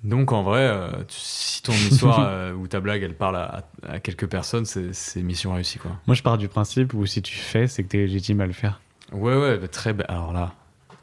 donc 0.03 0.33
en 0.33 0.43
vrai, 0.43 0.67
euh, 0.67 0.89
si 1.07 1.61
ton 1.63 1.71
histoire 1.71 2.19
euh, 2.27 2.53
ou 2.53 2.67
ta 2.67 2.81
blague 2.81 3.03
elle 3.03 3.15
parle 3.15 3.37
à, 3.37 3.99
quelques 3.99 4.27
personnes, 4.27 4.65
c'est 4.65 5.21
mission 5.21 5.53
réussie 5.53 5.79
quoi. 5.79 5.91
Moi 6.07 6.15
je 6.15 6.21
pars 6.21 6.37
du 6.37 6.49
principe 6.49 6.93
où 6.93 7.05
si 7.05 7.21
tu 7.21 7.35
fais, 7.35 7.67
c'est 7.67 7.83
que 7.83 7.89
tu 7.89 7.97
es 7.97 8.01
légitime 8.01 8.41
à 8.41 8.45
le 8.45 8.53
faire. 8.53 8.81
Ouais 9.13 9.35
ouais, 9.35 9.57
bah, 9.57 9.67
très 9.67 9.93
bien. 9.93 10.05
Alors 10.09 10.33
là, 10.33 10.53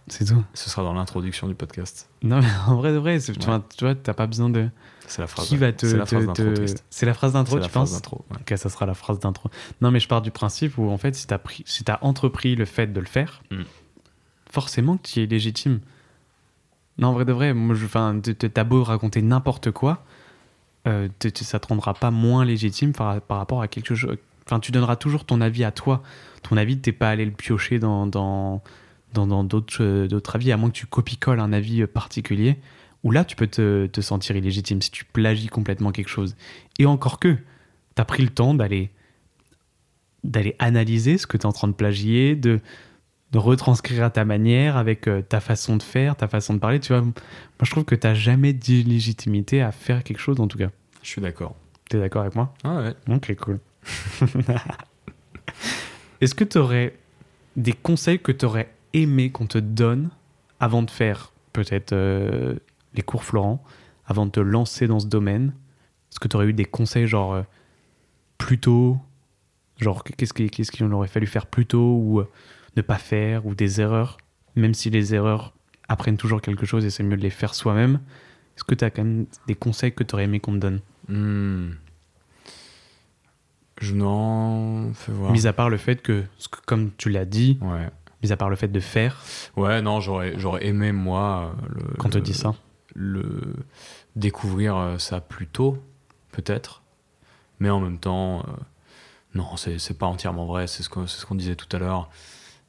c'est 0.09 0.25
tout. 0.27 0.43
Ce 0.55 0.69
sera 0.71 0.83
dans 0.83 0.93
l'introduction 0.93 1.49
du 1.49 1.55
podcast. 1.55 2.09
Non 2.23 2.41
mais 2.41 2.49
en 2.67 2.77
vrai 2.77 2.93
de 2.93 2.99
vrai, 2.99 3.19
tu, 3.21 3.33
vois, 3.85 3.95
t'as 3.95 4.15
pas 4.15 4.27
besoin 4.27 4.51
de. 4.51 4.69
C'est 5.07 5.23
la 5.23 5.27
phrase. 5.27 5.49
Qui 5.49 5.57
va 5.57 5.73
te. 5.73 5.87
C'est 5.87 5.97
la 5.97 6.07
phrase 6.07 6.27
d'intro. 6.27 6.67
C'est 6.91 7.07
la 7.07 7.15
phrase 7.15 7.33
d'intro, 7.33 7.61
tu 7.61 7.69
penses 7.71 7.93
d'intro. 7.93 8.25
Ok, 8.33 8.57
ça 8.57 8.69
sera 8.69 8.87
la 8.87 8.95
phrase 8.95 9.19
d'intro. 9.19 9.51
Non 9.81 9.91
mais 9.91 10.01
je 10.01 10.09
pars 10.09 10.23
du 10.23 10.31
principe 10.31 10.79
où 10.79 10.89
en 10.91 10.99
fait, 10.99 11.15
si 11.15 11.27
t'as 11.27 11.39
pris, 11.39 11.63
si 11.67 11.85
as 11.89 11.99
entrepris 12.05 12.57
le 12.57 12.65
fait 12.65 12.89
de 12.89 13.01
le 13.01 13.07
faire, 13.07 13.43
hmm. 13.51 13.63
forcément 14.51 14.97
que 14.97 15.09
tu 15.09 15.23
es 15.23 15.27
légitime. 15.27 15.81
Non, 16.99 17.09
en 17.09 17.13
vrai 17.15 17.25
de 17.25 17.33
vrai, 17.33 17.55
moi, 17.55 17.75
je, 17.75 17.87
t'as 17.87 18.65
beau 18.65 18.85
raconter 18.85 19.23
n'importe 19.23 19.71
quoi, 19.71 20.05
euh, 20.87 21.09
ça 21.35 21.59
te 21.59 21.67
rendra 21.67 21.95
pas 21.95 22.11
moins 22.11 22.45
légitime 22.45 22.93
par, 22.93 23.21
rapport 23.29 23.63
à 23.63 23.69
quelque 23.69 23.95
chose. 23.95 24.17
Enfin, 24.47 24.61
tu 24.61 24.71
donneras 24.71 24.97
toujours 24.97 25.25
ton 25.25 25.41
avis 25.41 25.65
à 25.65 25.73
toi. 25.73 26.03
Ton 26.43 26.59
avis, 26.59 26.79
t'es 26.79 26.93
pas 26.93 27.09
allé 27.09 27.25
le 27.25 27.31
piocher 27.31 27.79
dans 27.79 28.07
dans 28.07 28.63
dans 29.13 29.45
d'autres 29.45 29.83
euh, 29.83 30.07
d'autres 30.09 30.37
avis, 30.37 30.53
à 30.53 30.57
moins 30.57 30.71
que 30.71 30.77
tu 30.77 30.87
copie-colles 30.87 31.41
un 31.41 31.53
avis 31.53 31.83
euh, 31.83 31.87
particulier. 31.87 32.57
Où 33.03 33.13
là, 33.13 33.25
tu 33.25 33.35
peux 33.35 33.47
te, 33.47 33.87
te 33.87 34.01
sentir 34.03 34.37
illégitime 34.37 34.83
si 34.83 34.91
tu 34.91 35.07
plagies 35.07 35.47
complètement 35.47 35.91
quelque 35.91 36.11
chose. 36.11 36.37
Et 36.79 36.85
encore 36.85 37.19
que, 37.19 37.39
t'as 37.95 38.05
pris 38.05 38.23
le 38.23 38.29
temps 38.29 38.53
d'aller 38.53 38.91
d'aller 40.23 40.55
analyser 40.59 41.17
ce 41.17 41.27
que 41.27 41.39
tu 41.39 41.45
es 41.45 41.47
en 41.47 41.53
train 41.53 41.69
de 41.69 41.73
plagier, 41.73 42.37
de, 42.37 42.61
de 43.33 43.39
retranscrire 43.39 44.05
à 44.05 44.11
ta 44.11 44.25
manière, 44.25 44.77
avec 44.77 45.07
euh, 45.07 45.23
ta 45.23 45.41
façon 45.41 45.77
de 45.77 45.83
faire, 45.83 46.17
ta 46.17 46.29
façon 46.29 46.55
de 46.55 46.59
parler. 46.59 46.79
Tu 46.81 46.93
vois, 46.93 47.03
moi, 47.03 47.15
je 47.63 47.71
trouve 47.71 47.85
que 47.85 47.95
tu 47.95 48.07
n'as 48.07 48.15
jamais 48.15 48.53
d'illégitimité 48.53 49.63
à 49.63 49.73
faire 49.73 50.03
quelque 50.05 50.19
chose, 50.19 50.41
en 50.41 50.49
tout 50.49 50.59
cas. 50.59 50.69
Je 51.03 51.09
suis 51.09 51.23
d'accord. 51.23 51.57
Tu 51.89 51.97
es 51.97 52.01
d'accord 52.01 52.23
avec 52.23 52.35
moi? 52.35 52.55
Ah 52.65 52.83
ouais. 52.83 52.95
Ok, 53.09 53.35
cool. 53.37 53.61
Est-ce 56.21 56.35
que 56.35 56.45
tu 56.45 56.59
aurais 56.59 56.95
des 57.57 57.73
conseils 57.73 58.19
que 58.19 58.33
tu 58.33 58.45
aurais 58.45 58.71
aimé 58.93 59.31
qu'on 59.31 59.47
te 59.47 59.59
donne 59.59 60.11
avant 60.59 60.83
de 60.83 60.91
faire 60.91 61.33
peut-être 61.53 61.93
euh, 61.93 62.57
les 62.95 63.03
cours 63.03 63.25
Florent, 63.25 63.63
avant 64.07 64.27
de 64.27 64.31
te 64.31 64.41
lancer 64.41 64.87
dans 64.87 65.01
ce 65.01 65.07
domaine? 65.07 65.55
Est-ce 66.11 66.21
que 66.21 66.29
tu 66.29 66.37
aurais 66.37 66.47
eu 66.47 66.53
des 66.53 66.65
conseils 66.65 67.07
genre 67.07 67.33
euh, 67.35 67.43
plus 68.39 68.59
tôt? 68.59 68.99
Genre, 69.79 70.05
qu'est-ce 70.05 70.33
qu'il 70.33 70.93
aurait 70.93 71.09
fallu 71.09 71.27
faire 71.27 71.47
plus 71.47 71.65
tôt 71.65 71.97
ou 71.97 72.23
ne 72.77 72.83
pas 72.83 72.99
faire 72.99 73.47
ou 73.47 73.55
des 73.55 73.81
erreurs, 73.81 74.19
même 74.57 74.75
si 74.75 74.91
les 74.91 75.15
erreurs 75.15 75.55
apprennent 75.89 76.17
toujours 76.17 76.41
quelque 76.41 76.67
chose 76.67 76.85
et 76.85 76.91
c'est 76.91 77.03
mieux 77.03 77.17
de 77.17 77.23
les 77.23 77.31
faire 77.31 77.55
soi-même. 77.55 78.01
Est-ce 78.57 78.65
que 78.65 78.75
tu 78.75 78.85
as 78.85 78.91
quand 78.91 79.05
même 79.05 79.27
des 79.47 79.55
conseils 79.55 79.93
que 79.93 80.05
tu 80.05 80.15
aurais 80.15 80.25
aimé 80.25 80.41
qu'on 80.41 80.53
te 80.53 80.59
donne? 80.59 80.81
Hmm. 81.09 81.71
Je 83.81 83.95
n'en 83.95 84.93
fais 84.93 85.13
voir. 85.13 85.33
Mis 85.33 85.47
à 85.47 85.53
part 85.53 85.71
le 85.71 85.79
fait 85.79 86.03
que, 86.03 86.25
comme 86.67 86.91
tu 86.97 87.09
l'as 87.09 87.25
dit, 87.25 87.59
ouais. 87.63 87.89
Mis 88.23 88.33
à 88.33 88.37
part 88.37 88.51
le 88.51 88.57
fait 88.57 88.69
de 88.69 88.81
faire. 88.81 89.23
Ouais, 89.57 89.81
non, 89.83 90.01
j'aurais, 90.01 90.39
j'aurais 90.39 90.67
aimé, 90.67 90.93
moi. 90.93 91.55
Le, 91.69 91.83
Quand 91.99 92.09
on 92.09 92.11
te 92.11 92.19
dit 92.19 92.35
ça 92.35 92.55
le, 92.95 93.55
Découvrir 94.17 94.77
euh, 94.77 94.99
ça 94.99 95.21
plus 95.21 95.47
tôt. 95.47 95.79
peut-être. 96.33 96.83
Mais 97.61 97.71
en 97.71 97.81
même 97.81 97.99
temps, 97.99 98.41
euh, 98.41 98.53
non, 99.35 99.57
c'est 99.57 99.99
pas 99.99 100.07
entièrement 100.07 100.47
vrai. 100.47 100.67
C'est 100.67 100.83
ce 100.83 100.89
qu'on 100.89 101.07
ce 101.07 101.25
qu'on 101.25 101.35
disait 101.35 101.57
tout 101.57 101.75
à 101.75 101.79
l'heure. 101.79 102.11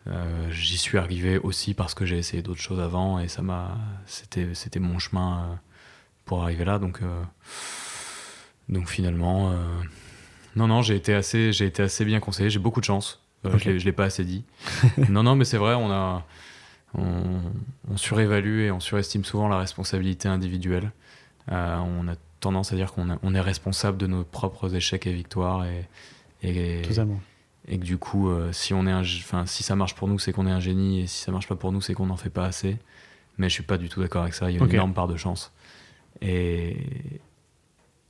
Euh, 0.07 0.49
j'y 0.51 0.77
suis 0.77 0.97
arrivé 0.97 1.37
aussi 1.37 1.73
parce 1.73 1.93
que 1.93 2.05
j'ai 2.05 2.17
essayé 2.17 2.41
d'autres 2.41 2.59
choses 2.59 2.79
avant 2.79 3.19
et 3.19 3.27
ça 3.27 3.41
m'a. 3.41 3.77
C'était 4.05 4.79
mon 4.79 4.99
chemin 4.99 5.59
pour 6.25 6.43
arriver 6.43 6.65
là. 6.65 6.77
Donc, 6.77 7.01
donc 8.69 8.89
finalement, 8.89 9.53
non, 10.55 10.67
non, 10.67 10.81
j'ai 10.81 10.95
été, 10.95 11.13
assez, 11.13 11.61
été 11.63 11.83
assez 11.83 12.03
bien 12.03 12.19
conseillé. 12.19 12.49
J'ai 12.49 12.59
beaucoup 12.59 12.81
de 12.81 12.85
chance. 12.85 13.20
Je 13.43 13.69
ne 13.69 13.77
l'ai 13.77 13.91
pas 13.91 14.05
assez 14.05 14.23
dit. 14.23 14.43
non, 15.09 15.23
non, 15.23 15.35
mais 15.35 15.45
c'est 15.45 15.57
vrai, 15.57 15.73
on 15.75 15.91
a. 15.91 16.25
On, 16.93 17.39
on, 17.89 17.95
surévalue 17.95 18.63
et 18.63 18.71
on 18.71 18.81
surestime 18.81 19.23
souvent 19.23 19.47
la 19.47 19.57
responsabilité 19.57 20.27
individuelle. 20.27 20.91
on 21.47 22.07
a 22.09 22.15
tendance 22.41 22.73
à 22.73 22.75
dire 22.75 22.91
qu'on 22.91 23.17
on 23.23 23.33
est 23.33 23.39
responsable 23.39 23.97
de 23.97 24.07
nos 24.07 24.25
propres 24.25 24.75
échecs 24.75 25.07
et 25.07 25.13
victoires 25.13 25.63
et, 25.63 25.87
et, 26.43 26.81
et 27.67 27.77
que 27.77 27.83
du 27.83 27.97
coup, 27.97 28.29
euh, 28.29 28.51
si, 28.51 28.73
on 28.73 28.87
est 28.87 28.91
un, 28.91 29.03
si 29.45 29.63
ça 29.63 29.75
marche 29.75 29.95
pour 29.95 30.07
nous, 30.07 30.19
c'est 30.19 30.33
qu'on 30.33 30.47
est 30.47 30.51
un 30.51 30.59
génie 30.59 31.01
et 31.01 31.07
si 31.07 31.21
ça 31.21 31.31
marche 31.31 31.47
pas 31.47 31.55
pour 31.55 31.71
nous, 31.71 31.81
c'est 31.81 31.93
qu'on 31.93 32.07
n'en 32.07 32.17
fait 32.17 32.29
pas 32.29 32.45
assez. 32.45 32.77
Mais 33.37 33.49
je 33.49 33.53
suis 33.53 33.63
pas 33.63 33.77
du 33.77 33.87
tout 33.87 34.01
d'accord 34.01 34.23
avec 34.23 34.33
ça. 34.33 34.49
Il 34.49 34.57
y 34.57 34.59
a 34.59 34.63
une 34.63 34.71
énorme 34.71 34.93
part 34.93 35.07
de 35.07 35.15
chance. 35.15 35.51
Et, 36.21 36.77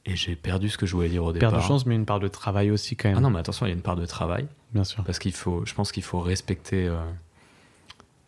et 0.05 0.15
j'ai 0.15 0.35
perdu 0.35 0.69
ce 0.69 0.77
que 0.77 0.85
je 0.85 0.95
voulais 0.95 1.09
dire 1.09 1.23
au 1.23 1.31
départ. 1.31 1.51
Part 1.51 1.61
de 1.61 1.65
chance, 1.65 1.85
mais 1.85 1.95
une 1.95 2.05
part 2.05 2.19
de 2.19 2.27
travail 2.27 2.71
aussi 2.71 2.95
quand 2.95 3.09
même. 3.09 3.17
Ah 3.17 3.21
non, 3.21 3.29
mais 3.29 3.39
attention, 3.39 3.65
il 3.65 3.69
y 3.69 3.71
a 3.71 3.75
une 3.75 3.81
part 3.81 3.95
de 3.95 4.05
travail. 4.05 4.47
Bien 4.73 4.83
sûr. 4.83 5.03
Parce 5.03 5.19
qu'il 5.19 5.33
faut, 5.33 5.65
je 5.65 5.73
pense 5.73 5.91
qu'il 5.91 6.03
faut 6.03 6.19
respecter. 6.19 6.87
Euh, 6.87 6.99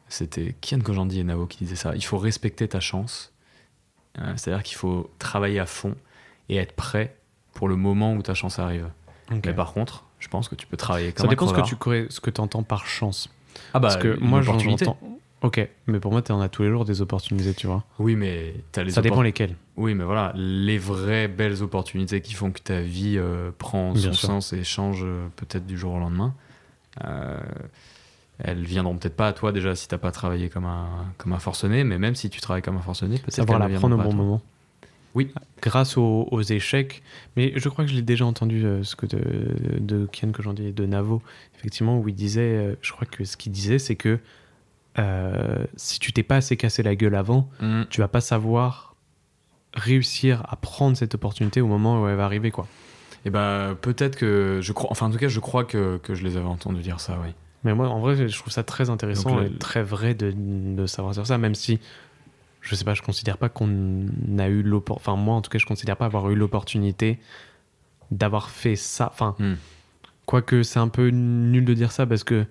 c'était 0.08 0.56
Kian 0.62 0.80
Kojandi 0.80 1.20
et 1.20 1.24
Navo 1.24 1.48
qui 1.48 1.58
disaient 1.60 1.76
ça. 1.76 1.96
Il 1.96 2.04
faut 2.04 2.18
respecter 2.20 2.68
ta 2.68 2.80
chance 2.80 3.34
euh, 4.20 4.34
c'est-à-dire 4.36 4.64
qu'il 4.64 4.78
faut 4.78 5.10
travailler 5.20 5.60
à 5.60 5.66
fond 5.66 5.96
et 6.50 6.58
être 6.58 6.74
prêt 6.74 7.16
pour 7.54 7.68
le 7.68 7.76
moment 7.76 8.14
où 8.14 8.22
ta 8.22 8.34
chance 8.34 8.60
arrive. 8.60 8.90
Mais 9.32 9.54
par 9.54 9.74
contre, 9.74 10.06
je 10.20 10.28
pense 10.28 10.48
que 10.48 10.56
tu 10.56 10.68
peux 10.68 10.78
travailler 10.78 11.12
comme 11.12 11.26
Ça 11.26 11.30
dépend 11.30 11.48
ce 11.48 11.54
que 11.54 11.62
tu 11.62 12.12
ce 12.12 12.20
que 12.20 12.42
entends 12.42 12.64
par 12.64 12.86
chance. 12.86 13.30
Ah 13.74 13.80
bah, 13.80 13.88
Parce 13.88 13.98
que 13.98 14.18
moi, 14.20 14.42
j'entends. 14.42 14.98
Ok, 15.44 15.68
mais 15.88 16.00
pour 16.00 16.14
moi, 16.14 16.22
tu 16.22 16.32
en 16.32 16.40
as 16.40 16.48
tous 16.48 16.64
les 16.64 16.70
jours 16.70 16.86
des 16.86 17.02
opportunités, 17.02 17.54
tu 17.54 17.68
vois. 17.68 17.84
Oui, 18.00 18.16
mais 18.16 18.56
as 18.78 18.84
les 18.84 18.92
Ça 18.92 19.02
dépend 19.02 19.22
lesquelles. 19.22 19.56
Oui, 19.76 19.94
mais 19.94 20.06
voilà, 20.06 20.32
les 20.36 20.78
vraies 20.78 21.28
belles 21.28 21.62
opportunités 21.62 22.22
qui 22.22 22.34
font 22.34 22.50
que 22.50 22.62
ta 22.62 22.80
vie 22.80 23.16
euh, 23.18 23.52
prend 23.58 23.94
son 23.94 24.14
sens 24.14 24.54
et 24.54 24.64
change 24.64 25.02
euh, 25.04 25.28
peut-être 25.36 25.66
du 25.66 25.78
jour 25.78 25.96
au 25.96 26.00
lendemain. 26.00 26.34
Euh, 27.04 27.38
elles 28.40 28.64
viendront 28.64 28.96
peut-être 28.98 29.18
pas 29.18 29.28
à 29.28 29.34
toi 29.34 29.52
déjà 29.52 29.76
si 29.76 29.90
t'as 29.90 29.98
pas 29.98 30.12
travaillé 30.12 30.48
comme 30.48 30.64
un, 30.64 30.88
comme 31.18 31.34
un 31.34 31.40
forcené, 31.40 31.84
mais 31.84 32.00
même 32.00 32.16
si 32.16 32.30
tu 32.30 32.40
travailles 32.40 32.62
comme 32.62 32.78
un 32.78 32.82
forcené, 32.82 33.18
peut-être 33.18 33.34
Savoir 33.34 33.60
la 33.60 33.68
prendre 33.68 34.00
au 34.00 34.02
bon 34.02 34.14
moment. 34.14 34.42
Oui. 35.14 35.30
Grâce 35.62 35.98
aux, 35.98 36.42
échecs. 36.42 37.04
Mais 37.36 37.52
je 37.58 37.68
crois 37.68 37.84
que 37.84 37.92
je 37.92 37.96
l'ai 37.96 38.02
déjà 38.02 38.26
entendu, 38.26 38.66
euh, 38.66 38.84
ce 38.84 38.96
que 38.96 39.06
de, 39.06 39.20
de 39.78 40.08
Kian 40.12 40.32
que 40.32 40.42
j'en 40.42 40.54
dis, 40.54 40.72
de 40.72 40.86
Navo, 40.86 41.22
effectivement, 41.60 42.00
où 42.00 42.08
il 42.08 42.16
disait, 42.16 42.78
je 42.82 42.94
crois 42.94 43.06
que 43.06 43.26
ce 43.26 43.36
qu'il 43.36 43.52
disait, 43.52 43.78
c'est 43.78 43.98
que 43.98 44.20
euh, 45.00 45.66
si 45.76 46.00
tu 46.00 46.14
t'es 46.14 46.24
pas 46.24 46.38
assez 46.38 46.58
cassé 46.58 46.84
la 46.84 46.96
gueule 46.96 47.16
avant, 47.16 47.50
mm. 47.62 47.84
tu 47.90 48.02
vas 48.02 48.08
pas 48.08 48.22
savoir 48.22 48.96
réussir 49.74 50.44
à 50.50 50.56
prendre 50.56 50.96
cette 50.96 51.16
opportunité 51.16 51.62
au 51.62 51.68
moment 51.68 52.02
où 52.02 52.08
elle 52.08 52.16
va 52.16 52.26
arriver, 52.26 52.52
quoi. 52.52 52.68
Et 53.26 53.30
eh 53.30 53.30
ben 53.30 53.78
peut-être 53.80 54.18
que 54.18 54.60
je 54.62 54.74
crois, 54.74 54.92
enfin 54.92 55.06
en 55.06 55.10
tout 55.10 55.18
cas 55.18 55.30
je 55.30 55.40
crois 55.40 55.64
que, 55.64 55.96
que 56.04 56.14
je 56.14 56.26
les 56.26 56.36
avais 56.36 56.46
entendus 56.46 56.82
dire 56.82 57.00
ça, 57.00 57.18
oui. 57.24 57.30
Mais 57.64 57.74
moi, 57.74 57.88
en 57.88 58.00
vrai, 58.02 58.28
je 58.28 58.38
trouve 58.38 58.52
ça 58.52 58.64
très 58.64 58.90
intéressant 58.90 59.42
et 59.42 59.50
très 59.50 59.84
vrai 59.84 60.14
de, 60.14 60.34
de, 60.36 60.86
savoir 60.86 61.14
sur 61.14 61.26
ça, 61.26 61.38
même 61.38 61.56
si, 61.56 61.80
je 62.60 62.76
sais 62.76 62.84
pas, 62.84 62.94
je 62.94 63.02
considère 63.02 63.38
pas 63.38 63.48
qu'on 63.48 64.06
a 64.38 64.50
eu 64.50 64.62
l'opportunité, 64.62 65.10
enfin 65.10 65.18
moi 65.18 65.36
en 65.36 65.42
tout 65.42 65.50
cas, 65.50 65.60
je 65.60 65.66
considère 65.66 65.96
pas 65.96 66.06
avoir 66.06 66.30
eu 66.30 66.36
l'opportunité 66.36 67.20
d'avoir 68.12 68.50
fait 68.50 68.76
ça. 68.76 69.10
Enfin, 69.12 69.36
hmm. 69.40 69.54
quoique 70.26 70.64
c'est 70.64 70.80
un 70.80 70.90
peu 70.90 71.08
nul 71.08 71.64
de 71.64 71.74
dire 71.74 71.94
ça 71.94 72.06
parce 72.06 72.26
que 72.26 72.46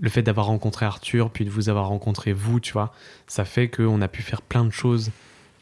le 0.00 0.08
fait 0.08 0.22
d'avoir 0.22 0.46
rencontré 0.46 0.86
Arthur, 0.86 1.30
puis 1.30 1.44
de 1.44 1.50
vous 1.50 1.68
avoir 1.68 1.88
rencontré 1.88 2.32
vous, 2.32 2.60
tu 2.60 2.72
vois, 2.72 2.92
ça 3.26 3.44
fait 3.44 3.68
qu'on 3.68 4.00
a 4.00 4.08
pu 4.08 4.22
faire 4.22 4.42
plein 4.42 4.64
de 4.64 4.70
choses. 4.70 5.10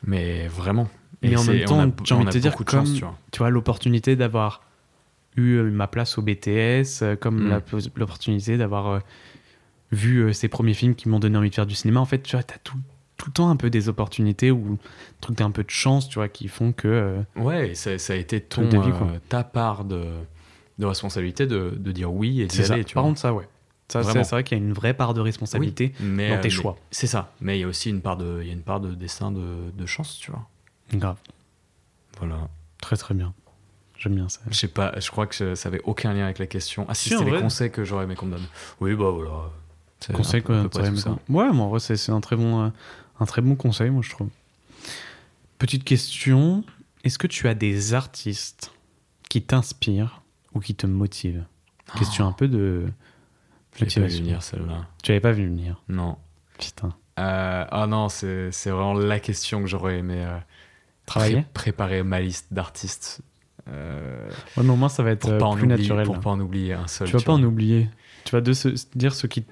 Mais 0.06 0.46
vraiment. 0.48 0.88
Et, 1.22 1.36
en 1.36 1.44
même 1.44 1.64
temps, 1.64 2.04
j'ai 2.04 2.14
envie 2.14 2.26
de 2.26 2.30
te 2.30 2.38
dire, 2.38 2.54
comme, 2.54 2.86
chance, 2.86 2.92
tu 2.92 3.00
vois, 3.00 3.16
tu 3.32 3.38
vois 3.38 3.50
l'opportunité 3.50 4.16
d'avoir 4.16 4.62
eu 5.36 5.56
euh, 5.56 5.70
ma 5.70 5.86
place 5.86 6.18
au 6.18 6.22
BTS, 6.22 7.02
euh, 7.02 7.16
comme 7.16 7.48
mm. 7.48 7.62
l'opportunité 7.96 8.58
d'avoir 8.58 8.86
euh, 8.88 8.98
vu 9.92 10.32
ces 10.34 10.48
premiers 10.48 10.74
films 10.74 10.94
qui 10.94 11.08
m'ont 11.08 11.18
donné 11.18 11.38
envie 11.38 11.50
de 11.50 11.54
faire 11.54 11.66
du 11.66 11.74
cinéma. 11.74 12.00
En 12.00 12.04
fait, 12.04 12.22
tu 12.22 12.36
vois, 12.36 12.40
as 12.40 12.58
tout, 12.58 12.76
tout 13.16 13.26
le 13.28 13.32
temps 13.32 13.48
un 13.48 13.56
peu 13.56 13.70
des 13.70 13.88
opportunités 13.88 14.50
ou 14.50 14.78
truc 15.20 15.40
un 15.40 15.50
peu 15.50 15.64
de 15.64 15.70
chance, 15.70 16.08
tu 16.08 16.16
vois, 16.16 16.28
qui 16.28 16.48
font 16.48 16.72
que. 16.72 17.16
ouais, 17.36 17.74
ça, 17.74 17.98
ça, 17.98 18.12
a 18.12 18.16
été 18.16 18.40
ton, 18.40 18.68
ta 19.28 19.44
part 19.44 19.84
de, 19.84 20.04
de 20.78 20.86
responsabilité 20.86 21.46
de, 21.46 21.74
de, 21.76 21.92
dire 21.92 22.12
oui 22.12 22.42
et 22.42 22.46
d'y 22.46 22.62
aller. 22.70 22.84
Tu 22.84 22.94
Par 22.94 23.04
contre, 23.04 23.18
ça, 23.18 23.32
ouais. 23.32 23.48
Ça, 23.88 24.02
c'est 24.02 24.30
vrai 24.30 24.44
qu'il 24.44 24.58
y 24.58 24.60
a 24.60 24.64
une 24.64 24.72
vraie 24.72 24.94
part 24.94 25.14
de 25.14 25.20
responsabilité 25.20 25.92
dans 26.00 26.40
tes 26.40 26.50
choix. 26.50 26.76
C'est 26.90 27.06
ça. 27.06 27.32
Mais 27.40 27.58
il 27.58 27.60
y 27.60 27.64
a 27.64 27.68
aussi 27.68 27.90
une 27.90 28.00
part 28.00 28.16
de, 28.16 28.40
il 28.42 28.48
y 28.48 28.50
a 28.50 28.52
une 28.52 28.62
part 28.62 28.80
de 28.80 28.94
dessin 28.94 29.30
de, 29.30 29.70
de 29.72 29.86
chance, 29.86 30.18
tu 30.20 30.30
vois. 30.30 30.46
Grave. 30.92 31.16
Voilà. 32.18 32.48
Très 32.80 32.96
très 32.96 33.14
bien. 33.14 33.32
J'aime 33.98 34.14
bien 34.14 34.28
ça. 34.28 34.40
Je 34.50 34.54
sais 34.56 34.68
pas, 34.68 34.92
je 34.98 35.10
crois 35.10 35.26
que 35.26 35.54
ça 35.54 35.68
avait 35.68 35.80
aucun 35.84 36.12
lien 36.12 36.24
avec 36.24 36.38
la 36.38 36.46
question. 36.46 36.84
Ah, 36.88 36.94
si, 36.94 37.08
c'était 37.08 37.24
les 37.24 37.40
conseils 37.40 37.70
que 37.70 37.84
j'aurais 37.84 38.04
aimé 38.04 38.14
qu'on 38.14 38.26
me 38.26 38.32
donne. 38.32 38.46
Oui, 38.80 38.94
bah 38.94 39.10
voilà. 39.10 39.50
Conseil 40.12 40.42
que 40.42 40.66
tu 40.68 40.84
aimé 40.84 40.98
ça. 40.98 41.10
Ouais, 41.28 41.50
moi, 41.52 41.66
en 41.66 41.68
vrai, 41.68 41.80
c'est 41.80 42.12
un, 42.12 42.20
très 42.20 42.36
bon, 42.36 42.64
euh, 42.64 42.68
un 43.18 43.24
très 43.24 43.40
bon 43.40 43.56
conseil, 43.56 43.90
moi, 43.90 44.02
je 44.02 44.10
trouve. 44.10 44.28
Petite 45.58 45.84
question 45.84 46.62
est-ce 47.06 47.18
que 47.18 47.28
tu 47.28 47.46
as 47.46 47.54
des 47.54 47.94
artistes 47.94 48.72
qui 49.28 49.40
t'inspirent 49.40 50.22
ou 50.54 50.60
qui 50.60 50.74
te 50.74 50.88
motivent? 50.88 51.44
Question 51.96 52.26
un 52.26 52.32
peu 52.32 52.48
de. 52.48 52.88
Tu 53.76 54.00
pas 54.00 54.06
vu 54.06 54.16
venir 54.16 54.42
celle-là. 54.42 54.86
Tu 55.02 55.12
avais 55.12 55.20
pas 55.20 55.32
vu 55.32 55.46
venir 55.46 55.82
Non. 55.88 56.16
Putain. 56.58 56.94
Euh, 57.18 57.64
ah 57.68 57.86
non, 57.86 58.08
c'est 58.08 58.50
vraiment 58.66 58.94
la 58.94 59.20
question 59.20 59.60
que 59.60 59.66
j'aurais 59.66 59.98
aimé. 59.98 60.24
Euh, 60.26 60.38
Travailler 61.06 61.44
Préparer 61.54 62.02
ma 62.02 62.20
liste 62.20 62.52
d'artistes 62.52 63.22
euh, 63.68 64.28
ouais, 64.56 64.62
mais 64.62 64.70
au 64.70 64.76
moins, 64.76 64.88
ça 64.88 65.02
va 65.02 65.10
être 65.10 65.28
euh, 65.28 65.54
plus 65.54 65.66
naturel. 65.66 66.06
Pour 66.06 66.20
pas 66.20 66.30
en 66.30 66.38
oublier 66.40 66.74
un 66.74 66.86
seul. 66.86 67.08
Tu 67.08 67.16
vas 67.16 67.22
pas 67.22 67.32
en 67.32 67.42
oublier. 67.42 67.88
Tu 68.24 68.32
vas 68.32 68.40
de 68.40 68.52
se, 68.52 68.68
dire 68.94 69.14
ce 69.14 69.26
qui 69.26 69.44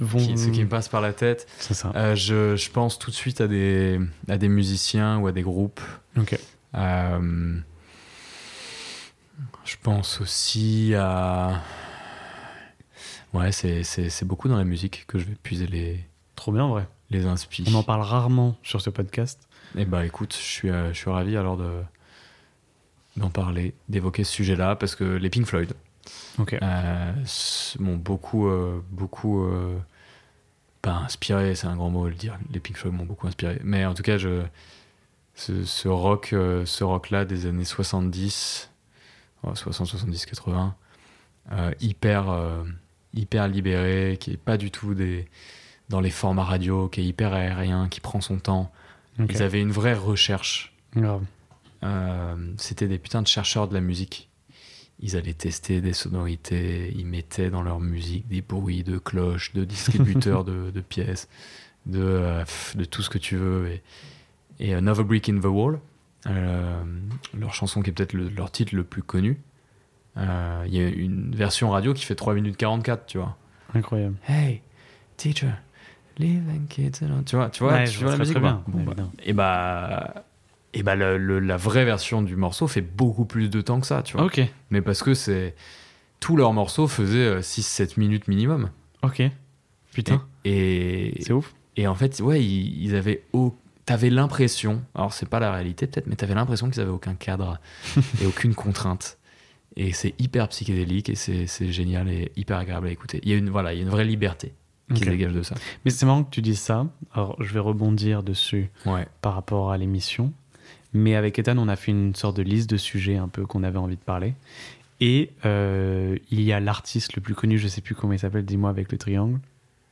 vont. 0.00 0.36
ce 0.36 0.48
qui 0.50 0.62
me 0.62 0.68
passe 0.68 0.88
par 0.88 1.00
la 1.00 1.12
tête. 1.12 1.48
C'est 1.58 1.74
ça. 1.74 1.92
Euh, 1.96 2.14
je, 2.14 2.54
je, 2.56 2.70
pense 2.70 2.98
tout 2.98 3.10
de 3.10 3.16
suite 3.16 3.40
à 3.40 3.48
des, 3.48 3.98
à 4.28 4.38
des 4.38 4.48
musiciens 4.48 5.18
ou 5.18 5.26
à 5.26 5.32
des 5.32 5.42
groupes. 5.42 5.80
Ok. 6.16 6.38
Je 9.64 9.74
pense 9.82 10.20
aussi 10.20 10.94
à. 10.94 11.60
Ouais, 13.34 13.52
c'est 13.52 14.24
beaucoup 14.24 14.48
dans 14.48 14.56
la 14.56 14.64
musique 14.64 15.04
que 15.06 15.18
je 15.18 15.24
vais 15.24 15.34
puiser 15.34 15.66
les. 15.66 16.04
Trop 16.36 16.52
bien, 16.52 16.68
vrai. 16.68 16.88
Les 17.10 17.26
inspi. 17.26 17.64
On 17.68 17.74
en 17.74 17.82
parle 17.82 18.02
rarement 18.02 18.56
sur 18.62 18.80
ce 18.80 18.90
podcast. 18.90 19.48
Eh 19.76 19.84
bah 19.84 20.04
écoute, 20.04 20.34
je 20.34 20.42
suis, 20.42 20.68
je 20.68 20.92
suis 20.92 21.10
ravi 21.10 21.36
alors 21.36 21.56
de, 21.56 21.82
d'en 23.16 23.30
parler, 23.30 23.74
d'évoquer 23.88 24.24
ce 24.24 24.32
sujet-là, 24.32 24.76
parce 24.76 24.94
que 24.94 25.04
les 25.04 25.30
Pink 25.30 25.46
Floyd 25.46 25.72
euh, 26.62 27.12
m'ont 27.78 27.96
beaucoup, 27.96 28.48
euh, 28.48 28.82
beaucoup, 28.90 29.44
euh, 29.44 29.76
pas 30.82 30.92
inspiré, 30.92 31.54
c'est 31.54 31.66
un 31.66 31.76
grand 31.76 31.90
mot 31.90 32.04
à 32.04 32.08
le 32.08 32.14
dire. 32.14 32.38
Les 32.52 32.60
Pink 32.60 32.76
Floyd 32.76 32.94
m'ont 32.94 33.06
beaucoup 33.06 33.26
inspiré, 33.26 33.58
mais 33.64 33.84
en 33.86 33.94
tout 33.94 34.02
cas, 34.02 34.18
je, 34.18 34.42
ce, 35.34 35.88
rock, 35.88 36.28
ce 36.32 36.84
rock-là 36.84 37.24
des 37.24 37.46
années 37.46 37.64
70, 37.64 38.70
60, 39.54 39.86
70, 39.86 40.26
80, 40.26 40.74
hyper, 41.80 42.26
hyper 43.16 43.48
libéré, 43.48 44.16
qui 44.20 44.32
est 44.32 44.36
pas 44.36 44.56
du 44.56 44.70
tout 44.70 44.94
des 44.94 45.26
dans 45.88 46.00
les 46.00 46.10
formats 46.10 46.44
radio, 46.44 46.88
qui 46.88 47.00
est 47.00 47.04
hyper 47.04 47.32
aérien, 47.32 47.88
qui 47.88 48.00
prend 48.00 48.20
son 48.20 48.38
temps. 48.38 48.72
Ils 49.18 49.42
avaient 49.42 49.60
une 49.60 49.70
vraie 49.70 49.94
recherche. 49.94 50.74
Euh, 51.82 52.36
c'était 52.58 52.88
des 52.88 52.98
putains 52.98 53.22
de 53.22 53.26
chercheurs 53.26 53.68
de 53.68 53.74
la 53.74 53.80
musique. 53.80 54.28
Ils 55.00 55.16
allaient 55.16 55.34
tester 55.34 55.80
des 55.80 55.92
sonorités, 55.92 56.92
ils 56.96 57.06
mettaient 57.06 57.50
dans 57.50 57.62
leur 57.62 57.80
musique 57.80 58.26
des 58.28 58.40
bruits 58.40 58.82
de 58.82 58.98
cloches, 58.98 59.52
de 59.52 59.64
distributeurs 59.64 60.44
de, 60.44 60.80
pièces, 60.80 61.28
de, 61.84 62.00
euh, 62.00 62.44
de 62.74 62.84
tout 62.84 63.02
ce 63.02 63.10
que 63.10 63.18
tu 63.18 63.36
veux. 63.36 63.68
Et, 63.68 63.82
et 64.58 64.74
Another 64.74 65.04
Brick 65.04 65.28
in 65.28 65.38
the 65.38 65.44
Wall, 65.44 65.78
euh, 66.26 66.82
leur 67.34 67.54
chanson 67.54 67.82
qui 67.82 67.90
est 67.90 67.92
peut-être 67.92 68.14
leur 68.14 68.50
titre 68.50 68.74
le 68.74 68.84
plus 68.84 69.02
connu. 69.02 69.38
Il 70.16 70.74
y 70.74 70.80
a 70.80 70.88
une 70.88 71.34
version 71.34 71.70
radio 71.70 71.94
qui 71.94 72.04
fait 72.04 72.14
3 72.14 72.34
minutes 72.34 72.56
44, 72.56 73.06
tu 73.06 73.18
vois. 73.18 73.36
Incroyable. 73.74 74.16
Hey, 74.28 74.62
teacher, 75.16 75.52
leaving 76.18 76.66
kids. 76.68 77.00
Tu 77.26 77.36
vois, 77.36 77.50
tu 77.50 77.62
vois, 77.62 77.84
tu 77.84 77.98
vois 77.98 78.12
la 78.12 78.18
musique 78.18 78.38
bien. 78.38 78.62
Bah, 78.66 78.94
et 79.22 79.32
bah, 79.32 80.24
et 80.72 80.82
bah 80.82 80.94
la 80.94 81.56
vraie 81.56 81.84
version 81.84 82.22
du 82.22 82.36
morceau 82.36 82.66
fait 82.66 82.82
beaucoup 82.82 83.24
plus 83.24 83.48
de 83.48 83.60
temps 83.60 83.80
que 83.80 83.86
ça, 83.86 84.02
tu 84.02 84.16
vois. 84.16 84.26
Ok. 84.26 84.40
Mais 84.70 84.82
parce 84.82 85.02
que 85.02 85.14
c'est 85.14 85.54
tous 86.20 86.36
leurs 86.36 86.52
morceaux 86.52 86.86
faisaient 86.86 87.38
6-7 87.38 87.82
euh, 87.82 87.86
minutes 87.96 88.28
minimum. 88.28 88.70
Ok. 89.02 89.22
Putain. 89.92 90.22
Et, 90.44 91.14
c'est 91.20 91.32
ouf. 91.32 91.54
Et 91.76 91.86
en 91.86 91.94
fait, 91.94 92.20
ouais, 92.20 92.42
ils, 92.44 92.94
avaient 92.94 93.22
t'avais 93.84 94.10
l'impression, 94.10 94.82
alors 94.94 95.12
c'est 95.12 95.28
pas 95.28 95.40
la 95.40 95.52
réalité 95.52 95.86
peut-être, 95.86 96.06
mais 96.06 96.16
t'avais 96.16 96.34
l'impression 96.34 96.68
qu'ils 96.68 96.80
avaient 96.80 96.90
aucun 96.90 97.14
cadre 97.14 97.58
et 98.22 98.26
aucune 98.26 98.54
contrainte. 98.54 99.18
Et 99.76 99.92
c'est 99.92 100.14
hyper 100.18 100.48
psychédélique 100.48 101.10
et 101.10 101.14
c'est 101.14 101.72
génial 101.72 102.08
et 102.08 102.32
hyper 102.36 102.58
agréable 102.58 102.86
à 102.86 102.90
écouter. 102.90 103.20
Il 103.22 103.30
y 103.30 103.34
a 103.34 103.36
une, 103.36 103.50
voilà, 103.50 103.74
il 103.74 103.76
y 103.76 103.80
a 103.80 103.82
une 103.82 103.90
vraie 103.90 104.04
liberté 104.04 104.52
qui 104.94 105.04
se 105.04 105.10
dégage 105.10 105.32
de 105.32 105.42
ça. 105.42 105.54
Mais 105.84 105.90
c'est 105.90 106.06
marrant 106.06 106.24
que 106.24 106.30
tu 106.30 106.40
dises 106.40 106.60
ça. 106.60 106.86
Alors 107.12 107.36
je 107.42 107.52
vais 107.52 107.60
rebondir 107.60 108.22
dessus 108.22 108.70
ouais. 108.86 109.06
par 109.20 109.34
rapport 109.34 109.72
à 109.72 109.78
l'émission. 109.78 110.32
Mais 110.92 111.14
avec 111.14 111.38
Ethan, 111.38 111.58
on 111.58 111.68
a 111.68 111.76
fait 111.76 111.92
une 111.92 112.14
sorte 112.14 112.36
de 112.38 112.42
liste 112.42 112.70
de 112.70 112.78
sujets 112.78 113.16
un 113.16 113.28
peu 113.28 113.44
qu'on 113.44 113.64
avait 113.64 113.78
envie 113.78 113.96
de 113.96 114.00
parler. 114.00 114.34
Et 115.00 115.30
euh, 115.44 116.16
il 116.30 116.40
y 116.40 116.52
a 116.52 116.60
l'artiste 116.60 117.16
le 117.16 117.20
plus 117.20 117.34
connu, 117.34 117.58
je 117.58 117.68
sais 117.68 117.82
plus 117.82 117.94
comment 117.94 118.14
il 118.14 118.18
s'appelle, 118.18 118.46
dis-moi 118.46 118.70
avec 118.70 118.90
le 118.90 118.96
triangle. 118.96 119.38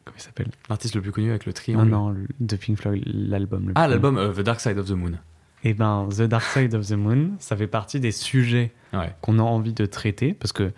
Comment 0.05 0.16
il 0.16 0.23
s'appelle? 0.23 0.48
L'artiste 0.70 0.94
le 0.94 1.02
plus 1.02 1.12
connu 1.12 1.28
avec 1.28 1.44
le 1.44 1.52
triangle 1.52 1.90
Non, 1.90 2.12
non, 2.12 2.27
de 2.40 2.56
Pink 2.56 2.78
Floyd, 2.78 3.02
l'album. 3.06 3.73
Ah, 3.74 3.86
l'album 3.86 4.16
euh, 4.16 4.32
The 4.32 4.40
Dark 4.40 4.61
Side 4.61 4.78
of 4.78 4.86
the 4.86 4.93
Moon. 4.93 5.19
Eh 5.65 5.73
ben, 5.73 6.09
The 6.11 6.23
Dark 6.23 6.45
Side 6.45 6.74
of 6.74 6.86
the 6.86 6.93
Moon, 6.93 7.32
ça 7.39 7.57
fait 7.57 7.66
partie 7.66 7.99
des 7.99 8.12
sujets 8.12 8.73
qu'on 9.23 9.39
a 9.39 9.43
envie 9.43 9.73
de 9.73 9.86
traiter, 9.86 10.35
parce 10.35 10.53
que 10.53 10.73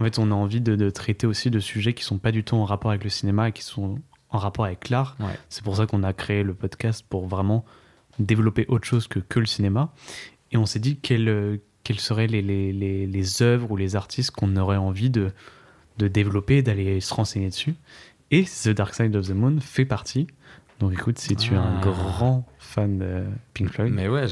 en 0.00 0.04
fait, 0.04 0.18
on 0.18 0.32
a 0.32 0.34
envie 0.34 0.60
de, 0.60 0.90
traiter 0.90 1.26
aussi 1.26 1.50
de 1.50 1.60
sujets 1.60 1.92
qui 1.92 2.02
sont 2.02 2.18
pas 2.18 2.32
du 2.32 2.42
tout 2.42 2.56
en 2.56 2.64
rapport 2.64 2.90
avec 2.90 3.04
le 3.04 3.10
cinéma 3.10 3.50
et 3.50 3.52
qui 3.52 3.62
sont 3.62 3.98
en 4.30 4.38
rapport 4.38 4.64
avec 4.64 4.88
l'art. 4.88 5.16
C'est 5.48 5.62
pour 5.62 5.76
ça 5.76 5.86
qu'on 5.86 6.02
a 6.02 6.12
créé 6.12 6.42
le 6.42 6.54
podcast 6.54 7.04
pour 7.08 7.28
vraiment 7.28 7.64
développer 8.18 8.64
autre 8.68 8.86
chose 8.86 9.06
que, 9.06 9.20
que 9.20 9.38
le 9.38 9.46
cinéma. 9.46 9.92
Et 10.50 10.56
on 10.56 10.66
s'est 10.66 10.80
dit 10.80 10.96
quelles, 10.96 11.60
quelles 11.84 12.00
seraient 12.00 12.26
les, 12.26 12.42
les, 12.42 12.72
les, 12.72 13.06
les 13.06 13.42
œuvres 13.42 13.70
ou 13.70 13.76
les 13.76 13.94
artistes 13.94 14.32
qu'on 14.32 14.56
aurait 14.56 14.76
envie 14.76 15.10
de, 15.10 15.30
de 15.98 16.08
développer, 16.08 16.62
d'aller 16.62 17.00
se 17.00 17.14
renseigner 17.14 17.48
dessus. 17.48 17.74
Et 18.30 18.44
The 18.44 18.70
Dark 18.70 18.94
Side 18.94 19.14
of 19.14 19.28
the 19.28 19.32
Moon 19.32 19.58
fait 19.60 19.84
partie. 19.84 20.26
Donc 20.80 20.94
écoute, 20.94 21.18
si 21.18 21.36
tu 21.36 21.52
es 21.52 21.56
un 21.56 21.78
ah. 21.78 21.80
grand 21.80 22.46
fan 22.72 22.98
de 22.98 23.24
Pink 23.54 23.70
Floyd, 23.70 23.92
mais 23.92 24.08
ouais, 24.08 24.24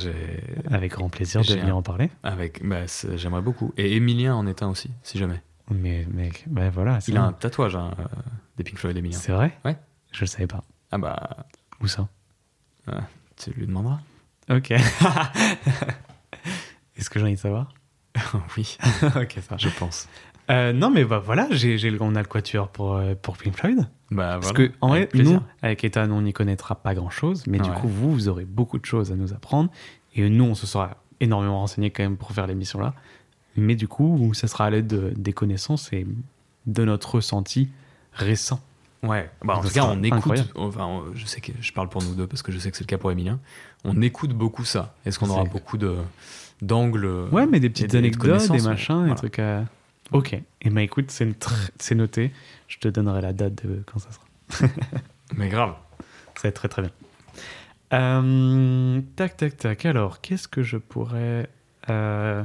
avec 0.71 0.93
grand 0.93 1.09
plaisir 1.11 1.43
de 1.43 1.53
venir 1.55 1.77
en 1.77 1.83
parler. 1.83 2.11
Avec, 2.23 2.67
bah, 2.67 2.87
j'aimerais 3.15 3.43
beaucoup. 3.43 3.73
Et 3.77 3.97
Emilien 3.97 4.35
en 4.35 4.47
est 4.47 4.63
un 4.63 4.69
aussi, 4.69 4.91
si 5.03 5.19
jamais. 5.19 5.43
Mais 5.71 6.07
mec, 6.11 6.45
bah, 6.47 6.71
voilà. 6.71 6.99
Il 7.07 7.17
a 7.17 7.23
un 7.23 7.33
tatouage 7.33 7.77
hein, 7.77 7.95
euh, 7.99 8.05
des 8.57 8.65
Pink 8.65 8.79
Floyd 8.79 8.97
Emilien. 8.97 9.19
C'est 9.19 9.33
vrai? 9.33 9.57
Ouais. 9.65 9.77
Je 10.13 10.23
le 10.23 10.27
savais 10.27 10.47
pas. 10.47 10.65
Ah 10.91 10.99
bah. 10.99 11.47
Où 11.81 11.87
ça? 11.87 12.09
Ah, 12.87 13.03
Tu 13.37 13.51
lui 13.51 13.67
demanderas. 13.67 14.01
Ok. 14.51 14.71
Est-ce 16.97 17.09
que 17.09 17.19
j'ai 17.21 17.25
envie 17.25 17.35
de 17.35 17.41
savoir? 17.41 17.73
Oui. 18.57 18.77
ok, 19.03 19.39
ça. 19.49 19.57
Je 19.57 19.69
pense. 19.69 20.09
Euh, 20.51 20.73
non, 20.73 20.91
mais 20.91 21.05
bah 21.05 21.23
voilà, 21.25 21.47
j'ai, 21.51 21.79
j'ai, 21.79 21.97
on 22.01 22.15
a 22.17 22.21
le 22.21 22.27
quatuor 22.27 22.69
pour, 22.69 22.97
euh, 22.97 23.15
pour 23.21 23.37
Pink 23.37 23.55
Floyd. 23.55 23.87
Bah, 24.11 24.39
Parce 24.41 24.53
que, 24.53 24.73
en 24.81 24.89
vrai, 24.89 25.09
nous, 25.15 25.39
avec 25.63 25.85
Ethan, 25.85 26.11
on 26.11 26.23
n'y 26.23 26.33
connaîtra 26.33 26.75
pas 26.75 26.95
grand 26.95 27.11
chose, 27.11 27.45
mais 27.47 27.59
du 27.59 27.71
coup, 27.71 27.89
vous, 27.89 28.13
vous 28.13 28.29
aurez 28.29 28.45
beaucoup 28.45 28.79
de 28.79 28.85
choses 28.85 29.13
à 29.13 29.15
nous 29.17 29.33
apprendre. 29.33 29.71
Et 30.17 30.29
nous, 30.29 30.45
on 30.45 30.55
se 30.55 30.67
sera 30.67 30.97
énormément 31.21 31.61
renseigné 31.61 31.91
quand 31.91 32.03
même 32.03 32.17
pour 32.17 32.33
faire 32.33 32.47
l'émission 32.47 32.81
là. 32.81 32.95
Mais 33.57 33.77
du 33.77 33.87
coup, 33.87 34.33
ça 34.35 34.49
sera 34.49 34.67
à 34.67 34.71
l'aide 34.71 34.87
de, 34.87 35.13
des 35.17 35.33
connaissances 35.33 35.93
et 35.93 36.07
de 36.67 36.85
notre 36.85 37.17
ressenti 37.17 37.69
récent. 38.13 38.61
Ouais, 39.03 39.31
bah, 39.43 39.57
en 39.57 39.61
tout 39.63 39.71
cas, 39.71 39.85
on 39.85 40.03
écoute. 40.03 40.53
Enfin, 40.57 41.05
je 41.15 41.27
sais 41.27 41.41
que 41.41 41.53
je 41.61 41.73
parle 41.73 41.89
pour 41.89 42.03
nous 42.03 42.15
deux 42.15 42.27
parce 42.27 42.43
que 42.43 42.53
je 42.53 42.59
sais 42.59 42.71
que 42.71 42.77
c'est 42.77 42.85
le 42.85 42.89
cas 42.89 42.99
pour 42.99 43.13
Emilien. 43.13 43.39
On 43.85 44.03
écoute 44.03 44.33
beaucoup 44.33 44.65
ça. 44.65 44.95
Est-ce 45.07 45.19
qu'on 45.19 45.31
aura 45.31 45.45
beaucoup 45.45 45.79
de 45.79 45.97
d'angles 46.61 47.29
Ouais, 47.31 47.47
mais 47.47 47.61
des 47.61 47.71
petites 47.71 47.95
anecdotes, 47.95 48.51
des 48.51 48.63
machins, 48.63 49.09
des 49.09 49.15
trucs 49.15 49.39
à. 49.39 49.65
Ok. 50.13 50.33
Et 50.33 50.45
eh 50.63 50.71
ben 50.71 50.81
écoute, 50.81 51.11
c'est 51.11 51.95
noté. 51.95 52.33
Je 52.69 52.79
te 52.79 52.89
donnerai 52.89 53.21
la 53.21 53.33
date 53.33 53.67
de 53.67 53.83
quand 53.87 53.99
ça 53.99 54.09
sera. 54.11 54.69
mais 55.37 55.49
grave. 55.49 55.75
Ça 56.35 56.43
va 56.45 56.49
être 56.49 56.57
très 56.57 56.69
très 56.69 56.83
bien. 56.83 56.91
Euh, 57.93 59.01
tac, 59.17 59.37
tac, 59.37 59.57
tac. 59.57 59.85
Alors, 59.87 60.21
qu'est-ce 60.21 60.49
que 60.49 60.63
je 60.63 60.77
pourrais. 60.77 61.49
Euh, 61.89 62.43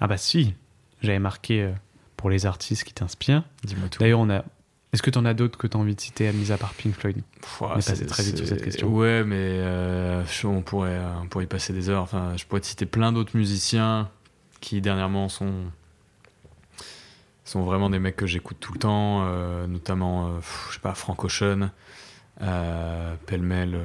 ah 0.00 0.06
bah 0.06 0.16
si, 0.16 0.54
j'avais 1.02 1.18
marqué 1.18 1.62
euh, 1.62 1.72
pour 2.16 2.30
les 2.30 2.46
artistes 2.46 2.84
qui 2.84 2.94
t'inspirent. 2.94 3.44
Dis-moi 3.64 3.88
tout. 3.88 4.00
D'ailleurs, 4.00 4.20
on 4.20 4.30
a. 4.30 4.44
Est-ce 4.92 5.02
que 5.02 5.10
tu 5.10 5.18
en 5.18 5.24
as 5.24 5.34
d'autres 5.34 5.58
que 5.58 5.66
tu 5.66 5.76
as 5.76 5.80
envie 5.80 5.94
de 5.94 6.00
citer, 6.00 6.30
mis 6.32 6.52
à 6.52 6.58
part 6.58 6.74
Pink 6.74 6.94
Floyd? 6.94 7.22
On 7.60 7.78
est 7.78 8.06
très 8.06 8.22
vite 8.22 8.36
sur 8.36 8.46
cette 8.46 8.62
question. 8.62 8.88
Ouais, 8.88 9.24
mais 9.24 9.62
on, 10.44 10.60
pourrait, 10.60 11.00
on 11.22 11.26
pourrait 11.26 11.44
y 11.44 11.48
passer 11.48 11.72
des 11.72 11.88
heures. 11.88 12.02
Enfin, 12.02 12.36
je 12.36 12.44
pourrais 12.44 12.60
te 12.60 12.66
citer 12.66 12.84
plein 12.84 13.10
d'autres 13.10 13.34
musiciens 13.34 14.10
qui 14.60 14.82
dernièrement 14.82 15.30
sont 15.30 15.52
sont 17.52 17.62
vraiment 17.62 17.90
des 17.90 17.98
mecs 17.98 18.16
que 18.16 18.26
j'écoute 18.26 18.56
tout 18.60 18.72
le 18.72 18.78
temps, 18.78 19.24
euh, 19.26 19.66
notamment, 19.66 20.26
euh, 20.26 20.30
je 20.68 20.74
sais 20.74 20.80
pas, 20.80 20.94
Frank 20.94 21.22
Ocean, 21.24 21.70
euh, 22.40 23.14
pêle-mêle, 23.26 23.78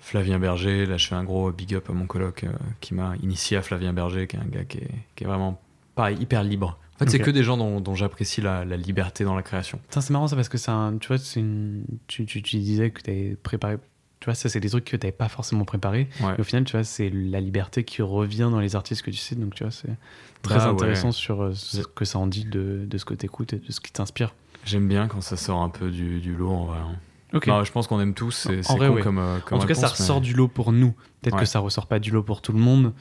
Flavien 0.00 0.38
Berger. 0.38 0.86
Là, 0.86 0.96
je 0.96 1.06
fais 1.06 1.14
un 1.14 1.24
gros 1.24 1.52
big 1.52 1.74
up 1.74 1.88
à 1.90 1.92
mon 1.92 2.06
coloc 2.06 2.46
qui 2.80 2.94
m'a 2.94 3.14
initié 3.22 3.56
à 3.56 3.62
Flavien 3.62 3.92
Berger, 3.92 4.26
qui 4.26 4.36
est 4.36 4.40
un 4.40 4.46
gars 4.46 4.64
qui 4.64 4.78
est, 4.78 4.90
qui 5.16 5.24
est 5.24 5.26
vraiment 5.26 5.60
pareil, 5.94 6.16
hyper 6.18 6.42
libre. 6.42 6.78
En 6.94 6.98
fait, 6.98 7.10
c'est 7.10 7.18
que 7.18 7.30
des 7.30 7.42
gens 7.42 7.56
dont, 7.56 7.80
dont 7.80 7.94
j'apprécie 7.94 8.40
la, 8.40 8.64
la, 8.64 8.76
liberté 8.76 9.24
dans 9.24 9.34
la 9.34 9.42
création. 9.42 9.80
C'est 9.90 10.10
marrant 10.10 10.28
ça 10.28 10.36
parce 10.36 10.48
que 10.48 10.58
c'est 10.58 10.70
tu 11.00 11.08
vois, 11.08 11.16
une, 11.36 11.84
tu, 12.06 12.24
tu, 12.24 12.40
tu, 12.40 12.58
disais 12.58 12.90
que 12.90 13.02
tu 13.02 13.10
avais 13.10 13.36
préparé 13.42 13.78
tu 14.24 14.30
vois, 14.30 14.34
ça, 14.34 14.48
c'est 14.48 14.58
des 14.58 14.70
trucs 14.70 14.86
que 14.86 14.96
tu 14.96 15.04
n'avais 15.04 15.12
pas 15.12 15.28
forcément 15.28 15.66
préparé. 15.66 16.08
au 16.38 16.44
final, 16.44 16.64
tu 16.64 16.72
vois, 16.72 16.82
c'est 16.82 17.10
la 17.10 17.42
liberté 17.42 17.84
qui 17.84 18.00
revient 18.00 18.48
dans 18.50 18.58
les 18.58 18.74
artistes 18.74 19.02
que 19.02 19.10
tu 19.10 19.18
sais. 19.18 19.34
Donc, 19.34 19.54
tu 19.54 19.64
vois, 19.64 19.70
c'est 19.70 19.98
très 20.40 20.56
bah 20.56 20.68
intéressant 20.68 21.12
sur 21.12 21.42
euh, 21.42 21.52
ce 21.52 21.82
que 21.82 22.06
ça 22.06 22.18
en 22.18 22.26
dit 22.26 22.46
de, 22.46 22.86
de 22.86 22.96
ce 22.96 23.04
que 23.04 23.12
tu 23.12 23.26
écoutes 23.26 23.52
et 23.52 23.58
de 23.58 23.70
ce 23.70 23.82
qui 23.82 23.92
t'inspire. 23.92 24.34
J'aime 24.64 24.88
bien 24.88 25.08
quand 25.08 25.20
ça 25.20 25.36
sort 25.36 25.60
un 25.60 25.68
peu 25.68 25.90
du, 25.90 26.20
du 26.20 26.34
lot, 26.34 26.52
en 26.52 26.64
vrai. 26.64 26.78
Hein. 26.78 26.96
Ok. 27.34 27.50
je 27.64 27.70
pense 27.70 27.86
qu'on 27.86 28.00
aime 28.00 28.14
tous. 28.14 28.48
C'est 28.48 28.70
en 28.70 28.76
vrai, 28.78 29.02
comme, 29.02 29.18
euh, 29.18 29.40
comme, 29.40 29.58
En 29.58 29.60
tout 29.60 29.66
cas, 29.66 29.74
ça 29.74 29.88
ressort 29.88 30.22
du 30.22 30.32
lot 30.32 30.48
pour 30.48 30.72
nous. 30.72 30.94
Peut-être 31.20 31.36
que 31.36 31.44
ça 31.44 31.58
ressort 31.58 31.86
pas 31.86 31.98
du 31.98 32.10
lot 32.10 32.22
pour 32.22 32.40
tout 32.40 32.52
le 32.52 32.60
monde. 32.60 32.94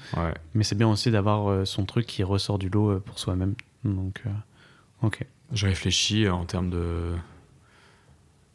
Mais 0.53 0.65
c'est 0.65 0.75
bien 0.75 0.89
aussi 0.89 1.09
d'avoir 1.09 1.49
euh, 1.49 1.63
son 1.63 1.85
truc 1.85 2.05
qui 2.05 2.21
ressort 2.23 2.59
du 2.59 2.67
lot 2.67 2.99
pour 2.99 3.17
soi-même. 3.17 3.55
Donc, 3.85 4.23
ok. 5.01 5.25
Je 5.53 5.67
réfléchis 5.67 6.27
en 6.27 6.43
termes 6.43 6.69
de 6.69 7.13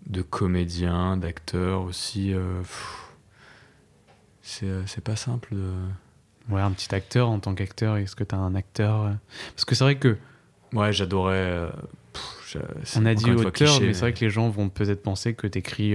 de 0.08 0.22
comédiens, 0.22 1.16
d'acteurs 1.16 1.82
aussi. 1.82 2.32
Euh, 2.32 2.62
euh, 4.62 4.82
c'est 4.86 5.04
pas 5.04 5.16
simple 5.16 5.54
de. 5.54 5.72
Ouais, 6.48 6.62
un 6.62 6.70
petit 6.70 6.94
acteur 6.94 7.28
en 7.28 7.40
tant 7.40 7.54
qu'acteur, 7.54 7.98
est-ce 7.98 8.16
que 8.16 8.24
tu 8.24 8.34
as 8.34 8.38
un 8.38 8.54
acteur 8.54 9.02
euh, 9.02 9.12
Parce 9.54 9.64
que 9.64 9.74
c'est 9.74 9.84
vrai 9.84 9.96
que. 9.96 10.16
Ouais, 10.72 10.92
j'adorais. 10.92 11.68
on 12.96 13.06
a 13.06 13.14
dit 13.14 13.30
auteur, 13.30 13.80
mais 13.80 13.92
c'est 13.92 14.00
vrai 14.00 14.12
que 14.12 14.20
les 14.20 14.30
gens 14.30 14.48
vont 14.48 14.68
peut-être 14.68 15.02
penser 15.02 15.34
que 15.34 15.46
tu 15.46 15.58
écris 15.58 15.94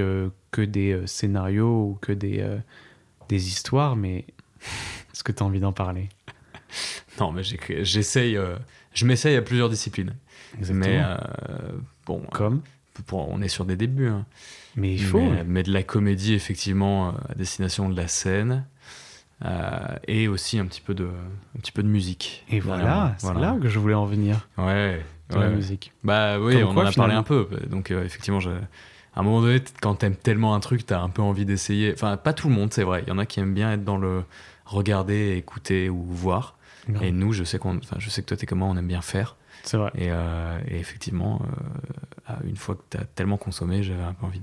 que 0.52 0.62
des 0.62 1.06
scénarios 1.06 1.90
ou 1.90 1.98
que 2.02 2.12
des, 2.12 2.44
des 3.30 3.48
histoires, 3.48 3.96
mais 3.96 4.26
est-ce 5.14 5.24
que 5.24 5.32
tu 5.32 5.44
as 5.44 5.46
envie 5.46 5.60
d'en 5.60 5.74
parler? 5.74 6.10
Non, 7.20 7.32
mais 7.32 7.44
j'essaye. 7.44 8.40
je 8.94 9.06
m'essaye 9.06 9.36
à 9.36 9.44
plusieurs 9.44 9.70
disciplines. 9.70 10.16
Mais 10.70 11.04
bon. 12.08 12.22
Comme? 12.32 12.62
On 13.12 13.42
est 13.42 13.48
sur 13.48 13.66
des 13.66 13.76
débuts. 13.76 14.08
Hein. 14.08 14.26
Mais 14.76 14.94
il 14.94 15.04
faut. 15.04 15.22
Mais, 15.46 15.64
de 15.64 15.72
la 15.72 15.84
comédie, 15.84 16.34
effectivement, 16.34 17.10
euh, 17.10 17.12
à 17.30 17.36
destination 17.36 17.90
de 17.90 17.96
la 17.96 18.08
scène. 18.08 18.66
Euh, 19.46 19.96
et 20.08 20.30
aussi 20.30 20.58
un 20.58 20.66
petit 20.66 20.80
peu 20.80 20.94
de, 20.94 21.06
un 21.06 21.60
petit 21.60 21.74
peu 21.74 21.84
de 21.84 21.88
musique. 21.88 22.46
Et 22.50 22.62
voilà, 22.62 23.16
c'est 23.18 23.34
là 23.34 23.58
que 23.62 23.68
je 23.68 23.78
voulais 23.78 23.94
en 23.94 24.06
venir. 24.06 24.48
Ouais. 24.58 25.04
la 25.32 25.50
musique. 25.50 25.92
Bah 26.04 26.40
oui, 26.40 26.64
on 26.64 26.70
en 26.70 26.86
a 26.86 26.92
parlé 26.92 27.14
un 27.14 27.24
peu. 27.24 27.48
Donc 27.70 27.92
euh, 27.92 28.06
effectivement, 28.06 28.40
à 28.40 29.20
un 29.20 29.24
moment 29.24 29.42
donné, 29.42 29.62
quand 29.82 29.96
t'aimes 29.96 30.16
tellement 30.16 30.56
un 30.56 30.62
truc, 30.62 30.86
t'as 30.86 31.02
un 31.02 31.10
peu 31.10 31.22
envie 31.22 31.46
d'essayer. 31.46 31.92
Enfin, 31.94 32.16
pas 32.16 32.32
tout 32.32 32.48
le 32.48 32.56
monde, 32.56 32.72
c'est 32.72 32.84
vrai. 32.84 33.04
Il 33.06 33.10
y 33.10 33.12
en 33.12 33.18
a 33.18 33.26
qui 33.26 33.42
aiment 33.42 33.54
bien 33.54 33.74
être 33.74 33.84
dans 33.84 33.98
le 33.98 34.24
regarder, 34.66 35.36
écouter 35.36 35.90
ou 35.90 36.02
voir. 36.04 36.56
Et 37.02 37.12
nous, 37.12 37.34
je 37.34 37.44
sais 37.44 37.60
qu'on, 37.60 37.78
enfin, 37.78 37.96
je 38.00 38.10
sais 38.10 38.22
que 38.22 38.28
toi 38.28 38.38
t'es 38.38 38.46
comment, 38.46 38.70
on 38.70 38.78
aime 38.78 38.88
bien 38.88 39.02
faire. 39.02 39.36
C'est 39.64 39.78
vrai. 39.78 39.92
Et, 39.96 40.12
euh, 40.12 40.60
effectivement, 40.68 41.42
euh, 42.30 42.34
une 42.44 42.58
fois 42.58 42.76
que 42.76 42.82
tu 42.92 42.98
as 42.98 43.06
tellement 43.06 43.38
consommé, 43.38 43.82
j'avais 43.82 44.04
un 44.04 44.14
peu 44.14 44.26
envie 44.26 44.42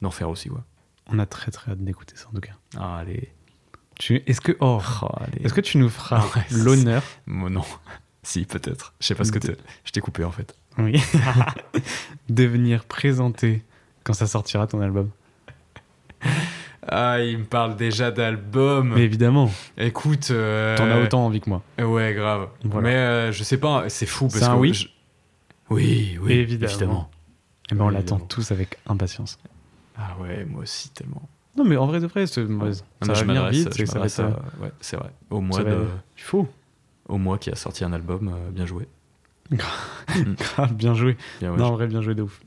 d'en 0.00 0.10
faire 0.10 0.30
aussi. 0.30 0.48
Ouais. 0.50 0.60
On 1.08 1.18
a 1.18 1.26
très 1.26 1.50
très 1.50 1.72
hâte 1.72 1.84
d'écouter 1.84 2.16
ça 2.16 2.28
en 2.28 2.34
tout 2.34 2.40
cas. 2.40 2.54
Ah, 2.76 2.98
allez. 2.98 3.32
Tu... 3.98 4.22
Est-ce 4.26 4.40
que, 4.40 4.56
oh, 4.60 4.80
oh 5.02 5.08
est-ce 5.42 5.54
que 5.54 5.60
tu 5.60 5.78
nous 5.78 5.88
feras 5.88 6.24
l'honneur 6.50 7.02
Non. 7.26 7.64
si, 8.22 8.44
peut-être. 8.44 8.94
Je 9.00 9.06
sais 9.06 9.14
pas 9.14 9.24
ce 9.24 9.32
que 9.32 9.38
de... 9.38 9.56
je 9.84 9.92
t'ai 9.92 10.00
coupé 10.00 10.24
en 10.24 10.32
fait. 10.32 10.56
Oui. 10.78 11.02
de 12.28 12.44
venir 12.44 12.84
présenter 12.84 13.64
quand 14.04 14.12
ça 14.12 14.26
sortira 14.26 14.66
ton 14.66 14.80
album. 14.80 15.10
Ah, 16.88 17.20
il 17.20 17.38
me 17.38 17.44
parle 17.44 17.76
déjà 17.76 18.10
d'album. 18.10 18.92
Mais 18.94 19.02
évidemment. 19.02 19.50
Écoute. 19.76 20.28
Euh, 20.30 20.76
T'en 20.76 20.88
as 20.90 21.00
autant 21.00 21.26
envie 21.26 21.40
que 21.40 21.50
moi. 21.50 21.62
Ouais, 21.78 22.14
grave. 22.14 22.48
Mais 22.64 22.94
euh, 22.94 23.32
je 23.32 23.42
sais 23.42 23.58
pas, 23.58 23.88
c'est 23.88 24.06
fou. 24.06 24.28
C'est 24.30 24.44
un 24.44 24.56
oui 24.56 24.90
Oui, 25.70 26.18
oui. 26.20 26.32
Évidemment. 26.32 27.10
Et 27.68 27.72
eh 27.72 27.74
ben, 27.74 27.84
on 27.86 27.88
l'attend 27.88 28.20
tous 28.20 28.52
avec 28.52 28.78
impatience. 28.86 29.38
Ah 29.98 30.16
ouais, 30.20 30.44
moi 30.44 30.62
aussi, 30.62 30.90
tellement. 30.90 31.28
Non, 31.56 31.64
mais 31.64 31.76
en 31.76 31.86
vrai 31.86 32.00
de 32.00 32.06
vrai, 32.06 32.26
ça 32.26 32.42
va 32.42 32.46
venir 32.46 33.48
vite. 33.48 33.86
Ça 33.86 33.98
va. 34.22 34.42
Ouais, 34.60 34.72
c'est 34.80 34.96
vrai. 34.96 35.10
Au 35.30 35.40
mois 35.40 35.64
de. 35.64 35.86
Il 36.16 36.22
faut. 36.22 36.48
Au 37.08 37.18
mois 37.18 37.38
qui 37.38 37.50
a 37.50 37.56
sorti 37.56 37.84
un 37.84 37.92
album, 37.92 38.28
euh, 38.28 38.50
bien 38.50 38.66
joué. 38.66 38.88
Grave, 39.50 40.74
bien 40.74 40.94
joué. 40.94 41.16
non, 41.40 41.64
en 41.64 41.72
vrai, 41.72 41.86
bien 41.86 42.02
joué 42.02 42.14
de 42.16 42.22
ouf. 42.22 42.40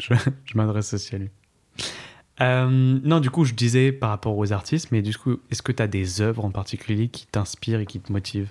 Je, 0.00 0.14
je 0.44 0.56
m'adresse 0.56 0.94
aussi 0.94 1.14
à 1.14 1.18
lui. 1.18 1.30
Non, 2.40 3.20
du 3.20 3.30
coup, 3.30 3.44
je 3.44 3.54
disais 3.54 3.92
par 3.92 4.10
rapport 4.10 4.36
aux 4.36 4.52
artistes, 4.52 4.88
mais 4.92 5.02
du 5.02 5.16
coup, 5.16 5.38
est-ce 5.50 5.62
que 5.62 5.72
tu 5.72 5.82
as 5.82 5.86
des 5.86 6.20
œuvres 6.20 6.44
en 6.44 6.50
particulier 6.50 7.08
qui 7.08 7.26
t'inspirent 7.26 7.80
et 7.80 7.86
qui 7.86 8.00
te 8.00 8.12
motivent? 8.12 8.50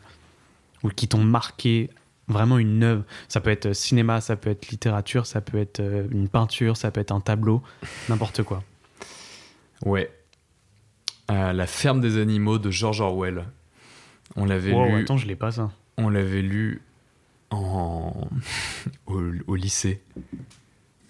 Ou 0.84 0.90
qui 0.90 1.08
t'ont 1.08 1.24
marqué 1.24 1.90
vraiment 2.28 2.58
une 2.58 2.84
œuvre? 2.84 3.04
Ça 3.28 3.40
peut 3.40 3.50
être 3.50 3.74
cinéma, 3.74 4.22
ça 4.22 4.36
peut 4.36 4.50
être 4.50 4.70
littérature, 4.70 5.26
ça 5.26 5.42
peut 5.42 5.58
être 5.58 5.82
une 6.12 6.28
peinture, 6.28 6.78
ça 6.78 6.92
peut 6.92 7.02
être 7.02 7.12
un 7.12 7.22
tableau, 7.22 7.62
n'importe 8.10 8.44
quoi. 8.44 8.64
Ouais. 9.86 10.10
la 11.30 11.68
ferme 11.68 12.02
des 12.02 12.18
animaux 12.18 12.58
de 12.58 12.72
George 12.72 13.02
Orwell. 13.02 13.46
On 14.36 14.46
l'avait 14.46 14.72
lu. 14.72 15.02
Attends, 15.02 15.18
je 15.18 15.28
l'ai 15.28 15.36
pas 15.36 15.52
ça. 15.52 15.72
On 15.98 16.10
l'avait 16.10 16.42
lu 16.42 16.82
en... 17.52 18.28
au, 19.06 19.56
lycée. 19.56 20.02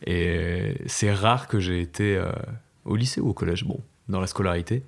Et 0.05 0.75
c'est 0.85 1.13
rare 1.13 1.47
que 1.47 1.59
j'ai 1.59 1.81
été 1.81 2.17
euh, 2.17 2.31
au 2.85 2.95
lycée 2.95 3.21
ou 3.21 3.29
au 3.29 3.33
collège, 3.33 3.63
bon, 3.65 3.79
dans 4.09 4.19
la 4.19 4.27
scolarité. 4.27 4.83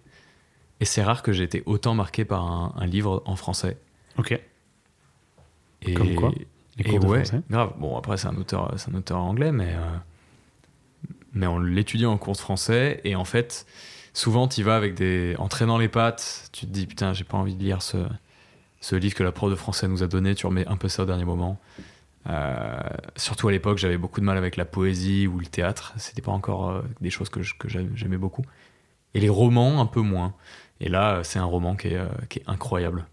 Et 0.80 0.86
c'est 0.86 1.04
rare 1.04 1.24
que 1.24 1.32
j'ai 1.32 1.44
été 1.44 1.64
autant 1.66 1.94
marqué 1.94 2.26
par 2.26 2.44
un, 2.44 2.86
livre 2.86 3.24
en 3.26 3.36
français. 3.36 3.78
Ok. 4.18 4.40
Et, 5.82 5.94
Comme 5.94 6.16
quoi 6.16 6.32
Les 6.78 6.84
cours 6.84 7.00
de 7.00 7.06
français 7.06 7.42
grave. 7.50 7.74
Bon, 7.80 7.98
après, 7.98 8.18
c'est 8.18 8.28
un 8.28 8.36
auteur, 8.36 8.74
c'est 8.78 8.92
un 8.92 8.96
auteur 8.96 9.20
anglais, 9.20 9.52
mais, 9.52 9.74
euh, 9.74 9.98
mais 11.34 11.48
on 11.48 11.60
l'étudie 11.60 12.06
en 12.06 12.18
cours 12.18 12.34
de 12.34 12.40
français. 12.40 13.00
Et 13.06 13.16
en 13.16 13.26
fait, 13.26 13.66
souvent, 14.14 14.50
tu 14.50 14.64
vas 14.64 14.76
avec 14.76 14.96
des. 14.96 15.36
En 15.38 15.48
traînant 15.48 15.78
les 15.78 15.88
pattes, 15.88 16.50
tu 16.52 16.66
te 16.66 16.72
dis, 16.72 16.88
putain, 16.88 17.14
j'ai 17.14 17.24
pas 17.24 17.38
envie 17.38 17.56
de 17.56 17.64
lire 17.64 17.82
ce, 17.82 17.98
ce 18.82 18.96
livre 18.96 19.16
que 19.16 19.24
la 19.24 19.32
prof 19.32 19.50
de 19.50 19.56
français 19.56 19.88
nous 19.88 20.04
a 20.04 20.08
donné, 20.08 20.36
tu 20.36 20.46
remets 20.46 20.68
un 20.68 20.76
peu 20.76 20.90
ça 20.90 21.04
au 21.04 21.06
dernier 21.06 21.26
moment. 21.26 21.58
Euh, 22.28 22.80
surtout 23.16 23.48
à 23.48 23.52
l'époque, 23.52 23.78
j'avais 23.78 23.98
beaucoup 23.98 24.20
de 24.20 24.26
mal 24.26 24.38
avec 24.38 24.58
la 24.58 24.66
poésie 24.66 25.28
ou 25.28 25.40
le 25.40 25.46
théâtre. 25.46 25.94
C'était 25.98 26.22
pas 26.22 26.32
encore 26.32 26.70
euh, 26.70 26.82
des 27.02 27.10
choses 27.10 27.30
que, 27.30 27.42
j'aimais 27.68 28.18
beaucoup. 28.18 28.46
Et 29.14 29.20
les 29.20 29.30
romans, 29.30 29.80
un 29.82 29.86
peu 29.86 30.02
moins. 30.02 30.34
Et 30.80 30.90
là, 30.90 31.24
c'est 31.24 31.40
un 31.40 31.46
roman 31.46 31.76
qui 31.76 31.90
est, 31.90 31.98
euh, 31.98 32.08
qui 32.30 32.40
est, 32.40 32.44
incroyable, 32.48 33.06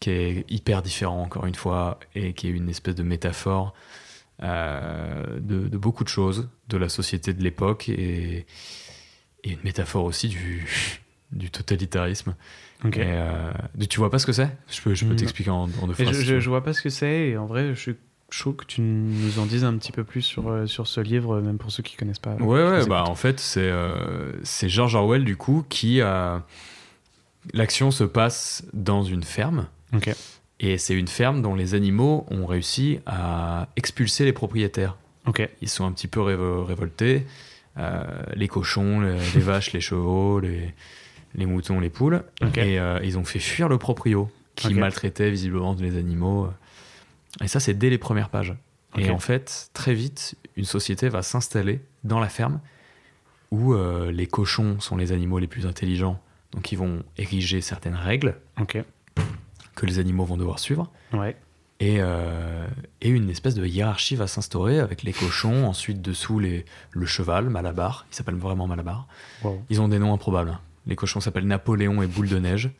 qui 0.00 0.10
est 0.10 0.50
hyper 0.50 0.82
différent, 0.82 1.22
encore 1.22 1.46
une 1.46 1.54
fois, 1.54 2.00
et 2.14 2.32
qui 2.32 2.48
est 2.48 2.50
une 2.50 2.68
espèce 2.68 2.94
de 2.94 3.02
métaphore 3.02 3.74
de, 4.40 5.38
de, 5.40 5.78
beaucoup 5.78 6.02
de 6.02 6.08
choses, 6.08 6.48
de 6.68 6.76
la 6.76 6.88
société 6.88 7.32
de 7.32 7.42
l'époque, 7.42 7.88
et, 7.88 8.46
et, 9.44 9.50
une 9.50 9.62
métaphore 9.62 10.04
aussi 10.04 10.28
du, 10.28 10.66
du 11.32 11.50
totalitarisme. 11.50 12.34
Euh, 12.84 13.52
tu 13.88 13.98
vois 13.98 14.10
pas 14.10 14.18
ce 14.18 14.26
que 14.26 14.32
c'est? 14.32 14.50
Je 14.68 14.82
peux, 14.82 14.94
je 14.94 15.04
peux 15.04 15.16
t'expliquer 15.16 15.50
en, 15.50 15.66
deux 15.66 15.94
phrases. 15.94 16.20
Je, 16.20 16.40
je, 16.40 16.48
vois 16.50 16.62
pas 16.62 16.72
ce 16.72 16.82
que 16.82 16.90
c'est 16.90 17.28
et 17.28 17.36
en 17.36 17.46
vrai, 17.46 17.74
je 17.74 17.80
suis 17.80 17.96
chaud 18.34 18.52
que 18.52 18.64
tu 18.64 18.80
nous 18.80 19.38
en 19.38 19.46
dises 19.46 19.64
un 19.64 19.76
petit 19.76 19.92
peu 19.92 20.04
plus 20.04 20.22
sur, 20.22 20.48
euh, 20.48 20.66
sur 20.66 20.86
ce 20.86 21.00
livre, 21.00 21.40
même 21.40 21.58
pour 21.58 21.70
ceux 21.70 21.82
qui 21.82 21.96
connaissent 21.96 22.18
pas. 22.18 22.34
Ouais, 22.34 22.68
ouais 22.68 22.86
bah 22.86 23.04
en 23.06 23.14
fait, 23.14 23.40
c'est 23.40 23.60
euh, 23.60 24.32
c'est 24.42 24.68
George 24.68 24.94
Orwell 24.94 25.24
du 25.24 25.36
coup 25.36 25.64
qui 25.68 26.00
a. 26.00 26.42
L'action 27.52 27.90
se 27.90 28.04
passe 28.04 28.64
dans 28.72 29.02
une 29.02 29.22
ferme. 29.22 29.68
Et 30.60 30.78
c'est 30.78 30.94
une 30.94 31.08
ferme 31.08 31.42
dont 31.42 31.54
les 31.54 31.74
animaux 31.74 32.26
ont 32.30 32.46
réussi 32.46 33.00
à 33.06 33.68
expulser 33.76 34.24
les 34.24 34.32
propriétaires. 34.32 34.96
Ok. 35.26 35.46
Ils 35.60 35.68
sont 35.68 35.84
un 35.84 35.92
petit 35.92 36.08
peu 36.08 36.22
révoltés. 36.22 37.26
les 38.34 38.48
cochons, 38.48 39.00
les, 39.00 39.18
les 39.34 39.40
vaches, 39.40 39.72
les 39.72 39.82
chevaux, 39.82 40.40
les, 40.40 40.72
les 41.34 41.46
moutons, 41.46 41.80
les 41.80 41.90
poules. 41.90 42.22
Et 42.56 42.78
euh, 42.78 42.98
ils 43.02 43.18
ont 43.18 43.24
fait 43.24 43.38
fuir 43.38 43.68
le 43.68 43.78
proprio, 43.78 44.30
qui 44.54 44.74
maltraitait 44.74 45.30
visiblement 45.30 45.76
les 45.78 45.96
animaux. 45.96 46.48
Et 47.42 47.48
ça, 47.48 47.60
c'est 47.60 47.74
dès 47.74 47.90
les 47.90 47.98
premières 47.98 48.28
pages. 48.28 48.54
Et 48.96 49.10
en 49.10 49.18
fait, 49.18 49.70
très 49.72 49.92
vite, 49.92 50.36
une 50.56 50.64
société 50.64 51.08
va 51.08 51.22
s'installer 51.22 51.80
dans 52.04 52.20
la 52.20 52.28
ferme 52.28 52.60
où 53.50 53.74
euh, 53.74 54.12
les 54.12 54.26
cochons 54.26 54.78
sont 54.80 54.96
les 54.96 55.12
animaux 55.12 55.38
les 55.38 55.46
plus 55.46 55.66
intelligents. 55.66 56.20
Donc, 56.52 56.70
ils 56.70 56.78
vont 56.78 57.02
ériger 57.16 57.60
certaines 57.60 57.96
règles 57.96 58.36
que 59.74 59.86
les 59.86 59.98
animaux 59.98 60.24
vont 60.24 60.36
devoir 60.36 60.60
suivre. 60.60 60.90
Et, 61.80 61.96
euh, 61.98 62.68
et, 63.00 63.08
une 63.08 63.28
espèce 63.28 63.56
de 63.56 63.66
hiérarchie 63.66 64.14
va 64.14 64.28
s'instaurer 64.28 64.78
avec 64.78 65.02
les 65.02 65.12
cochons, 65.12 65.66
ensuite 65.66 66.00
dessous 66.00 66.38
les, 66.38 66.64
le 66.92 67.04
cheval, 67.04 67.50
Malabar, 67.50 68.06
il 68.10 68.14
s'appelle 68.14 68.36
vraiment 68.36 68.68
Malabar. 68.68 69.08
Ils 69.70 69.80
ont 69.80 69.88
des 69.88 69.98
noms 69.98 70.14
improbables. 70.14 70.58
Les 70.86 70.96
cochons 70.96 71.20
s'appellent 71.20 71.46
Napoléon 71.46 72.00
et 72.02 72.06
Boule 72.06 72.28
de 72.28 72.38
Neige. 72.38 72.70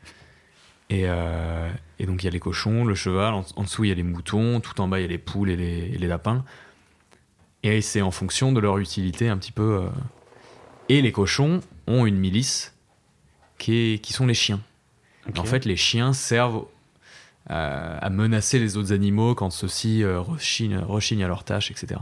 Et, 0.91 1.05
euh, 1.07 1.71
donc 2.01 2.23
il 2.23 2.27
y 2.27 2.29
a 2.29 2.31
les 2.31 2.41
cochons, 2.41 2.85
le 2.85 2.95
cheval, 2.95 3.35
en, 3.35 3.63
dessous 3.63 3.85
il 3.85 3.89
y 3.89 3.93
a 3.93 3.95
les 3.95 4.03
moutons, 4.03 4.61
tout 4.61 4.81
en 4.81 4.89
bas 4.89 5.01
il 5.01 5.03
y 5.03 5.07
a 5.07 5.09
les 5.09 5.19
poules 5.19 5.51
et 5.51 5.57
les, 5.57 6.07
lapins. 6.07 6.45
Et 7.63 7.81
c'est 7.81 8.03
en 8.03 8.11
fonction 8.11 8.53
de 8.53 8.61
leur 8.61 8.79
utilité 8.79 9.29
un 9.29 9.39
petit 9.39 9.53
peu. 9.53 9.83
Euh, 9.83 9.89
et 10.89 11.01
les 11.01 11.13
cochons 11.13 11.61
ont 11.87 12.05
une 12.05 12.19
milice 12.19 12.75
qui, 13.59 14.01
qui 14.03 14.13
sont 14.13 14.27
les 14.27 14.35
chiens. 14.35 14.61
En 15.39 15.45
fait, 15.45 15.65
les 15.65 15.77
chiens 15.77 16.13
servent 16.13 16.67
euh, 17.51 17.99
à 17.99 18.11
menacer 18.11 18.59
les 18.59 18.77
autres 18.77 18.93
animaux 18.93 19.35
quand 19.35 19.49
ceux-ci 19.49 20.05
rechignent, 20.05 20.81
rechignent, 20.81 21.25
à 21.25 21.29
leur 21.29 21.45
tâche, 21.45 21.71
etc. 21.71 21.99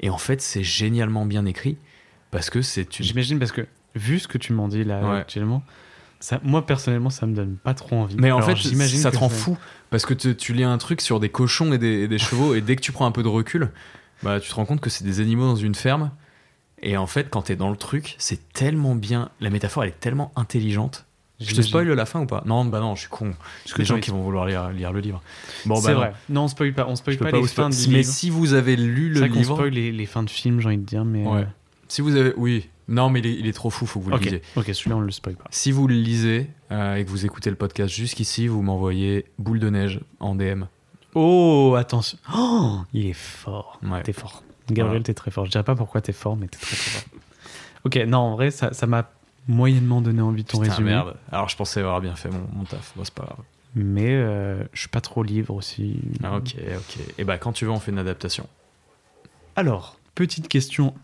Et 0.00 0.10
en 0.10 0.18
fait, 0.18 0.40
c'est 0.40 0.64
génialement 0.64 1.26
bien 1.26 1.46
écrit 1.46 1.76
parce 2.32 2.50
que 2.50 2.60
c'est 2.60 2.98
une... 2.98 3.04
J'imagine 3.04 3.38
parce 3.38 3.52
que 3.52 3.68
vu 3.94 4.18
ce 4.18 4.26
que 4.26 4.38
tu 4.38 4.52
m'en 4.52 4.66
dis 4.66 4.82
là 4.82 5.18
actuellement, 5.18 5.62
ça, 6.20 6.38
moi 6.42 6.66
personnellement, 6.66 7.10
ça 7.10 7.26
me 7.26 7.34
donne 7.34 7.56
pas 7.56 7.74
trop 7.74 7.96
envie. 7.96 8.16
Mais 8.18 8.30
en 8.30 8.42
fait, 8.42 8.56
j'imagine 8.56 9.00
ça 9.00 9.10
te 9.10 9.18
rend 9.18 9.30
fou 9.30 9.58
parce 9.88 10.06
que 10.06 10.14
tu, 10.14 10.52
lis 10.52 10.64
un 10.64 10.78
truc 10.78 11.00
sur 11.00 11.18
des 11.18 11.30
cochons 11.30 11.72
et 11.72 11.78
des, 11.78 12.18
chevaux 12.18 12.54
et 12.54 12.60
dès 12.60 12.76
que 12.76 12.82
tu 12.82 12.92
prends 12.92 13.06
un 13.06 13.12
peu 13.12 13.22
de 13.22 13.28
recul, 13.28 13.70
bah 14.22 14.38
tu 14.38 14.50
te 14.50 14.54
rends 14.54 14.66
compte 14.66 14.80
que 14.80 14.90
c'est 14.90 15.04
des 15.04 15.20
animaux 15.20 15.46
dans 15.46 15.56
une 15.56 15.74
ferme. 15.74 16.12
Et 16.82 16.96
en 16.96 17.06
fait, 17.06 17.28
quand 17.28 17.42
t'es 17.42 17.56
dans 17.56 17.70
le 17.70 17.76
truc, 17.76 18.14
c'est 18.18 18.52
tellement 18.52 18.94
bien. 18.94 19.30
La 19.40 19.50
métaphore, 19.50 19.84
elle 19.84 19.90
est 19.90 20.00
tellement 20.00 20.32
intelligente. 20.36 21.04
Je 21.38 21.54
te 21.54 21.62
spoil 21.62 21.88
la 21.88 22.06
fin 22.06 22.20
ou 22.20 22.26
pas? 22.26 22.42
Non, 22.44 22.66
bah 22.66 22.80
non, 22.80 22.94
je 22.94 23.00
suis 23.00 23.08
con. 23.08 23.34
Parce 23.64 23.72
que 23.72 23.78
les 23.78 23.86
gens 23.86 23.98
qui 23.98 24.10
vont 24.10 24.22
vouloir 24.22 24.44
lire, 24.44 24.70
lire 24.70 24.92
le 24.92 25.00
livre. 25.00 25.22
Bon, 25.64 25.76
c'est 25.76 25.88
bah 25.88 25.94
vrai. 25.94 26.12
Non, 26.28 26.44
on 26.44 26.48
spoil 26.48 26.74
pas. 26.74 26.86
On 26.86 26.96
spoil 26.96 27.16
pas, 27.16 27.30
les 27.30 27.46
fins 27.46 27.70
de 27.70 27.90
Mais 27.90 28.02
si 28.02 28.28
vous 28.28 28.52
avez 28.52 28.76
lu 28.76 29.08
le 29.08 29.24
livre, 29.24 29.52
on 29.52 29.56
spoil 29.56 29.72
les, 29.72 29.90
les, 29.90 30.06
fins 30.06 30.22
de 30.22 30.28
films, 30.28 30.60
j'ai 30.60 30.68
envie 30.68 30.78
de 30.78 30.84
dire. 30.84 31.04
Mais 31.04 31.26
ouais. 31.26 31.46
Si 31.88 32.02
vous 32.02 32.14
avez, 32.16 32.34
oui, 32.36 32.68
non, 32.90 33.08
mais 33.08 33.20
il 33.20 33.46
est, 33.46 33.52
trop 33.52 33.70
fou, 33.70 33.86
faut 33.86 34.00
que 34.00 34.04
vous 34.04 34.10
le 34.10 34.16
lisiez. 34.18 34.42
Ok, 34.56 34.66
celui-là, 34.66 34.96
on 34.96 35.00
le 35.00 35.12
spoil 35.12 35.36
pas. 35.36 35.44
Si 35.50 35.70
vous 35.70 35.86
le 35.86 35.94
lisez 35.94 36.50
euh, 36.72 36.96
et 36.96 37.04
que 37.04 37.10
vous 37.10 37.24
écoutez 37.24 37.48
le 37.48 37.56
podcast 37.56 37.94
jusqu'ici, 37.94 38.48
vous 38.48 38.62
m'envoyez 38.62 39.26
boule 39.38 39.60
de 39.60 39.70
neige 39.70 40.00
en 40.18 40.34
DM. 40.34 40.64
Oh, 41.14 41.76
attention. 41.78 42.18
Oh, 42.36 42.80
il 42.92 43.06
est 43.06 43.12
fort. 43.12 43.80
T'es 44.02 44.12
fort. 44.12 44.42
Gabriel, 44.68 45.04
t'es 45.04 45.14
très 45.14 45.30
fort. 45.30 45.46
Je 45.46 45.52
dirais 45.52 45.64
pas 45.64 45.76
pourquoi 45.76 46.00
t'es 46.00 46.12
fort, 46.12 46.36
mais 46.36 46.48
t'es 46.48 46.58
très, 46.58 46.76
très 46.76 46.90
fort. 46.90 47.18
Ok, 47.84 47.96
non, 47.96 48.18
en 48.18 48.32
vrai, 48.34 48.50
ça 48.50 48.86
m'a 48.86 49.10
moyennement 49.46 50.00
donné 50.00 50.20
envie 50.20 50.42
de 50.42 50.48
ton 50.48 50.58
Putain, 50.58 50.72
résumé. 50.72 50.90
merde. 50.90 51.16
Alors, 51.30 51.48
je 51.48 51.56
pensais 51.56 51.80
avoir 51.80 52.00
bien 52.00 52.16
fait 52.16 52.28
mon, 52.30 52.64
taf. 52.64 52.92
Bon, 52.96 53.04
c'est 53.04 53.14
pas 53.14 53.24
grave. 53.24 53.44
Mais 53.76 54.14
euh, 54.14 54.64
je 54.72 54.80
suis 54.80 54.88
pas 54.88 55.00
trop 55.00 55.22
livre 55.22 55.54
aussi. 55.54 56.00
Ah, 56.24 56.36
ok, 56.36 56.56
ok. 56.76 56.98
Et 57.18 57.24
bah, 57.24 57.38
quand 57.38 57.52
tu 57.52 57.64
veux, 57.64 57.70
on 57.70 57.78
fait 57.78 57.92
une 57.92 57.98
adaptation. 57.98 58.48
Alors, 59.54 59.96
petite 60.14 60.48
question 60.48 60.94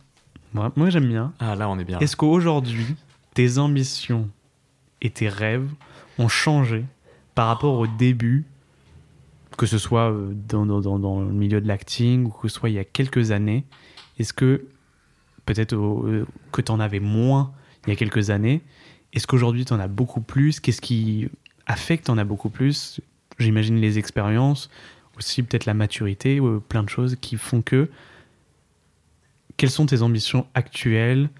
moi, 0.77 0.91
j'aime 0.91 1.09
bien. 1.09 1.33
Ah, 1.39 1.55
là, 1.55 1.69
on 1.69 1.79
est 1.79 1.85
bien. 1.85 1.99
Est-ce 2.01 2.17
qu'aujourd'hui, 2.17 2.97
tes 3.35 3.59
ambitions 3.59 4.29
et 5.03 5.11
tes 5.11 5.29
rêves 5.29 5.69
ont 6.19 6.29
changé 6.29 6.85
par 7.35 7.49
rapport 7.49 7.79
au 7.79 7.87
début, 7.87 8.45
que 9.59 9.67
ce 9.67 9.79
soit 9.79 10.11
euh, 10.11 10.33
dans, 10.49 10.65
dans, 10.67 10.99
dans 10.99 11.21
le 11.21 11.33
milieu 11.33 11.61
de 11.61 11.69
l'acting 11.69 12.25
ou 12.27 12.31
que 12.31 12.49
ce 12.49 12.55
soit 12.55 12.71
il 12.71 12.75
y 12.75 12.79
a 12.79 12.85
quelques 12.85 13.31
années? 13.31 13.65
Est-ce 14.19 14.33
que, 14.33 14.65
peut-être 15.45 15.75
euh, 15.75 16.27
que 16.53 16.63
tu 16.63 16.73
en 16.73 16.81
avais 16.81 17.01
moins 17.01 17.53
il 17.87 17.91
y 17.91 17.93
a 17.93 17.97
quelques 17.97 18.31
années, 18.31 18.63
est-ce 19.13 19.27
qu'aujourd'hui 19.27 19.65
tu 19.65 19.73
en 19.73 19.81
as 19.81 19.89
beaucoup 19.89 20.21
plus? 20.21 20.61
Qu'est-ce 20.61 20.81
qui 20.81 21.29
a 21.67 21.77
fait 21.77 21.99
que 21.99 22.05
tu 22.05 22.11
en 22.11 22.19
as 22.19 22.25
beaucoup 22.25 22.51
plus? 22.51 23.01
J'imagine 23.39 23.77
les 23.77 23.99
expériences, 23.99 24.71
aussi 25.17 25.43
peut-être 25.43 25.67
la 25.67 25.75
maturité, 25.75 26.41
ou 26.41 26.61
plein 26.61 26.83
de 26.83 26.89
choses 26.89 27.17
qui 27.21 27.37
font 27.37 27.63
que 27.63 27.89
quelles 29.57 29.71
sont 29.71 29.87
tes 29.87 30.03
ambitions 30.03 30.47
actuelles? 30.55 31.31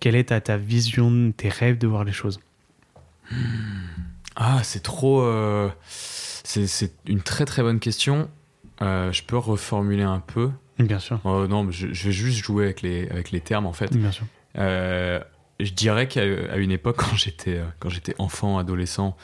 Quelle 0.00 0.14
est 0.14 0.24
ta, 0.24 0.40
ta 0.40 0.56
vision, 0.56 1.32
tes 1.36 1.48
rêves 1.48 1.78
de 1.78 1.86
voir 1.86 2.04
les 2.04 2.12
choses? 2.12 2.40
Ah, 4.36 4.60
c'est 4.62 4.82
trop. 4.82 5.22
Euh, 5.22 5.68
c'est 5.86 6.92
une 7.06 7.20
très 7.20 7.44
très 7.44 7.62
bonne 7.62 7.80
question. 7.80 8.30
Euh, 8.80 9.12
je 9.12 9.22
peux 9.24 9.36
reformuler 9.36 10.04
un 10.04 10.20
peu? 10.20 10.50
Bien 10.78 11.00
sûr. 11.00 11.20
Oh, 11.24 11.46
non, 11.48 11.68
je, 11.70 11.92
je, 11.92 12.04
vais 12.06 12.12
juste 12.12 12.44
jouer 12.44 12.64
avec 12.64 12.82
les, 12.82 13.08
avec 13.08 13.32
les 13.32 13.40
termes 13.40 13.66
en 13.66 13.72
fait. 13.72 13.94
Bien 13.96 14.12
sûr. 14.12 14.24
Euh, 14.56 15.20
je 15.58 15.72
dirais 15.72 16.06
qu'à 16.06 16.24
une 16.56 16.70
époque, 16.70 16.96
quand 16.98 17.16
j'étais 17.16 17.60
quand 17.80 17.88
j'étais 17.88 18.14
enfant, 18.18 18.58
adolescent, 18.58 19.16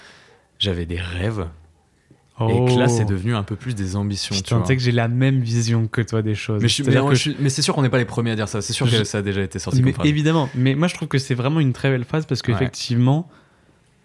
j'avais 0.58 0.86
des 0.86 1.00
rêves 1.00 1.46
et 2.40 2.64
que 2.64 2.78
là, 2.78 2.88
c'est 2.88 3.04
oh. 3.04 3.08
devenu 3.08 3.34
un 3.34 3.44
peu 3.44 3.54
plus 3.54 3.74
des 3.74 3.94
ambitions. 3.94 4.34
Je 4.34 4.64
sais 4.64 4.76
que 4.76 4.82
j'ai 4.82 4.92
la 4.92 5.06
même 5.06 5.40
vision 5.40 5.86
que 5.86 6.00
toi 6.00 6.20
des 6.20 6.34
choses. 6.34 6.62
Mais, 6.62 7.48
c'est 7.48 7.62
sûr 7.62 7.74
qu'on 7.74 7.82
n'est 7.82 7.88
pas 7.88 7.98
les 7.98 8.04
premiers 8.04 8.32
à 8.32 8.36
dire 8.36 8.48
ça. 8.48 8.60
C'est 8.60 8.72
sûr 8.72 8.90
que 8.90 9.04
ça 9.04 9.18
a 9.18 9.22
déjà 9.22 9.42
été 9.42 9.58
sorti. 9.58 9.82
Mais 9.82 9.94
évidemment. 10.04 10.48
Mais 10.54 10.74
moi, 10.74 10.88
je 10.88 10.94
trouve 10.94 11.08
que 11.08 11.18
c'est 11.18 11.34
vraiment 11.34 11.60
une 11.60 11.72
très 11.72 11.90
belle 11.90 12.04
phase 12.04 12.26
parce 12.26 12.42
qu'effectivement, 12.42 13.28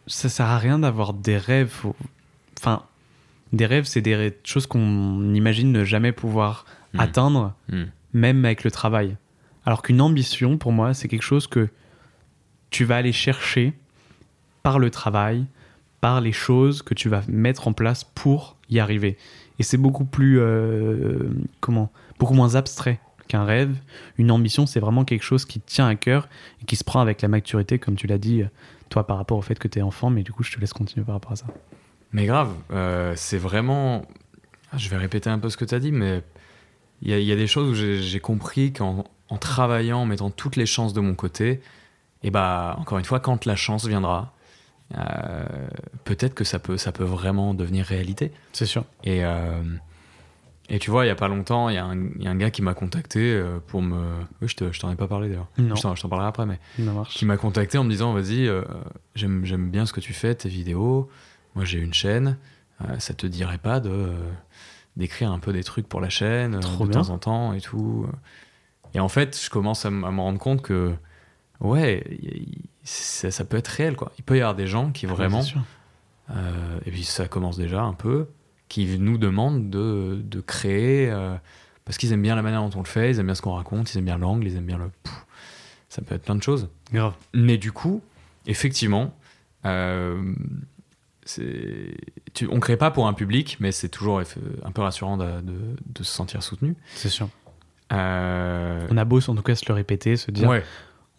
ça 0.07 0.29
sert 0.29 0.45
à 0.45 0.57
rien 0.57 0.79
d'avoir 0.79 1.13
des 1.13 1.37
rêves. 1.37 1.73
Enfin, 2.59 2.83
des 3.53 3.65
rêves, 3.65 3.85
c'est 3.85 4.01
des 4.01 4.37
choses 4.43 4.67
qu'on 4.67 5.33
imagine 5.33 5.71
ne 5.71 5.83
jamais 5.83 6.11
pouvoir 6.11 6.65
hmm. 6.93 6.99
atteindre, 6.99 7.53
hmm. 7.71 7.85
même 8.13 8.45
avec 8.45 8.63
le 8.63 8.71
travail. 8.71 9.15
Alors 9.65 9.81
qu'une 9.81 10.01
ambition, 10.01 10.57
pour 10.57 10.71
moi, 10.71 10.93
c'est 10.93 11.07
quelque 11.07 11.23
chose 11.23 11.47
que 11.47 11.69
tu 12.69 12.85
vas 12.85 12.97
aller 12.97 13.11
chercher 13.11 13.73
par 14.61 14.77
le 14.77 14.89
travail, 14.91 15.45
par 16.01 16.21
les 16.21 16.31
choses 16.31 16.81
que 16.81 16.93
tu 16.93 17.09
vas 17.09 17.21
mettre 17.27 17.67
en 17.67 17.73
place 17.73 18.03
pour 18.03 18.57
y 18.69 18.79
arriver. 18.79 19.17
Et 19.59 19.63
c'est 19.63 19.77
beaucoup 19.77 20.05
plus, 20.05 20.39
euh, 20.39 21.29
comment, 21.59 21.91
beaucoup 22.17 22.33
moins 22.33 22.55
abstrait 22.55 22.99
qu'un 23.27 23.43
rêve. 23.43 23.75
Une 24.17 24.31
ambition, 24.31 24.65
c'est 24.65 24.79
vraiment 24.79 25.05
quelque 25.05 25.23
chose 25.23 25.45
qui 25.45 25.59
tient 25.59 25.87
à 25.87 25.95
cœur 25.95 26.29
et 26.61 26.65
qui 26.65 26.75
se 26.75 26.83
prend 26.83 27.01
avec 27.01 27.21
la 27.21 27.27
maturité, 27.27 27.79
comme 27.79 27.95
tu 27.95 28.07
l'as 28.07 28.17
dit, 28.17 28.43
toi, 28.89 29.05
par 29.05 29.17
rapport 29.17 29.37
au 29.37 29.41
fait 29.41 29.59
que 29.59 29.67
tu 29.67 29.79
es 29.79 29.81
enfant. 29.81 30.09
Mais 30.09 30.23
du 30.23 30.31
coup, 30.31 30.43
je 30.43 30.51
te 30.51 30.59
laisse 30.59 30.73
continuer 30.73 31.05
par 31.05 31.15
rapport 31.15 31.33
à 31.33 31.35
ça. 31.35 31.45
Mais 32.11 32.25
grave, 32.25 32.53
euh, 32.71 33.13
c'est 33.15 33.37
vraiment. 33.37 34.03
Ah, 34.71 34.77
je 34.77 34.89
vais 34.89 34.97
répéter 34.97 35.29
un 35.29 35.39
peu 35.39 35.49
ce 35.49 35.57
que 35.57 35.65
tu 35.65 35.75
as 35.75 35.79
dit, 35.79 35.91
mais 35.91 36.23
il 37.01 37.11
y, 37.11 37.31
a 37.31 37.35
des 37.35 37.47
choses 37.47 37.69
où 37.69 37.75
j'ai 37.75 38.19
compris 38.19 38.73
qu'en 38.73 39.05
en 39.29 39.37
travaillant, 39.37 39.99
en 39.99 40.05
mettant 40.05 40.31
toutes 40.31 40.57
les 40.57 40.65
chances 40.65 40.93
de 40.93 40.99
mon 40.99 41.15
côté, 41.15 41.61
et 42.23 42.31
bah, 42.31 42.75
encore 42.79 42.97
une 42.97 43.05
fois, 43.05 43.19
quand 43.19 43.45
la 43.45 43.55
chance 43.55 43.87
viendra, 43.87 44.33
euh, 44.97 45.45
peut-être 46.03 46.33
que 46.33 46.43
ça 46.43 46.59
peut, 46.59 46.77
ça 46.77 46.91
peut 46.91 47.03
vraiment 47.03 47.53
devenir 47.53 47.85
réalité. 47.85 48.31
C'est 48.53 48.65
sûr. 48.65 48.85
Et, 49.03 49.23
euh, 49.23 49.61
et 50.69 50.79
tu 50.79 50.91
vois, 50.91 51.05
il 51.05 51.07
y 51.07 51.11
a 51.11 51.15
pas 51.15 51.27
longtemps, 51.27 51.69
il 51.69 51.75
y, 51.75 51.77
a 51.77 51.85
un 51.85 52.35
gars 52.35 52.51
qui 52.51 52.61
m'a 52.61 52.73
contacté 52.73 53.19
euh, 53.19 53.59
pour 53.65 53.81
me. 53.81 54.19
Oui, 54.41 54.47
je 54.47 54.79
t'en 54.79 54.91
ai 54.91 54.95
pas 54.95 55.07
parlé 55.07 55.29
d'ailleurs. 55.29 55.49
Je 55.57 55.81
t'en 55.81 56.09
parlerai 56.09 56.27
après, 56.27 56.45
mais. 56.45 56.59
Qui 57.09 57.25
m'a 57.25 57.37
contacté 57.37 57.77
en 57.77 57.83
me 57.83 57.89
disant 57.89 58.13
Vas-y, 58.13 58.49
j'aime 59.15 59.69
bien 59.69 59.85
ce 59.85 59.93
que 59.93 60.01
tu 60.01 60.13
fais, 60.13 60.35
tes 60.35 60.49
vidéos. 60.49 61.09
Moi, 61.55 61.65
j'ai 61.65 61.79
une 61.79 61.93
chaîne. 61.93 62.37
ça 62.99 63.13
te 63.13 63.27
dirait 63.27 63.57
pas 63.57 63.79
de 63.79 64.11
d'écrire 64.97 65.31
un 65.31 65.39
peu 65.39 65.53
des 65.53 65.63
trucs 65.63 65.87
pour 65.87 66.01
la 66.01 66.09
chaîne 66.09 66.59
de 66.59 66.91
temps 66.91 67.09
en 67.09 67.17
temps 67.17 67.53
et 67.53 67.61
tout. 67.61 68.05
Et 68.93 68.99
en 68.99 69.07
fait, 69.07 69.39
je 69.41 69.49
commence 69.49 69.85
à, 69.85 69.91
me 69.91 70.19
rendre 70.19 70.39
compte 70.39 70.61
que 70.61 70.93
ouais, 71.61 72.03
ça, 72.89 73.45
peut 73.45 73.57
être 73.57 73.67
réel, 73.67 73.95
quoi. 73.95 74.11
Il 74.17 74.23
peut 74.23 74.37
y 74.37 74.41
avoir 74.41 74.55
des 74.55 74.67
gens 74.67 74.91
qui 74.91 75.05
vraiment, 75.05 75.43
euh, 76.31 76.79
et 76.85 76.91
puis 76.91 77.03
ça 77.03 77.27
commence 77.27 77.57
déjà 77.57 77.81
un 77.81 77.93
peu, 77.93 78.27
qui 78.67 78.97
nous 78.97 79.17
demandent 79.17 79.69
de, 79.69 80.19
de 80.23 80.41
créer, 80.41 81.09
euh, 81.09 81.35
parce 81.85 81.97
qu'ils 81.97 82.11
aiment 82.13 82.21
bien 82.21 82.35
la 82.35 82.41
manière 82.41 82.61
dont 82.61 82.71
on 82.75 82.81
le 82.81 82.87
fait, 82.87 83.11
ils 83.11 83.19
aiment 83.19 83.27
bien 83.27 83.35
ce 83.35 83.41
qu'on 83.41 83.53
raconte, 83.53 83.93
ils 83.93 83.97
aiment 83.97 84.05
bien 84.05 84.17
l'angle, 84.17 84.47
ils 84.47 84.55
aiment 84.55 84.65
bien 84.65 84.77
le... 84.77 84.89
ça 85.89 86.01
peut 86.01 86.15
être 86.15 86.23
plein 86.23 86.35
de 86.35 86.43
choses. 86.43 86.69
Grave. 86.91 87.13
Mais 87.33 87.57
du 87.57 87.71
coup, 87.71 88.01
effectivement, 88.47 89.15
euh, 89.65 90.33
tu, 92.33 92.47
on 92.49 92.59
crée 92.59 92.77
pas 92.77 92.91
pour 92.91 93.07
un 93.07 93.13
public, 93.13 93.57
mais 93.59 93.71
c'est 93.71 93.89
toujours 93.89 94.21
un 94.63 94.71
peu 94.71 94.81
rassurant 94.81 95.17
de, 95.17 95.41
de, 95.41 96.03
se 96.03 96.11
sentir 96.11 96.41
soutenu. 96.41 96.75
C'est 96.95 97.09
sûr. 97.09 97.29
Euh, 97.91 98.87
on 98.89 98.97
a 98.97 99.05
beau 99.05 99.17
en 99.17 99.35
tout 99.35 99.41
cas 99.41 99.55
se 99.55 99.65
le 99.67 99.73
répéter, 99.73 100.15
se 100.15 100.29
dire 100.29 100.47
ouais 100.47 100.63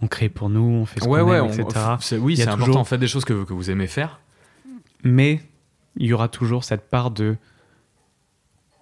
on 0.02 0.06
crée 0.06 0.28
pour 0.28 0.48
nous, 0.48 0.62
on 0.62 0.86
fait 0.86 1.00
ce 1.00 1.04
qu'on 1.04 1.16
aime, 1.16 1.46
etc. 1.46 2.18
oui, 2.18 2.36
c'est 2.36 2.48
important, 2.48 2.80
en 2.80 2.84
fait 2.84 2.98
des 2.98 3.08
choses 3.08 3.24
que, 3.24 3.44
que 3.44 3.52
vous 3.52 3.70
aimez 3.70 3.86
faire. 3.86 4.20
Mais 5.04 5.40
il 5.96 6.06
y 6.06 6.12
aura 6.12 6.28
toujours 6.28 6.64
cette 6.64 6.88
part 6.88 7.10
de... 7.10 7.36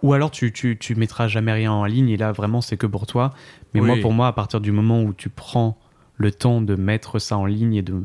Ou 0.03 0.12
alors 0.12 0.31
tu, 0.31 0.53
tu, 0.53 0.78
tu 0.78 0.95
mettras 0.95 1.27
jamais 1.27 1.53
rien 1.53 1.73
en 1.73 1.85
ligne 1.85 2.09
et 2.09 2.16
là 2.16 2.31
vraiment 2.31 2.61
c'est 2.61 2.77
que 2.77 2.86
pour 2.86 3.07
toi. 3.07 3.35
Mais 3.74 3.81
moi 3.81 3.97
pour 4.01 4.12
moi 4.12 4.28
à 4.28 4.32
partir 4.32 4.61
du 4.61 4.70
moment 4.70 5.03
où 5.03 5.12
tu 5.12 5.28
prends 5.28 5.77
le 6.16 6.31
temps 6.31 6.61
de 6.61 6.77
mettre 6.77 7.19
ça 7.19 7.36
en 7.36 7.47
ligne 7.47 7.74
et 7.74 7.82
de 7.82 8.05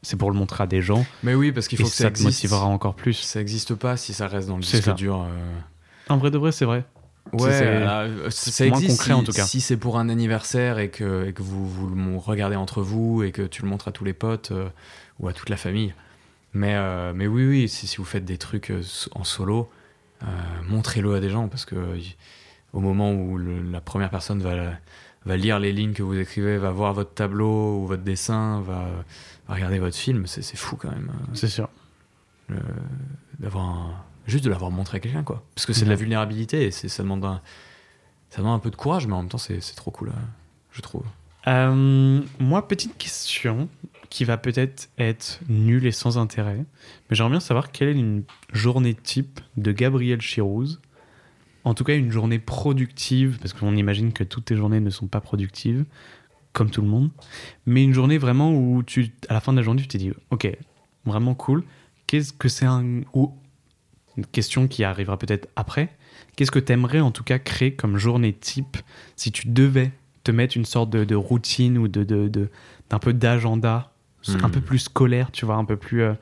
c'est 0.00 0.16
pour 0.16 0.30
le 0.30 0.38
montrer 0.38 0.64
à 0.64 0.66
des 0.66 0.80
gens. 0.80 1.04
Mais 1.22 1.34
oui 1.34 1.52
parce 1.52 1.68
qu'il 1.68 1.78
faut 1.78 1.84
que 1.84 1.90
ça, 1.90 2.04
ça 2.04 2.10
te 2.12 2.22
motivera 2.22 2.64
encore 2.64 2.94
plus. 2.94 3.12
Ça 3.12 3.40
n'existe 3.40 3.74
pas 3.74 3.98
si 3.98 4.14
ça 4.14 4.26
reste 4.26 4.48
dans 4.48 4.56
le 4.56 4.62
disque 4.62 4.94
dur. 4.94 5.20
Euh. 5.20 5.58
En 6.08 6.16
vrai 6.16 6.30
de 6.30 6.38
vrai 6.38 6.50
c'est 6.50 6.64
vrai. 6.64 6.86
Ouais, 7.32 7.50
euh, 7.62 8.30
ça 8.30 8.66
existe 8.66 8.98
concret, 8.98 9.04
si, 9.04 9.12
en 9.12 9.22
tout 9.22 9.32
cas. 9.32 9.44
Si 9.44 9.60
c'est 9.60 9.76
pour 9.76 9.98
un 9.98 10.08
anniversaire 10.08 10.78
et 10.78 10.90
que, 10.90 11.26
et 11.26 11.32
que 11.32 11.42
vous, 11.42 11.68
vous, 11.68 11.88
le 11.88 12.16
regardez 12.18 12.56
entre 12.56 12.82
vous 12.82 13.22
et 13.22 13.32
que 13.32 13.42
tu 13.42 13.62
le 13.62 13.68
montres 13.68 13.88
à 13.88 13.92
tous 13.92 14.04
les 14.04 14.12
potes 14.12 14.52
euh, 14.52 14.68
ou 15.18 15.28
à 15.28 15.32
toute 15.32 15.48
la 15.48 15.56
famille. 15.56 15.94
Mais, 16.52 16.74
euh, 16.74 17.12
mais 17.14 17.26
oui, 17.26 17.46
oui, 17.46 17.68
si, 17.68 17.86
si, 17.86 17.96
vous 17.96 18.04
faites 18.04 18.24
des 18.24 18.38
trucs 18.38 18.72
en 19.12 19.24
solo, 19.24 19.70
montrez-le 20.68 21.14
à 21.14 21.20
des 21.20 21.28
gens 21.28 21.48
parce 21.48 21.66
que 21.66 21.76
au 22.72 22.80
moment 22.80 23.12
où 23.12 23.36
la 23.36 23.80
première 23.80 24.08
personne 24.08 24.40
va, 24.40 24.72
va 25.26 25.36
lire 25.36 25.58
les 25.58 25.72
lignes 25.72 25.92
que 25.92 26.02
vous 26.02 26.16
écrivez, 26.16 26.56
va 26.56 26.70
voir 26.70 26.94
votre 26.94 27.12
tableau 27.12 27.80
ou 27.80 27.86
votre 27.86 28.04
dessin, 28.04 28.60
va, 28.60 28.88
va 29.48 29.54
regarder 29.54 29.78
votre 29.80 29.96
film, 29.96 30.26
c'est 30.26 30.56
fou 30.56 30.76
quand 30.76 30.90
même. 30.90 31.10
C'est 31.34 31.48
sûr. 31.48 31.68
D'avoir 33.40 33.64
un 33.64 33.94
juste 34.26 34.44
de 34.44 34.50
l'avoir 34.50 34.70
montré 34.70 34.96
à 34.96 35.00
quelqu'un, 35.00 35.22
quoi. 35.22 35.44
Parce 35.54 35.66
que 35.66 35.72
c'est 35.72 35.84
de 35.84 35.90
la 35.90 35.96
vulnérabilité 35.96 36.64
et 36.64 36.70
ça 36.70 37.02
demande, 37.02 37.24
un, 37.24 37.40
ça 38.30 38.38
demande 38.38 38.56
un 38.56 38.60
peu 38.60 38.70
de 38.70 38.76
courage, 38.76 39.06
mais 39.06 39.14
en 39.14 39.22
même 39.22 39.28
temps, 39.28 39.38
c'est 39.38 39.60
trop 39.76 39.90
cool, 39.90 40.10
hein, 40.10 40.28
je 40.72 40.80
trouve. 40.80 41.04
Euh, 41.46 42.22
moi, 42.38 42.66
petite 42.66 42.96
question 42.96 43.68
qui 44.08 44.24
va 44.24 44.36
peut-être 44.36 44.88
être 44.98 45.40
nulle 45.48 45.86
et 45.86 45.92
sans 45.92 46.18
intérêt, 46.18 46.64
mais 47.10 47.16
j'aimerais 47.16 47.32
bien 47.32 47.40
savoir 47.40 47.72
quelle 47.72 47.88
est 47.88 47.98
une 47.98 48.24
journée 48.52 48.94
type 48.94 49.40
de 49.56 49.72
Gabriel 49.72 50.20
Chirouz. 50.20 50.80
En 51.64 51.74
tout 51.74 51.84
cas, 51.84 51.96
une 51.96 52.12
journée 52.12 52.38
productive, 52.38 53.38
parce 53.40 53.52
qu'on 53.52 53.74
imagine 53.74 54.12
que 54.12 54.22
toutes 54.22 54.46
tes 54.46 54.56
journées 54.56 54.80
ne 54.80 54.90
sont 54.90 55.06
pas 55.06 55.20
productives, 55.20 55.84
comme 56.52 56.70
tout 56.70 56.82
le 56.82 56.88
monde, 56.88 57.10
mais 57.66 57.82
une 57.82 57.92
journée 57.92 58.16
vraiment 58.16 58.52
où 58.52 58.82
tu, 58.82 59.12
à 59.28 59.34
la 59.34 59.40
fin 59.40 59.52
de 59.52 59.58
la 59.58 59.64
journée, 59.64 59.82
tu 59.82 59.88
t'es 59.88 59.98
dit, 59.98 60.12
ok, 60.30 60.48
vraiment 61.04 61.34
cool. 61.34 61.64
Qu'est-ce 62.06 62.32
que 62.32 62.48
c'est 62.48 62.66
un, 62.66 63.00
ou 63.12 63.34
une 64.16 64.26
question 64.26 64.68
qui 64.68 64.84
arrivera 64.84 65.18
peut-être 65.18 65.48
après. 65.56 65.90
Qu'est-ce 66.36 66.50
que 66.50 66.58
tu 66.58 66.72
aimerais 66.72 67.00
en 67.00 67.10
tout 67.10 67.24
cas 67.24 67.38
créer 67.38 67.74
comme 67.74 67.96
journée 67.96 68.32
type 68.32 68.76
si 69.16 69.32
tu 69.32 69.48
devais 69.48 69.92
te 70.24 70.30
mettre 70.32 70.56
une 70.56 70.64
sorte 70.64 70.90
de, 70.90 71.14
routine 71.14 71.78
ou 71.78 71.86
de, 71.86 72.02
de, 72.02 72.50
d'un 72.90 72.98
peu 72.98 73.12
d'agenda 73.12 73.90
un 74.42 74.48
peu 74.48 74.60
hmm. 74.60 74.62
plus 74.62 74.78
scolaire, 74.78 75.30
tu 75.30 75.44
vois, 75.44 75.56
un 75.56 75.64
peu 75.64 75.76
plus 75.76 76.02
euh, 76.02 76.14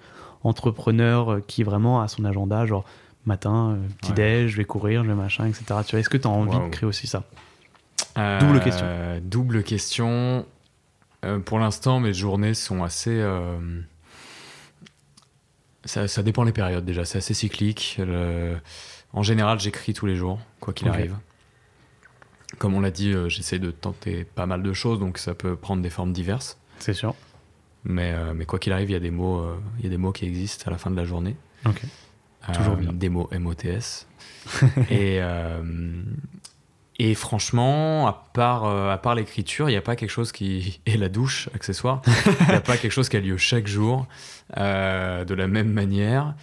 entrepreneur 0.42 1.32
euh, 1.32 1.44
qui 1.46 1.62
vraiment 1.62 2.02
a 2.02 2.08
son 2.08 2.24
agenda, 2.24 2.66
genre 2.66 2.84
matin, 3.26 3.76
euh, 3.76 3.88
petit-déj, 4.00 4.50
je 4.50 4.56
vais 4.56 4.64
courir, 4.64 5.04
je 5.04 5.08
vais 5.08 5.14
machin, 5.14 5.46
etc. 5.46 5.64
Tu 5.86 5.92
vois, 5.92 6.00
est-ce 6.00 6.08
que 6.08 6.16
tu 6.16 6.26
as 6.26 6.30
envie 6.30 6.58
de 6.58 6.68
créer 6.70 6.88
aussi 6.88 7.06
ça? 7.06 7.22
Double 8.16 8.60
question. 8.60 8.86
Double 9.22 9.62
question. 9.62 10.44
pour 11.44 11.58
l'instant, 11.58 12.00
mes 12.00 12.12
journées 12.12 12.54
sont 12.54 12.82
assez 12.82 13.24
ça, 15.84 16.22
dépend 16.22 16.44
les 16.44 16.52
périodes 16.52 16.84
déjà, 16.84 17.04
c'est 17.04 17.18
assez 17.18 17.34
cyclique. 17.34 17.98
En 19.12 19.22
général, 19.22 19.60
j'écris 19.60 19.92
tous 19.92 20.06
les 20.06 20.16
jours, 20.16 20.38
quoi 20.60 20.72
qu'il 20.72 20.88
arrive. 20.88 21.16
Comme 22.58 22.74
on 22.74 22.80
l'a 22.80 22.90
dit, 22.90 23.12
euh, 23.12 23.28
j'essaie 23.28 23.58
de 23.58 23.70
tenter 23.70 24.24
pas 24.24 24.46
mal 24.46 24.62
de 24.62 24.72
choses, 24.72 24.98
donc 24.98 25.18
ça 25.18 25.34
peut 25.34 25.56
prendre 25.56 25.82
des 25.82 25.90
formes 25.90 26.12
diverses. 26.12 26.58
C'est 26.78 26.92
sûr. 26.92 27.14
Mais, 27.84 28.12
euh, 28.12 28.34
mais 28.34 28.44
quoi 28.44 28.58
qu'il 28.58 28.72
arrive, 28.72 28.90
il 28.90 28.92
y, 28.92 28.96
a 28.96 29.00
des 29.00 29.10
mots, 29.10 29.40
euh, 29.40 29.58
il 29.78 29.84
y 29.84 29.86
a 29.86 29.90
des 29.90 29.96
mots 29.96 30.12
qui 30.12 30.26
existent 30.26 30.64
à 30.66 30.70
la 30.70 30.78
fin 30.78 30.90
de 30.90 30.96
la 30.96 31.04
journée. 31.04 31.36
Ok. 31.66 31.82
Toujours 32.54 32.76
bien. 32.76 32.92
Des 32.92 33.08
mots 33.08 33.28
MOTS. 33.32 34.06
et, 34.90 35.20
et 36.98 37.14
franchement, 37.14 38.06
à 38.06 38.30
part, 38.32 38.64
à 38.64 38.98
part 38.98 39.14
l'écriture, 39.14 39.68
il 39.68 39.72
n'y 39.72 39.78
a 39.78 39.82
pas 39.82 39.96
quelque 39.96 40.10
chose 40.10 40.30
qui. 40.30 40.80
Et 40.86 40.96
la 40.96 41.08
douche, 41.08 41.48
accessoire. 41.54 42.02
Il 42.40 42.46
n'y 42.48 42.54
a 42.54 42.60
pas 42.60 42.76
quelque 42.76 42.92
chose 42.92 43.08
qui 43.08 43.16
a 43.16 43.20
lieu 43.20 43.36
chaque 43.36 43.66
jour. 43.66 44.06
Euh, 44.58 45.24
de 45.24 45.34
la 45.34 45.48
même 45.48 45.70
manière. 45.70 46.34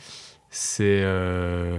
C'est 0.50 1.02
euh, 1.04 1.78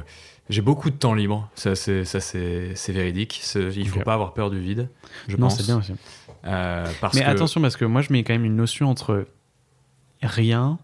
j'ai 0.49 0.63
beaucoup 0.63 0.91
de 0.91 0.95
temps 0.95 1.15
libre, 1.15 1.51
ça 1.57 1.75
c'est 1.75 2.05
ça 2.05 2.21
c'est 2.21 2.75
véridique. 2.89 3.43
Il 3.55 3.89
faut 3.89 4.01
pas 4.01 4.15
avoir 4.15 4.33
peur 4.33 4.51
du 4.51 4.61
vide. 4.61 4.89
Je 5.27 5.37
non, 5.37 5.51
c'est 5.51 5.65
bien 5.65 5.79
aussi. 5.79 5.95
Euh, 6.45 6.87
Mais 7.15 7.25
attention 7.25 7.61
parce 7.61 7.77
que 7.77 7.85
moi 7.85 8.01
je 8.01 8.13
mets 8.13 8.23
quand 8.23 8.33
même 8.33 8.45
une 8.45 8.57
notion 8.57 8.89
entre 8.89 9.27
rien 10.23 10.79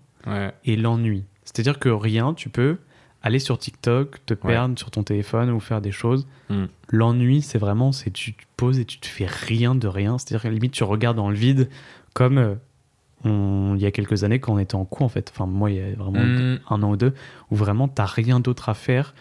et 0.64 0.76
l'ennui. 0.76 1.24
C'est-à-dire 1.44 1.78
que 1.78 1.88
rien, 1.88 2.34
tu 2.34 2.48
peux 2.48 2.78
aller 3.22 3.38
sur 3.38 3.58
TikTok, 3.58 4.24
te 4.24 4.34
perdre 4.34 4.78
sur 4.78 4.90
ton 4.90 5.02
téléphone 5.02 5.50
ou 5.50 5.60
faire 5.60 5.80
des 5.80 5.92
choses. 5.92 6.26
Hmm. 6.48 6.66
L'ennui, 6.88 7.42
c'est 7.42 7.58
vraiment, 7.58 7.92
c'est 7.92 8.10
tu 8.10 8.34
te 8.34 8.42
poses 8.56 8.78
et 8.78 8.84
tu 8.84 8.98
te 8.98 9.06
fais 9.06 9.26
rien 9.26 9.74
de 9.74 9.88
rien. 9.88 10.18
C'est-à-dire 10.18 10.50
limite 10.50 10.72
tu 10.72 10.84
regardes 10.84 11.16
dans 11.16 11.30
le 11.30 11.36
vide 11.36 11.68
comme 12.14 12.56
il 13.24 13.80
y 13.80 13.86
a 13.86 13.90
quelques 13.90 14.24
années 14.24 14.38
quand 14.38 14.54
on 14.54 14.58
était 14.58 14.74
en 14.74 14.84
cours 14.84 15.02
en 15.02 15.08
fait, 15.08 15.30
enfin 15.34 15.46
moi 15.46 15.70
il 15.70 15.76
y 15.76 15.80
a 15.80 15.94
vraiment 15.94 16.20
mm. 16.20 16.60
un 16.68 16.82
an 16.82 16.90
ou 16.90 16.96
deux, 16.96 17.14
où 17.50 17.56
vraiment 17.56 17.88
t'as 17.88 18.04
rien 18.04 18.40
d'autre 18.40 18.68
à 18.68 18.74
faire 18.74 19.14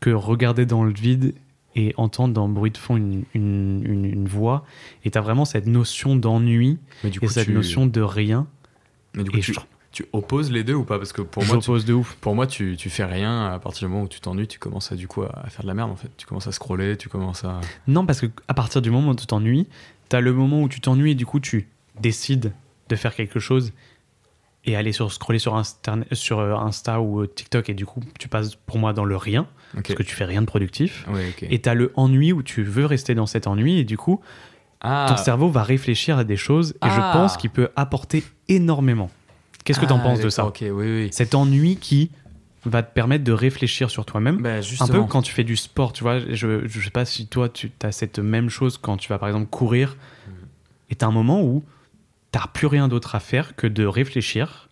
que 0.00 0.10
regarder 0.10 0.66
dans 0.66 0.84
le 0.84 0.92
vide 0.92 1.34
et 1.76 1.94
entendre 1.96 2.34
dans 2.34 2.48
le 2.48 2.52
bruit 2.52 2.70
de 2.70 2.78
fond 2.78 2.96
une, 2.96 3.24
une, 3.34 3.82
une, 3.84 4.26
voix, 4.26 4.64
et 5.04 5.10
t'as 5.10 5.20
vraiment 5.20 5.44
cette 5.44 5.66
notion 5.66 6.16
d'ennui 6.16 6.78
et 7.04 7.28
cette 7.28 7.48
notion 7.48 7.86
de 7.86 8.00
rien. 8.00 8.48
Mais 9.14 9.22
du 9.22 9.30
coup, 9.30 9.38
tu, 9.38 9.54
tu, 9.92 10.06
opposes 10.12 10.50
les 10.50 10.64
deux 10.64 10.74
ou 10.74 10.84
pas 10.84 10.98
Parce 10.98 11.12
que 11.12 11.22
pour 11.22 11.44
moi, 11.44 11.58
tu, 11.58 11.70
de 11.84 11.92
ouf. 11.92 12.16
Pour 12.20 12.34
moi, 12.34 12.46
tu, 12.46 12.76
tu 12.76 12.90
fais 12.90 13.04
rien 13.04 13.46
à 13.52 13.58
partir 13.58 13.86
du 13.88 13.92
moment 13.92 14.04
où 14.04 14.08
tu 14.08 14.20
t'ennuies, 14.20 14.46
tu 14.48 14.58
commences 14.58 14.92
à 14.92 14.96
du 14.96 15.08
coup 15.08 15.22
à 15.22 15.48
faire 15.48 15.62
de 15.62 15.66
la 15.66 15.74
merde 15.74 15.90
en 15.90 15.96
fait. 15.96 16.10
Tu 16.16 16.26
commences 16.26 16.46
à 16.46 16.52
scroller, 16.52 16.96
tu 16.96 17.08
commences 17.08 17.44
à. 17.44 17.60
Non, 17.88 18.06
parce 18.06 18.20
que 18.20 18.26
à 18.48 18.54
partir 18.54 18.82
du 18.82 18.90
moment 18.90 19.10
où 19.10 19.14
tu 19.16 19.26
t'ennuies, 19.26 19.66
t'as 20.08 20.20
le 20.20 20.32
moment 20.32 20.62
où 20.62 20.68
tu 20.68 20.80
t'ennuies 20.80 21.12
et 21.12 21.14
du 21.14 21.26
coup 21.26 21.40
tu 21.40 21.68
décides 22.00 22.52
de 22.88 22.96
faire 22.96 23.14
quelque 23.14 23.38
chose 23.40 23.72
et 24.64 24.76
aller 24.76 24.92
sur, 24.92 25.10
scroller 25.12 25.38
sur, 25.38 25.54
Insta, 25.56 25.96
sur 26.12 26.38
euh, 26.38 26.54
Insta 26.54 27.00
ou 27.00 27.20
euh, 27.22 27.26
TikTok 27.26 27.70
et 27.70 27.74
du 27.74 27.86
coup 27.86 28.00
tu 28.18 28.28
passes 28.28 28.56
pour 28.56 28.78
moi 28.78 28.92
dans 28.92 29.04
le 29.04 29.16
rien 29.16 29.46
parce 29.72 29.94
que 29.94 30.02
tu 30.02 30.14
fais 30.14 30.24
rien 30.24 30.42
de 30.42 30.46
productif 30.46 31.06
et 31.42 31.60
tu 31.62 31.68
as 31.68 31.74
le 31.74 31.92
ennui 31.94 32.32
où 32.32 32.42
tu 32.42 32.62
veux 32.62 32.84
rester 32.84 33.14
dans 33.14 33.26
cet 33.26 33.46
ennui 33.46 33.78
et 33.78 33.84
du 33.84 33.96
coup 33.96 34.20
Ah. 34.82 35.06
ton 35.08 35.16
cerveau 35.16 35.48
va 35.48 35.62
réfléchir 35.62 36.18
à 36.18 36.24
des 36.24 36.36
choses 36.36 36.72
et 36.84 36.88
je 36.90 37.00
Ah. 37.00 37.10
pense 37.12 37.36
qu'il 37.36 37.50
peut 37.50 37.68
apporter 37.76 38.22
énormément. 38.48 39.10
Qu'est-ce 39.64 39.78
que 39.80 39.86
tu 39.86 39.92
en 39.92 39.98
Ah, 39.98 40.02
penses 40.02 40.20
de 40.20 40.30
ça 40.30 40.46
Ok, 40.46 40.58
oui, 40.62 40.70
oui. 40.72 41.08
Cet 41.12 41.34
ennui 41.34 41.76
qui 41.76 42.10
va 42.64 42.82
te 42.82 42.92
permettre 42.92 43.24
de 43.24 43.32
réfléchir 43.32 43.90
sur 43.90 44.04
toi-même. 44.04 44.38
Bah, 44.42 44.56
Un 44.80 44.86
peu 44.86 45.02
quand 45.04 45.22
tu 45.22 45.32
fais 45.32 45.44
du 45.44 45.56
sport, 45.56 45.92
tu 45.92 46.02
vois, 46.02 46.18
je, 46.20 46.66
je 46.66 46.80
sais 46.80 46.90
pas 46.90 47.04
si 47.04 47.26
toi 47.26 47.48
tu 47.48 47.70
as 47.82 47.92
cette 47.92 48.18
même 48.18 48.50
chose 48.50 48.78
quand 48.78 48.96
tu 48.96 49.08
vas 49.08 49.18
par 49.18 49.28
exemple 49.28 49.46
courir 49.48 49.96
et 50.90 50.94
tu 50.94 51.04
as 51.04 51.08
un 51.08 51.12
moment 51.12 51.42
où 51.42 51.64
tu 52.32 52.38
plus 52.52 52.66
rien 52.66 52.88
d'autre 52.88 53.14
à 53.14 53.20
faire 53.20 53.56
que 53.56 53.66
de 53.66 53.84
réfléchir 53.86 54.68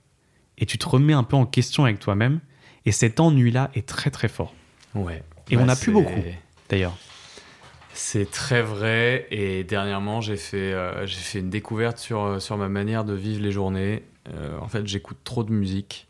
et 0.58 0.66
tu 0.66 0.76
te 0.78 0.86
remets 0.88 1.12
un 1.12 1.22
peu 1.22 1.36
en 1.36 1.46
question 1.46 1.84
avec 1.84 1.98
toi-même 1.98 2.40
et 2.84 2.92
cet 2.92 3.20
ennui-là 3.20 3.70
est 3.74 3.86
très 3.86 4.10
très 4.10 4.28
fort. 4.28 4.54
Ouais. 4.94 5.22
Et 5.50 5.56
on 5.56 5.60
Bah, 5.60 5.66
n'a 5.66 5.76
plus 5.76 5.86
c'est- 5.86 5.90
beaucoup. 5.92 6.22
D'ailleurs, 6.68 6.96
C'est 7.94 8.30
très 8.30 8.62
vrai. 8.62 9.26
Et 9.32 9.64
dernièrement, 9.64 10.20
j'ai 10.20 10.36
fait, 10.36 10.72
euh, 10.72 11.04
j'ai 11.06 11.16
fait 11.18 11.38
une 11.40 11.50
découverte 11.50 11.98
sur, 11.98 12.22
euh, 12.22 12.38
sur 12.38 12.56
ma 12.56 12.68
manière 12.68 13.04
de 13.04 13.12
vivre 13.14 13.42
les 13.42 13.50
journées. 13.50 14.04
Euh, 14.34 14.58
en 14.58 14.68
fait, 14.68 14.86
j'écoute 14.86 15.18
trop 15.24 15.44
de 15.44 15.52
musique. 15.52 16.08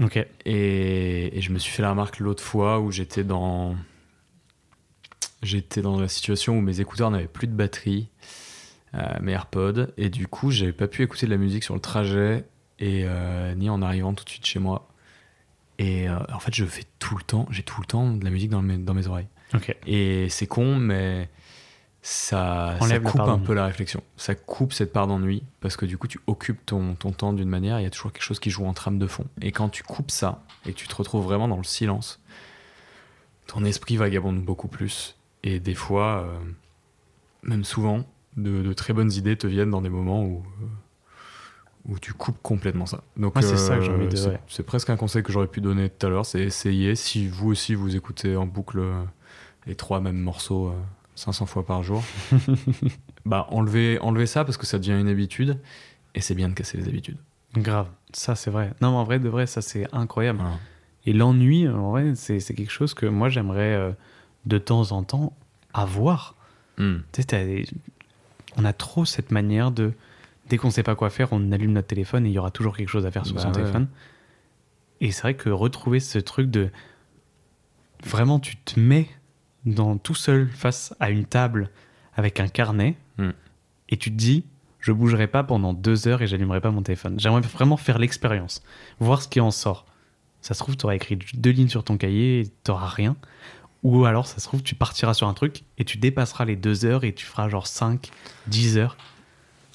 ok. 0.00 0.16
Et, 0.44 1.36
et 1.36 1.40
je 1.40 1.50
me 1.52 1.58
suis 1.58 1.72
fait 1.72 1.82
la 1.82 1.90
remarque 1.90 2.18
l'autre 2.18 2.42
fois 2.42 2.80
où 2.80 2.90
j'étais 2.90 3.24
dans. 3.24 3.76
J'étais 5.42 5.82
dans 5.82 6.00
la 6.00 6.08
situation 6.08 6.56
où 6.56 6.60
mes 6.62 6.80
écouteurs 6.80 7.10
n'avaient 7.10 7.28
plus 7.28 7.46
de 7.46 7.52
batterie, 7.52 8.08
euh, 8.94 9.18
mes 9.20 9.32
AirPods, 9.32 9.88
et 9.98 10.08
du 10.08 10.26
coup, 10.26 10.50
j'avais 10.50 10.72
pas 10.72 10.88
pu 10.88 11.02
écouter 11.02 11.26
de 11.26 11.30
la 11.30 11.36
musique 11.36 11.64
sur 11.64 11.74
le 11.74 11.80
trajet, 11.80 12.46
et 12.78 13.02
euh, 13.04 13.54
ni 13.54 13.68
en 13.68 13.82
arrivant 13.82 14.14
tout 14.14 14.24
de 14.24 14.30
suite 14.30 14.46
chez 14.46 14.58
moi. 14.58 14.88
Et 15.78 16.08
en 16.08 16.38
fait, 16.38 16.54
je 16.54 16.64
fais 16.64 16.84
tout 16.98 17.16
le 17.16 17.24
temps, 17.24 17.46
j'ai 17.50 17.64
tout 17.64 17.80
le 17.80 17.86
temps 17.86 18.12
de 18.12 18.24
la 18.24 18.30
musique 18.30 18.48
dans 18.48 18.62
mes, 18.62 18.78
dans 18.78 18.94
mes 18.94 19.06
oreilles. 19.06 19.26
Ok. 19.54 19.76
Et 19.86 20.28
c'est 20.30 20.46
con, 20.46 20.76
mais 20.76 21.28
ça, 22.06 22.76
coupe 23.00 23.20
un 23.30 23.38
peu 23.38 23.54
la 23.54 23.64
réflexion. 23.64 24.02
Ça 24.18 24.34
coupe 24.34 24.74
cette 24.74 24.92
part 24.92 25.06
d'ennui 25.06 25.42
parce 25.60 25.76
que 25.78 25.86
du 25.86 25.96
coup, 25.96 26.06
tu 26.06 26.20
occupes 26.26 26.64
ton, 26.66 26.94
ton 26.96 27.12
temps 27.12 27.32
d'une 27.32 27.48
manière. 27.48 27.80
Il 27.80 27.82
y 27.82 27.86
a 27.86 27.90
toujours 27.90 28.12
quelque 28.12 28.22
chose 28.22 28.40
qui 28.40 28.50
joue 28.50 28.66
en 28.66 28.74
trame 28.74 28.98
de 28.98 29.06
fond. 29.06 29.24
Et 29.40 29.52
quand 29.52 29.70
tu 29.70 29.82
coupes 29.82 30.10
ça 30.10 30.42
et 30.66 30.72
que 30.74 30.76
tu 30.78 30.86
te 30.86 30.94
retrouves 30.94 31.24
vraiment 31.24 31.48
dans 31.48 31.56
le 31.56 31.64
silence, 31.64 32.20
ton 33.46 33.64
esprit 33.64 33.96
vagabonde 33.96 34.42
beaucoup 34.44 34.68
plus. 34.68 35.16
Et 35.44 35.60
des 35.60 35.74
fois, 35.74 36.26
euh, 36.28 36.38
même 37.42 37.64
souvent, 37.64 38.04
de, 38.36 38.62
de 38.62 38.72
très 38.74 38.92
bonnes 38.92 39.12
idées 39.12 39.36
te 39.36 39.46
viennent 39.46 39.70
dans 39.70 39.82
des 39.82 39.88
moments 39.88 40.24
où, 40.24 40.44
euh, 40.62 40.66
où 41.86 41.98
tu 41.98 42.12
coupes 42.12 42.38
complètement 42.42 42.84
ça. 42.86 43.02
Donc, 43.16 43.34
Ouais, 43.36 43.42
c'est 43.42 43.56
ça 43.56 43.76
que 43.78 43.82
j'ai 43.84 43.92
envie 43.92 44.08
de- 44.08 44.36
c'est- 44.48 44.62
presque 44.62 44.90
un 44.90 44.96
conseil 44.96 45.22
que 45.22 45.32
j'aurais 45.32 45.46
pu 45.46 45.62
donner 45.62 45.88
tout 45.88 46.06
à 46.06 46.10
l'heure, 46.10 46.26
c'est 46.26 46.40
essayer, 46.40 46.96
si 46.96 47.28
vous 47.28 47.48
aussi 47.50 47.74
vous 47.74 47.96
écoutez 47.96 48.36
en 48.36 48.44
boucle 48.46 48.78
euh, 48.80 49.02
les 49.66 49.74
trois 49.74 50.00
mêmes 50.00 50.18
morceaux 50.20 50.68
euh, 50.68 50.72
500 51.16 51.46
fois 51.46 51.64
par 51.64 51.82
jour, 51.82 52.02
bah 53.24 53.46
enlevez, 53.50 53.98
enlevez 54.00 54.26
ça 54.26 54.44
parce 54.44 54.56
que 54.56 54.66
ça 54.66 54.78
devient 54.78 54.98
une 54.98 55.08
habitude 55.08 55.58
et 56.14 56.20
c'est 56.20 56.34
bien 56.34 56.48
de 56.48 56.54
casser 56.54 56.76
les 56.78 56.88
habitudes. 56.88 57.18
Grave, 57.56 57.88
ça 58.12 58.34
c'est 58.34 58.50
vrai. 58.50 58.72
Non, 58.80 58.90
mais 58.90 58.96
en 58.96 59.04
vrai, 59.04 59.18
de 59.20 59.28
vrai, 59.28 59.46
ça 59.46 59.62
c'est 59.62 59.86
incroyable. 59.94 60.40
Voilà. 60.40 60.56
Et 61.06 61.12
l'ennui, 61.12 61.68
en 61.68 61.90
vrai, 61.90 62.14
c'est 62.14 62.38
quelque 62.54 62.72
chose 62.72 62.94
que 62.94 63.06
moi 63.06 63.28
j'aimerais 63.28 63.74
euh, 63.74 63.92
de 64.46 64.58
temps 64.58 64.90
en 64.92 65.02
temps 65.04 65.32
avoir. 65.72 66.34
Hmm. 66.78 66.96
Tu 67.12 67.22
sais, 67.22 67.64
on 68.56 68.64
a 68.64 68.72
trop 68.72 69.04
cette 69.04 69.30
manière 69.30 69.70
de. 69.70 69.92
Dès 70.48 70.56
qu'on 70.58 70.70
sait 70.70 70.82
pas 70.82 70.94
quoi 70.94 71.08
faire, 71.10 71.28
on 71.32 71.52
allume 71.52 71.72
notre 71.72 71.86
téléphone 71.88 72.26
et 72.26 72.28
il 72.28 72.32
y 72.32 72.38
aura 72.38 72.50
toujours 72.50 72.76
quelque 72.76 72.88
chose 72.88 73.06
à 73.06 73.10
faire 73.10 73.24
sur 73.24 73.34
Bah 73.36 73.40
son 73.42 73.48
ouais. 73.48 73.54
téléphone. 73.54 73.86
Et 75.00 75.10
c'est 75.12 75.22
vrai 75.22 75.34
que 75.34 75.48
retrouver 75.50 76.00
ce 76.00 76.18
truc 76.18 76.50
de. 76.50 76.70
Vraiment, 78.04 78.38
tu 78.40 78.56
te 78.56 78.78
mets 78.78 79.08
dans, 79.64 79.96
tout 79.98 80.14
seul 80.14 80.48
face 80.48 80.94
à 81.00 81.10
une 81.10 81.24
table 81.24 81.70
avec 82.16 82.40
un 82.40 82.48
carnet 82.48 82.96
Hmm. 83.16 83.30
et 83.90 83.96
tu 83.96 84.10
te 84.10 84.16
dis 84.16 84.44
je 84.80 84.90
bougerai 84.90 85.28
pas 85.28 85.44
pendant 85.44 85.72
deux 85.72 86.08
heures 86.08 86.20
et 86.20 86.26
j'allumerai 86.26 86.60
pas 86.60 86.70
mon 86.70 86.82
téléphone. 86.82 87.18
J'aimerais 87.18 87.40
vraiment 87.40 87.78
faire 87.78 87.98
l'expérience, 87.98 88.62
voir 89.00 89.22
ce 89.22 89.28
qui 89.28 89.40
en 89.40 89.50
sort. 89.50 89.86
Ça 90.42 90.52
se 90.52 90.58
trouve, 90.58 90.76
tu 90.76 90.84
auras 90.84 90.94
écrit 90.94 91.18
deux 91.32 91.50
lignes 91.50 91.70
sur 91.70 91.84
ton 91.84 91.96
cahier 91.96 92.40
et 92.40 92.52
tu 92.64 92.70
rien. 92.70 93.16
Ou 93.82 94.04
alors, 94.04 94.26
ça 94.26 94.40
se 94.40 94.46
trouve, 94.46 94.62
tu 94.62 94.74
partiras 94.74 95.14
sur 95.14 95.26
un 95.26 95.32
truc 95.32 95.62
et 95.78 95.84
tu 95.84 95.96
dépasseras 95.96 96.44
les 96.44 96.56
deux 96.56 96.84
heures 96.84 97.04
et 97.04 97.14
tu 97.14 97.24
feras 97.24 97.48
genre 97.48 97.66
5, 97.66 98.10
10 98.48 98.76
heures. 98.76 98.98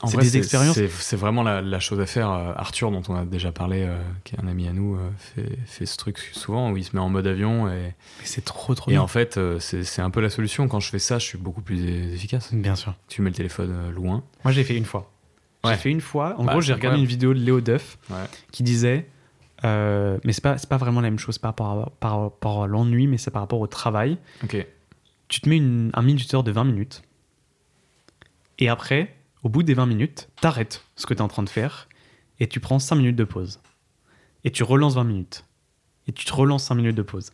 C'est 0.06 0.18
des 0.18 0.38
expériences. 0.38 0.80
C'est 1.00 1.16
vraiment 1.18 1.44
la, 1.44 1.62
la 1.62 1.80
chose 1.80 2.00
à 2.00 2.06
faire. 2.06 2.32
Euh, 2.32 2.54
Arthur, 2.56 2.90
dont 2.92 3.02
on 3.10 3.16
a 3.16 3.26
déjà 3.26 3.52
parlé, 3.52 3.84
euh, 3.84 3.98
qui 4.24 4.36
est 4.36 4.40
un 4.42 4.48
ami 4.48 4.68
à 4.68 4.72
nous, 4.74 4.96
euh, 4.96 5.10
fait, 5.18 5.58
fait 5.66 5.86
ce 5.86 5.98
truc 5.98 6.18
souvent 6.20 6.72
où 6.72 6.78
il 6.78 6.84
se 6.86 6.96
met 6.96 7.02
en 7.02 7.10
mode 7.10 7.28
avion 7.28 7.68
et, 7.68 7.72
Mais 8.20 8.26
c'est 8.26 8.46
trop, 8.46 8.76
trop 8.76 8.90
et 8.92 8.94
bien. 8.94 9.02
en 9.02 9.08
fait, 9.08 9.38
euh, 9.38 9.60
c'est 9.60 10.02
un 10.02 10.10
peu 10.10 10.22
la 10.22 10.30
solution. 10.30 10.68
Quand 10.70 10.80
je 10.80 10.90
fais 10.90 11.00
ça, 11.00 11.20
je 11.20 11.26
suis 11.26 11.38
beaucoup 11.38 11.62
plus 11.62 11.84
efficace. 12.14 12.54
Bien 12.54 12.76
sûr. 12.76 12.96
Tu 13.10 13.22
mets 13.22 13.30
le 13.30 13.36
téléphone 13.36 13.92
loin. 13.92 14.24
Moi, 14.46 14.54
j'ai 14.54 14.64
fait 14.64 14.78
une 14.78 14.86
fois. 14.86 15.12
Ouais. 15.66 15.72
J'ai 15.74 15.78
fait 15.78 15.90
une 15.92 16.00
fois. 16.02 16.36
En 16.38 16.46
Bah, 16.46 16.54
gros, 16.54 16.62
j'ai 16.62 16.74
regardé 16.74 17.00
une 17.00 17.06
vidéo 17.06 17.34
de 17.34 17.40
Léo 17.40 17.60
Duff 17.60 17.98
Ouais. 18.10 18.16
qui 18.54 18.64
disait. 18.64 19.06
mais 19.64 20.32
c'est 20.32 20.42
pas, 20.42 20.58
c'est 20.58 20.70
pas 20.70 20.78
vraiment 20.78 21.02
la 21.02 21.10
même 21.10 21.20
chose 21.20 21.38
par 21.38 21.50
rapport 21.50 21.68
à, 21.68 21.90
par 22.00 22.22
rapport 22.22 22.64
à 22.64 22.68
l'ennui, 22.68 23.08
mais 23.08 23.18
c'est 23.18 23.32
par 23.32 23.42
rapport 23.42 23.60
au 23.60 23.68
travail. 23.68 24.18
Ok. 24.46 24.66
tu 25.28 25.42
te 25.42 25.50
mets 25.50 25.58
une- 25.58 25.92
un 25.94 26.02
minuteur 26.02 26.44
de 26.44 26.52
20 26.52 26.64
minutes. 26.64 27.04
Et 28.58 28.68
après, 28.70 29.14
au 29.44 29.50
bout 29.50 29.64
des 29.64 29.74
20 29.74 29.86
minutes, 29.86 30.30
t'arrêtes 30.42 30.84
ce 30.96 31.06
que 31.06 31.14
tu 31.14 31.20
es 31.20 31.22
en 31.22 31.28
train 31.28 31.44
de 31.44 31.50
faire 31.50 31.88
et 32.40 32.48
tu 32.48 32.60
prends 32.60 32.80
5 32.80 32.96
minutes 32.96 33.16
de 33.16 33.24
pause. 33.24 33.60
Et 34.44 34.52
tu 34.52 34.64
relances 34.64 34.96
20 34.96 35.04
minutes. 35.04 35.46
Et 36.08 36.12
tu 36.12 36.26
te 36.26 36.34
relances 36.34 36.64
5 36.66 36.76
minutes 36.76 36.96
de 36.96 37.02
pause. 37.02 37.32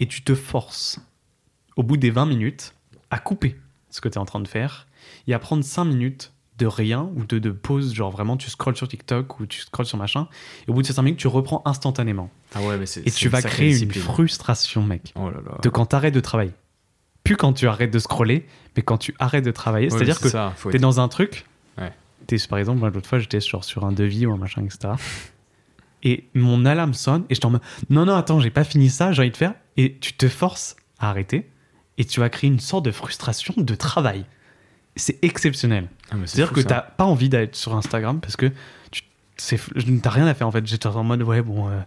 Et 0.00 0.06
tu 0.08 0.22
te 0.22 0.34
forces, 0.34 0.98
au 1.76 1.82
bout 1.82 1.96
des 1.96 2.10
20 2.10 2.26
minutes, 2.26 2.74
à 3.10 3.18
couper 3.18 3.56
ce 3.90 4.00
que 4.00 4.08
tu 4.08 4.14
es 4.14 4.18
en 4.18 4.24
train 4.24 4.40
de 4.40 4.48
faire 4.48 4.86
et 5.26 5.34
à 5.34 5.38
prendre 5.38 5.62
5 5.62 5.84
minutes 5.84 6.32
de 6.58 6.66
rien 6.66 7.10
ou 7.16 7.24
de, 7.24 7.38
de 7.38 7.50
pause, 7.50 7.94
genre 7.94 8.10
vraiment 8.10 8.36
tu 8.36 8.50
scrolles 8.50 8.76
sur 8.76 8.86
TikTok 8.88 9.40
ou 9.40 9.46
tu 9.46 9.60
scrolles 9.62 9.86
sur 9.86 9.98
machin, 9.98 10.28
et 10.66 10.70
au 10.70 10.74
bout 10.74 10.82
de 10.82 10.86
ces 10.86 10.92
5 10.92 11.02
minutes, 11.02 11.18
tu 11.20 11.26
reprends 11.26 11.62
instantanément. 11.64 12.30
Ah 12.54 12.62
ouais, 12.62 12.76
mais 12.78 12.86
c'est. 12.86 13.06
Et 13.06 13.10
tu 13.10 13.28
vas 13.28 13.42
créer 13.42 13.78
une 13.82 13.92
frustration, 13.92 14.82
mec 14.82 15.12
Oh 15.16 15.30
là 15.30 15.40
là. 15.44 15.58
de 15.62 15.68
quand 15.68 15.86
tu 15.86 15.96
arrêtes 15.96 16.14
de 16.14 16.20
travailler. 16.20 16.52
Plus 17.24 17.36
quand 17.36 17.52
tu 17.52 17.66
arrêtes 17.68 17.92
de 17.92 17.98
scroller, 17.98 18.46
mais 18.76 18.82
quand 18.82 18.98
tu 18.98 19.14
arrêtes 19.18 19.44
de 19.44 19.50
travailler. 19.50 19.90
C'est-à-dire 19.90 20.20
que 20.20 20.28
tu 20.28 20.36
es 20.36 20.74
être- 20.76 20.80
dans 20.80 21.00
un 21.00 21.08
truc. 21.08 21.46
Ouais. 21.78 21.92
par 22.48 22.58
exemple, 22.58 22.80
l'autre 22.92 23.08
fois, 23.08 23.18
j'étais 23.18 23.40
sur, 23.40 23.64
sur 23.64 23.84
un 23.84 23.92
devis 23.92 24.26
ou 24.26 24.32
un 24.32 24.36
machin, 24.36 24.64
etc. 24.64 24.94
et 26.02 26.24
mon 26.34 26.64
alarme 26.64 26.94
sonne 26.94 27.24
et 27.30 27.34
je 27.34 27.40
t'en 27.40 27.50
mode 27.50 27.60
non, 27.90 28.04
non, 28.04 28.14
attends, 28.14 28.40
j'ai 28.40 28.50
pas 28.50 28.64
fini 28.64 28.90
ça, 28.90 29.12
j'ai 29.12 29.22
envie 29.22 29.30
de 29.30 29.36
faire. 29.36 29.54
Et 29.76 29.96
tu 30.00 30.12
te 30.14 30.28
forces 30.28 30.76
à 30.98 31.10
arrêter 31.10 31.48
et 31.98 32.04
tu 32.04 32.20
vas 32.20 32.28
créer 32.28 32.48
une 32.50 32.60
sorte 32.60 32.84
de 32.84 32.90
frustration 32.90 33.54
de 33.56 33.74
travail. 33.74 34.24
C'est 34.96 35.18
exceptionnel. 35.22 35.88
Ah, 36.10 36.16
C'est-à-dire 36.24 36.52
que 36.52 36.60
t'as 36.60 36.82
pas 36.82 37.04
envie 37.04 37.28
d'être 37.28 37.56
sur 37.56 37.74
Instagram 37.74 38.20
parce 38.20 38.36
que 38.36 38.50
tu 38.90 39.02
t'as 40.00 40.10
rien 40.10 40.26
à 40.26 40.34
faire 40.34 40.46
en 40.46 40.50
fait. 40.50 40.66
J'étais 40.66 40.86
en 40.88 41.02
mode 41.04 41.22
ouais, 41.22 41.40
bon, 41.42 41.68
euh, 41.68 41.80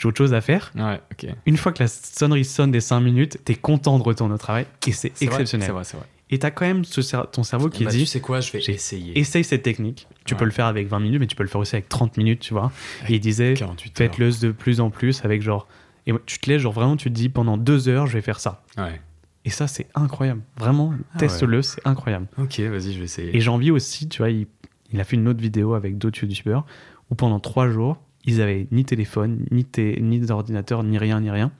j'ai 0.00 0.08
autre 0.08 0.16
chose 0.18 0.32
à 0.34 0.40
faire 0.40 0.72
Ouais, 0.74 1.00
une 1.46 1.56
fois 1.56 1.72
que 1.72 1.82
la 1.82 1.88
sonnerie 1.88 2.44
sonne 2.44 2.70
des 2.70 2.80
5 2.80 3.00
minutes, 3.00 3.38
t'es 3.44 3.54
content 3.54 3.98
de 3.98 4.02
retourner 4.02 4.34
au 4.34 4.38
travail 4.38 4.66
et 4.86 4.92
c'est 4.92 5.08
exceptionnel. 5.22 5.66
C'est 5.66 5.72
vrai, 5.72 5.84
c'est 5.84 5.96
vrai. 5.98 6.06
Et 6.32 6.38
t'as 6.38 6.50
quand 6.52 6.64
même 6.64 6.84
ce 6.84 7.00
cer- 7.00 7.28
ton 7.30 7.42
cerveau 7.42 7.68
qui 7.68 7.84
Bah, 7.84 7.90
dit 7.90 7.98
tu 8.00 8.06
sais 8.06 8.20
quoi, 8.20 8.40
je 8.40 8.52
vais 8.52 8.60
essayer. 8.60 9.18
essaye 9.18 9.42
cette 9.44 9.62
technique. 9.62 10.06
Tu 10.24 10.34
Ouais. 10.34 10.38
peux 10.38 10.44
le 10.44 10.52
faire 10.52 10.66
avec 10.66 10.86
20 10.86 11.00
minutes, 11.00 11.18
mais 11.20 11.26
tu 11.26 11.34
peux 11.36 11.42
le 11.42 11.48
faire 11.48 11.60
aussi 11.60 11.74
avec 11.74 11.88
30 11.88 12.16
minutes, 12.16 12.38
tu 12.40 12.54
vois. 12.54 12.70
Et 13.08 13.14
il 13.14 13.20
disait 13.20 13.54
48 13.54 13.90
heures. 14.00 14.08
faites-le 14.10 14.30
de 14.40 14.52
plus 14.52 14.80
en 14.80 14.90
plus 14.90 15.24
avec 15.24 15.42
genre. 15.42 15.66
Et 16.06 16.12
tu 16.26 16.38
te 16.38 16.48
laisses, 16.48 16.62
genre 16.62 16.72
vraiment, 16.72 16.96
tu 16.96 17.10
te 17.10 17.14
dis 17.14 17.28
pendant 17.28 17.56
deux 17.58 17.88
heures, 17.88 18.06
je 18.06 18.12
vais 18.14 18.20
faire 18.22 18.38
ça. 18.40 18.62
Ouais. 18.78 19.00
Et 19.44 19.50
ça, 19.50 19.66
c'est 19.66 19.88
incroyable. 19.96 20.42
Vraiment, 20.56 20.94
Ah 21.14 21.18
teste-le, 21.18 21.62
c'est 21.62 21.80
incroyable. 21.86 22.26
Ok, 22.38 22.60
vas-y, 22.60 22.92
je 22.92 22.98
vais 22.98 23.04
essayer. 23.06 23.36
Et 23.36 23.40
j'ai 23.40 23.50
envie 23.50 23.70
aussi, 23.72 24.08
tu 24.08 24.18
vois, 24.18 24.30
il, 24.30 24.46
il 24.92 25.00
a 25.00 25.04
fait 25.04 25.16
une 25.16 25.26
autre 25.28 25.40
vidéo 25.40 25.74
avec 25.74 25.98
d'autres 25.98 26.22
youtubeurs 26.22 26.64
où 27.10 27.14
pendant 27.16 27.40
trois 27.40 27.68
jours, 27.68 27.96
ils 28.24 28.40
avaient 28.40 28.66
ni 28.70 28.84
téléphone, 28.84 29.46
ni, 29.50 29.66
ni 30.00 30.20
d'ordinateur, 30.20 30.82
ni 30.82 30.98
rien, 30.98 31.20
ni 31.20 31.30
rien. 31.30 31.50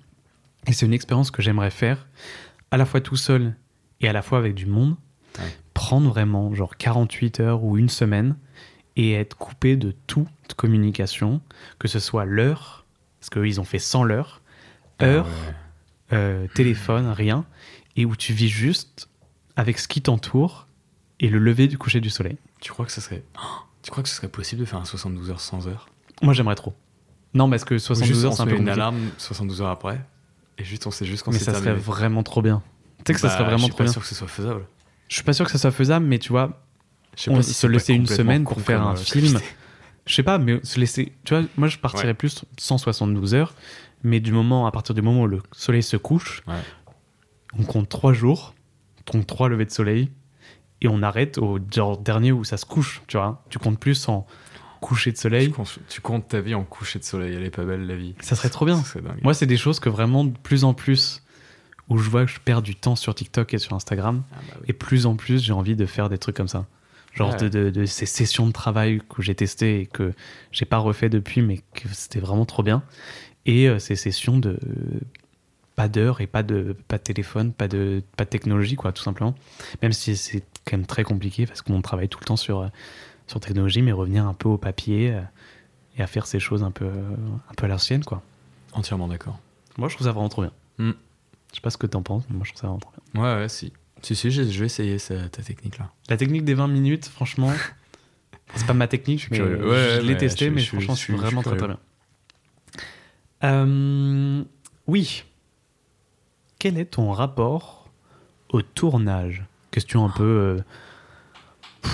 Et 0.66 0.72
c'est 0.72 0.86
une 0.86 0.92
expérience 0.92 1.30
que 1.30 1.42
j'aimerais 1.42 1.70
faire, 1.70 2.06
à 2.70 2.76
la 2.76 2.84
fois 2.84 3.00
tout 3.00 3.16
seul 3.16 3.54
et 4.00 4.08
à 4.08 4.12
la 4.12 4.22
fois 4.22 4.38
avec 4.38 4.54
du 4.54 4.66
monde. 4.66 4.96
Ouais. 5.38 5.44
Prendre 5.74 6.08
vraiment 6.10 6.52
genre 6.54 6.76
48 6.76 7.40
heures 7.40 7.64
ou 7.64 7.78
une 7.78 7.88
semaine 7.88 8.36
et 8.96 9.12
être 9.12 9.36
coupé 9.36 9.76
de 9.76 9.92
toute 10.06 10.28
communication, 10.56 11.40
que 11.78 11.88
ce 11.88 11.98
soit 12.00 12.24
l'heure, 12.24 12.84
parce 13.18 13.30
qu'eux, 13.30 13.46
ils 13.46 13.60
ont 13.60 13.64
fait 13.64 13.78
sans 13.78 14.04
l'heure, 14.04 14.42
Ah 14.98 15.04
heure, 15.06 15.26
ouais. 15.26 15.54
euh, 16.12 16.46
téléphone, 16.54 17.06
rien, 17.08 17.46
et 17.96 18.04
où 18.04 18.16
tu 18.16 18.32
vis 18.32 18.48
juste 18.48 19.08
avec 19.56 19.78
ce 19.78 19.88
qui 19.88 20.02
t'entoure 20.02 20.66
et 21.20 21.28
le 21.28 21.38
lever 21.38 21.68
du 21.68 21.78
coucher 21.78 22.00
du 22.00 22.10
soleil. 22.10 22.36
Tu 22.60 22.72
crois 22.72 22.84
que 22.86 22.92
ça 22.92 23.00
serait. 23.00 23.22
Tu 23.82 23.90
crois 23.90 24.02
que 24.02 24.10
ce 24.10 24.14
serait 24.14 24.28
possible 24.28 24.60
de 24.60 24.66
faire 24.66 24.78
un 24.78 24.84
72 24.84 25.30
heures 25.30 25.40
sans 25.40 25.66
heure? 25.66 25.88
Moi, 26.22 26.32
j'aimerais 26.34 26.54
trop. 26.54 26.74
Non, 27.34 27.48
parce 27.48 27.64
que 27.64 27.74
Ou 27.74 27.78
72 27.78 28.08
juste, 28.14 28.24
heures, 28.24 28.32
on 28.32 28.36
c'est 28.36 28.42
un 28.42 28.44
peu 28.46 28.50
met 28.52 28.56
une 28.58 28.64
compliqué. 28.64 28.80
alarme 28.80 29.10
72 29.18 29.62
heures 29.62 29.68
après 29.68 30.00
et 30.58 30.64
juste 30.64 30.86
on 30.86 30.90
sait 30.90 31.06
juste 31.06 31.22
quand 31.22 31.30
Mais 31.32 31.38
c'est 31.38 31.46
ça 31.46 31.54
serait 31.54 31.72
vraiment 31.74 32.22
trop 32.22 32.42
bien. 32.42 32.62
Tu 32.98 33.04
sais 33.06 33.14
que 33.14 33.20
ça 33.20 33.28
Bah, 33.28 33.32
serait 33.34 33.44
vraiment 33.44 33.58
Je 33.58 33.62
suis 33.64 33.70
trop 33.70 33.78
pas 33.78 33.84
bien. 33.84 33.92
sûr 33.92 34.02
que 34.02 34.08
ce 34.08 34.14
soit 34.14 34.28
faisable. 34.28 34.66
Je 35.08 35.14
suis 35.14 35.24
pas 35.24 35.32
sûr 35.32 35.46
que 35.46 35.50
ça 35.52 35.58
soit 35.58 35.70
faisable, 35.70 36.04
mais 36.06 36.18
tu 36.18 36.30
vois, 36.30 36.62
Je 37.16 37.22
sais 37.22 37.30
on 37.30 37.36
pas 37.36 37.42
si 37.42 37.54
se 37.54 37.60
c'est 37.60 37.66
pas 37.68 37.72
laisser 37.72 37.94
une 37.94 38.02
complètement 38.02 38.24
semaine 38.24 38.44
con 38.44 38.54
pour 38.54 38.62
faire 38.64 38.80
comme, 38.80 38.88
un 38.88 38.92
euh, 38.92 38.96
film. 38.96 39.38
Je 40.06 40.14
sais 40.14 40.22
pas, 40.22 40.38
mais 40.38 40.60
se 40.64 40.78
laisser. 40.80 41.12
Tu 41.24 41.34
vois, 41.34 41.44
moi, 41.56 41.68
je 41.68 41.78
partirais 41.78 42.08
Ouais. 42.08 42.14
plus 42.14 42.44
172 42.58 43.34
heures, 43.34 43.54
mais 44.02 44.18
du 44.20 44.32
moment, 44.32 44.66
à 44.66 44.72
partir 44.72 44.94
du 44.94 45.02
moment 45.02 45.22
où 45.22 45.26
le 45.26 45.40
soleil 45.52 45.82
se 45.82 45.96
couche, 45.96 46.42
Ouais. 46.46 46.54
on 47.58 47.62
compte 47.62 47.88
trois 47.88 48.12
jours, 48.12 48.54
donc 49.12 49.26
trois 49.26 49.48
levées 49.48 49.64
de 49.66 49.70
soleil, 49.70 50.10
et 50.82 50.88
on 50.88 51.02
arrête 51.02 51.38
au 51.38 51.58
genre 51.72 51.96
dernier 51.98 52.32
où 52.32 52.44
ça 52.44 52.56
se 52.56 52.66
couche, 52.66 53.02
tu 53.06 53.16
vois. 53.16 53.44
Tu 53.50 53.58
comptes 53.58 53.78
plus 53.78 54.08
en 54.08 54.26
coucher 54.80 55.12
de 55.12 55.16
soleil. 55.16 55.52
Tu 55.88 56.00
comptes, 56.00 56.28
ta 56.28 56.40
vie 56.40 56.54
en 56.54 56.64
coucher 56.64 56.98
de 56.98 57.04
soleil, 57.04 57.34
elle 57.34 57.44
est 57.44 57.50
pas 57.50 57.64
belle 57.64 57.86
la 57.86 57.96
vie. 57.96 58.14
Ça 58.20 58.36
serait 58.36 58.50
trop 58.50 58.64
bien. 58.64 58.82
Moi, 59.22 59.34
c'est 59.34 59.46
des 59.46 59.56
choses 59.56 59.80
que 59.80 59.88
vraiment 59.88 60.24
de 60.24 60.36
plus 60.42 60.64
en 60.64 60.74
plus 60.74 61.22
où 61.88 61.98
je 61.98 62.08
vois 62.08 62.24
que 62.24 62.30
je 62.30 62.40
perds 62.40 62.62
du 62.62 62.76
temps 62.76 62.96
sur 62.96 63.14
TikTok 63.14 63.52
et 63.52 63.58
sur 63.58 63.74
Instagram. 63.74 64.22
Ah 64.32 64.36
bah 64.48 64.60
et 64.68 64.72
plus 64.72 65.06
en 65.06 65.16
plus, 65.16 65.42
j'ai 65.42 65.52
envie 65.52 65.76
de 65.76 65.86
faire 65.86 66.08
des 66.08 66.18
trucs 66.18 66.36
comme 66.36 66.48
ça. 66.48 66.66
Genre 67.12 67.34
de, 67.36 67.84
ces 67.86 68.06
sessions 68.06 68.46
de 68.46 68.52
travail 68.52 69.00
que 69.08 69.20
j'ai 69.20 69.34
testées 69.34 69.80
et 69.80 69.86
que 69.86 70.12
j'ai 70.52 70.64
pas 70.64 70.78
refait 70.78 71.08
depuis, 71.08 71.42
mais 71.42 71.58
que 71.74 71.88
c'était 71.92 72.20
vraiment 72.20 72.46
trop 72.46 72.62
bien. 72.62 72.84
Et 73.46 73.68
euh, 73.68 73.80
ces 73.80 73.96
sessions 73.96 74.38
de 74.38 74.58
pas 75.74 75.88
d'heures 75.88 76.20
et 76.20 76.28
pas 76.28 76.44
de, 76.44 76.76
pas 76.86 76.98
de 76.98 77.02
téléphone, 77.02 77.52
pas 77.52 77.66
de, 77.66 78.02
pas 78.16 78.24
de 78.24 78.30
technologie, 78.30 78.76
quoi, 78.76 78.92
tout 78.92 79.02
simplement. 79.02 79.34
Même 79.82 79.92
si 79.92 80.16
c'est 80.16 80.44
quand 80.64 80.76
même 80.76 80.86
très 80.86 81.02
compliqué 81.02 81.46
parce 81.46 81.62
qu'on 81.62 81.82
travaille 81.82 82.08
tout 82.08 82.20
le 82.20 82.26
temps 82.26 82.36
sur, 82.36 82.60
euh, 82.60 82.68
sur 83.30 83.40
technologie, 83.40 83.80
mais 83.80 83.92
revenir 83.92 84.26
un 84.26 84.34
peu 84.34 84.48
au 84.48 84.58
papier 84.58 85.12
euh, 85.12 85.20
et 85.96 86.02
à 86.02 86.06
faire 86.06 86.26
ces 86.26 86.40
choses 86.40 86.64
un 86.64 86.72
peu, 86.72 86.86
un 86.86 87.54
peu 87.56 87.66
à 87.66 87.68
l'ancienne, 87.68 88.04
quoi. 88.04 88.22
Entièrement 88.72 89.08
d'accord. 89.08 89.38
Moi, 89.78 89.88
je 89.88 89.94
trouve 89.94 90.06
ça 90.06 90.12
vraiment 90.12 90.28
trop 90.28 90.42
bien. 90.42 90.52
Mm. 90.78 90.90
Je 91.50 91.54
sais 91.56 91.60
pas 91.60 91.70
ce 91.70 91.78
que 91.78 91.86
t'en 91.86 92.02
penses, 92.02 92.24
mais 92.28 92.36
moi, 92.36 92.44
je 92.44 92.50
trouve 92.50 92.60
ça 92.60 92.66
vraiment 92.66 92.80
trop 92.80 92.92
bien. 93.14 93.22
Ouais, 93.22 93.40
ouais, 93.40 93.48
si. 93.48 93.72
Si, 94.02 94.16
si, 94.16 94.30
je, 94.30 94.42
vais 94.42 94.66
essayer 94.66 94.96
ta 94.98 95.42
technique-là. 95.42 95.90
La 96.08 96.16
technique 96.16 96.44
des 96.44 96.54
20 96.54 96.68
minutes, 96.68 97.06
franchement, 97.06 97.52
c'est 98.54 98.66
pas 98.66 98.74
ma 98.74 98.88
technique, 98.88 99.30
mais 99.30 99.36
je 99.36 100.00
l'ai 100.00 100.16
testé, 100.16 100.50
mais 100.50 100.62
franchement, 100.62 100.94
je 100.94 101.00
suis 101.00 101.14
vraiment 101.14 101.42
très 101.42 101.56
très 101.56 101.68
bien. 101.68 101.78
Euh, 103.44 104.42
oui. 104.86 105.24
Quel 106.58 106.78
est 106.78 106.86
ton 106.86 107.12
rapport 107.12 107.88
au 108.50 108.62
tournage? 108.62 109.44
Question 109.70 110.04
un 110.04 110.10
peu. 110.10 110.24
Euh, 111.84 111.88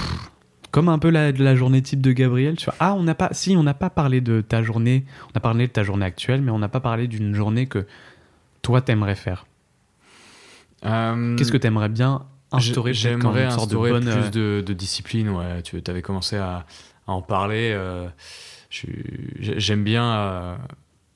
comme 0.77 0.91
un 0.91 0.99
peu 0.99 1.09
la, 1.09 1.33
la, 1.33 1.55
journée 1.55 1.81
type 1.81 2.03
de 2.03 2.13
Gabriel. 2.13 2.57
Tu 2.57 2.67
vois. 2.67 2.75
Ah, 2.81 2.95
on 2.95 3.03
n'a 3.03 3.15
pas. 3.15 3.31
Si, 3.33 3.57
on 3.57 3.63
n'a 3.63 3.73
pas 3.73 3.89
parlé 3.89 4.21
de 4.21 4.43
ta 4.43 4.63
journée. 4.63 5.07
On 5.33 5.37
a 5.37 5.41
parlé 5.41 5.67
de 5.67 5.73
ta 5.73 5.83
journée 5.83 6.05
actuelle, 6.05 6.43
mais 6.43 6.51
on 6.51 6.59
n'a 6.59 6.69
pas 6.69 6.81
parlé 6.81 7.09
d'une 7.09 7.35
journée 7.35 7.67
que 7.67 7.87
toi 8.61 8.83
t'aimerais 8.83 9.15
faire. 9.15 9.47
Euh, 10.85 11.35
Qu'est-ce 11.37 11.51
que 11.51 11.57
t'aimerais 11.57 11.89
bien 11.89 12.27
instaurer 12.53 12.93
J'aimerais 12.93 13.45
instaurer 13.45 13.93
de 14.01 14.11
plus 14.11 14.31
de, 14.31 14.63
de, 14.67 14.73
discipline. 14.75 15.31
Ouais, 15.31 15.63
tu 15.63 15.83
avais 15.87 16.03
commencé 16.03 16.37
à, 16.37 16.67
à 17.07 17.13
en 17.13 17.23
parler. 17.23 17.75
J'aime 19.41 19.83
bien 19.83 20.59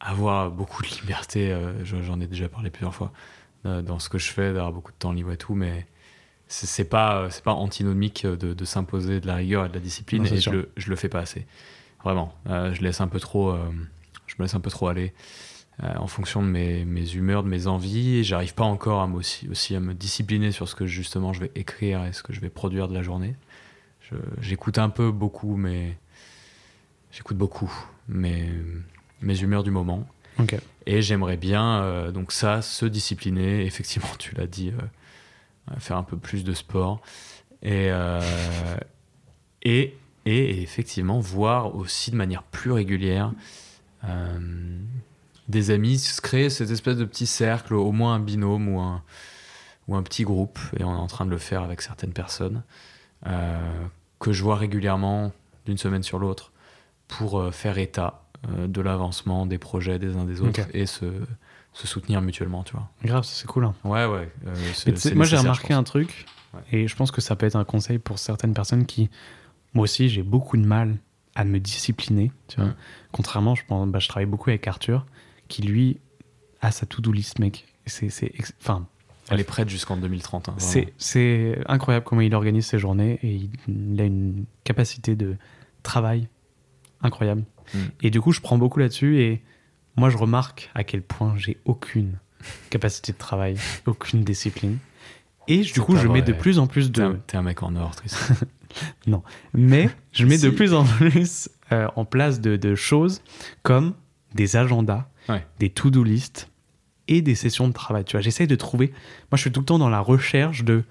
avoir 0.01 0.51
beaucoup 0.51 0.83
de 0.83 0.89
liberté, 0.89 1.53
euh, 1.53 1.85
j'en 1.85 2.21
ai 2.21 2.27
déjà 2.27 2.49
parlé 2.49 2.71
plusieurs 2.71 2.95
fois, 2.95 3.13
euh, 3.67 3.83
dans 3.83 3.99
ce 3.99 4.09
que 4.09 4.19
je 4.19 4.31
fais, 4.31 4.53
d'avoir 4.53 4.73
beaucoup 4.73 4.93
de 4.93 4.97
temps 4.97 5.13
libre 5.13 5.33
et 5.33 5.37
tout, 5.37 5.55
mais 5.55 5.87
c'est 6.53 6.85
pas, 6.85 7.29
c'est 7.31 7.45
pas 7.45 7.53
antinomique 7.53 8.27
de, 8.27 8.55
de 8.55 8.65
s'imposer 8.65 9.21
de 9.21 9.27
la 9.27 9.37
rigueur 9.37 9.67
et 9.67 9.69
de 9.69 9.75
la 9.75 9.81
discipline, 9.81 10.27
et 10.27 10.41
je 10.41 10.51
le, 10.51 10.71
je 10.77 10.91
le 10.91 10.97
fais 10.97 11.09
pas 11.09 11.21
assez. 11.21 11.47
Vraiment, 12.03 12.35
euh, 12.49 12.73
je 12.75 12.83
laisse 12.83 13.01
un 13.01 13.09
peu 13.09 13.21
trop, 13.21 13.55
je 14.27 14.35
me 14.39 14.45
laisse 14.45 14.55
un 14.55 14.61
peu 14.61 14.71
trop 14.71 14.89
aller 14.89 15.15
en 15.83 16.07
fonction 16.07 16.43
de 16.43 16.49
mes, 16.49 16.85
mes, 16.85 17.15
humeurs, 17.15 17.43
de 17.43 17.49
mes 17.49 17.67
envies, 17.67 18.23
j'arrive 18.23 18.53
pas 18.53 18.65
encore 18.65 19.01
à 19.01 19.07
aussi, 19.07 19.49
aussi 19.49 19.75
à 19.75 19.81
me 19.81 19.95
discipliner 19.95 20.53
sur 20.53 20.69
ce 20.69 20.75
que 20.75 20.85
justement 20.85 21.33
je 21.33 21.41
vais 21.41 21.51
écrire 21.55 22.05
et 22.05 22.13
ce 22.13 22.23
que 22.23 22.35
je 22.35 22.41
vais 22.41 22.51
produire 22.51 22.87
de 22.87 22.93
la 22.93 23.03
journée. 23.03 23.35
J'écoute 24.41 24.79
un 24.79 24.89
peu 24.89 25.11
beaucoup, 25.11 25.57
mais 25.57 25.97
j'écoute 27.13 27.37
beaucoup, 27.37 27.73
mais 28.09 28.49
mes 29.23 29.41
humeurs 29.41 29.63
du 29.63 29.71
moment. 29.71 30.07
Et 30.87 31.03
j'aimerais 31.03 31.37
bien, 31.37 31.83
euh, 31.83 32.11
donc 32.13 32.33
ça, 32.33 32.63
se 32.63 32.87
discipliner, 32.87 33.67
effectivement, 33.67 34.09
tu 34.19 34.35
l'as 34.35 34.47
dit, 34.47 34.71
euh, 34.71 34.83
faire 35.79 35.97
un 35.97 36.03
peu 36.03 36.17
plus 36.17 36.45
de 36.45 36.53
sport. 36.53 37.01
Et, 37.63 37.89
euh, 37.91 38.21
et, 39.63 39.97
et, 40.27 40.63
effectivement, 40.63 41.21
voir 41.21 41.75
aussi 41.75 42.11
de 42.11 42.17
manière 42.17 42.43
plus 42.43 42.73
régulière 42.73 43.33
des 45.49 45.71
amis, 45.71 45.99
se 45.99 46.23
créer 46.23 46.49
cette 46.49 46.71
espèce 46.71 46.97
de 46.97 47.05
petit 47.05 47.27
cercle, 47.27 47.75
au 47.75 47.93
moins 47.93 48.15
un 48.15 48.21
binôme 48.21 48.69
ou 48.69 48.81
un, 48.81 49.03
ou 49.89 49.97
un 49.97 50.03
petit 50.03 50.23
groupe, 50.23 50.59
et 50.79 50.85
on 50.85 50.95
est 50.95 50.99
en 50.99 51.07
train 51.07 51.27
de 51.27 51.31
le 51.31 51.39
faire 51.39 51.63
avec 51.63 51.83
certaines 51.83 52.15
personnes, 52.15 52.63
que 53.25 54.33
je 54.33 54.43
vois 54.43 54.57
régulièrement 54.57 55.33
d'une 55.67 55.77
semaine 55.77 56.03
sur 56.03 56.19
l'autre, 56.19 56.53
pour 57.09 57.53
faire 57.53 57.77
état 57.77 58.23
euh, 58.49 58.67
de 58.67 58.81
l'avancement 58.81 59.45
des 59.45 59.59
projets 59.59 59.99
des 59.99 60.17
uns 60.17 60.25
des 60.25 60.41
autres 60.41 60.61
et 60.73 60.87
se, 60.87 61.05
se, 61.73 61.87
soutenir 61.87 62.21
mutuellement, 62.21 62.63
tu 62.63 62.73
vois. 62.73 62.89
Grave, 63.05 63.25
c'est 63.25 63.47
cool. 63.47 63.65
Hein. 63.65 63.75
Ouais, 63.85 64.07
ouais. 64.07 64.31
Euh, 64.47 65.15
moi, 65.15 65.25
j'ai 65.25 65.37
remarqué 65.37 65.73
un 65.73 65.83
truc, 65.83 66.27
et 66.73 66.89
je 66.89 66.97
pense 66.97 67.11
que 67.11 67.21
ça 67.21 67.37
peut 67.37 67.47
être 67.47 67.57
un 67.57 67.65
conseil 67.65 67.99
pour 67.99 68.19
certaines 68.19 68.55
personnes 68.55 68.87
qui, 68.87 69.11
moi 69.75 69.85
aussi, 69.85 70.09
j'ai 70.09 70.23
beaucoup 70.23 70.57
de 70.57 70.65
mal 70.65 70.97
à 71.35 71.45
me 71.45 71.61
discipliner, 71.61 72.33
tu 72.49 72.61
vois. 72.61 72.75
Contrairement, 73.13 73.55
je, 73.55 73.65
pense, 73.67 73.89
bah, 73.89 73.99
je 73.99 74.09
travaille 74.09 74.27
beaucoup 74.27 74.51
avec 74.51 74.67
Arthur, 74.67 75.07
qui 75.49 75.63
lui 75.63 75.99
a 76.61 76.71
sa 76.71 76.87
to-do 76.87 77.13
list, 77.13 77.39
mec. 77.39 77.67
C'est, 77.87 78.33
enfin, 78.61 78.87
elle 79.31 79.41
est 79.41 79.45
prête 79.45 79.69
jusqu'en 79.69 79.97
2030. 79.97 80.49
Hein, 80.49 80.55
c'est 80.99 81.59
incroyable 81.67 82.05
comment 82.05 82.21
il 82.21 82.35
organise 82.35 82.67
ses 82.67 82.79
journées 82.79 83.19
et 83.23 83.49
il, 83.69 84.01
a 84.01 84.05
une 84.05 84.45
capacité 84.65 85.15
de 85.15 85.37
travail 85.83 86.29
incroyable. 87.01 87.45
Mm. 87.73 87.79
Et 88.03 88.11
du 88.11 88.21
coup, 88.21 88.33
je 88.33 88.41
prends 88.41 88.59
beaucoup 88.59 88.81
là-dessus 88.81 89.21
et 89.21 89.43
moi, 90.01 90.09
je 90.09 90.17
remarque 90.17 90.71
à 90.75 90.83
quel 90.83 91.03
point 91.03 91.35
j'ai 91.37 91.59
aucune 91.67 92.15
capacité 92.71 93.13
de 93.13 93.19
travail, 93.19 93.57
aucune 93.87 94.25
discipline. 94.25 94.79
Et 95.47 95.61
du 95.61 95.81
coup, 95.83 95.95
je 95.95 96.09
mets 96.09 96.23
de 96.23 96.33
plus 96.33 96.59
en 96.59 96.67
plus 96.67 96.91
de. 96.91 97.19
T'es 97.27 97.37
un, 97.37 97.43
mec 97.43 97.63
en 97.63 97.77
or, 97.77 97.95
Tristan. 97.95 98.35
non. 99.07 99.23
Mais 99.53 99.91
je 100.13 100.25
mets 100.25 100.39
de 100.39 100.49
plus 100.49 100.73
en 100.73 100.85
plus 100.85 101.51
euh, 101.71 101.87
en 101.97 102.07
place 102.07 102.41
de, 102.41 102.75
choses 102.75 103.21
comme 103.63 103.93
des 104.35 104.57
agendas, 104.57 105.07
des 105.59 105.69
to-do 105.69 106.03
list 106.03 106.49
et 107.07 107.21
des 107.21 107.35
sessions 107.35 107.69
de 107.69 107.75
travail. 107.75 108.05
Tu 108.05 108.13
vois, 108.13 108.23
j'essaye 108.23 108.47
de 108.47 108.57
trouver. 108.57 108.93
Moi, 109.31 109.37
je 109.37 109.43
suis 109.43 109.53
tout 109.53 109.61
le 109.61 109.67
temps 109.67 109.79
dans 109.79 109.91
la 109.91 110.01
recherche 110.01 110.65
de 110.65 110.83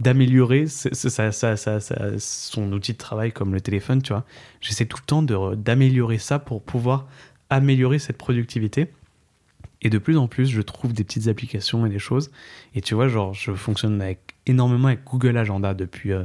d'améliorer 0.00 0.66
son 0.68 2.72
outil 2.72 2.92
de 2.92 2.98
travail 2.98 3.32
comme 3.32 3.54
le 3.54 3.60
téléphone, 3.60 4.02
tu 4.02 4.12
vois. 4.12 4.24
J'essaie 4.60 4.86
tout 4.86 4.98
le 5.00 5.06
temps 5.06 5.22
d'améliorer 5.22 6.18
ça 6.18 6.38
pour 6.38 6.62
pouvoir 6.62 7.06
améliorer 7.50 7.98
cette 7.98 8.18
productivité. 8.18 8.88
Et 9.80 9.90
de 9.90 9.98
plus 9.98 10.16
en 10.16 10.26
plus, 10.26 10.46
je 10.46 10.60
trouve 10.60 10.92
des 10.92 11.04
petites 11.04 11.28
applications 11.28 11.86
et 11.86 11.88
des 11.88 11.98
choses. 11.98 12.30
Et 12.74 12.80
tu 12.80 12.94
vois, 12.94 13.08
genre, 13.08 13.32
je 13.32 13.52
fonctionne 13.52 14.00
avec, 14.02 14.34
énormément 14.46 14.88
avec 14.88 15.04
Google 15.04 15.36
Agenda 15.36 15.72
depuis 15.72 16.12
euh, 16.12 16.24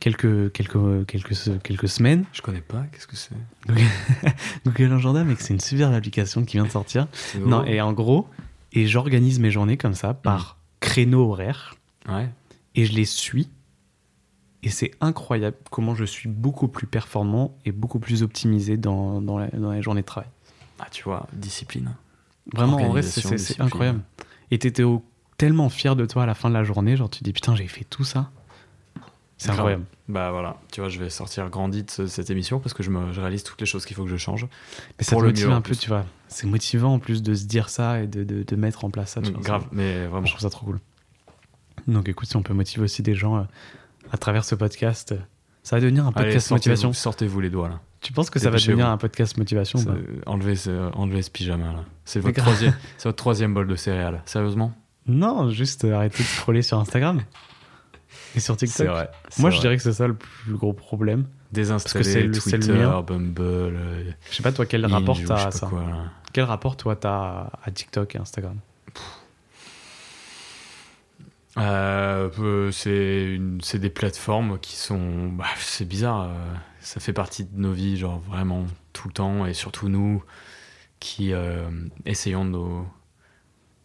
quelques, 0.00 0.52
quelques, 0.52 1.06
quelques, 1.06 1.62
quelques 1.62 1.88
semaines. 1.88 2.24
Je 2.32 2.42
connais 2.42 2.60
pas, 2.60 2.84
qu'est-ce 2.92 3.06
que 3.06 3.16
c'est? 3.16 3.34
Google 4.66 4.92
Agenda, 4.92 5.24
mais 5.24 5.34
c'est 5.38 5.54
une 5.54 5.60
super 5.60 5.92
application 5.92 6.44
qui 6.44 6.58
vient 6.58 6.66
de 6.66 6.70
sortir. 6.70 7.06
Non, 7.40 7.64
et 7.64 7.80
en 7.80 7.94
gros, 7.94 8.28
et 8.72 8.86
j'organise 8.86 9.40
mes 9.40 9.50
journées 9.50 9.78
comme 9.78 9.94
ça, 9.94 10.12
par 10.12 10.58
mmh. 10.58 10.80
créneau 10.80 11.30
horaire. 11.30 11.76
Ouais 12.06 12.28
et 12.74 12.84
je 12.84 12.92
les 12.94 13.04
suis. 13.04 13.48
Et 14.62 14.70
c'est 14.70 14.92
incroyable 15.00 15.56
comment 15.70 15.94
je 15.94 16.04
suis 16.04 16.28
beaucoup 16.28 16.68
plus 16.68 16.86
performant 16.86 17.56
et 17.64 17.72
beaucoup 17.72 17.98
plus 17.98 18.22
optimisé 18.22 18.76
dans, 18.76 19.20
dans, 19.20 19.38
les 19.38 19.82
journées 19.82 20.00
de 20.00 20.06
travail. 20.06 20.30
Ah, 20.78 20.86
tu 20.90 21.04
vois, 21.04 21.26
discipline. 21.32 21.94
Vraiment, 22.52 22.76
en 22.76 22.88
vrai, 22.88 23.02
c'est 23.02 23.60
incroyable. 23.60 24.00
Et 24.50 24.58
tu 24.58 24.66
étais 24.66 24.84
tellement 25.38 25.68
fier 25.68 25.96
de 25.96 26.06
toi 26.06 26.24
à 26.24 26.26
la 26.26 26.34
fin 26.34 26.48
de 26.48 26.54
la 26.54 26.64
journée, 26.64 26.96
genre 26.96 27.10
tu 27.10 27.24
dis 27.24 27.32
putain, 27.32 27.54
j'ai 27.54 27.66
fait 27.66 27.84
tout 27.84 28.04
ça. 28.04 28.30
C'est 29.36 29.50
incroyable. 29.50 29.84
Bah 30.08 30.30
voilà, 30.30 30.58
tu 30.70 30.80
vois, 30.80 30.88
je 30.88 30.98
vais 30.98 31.10
sortir 31.10 31.48
grandi 31.50 31.82
de 31.82 32.06
cette 32.06 32.30
émission 32.30 32.60
parce 32.60 32.74
que 32.74 32.82
je, 32.82 32.90
me, 32.90 33.10
réalise 33.10 33.42
toutes 33.42 33.60
les 33.60 33.66
choses 33.66 33.84
qu'il 33.84 33.96
faut 33.96 34.04
que 34.04 34.10
je 34.10 34.16
change. 34.16 34.46
Mais 34.98 35.04
ça 35.04 35.16
te 35.16 35.22
motive 35.22 35.50
un 35.50 35.60
peu, 35.60 35.74
tu 35.74 35.88
vois. 35.88 36.04
C'est 36.28 36.46
motivant 36.46 36.94
en 36.94 36.98
plus 36.98 37.22
de 37.22 37.34
se 37.34 37.44
dire 37.44 37.68
ça 37.68 38.00
et 38.00 38.06
de, 38.06 38.22
de, 38.24 38.56
mettre 38.56 38.84
en 38.84 38.90
place 38.90 39.12
ça. 39.12 39.20
grave, 39.20 39.66
mais 39.72 40.06
vraiment. 40.06 40.26
Je 40.26 40.32
trouve 40.32 40.42
ça 40.42 40.50
trop 40.50 40.66
cool. 40.66 40.80
Donc 41.86 42.08
écoute, 42.08 42.28
si 42.28 42.36
on 42.36 42.42
peut 42.42 42.54
motiver 42.54 42.84
aussi 42.84 43.02
des 43.02 43.14
gens 43.14 43.36
euh, 43.36 43.42
à 44.12 44.18
travers 44.18 44.44
ce 44.44 44.54
podcast, 44.54 45.12
euh, 45.12 45.18
ça 45.62 45.76
va 45.76 45.80
devenir 45.80 46.06
un 46.06 46.12
podcast 46.12 46.50
motivation. 46.50 46.92
Sortez-vous 46.92 47.40
les 47.40 47.50
doigts 47.50 47.68
là. 47.68 47.80
Tu 48.04 48.12
penses 48.12 48.28
que 48.28 48.38
ça 48.38 48.50
va 48.50 48.58
devenir 48.58 48.86
un 48.86 48.98
podcast 48.98 49.38
motivation 49.38 49.78
enlevez, 50.26 50.56
ce, 50.56 50.92
enlevez 50.94 51.22
ce 51.22 51.30
pyjama 51.30 51.72
là. 51.72 51.84
C'est 52.04 52.20
votre, 52.20 52.36
troisième, 52.36 52.74
votre 53.02 53.16
troisième 53.16 53.54
bol 53.54 53.66
de 53.66 53.76
céréales. 53.76 54.20
Sérieusement 54.26 54.72
Non, 55.06 55.48
juste 55.48 55.86
euh, 55.86 55.94
arrêtez 55.94 56.22
de 56.22 56.28
scroller 56.28 56.60
sur 56.60 56.78
Instagram 56.78 57.22
et 58.36 58.40
sur 58.40 58.58
TikTok. 58.58 58.86
Vrai. 58.86 59.10
Moi, 59.38 59.48
je 59.48 59.58
dirais 59.58 59.78
que 59.78 59.82
c'est 59.82 59.94
ça 59.94 60.06
le 60.06 60.12
plus 60.14 60.52
gros 60.52 60.74
problème. 60.74 61.24
Désinstaller 61.50 62.28
Parce 62.28 62.44
que 62.44 62.50
Twitter, 62.50 62.72
le 62.74 63.02
Bumble. 63.02 64.14
je 64.30 64.36
sais 64.36 64.42
pas 64.42 64.52
toi 64.52 64.66
quel 64.66 64.84
rapport 64.84 65.18
t'as 65.26 65.46
à 65.46 65.50
ça. 65.50 65.70
quel 66.34 66.44
rapport 66.44 66.76
toi 66.76 66.96
t'as 66.96 67.48
à 67.62 67.70
TikTok 67.72 68.16
et 68.16 68.18
Instagram 68.18 68.58
euh, 71.56 72.70
c'est 72.72 73.78
des 73.78 73.90
plateformes 73.90 74.58
qui 74.58 74.76
sont. 74.76 75.28
Bah, 75.28 75.46
c'est 75.58 75.86
bizarre. 75.86 76.22
Euh, 76.22 76.54
ça 76.80 77.00
fait 77.00 77.12
partie 77.12 77.44
de 77.44 77.58
nos 77.58 77.72
vies, 77.72 77.96
genre 77.96 78.18
vraiment 78.18 78.66
tout 78.92 79.08
le 79.08 79.14
temps. 79.14 79.46
Et 79.46 79.54
surtout 79.54 79.88
nous 79.88 80.22
qui 81.00 81.32
euh, 81.32 81.68
essayons 82.06 82.44
de 82.44 82.50
nos. 82.50 82.86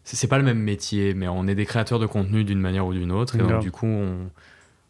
C'est 0.02 0.26
pas 0.26 0.38
le 0.38 0.44
même 0.44 0.58
métier, 0.58 1.14
mais 1.14 1.28
on 1.28 1.46
est 1.46 1.54
des 1.54 1.66
créateurs 1.66 2.00
de 2.00 2.06
contenu 2.06 2.42
d'une 2.42 2.58
manière 2.58 2.86
ou 2.86 2.92
d'une 2.92 3.12
autre. 3.12 3.36
Et 3.36 3.38
donc, 3.38 3.60
du 3.60 3.70
coup, 3.70 3.86
on, 3.86 4.30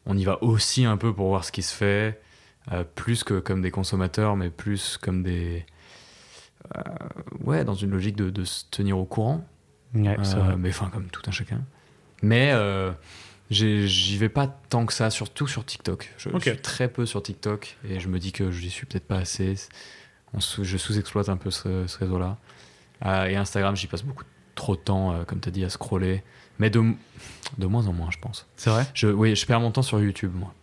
on 0.07 0.17
y 0.17 0.25
va 0.25 0.43
aussi 0.43 0.87
un 0.87 0.97
peu 0.97 1.13
pour 1.13 1.29
voir 1.29 1.45
ce 1.45 1.53
qui 1.53 1.63
se 1.63 1.75
fait, 1.75 2.23
plus 2.95 3.23
que 3.23 3.39
comme 3.39 3.61
des 3.61 3.71
consommateurs, 3.71 4.37
mais 4.37 4.49
plus 4.49 4.97
comme 4.97 5.23
des. 5.23 5.67
ouais, 7.45 7.65
dans 7.65 7.75
une 7.75 7.91
logique 7.91 8.17
de, 8.17 8.31
de, 8.31 8.45
se 8.45 8.65
tenir 8.71 8.97
au 8.97 9.05
courant. 9.05 9.45
Ouais, 9.93 10.17
mais 10.57 10.71
enfin, 10.71 10.89
comme 10.89 11.09
tout 11.11 11.23
un 11.27 11.33
chacun. 11.33 11.61
Mais 12.23 12.53
J'y 13.51 14.17
vais 14.17 14.29
pas 14.29 14.47
tant 14.47 14.87
que 14.87 14.93
ça, 14.93 15.11
surtout 15.11 15.49
sur 15.49 15.65
TikTok. 15.67 16.15
Je, 16.19 16.31
suis 16.31 16.57
très 16.59 16.89
peu 16.89 17.05
sur 17.05 17.21
TikTok 17.21 17.77
et 17.85 17.99
je 17.99 18.09
me 18.09 18.21
dis 18.21 18.31
que 18.31 18.53
je 18.53 18.63
n'y 18.63 18.71
suis 18.71 18.87
peut-être 18.87 19.09
pas 19.09 19.17
assez. 19.17 19.57
je 20.35 20.77
sous-exploite 20.77 21.29
un 21.29 21.37
peu 21.37 21.51
ce, 21.51 21.99
réseau-là. 21.99 22.39
Euh, 23.05 23.27
et 23.27 23.37
Instagram, 23.37 23.75
j'y 23.75 23.89
passe 23.89 24.05
beaucoup 24.05 24.25
trop 24.55 24.77
de 24.77 24.81
temps, 24.81 25.13
euh, 25.13 25.25
comme 25.25 25.41
tu 25.41 25.49
as 25.49 25.53
dit, 25.53 25.65
à 25.65 25.71
scroller. 25.71 26.23
Mais 26.61 26.71
de, 26.71 26.81
de 27.59 27.67
moins 27.67 27.89
en 27.89 27.93
moins, 27.93 28.11
je 28.11 28.19
pense. 28.19 28.47
C'est 28.57 28.71
vrai? 28.71 28.87
Je, 28.95 29.09
Oui, 29.09 29.35
je 29.35 29.45
perds 29.47 29.61
mon 29.61 29.73
temps 29.73 29.83
sur 29.83 29.99
YouTube, 29.99 30.33
moi. 30.35 30.55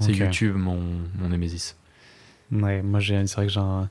C'est 0.00 0.12
YouTube 0.12 0.56
mon, 0.56 0.80
mon 1.14 1.28
némésis. 1.28 1.76
Ouais, 2.50 2.82
moi, 2.82 3.00
c'est 3.00 3.34
vrai 3.34 3.46
que 3.46 3.52
j'ai 3.52 3.60
un, 3.60 3.88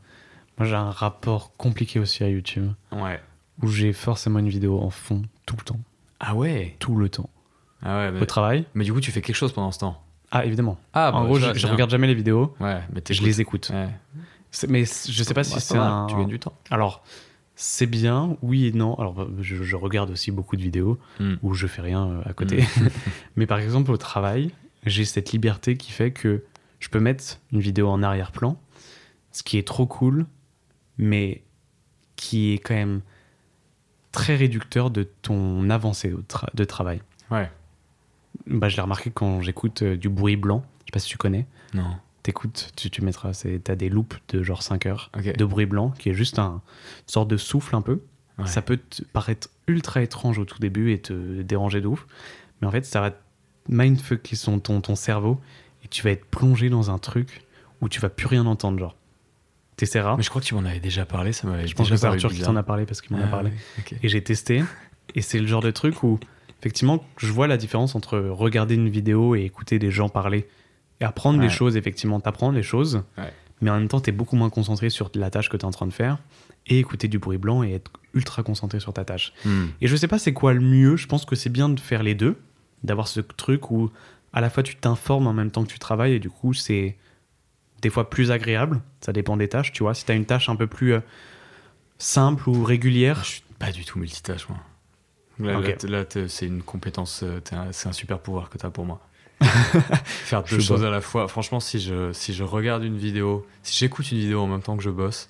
moi, 0.57 0.67
j'ai 0.67 0.75
un 0.75 0.91
rapport 0.91 1.55
compliqué 1.55 1.99
aussi 1.99 2.23
à 2.23 2.29
YouTube. 2.29 2.71
Ouais. 2.91 3.21
Où 3.61 3.67
j'ai 3.67 3.93
forcément 3.93 4.39
une 4.39 4.49
vidéo 4.49 4.81
en 4.81 4.89
fond 4.89 5.21
tout 5.45 5.55
le 5.57 5.63
temps. 5.63 5.79
Ah 6.19 6.35
ouais 6.35 6.75
Tout 6.79 6.95
le 6.95 7.09
temps. 7.09 7.29
Ah 7.83 8.09
au 8.19 8.25
travail. 8.25 8.65
Mais 8.73 8.83
du 8.83 8.93
coup, 8.93 9.01
tu 9.01 9.11
fais 9.11 9.21
quelque 9.21 9.35
chose 9.35 9.53
pendant 9.53 9.71
ce 9.71 9.79
temps? 9.79 10.01
Ah, 10.31 10.45
évidemment. 10.45 10.77
Ah, 10.93 11.11
en 11.13 11.21
bah, 11.21 11.25
gros, 11.25 11.39
je, 11.39 11.67
regarde 11.67 11.89
jamais 11.89 12.07
les 12.07 12.15
vidéos. 12.15 12.55
Ouais, 12.59 12.79
mais 12.93 13.01
je 13.09 13.23
les 13.23 13.39
écoute. 13.39 13.71
Mais 14.67 14.85
je 14.85 15.23
sais 15.23 15.33
pas 15.33 15.43
si 15.43 15.59
c'est 15.59 15.77
un. 15.77 16.07
Tu 16.07 16.15
gagnes 16.15 16.27
du 16.27 16.39
temps. 16.39 16.53
Alors, 16.69 17.03
c'est 17.55 17.87
bien, 17.87 18.37
oui 18.41 18.67
et 18.67 18.71
non. 18.71 18.95
Alors, 18.95 19.13
bah, 19.13 19.27
je, 19.41 19.75
regarde 19.75 20.11
aussi 20.11 20.31
beaucoup 20.31 20.55
de 20.55 20.61
vidéos 20.61 20.99
hmm. 21.19 21.35
où 21.41 21.53
je 21.53 21.67
fais 21.67 21.81
rien 21.81 22.07
euh, 22.07 22.21
à 22.25 22.33
côté. 22.33 22.61
Hmm. 22.61 22.87
mais 23.35 23.45
par 23.45 23.59
exemple, 23.59 23.91
au 23.91 23.97
travail, 23.97 24.51
j'ai 24.85 25.05
cette 25.05 25.31
liberté 25.31 25.77
qui 25.77 25.91
fait 25.91 26.11
que 26.11 26.43
je 26.79 26.89
peux 26.89 26.99
mettre 26.99 27.39
une 27.51 27.59
vidéo 27.59 27.89
en 27.89 28.03
arrière-plan, 28.03 28.59
ce 29.31 29.43
qui 29.43 29.57
est 29.57 29.67
trop 29.67 29.87
cool, 29.87 30.25
mais 30.97 31.43
qui 32.15 32.53
est 32.53 32.59
quand 32.59 32.75
même 32.75 33.01
très 34.17 34.35
réducteur 34.35 34.89
de 34.89 35.03
ton 35.21 35.69
avancée 35.69 36.13
de 36.53 36.63
travail. 36.63 37.01
Ouais 37.29 37.49
bah, 38.45 38.69
je 38.69 38.75
l'ai 38.75 38.81
remarqué 38.81 39.11
quand 39.11 39.41
j'écoute 39.41 39.81
euh, 39.81 39.97
du 39.97 40.09
bruit 40.09 40.35
blanc. 40.35 40.63
Je 40.81 40.85
sais 40.85 40.91
pas 40.93 40.99
si 40.99 41.09
tu 41.09 41.17
connais. 41.17 41.45
Non. 41.73 41.95
T'écoutes, 42.23 42.71
tu, 42.75 42.89
tu 42.89 43.01
mettras, 43.01 43.31
t'as 43.63 43.75
des 43.75 43.89
loops 43.89 44.17
de 44.29 44.43
genre 44.43 44.61
5 44.61 44.85
heures 44.85 45.11
de 45.15 45.45
bruit 45.45 45.65
blanc 45.65 45.91
qui 45.91 46.09
est 46.09 46.13
juste 46.13 46.39
un, 46.39 46.61
une 47.01 47.11
sorte 47.11 47.29
de 47.29 47.37
souffle 47.37 47.75
un 47.75 47.81
peu. 47.81 48.01
Ça 48.45 48.61
peut 48.61 48.77
te 48.77 49.01
paraître 49.01 49.49
ultra 49.65 50.03
étrange 50.03 50.37
au 50.37 50.45
tout 50.45 50.59
début 50.59 50.91
et 50.91 50.99
te 51.01 51.41
déranger 51.41 51.81
de 51.81 51.87
ouf. 51.87 52.05
Mais 52.61 52.67
en 52.67 52.71
fait, 52.71 52.85
ça 52.85 53.01
va 53.01 53.11
mindfucker 53.67 54.35
son, 54.35 54.59
ton, 54.59 54.79
ton 54.79 54.95
cerveau 54.95 55.41
et 55.83 55.87
tu 55.87 56.03
vas 56.03 56.11
être 56.11 56.25
plongé 56.25 56.69
dans 56.69 56.91
un 56.91 56.99
truc 56.99 57.45
où 57.81 57.89
tu 57.89 57.99
vas 57.99 58.09
plus 58.09 58.27
rien 58.27 58.45
entendre. 58.45 58.77
Genre, 58.77 58.95
t'essaieras. 59.77 60.17
Mais 60.17 60.23
je 60.23 60.29
crois 60.29 60.41
que 60.41 60.47
tu 60.47 60.55
m'en 60.55 60.65
avais 60.65 60.79
déjà 60.79 61.05
parlé. 61.05 61.31
Ça 61.31 61.47
m'avait 61.47 61.67
Je 61.67 61.75
pense 61.75 61.89
que 61.89 61.95
c'est 61.95 62.05
Arthur 62.05 62.31
qui 62.31 62.41
t'en 62.41 62.55
a 62.55 62.63
parlé 62.63 62.85
parce 62.85 63.01
qu'il 63.01 63.15
m'en 63.15 63.23
a 63.23 63.27
ah 63.27 63.31
parlé. 63.31 63.51
Et 64.03 64.09
j'ai 64.09 64.21
testé. 64.21 64.63
Et 65.15 65.21
c'est 65.21 65.39
le 65.39 65.47
genre 65.47 65.61
de 65.61 65.71
truc 65.71 66.03
où 66.03 66.19
effectivement, 66.59 67.05
je 67.17 67.31
vois 67.31 67.47
la 67.47 67.57
différence 67.57 67.95
entre 67.95 68.17
regarder 68.17 68.75
une 68.75 68.89
vidéo 68.89 69.35
et 69.35 69.43
écouter 69.43 69.79
des 69.79 69.91
gens 69.91 70.09
parler 70.09 70.47
et 70.99 71.05
apprendre 71.05 71.39
des 71.39 71.49
choses, 71.49 71.77
effectivement, 71.77 72.19
t'apprendre 72.19 72.55
les 72.55 72.63
choses, 72.63 73.03
mais 73.61 73.69
en 73.69 73.79
même 73.79 73.87
temps, 73.87 74.01
tu 74.01 74.09
es 74.09 74.13
beaucoup 74.13 74.35
moins 74.35 74.49
concentré 74.49 74.89
sur 74.89 75.11
la 75.15 75.29
tâche 75.29 75.49
que 75.49 75.57
tu 75.57 75.61
es 75.61 75.65
en 75.65 75.71
train 75.71 75.85
de 75.85 75.93
faire 75.93 76.17
et 76.65 76.79
écouter 76.79 77.07
du 77.07 77.19
bruit 77.19 77.37
blanc 77.37 77.63
et 77.63 77.73
être 77.73 77.91
ultra 78.13 78.43
concentré 78.43 78.79
sur 78.79 78.93
ta 78.93 79.05
tâche. 79.05 79.33
Hmm. 79.45 79.67
Et 79.79 79.87
je 79.87 79.95
sais 79.95 80.07
pas 80.07 80.19
c'est 80.19 80.33
quoi 80.33 80.53
le 80.53 80.59
mieux, 80.59 80.97
je 80.97 81.07
pense 81.07 81.23
que 81.25 81.35
c'est 81.35 81.49
bien 81.49 81.69
de 81.69 81.79
faire 81.79 82.03
les 82.03 82.15
deux, 82.15 82.35
d'avoir 82.83 83.07
ce 83.07 83.21
truc 83.21 83.71
où 83.71 83.91
à 84.33 84.41
la 84.41 84.49
fois 84.49 84.63
tu 84.63 84.75
t'informes 84.75 85.27
en 85.27 85.33
même 85.33 85.51
temps 85.51 85.63
que 85.63 85.71
tu 85.71 85.79
travailles 85.79 86.13
et 86.13 86.19
du 86.19 86.29
coup, 86.29 86.53
c'est 86.53 86.97
des 87.81 87.89
fois 87.89 88.09
plus 88.09 88.31
agréable, 88.31 88.81
ça 89.01 89.13
dépend 89.13 89.37
des 89.37 89.47
tâches, 89.47 89.71
tu 89.71 89.83
vois. 89.83 89.93
Si 89.93 90.05
tu 90.05 90.11
as 90.11 90.15
une 90.15 90.25
tâche 90.25 90.49
un 90.49 90.55
peu 90.55 90.67
plus 90.67 90.93
euh, 90.93 90.99
simple 91.97 92.49
ou 92.49 92.63
régulière. 92.63 93.23
Je 93.23 93.29
suis 93.29 93.43
pas 93.59 93.71
du 93.71 93.85
tout 93.85 93.99
multitâche, 93.99 94.47
moi. 94.49 94.59
Là, 95.39 96.03
c'est 96.27 96.47
une 96.47 96.63
compétence, 96.63 97.21
euh, 97.23 97.39
c'est 97.71 97.87
un 97.87 97.93
super 97.93 98.19
pouvoir 98.19 98.49
que 98.49 98.57
tu 98.57 98.65
as 98.65 98.71
pour 98.71 98.85
moi. 98.85 99.01
Faire 100.05 100.43
deux 100.43 100.59
choses 100.59 100.83
à 100.83 100.89
la 100.89 101.01
fois. 101.01 101.27
Franchement, 101.27 101.59
si 101.59 101.79
je, 101.79 102.11
si 102.11 102.33
je 102.33 102.43
regarde 102.43 102.83
une 102.83 102.97
vidéo, 102.97 103.45
si 103.61 103.77
j'écoute 103.77 104.11
une 104.11 104.17
vidéo 104.17 104.41
en 104.41 104.47
même 104.47 104.61
temps 104.61 104.75
que 104.75 104.83
je 104.83 104.89
bosse, 104.89 105.29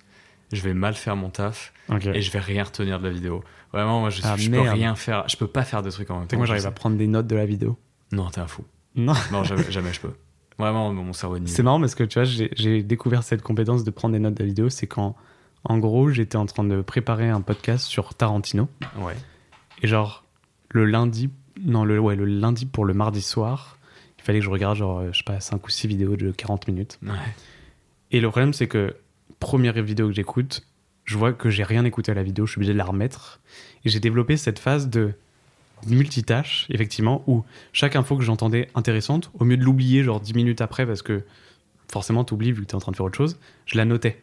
je 0.53 0.61
vais 0.61 0.73
mal 0.73 0.93
faire 0.93 1.17
mon 1.17 1.29
taf 1.29 1.73
et 2.13 2.21
je 2.21 2.31
vais 2.31 2.39
rien 2.39 2.63
retenir 2.63 2.99
de 2.99 3.07
la 3.07 3.13
vidéo. 3.13 3.43
Vraiment, 3.73 3.99
moi, 3.99 4.09
je, 4.09 4.21
ah, 4.23 4.37
je 4.37 4.49
peux 4.49 4.61
rien 4.61 4.95
faire. 4.95 5.27
Je 5.27 5.35
peux 5.35 5.47
pas 5.47 5.65
faire 5.65 5.83
de 5.83 5.91
trucs 5.91 6.09
en 6.09 6.19
même 6.19 6.27
temps. 6.27 6.37
Moi, 6.37 6.45
j'arrive 6.45 6.65
à 6.65 6.71
prendre 6.71 6.95
des 6.95 7.07
notes 7.07 7.27
de 7.27 7.35
la 7.35 7.45
vidéo. 7.45 7.77
Non, 8.13 8.29
t'es 8.29 8.39
un 8.39 8.47
fou. 8.47 8.63
Non. 8.95 9.13
non, 9.31 9.43
jamais, 9.43 9.65
jamais 9.69 9.91
je 9.91 9.99
peux. 9.99 10.13
Vraiment, 10.57 10.91
mon 10.91 11.13
cerveau 11.13 11.37
est 11.37 11.47
C'est 11.47 11.63
marrant 11.63 11.79
parce 11.79 11.95
que 11.95 12.03
tu 12.03 12.19
vois, 12.19 12.23
j'ai 12.25 12.83
découvert 12.83 13.23
cette 13.23 13.41
compétence 13.41 13.83
de 13.83 13.91
prendre 13.91 14.13
des 14.13 14.19
notes 14.19 14.33
de 14.33 14.43
la 14.43 14.47
vidéo. 14.47 14.69
C'est 14.69 14.87
quand, 14.87 15.15
en 15.63 15.77
gros, 15.77 16.09
j'étais 16.09 16.37
en 16.37 16.45
train 16.45 16.63
de 16.63 16.81
préparer 16.81 17.29
un 17.29 17.41
podcast 17.41 17.85
sur 17.85 18.15
Tarantino. 18.15 18.67
Ouais. 18.99 19.15
Et 19.83 19.87
genre, 19.87 20.25
le 20.69 20.85
lundi, 20.85 21.29
non, 21.63 21.85
le, 21.85 21.99
ouais, 21.99 22.15
le 22.15 22.25
lundi 22.25 22.65
pour 22.65 22.85
le 22.85 22.93
mardi 22.93 23.21
soir, 23.21 23.77
il 24.17 24.23
fallait 24.23 24.39
que 24.39 24.45
je 24.45 24.49
regarde, 24.49 24.77
genre, 24.77 25.03
je 25.11 25.17
sais 25.17 25.23
pas, 25.23 25.39
5 25.39 25.65
ou 25.65 25.69
6 25.69 25.87
vidéos 25.87 26.15
de 26.15 26.31
40 26.31 26.67
minutes. 26.67 26.99
Et 28.11 28.19
le 28.19 28.29
problème, 28.29 28.53
c'est 28.53 28.67
que, 28.67 28.95
première 29.39 29.73
vidéo 29.81 30.07
que 30.07 30.13
j'écoute, 30.13 30.65
je 31.03 31.17
vois 31.17 31.33
que 31.33 31.49
j'ai 31.49 31.63
rien 31.63 31.85
écouté 31.85 32.11
à 32.11 32.15
la 32.15 32.23
vidéo, 32.23 32.45
je 32.45 32.51
suis 32.51 32.59
obligé 32.59 32.73
de 32.73 32.77
la 32.77 32.85
remettre. 32.85 33.39
Et 33.85 33.89
j'ai 33.89 33.99
développé 33.99 34.37
cette 34.37 34.59
phase 34.59 34.89
de 34.89 35.13
multitâche, 35.85 36.65
effectivement, 36.69 37.23
où 37.27 37.43
chaque 37.73 37.95
info 37.95 38.17
que 38.17 38.23
j'entendais 38.23 38.69
intéressante, 38.75 39.31
au 39.39 39.45
mieux 39.45 39.57
de 39.57 39.63
l'oublier, 39.63 40.03
genre 40.03 40.19
10 40.19 40.33
minutes 40.33 40.61
après, 40.61 40.85
parce 40.85 41.01
que 41.01 41.23
forcément, 41.91 42.23
tu 42.23 42.33
oublies 42.33 42.51
vu 42.51 42.63
que 42.63 42.67
tu 42.67 42.71
es 42.71 42.75
en 42.75 42.79
train 42.79 42.91
de 42.91 42.97
faire 42.97 43.05
autre 43.05 43.17
chose, 43.17 43.39
je 43.65 43.77
la 43.77 43.85
notais. 43.85 44.21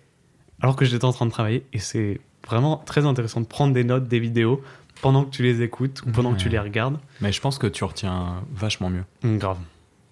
Alors 0.60 0.76
que 0.76 0.84
j'étais 0.84 1.04
en 1.04 1.12
train 1.12 1.26
de 1.26 1.30
travailler, 1.30 1.64
et 1.72 1.78
c'est 1.78 2.20
vraiment 2.46 2.76
très 2.78 3.06
intéressant 3.06 3.40
de 3.40 3.46
prendre 3.46 3.72
des 3.72 3.84
notes 3.84 4.08
des 4.08 4.20
vidéos 4.20 4.62
pendant 5.00 5.24
que 5.24 5.30
tu 5.30 5.42
les 5.42 5.62
écoutes 5.62 6.02
ou 6.06 6.10
pendant 6.10 6.32
que 6.32 6.38
tu 6.38 6.48
les 6.48 6.58
regardes. 6.58 6.98
Mais 7.20 7.32
je 7.32 7.40
pense 7.40 7.58
que 7.58 7.66
tu 7.66 7.84
retiens 7.84 8.42
vachement 8.52 8.90
mieux. 8.90 9.04
Mmh, 9.22 9.38
grave. 9.38 9.58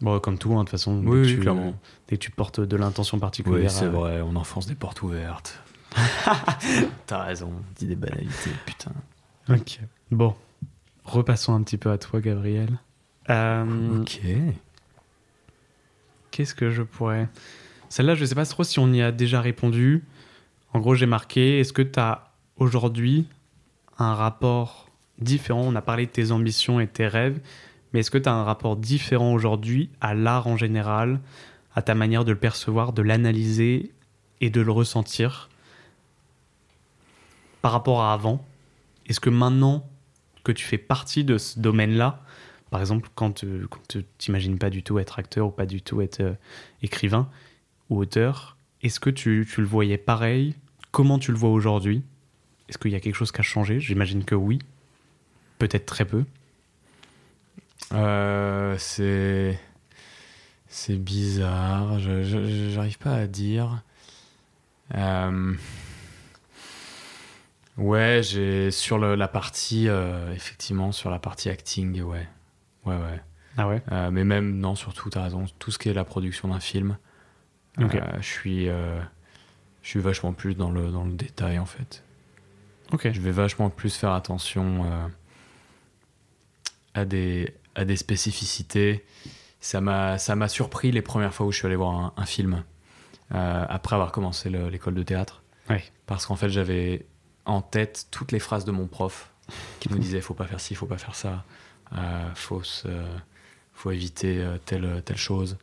Bon, 0.01 0.19
comme 0.19 0.37
tout, 0.37 0.53
hein, 0.53 0.59
de 0.59 0.61
toute 0.61 0.71
façon. 0.71 1.03
Oui, 1.05 1.27
tu, 1.27 1.39
clairement. 1.41 1.75
Dès 2.09 2.17
que 2.17 2.23
tu 2.23 2.31
portes 2.31 2.61
de 2.61 2.77
l'intention 2.77 3.19
particulière. 3.19 3.63
Oui, 3.63 3.71
c'est 3.71 3.87
vrai, 3.87 4.21
on 4.21 4.35
enfonce 4.35 4.67
des 4.67 4.75
portes 4.75 5.03
ouvertes. 5.03 5.63
T'as 7.07 7.23
raison, 7.23 7.53
dis 7.77 7.87
des 7.87 7.95
banalités, 7.95 8.51
putain. 8.67 8.93
Ok. 9.49 9.81
Bon, 10.11 10.35
repassons 11.05 11.55
un 11.55 11.63
petit 11.63 11.79
peu 11.79 11.91
à 11.91 11.99
toi, 11.99 12.21
Gabriel. 12.21 12.79
Euh, 13.31 14.01
ok. 14.01 14.21
Qu'est-ce 16.31 16.55
que 16.55 16.71
je 16.71 16.83
pourrais. 16.83 17.29
Celle-là, 17.89 18.15
je 18.15 18.25
sais 18.25 18.35
pas 18.35 18.47
trop 18.47 18.65
si 18.65 18.79
on 18.79 18.93
y 18.93 19.03
a 19.03 19.13
déjà 19.13 19.41
répondu. 19.41 20.03
En 20.73 20.81
gros, 20.81 20.95
j'ai 20.95 21.07
marqué 21.07 21.61
est-ce 21.61 21.73
que 21.73 21.83
tu 21.83 22.01
as 22.01 22.31
aujourd'hui 22.57 23.27
un 23.99 24.15
rapport 24.15 24.89
différent? 25.19 25.61
On 25.61 25.75
a 25.77 25.83
parlé 25.83 26.07
de 26.07 26.11
tes 26.11 26.33
ambitions 26.33 26.81
et 26.81 26.87
tes 26.87 27.07
rêves, 27.07 27.39
mais 27.93 28.01
est-ce 28.01 28.11
que 28.11 28.19
tu 28.19 28.29
as 28.29 28.33
un 28.33 28.45
rapport 28.45 28.77
différent 28.77 29.35
aujourd'hui 29.35 29.91
à 30.01 30.15
l'art 30.15 30.47
en 30.47 30.57
général, 30.57 31.21
à 31.75 31.83
ta 31.83 31.95
manière 31.95 32.25
de 32.25 32.33
le 32.33 32.39
percevoir, 32.39 32.93
de 32.93 33.03
l'analyser 33.03 33.93
et 34.41 34.49
de 34.49 34.61
le 34.61 34.73
ressentir 34.73 35.51
par 37.61 37.73
rapport 37.73 38.03
à 38.03 38.15
avant? 38.15 38.43
Est-ce 39.07 39.21
que 39.21 39.31
maintenant 39.31 39.87
que 40.43 40.53
tu 40.53 40.65
fais 40.65 40.79
partie 40.79 41.25
de 41.25 41.39
ce 41.39 41.59
domaine-là, 41.59 42.23
par 42.71 42.81
exemple, 42.81 43.11
quand 43.15 43.45
tu 43.45 44.05
t'imagines 44.17 44.59
pas 44.59 44.71
du 44.71 44.83
tout 44.83 44.99
être 44.99 45.19
acteur 45.19 45.49
ou 45.49 45.51
pas 45.51 45.67
du 45.67 45.83
tout 45.83 46.01
être 46.01 46.21
euh, 46.21 46.33
écrivain 46.83 47.29
ou 47.91 47.99
auteur, 47.99 48.57
est-ce 48.83 48.99
que 48.99 49.11
tu, 49.11 49.47
le 49.59 49.65
voyais 49.65 49.99
pareil? 49.99 50.55
Comment 50.91 51.19
tu 51.19 51.33
le 51.33 51.37
vois 51.37 51.51
aujourd'hui? 51.51 52.03
Est-ce 52.69 52.79
qu'il 52.79 52.91
y 52.91 52.95
a 52.95 53.01
quelque 53.01 53.15
chose 53.15 53.31
qui 53.31 53.41
a 53.41 53.43
changé? 53.43 53.79
J'imagine 53.79 54.25
que 54.25 54.35
oui. 54.35 54.59
Peut-être 55.59 55.85
très 55.85 56.07
peu. 56.07 56.25
Euh, 57.93 58.75
c'est. 58.79 59.59
C'est 60.67 60.97
bizarre. 60.97 61.99
Je 62.01 62.23
J'arrive 62.73 62.99
pas 62.99 63.15
à 63.15 63.27
dire. 63.27 63.83
Euh, 64.95 65.55
ouais, 67.79 68.21
j'ai. 68.23 68.71
Sur 68.71 68.99
la 68.99 69.29
partie. 69.29 69.89
Euh, 69.89 70.33
effectivement, 70.35 70.93
sur 70.93 71.11
la 71.11 71.19
partie 71.19 71.51
acting, 71.51 72.01
ouais. 72.03 72.27
Ouais, 72.85 72.97
ouais. 72.97 73.21
Ah 73.57 73.69
ouais? 73.69 73.83
Mais 74.11 74.25
même, 74.25 74.59
non, 74.59 74.75
surtout, 74.75 75.11
t'as 75.11 75.23
raison. 75.23 75.45
Tout 75.59 75.71
ce 75.71 75.79
qui 75.79 75.89
est 75.89 75.95
la 75.95 76.05
production 76.05 76.49
d'un 76.49 76.61
film. 76.61 76.97
je 77.79 77.87
suis. 78.21 78.67
je 78.67 79.03
suis 79.83 80.01
vachement 80.01 80.33
plus 80.33 80.55
dans 80.55 80.71
le, 80.71 80.91
dans 80.91 81.05
le 81.05 81.13
détail, 81.13 81.59
en 81.59 81.67
fait. 81.67 82.03
Je 83.05 83.21
vais 83.21 83.31
vachement 83.31 83.71
plus 83.71 83.97
faire 83.97 84.13
attention 84.13 84.85
euh, 84.85 85.09
à, 86.95 87.05
des, 87.05 87.55
à 87.75 87.85
des 87.85 87.97
spécificités. 87.97 89.05
Ça 89.61 89.81
m'a 89.81 90.49
surpris 90.49 90.93
les 90.93 91.03
premières 91.03 91.33
fois 91.33 91.47
où 91.47 91.53
je 91.53 91.59
suis 91.59 91.67
allé 91.67 91.77
voir 91.77 92.13
un, 92.17 92.27
film, 92.27 92.65
euh, 93.35 93.65
après 93.69 93.95
avoir 93.95 94.13
commencé 94.13 94.51
l'école 94.51 94.95
de 94.95 95.03
théâtre. 95.03 95.43
Parce 96.07 96.27
qu'en 96.27 96.37
fait, 96.37 96.51
j'avais 96.51 97.07
en 97.45 97.63
tête 97.63 98.07
toutes 98.11 98.33
les 98.33 98.39
phrases 98.39 98.65
de 98.65 98.73
mon 98.73 98.87
prof 98.87 99.31
qui 99.81 99.91
nous 99.91 99.99
disait 99.99 100.21
faut 100.21 100.35
pas 100.35 100.47
faire 100.47 100.61
ci, 100.61 100.75
faut 100.75 100.87
pas 100.87 100.99
faire 100.99 101.15
ça, 101.15 101.45
euh, 101.97 102.29
faut, 102.35 102.63
faut 103.75 103.91
éviter 103.91 104.45
telle, 104.65 105.03
telle 105.05 105.17
chose. 105.17 105.59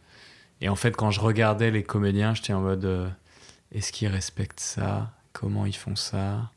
Et 0.61 0.69
en 0.69 0.75
fait, 0.75 0.95
quand 0.95 1.11
je 1.11 1.21
regardais 1.21 1.71
les 1.71 1.83
comédiens, 1.83 2.33
j'étais 2.33 2.53
en 2.53 2.61
mode 2.61 3.11
est-ce 3.71 3.91
qu'ils 3.91 4.09
respectent 4.09 4.59
ça? 4.59 5.11
Comment 5.31 5.65
ils 5.65 5.75
font 5.75 5.95
ça? 5.95 6.51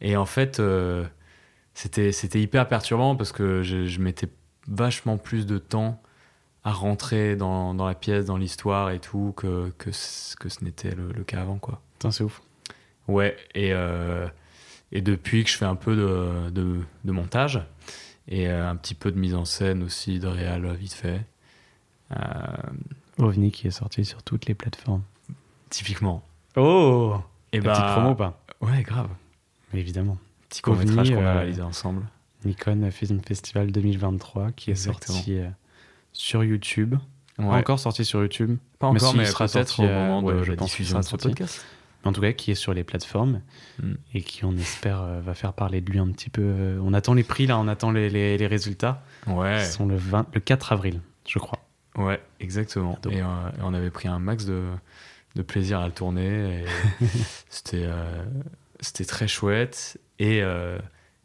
Et 0.00 0.16
en 0.16 0.26
fait, 0.26 0.60
c'était 1.74 2.40
hyper 2.40 2.68
perturbant 2.68 3.16
parce 3.16 3.32
que 3.32 3.62
je, 3.62 4.00
mettais 4.00 4.28
vachement 4.66 5.18
plus 5.18 5.46
de 5.46 5.58
temps 5.58 6.00
à 6.64 6.72
rentrer 6.72 7.36
dans, 7.36 7.74
la 7.74 7.94
pièce, 7.94 8.24
dans 8.24 8.38
l'histoire 8.38 8.90
et 8.90 8.98
tout, 8.98 9.34
que, 9.36 9.70
que, 9.78 9.92
ce 9.92 10.64
n'était 10.64 10.94
le, 10.94 11.22
cas 11.22 11.42
avant. 11.42 11.58
quoi. 11.58 11.80
c'est 12.10 12.24
ouf. 12.24 12.42
Ouais, 13.08 13.36
et, 13.54 13.72
euh, 13.72 14.26
et 14.92 15.00
depuis 15.00 15.44
que 15.44 15.50
je 15.50 15.56
fais 15.56 15.64
un 15.64 15.76
peu 15.76 15.94
de, 15.96 16.50
de, 16.50 16.80
de 17.04 17.12
montage 17.12 17.60
et 18.28 18.48
euh, 18.48 18.68
un 18.68 18.76
petit 18.76 18.94
peu 18.94 19.12
de 19.12 19.18
mise 19.18 19.34
en 19.34 19.44
scène 19.44 19.82
aussi, 19.82 20.18
de 20.18 20.26
réal 20.26 20.66
vite 20.74 20.94
fait. 20.94 21.20
Euh, 22.12 22.16
OVNI 23.18 23.50
qui 23.50 23.66
est 23.66 23.72
sorti 23.72 24.04
sur 24.04 24.22
toutes 24.22 24.46
les 24.46 24.54
plateformes. 24.54 25.02
Typiquement. 25.70 26.22
Oh 26.56 27.16
Et 27.52 27.60
bah, 27.60 27.72
petite 27.72 27.86
promo 27.92 28.14
pas? 28.14 28.42
Ouais, 28.60 28.82
grave. 28.82 29.08
évidemment. 29.74 30.18
Petit 30.48 30.62
court 30.62 30.76
métrage 30.76 31.10
qu'on 31.10 31.24
a 31.24 31.34
réalisé 31.34 31.62
ensemble. 31.62 32.02
Nikon 32.44 32.88
Film 32.90 33.20
Festival 33.20 33.72
2023 33.72 34.52
qui 34.52 34.70
est 34.70 34.76
sorti 34.76 35.40
sur 36.12 36.44
YouTube. 36.44 36.96
Pas 37.36 37.42
encore 37.44 37.78
sorti 37.78 38.04
sur 38.04 38.20
YouTube. 38.20 38.58
Pas 38.78 38.88
encore, 38.88 39.14
mais, 39.14 39.26
sera 39.26 39.46
peut-être 39.46 39.80
au 39.80 39.86
moment 39.86 40.22
de 40.22 40.32
la 40.32 40.56
diffusion 40.56 40.98
de 40.98 41.04
ce 41.04 41.16
podcast. 41.16 41.64
En 42.04 42.12
tout 42.12 42.20
cas, 42.20 42.32
qui 42.32 42.50
est 42.50 42.56
sur 42.56 42.72
les 42.74 42.84
plateformes 42.84 43.40
hmm. 43.82 43.94
et 44.14 44.22
qui, 44.22 44.44
on 44.44 44.56
espère, 44.56 45.02
euh, 45.02 45.20
va 45.20 45.34
faire 45.34 45.52
parler 45.52 45.80
de 45.80 45.90
lui 45.90 45.98
un 45.98 46.08
petit 46.08 46.30
peu. 46.30 46.42
Euh, 46.42 46.78
on 46.82 46.92
attend 46.94 47.14
les 47.14 47.24
prix, 47.24 47.46
là, 47.46 47.58
on 47.58 47.68
attend 47.68 47.90
les, 47.90 48.08
les, 48.10 48.46
résultats. 48.46 49.02
Ouais. 49.26 49.60
Ils 49.60 49.66
sont 49.66 49.86
le, 49.86 49.96
20, 49.96 50.28
le 50.32 50.40
4 50.40 50.72
avril, 50.72 51.00
je 51.26 51.38
crois. 51.38 51.58
Ouais, 51.96 52.20
exactement. 52.40 52.98
Et, 53.10 53.22
euh, 53.22 53.24
on 53.62 53.74
avait 53.74 53.90
pris 53.90 54.08
un 54.08 54.18
max 54.18 54.44
de, 54.44 54.62
de 55.34 55.42
plaisir 55.42 55.80
à 55.80 55.86
le 55.86 55.92
tourner. 55.92 56.64
C'était 57.48 57.88
c'était 58.80 59.06
très 59.06 59.26
chouette. 59.26 59.98
Et, 60.18 60.42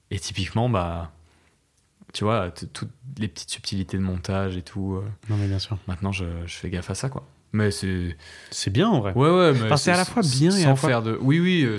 et 0.10 0.19
typiquement, 0.19 0.69
bah 0.69 1.11
tu 2.14 2.23
vois, 2.23 2.52
toutes 2.52 2.91
les 3.18 3.27
petites 3.27 3.49
subtilités 3.49 3.98
de 3.98 4.03
montage 4.03 4.57
et 4.57 4.61
tout. 4.61 4.95
Euh, 4.95 5.06
non, 5.30 5.38
mais 5.38 5.48
bien 5.48 5.60
sûr. 5.60 5.77
Maintenant, 5.88 6.11
je, 6.11 6.26
je 6.45 6.56
fais 6.56 6.69
gaffe 6.69 6.89
à 6.89 6.95
ça, 6.95 7.10
quoi. 7.10 7.26
Mais 7.53 7.72
c'est. 7.72 8.15
C'est 8.49 8.72
bien, 8.72 8.90
en 8.90 8.99
vrai. 8.99 9.14
Ouais, 9.14 9.30
ouais. 9.30 9.53
Mais 9.53 9.78
c'est 9.78 9.91
à 9.91 9.98
la 9.98 10.06
fois 10.06 10.23
bien 10.23 10.52
et 10.52 10.64
à 10.64 10.69
la 10.69 10.76
fois... 10.76 10.90
faire 10.90 11.02
de. 11.02 11.18
Oui, 11.22 11.40
oui. 11.40 11.64
Euh, 11.64 11.78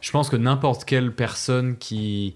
je 0.00 0.10
pense 0.10 0.28
que 0.28 0.36
n'importe 0.36 0.84
quelle 0.84 1.12
personne 1.12 1.76
qui 1.76 2.34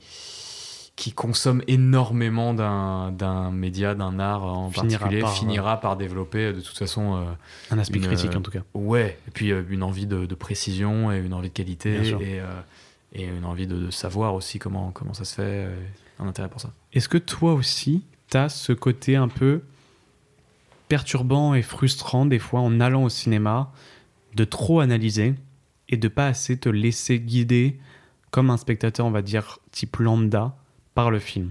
qui 0.97 1.13
consomme 1.13 1.61
énormément 1.67 2.55
d'un 2.55 3.51
média, 3.51 3.97
d'un 3.97 4.21
art 4.21 4.45
en 4.45 4.71
particulier, 4.71 5.25
finira 5.27 5.81
par 5.81 5.97
développer 5.97 6.53
de 6.53 6.61
toute 6.61 6.79
façon 6.79 7.17
euh, 7.17 7.25
un 7.73 7.79
aspect 7.81 7.99
critique 7.99 8.37
en 8.37 8.41
tout 8.41 8.53
cas. 8.53 8.61
Ouais, 8.75 9.19
et 9.27 9.31
puis 9.33 9.49
une 9.49 9.83
envie 9.83 10.07
de, 10.07 10.25
de, 10.25 10.35
précision 10.37 11.11
et 11.11 11.19
une 11.19 11.35
envie 11.35 11.49
de 11.49 11.55
qualité 11.55 11.97
et, 12.21 12.41
et, 13.13 13.25
une 13.25 13.45
envie 13.45 13.67
de, 13.67 13.75
de, 13.75 13.91
savoir 13.91 14.35
aussi 14.35 14.61
comment 14.61 14.93
comment 14.93 15.15
ça 15.15 15.25
se 15.25 15.35
fait 15.35 15.69
un 16.21 16.29
intérêt 16.29 16.49
pour 16.49 16.61
ça. 16.61 16.71
Est-ce 16.93 17.09
que 17.09 17.19
toi 17.19 17.55
aussi, 17.55 18.05
tu 18.31 18.37
as 18.37 18.49
ce 18.49 18.73
côté 18.73 19.17
un 19.17 19.29
peu 19.29 19.63
perturbant 20.95 21.55
et 21.55 21.63
frustrant 21.63 22.25
des 22.25 22.39
fois 22.39 22.61
en 22.61 22.79
allant 22.79 23.03
au 23.03 23.09
cinéma 23.09 23.73
de 24.37 24.45
trop 24.45 24.79
analyser 24.79 25.35
et 25.89 25.97
de 25.97 26.07
pas 26.07 26.29
assez 26.29 26.57
te 26.57 26.69
laisser 26.69 27.19
guider 27.19 27.81
comme 28.31 28.49
un 28.49 28.57
spectateur, 28.57 29.05
on 29.05 29.11
va 29.11 29.21
dire, 29.21 29.59
type 29.73 29.97
lambda, 29.97 30.55
par 30.95 31.11
le 31.11 31.19
film 31.19 31.51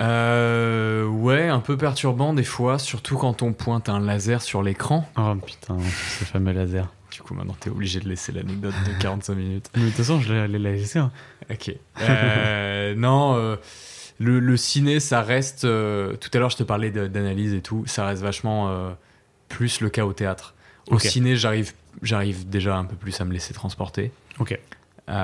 euh, 0.00 1.06
ouais, 1.06 1.48
un 1.48 1.60
peu 1.60 1.76
perturbant 1.76 2.34
des 2.34 2.42
fois, 2.42 2.80
surtout 2.80 3.16
quand 3.16 3.42
on 3.42 3.52
pointe 3.52 3.88
un 3.88 4.00
laser 4.00 4.42
sur 4.42 4.64
l'écran. 4.64 5.08
Oh 5.16 5.34
putain, 5.36 5.78
ce 6.18 6.24
fameux 6.24 6.52
laser. 6.52 6.92
Du 7.12 7.22
coup, 7.22 7.32
maintenant, 7.32 7.56
t'es 7.58 7.70
obligé 7.70 8.00
de 8.00 8.08
laisser 8.08 8.32
l'anecdote 8.32 8.74
de 8.84 9.00
45 9.00 9.34
minutes. 9.36 9.70
Mais 9.76 9.82
de 9.82 9.86
toute 9.86 9.96
façon, 9.98 10.20
je 10.20 10.34
l'ai 10.34 10.58
laissé. 10.58 10.98
Hein. 10.98 11.12
Ok. 11.48 11.72
Euh, 12.02 12.94
non, 12.96 13.36
euh, 13.36 13.56
le, 14.18 14.56
ciné, 14.56 15.00
ça 15.00 15.22
reste. 15.22 15.64
Euh, 15.64 16.16
tout 16.16 16.30
à 16.32 16.38
l'heure, 16.38 16.50
je 16.50 16.56
te 16.56 16.62
parlais 16.62 16.90
d'analyse 16.90 17.52
et 17.54 17.62
tout. 17.62 17.84
Ça 17.86 18.06
reste 18.06 18.22
vachement 18.22 18.94
plus 19.48 19.80
le 19.80 19.90
cas 19.90 20.04
au 20.04 20.12
théâtre. 20.12 20.54
Au 20.90 20.98
ciné, 20.98 21.36
j'arrive, 21.36 21.72
j'arrive 22.02 22.48
déjà 22.48 22.76
un 22.76 22.84
peu 22.84 22.96
plus 22.96 23.20
à 23.20 23.24
me 23.24 23.32
laisser 23.32 23.52
transporter. 23.52 24.12
Ok. 24.38 24.58
oui, 25.08 25.14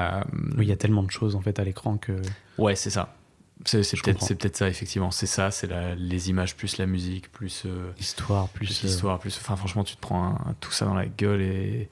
il 0.58 0.68
y 0.68 0.72
a 0.72 0.76
tellement 0.76 1.02
de 1.02 1.10
choses 1.10 1.36
en 1.36 1.40
fait 1.40 1.58
à 1.58 1.64
l'écran 1.64 1.96
que. 1.96 2.12
Ouais, 2.58 2.76
c'est 2.76 2.90
ça. 2.90 3.14
C'est 3.64 3.80
peut-être 4.02 4.38
peut 4.38 4.50
ça, 4.52 4.68
effectivement. 4.68 5.10
C'est 5.10 5.26
ça, 5.26 5.50
c'est 5.50 5.68
les 5.96 6.30
images, 6.30 6.56
plus 6.56 6.78
la 6.78 6.86
musique, 6.86 7.30
plus. 7.30 7.62
Euh, 7.66 7.92
l'histoire, 7.98 8.48
plus. 8.48 8.82
L'histoire, 8.82 9.18
plus. 9.18 9.36
Enfin, 9.36 9.56
franchement, 9.56 9.84
tu 9.84 9.96
te 9.96 10.00
prends 10.00 10.36
tout 10.60 10.72
ça 10.72 10.84
dans 10.84 10.94
la 10.94 11.06
gueule 11.06 11.40
et. 11.40 11.88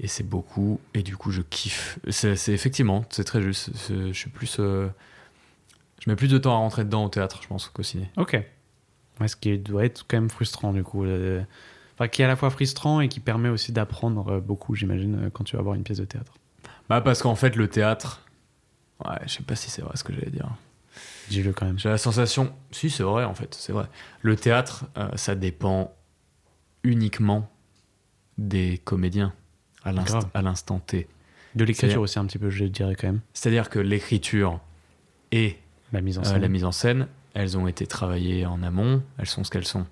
Et 0.00 0.08
c'est 0.08 0.24
beaucoup. 0.24 0.80
Et 0.92 1.04
du 1.04 1.16
coup, 1.16 1.30
je 1.30 1.40
kiffe. 1.40 2.00
C'est 2.10 2.48
effectivement, 2.48 3.04
c'est 3.10 3.22
très 3.22 3.40
juste. 3.40 3.70
Je 3.88 4.12
suis 4.12 4.30
plus. 4.30 4.56
Euh, 4.58 4.88
je 6.04 6.10
mets 6.10 6.16
plus 6.16 6.28
de 6.28 6.36
temps 6.38 6.52
à 6.52 6.58
rentrer 6.58 6.84
dedans 6.84 7.04
au 7.04 7.08
théâtre, 7.08 7.40
je 7.42 7.48
pense, 7.48 7.68
qu'au 7.68 7.82
ciné. 7.82 8.10
Ok. 8.16 8.38
Ouais, 9.20 9.28
ce 9.28 9.36
qui 9.36 9.56
doit 9.58 9.84
être 9.84 10.04
quand 10.06 10.18
même 10.18 10.30
frustrant, 10.30 10.72
du 10.72 10.82
coup. 10.82 11.06
Enfin, 11.94 12.08
qui 12.08 12.22
est 12.22 12.24
à 12.24 12.28
la 12.28 12.36
fois 12.36 12.50
frustrant 12.50 13.00
et 13.00 13.08
qui 13.08 13.20
permet 13.20 13.48
aussi 13.48 13.72
d'apprendre 13.72 14.28
euh, 14.28 14.40
beaucoup, 14.40 14.74
j'imagine, 14.74 15.30
quand 15.32 15.44
tu 15.44 15.56
vas 15.56 15.62
voir 15.62 15.76
une 15.76 15.84
pièce 15.84 15.98
de 15.98 16.04
théâtre. 16.04 16.34
Bah, 16.88 17.00
parce 17.00 17.22
qu'en 17.22 17.36
fait, 17.36 17.56
le 17.56 17.68
théâtre 17.68 18.24
Ouais, 19.04 19.16
je 19.26 19.32
sais 19.32 19.42
pas 19.42 19.56
si 19.56 19.70
c'est 19.70 19.82
vrai 19.82 19.96
ce 19.96 20.04
que 20.04 20.12
j'allais 20.12 20.30
dire. 20.30 20.48
Dis-le 21.28 21.52
quand 21.52 21.66
même. 21.66 21.78
J'ai 21.78 21.88
la 21.88 21.98
sensation. 21.98 22.54
Si, 22.70 22.90
c'est 22.90 23.02
vrai 23.02 23.24
en 23.24 23.34
fait, 23.34 23.54
c'est 23.54 23.72
vrai. 23.72 23.86
Le 24.22 24.36
théâtre, 24.36 24.86
euh, 24.96 25.08
ça 25.16 25.34
dépend 25.34 25.94
uniquement 26.82 27.50
des 28.38 28.78
comédiens 28.84 29.32
à 29.84 29.92
l'instant 30.42 30.78
T. 30.78 31.08
De 31.54 31.64
l'écriture 31.64 32.02
aussi, 32.02 32.18
un 32.18 32.26
petit 32.26 32.38
peu, 32.38 32.50
je 32.50 32.64
dirais 32.64 32.94
quand 32.94 33.06
même. 33.06 33.20
C'est-à-dire 33.32 33.70
que 33.70 33.78
l'écriture 33.78 34.60
et 35.30 35.58
la 35.94 36.00
mise, 36.00 36.18
en 36.18 36.22
euh, 36.22 36.24
scène. 36.24 36.40
la 36.40 36.48
mise 36.48 36.64
en 36.64 36.72
scène, 36.72 37.06
elles 37.34 37.56
ont 37.56 37.66
été 37.66 37.86
travaillées 37.86 38.46
en 38.46 38.62
amont, 38.62 39.02
elles 39.18 39.26
sont 39.26 39.44
ce 39.44 39.50
qu'elles 39.50 39.66
sont. 39.66 39.86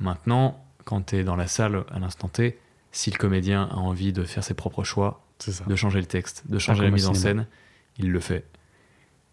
Maintenant, 0.00 0.64
quand 0.84 1.06
tu 1.06 1.16
es 1.16 1.24
dans 1.24 1.36
la 1.36 1.46
salle 1.46 1.84
à 1.90 1.98
l'instant 1.98 2.28
T, 2.28 2.58
si 2.92 3.10
le 3.10 3.18
comédien 3.18 3.68
a 3.70 3.76
envie 3.76 4.12
de 4.12 4.24
faire 4.24 4.44
ses 4.44 4.54
propres 4.54 4.84
choix, 4.84 5.22
de 5.66 5.76
changer 5.76 6.00
le 6.00 6.06
texte, 6.06 6.44
de 6.48 6.58
changer 6.58 6.84
la 6.84 6.90
mise 6.90 7.06
en 7.06 7.14
scène, 7.14 7.46
il 7.98 8.10
le 8.10 8.20
fait. 8.20 8.44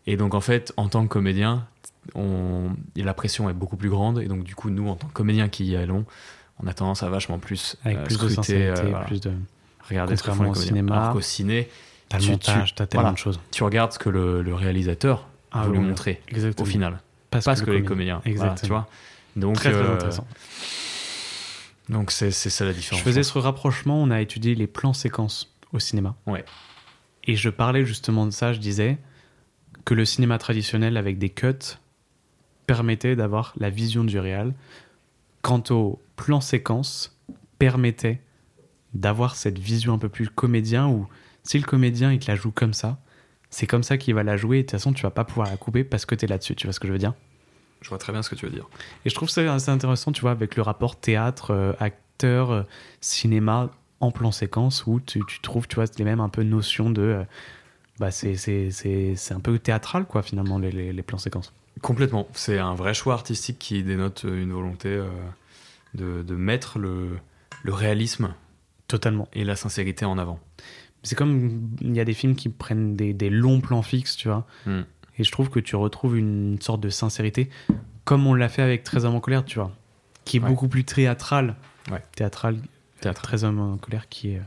Et 0.08 0.18
donc 0.18 0.34
en 0.34 0.42
fait, 0.42 0.74
en 0.78 0.88
tant 0.88 1.04
que 1.04 1.08
comédien, 1.08 1.68
on, 2.14 2.70
la 2.96 3.14
pression 3.14 3.50
est 3.50 3.54
beaucoup 3.54 3.78
plus 3.78 3.90
grande. 3.90 4.20
Et 4.20 4.28
donc 4.28 4.44
du 4.44 4.56
coup, 4.56 4.70
nous, 4.70 4.88
en 4.88 4.96
tant 4.96 5.08
que 5.08 5.14
comédiens 5.14 5.50
qui 5.50 5.66
y 5.66 5.76
allons, 5.76 6.06
on 6.62 6.68
a 6.68 6.74
tendance 6.74 7.04
à 7.04 7.10
vachement 7.10 7.40
plus 7.40 7.78
Avec 7.84 7.98
euh, 7.98 8.04
plus 8.04 8.20
de 8.20 8.28
sincérité, 8.30 8.94
euh, 8.94 9.04
plus 9.06 9.22
de 9.22 9.32
regarder 9.90 10.16
ce 10.16 10.24
que 10.24 10.32
font 10.32 10.50
au 10.50 10.56
cinéma. 10.56 10.96
Alors 10.96 11.14
qu'au 11.14 11.22
ciné, 11.22 11.70
t'as 12.10 12.20
le 12.20 12.28
montage, 12.28 12.76
t'as 12.76 12.86
tellement 12.86 13.14
de 13.14 13.18
choses. 13.18 13.40
Tu 13.52 13.64
regardes 13.64 13.94
ce 13.94 14.00
que 14.00 14.10
le, 14.10 14.54
réalisateur 14.54 15.28
ah, 15.56 15.66
voulu 15.68 15.80
montrer 15.80 16.22
au 16.60 16.66
final. 16.66 17.02
Pas, 17.30 17.42
ce 17.42 17.64
que, 17.64 17.72
les 17.72 17.84
comédiens. 17.84 18.22
Exactement. 18.26 18.56
tu 18.56 18.68
vois 18.68 18.88
donc, 19.36 19.56
très, 19.56 19.72
très 19.72 19.82
euh, 19.82 19.96
intéressant. 19.96 20.28
Donc 21.90 22.12
c'est 22.12 22.32
ça 22.32 22.66
la 22.66 22.74
différence. 22.74 23.00
Je 23.00 23.06
faisais 23.06 23.24
ce 23.24 23.38
rapprochement, 23.38 24.02
on 24.02 24.12
a 24.12 24.22
étudié 24.22 24.56
les 24.56 24.68
plans 24.68 24.94
séquences 24.94 25.54
au 25.74 25.80
cinéma. 25.80 26.16
Ouais. 26.26 26.46
Et 27.26 27.36
je 27.36 27.50
parlais 27.50 27.86
justement 27.86 28.26
de 28.26 28.32
ça, 28.32 28.54
je 28.54 28.60
disais 28.60 28.98
que 29.84 29.94
le 29.94 30.06
cinéma 30.06 30.38
traditionnel 30.38 30.98
avec 30.98 31.18
des 31.18 31.30
cuts 31.30 31.78
permettait 32.66 33.16
d'avoir 33.16 33.54
la 33.58 33.70
vision 33.70 34.04
du 34.04 34.20
réel, 34.20 34.54
quant 35.42 35.64
au 35.70 36.02
plan 36.16 36.42
séquence 36.42 37.18
permettait 37.60 38.22
d'avoir 38.94 39.36
cette 39.36 39.60
vision 39.60 39.94
un 39.94 39.98
peu 39.98 40.10
plus 40.10 40.30
comédien 40.30 40.88
où 40.88 41.08
si 41.44 41.60
le 41.60 41.66
comédien 41.66 42.12
il 42.12 42.20
te 42.20 42.32
la 42.32 42.36
joue 42.36 42.52
comme 42.52 42.74
ça, 42.74 42.98
c'est 43.50 43.68
comme 43.68 43.84
ça 43.84 43.98
qu'il 43.98 44.16
va 44.16 44.24
la 44.24 44.38
jouer 44.38 44.58
et 44.58 44.62
de 44.62 44.66
toute 44.66 44.72
façon 44.72 44.94
tu 44.94 45.04
vas 45.04 45.12
pas 45.12 45.24
pouvoir 45.24 45.50
la 45.50 45.58
couper 45.58 45.84
parce 45.84 46.06
que 46.06 46.16
tu 46.16 46.26
es 46.26 46.28
là-dessus, 46.28 46.56
tu 46.56 46.68
vois 46.68 46.74
ce 46.74 46.80
que 46.80 46.88
je 46.88 46.94
veux 46.94 47.00
dire? 47.00 47.14
Je 47.86 47.90
vois 47.90 48.00
très 48.00 48.12
bien 48.12 48.24
ce 48.24 48.32
que 48.32 48.36
tu 48.36 48.48
veux 48.48 48.52
dire. 48.52 48.68
Et 49.06 49.12
je 49.12 49.16
trouve 49.16 49.30
ça 49.30 49.54
assez 49.54 49.70
intéressant, 49.70 50.12
tu 50.12 50.22
vois, 50.22 50.32
avec 50.32 50.56
le 50.56 50.64
rapport 50.64 51.00
théâtre, 51.00 51.52
euh, 51.52 51.74
acteur, 51.80 52.50
euh, 52.50 52.64
cinéma, 53.00 53.70
en 54.00 54.10
plan 54.10 54.32
séquence 54.32 54.88
où 54.88 55.00
tu, 55.00 55.22
trouves 55.44 55.68
tu 55.68 55.76
vois, 55.76 55.86
les 55.98 56.04
mêmes 56.04 56.20
un 56.20 56.30
peu 56.30 56.42
notions 56.42 56.90
de. 56.90 57.02
Euh, 57.02 57.24
bah 58.00 58.10
c'est 58.10 59.32
un 59.32 59.40
peu 59.40 59.60
théâtral, 59.60 60.06
quoi, 60.06 60.24
finalement, 60.24 60.58
les, 60.58 60.72
les, 60.72 61.04
plans 61.04 61.20
séquences. 61.20 61.54
Complètement. 61.84 62.28
C'est 62.34 62.58
un 62.58 62.74
vrai 62.74 62.96
choix 62.96 63.14
artistique 63.14 63.60
qui 63.60 63.84
dénote 63.84 64.24
une 64.24 64.52
volonté 64.52 65.00
de, 65.94 66.24
de, 66.24 66.36
mettre 66.36 66.80
le, 66.80 67.20
le 67.64 67.74
réalisme. 67.74 68.34
Totalement. 68.88 69.30
Et 69.32 69.46
la 69.46 69.56
sincérité 69.56 70.04
en 70.06 70.18
avant. 70.18 70.40
C'est 71.06 71.16
comme 71.16 71.70
il 71.82 71.96
y 71.96 72.00
a 72.00 72.06
des 72.06 72.14
films 72.14 72.36
qui 72.36 72.50
prennent 72.50 72.96
des, 72.96 73.14
des 73.14 73.30
longs 73.30 73.62
plans 73.62 73.84
fixes, 73.84 74.18
tu 74.18 74.28
vois. 74.28 74.46
Hmm. 74.66 74.82
Et 75.18 75.24
je 75.24 75.32
trouve 75.32 75.50
que 75.50 75.60
tu 75.60 75.76
retrouves 75.76 76.18
une 76.18 76.60
sorte 76.62 76.82
de 76.82 76.90
sincérité, 76.90 77.50
comme 78.04 78.28
on 78.28 78.34
l'a 78.34 78.50
fait 78.50 78.62
avec 78.62 78.84
Très 78.84 79.06
en 79.06 79.20
colère, 79.20 79.46
tu 79.46 79.60
vois, 79.60 79.72
qui 80.26 80.38
est 80.38 80.42
beaucoup 80.42 80.68
plus 80.68 80.84
théâtral. 80.84 81.56
Ouais. 81.92 82.04
Théâtral 82.16 82.58
Théâtre. 83.00 83.22
Très 83.22 83.44
homme 83.44 83.60
en 83.60 83.78
colère 83.78 84.10
qui 84.10 84.32
est 84.32 84.42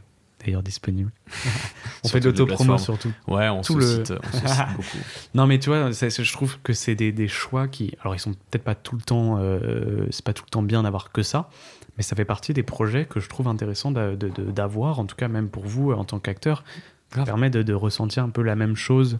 d'ailleurs 0.44 0.62
disponible. 0.62 1.12
on 2.05 2.09
fait 2.09 2.20
de 2.20 2.26
l'autopromo 2.26 2.78
surtout. 2.78 3.12
Ouais, 3.26 3.48
on 3.48 3.62
se 3.62 3.80
cite, 3.80 4.12
beaucoup. 4.76 4.98
Non, 5.35 5.47
mais 5.47 5.59
tu 5.59 5.70
vois, 5.70 5.90
je 5.90 6.32
trouve 6.32 6.59
que 6.62 6.72
c'est 6.72 6.94
des, 6.94 7.12
des, 7.12 7.28
choix 7.28 7.68
qui. 7.68 7.94
Alors, 8.01 8.14
ils 8.14 8.20
sont 8.20 8.32
peut-être 8.32 8.64
pas 8.64 8.74
tout 8.74 8.97
le 8.97 9.02
temps. 9.02 9.36
Euh, 9.39 10.06
c'est 10.10 10.24
pas 10.24 10.32
tout 10.32 10.44
le 10.47 10.51
temps 10.51 10.62
bien 10.62 10.82
d'avoir 10.82 11.12
que 11.12 11.22
ça, 11.22 11.51
mais 11.98 12.04
ça 12.04 12.14
fait 12.14 12.24
partie 12.24 12.54
des 12.54 12.62
projets 12.62 13.04
que 13.04 13.18
je 13.18 13.28
trouve 13.28 13.48
intéressant 13.48 13.90
d'avoir, 13.90 15.00
en 15.00 15.04
tout 15.04 15.16
cas, 15.16 15.26
même 15.26 15.48
pour 15.48 15.66
vous 15.66 15.92
en 15.92 16.04
tant 16.04 16.20
qu'acteur. 16.20 16.64
Ça 17.12 17.24
permet 17.24 17.50
de, 17.50 17.74
ressentir 17.74 18.22
un 18.22 18.30
peu 18.30 18.42
la 18.42 18.54
même 18.54 18.76
chose 18.76 19.18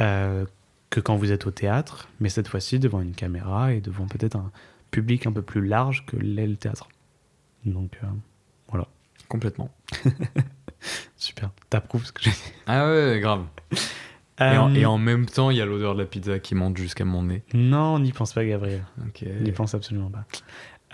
euh, 0.00 0.44
que 0.90 0.98
quand 0.98 1.16
vous 1.16 1.30
êtes 1.30 1.46
au 1.46 1.52
théâtre, 1.52 2.08
mais 2.18 2.28
cette 2.28 2.48
fois-ci 2.48 2.80
devant 2.80 3.00
une 3.00 3.14
caméra 3.14 3.72
et 3.72 3.80
devant 3.80 4.06
peut-être 4.06 4.36
un 4.36 4.50
public 4.90 5.26
un 5.26 5.32
peu 5.32 5.42
plus 5.42 5.64
large 5.64 6.04
que 6.04 6.16
l'est 6.16 6.46
le 6.46 6.56
théâtre. 6.56 6.88
Donc, 7.64 7.92
euh, 8.02 8.06
voilà. 8.68 8.88
Complètement. 9.28 9.70
Super. 11.16 11.50
T'approuves 11.70 12.06
ce 12.06 12.12
que 12.12 12.22
j'ai 12.22 12.30
dit 12.30 12.52
Ah 12.66 12.88
ouais, 12.88 13.20
grave. 13.20 13.44
Euh, 14.40 14.74
et, 14.74 14.84
en, 14.84 14.98
même 14.98 15.26
temps, 15.26 15.50
il 15.50 15.58
y 15.58 15.60
a 15.60 15.66
l'odeur 15.66 15.94
de 15.94 16.00
la 16.00 16.06
pizza 16.06 16.40
qui 16.40 16.56
monte 16.56 16.76
jusqu'à 16.76 17.04
mon 17.04 17.22
nez. 17.22 17.44
Non, 17.54 18.00
n'y 18.00 18.10
pense 18.10 18.32
pas, 18.32 18.44
Gabriel. 18.44 18.84
Ok. 19.06 19.24
N'y 19.40 19.52
pense 19.52 19.74
absolument 19.74 20.10
pas. 20.10 20.24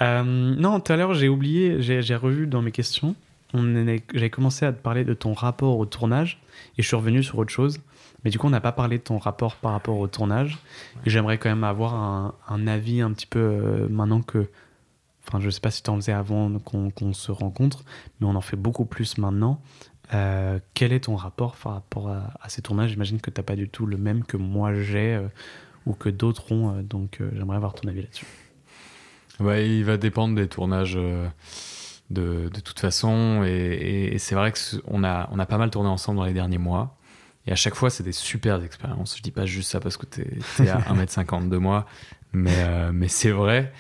Euh, 0.03 0.23
non, 0.25 0.81
tout 0.81 0.93
à 0.93 0.97
l'heure, 0.97 1.15
j'ai 1.15 1.29
oublié, 1.29 1.81
j'ai 1.81 2.15
revu 2.15 2.47
dans 2.47 2.63
mes 2.63 2.73
questions. 2.73 3.15
J'avais 3.53 4.31
commencé 4.31 4.65
à 4.65 4.73
te 4.73 4.81
parler 4.81 5.05
de 5.05 5.15
ton 5.15 5.33
rapport 5.33 5.79
au 5.79 5.87
tournage 5.87 6.41
et 6.79 6.83
je 6.83 6.87
suis 6.87 6.97
revenu 6.97 7.23
sur 7.23 7.39
autre 7.39 7.51
chose. 7.51 7.81
Mais 8.25 8.31
du 8.31 8.39
coup, 8.39 8.47
on 8.47 8.51
n'a 8.51 8.61
pas 8.61 8.73
parlé 8.73 8.99
de 8.99 9.03
ton 9.03 9.19
rapport 9.19 9.57
par 9.57 9.73
rapport 9.73 9.99
au 9.99 10.07
tournage. 10.07 10.59
Et 11.05 11.11
j'aimerais 11.11 11.39
quand 11.39 11.49
même 11.49 11.65
avoir 11.65 11.95
un, 12.49 12.67
avis 12.67 13.01
un 13.01 13.13
petit 13.13 13.27
peu 13.27 13.87
maintenant 13.89 14.23
que 14.23 14.49
Enfin, 15.29 15.39
je 15.39 15.51
sais 15.51 15.61
pas 15.61 15.71
si 15.71 15.83
tu 15.83 15.91
en 15.91 15.97
faisais 15.97 16.13
avant 16.13 16.59
qu'on 16.59 17.13
se 17.13 17.31
rencontre, 17.31 17.85
mais 18.19 18.27
on 18.27 18.35
en 18.35 18.41
fait 18.41 18.57
beaucoup 18.57 18.85
plus 18.85 19.19
maintenant. 19.19 19.61
Euh, 20.13 20.59
quel 20.75 20.93
est 20.93 21.01
ton 21.01 21.15
rapport 21.15 21.57
par 21.57 21.75
rapport 21.75 22.09
à, 22.09 22.49
ces 22.49 22.63
tournages? 22.63 22.91
J'imagine 22.91 23.21
que 23.21 23.31
tu 23.31 23.39
n'as 23.39 23.45
pas 23.45 23.55
du 23.55 23.69
tout 23.69 23.87
le 23.87 23.97
même 23.97 24.25
que 24.25 24.37
moi 24.37 24.75
j'ai 24.75 25.15
euh, 25.15 25.29
ou 25.87 25.93
que 25.93 26.09
d'autres 26.09 26.51
ont, 26.51 26.75
euh, 26.75 26.83
donc 26.83 27.21
j'aimerais 27.35 27.57
avoir 27.57 27.75
ton 27.75 27.89
avis 27.89 28.03
là-dessus. 28.03 28.27
Ouais, 29.41 29.69
il 29.69 29.85
va 29.85 29.97
dépendre 29.97 30.35
des 30.35 30.49
tournages 30.49 30.95
de, 30.95 32.49
de, 32.49 32.61
toute 32.61 32.79
façon, 32.79 33.43
et, 33.45 34.17
c'est 34.19 34.35
vrai 34.35 34.53
qu'on 34.53 35.05
a, 35.05 35.29
on 35.33 35.39
a 35.39 35.47
pas 35.47 35.59
mal 35.59 35.71
tourné 35.71 35.89
ensemble 35.89 36.19
dans 36.19 36.25
les 36.25 36.35
derniers 36.35 36.59
mois. 36.59 36.97
Et 37.47 37.53
à 37.53 37.57
chaque 37.57 37.75
fois, 37.75 37.89
c'est 37.91 38.03
des 38.03 38.13
super 38.13 38.63
expériences. 38.63 39.17
Je 39.17 39.23
dis 39.23 39.31
pas 39.31 39.47
juste 39.47 39.71
ça 39.71 39.81
parce 39.81 39.97
que 39.97 40.07
tu 40.07 40.21
es, 40.21 40.69
à 40.69 40.79
1m50 40.95 41.49
de 41.49 41.57
moi, 41.57 41.87
mais, 42.33 42.93
mais 42.93 43.09
c'est 43.09 43.31
vrai. 43.31 43.73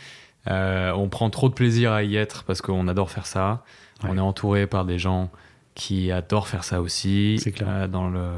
Euh, 0.48 0.92
on 0.92 1.08
prend 1.08 1.30
trop 1.30 1.48
de 1.48 1.54
plaisir 1.54 1.92
à 1.92 2.02
y 2.02 2.16
être 2.16 2.44
parce 2.44 2.62
qu'on 2.62 2.88
adore 2.88 3.10
faire 3.10 3.26
ça. 3.26 3.64
On 4.02 4.16
est 4.16 4.20
entouré 4.20 4.66
par 4.66 4.86
des 4.86 4.98
gens 4.98 5.30
qui 5.74 6.10
adorent 6.10 6.48
faire 6.48 6.64
ça 6.64 6.80
aussi, 6.80 7.38
euh, 7.62 7.86
dans, 7.86 8.08
le, 8.08 8.30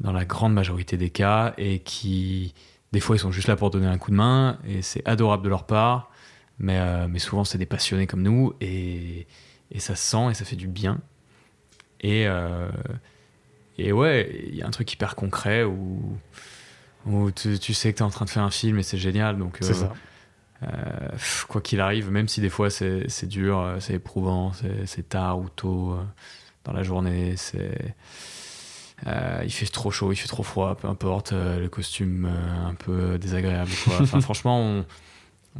dans 0.00 0.12
la 0.12 0.24
grande 0.26 0.52
majorité 0.52 0.98
des 0.98 1.10
cas, 1.10 1.54
et 1.56 1.78
qui, 1.78 2.54
des 2.92 3.00
fois, 3.00 3.16
ils 3.16 3.18
sont 3.18 3.32
juste 3.32 3.48
là 3.48 3.56
pour 3.56 3.70
donner 3.70 3.86
un 3.86 3.96
coup 3.96 4.10
de 4.10 4.16
main, 4.16 4.58
et 4.66 4.82
c'est 4.82 5.06
adorable 5.08 5.44
de 5.44 5.48
leur 5.48 5.64
part, 5.64 6.10
mais, 6.58 6.78
euh, 6.78 7.08
mais 7.08 7.18
souvent, 7.18 7.44
c'est 7.44 7.58
des 7.58 7.66
passionnés 7.66 8.06
comme 8.06 8.22
nous, 8.22 8.54
et, 8.60 9.26
et, 9.70 9.80
ça 9.80 9.94
se 9.94 10.02
sent, 10.02 10.30
et 10.30 10.34
ça 10.34 10.44
fait 10.44 10.56
du 10.56 10.68
bien. 10.68 11.00
Et, 12.00 12.26
et 13.78 13.92
ouais, 13.92 14.44
il 14.48 14.54
y 14.54 14.62
a 14.62 14.66
un 14.66 14.70
truc 14.70 14.92
hyper 14.92 15.16
concret 15.16 15.64
où, 15.64 16.18
où 17.06 17.30
tu, 17.30 17.58
tu 17.58 17.74
sais 17.74 17.92
que 17.92 17.98
tu 17.98 18.02
es 18.02 18.06
en 18.06 18.10
train 18.10 18.26
de 18.26 18.30
faire 18.30 18.42
un 18.44 18.50
film, 18.50 18.78
et 18.78 18.82
c'est 18.82 18.98
génial, 18.98 19.38
donc... 19.38 19.58
C'est 19.60 19.74
ça 19.74 19.92
euh, 20.62 20.68
quoi 21.48 21.60
qu'il 21.60 21.80
arrive, 21.80 22.10
même 22.10 22.28
si 22.28 22.40
des 22.40 22.48
fois 22.48 22.70
c'est 22.70 23.26
dur, 23.26 23.58
euh, 23.58 23.76
c'est 23.80 23.94
éprouvant, 23.94 24.52
c'est 24.86 25.08
tard 25.08 25.38
ou 25.38 25.48
tôt 25.48 25.92
euh, 25.92 26.02
dans 26.64 26.72
la 26.72 26.82
journée, 26.82 27.34
c'est 27.36 27.94
il 29.44 29.52
fait 29.52 29.66
trop 29.66 29.90
chaud, 29.90 30.12
il 30.12 30.16
fait 30.16 30.28
trop 30.28 30.42
froid, 30.42 30.74
peu 30.74 30.88
importe, 30.88 31.32
le 31.32 31.68
costume 31.68 32.26
un 32.26 32.74
peu 32.74 33.18
désagréable. 33.18 33.70
franchement, 34.22 34.58
on, 34.58 34.86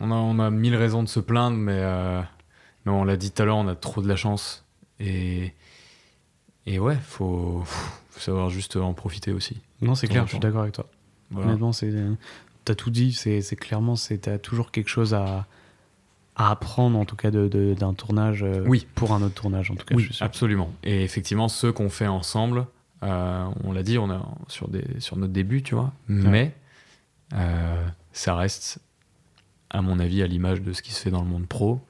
on, 0.01 0.11
a, 0.11 0.15
on, 0.15 0.39
a, 0.39 0.51
mille 0.51 0.77
raisons 0.77 1.03
de 1.03 1.09
se 1.09 1.21
plaindre, 1.21 1.57
mais, 1.57 1.83
mais 2.85 2.93
on 2.93 3.05
l'a 3.05 3.17
dit 3.17 3.31
tout 3.31 3.43
à 3.43 3.45
l'heure, 3.45 3.57
on 3.57 3.69
a 3.69 3.75
trop 3.75 4.03
de 4.03 4.09
la 4.09 4.17
chance. 4.17 4.65
Et, 5.01 5.53
et 6.67 6.79
ouais, 6.79 6.97
faut, 7.03 7.63
faut 7.65 8.21
savoir 8.21 8.51
juste 8.51 8.77
en 8.77 8.95
profiter 8.95 9.33
aussi. 9.33 9.61
Non, 9.83 9.95
c'est 9.95 10.09
clair, 10.09 10.25
je 10.25 10.31
suis 10.31 10.39
d'accord 10.39 10.63
avec 10.63 10.75
toi. 10.75 10.87
Honnêtement, 11.35 11.73
c'est 11.73 11.93
tu 12.67 12.73
as 12.73 12.75
tout 12.75 12.91
dit, 12.91 13.13
c'est 13.13 13.57
clairement, 13.57 13.95
tu 13.95 14.19
as 14.29 14.39
toujours 14.39 14.71
quelque 14.71 14.89
chose 14.89 15.15
à, 15.15 15.47
à 16.35 16.51
apprendre, 16.51 16.99
en 16.99 17.05
tout 17.05 17.17
cas, 17.17 17.31
d'un 17.31 17.49
de, 17.49 17.95
tournage 17.97 18.43
euh, 18.43 18.65
oui. 18.67 18.87
pour 18.95 19.13
un 19.13 19.23
autre 19.23 19.35
tournage, 19.35 19.71
en 19.71 19.75
tout 19.75 19.87
cas. 19.87 19.95
Oui, 19.95 20.09
absolument. 20.21 20.73
Et 20.85 21.03
effectivement, 21.03 21.49
ceux 21.49 21.73
qu'on 21.73 21.89
fait 21.89 22.07
ensemble, 22.07 22.67
euh, 23.03 23.47
on 23.65 23.73
l'a 23.73 23.83
dit, 23.83 23.99
on 23.99 24.11
est 24.11 24.19
sur, 24.49 24.69
des, 24.69 24.85
sur 24.99 25.17
notre 25.17 25.33
début, 25.33 25.63
tu 25.63 25.75
vois, 25.75 25.93
mais 26.09 26.55
euh, 27.35 27.87
ça 28.13 28.35
reste, 28.35 28.81
à 29.71 29.83
mon 29.83 29.99
avis, 29.99 30.23
à 30.23 30.27
l'image 30.27 30.63
de 30.63 30.73
ce 30.73 30.83
qui 30.83 30.93
se 30.93 31.01
fait 31.01 31.11
dans 31.11 31.23
le 31.23 31.29
monde 31.29 31.47
pro, 31.47 31.81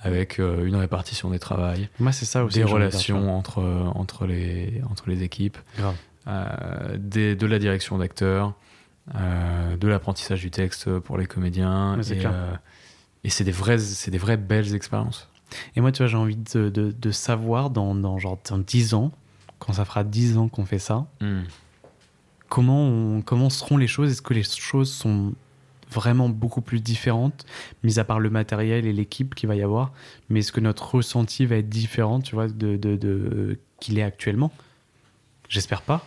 avec 0.00 0.38
une 0.38 0.76
répartition 0.76 1.30
des 1.30 1.38
travails, 1.38 1.88
Moi, 1.98 2.12
c'est 2.12 2.26
ça 2.26 2.44
aussi, 2.44 2.58
des 2.58 2.64
relations 2.64 3.36
entre, 3.36 3.62
entre, 3.94 4.26
les, 4.26 4.80
entre 4.90 5.08
les 5.08 5.22
équipes, 5.22 5.58
des, 6.26 7.34
de 7.34 7.46
la 7.46 7.58
direction 7.58 7.98
d'acteurs, 7.98 8.54
euh, 9.14 9.76
de 9.76 9.86
l'apprentissage 9.86 10.40
du 10.40 10.50
texte 10.50 10.98
pour 10.98 11.16
les 11.16 11.26
comédiens. 11.26 12.00
et, 12.00 12.26
euh, 12.26 12.56
et 13.22 13.30
c'est 13.30 13.44
des, 13.44 13.52
vraies, 13.52 13.78
des 14.08 14.18
vraies 14.18 14.36
belles 14.36 14.74
expériences. 14.74 15.30
Et 15.76 15.80
moi, 15.80 15.92
tu 15.92 15.98
vois, 15.98 16.08
j'ai 16.08 16.16
envie 16.16 16.36
de, 16.36 16.68
de, 16.70 17.10
savoir 17.12 17.70
dans, 17.70 17.94
dans, 17.94 18.18
genre, 18.18 18.38
dans 18.50 18.58
10 18.58 18.94
ans, 18.94 19.12
quand 19.60 19.74
ça 19.74 19.84
fera 19.84 20.02
10 20.02 20.38
ans 20.38 20.48
qu'on 20.48 20.64
fait 20.64 20.80
ça, 20.80 21.06
hmm. 21.20 21.42
comment, 22.48 23.20
comment 23.22 23.48
seront 23.48 23.76
les 23.76 23.86
choses? 23.86 24.10
Est-ce 24.10 24.22
que 24.22 24.34
les 24.34 24.42
choses 24.42 24.92
sont 24.92 25.34
vraiment 25.90 26.28
beaucoup 26.28 26.60
plus 26.60 26.80
différentes, 26.80 27.46
mis 27.82 27.98
à 27.98 28.04
part 28.04 28.20
le 28.20 28.30
matériel 28.30 28.86
et 28.86 28.92
l'équipe 28.92 29.34
qu'il 29.34 29.48
va 29.48 29.56
y 29.56 29.62
avoir, 29.62 29.92
mais 30.28 30.40
est-ce 30.40 30.52
que 30.52 30.60
notre 30.60 30.94
ressenti 30.94 31.46
va 31.46 31.56
être 31.56 31.68
différent, 31.68 32.20
tu 32.20 32.34
vois, 32.34 32.48
de, 32.48 32.76
de, 32.76 32.96
de 32.96 33.58
qu'il 33.80 33.98
est 33.98 34.02
actuellement? 34.02 34.52
J'espère 35.48 35.82
pas. 35.82 36.04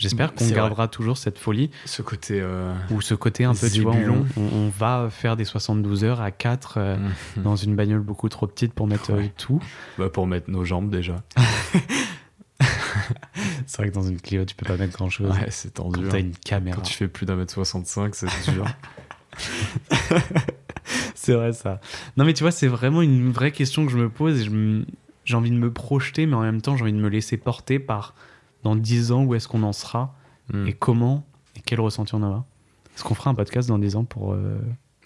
J'espère 0.00 0.34
qu'on 0.34 0.48
gardera 0.48 0.88
toujours 0.88 1.18
cette 1.18 1.38
folie. 1.38 1.70
Ce 1.84 2.00
côté. 2.00 2.40
Euh, 2.40 2.72
ou 2.90 3.02
ce 3.02 3.14
côté 3.14 3.44
un 3.44 3.54
peu, 3.54 3.68
du 3.68 3.82
vois, 3.82 3.94
on, 4.36 4.70
va 4.70 5.08
faire 5.10 5.36
des 5.36 5.44
72 5.44 6.04
heures 6.04 6.22
à 6.22 6.30
4 6.30 6.74
euh, 6.76 6.96
mhm. 6.96 7.42
dans 7.42 7.56
une 7.56 7.76
bagnole 7.76 8.00
beaucoup 8.00 8.30
trop 8.30 8.46
petite 8.46 8.72
pour 8.72 8.86
mettre 8.86 9.12
euh, 9.12 9.26
tout. 9.36 9.60
Bah 9.98 10.08
pour 10.08 10.26
mettre 10.26 10.50
nos 10.50 10.64
jambes 10.64 10.90
déjà. 10.90 11.16
c'est 13.66 13.78
vrai 13.78 13.90
que 13.90 13.94
dans 13.94 14.02
une 14.02 14.20
Clio, 14.20 14.44
tu 14.44 14.54
peux 14.54 14.66
pas 14.66 14.76
mettre 14.76 14.92
grand 14.92 15.10
chose. 15.10 15.30
Ouais, 15.30 15.50
c'est 15.50 15.74
tendu. 15.74 16.02
Quand 16.02 16.08
t'as 16.10 16.20
une 16.20 16.36
caméra. 16.36 16.76
Quand 16.76 16.82
tu 16.82 16.94
fais 16.94 17.08
plus 17.08 17.26
d'un 17.26 17.36
mètre 17.36 17.52
65, 17.52 18.14
c'est 18.14 18.26
dur. 18.52 18.66
c'est 21.14 21.34
vrai 21.34 21.52
ça. 21.52 21.80
Non 22.16 22.24
mais 22.24 22.34
tu 22.34 22.42
vois, 22.42 22.50
c'est 22.50 22.66
vraiment 22.68 23.02
une 23.02 23.30
vraie 23.30 23.52
question 23.52 23.86
que 23.86 23.92
je 23.92 23.98
me 23.98 24.08
pose 24.08 24.40
et 24.40 24.84
j'ai 25.24 25.36
envie 25.36 25.50
de 25.50 25.56
me 25.56 25.72
projeter, 25.72 26.26
mais 26.26 26.34
en 26.34 26.42
même 26.42 26.60
temps, 26.60 26.76
j'ai 26.76 26.82
envie 26.82 26.92
de 26.92 26.98
me 26.98 27.08
laisser 27.08 27.36
porter 27.36 27.78
par 27.78 28.14
dans 28.62 28.76
10 28.76 29.12
ans, 29.12 29.24
où 29.24 29.34
est-ce 29.34 29.48
qu'on 29.48 29.62
en 29.62 29.72
sera 29.72 30.14
hmm. 30.52 30.66
et 30.66 30.72
comment 30.72 31.26
et 31.56 31.60
quel 31.60 31.80
ressenti 31.80 32.14
on 32.14 32.22
aura. 32.22 32.44
Est-ce 32.94 33.04
qu'on 33.04 33.14
fera 33.14 33.30
un 33.30 33.34
podcast 33.34 33.68
dans 33.68 33.78
10 33.78 33.96
ans 33.96 34.04
pour. 34.04 34.32
Euh, 34.32 34.58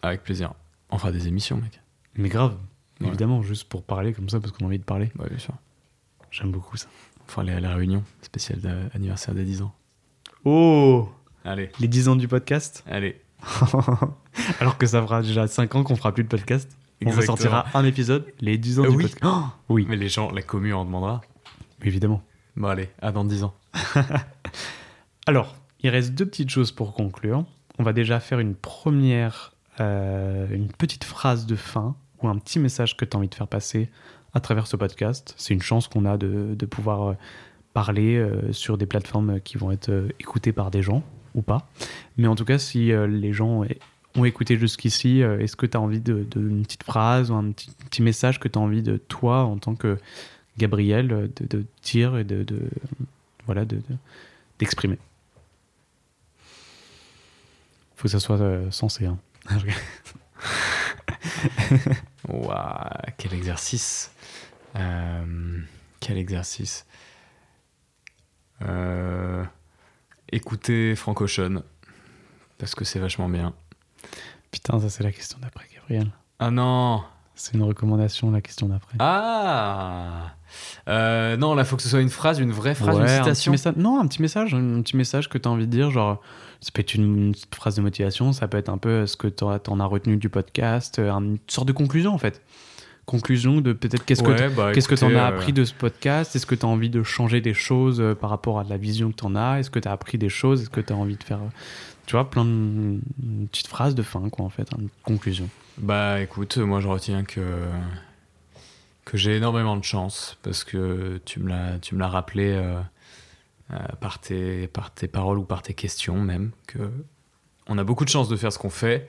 Avec 0.03 0.23
plaisir. 0.23 0.55
On 0.91 0.99
fera 0.99 1.13
des 1.13 1.29
émissions, 1.29 1.57
mec. 1.57 1.81
Mais 2.17 2.29
grave, 2.29 2.57
évidemment, 3.01 3.43
juste 3.43 3.69
pour 3.69 3.83
parler 3.83 4.13
comme 4.13 4.29
ça, 4.29 4.41
parce 4.41 4.53
qu'on 4.53 4.65
a 4.65 4.69
envie 4.69 4.79
de 4.79 4.85
parler. 4.85 5.11
Ouais, 5.19 5.29
bien 5.29 5.39
sûr. 5.39 5.55
J'aime 6.31 6.51
beaucoup 6.51 6.77
ça. 6.77 6.89
Fera 7.27 7.43
aller 7.43 7.53
à 7.53 7.61
la 7.61 7.75
réunion 7.75 8.03
spéciale 8.23 8.61
d'anniversaire 8.61 9.35
des 9.35 9.45
10 9.45 9.63
ans. 9.63 9.75
Oh 10.45 11.09
Allez. 11.45 11.71
Les 11.81 11.89
10 11.89 12.09
ans 12.09 12.17
du 12.17 12.29
podcast 12.29 12.85
Allez. 12.87 13.21
Alors 14.61 14.79
que 14.79 14.87
ça 14.87 15.03
fera 15.03 15.23
déjà 15.23 15.47
5 15.47 15.75
ans 15.75 15.85
qu'on 15.85 15.97
fera 15.97 16.13
plus 16.13 16.25
de 16.25 16.29
podcast. 16.29 16.71
On 17.05 17.21
sortira 17.21 17.67
un 17.75 17.85
épisode, 17.85 18.27
les 18.41 18.57
10 18.57 18.81
ans 18.81 18.83
du 18.89 18.97
podcast. 18.97 19.19
Oh 19.25 19.45
oui. 19.69 19.87
Mais 19.89 19.97
les 19.97 20.09
gens, 20.09 20.31
la 20.31 20.43
commune 20.43 20.75
en 20.75 20.85
demandera. 20.85 21.21
Évidemment. 21.83 22.23
Bon, 22.57 22.69
allez, 22.69 22.89
à 23.03 23.13
dans 23.13 23.25
10 23.25 23.45
ans. 23.45 23.55
Alors, 25.27 25.57
il 25.81 25.91
reste 25.91 26.15
deux 26.15 26.27
petites 26.27 26.51
choses 26.51 26.73
pour 26.73 26.95
conclure. 26.95 27.45
On 27.79 27.83
va 27.83 27.93
déjà 27.93 28.21
faire 28.21 28.39
une 28.39 28.55
première, 28.55 29.55
euh, 29.81 30.47
une 30.51 30.69
petite 30.69 31.05
phrase 31.05 31.47
de 31.47 31.57
fin 31.57 31.97
ou 32.23 32.29
un 32.29 32.39
petit 32.39 32.59
message 32.59 32.97
que 32.97 33.05
tu 33.05 33.17
as 33.17 33.19
envie 33.19 33.29
de 33.29 33.35
faire 33.35 33.49
passer 33.49 33.91
à 34.35 34.41
travers 34.41 34.67
ce 34.67 34.77
podcast. 34.77 35.35
C'est 35.37 35.55
une 35.55 35.63
chance 35.63 35.89
qu'on 35.89 36.05
a 36.05 36.17
de, 36.17 36.55
de 36.55 36.67
pouvoir 36.67 37.03
euh, 37.03 37.15
parler 37.73 38.17
euh, 38.17 38.53
sur 38.53 38.79
des 38.79 38.87
plateformes 38.87 39.41
qui 39.41 39.57
vont 39.57 39.71
être 39.71 40.09
écoutées 40.21 40.53
par 40.53 40.71
des 40.71 40.83
gens 40.83 41.03
ou 41.35 41.43
pas. 41.43 41.69
Mais 42.17 42.29
en 42.29 42.37
tout 42.37 42.45
cas, 42.45 42.59
si 42.59 42.93
les 43.09 43.33
gens 43.33 43.65
ont 44.15 44.25
écouté 44.25 44.57
jusqu'ici, 44.57 45.21
est-ce 45.21 45.57
que 45.57 45.67
tu 45.67 45.77
as 45.77 45.81
envie 45.81 45.99
d'une 45.99 46.29
de, 46.29 46.41
une 46.41 46.63
petite 46.63 46.85
phrase 46.85 47.33
ou 47.33 47.35
un 47.35 47.51
petit, 47.51 48.03
message 48.03 48.39
que 48.39 48.47
tu 48.47 48.59
as 48.59 48.63
envie 48.63 48.83
de 48.83 48.97
toi 48.97 49.43
en 49.43 49.59
tant 49.59 49.75
que 49.75 49.99
Gabriel 50.59 51.13
euh, 51.13 51.29
de, 51.37 51.59
de 51.59 51.65
dire 51.83 52.17
et 52.17 52.25
de, 52.25 52.45
de 52.45 52.61
voilà 53.47 53.65
d'exprimer? 54.59 54.99
Faut 57.97 58.05
que 58.05 58.09
ça 58.09 58.21
soit 58.21 58.41
euh. 58.41 58.71
Hein. 59.03 59.19
quel 63.19 63.35
exercice. 63.35 64.14
Euh, 64.77 65.59
Quel 66.01 66.19
exercice. 66.19 66.87
écoutez 70.33 70.97
Frank 70.97 71.21
Ocean, 71.21 71.63
parce 72.59 72.75
que 72.75 72.85
c'est 72.85 72.99
vachement 72.99 73.29
bien. 73.29 73.55
Putain, 74.51 74.81
ça 74.81 74.89
c'est 74.89 75.03
la 75.03 75.13
question 75.13 75.39
d'après, 75.41 75.67
Gabriel. 75.75 76.11
Ah 76.39 76.51
non 76.51 77.03
C'est 77.35 77.55
une 77.55 77.63
recommandation, 77.63 78.31
la 78.31 78.41
question 78.41 78.69
d'après. 78.69 78.97
Ah 78.99 80.35
euh, 80.89 81.37
Non, 81.37 81.55
là, 81.55 81.65
faut 81.65 81.77
que 81.77 81.83
ce 81.83 81.89
soit 81.89 82.01
une 82.01 82.11
phrase, 82.11 82.39
une 82.39 82.53
vraie 82.53 82.75
phrase, 82.75 82.99
une 82.99 83.35
citation. 83.35 83.73
non, 83.77 84.01
un 84.01 84.07
petit 84.07 84.23
message, 84.23 84.55
un 84.55 84.83
petit 84.83 84.97
message 84.97 85.29
que 85.29 85.39
tu 85.39 85.49
as 85.49 85.51
envie 85.51 85.67
de 85.67 85.71
dire, 85.71 85.91
genre, 85.91 86.21
ça 86.61 86.71
peut 86.73 86.81
être 86.81 86.95
une, 86.95 87.35
phrase 87.55 87.77
de 87.77 87.83
motivation, 87.83 88.33
ça 88.33 88.49
peut 88.49 88.59
être 88.59 88.69
un 88.69 88.79
peu 88.79 89.07
ce 89.07 89.17
que 89.17 89.29
tu 89.29 89.45
en 89.45 89.81
as 89.81 89.85
retenu 89.85 90.17
du 90.17 90.29
podcast, 90.29 90.99
euh, 90.99 91.11
une 91.11 91.39
sorte 91.47 91.69
de 91.69 91.73
conclusion 91.73 92.13
en 92.13 92.19
fait. 92.19 92.43
Conclusion 93.07 93.61
de 93.61 93.73
peut-être 93.73 94.05
qu'est-ce 94.05 94.23
que 94.23 94.49
bah, 94.55 94.73
qu'est-ce 94.73 94.89
que 94.89 94.95
tu 94.95 95.05
en 95.05 95.15
as 95.15 95.25
euh, 95.25 95.29
appris 95.29 95.53
de 95.53 95.65
ce 95.65 95.75
podcast? 95.75 96.35
Est-ce 96.35 96.47
que 96.47 96.55
tu 96.55 96.65
as 96.65 96.69
envie 96.69 96.91
de 96.91 97.03
changer 97.03 97.41
des 97.41 97.55
choses 97.55 98.03
par 98.21 98.31
rapport 98.31 98.59
à 98.59 98.65
la 98.65 98.77
vision 98.77 99.11
que 99.11 99.17
tu 99.17 99.25
en 99.25 99.37
as? 99.37 99.61
Est-ce 99.61 99.71
que 99.71 99.79
tu 99.79 99.89
as 99.89 99.93
appris 99.93 100.19
des 100.19 100.31
choses? 100.31 100.63
Est-ce 100.63 100.71
que 100.71 100.81
tu 100.81 100.93
as 100.93 100.97
envie 100.97 101.17
de 101.17 101.23
faire 101.23 101.41
tu 102.07 102.13
vois, 102.13 102.29
plein 102.29 102.45
de 102.45 103.01
petites 103.51 103.67
phrases 103.67 103.95
de 103.95 104.03
fin, 104.03 104.29
quoi, 104.29 104.45
en 104.45 104.51
fait, 104.51 104.69
une 104.79 104.89
conclusion. 105.03 105.49
Bah 105.79 106.21
écoute, 106.21 106.59
moi 106.59 106.81
je 106.81 106.89
retiens 106.89 107.25
que, 107.25 107.41
que 109.05 109.17
j'ai 109.17 109.37
énormément 109.37 109.77
de 109.77 109.85
chance 109.85 110.39
parce 110.43 110.65
que 110.65 111.21
tu 111.25 111.41
me 111.41 111.49
l'as, 111.49 111.79
tu 111.81 111.95
me 111.95 112.01
l'as 112.01 112.09
rappelé 112.09 112.53
euh, 112.53 112.79
euh, 113.73 113.77
par, 114.01 114.21
tes, 114.21 114.69
par 114.69 114.93
tes 114.93 115.09
paroles 115.09 115.39
ou 115.39 115.45
par 115.45 115.63
tes 115.63 115.75
questions 115.75 116.21
même, 116.21 116.51
que 116.67 116.91
on 117.67 117.79
a 117.79 117.85
beaucoup 117.85 118.05
de 118.05 118.11
chance 118.11 118.29
de 118.29 118.37
faire 118.37 118.53
ce 118.53 118.59
qu'on 118.59 118.71
fait. 118.71 119.09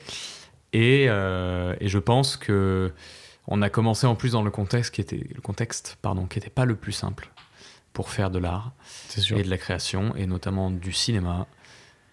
Et, 0.72 1.06
euh, 1.10 1.76
et 1.82 1.90
je 1.90 2.00
pense 2.00 2.38
que 2.38 2.94
on 3.48 3.62
a 3.62 3.70
commencé 3.70 4.08
en 4.08 4.16
plus 4.16 4.32
dans 4.32 4.44
le 4.44 4.52
contexte 4.52 4.94
qui 4.94 5.02
était 5.02 5.28
le 5.34 5.42
contexte 5.42 5.98
pardon 6.02 6.26
qui 6.26 6.40
était 6.40 6.50
pas 6.50 6.66
le 6.66 6.76
plus 6.76 6.92
simple 6.92 7.30
pour 7.94 8.10
faire 8.10 8.30
de 8.30 8.40
l'art 8.40 8.74
et 9.32 9.44
de 9.44 9.50
la 9.50 9.58
création 9.58 10.16
et 10.16 10.28
notamment 10.28 10.70
du 10.70 10.92
cinéma 10.92 11.48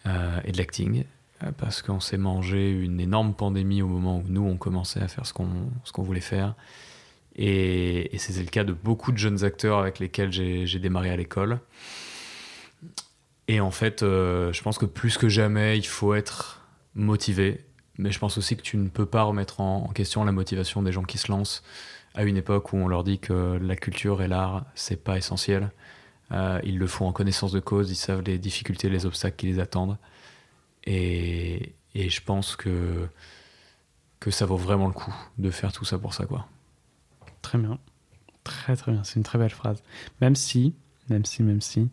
euh, 0.07 0.41
et 0.45 0.51
de 0.51 0.59
l'acting, 0.59 1.05
euh, 1.43 1.53
parce 1.59 1.81
qu'on 1.81 2.01
s'est 2.01 2.17
mangé 2.17 2.71
une 2.71 2.99
énorme 2.99 3.35
pandémie 3.35 3.83
au 3.83 3.87
moment 3.87 4.19
où 4.19 4.25
nous, 4.27 4.45
on 4.45 4.57
commençait 4.57 5.01
à 5.01 5.07
faire 5.07 5.27
ce 5.27 5.33
qu'on 5.33 5.71
qu'on 5.93 6.03
voulait 6.03 6.21
faire. 6.21 6.55
Et, 7.37 8.15
et 8.15 8.19
c'était 8.19 8.41
le 8.41 8.51
cas 8.51 8.65
de 8.65 8.73
beaucoup 8.73 9.13
de 9.13 9.19
jeunes 9.19 9.45
acteurs 9.45 9.79
avec 9.79 10.01
lesquels 10.01 10.33
j'ai 10.33 10.79
démarré 10.79 11.11
à 11.11 11.17
l'école. 11.17 11.61
Et 13.49 13.61
en 13.61 13.71
fait, 13.71 14.03
euh, 14.03 14.53
je 14.53 14.63
pense 14.63 14.79
que 14.79 14.87
plus 14.87 15.19
que 15.19 15.29
jamais, 15.29 15.79
il 15.79 15.87
faut 15.87 16.15
être 16.15 16.67
motivé. 16.95 17.65
Mais 17.99 18.11
je 18.11 18.19
pense 18.19 18.39
aussi 18.39 18.57
que 18.57 18.63
tu 18.63 18.77
ne 18.77 18.89
peux 18.89 19.07
pas 19.07 19.23
remettre 19.23 19.61
en, 19.61 19.89
question 19.89 20.25
la 20.25 20.33
motivation 20.33 20.83
des 20.83 20.93
gens 20.93 21.03
qui 21.03 21.19
se 21.19 21.31
lancent 21.31 21.63
à 22.15 22.25
une 22.25 22.37
époque 22.37 22.73
où 22.73 22.77
on 22.77 22.89
leur 22.89 23.05
dit 23.05 23.19
que 23.19 23.59
la 23.61 23.77
culture 23.77 24.23
et 24.23 24.29
l'art, 24.29 24.65
c'est 24.75 25.03
pas 25.03 25.17
essentiel. 25.17 25.71
Euh, 26.31 26.61
ils 26.65 26.79
le 26.79 26.87
font 26.87 27.07
en 27.07 27.13
connaissance 27.13 27.53
de 27.53 27.61
cause, 27.61 27.91
ils 27.91 27.97
savent 27.97 28.23
les 28.23 28.39
difficultés, 28.39 28.89
les 28.89 29.07
obstacles 29.07 29.37
qui 29.37 29.47
les 29.47 29.59
attendent. 29.61 29.99
Et, 30.85 31.75
et 31.95 32.09
je 32.09 32.23
pense 32.23 32.57
que, 32.57 33.09
que 34.21 34.31
ça 34.31 34.47
vaut 34.47 34.57
vraiment 34.57 34.87
le 34.87 34.95
coup 34.95 35.15
de 35.39 35.51
faire 35.51 35.73
tout 35.73 35.85
ça 35.85 35.99
pour 35.99 36.15
ça. 36.15 36.27
Quoi. 36.27 36.47
Très 37.43 37.59
bien. 37.59 37.79
Très 38.45 38.77
très 38.77 38.93
bien. 38.93 39.05
C'est 39.05 39.17
une 39.17 39.23
très 39.23 39.39
belle 39.39 39.51
phrase. 39.51 39.83
Même 40.21 40.37
si, 40.37 40.75
même 41.09 41.25
si, 41.25 41.43
même 41.43 41.61
si, 41.61 41.89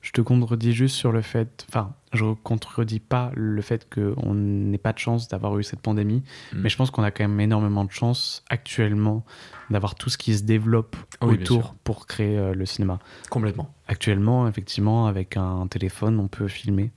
je 0.00 0.12
te 0.12 0.20
contredis 0.20 0.72
juste 0.72 0.96
sur 0.96 1.12
le 1.12 1.22
fait, 1.22 1.64
enfin, 1.68 1.94
je 2.12 2.24
contredis 2.42 3.00
pas 3.00 3.30
le 3.34 3.62
fait 3.62 3.88
qu'on 3.92 4.34
n'ait 4.34 4.78
pas 4.78 4.92
de 4.92 4.98
chance 4.98 5.28
d'avoir 5.28 5.58
eu 5.58 5.62
cette 5.62 5.80
pandémie, 5.80 6.22
mm. 6.52 6.60
mais 6.60 6.68
je 6.68 6.76
pense 6.76 6.90
qu'on 6.90 7.02
a 7.02 7.10
quand 7.10 7.24
même 7.24 7.40
énormément 7.40 7.84
de 7.84 7.90
chance 7.90 8.44
actuellement 8.48 9.24
d'avoir 9.70 9.94
tout 9.94 10.10
ce 10.10 10.18
qui 10.18 10.36
se 10.36 10.42
développe 10.42 10.96
autour 11.20 11.74
pour 11.84 12.06
créer 12.06 12.38
euh, 12.38 12.54
le 12.54 12.66
cinéma. 12.66 12.98
Complètement. 13.30 13.72
Actuellement, 13.88 14.48
effectivement, 14.48 15.06
avec 15.06 15.36
un 15.36 15.66
téléphone, 15.66 16.18
on 16.18 16.28
peut 16.28 16.48
filmer. 16.48 16.90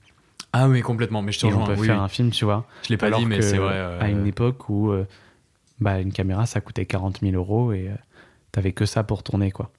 Ah 0.52 0.68
oui, 0.68 0.80
complètement. 0.80 1.22
Mais 1.22 1.32
je 1.32 1.40
te 1.40 1.46
rejoins. 1.46 1.64
On 1.64 1.66
peut 1.66 1.76
faire 1.76 2.00
un 2.00 2.08
film, 2.08 2.30
tu 2.30 2.44
vois. 2.44 2.66
Je 2.82 2.90
l'ai 2.90 2.96
pas 2.96 3.10
dit, 3.10 3.26
mais 3.26 3.42
c'est 3.42 3.58
vrai. 3.58 3.74
Euh, 3.74 4.00
à 4.00 4.08
une 4.08 4.26
époque 4.26 4.68
où 4.68 4.90
euh, 4.90 5.06
bah, 5.80 6.00
une 6.00 6.12
caméra, 6.12 6.46
ça 6.46 6.60
coûtait 6.60 6.86
40 6.86 7.20
000 7.20 7.34
euros 7.34 7.72
et 7.72 7.90
t'avais 8.52 8.72
que 8.72 8.86
ça 8.86 9.04
pour 9.04 9.22
tourner, 9.22 9.50
quoi. 9.50 9.70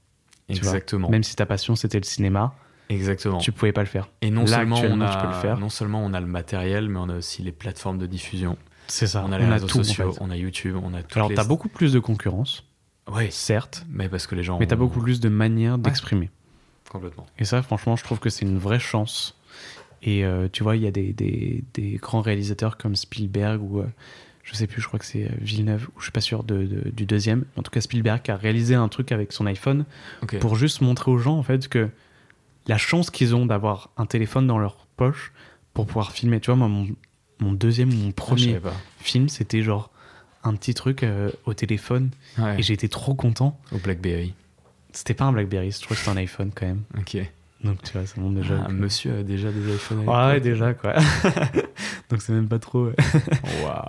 Exactement. 0.50 1.10
Même 1.10 1.24
si 1.24 1.36
ta 1.36 1.46
passion 1.46 1.76
c'était 1.76 2.00
le 2.00 2.06
cinéma, 2.06 2.54
Exactement. 2.90 3.38
tu 3.40 3.52
pouvais 3.52 3.74
pas 3.74 3.82
le 3.82 3.88
faire. 3.88 4.10
Et 4.22 4.30
non 4.30 4.48
seulement 4.48 4.80
on 4.80 5.02
a, 5.02 5.28
le 5.28 5.34
faire. 5.34 5.60
non 5.60 5.70
seulement 5.70 6.04
on 6.04 6.14
a 6.14 6.22
le 6.22 6.28
matériel, 6.28 6.90
mais 6.90 7.00
on 7.00 7.10
a 7.10 7.18
aussi 7.18 7.42
les 7.42 7.52
plateformes 7.52 7.98
de 7.98 8.06
diffusion. 8.06 8.58
C'est 8.88 9.08
ça. 9.08 9.24
On 9.28 9.32
a 9.32 9.38
les 9.38 9.46
réseaux 9.46 9.68
sociaux, 9.68 10.16
on 10.22 10.30
a 10.30 10.38
YouTube, 10.38 10.78
on 10.82 10.94
a 10.94 11.04
tout. 11.04 11.20
Alors 11.20 11.30
tu 11.30 11.40
as 11.40 11.44
beaucoup 11.44 11.70
plus 11.70 11.94
de 11.94 12.00
concurrence. 12.00 12.64
Oui. 13.12 13.28
Certes. 13.32 13.86
Mais 13.90 14.10
parce 14.10 14.28
que 14.28 14.36
les 14.36 14.44
gens. 14.44 14.60
Mais 14.60 14.68
tu 14.68 14.74
as 14.74 14.78
beaucoup 14.78 15.02
plus 15.02 15.20
de 15.20 15.30
manières 15.30 15.78
d'exprimer. 15.78 16.30
Complètement. 16.90 17.26
Et 17.38 17.46
ça, 17.46 17.62
franchement, 17.62 17.96
je 17.96 18.04
trouve 18.04 18.20
que 18.20 18.30
c'est 18.30 18.46
une 18.46 18.58
vraie 18.58 18.80
chance. 18.80 19.38
Et 20.04 20.24
euh, 20.24 20.48
tu 20.52 20.64
vois, 20.64 20.76
il 20.76 20.84
y 20.84 20.88
a 20.88 20.92
des, 20.92 21.12
des, 21.12 21.64
des, 21.74 21.94
grands 21.98 22.22
réalisateurs 22.22 22.78
comme 22.78 22.96
Spielberg 22.96 23.62
ou 23.62 23.80
euh, 23.80 23.88
je 24.48 24.56
sais 24.56 24.66
plus, 24.66 24.82
je 24.82 24.88
crois 24.88 24.98
que 24.98 25.06
c'est 25.06 25.26
euh, 25.26 25.30
Villeneuve, 25.42 25.90
ou 25.90 26.00
je 26.00 26.04
suis 26.06 26.12
pas 26.12 26.22
sûr 26.22 26.44
de, 26.44 26.90
du 26.94 27.06
deuxième. 27.06 27.44
En 27.58 27.64
tout 27.64 27.72
cas, 27.72 27.82
Spielberg 27.82 28.22
a 28.32 28.38
réalisé 28.38 28.76
un 28.76 28.88
truc 28.88 29.12
avec 29.12 29.34
son 29.34 29.46
iPhone 29.46 29.84
pour 30.40 30.56
juste 30.56 30.80
montrer 30.80 31.12
aux 31.12 31.18
gens 31.18 31.38
en 31.38 31.44
fait 31.44 31.68
que 31.68 31.90
la 32.66 32.78
chance 32.78 33.10
qu'ils 33.10 33.36
ont 33.36 33.46
d'avoir 33.46 33.90
un 33.98 34.06
téléphone 34.06 34.48
dans 34.48 34.58
leur 34.58 34.88
poche 34.96 35.34
pour 35.74 35.86
pouvoir 35.86 36.14
filmer. 36.14 36.40
Tu 36.40 36.48
vois, 36.48 36.56
moi, 36.56 36.70
mon, 36.70 36.88
mon 37.40 37.52
deuxième, 37.52 37.94
mon 37.94 38.12
premier 38.12 38.60
film, 39.00 39.28
c'était 39.28 39.62
genre 39.62 39.92
un 40.44 40.56
petit 40.56 40.74
truc 40.74 41.04
euh, 41.04 41.30
au 41.46 41.54
téléphone 41.54 42.12
et 42.58 42.62
j'étais 42.62 42.88
trop 42.88 43.16
content. 43.16 43.60
Au 43.74 43.78
Blackberry. 43.78 44.34
C'était 44.94 45.14
pas 45.14 45.26
un 45.26 45.34
Blackberry, 45.34 45.72
je 45.72 45.82
trouve 45.82 45.98
que 45.98 46.04
c'était 46.04 46.10
un 46.10 46.18
iPhone 46.18 46.52
quand 46.56 46.66
même. 46.66 46.84
Ok. 46.98 47.18
Donc 47.64 47.82
tu 47.82 47.94
vois, 47.94 48.06
ça 48.06 48.22
montre 48.22 48.36
déjà. 48.36 48.64
Ah, 48.66 48.72
monsieur 48.72 49.20
a 49.20 49.24
déjà 49.24 49.52
des 49.52 49.74
iPhones. 49.74 50.08
Ouais, 50.08 50.40
déjà 50.40 50.74
quoi. 50.74 50.94
Donc 52.10 52.22
c'est 52.22 52.34
même 52.34 52.48
pas 52.48 52.60
trop. 52.60 52.90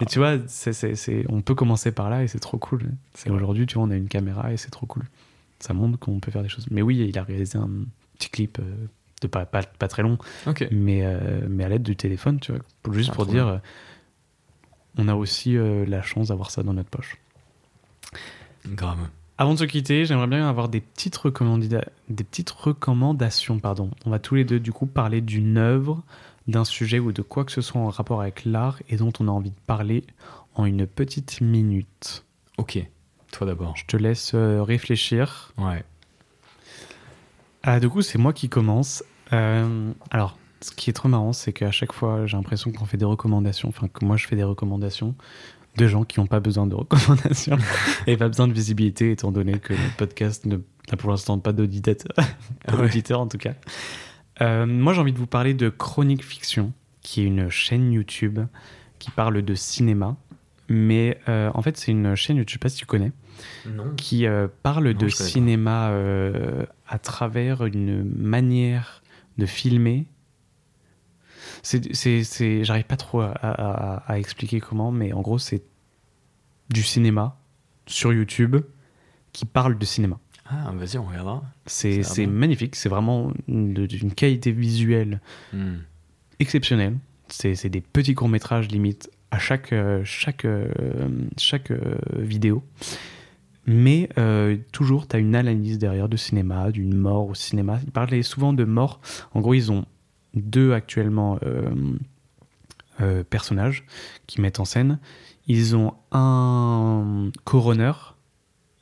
Et 0.00 0.06
tu 0.06 0.18
vois, 0.18 0.36
on 1.28 1.40
peut 1.42 1.54
commencer 1.54 1.92
par 1.92 2.10
là 2.10 2.22
et 2.22 2.28
c'est 2.28 2.40
trop 2.40 2.58
cool. 2.58 2.92
C'est 3.14 3.30
aujourd'hui, 3.30 3.66
tu 3.66 3.74
vois, 3.74 3.84
on 3.84 3.90
a 3.90 3.96
une 3.96 4.08
caméra 4.08 4.52
et 4.52 4.56
c'est 4.56 4.70
trop 4.70 4.86
cool. 4.86 5.04
Ça 5.60 5.74
montre 5.74 5.98
qu'on 5.98 6.20
peut 6.20 6.30
faire 6.30 6.42
des 6.42 6.48
choses. 6.48 6.66
Mais 6.70 6.82
oui, 6.82 6.96
il 7.08 7.18
a 7.18 7.22
réalisé 7.22 7.58
un 7.58 7.68
petit 8.18 8.30
clip 8.30 8.58
euh, 8.58 8.86
de 9.22 9.26
pas, 9.26 9.44
pas, 9.46 9.62
pas, 9.62 9.88
très 9.88 10.02
long, 10.02 10.18
mais, 10.70 11.04
euh, 11.04 11.40
mais 11.48 11.64
à 11.64 11.68
l'aide 11.68 11.82
du 11.82 11.96
téléphone, 11.96 12.38
tu 12.40 12.52
vois, 12.52 12.60
juste 12.94 13.10
ah, 13.12 13.14
pour 13.14 13.26
dire, 13.26 13.48
euh, 13.48 13.58
on 14.96 15.08
a 15.08 15.14
aussi 15.14 15.56
la 15.56 16.02
chance 16.02 16.28
d'avoir 16.28 16.50
ça 16.50 16.62
dans 16.62 16.72
notre 16.72 16.90
poche. 16.90 17.18
Grave. 18.66 19.08
Avant 19.40 19.54
de 19.54 19.60
se 19.60 19.64
quitter, 19.64 20.04
j'aimerais 20.04 20.26
bien 20.26 20.48
avoir 20.48 20.68
des 20.68 20.80
petites, 20.80 21.16
des 22.08 22.24
petites 22.24 22.50
recommandations. 22.50 23.60
Pardon. 23.60 23.92
On 24.04 24.10
va 24.10 24.18
tous 24.18 24.34
les 24.34 24.44
deux 24.44 24.58
du 24.58 24.72
coup 24.72 24.86
parler 24.86 25.20
d'une 25.20 25.58
œuvre, 25.58 26.02
d'un 26.48 26.64
sujet 26.64 26.98
ou 26.98 27.12
de 27.12 27.22
quoi 27.22 27.44
que 27.44 27.52
ce 27.52 27.60
soit 27.60 27.80
en 27.80 27.88
rapport 27.88 28.20
avec 28.20 28.44
l'art 28.44 28.80
et 28.88 28.96
dont 28.96 29.12
on 29.20 29.28
a 29.28 29.30
envie 29.30 29.52
de 29.52 29.60
parler 29.68 30.02
en 30.56 30.64
une 30.64 30.88
petite 30.88 31.40
minute. 31.40 32.24
Ok, 32.56 32.84
toi 33.30 33.46
d'abord. 33.46 33.76
Je 33.76 33.86
te 33.86 33.96
laisse 33.96 34.32
euh, 34.34 34.64
réfléchir. 34.64 35.52
Ouais. 35.56 35.84
Ah, 37.62 37.78
du 37.78 37.88
coup, 37.88 38.02
c'est 38.02 38.18
moi 38.18 38.32
qui 38.32 38.48
commence. 38.48 39.04
Euh, 39.32 39.92
alors, 40.10 40.36
ce 40.62 40.72
qui 40.72 40.90
est 40.90 40.94
trop 40.94 41.08
marrant, 41.08 41.32
c'est 41.32 41.52
qu'à 41.52 41.70
chaque 41.70 41.92
fois, 41.92 42.26
j'ai 42.26 42.36
l'impression 42.36 42.72
qu'on 42.72 42.86
fait 42.86 42.96
des 42.96 43.04
recommandations, 43.04 43.68
enfin 43.68 43.86
que 43.86 44.04
moi 44.04 44.16
je 44.16 44.26
fais 44.26 44.34
des 44.34 44.42
recommandations 44.42 45.14
de 45.78 45.86
gens 45.86 46.04
qui 46.04 46.20
n'ont 46.20 46.26
pas 46.26 46.40
besoin 46.40 46.66
de 46.66 46.74
recommandations 46.74 47.56
et 48.06 48.16
pas 48.16 48.28
besoin 48.28 48.48
de 48.48 48.52
visibilité, 48.52 49.12
étant 49.12 49.32
donné 49.32 49.58
que 49.58 49.72
le 49.72 49.96
podcast 49.96 50.44
n'a 50.44 50.58
pour 50.98 51.10
l'instant 51.10 51.38
pas 51.38 51.52
d'auditeur, 51.52 52.06
en 53.20 53.28
tout 53.28 53.38
cas. 53.38 53.54
Euh, 54.40 54.66
moi, 54.66 54.92
j'ai 54.92 55.00
envie 55.00 55.12
de 55.12 55.18
vous 55.18 55.26
parler 55.26 55.54
de 55.54 55.68
Chronique 55.68 56.24
Fiction, 56.24 56.72
qui 57.00 57.22
est 57.22 57.24
une 57.24 57.48
chaîne 57.48 57.92
YouTube 57.92 58.40
qui 58.98 59.10
parle 59.10 59.42
de 59.42 59.54
cinéma. 59.54 60.16
Mais 60.68 61.18
euh, 61.28 61.50
en 61.54 61.62
fait, 61.62 61.78
c'est 61.78 61.92
une 61.92 62.14
chaîne 62.14 62.36
YouTube, 62.36 62.48
je 62.48 62.52
sais 62.54 62.58
pas 62.58 62.68
si 62.68 62.76
tu 62.78 62.86
connais, 62.86 63.12
qui 63.96 64.26
euh, 64.26 64.48
parle 64.62 64.92
de 64.92 65.08
cinéma 65.08 65.92
à 66.86 66.98
travers 66.98 67.64
une 67.64 68.04
manière 68.04 69.02
de 69.38 69.46
filmer 69.46 70.06
c'est, 71.62 72.64
j'arrive 72.64 72.84
pas 72.84 72.96
trop 72.96 73.20
à, 73.20 74.18
expliquer 74.18 74.60
comment, 74.60 74.92
mais 74.92 75.12
en 75.12 75.20
gros, 75.20 75.38
c'est 75.38 75.62
du 76.70 76.82
cinéma 76.82 77.38
sur 77.86 78.12
YouTube 78.12 78.56
qui 79.32 79.44
parle 79.44 79.78
de 79.78 79.84
cinéma. 79.84 80.18
Ah, 80.50 80.72
vas-y, 80.74 80.98
on 80.98 81.04
regardera. 81.04 81.42
C'est, 81.66 82.26
magnifique, 82.26 82.76
c'est 82.76 82.88
vraiment 82.88 83.32
d'une 83.48 84.12
qualité 84.14 84.50
visuelle 84.50 85.20
hmm. 85.52 85.76
exceptionnelle. 86.38 86.96
C'est, 87.28 87.68
des 87.68 87.82
petits 87.82 88.14
courts-métrages 88.14 88.68
limite 88.68 89.10
à 89.30 89.38
chaque, 89.38 89.72
euh, 89.72 90.00
chaque, 90.04 90.46
euh, 90.46 90.68
chaque 91.36 91.70
euh, 91.70 91.98
vidéo. 92.16 92.62
Mais 93.66 94.08
toujours, 94.72 95.06
tu 95.06 95.16
as 95.16 95.18
une 95.18 95.34
analyse 95.34 95.78
derrière 95.78 96.08
de 96.08 96.16
cinéma, 96.16 96.70
d'une 96.70 96.94
mort 96.96 97.28
au 97.28 97.34
cinéma. 97.34 97.78
Ils 97.84 97.92
parlaient 97.92 98.22
souvent 98.22 98.54
de 98.54 98.64
mort. 98.64 98.98
En 99.34 99.40
gros, 99.40 99.52
ils 99.52 99.70
ont 99.70 99.84
deux 100.34 100.72
actuellement 100.72 101.38
euh, 101.42 101.70
euh, 103.00 103.24
personnages 103.24 103.84
qui 104.26 104.40
mettent 104.40 104.60
en 104.60 104.64
scène. 104.64 104.98
Ils 105.46 105.76
ont 105.76 105.94
un 106.12 107.30
coroner, 107.44 107.92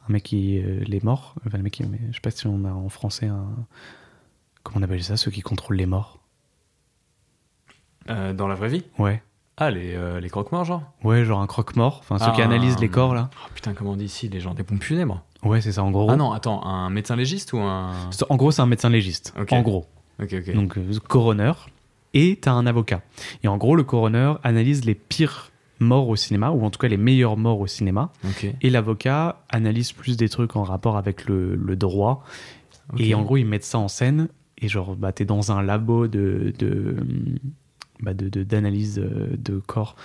un 0.08 0.12
mec 0.12 0.24
qui 0.24 0.58
euh, 0.58 0.80
les 0.86 1.00
morts. 1.00 1.34
Enfin, 1.46 1.56
le 1.58 1.62
mec 1.62 1.72
qui, 1.74 1.84
je 1.84 2.14
sais 2.14 2.20
pas 2.20 2.30
si 2.30 2.46
on 2.46 2.64
a 2.64 2.72
en 2.72 2.88
français 2.88 3.26
un. 3.26 3.46
Comment 4.62 4.80
on 4.80 4.82
appelle 4.82 5.02
ça, 5.04 5.16
ceux 5.16 5.30
qui 5.30 5.42
contrôlent 5.42 5.76
les 5.76 5.86
morts 5.86 6.18
Euh, 8.10 8.32
dans 8.32 8.48
la 8.48 8.54
vraie 8.56 8.68
vie? 8.68 8.84
Ouais. 8.98 9.22
Ah, 9.58 9.70
les, 9.70 9.94
euh, 9.94 10.20
les 10.20 10.28
croque-morts, 10.28 10.64
genre? 10.64 10.82
Ouais, 11.02 11.24
genre 11.24 11.40
un 11.40 11.46
croque-mort. 11.46 11.98
Enfin, 12.00 12.18
ceux 12.18 12.30
qui 12.32 12.42
Ah, 12.42 12.44
analysent 12.44 12.78
les 12.78 12.90
corps, 12.90 13.14
là. 13.14 13.30
Oh, 13.42 13.48
putain, 13.54 13.72
comment 13.72 13.92
on 13.92 13.96
dit 13.96 14.04
ici 14.04 14.28
Les 14.28 14.38
gens 14.40 14.52
des 14.54 14.64
pompes 14.64 14.82
funèbres 14.82 15.22
Ouais, 15.42 15.60
c'est 15.62 15.72
ça, 15.72 15.82
en 15.82 15.90
gros. 15.90 16.10
Ah 16.10 16.16
non, 16.16 16.32
attends, 16.32 16.62
un 16.66 16.90
médecin 16.90 17.16
légiste 17.16 17.52
ou 17.54 17.58
un. 17.58 18.10
En 18.28 18.36
gros, 18.36 18.50
c'est 18.50 18.60
un 18.60 18.66
médecin 18.66 18.90
légiste. 18.90 19.32
En 19.50 19.62
gros. 19.62 19.86
Ok, 20.22 20.34
ok. 20.34 20.54
Donc, 20.54 20.78
euh, 20.78 20.82
coroner. 21.08 21.52
Et 22.14 22.38
t'as 22.40 22.52
un 22.52 22.66
avocat. 22.66 23.02
Et 23.42 23.48
en 23.48 23.56
gros, 23.58 23.76
le 23.76 23.82
coroner 23.84 24.34
analyse 24.42 24.84
les 24.84 24.94
pires 24.94 25.50
morts 25.80 26.08
au 26.08 26.16
cinéma, 26.16 26.50
ou 26.50 26.64
en 26.64 26.70
tout 26.70 26.78
cas 26.78 26.88
les 26.88 26.96
meilleures 26.96 27.36
morts 27.36 27.60
au 27.60 27.66
cinéma. 27.66 28.10
Et 28.62 28.70
l'avocat 28.70 29.42
analyse 29.50 29.92
plus 29.92 30.16
des 30.16 30.28
trucs 30.30 30.56
en 30.56 30.62
rapport 30.62 30.96
avec 30.96 31.26
le, 31.26 31.54
le 31.54 31.76
droit. 31.76 32.24
Et 32.98 33.14
en 33.14 33.22
gros, 33.22 33.36
ils 33.36 33.44
mettent 33.44 33.64
ça 33.64 33.78
en 33.78 33.88
scène. 33.88 34.28
Et 34.58 34.68
genre, 34.68 34.96
bah, 34.96 35.12
t'es 35.12 35.26
dans 35.26 35.52
un 35.52 35.62
labo 35.62 36.06
de, 36.08 36.54
de, 36.58 36.96
bah, 38.00 38.14
de- 38.14 38.30
de- 38.30 38.42
d'analyse 38.44 38.98
euh, 38.98 39.28
de 39.36 39.58
corps 39.58 39.96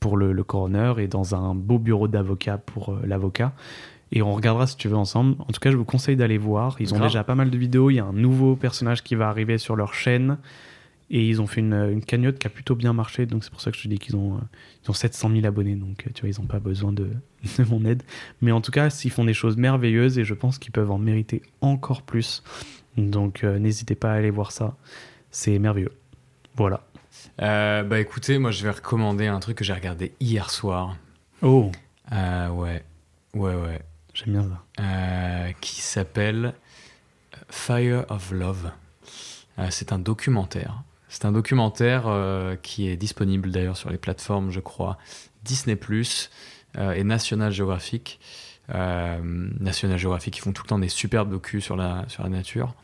pour 0.00 0.18
le, 0.18 0.32
le 0.34 0.44
coroner 0.44 0.94
et 0.98 1.08
dans 1.08 1.34
un 1.34 1.54
beau 1.54 1.78
bureau 1.78 2.08
d'avocat 2.08 2.58
pour 2.58 2.90
euh, 2.90 3.00
l'avocat. 3.06 3.54
Et 4.16 4.22
on 4.22 4.32
regardera 4.32 4.66
si 4.68 4.76
tu 4.76 4.86
veux 4.88 4.96
ensemble. 4.96 5.34
En 5.40 5.46
tout 5.52 5.58
cas, 5.60 5.70
je 5.72 5.76
vous 5.76 5.84
conseille 5.84 6.14
d'aller 6.16 6.38
voir. 6.38 6.76
Ils 6.78 6.94
ont 6.94 6.98
Grave. 6.98 7.08
déjà 7.08 7.24
pas 7.24 7.34
mal 7.34 7.50
de 7.50 7.58
vidéos. 7.58 7.90
Il 7.90 7.94
y 7.94 7.98
a 7.98 8.04
un 8.04 8.12
nouveau 8.12 8.54
personnage 8.54 9.02
qui 9.02 9.16
va 9.16 9.28
arriver 9.28 9.58
sur 9.58 9.74
leur 9.76 9.92
chaîne. 9.92 10.38
Et 11.10 11.28
ils 11.28 11.42
ont 11.42 11.46
fait 11.48 11.60
une, 11.60 11.74
une 11.74 12.02
cagnotte 12.02 12.38
qui 12.38 12.46
a 12.46 12.50
plutôt 12.50 12.76
bien 12.76 12.92
marché. 12.92 13.26
Donc 13.26 13.42
c'est 13.44 13.50
pour 13.50 13.60
ça 13.60 13.70
que 13.72 13.76
je 13.76 13.82
te 13.82 13.88
dis 13.88 13.98
qu'ils 13.98 14.14
ont, 14.16 14.36
euh, 14.36 14.40
ils 14.84 14.90
ont 14.90 14.94
700 14.94 15.30
000 15.32 15.44
abonnés. 15.46 15.74
Donc 15.74 16.04
euh, 16.06 16.10
tu 16.14 16.22
vois, 16.22 16.30
ils 16.30 16.40
n'ont 16.40 16.46
pas 16.46 16.60
besoin 16.60 16.92
de, 16.92 17.10
de 17.58 17.64
mon 17.64 17.84
aide. 17.84 18.02
Mais 18.40 18.52
en 18.52 18.60
tout 18.60 18.70
cas, 18.70 18.88
ils 19.04 19.10
font 19.10 19.24
des 19.24 19.34
choses 19.34 19.56
merveilleuses 19.56 20.16
et 20.18 20.24
je 20.24 20.32
pense 20.34 20.58
qu'ils 20.58 20.72
peuvent 20.72 20.92
en 20.92 20.98
mériter 20.98 21.42
encore 21.60 22.02
plus. 22.02 22.42
Donc 22.96 23.42
euh, 23.42 23.58
n'hésitez 23.58 23.96
pas 23.96 24.12
à 24.12 24.14
aller 24.14 24.30
voir 24.30 24.52
ça. 24.52 24.76
C'est 25.32 25.58
merveilleux. 25.58 25.92
Voilà. 26.54 26.86
Euh, 27.42 27.82
bah 27.82 27.98
écoutez, 27.98 28.38
moi 28.38 28.52
je 28.52 28.62
vais 28.62 28.70
recommander 28.70 29.26
un 29.26 29.40
truc 29.40 29.58
que 29.58 29.64
j'ai 29.64 29.72
regardé 29.72 30.12
hier 30.20 30.50
soir. 30.50 30.96
Oh, 31.42 31.72
Euh, 32.12 32.48
ouais, 32.50 32.84
ouais, 33.34 33.54
ouais. 33.56 33.80
J'aime 34.14 34.32
bien 34.32 34.42
ça. 34.42 34.82
Euh, 34.82 35.52
qui 35.60 35.80
s'appelle 35.80 36.54
Fire 37.50 38.04
of 38.08 38.30
Love. 38.30 38.70
Euh, 39.58 39.66
c'est 39.70 39.92
un 39.92 39.98
documentaire. 39.98 40.82
C'est 41.08 41.24
un 41.26 41.32
documentaire 41.32 42.04
euh, 42.06 42.56
qui 42.56 42.88
est 42.88 42.96
disponible 42.96 43.50
d'ailleurs 43.50 43.76
sur 43.76 43.90
les 43.90 43.98
plateformes, 43.98 44.50
je 44.50 44.60
crois, 44.60 44.98
Disney 45.44 45.78
et 46.76 47.04
National 47.04 47.52
Geographic. 47.52 48.18
Euh, 48.72 49.18
National 49.60 49.98
Geographic, 49.98 50.36
ils 50.38 50.40
font 50.40 50.52
tout 50.52 50.62
le 50.62 50.68
temps 50.68 50.78
des 50.78 50.88
superbes 50.88 51.30
docus 51.30 51.64
sur 51.64 51.76
la, 51.76 52.04
sur 52.08 52.22
la 52.22 52.28
nature. 52.28 52.74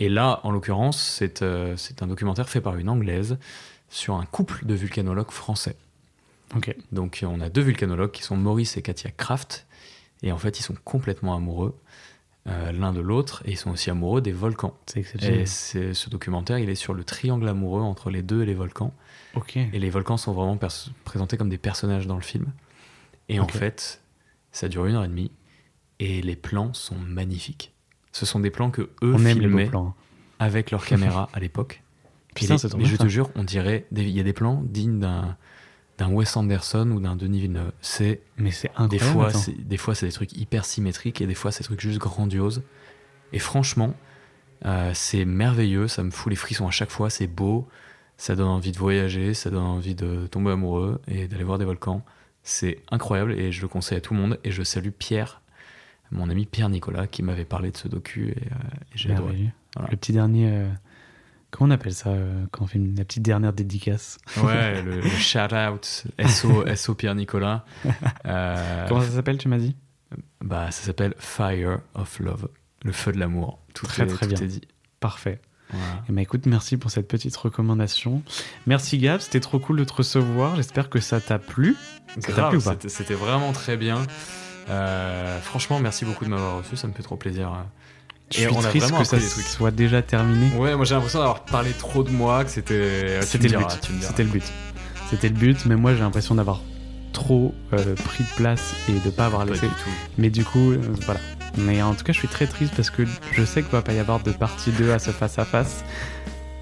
Et 0.00 0.08
là, 0.08 0.40
en 0.42 0.50
l'occurrence, 0.50 1.00
c'est 1.00 1.42
euh, 1.42 1.76
un 2.00 2.06
documentaire 2.06 2.48
fait 2.48 2.60
par 2.60 2.76
une 2.76 2.88
Anglaise 2.88 3.38
sur 3.88 4.14
un 4.14 4.24
couple 4.24 4.66
de 4.66 4.74
vulcanologues 4.74 5.30
français. 5.30 5.76
Ok. 6.56 6.74
Donc 6.90 7.24
on 7.26 7.40
a 7.40 7.48
deux 7.48 7.62
vulcanologues 7.62 8.10
qui 8.10 8.22
sont 8.22 8.36
Maurice 8.36 8.76
et 8.76 8.82
Katia 8.82 9.10
Kraft. 9.10 9.66
Et 10.22 10.32
en 10.32 10.38
fait, 10.38 10.58
ils 10.58 10.62
sont 10.62 10.74
complètement 10.84 11.34
amoureux 11.34 11.76
euh, 12.48 12.72
l'un 12.72 12.92
de 12.92 13.00
l'autre 13.00 13.42
et 13.44 13.52
ils 13.52 13.56
sont 13.56 13.70
aussi 13.70 13.90
amoureux 13.90 14.20
des 14.20 14.32
volcans. 14.32 14.74
Et 14.96 15.46
ce 15.46 16.10
documentaire, 16.10 16.58
il 16.58 16.68
est 16.70 16.74
sur 16.74 16.94
le 16.94 17.04
triangle 17.04 17.48
amoureux 17.48 17.82
entre 17.82 18.10
les 18.10 18.22
deux 18.22 18.42
et 18.42 18.46
les 18.46 18.54
volcans. 18.54 18.92
Ok. 19.34 19.56
Et 19.56 19.78
les 19.78 19.90
volcans 19.90 20.16
sont 20.16 20.32
vraiment 20.32 20.58
présentés 21.04 21.36
comme 21.36 21.48
des 21.48 21.58
personnages 21.58 22.06
dans 22.06 22.16
le 22.16 22.22
film. 22.22 22.46
Et 23.28 23.38
en 23.40 23.48
fait, 23.48 24.00
ça 24.50 24.68
dure 24.68 24.86
une 24.86 24.96
heure 24.96 25.04
et 25.04 25.08
demie 25.08 25.30
et 26.00 26.20
les 26.22 26.36
plans 26.36 26.72
sont 26.74 26.96
magnifiques. 26.98 27.72
Ce 28.10 28.26
sont 28.26 28.40
des 28.40 28.50
plans 28.50 28.70
que 28.70 28.82
eux 29.02 29.14
On 29.14 29.18
filmaient 29.18 29.66
plans. 29.66 29.86
hein. 29.88 29.94
avec 30.38 30.70
leur 30.70 30.84
caméra 30.86 31.28
à 31.32 31.40
l'époque. 31.40 31.82
Mais 32.78 32.84
je 32.86 32.96
te 32.96 33.06
jure, 33.08 33.30
on 33.36 33.44
dirait, 33.44 33.86
il 33.94 34.08
y 34.08 34.20
a 34.20 34.22
des 34.24 34.32
plans 34.32 34.62
dignes 34.64 34.98
d'un 34.98 35.36
d'un 35.98 36.10
Wes 36.10 36.36
Anderson 36.36 36.90
ou 36.90 37.00
d'un 37.00 37.16
Denis 37.16 37.40
Villeneuve. 37.40 37.72
C'est 37.80 38.20
Mais 38.38 38.50
c'est 38.50 38.70
des 38.88 38.98
fois, 38.98 39.30
des 39.58 39.76
fois 39.76 39.94
c'est 39.94 40.06
des 40.06 40.12
trucs 40.12 40.32
hyper 40.36 40.64
symétriques 40.64 41.20
et 41.20 41.26
des 41.26 41.34
fois 41.34 41.52
c'est 41.52 41.60
des 41.62 41.66
trucs 41.66 41.80
juste 41.80 41.98
grandioses. 41.98 42.62
Et 43.32 43.38
franchement, 43.38 43.94
euh, 44.64 44.92
c'est 44.94 45.24
merveilleux, 45.24 45.88
ça 45.88 46.02
me 46.02 46.10
fout 46.10 46.30
les 46.30 46.36
frissons 46.36 46.66
à 46.66 46.70
chaque 46.70 46.90
fois, 46.90 47.10
c'est 47.10 47.26
beau, 47.26 47.68
ça 48.16 48.36
donne 48.36 48.48
envie 48.48 48.72
de 48.72 48.78
voyager, 48.78 49.34
ça 49.34 49.50
donne 49.50 49.64
envie 49.64 49.94
de 49.94 50.26
tomber 50.28 50.52
amoureux 50.52 51.00
et 51.08 51.28
d'aller 51.28 51.44
voir 51.44 51.58
des 51.58 51.64
volcans. 51.64 52.02
C'est 52.42 52.80
incroyable 52.90 53.32
et 53.32 53.52
je 53.52 53.62
le 53.62 53.68
conseille 53.68 53.98
à 53.98 54.00
tout 54.00 54.14
le 54.14 54.20
monde. 54.20 54.38
Et 54.44 54.50
je 54.50 54.62
salue 54.62 54.90
Pierre, 54.90 55.40
mon 56.10 56.28
ami 56.28 56.44
Pierre 56.46 56.68
Nicolas, 56.68 57.06
qui 57.06 57.22
m'avait 57.22 57.44
parlé 57.44 57.70
de 57.70 57.76
ce 57.76 57.88
docu 57.88 58.30
et, 58.30 58.36
euh, 58.36 58.54
et 58.94 58.96
j'ai 58.96 59.12
adoré. 59.12 59.52
Voilà. 59.76 59.90
Le 59.90 59.96
petit 59.96 60.12
dernier. 60.12 60.48
euh, 60.50 60.68
Comment 61.52 61.68
on 61.68 61.70
appelle 61.74 61.92
ça 61.94 62.08
euh, 62.10 62.44
quand 62.50 62.64
on 62.64 62.66
fait 62.66 62.78
une- 62.78 62.96
la 62.96 63.04
petite 63.04 63.22
dernière 63.22 63.52
dédicace 63.52 64.18
Ouais, 64.42 64.82
le, 64.82 65.00
le 65.02 65.08
shout-out 65.18 66.04
SO, 66.26 66.64
SO 66.74 66.94
Pierre 66.96 67.14
Nicolas. 67.14 67.64
Euh, 68.26 68.86
Comment 68.88 69.02
ça 69.02 69.10
s'appelle, 69.10 69.36
tu 69.38 69.48
m'as 69.48 69.58
dit 69.58 69.76
Bah, 70.40 70.70
ça 70.70 70.82
s'appelle 70.84 71.14
Fire 71.18 71.78
of 71.94 72.18
Love, 72.20 72.48
le 72.84 72.92
feu 72.92 73.12
de 73.12 73.18
l'amour. 73.18 73.58
Tout 73.74 73.86
Très, 73.86 74.04
est, 74.04 74.06
très 74.06 74.26
tout 74.26 74.34
bien. 74.34 74.42
est 74.42 74.48
dit. 74.48 74.62
Parfait. 75.00 75.40
Voilà. 75.70 76.02
Eh 76.08 76.12
ben, 76.12 76.20
écoute, 76.22 76.46
merci 76.46 76.76
pour 76.76 76.90
cette 76.90 77.08
petite 77.08 77.36
recommandation. 77.36 78.22
Merci 78.66 78.98
Gab, 78.98 79.20
c'était 79.20 79.40
trop 79.40 79.58
cool 79.58 79.78
de 79.78 79.84
te 79.84 79.92
recevoir. 79.92 80.56
J'espère 80.56 80.88
que 80.90 81.00
ça 81.00 81.20
t'a 81.20 81.38
plu. 81.38 81.76
Ça 82.14 82.20
t'a 82.20 82.32
Grave, 82.32 82.48
plu 82.50 82.58
ou 82.58 82.62
pas 82.62 82.70
c'était- 82.72 82.88
C'était 82.88 83.14
vraiment 83.14 83.52
très 83.52 83.76
bien. 83.76 84.02
Euh, 84.70 85.40
franchement, 85.40 85.80
merci 85.80 86.04
beaucoup 86.04 86.24
de 86.24 86.30
m'avoir 86.30 86.58
reçu, 86.58 86.76
ça 86.76 86.86
me 86.88 86.92
fait 86.92 87.02
trop 87.02 87.16
plaisir. 87.16 87.52
Je 88.32 88.38
Et 88.38 88.42
suis 88.42 88.50
on 88.54 88.60
a 88.60 88.68
triste 88.68 88.86
que 88.90 89.04
ça 89.04 89.16
appris 89.16 89.26
des 89.26 89.30
trucs. 89.30 89.46
soit 89.46 89.70
déjà 89.70 90.02
terminé. 90.02 90.50
Ouais, 90.56 90.74
moi 90.76 90.84
j'ai 90.84 90.94
l'impression 90.94 91.18
d'avoir 91.20 91.44
parlé 91.44 91.70
trop 91.72 92.02
de 92.02 92.10
moi, 92.10 92.44
que 92.44 92.50
c'était. 92.50 93.18
tu 93.20 93.26
C'était 93.26 93.48
le 93.48 93.58
diras, 93.58 93.68
but. 93.74 93.90
C'était 94.02 94.22
le 94.24 94.28
but. 94.30 94.44
C'était 95.10 95.28
le 95.28 95.34
but, 95.34 95.66
mais 95.66 95.76
moi 95.76 95.94
j'ai 95.94 96.00
l'impression 96.00 96.34
d'avoir 96.34 96.60
trop 97.12 97.54
euh, 97.74 97.94
pris 97.94 98.24
de 98.24 98.28
place 98.36 98.72
et 98.88 98.92
de 98.92 99.10
pas 99.10 99.26
avoir 99.26 99.44
Pas 99.44 99.52
laissé. 99.52 99.66
du 99.66 99.72
tout. 99.74 99.90
Mais 100.16 100.30
du 100.30 100.44
coup, 100.44 100.72
euh, 100.72 100.78
voilà. 101.04 101.20
Mais 101.58 101.82
en 101.82 101.92
tout 101.94 102.04
cas, 102.04 102.14
je 102.14 102.18
suis 102.18 102.28
très 102.28 102.46
triste 102.46 102.72
parce 102.74 102.88
que 102.88 103.02
je 103.32 103.44
sais 103.44 103.62
qu'il 103.62 103.70
va 103.72 103.82
pas 103.82 103.92
y 103.92 103.98
avoir 103.98 104.20
de 104.22 104.30
partie 104.32 104.70
2 104.70 104.92
à 104.92 104.98
ce 104.98 105.10
face 105.10 105.38
à 105.38 105.44
face. 105.44 105.84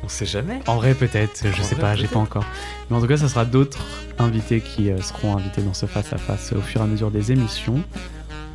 On 0.02 0.08
sait 0.08 0.26
jamais. 0.26 0.58
En 0.66 0.76
vrai, 0.76 0.94
peut-être, 0.94 1.42
je 1.44 1.60
En 1.60 1.64
sais 1.64 1.74
vrai, 1.76 1.82
pas, 1.82 1.94
j'ai 1.94 2.08
pas 2.08 2.18
encore. 2.18 2.44
Mais 2.90 2.96
en 2.96 3.00
tout 3.00 3.06
cas, 3.06 3.18
ça 3.18 3.28
sera 3.28 3.44
d'autres 3.44 3.84
invités 4.18 4.60
qui 4.60 4.90
euh, 4.90 5.00
seront 5.00 5.36
invités 5.36 5.62
dans 5.62 5.74
ce 5.74 5.86
face-à-face 5.86 6.52
au 6.56 6.60
fur 6.60 6.80
et 6.80 6.84
à 6.84 6.86
mesure 6.88 7.12
des 7.12 7.30
émissions. 7.30 7.80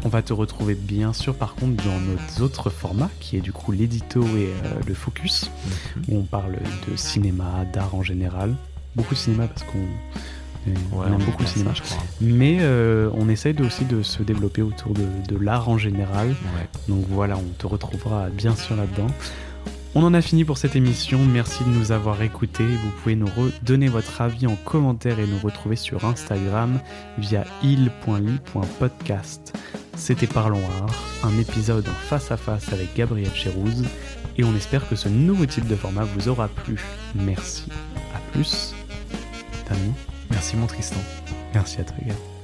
On 0.05 0.09
va 0.09 0.21
te 0.21 0.31
retrouver 0.33 0.75
bien 0.75 1.11
sûr, 1.13 1.33
par 1.35 1.55
contre, 1.55 1.83
dans 1.83 1.99
nos 1.99 2.45
autres 2.45 2.69
formats, 2.69 3.09
qui 3.19 3.37
est 3.37 3.41
du 3.41 3.51
coup 3.51 3.71
l'édito 3.71 4.21
et 4.23 4.49
euh, 4.63 4.79
le 4.87 4.93
focus, 4.93 5.49
où 6.07 6.17
on 6.19 6.21
parle 6.23 6.57
de 6.89 6.95
cinéma, 6.95 7.65
d'art 7.73 7.95
en 7.95 8.03
général. 8.03 8.53
Beaucoup 8.95 9.15
de 9.15 9.19
cinéma 9.19 9.47
parce 9.47 9.63
qu'on 9.63 9.79
on 10.93 11.03
aime 11.05 11.13
on 11.15 11.17
beaucoup 11.25 11.41
le 11.43 11.47
cinéma. 11.47 11.71
ça, 11.71 11.77
je 11.77 11.81
crois. 11.89 12.03
Mais 12.21 12.57
euh, 12.61 13.09
on 13.15 13.29
essaye 13.29 13.53
de- 13.55 13.63
aussi 13.65 13.83
de 13.85 14.01
se 14.03 14.21
développer 14.23 14.61
autour 14.61 14.93
de, 14.93 15.05
de 15.27 15.37
l'art 15.43 15.69
en 15.69 15.77
général. 15.79 16.29
Ouais. 16.29 16.69
Donc 16.87 17.05
voilà, 17.09 17.35
on 17.37 17.43
te 17.57 17.65
retrouvera 17.67 18.29
bien 18.29 18.55
sûr 18.55 18.75
là-dedans. 18.75 19.07
On 19.95 20.03
en 20.03 20.13
a 20.13 20.21
fini 20.21 20.43
pour 20.43 20.57
cette 20.57 20.75
émission. 20.75 21.19
Merci 21.25 21.63
de 21.63 21.69
nous 21.69 21.91
avoir 21.91 22.21
écoutés. 22.21 22.65
Vous 22.67 22.91
pouvez 23.01 23.15
nous 23.15 23.29
donner 23.63 23.87
votre 23.87 24.21
avis 24.21 24.45
en 24.47 24.55
commentaire 24.55 25.19
et 25.19 25.25
nous 25.27 25.39
retrouver 25.39 25.75
sur 25.77 26.03
Instagram 26.05 26.79
via 27.17 27.43
il.ly.podcast. 27.63 29.53
C'était 29.95 30.27
Parlons 30.27 30.61
Art, 30.81 30.95
un 31.23 31.37
épisode 31.39 31.87
en 31.87 31.93
face 31.93 32.31
à 32.31 32.37
face 32.37 32.71
avec 32.71 32.95
Gabriel 32.95 33.33
Chérouz. 33.33 33.83
Et 34.37 34.43
on 34.43 34.55
espère 34.55 34.87
que 34.87 34.95
ce 34.95 35.09
nouveau 35.09 35.45
type 35.45 35.67
de 35.67 35.75
format 35.75 36.03
vous 36.03 36.27
aura 36.27 36.47
plu. 36.47 36.79
Merci. 37.15 37.65
À 38.13 38.19
plus. 38.31 38.73
Tami. 39.67 39.93
Merci 40.29 40.57
mon 40.57 40.67
Tristan. 40.67 40.99
Merci 41.53 41.79
à 41.79 41.83
Gab. 41.83 42.34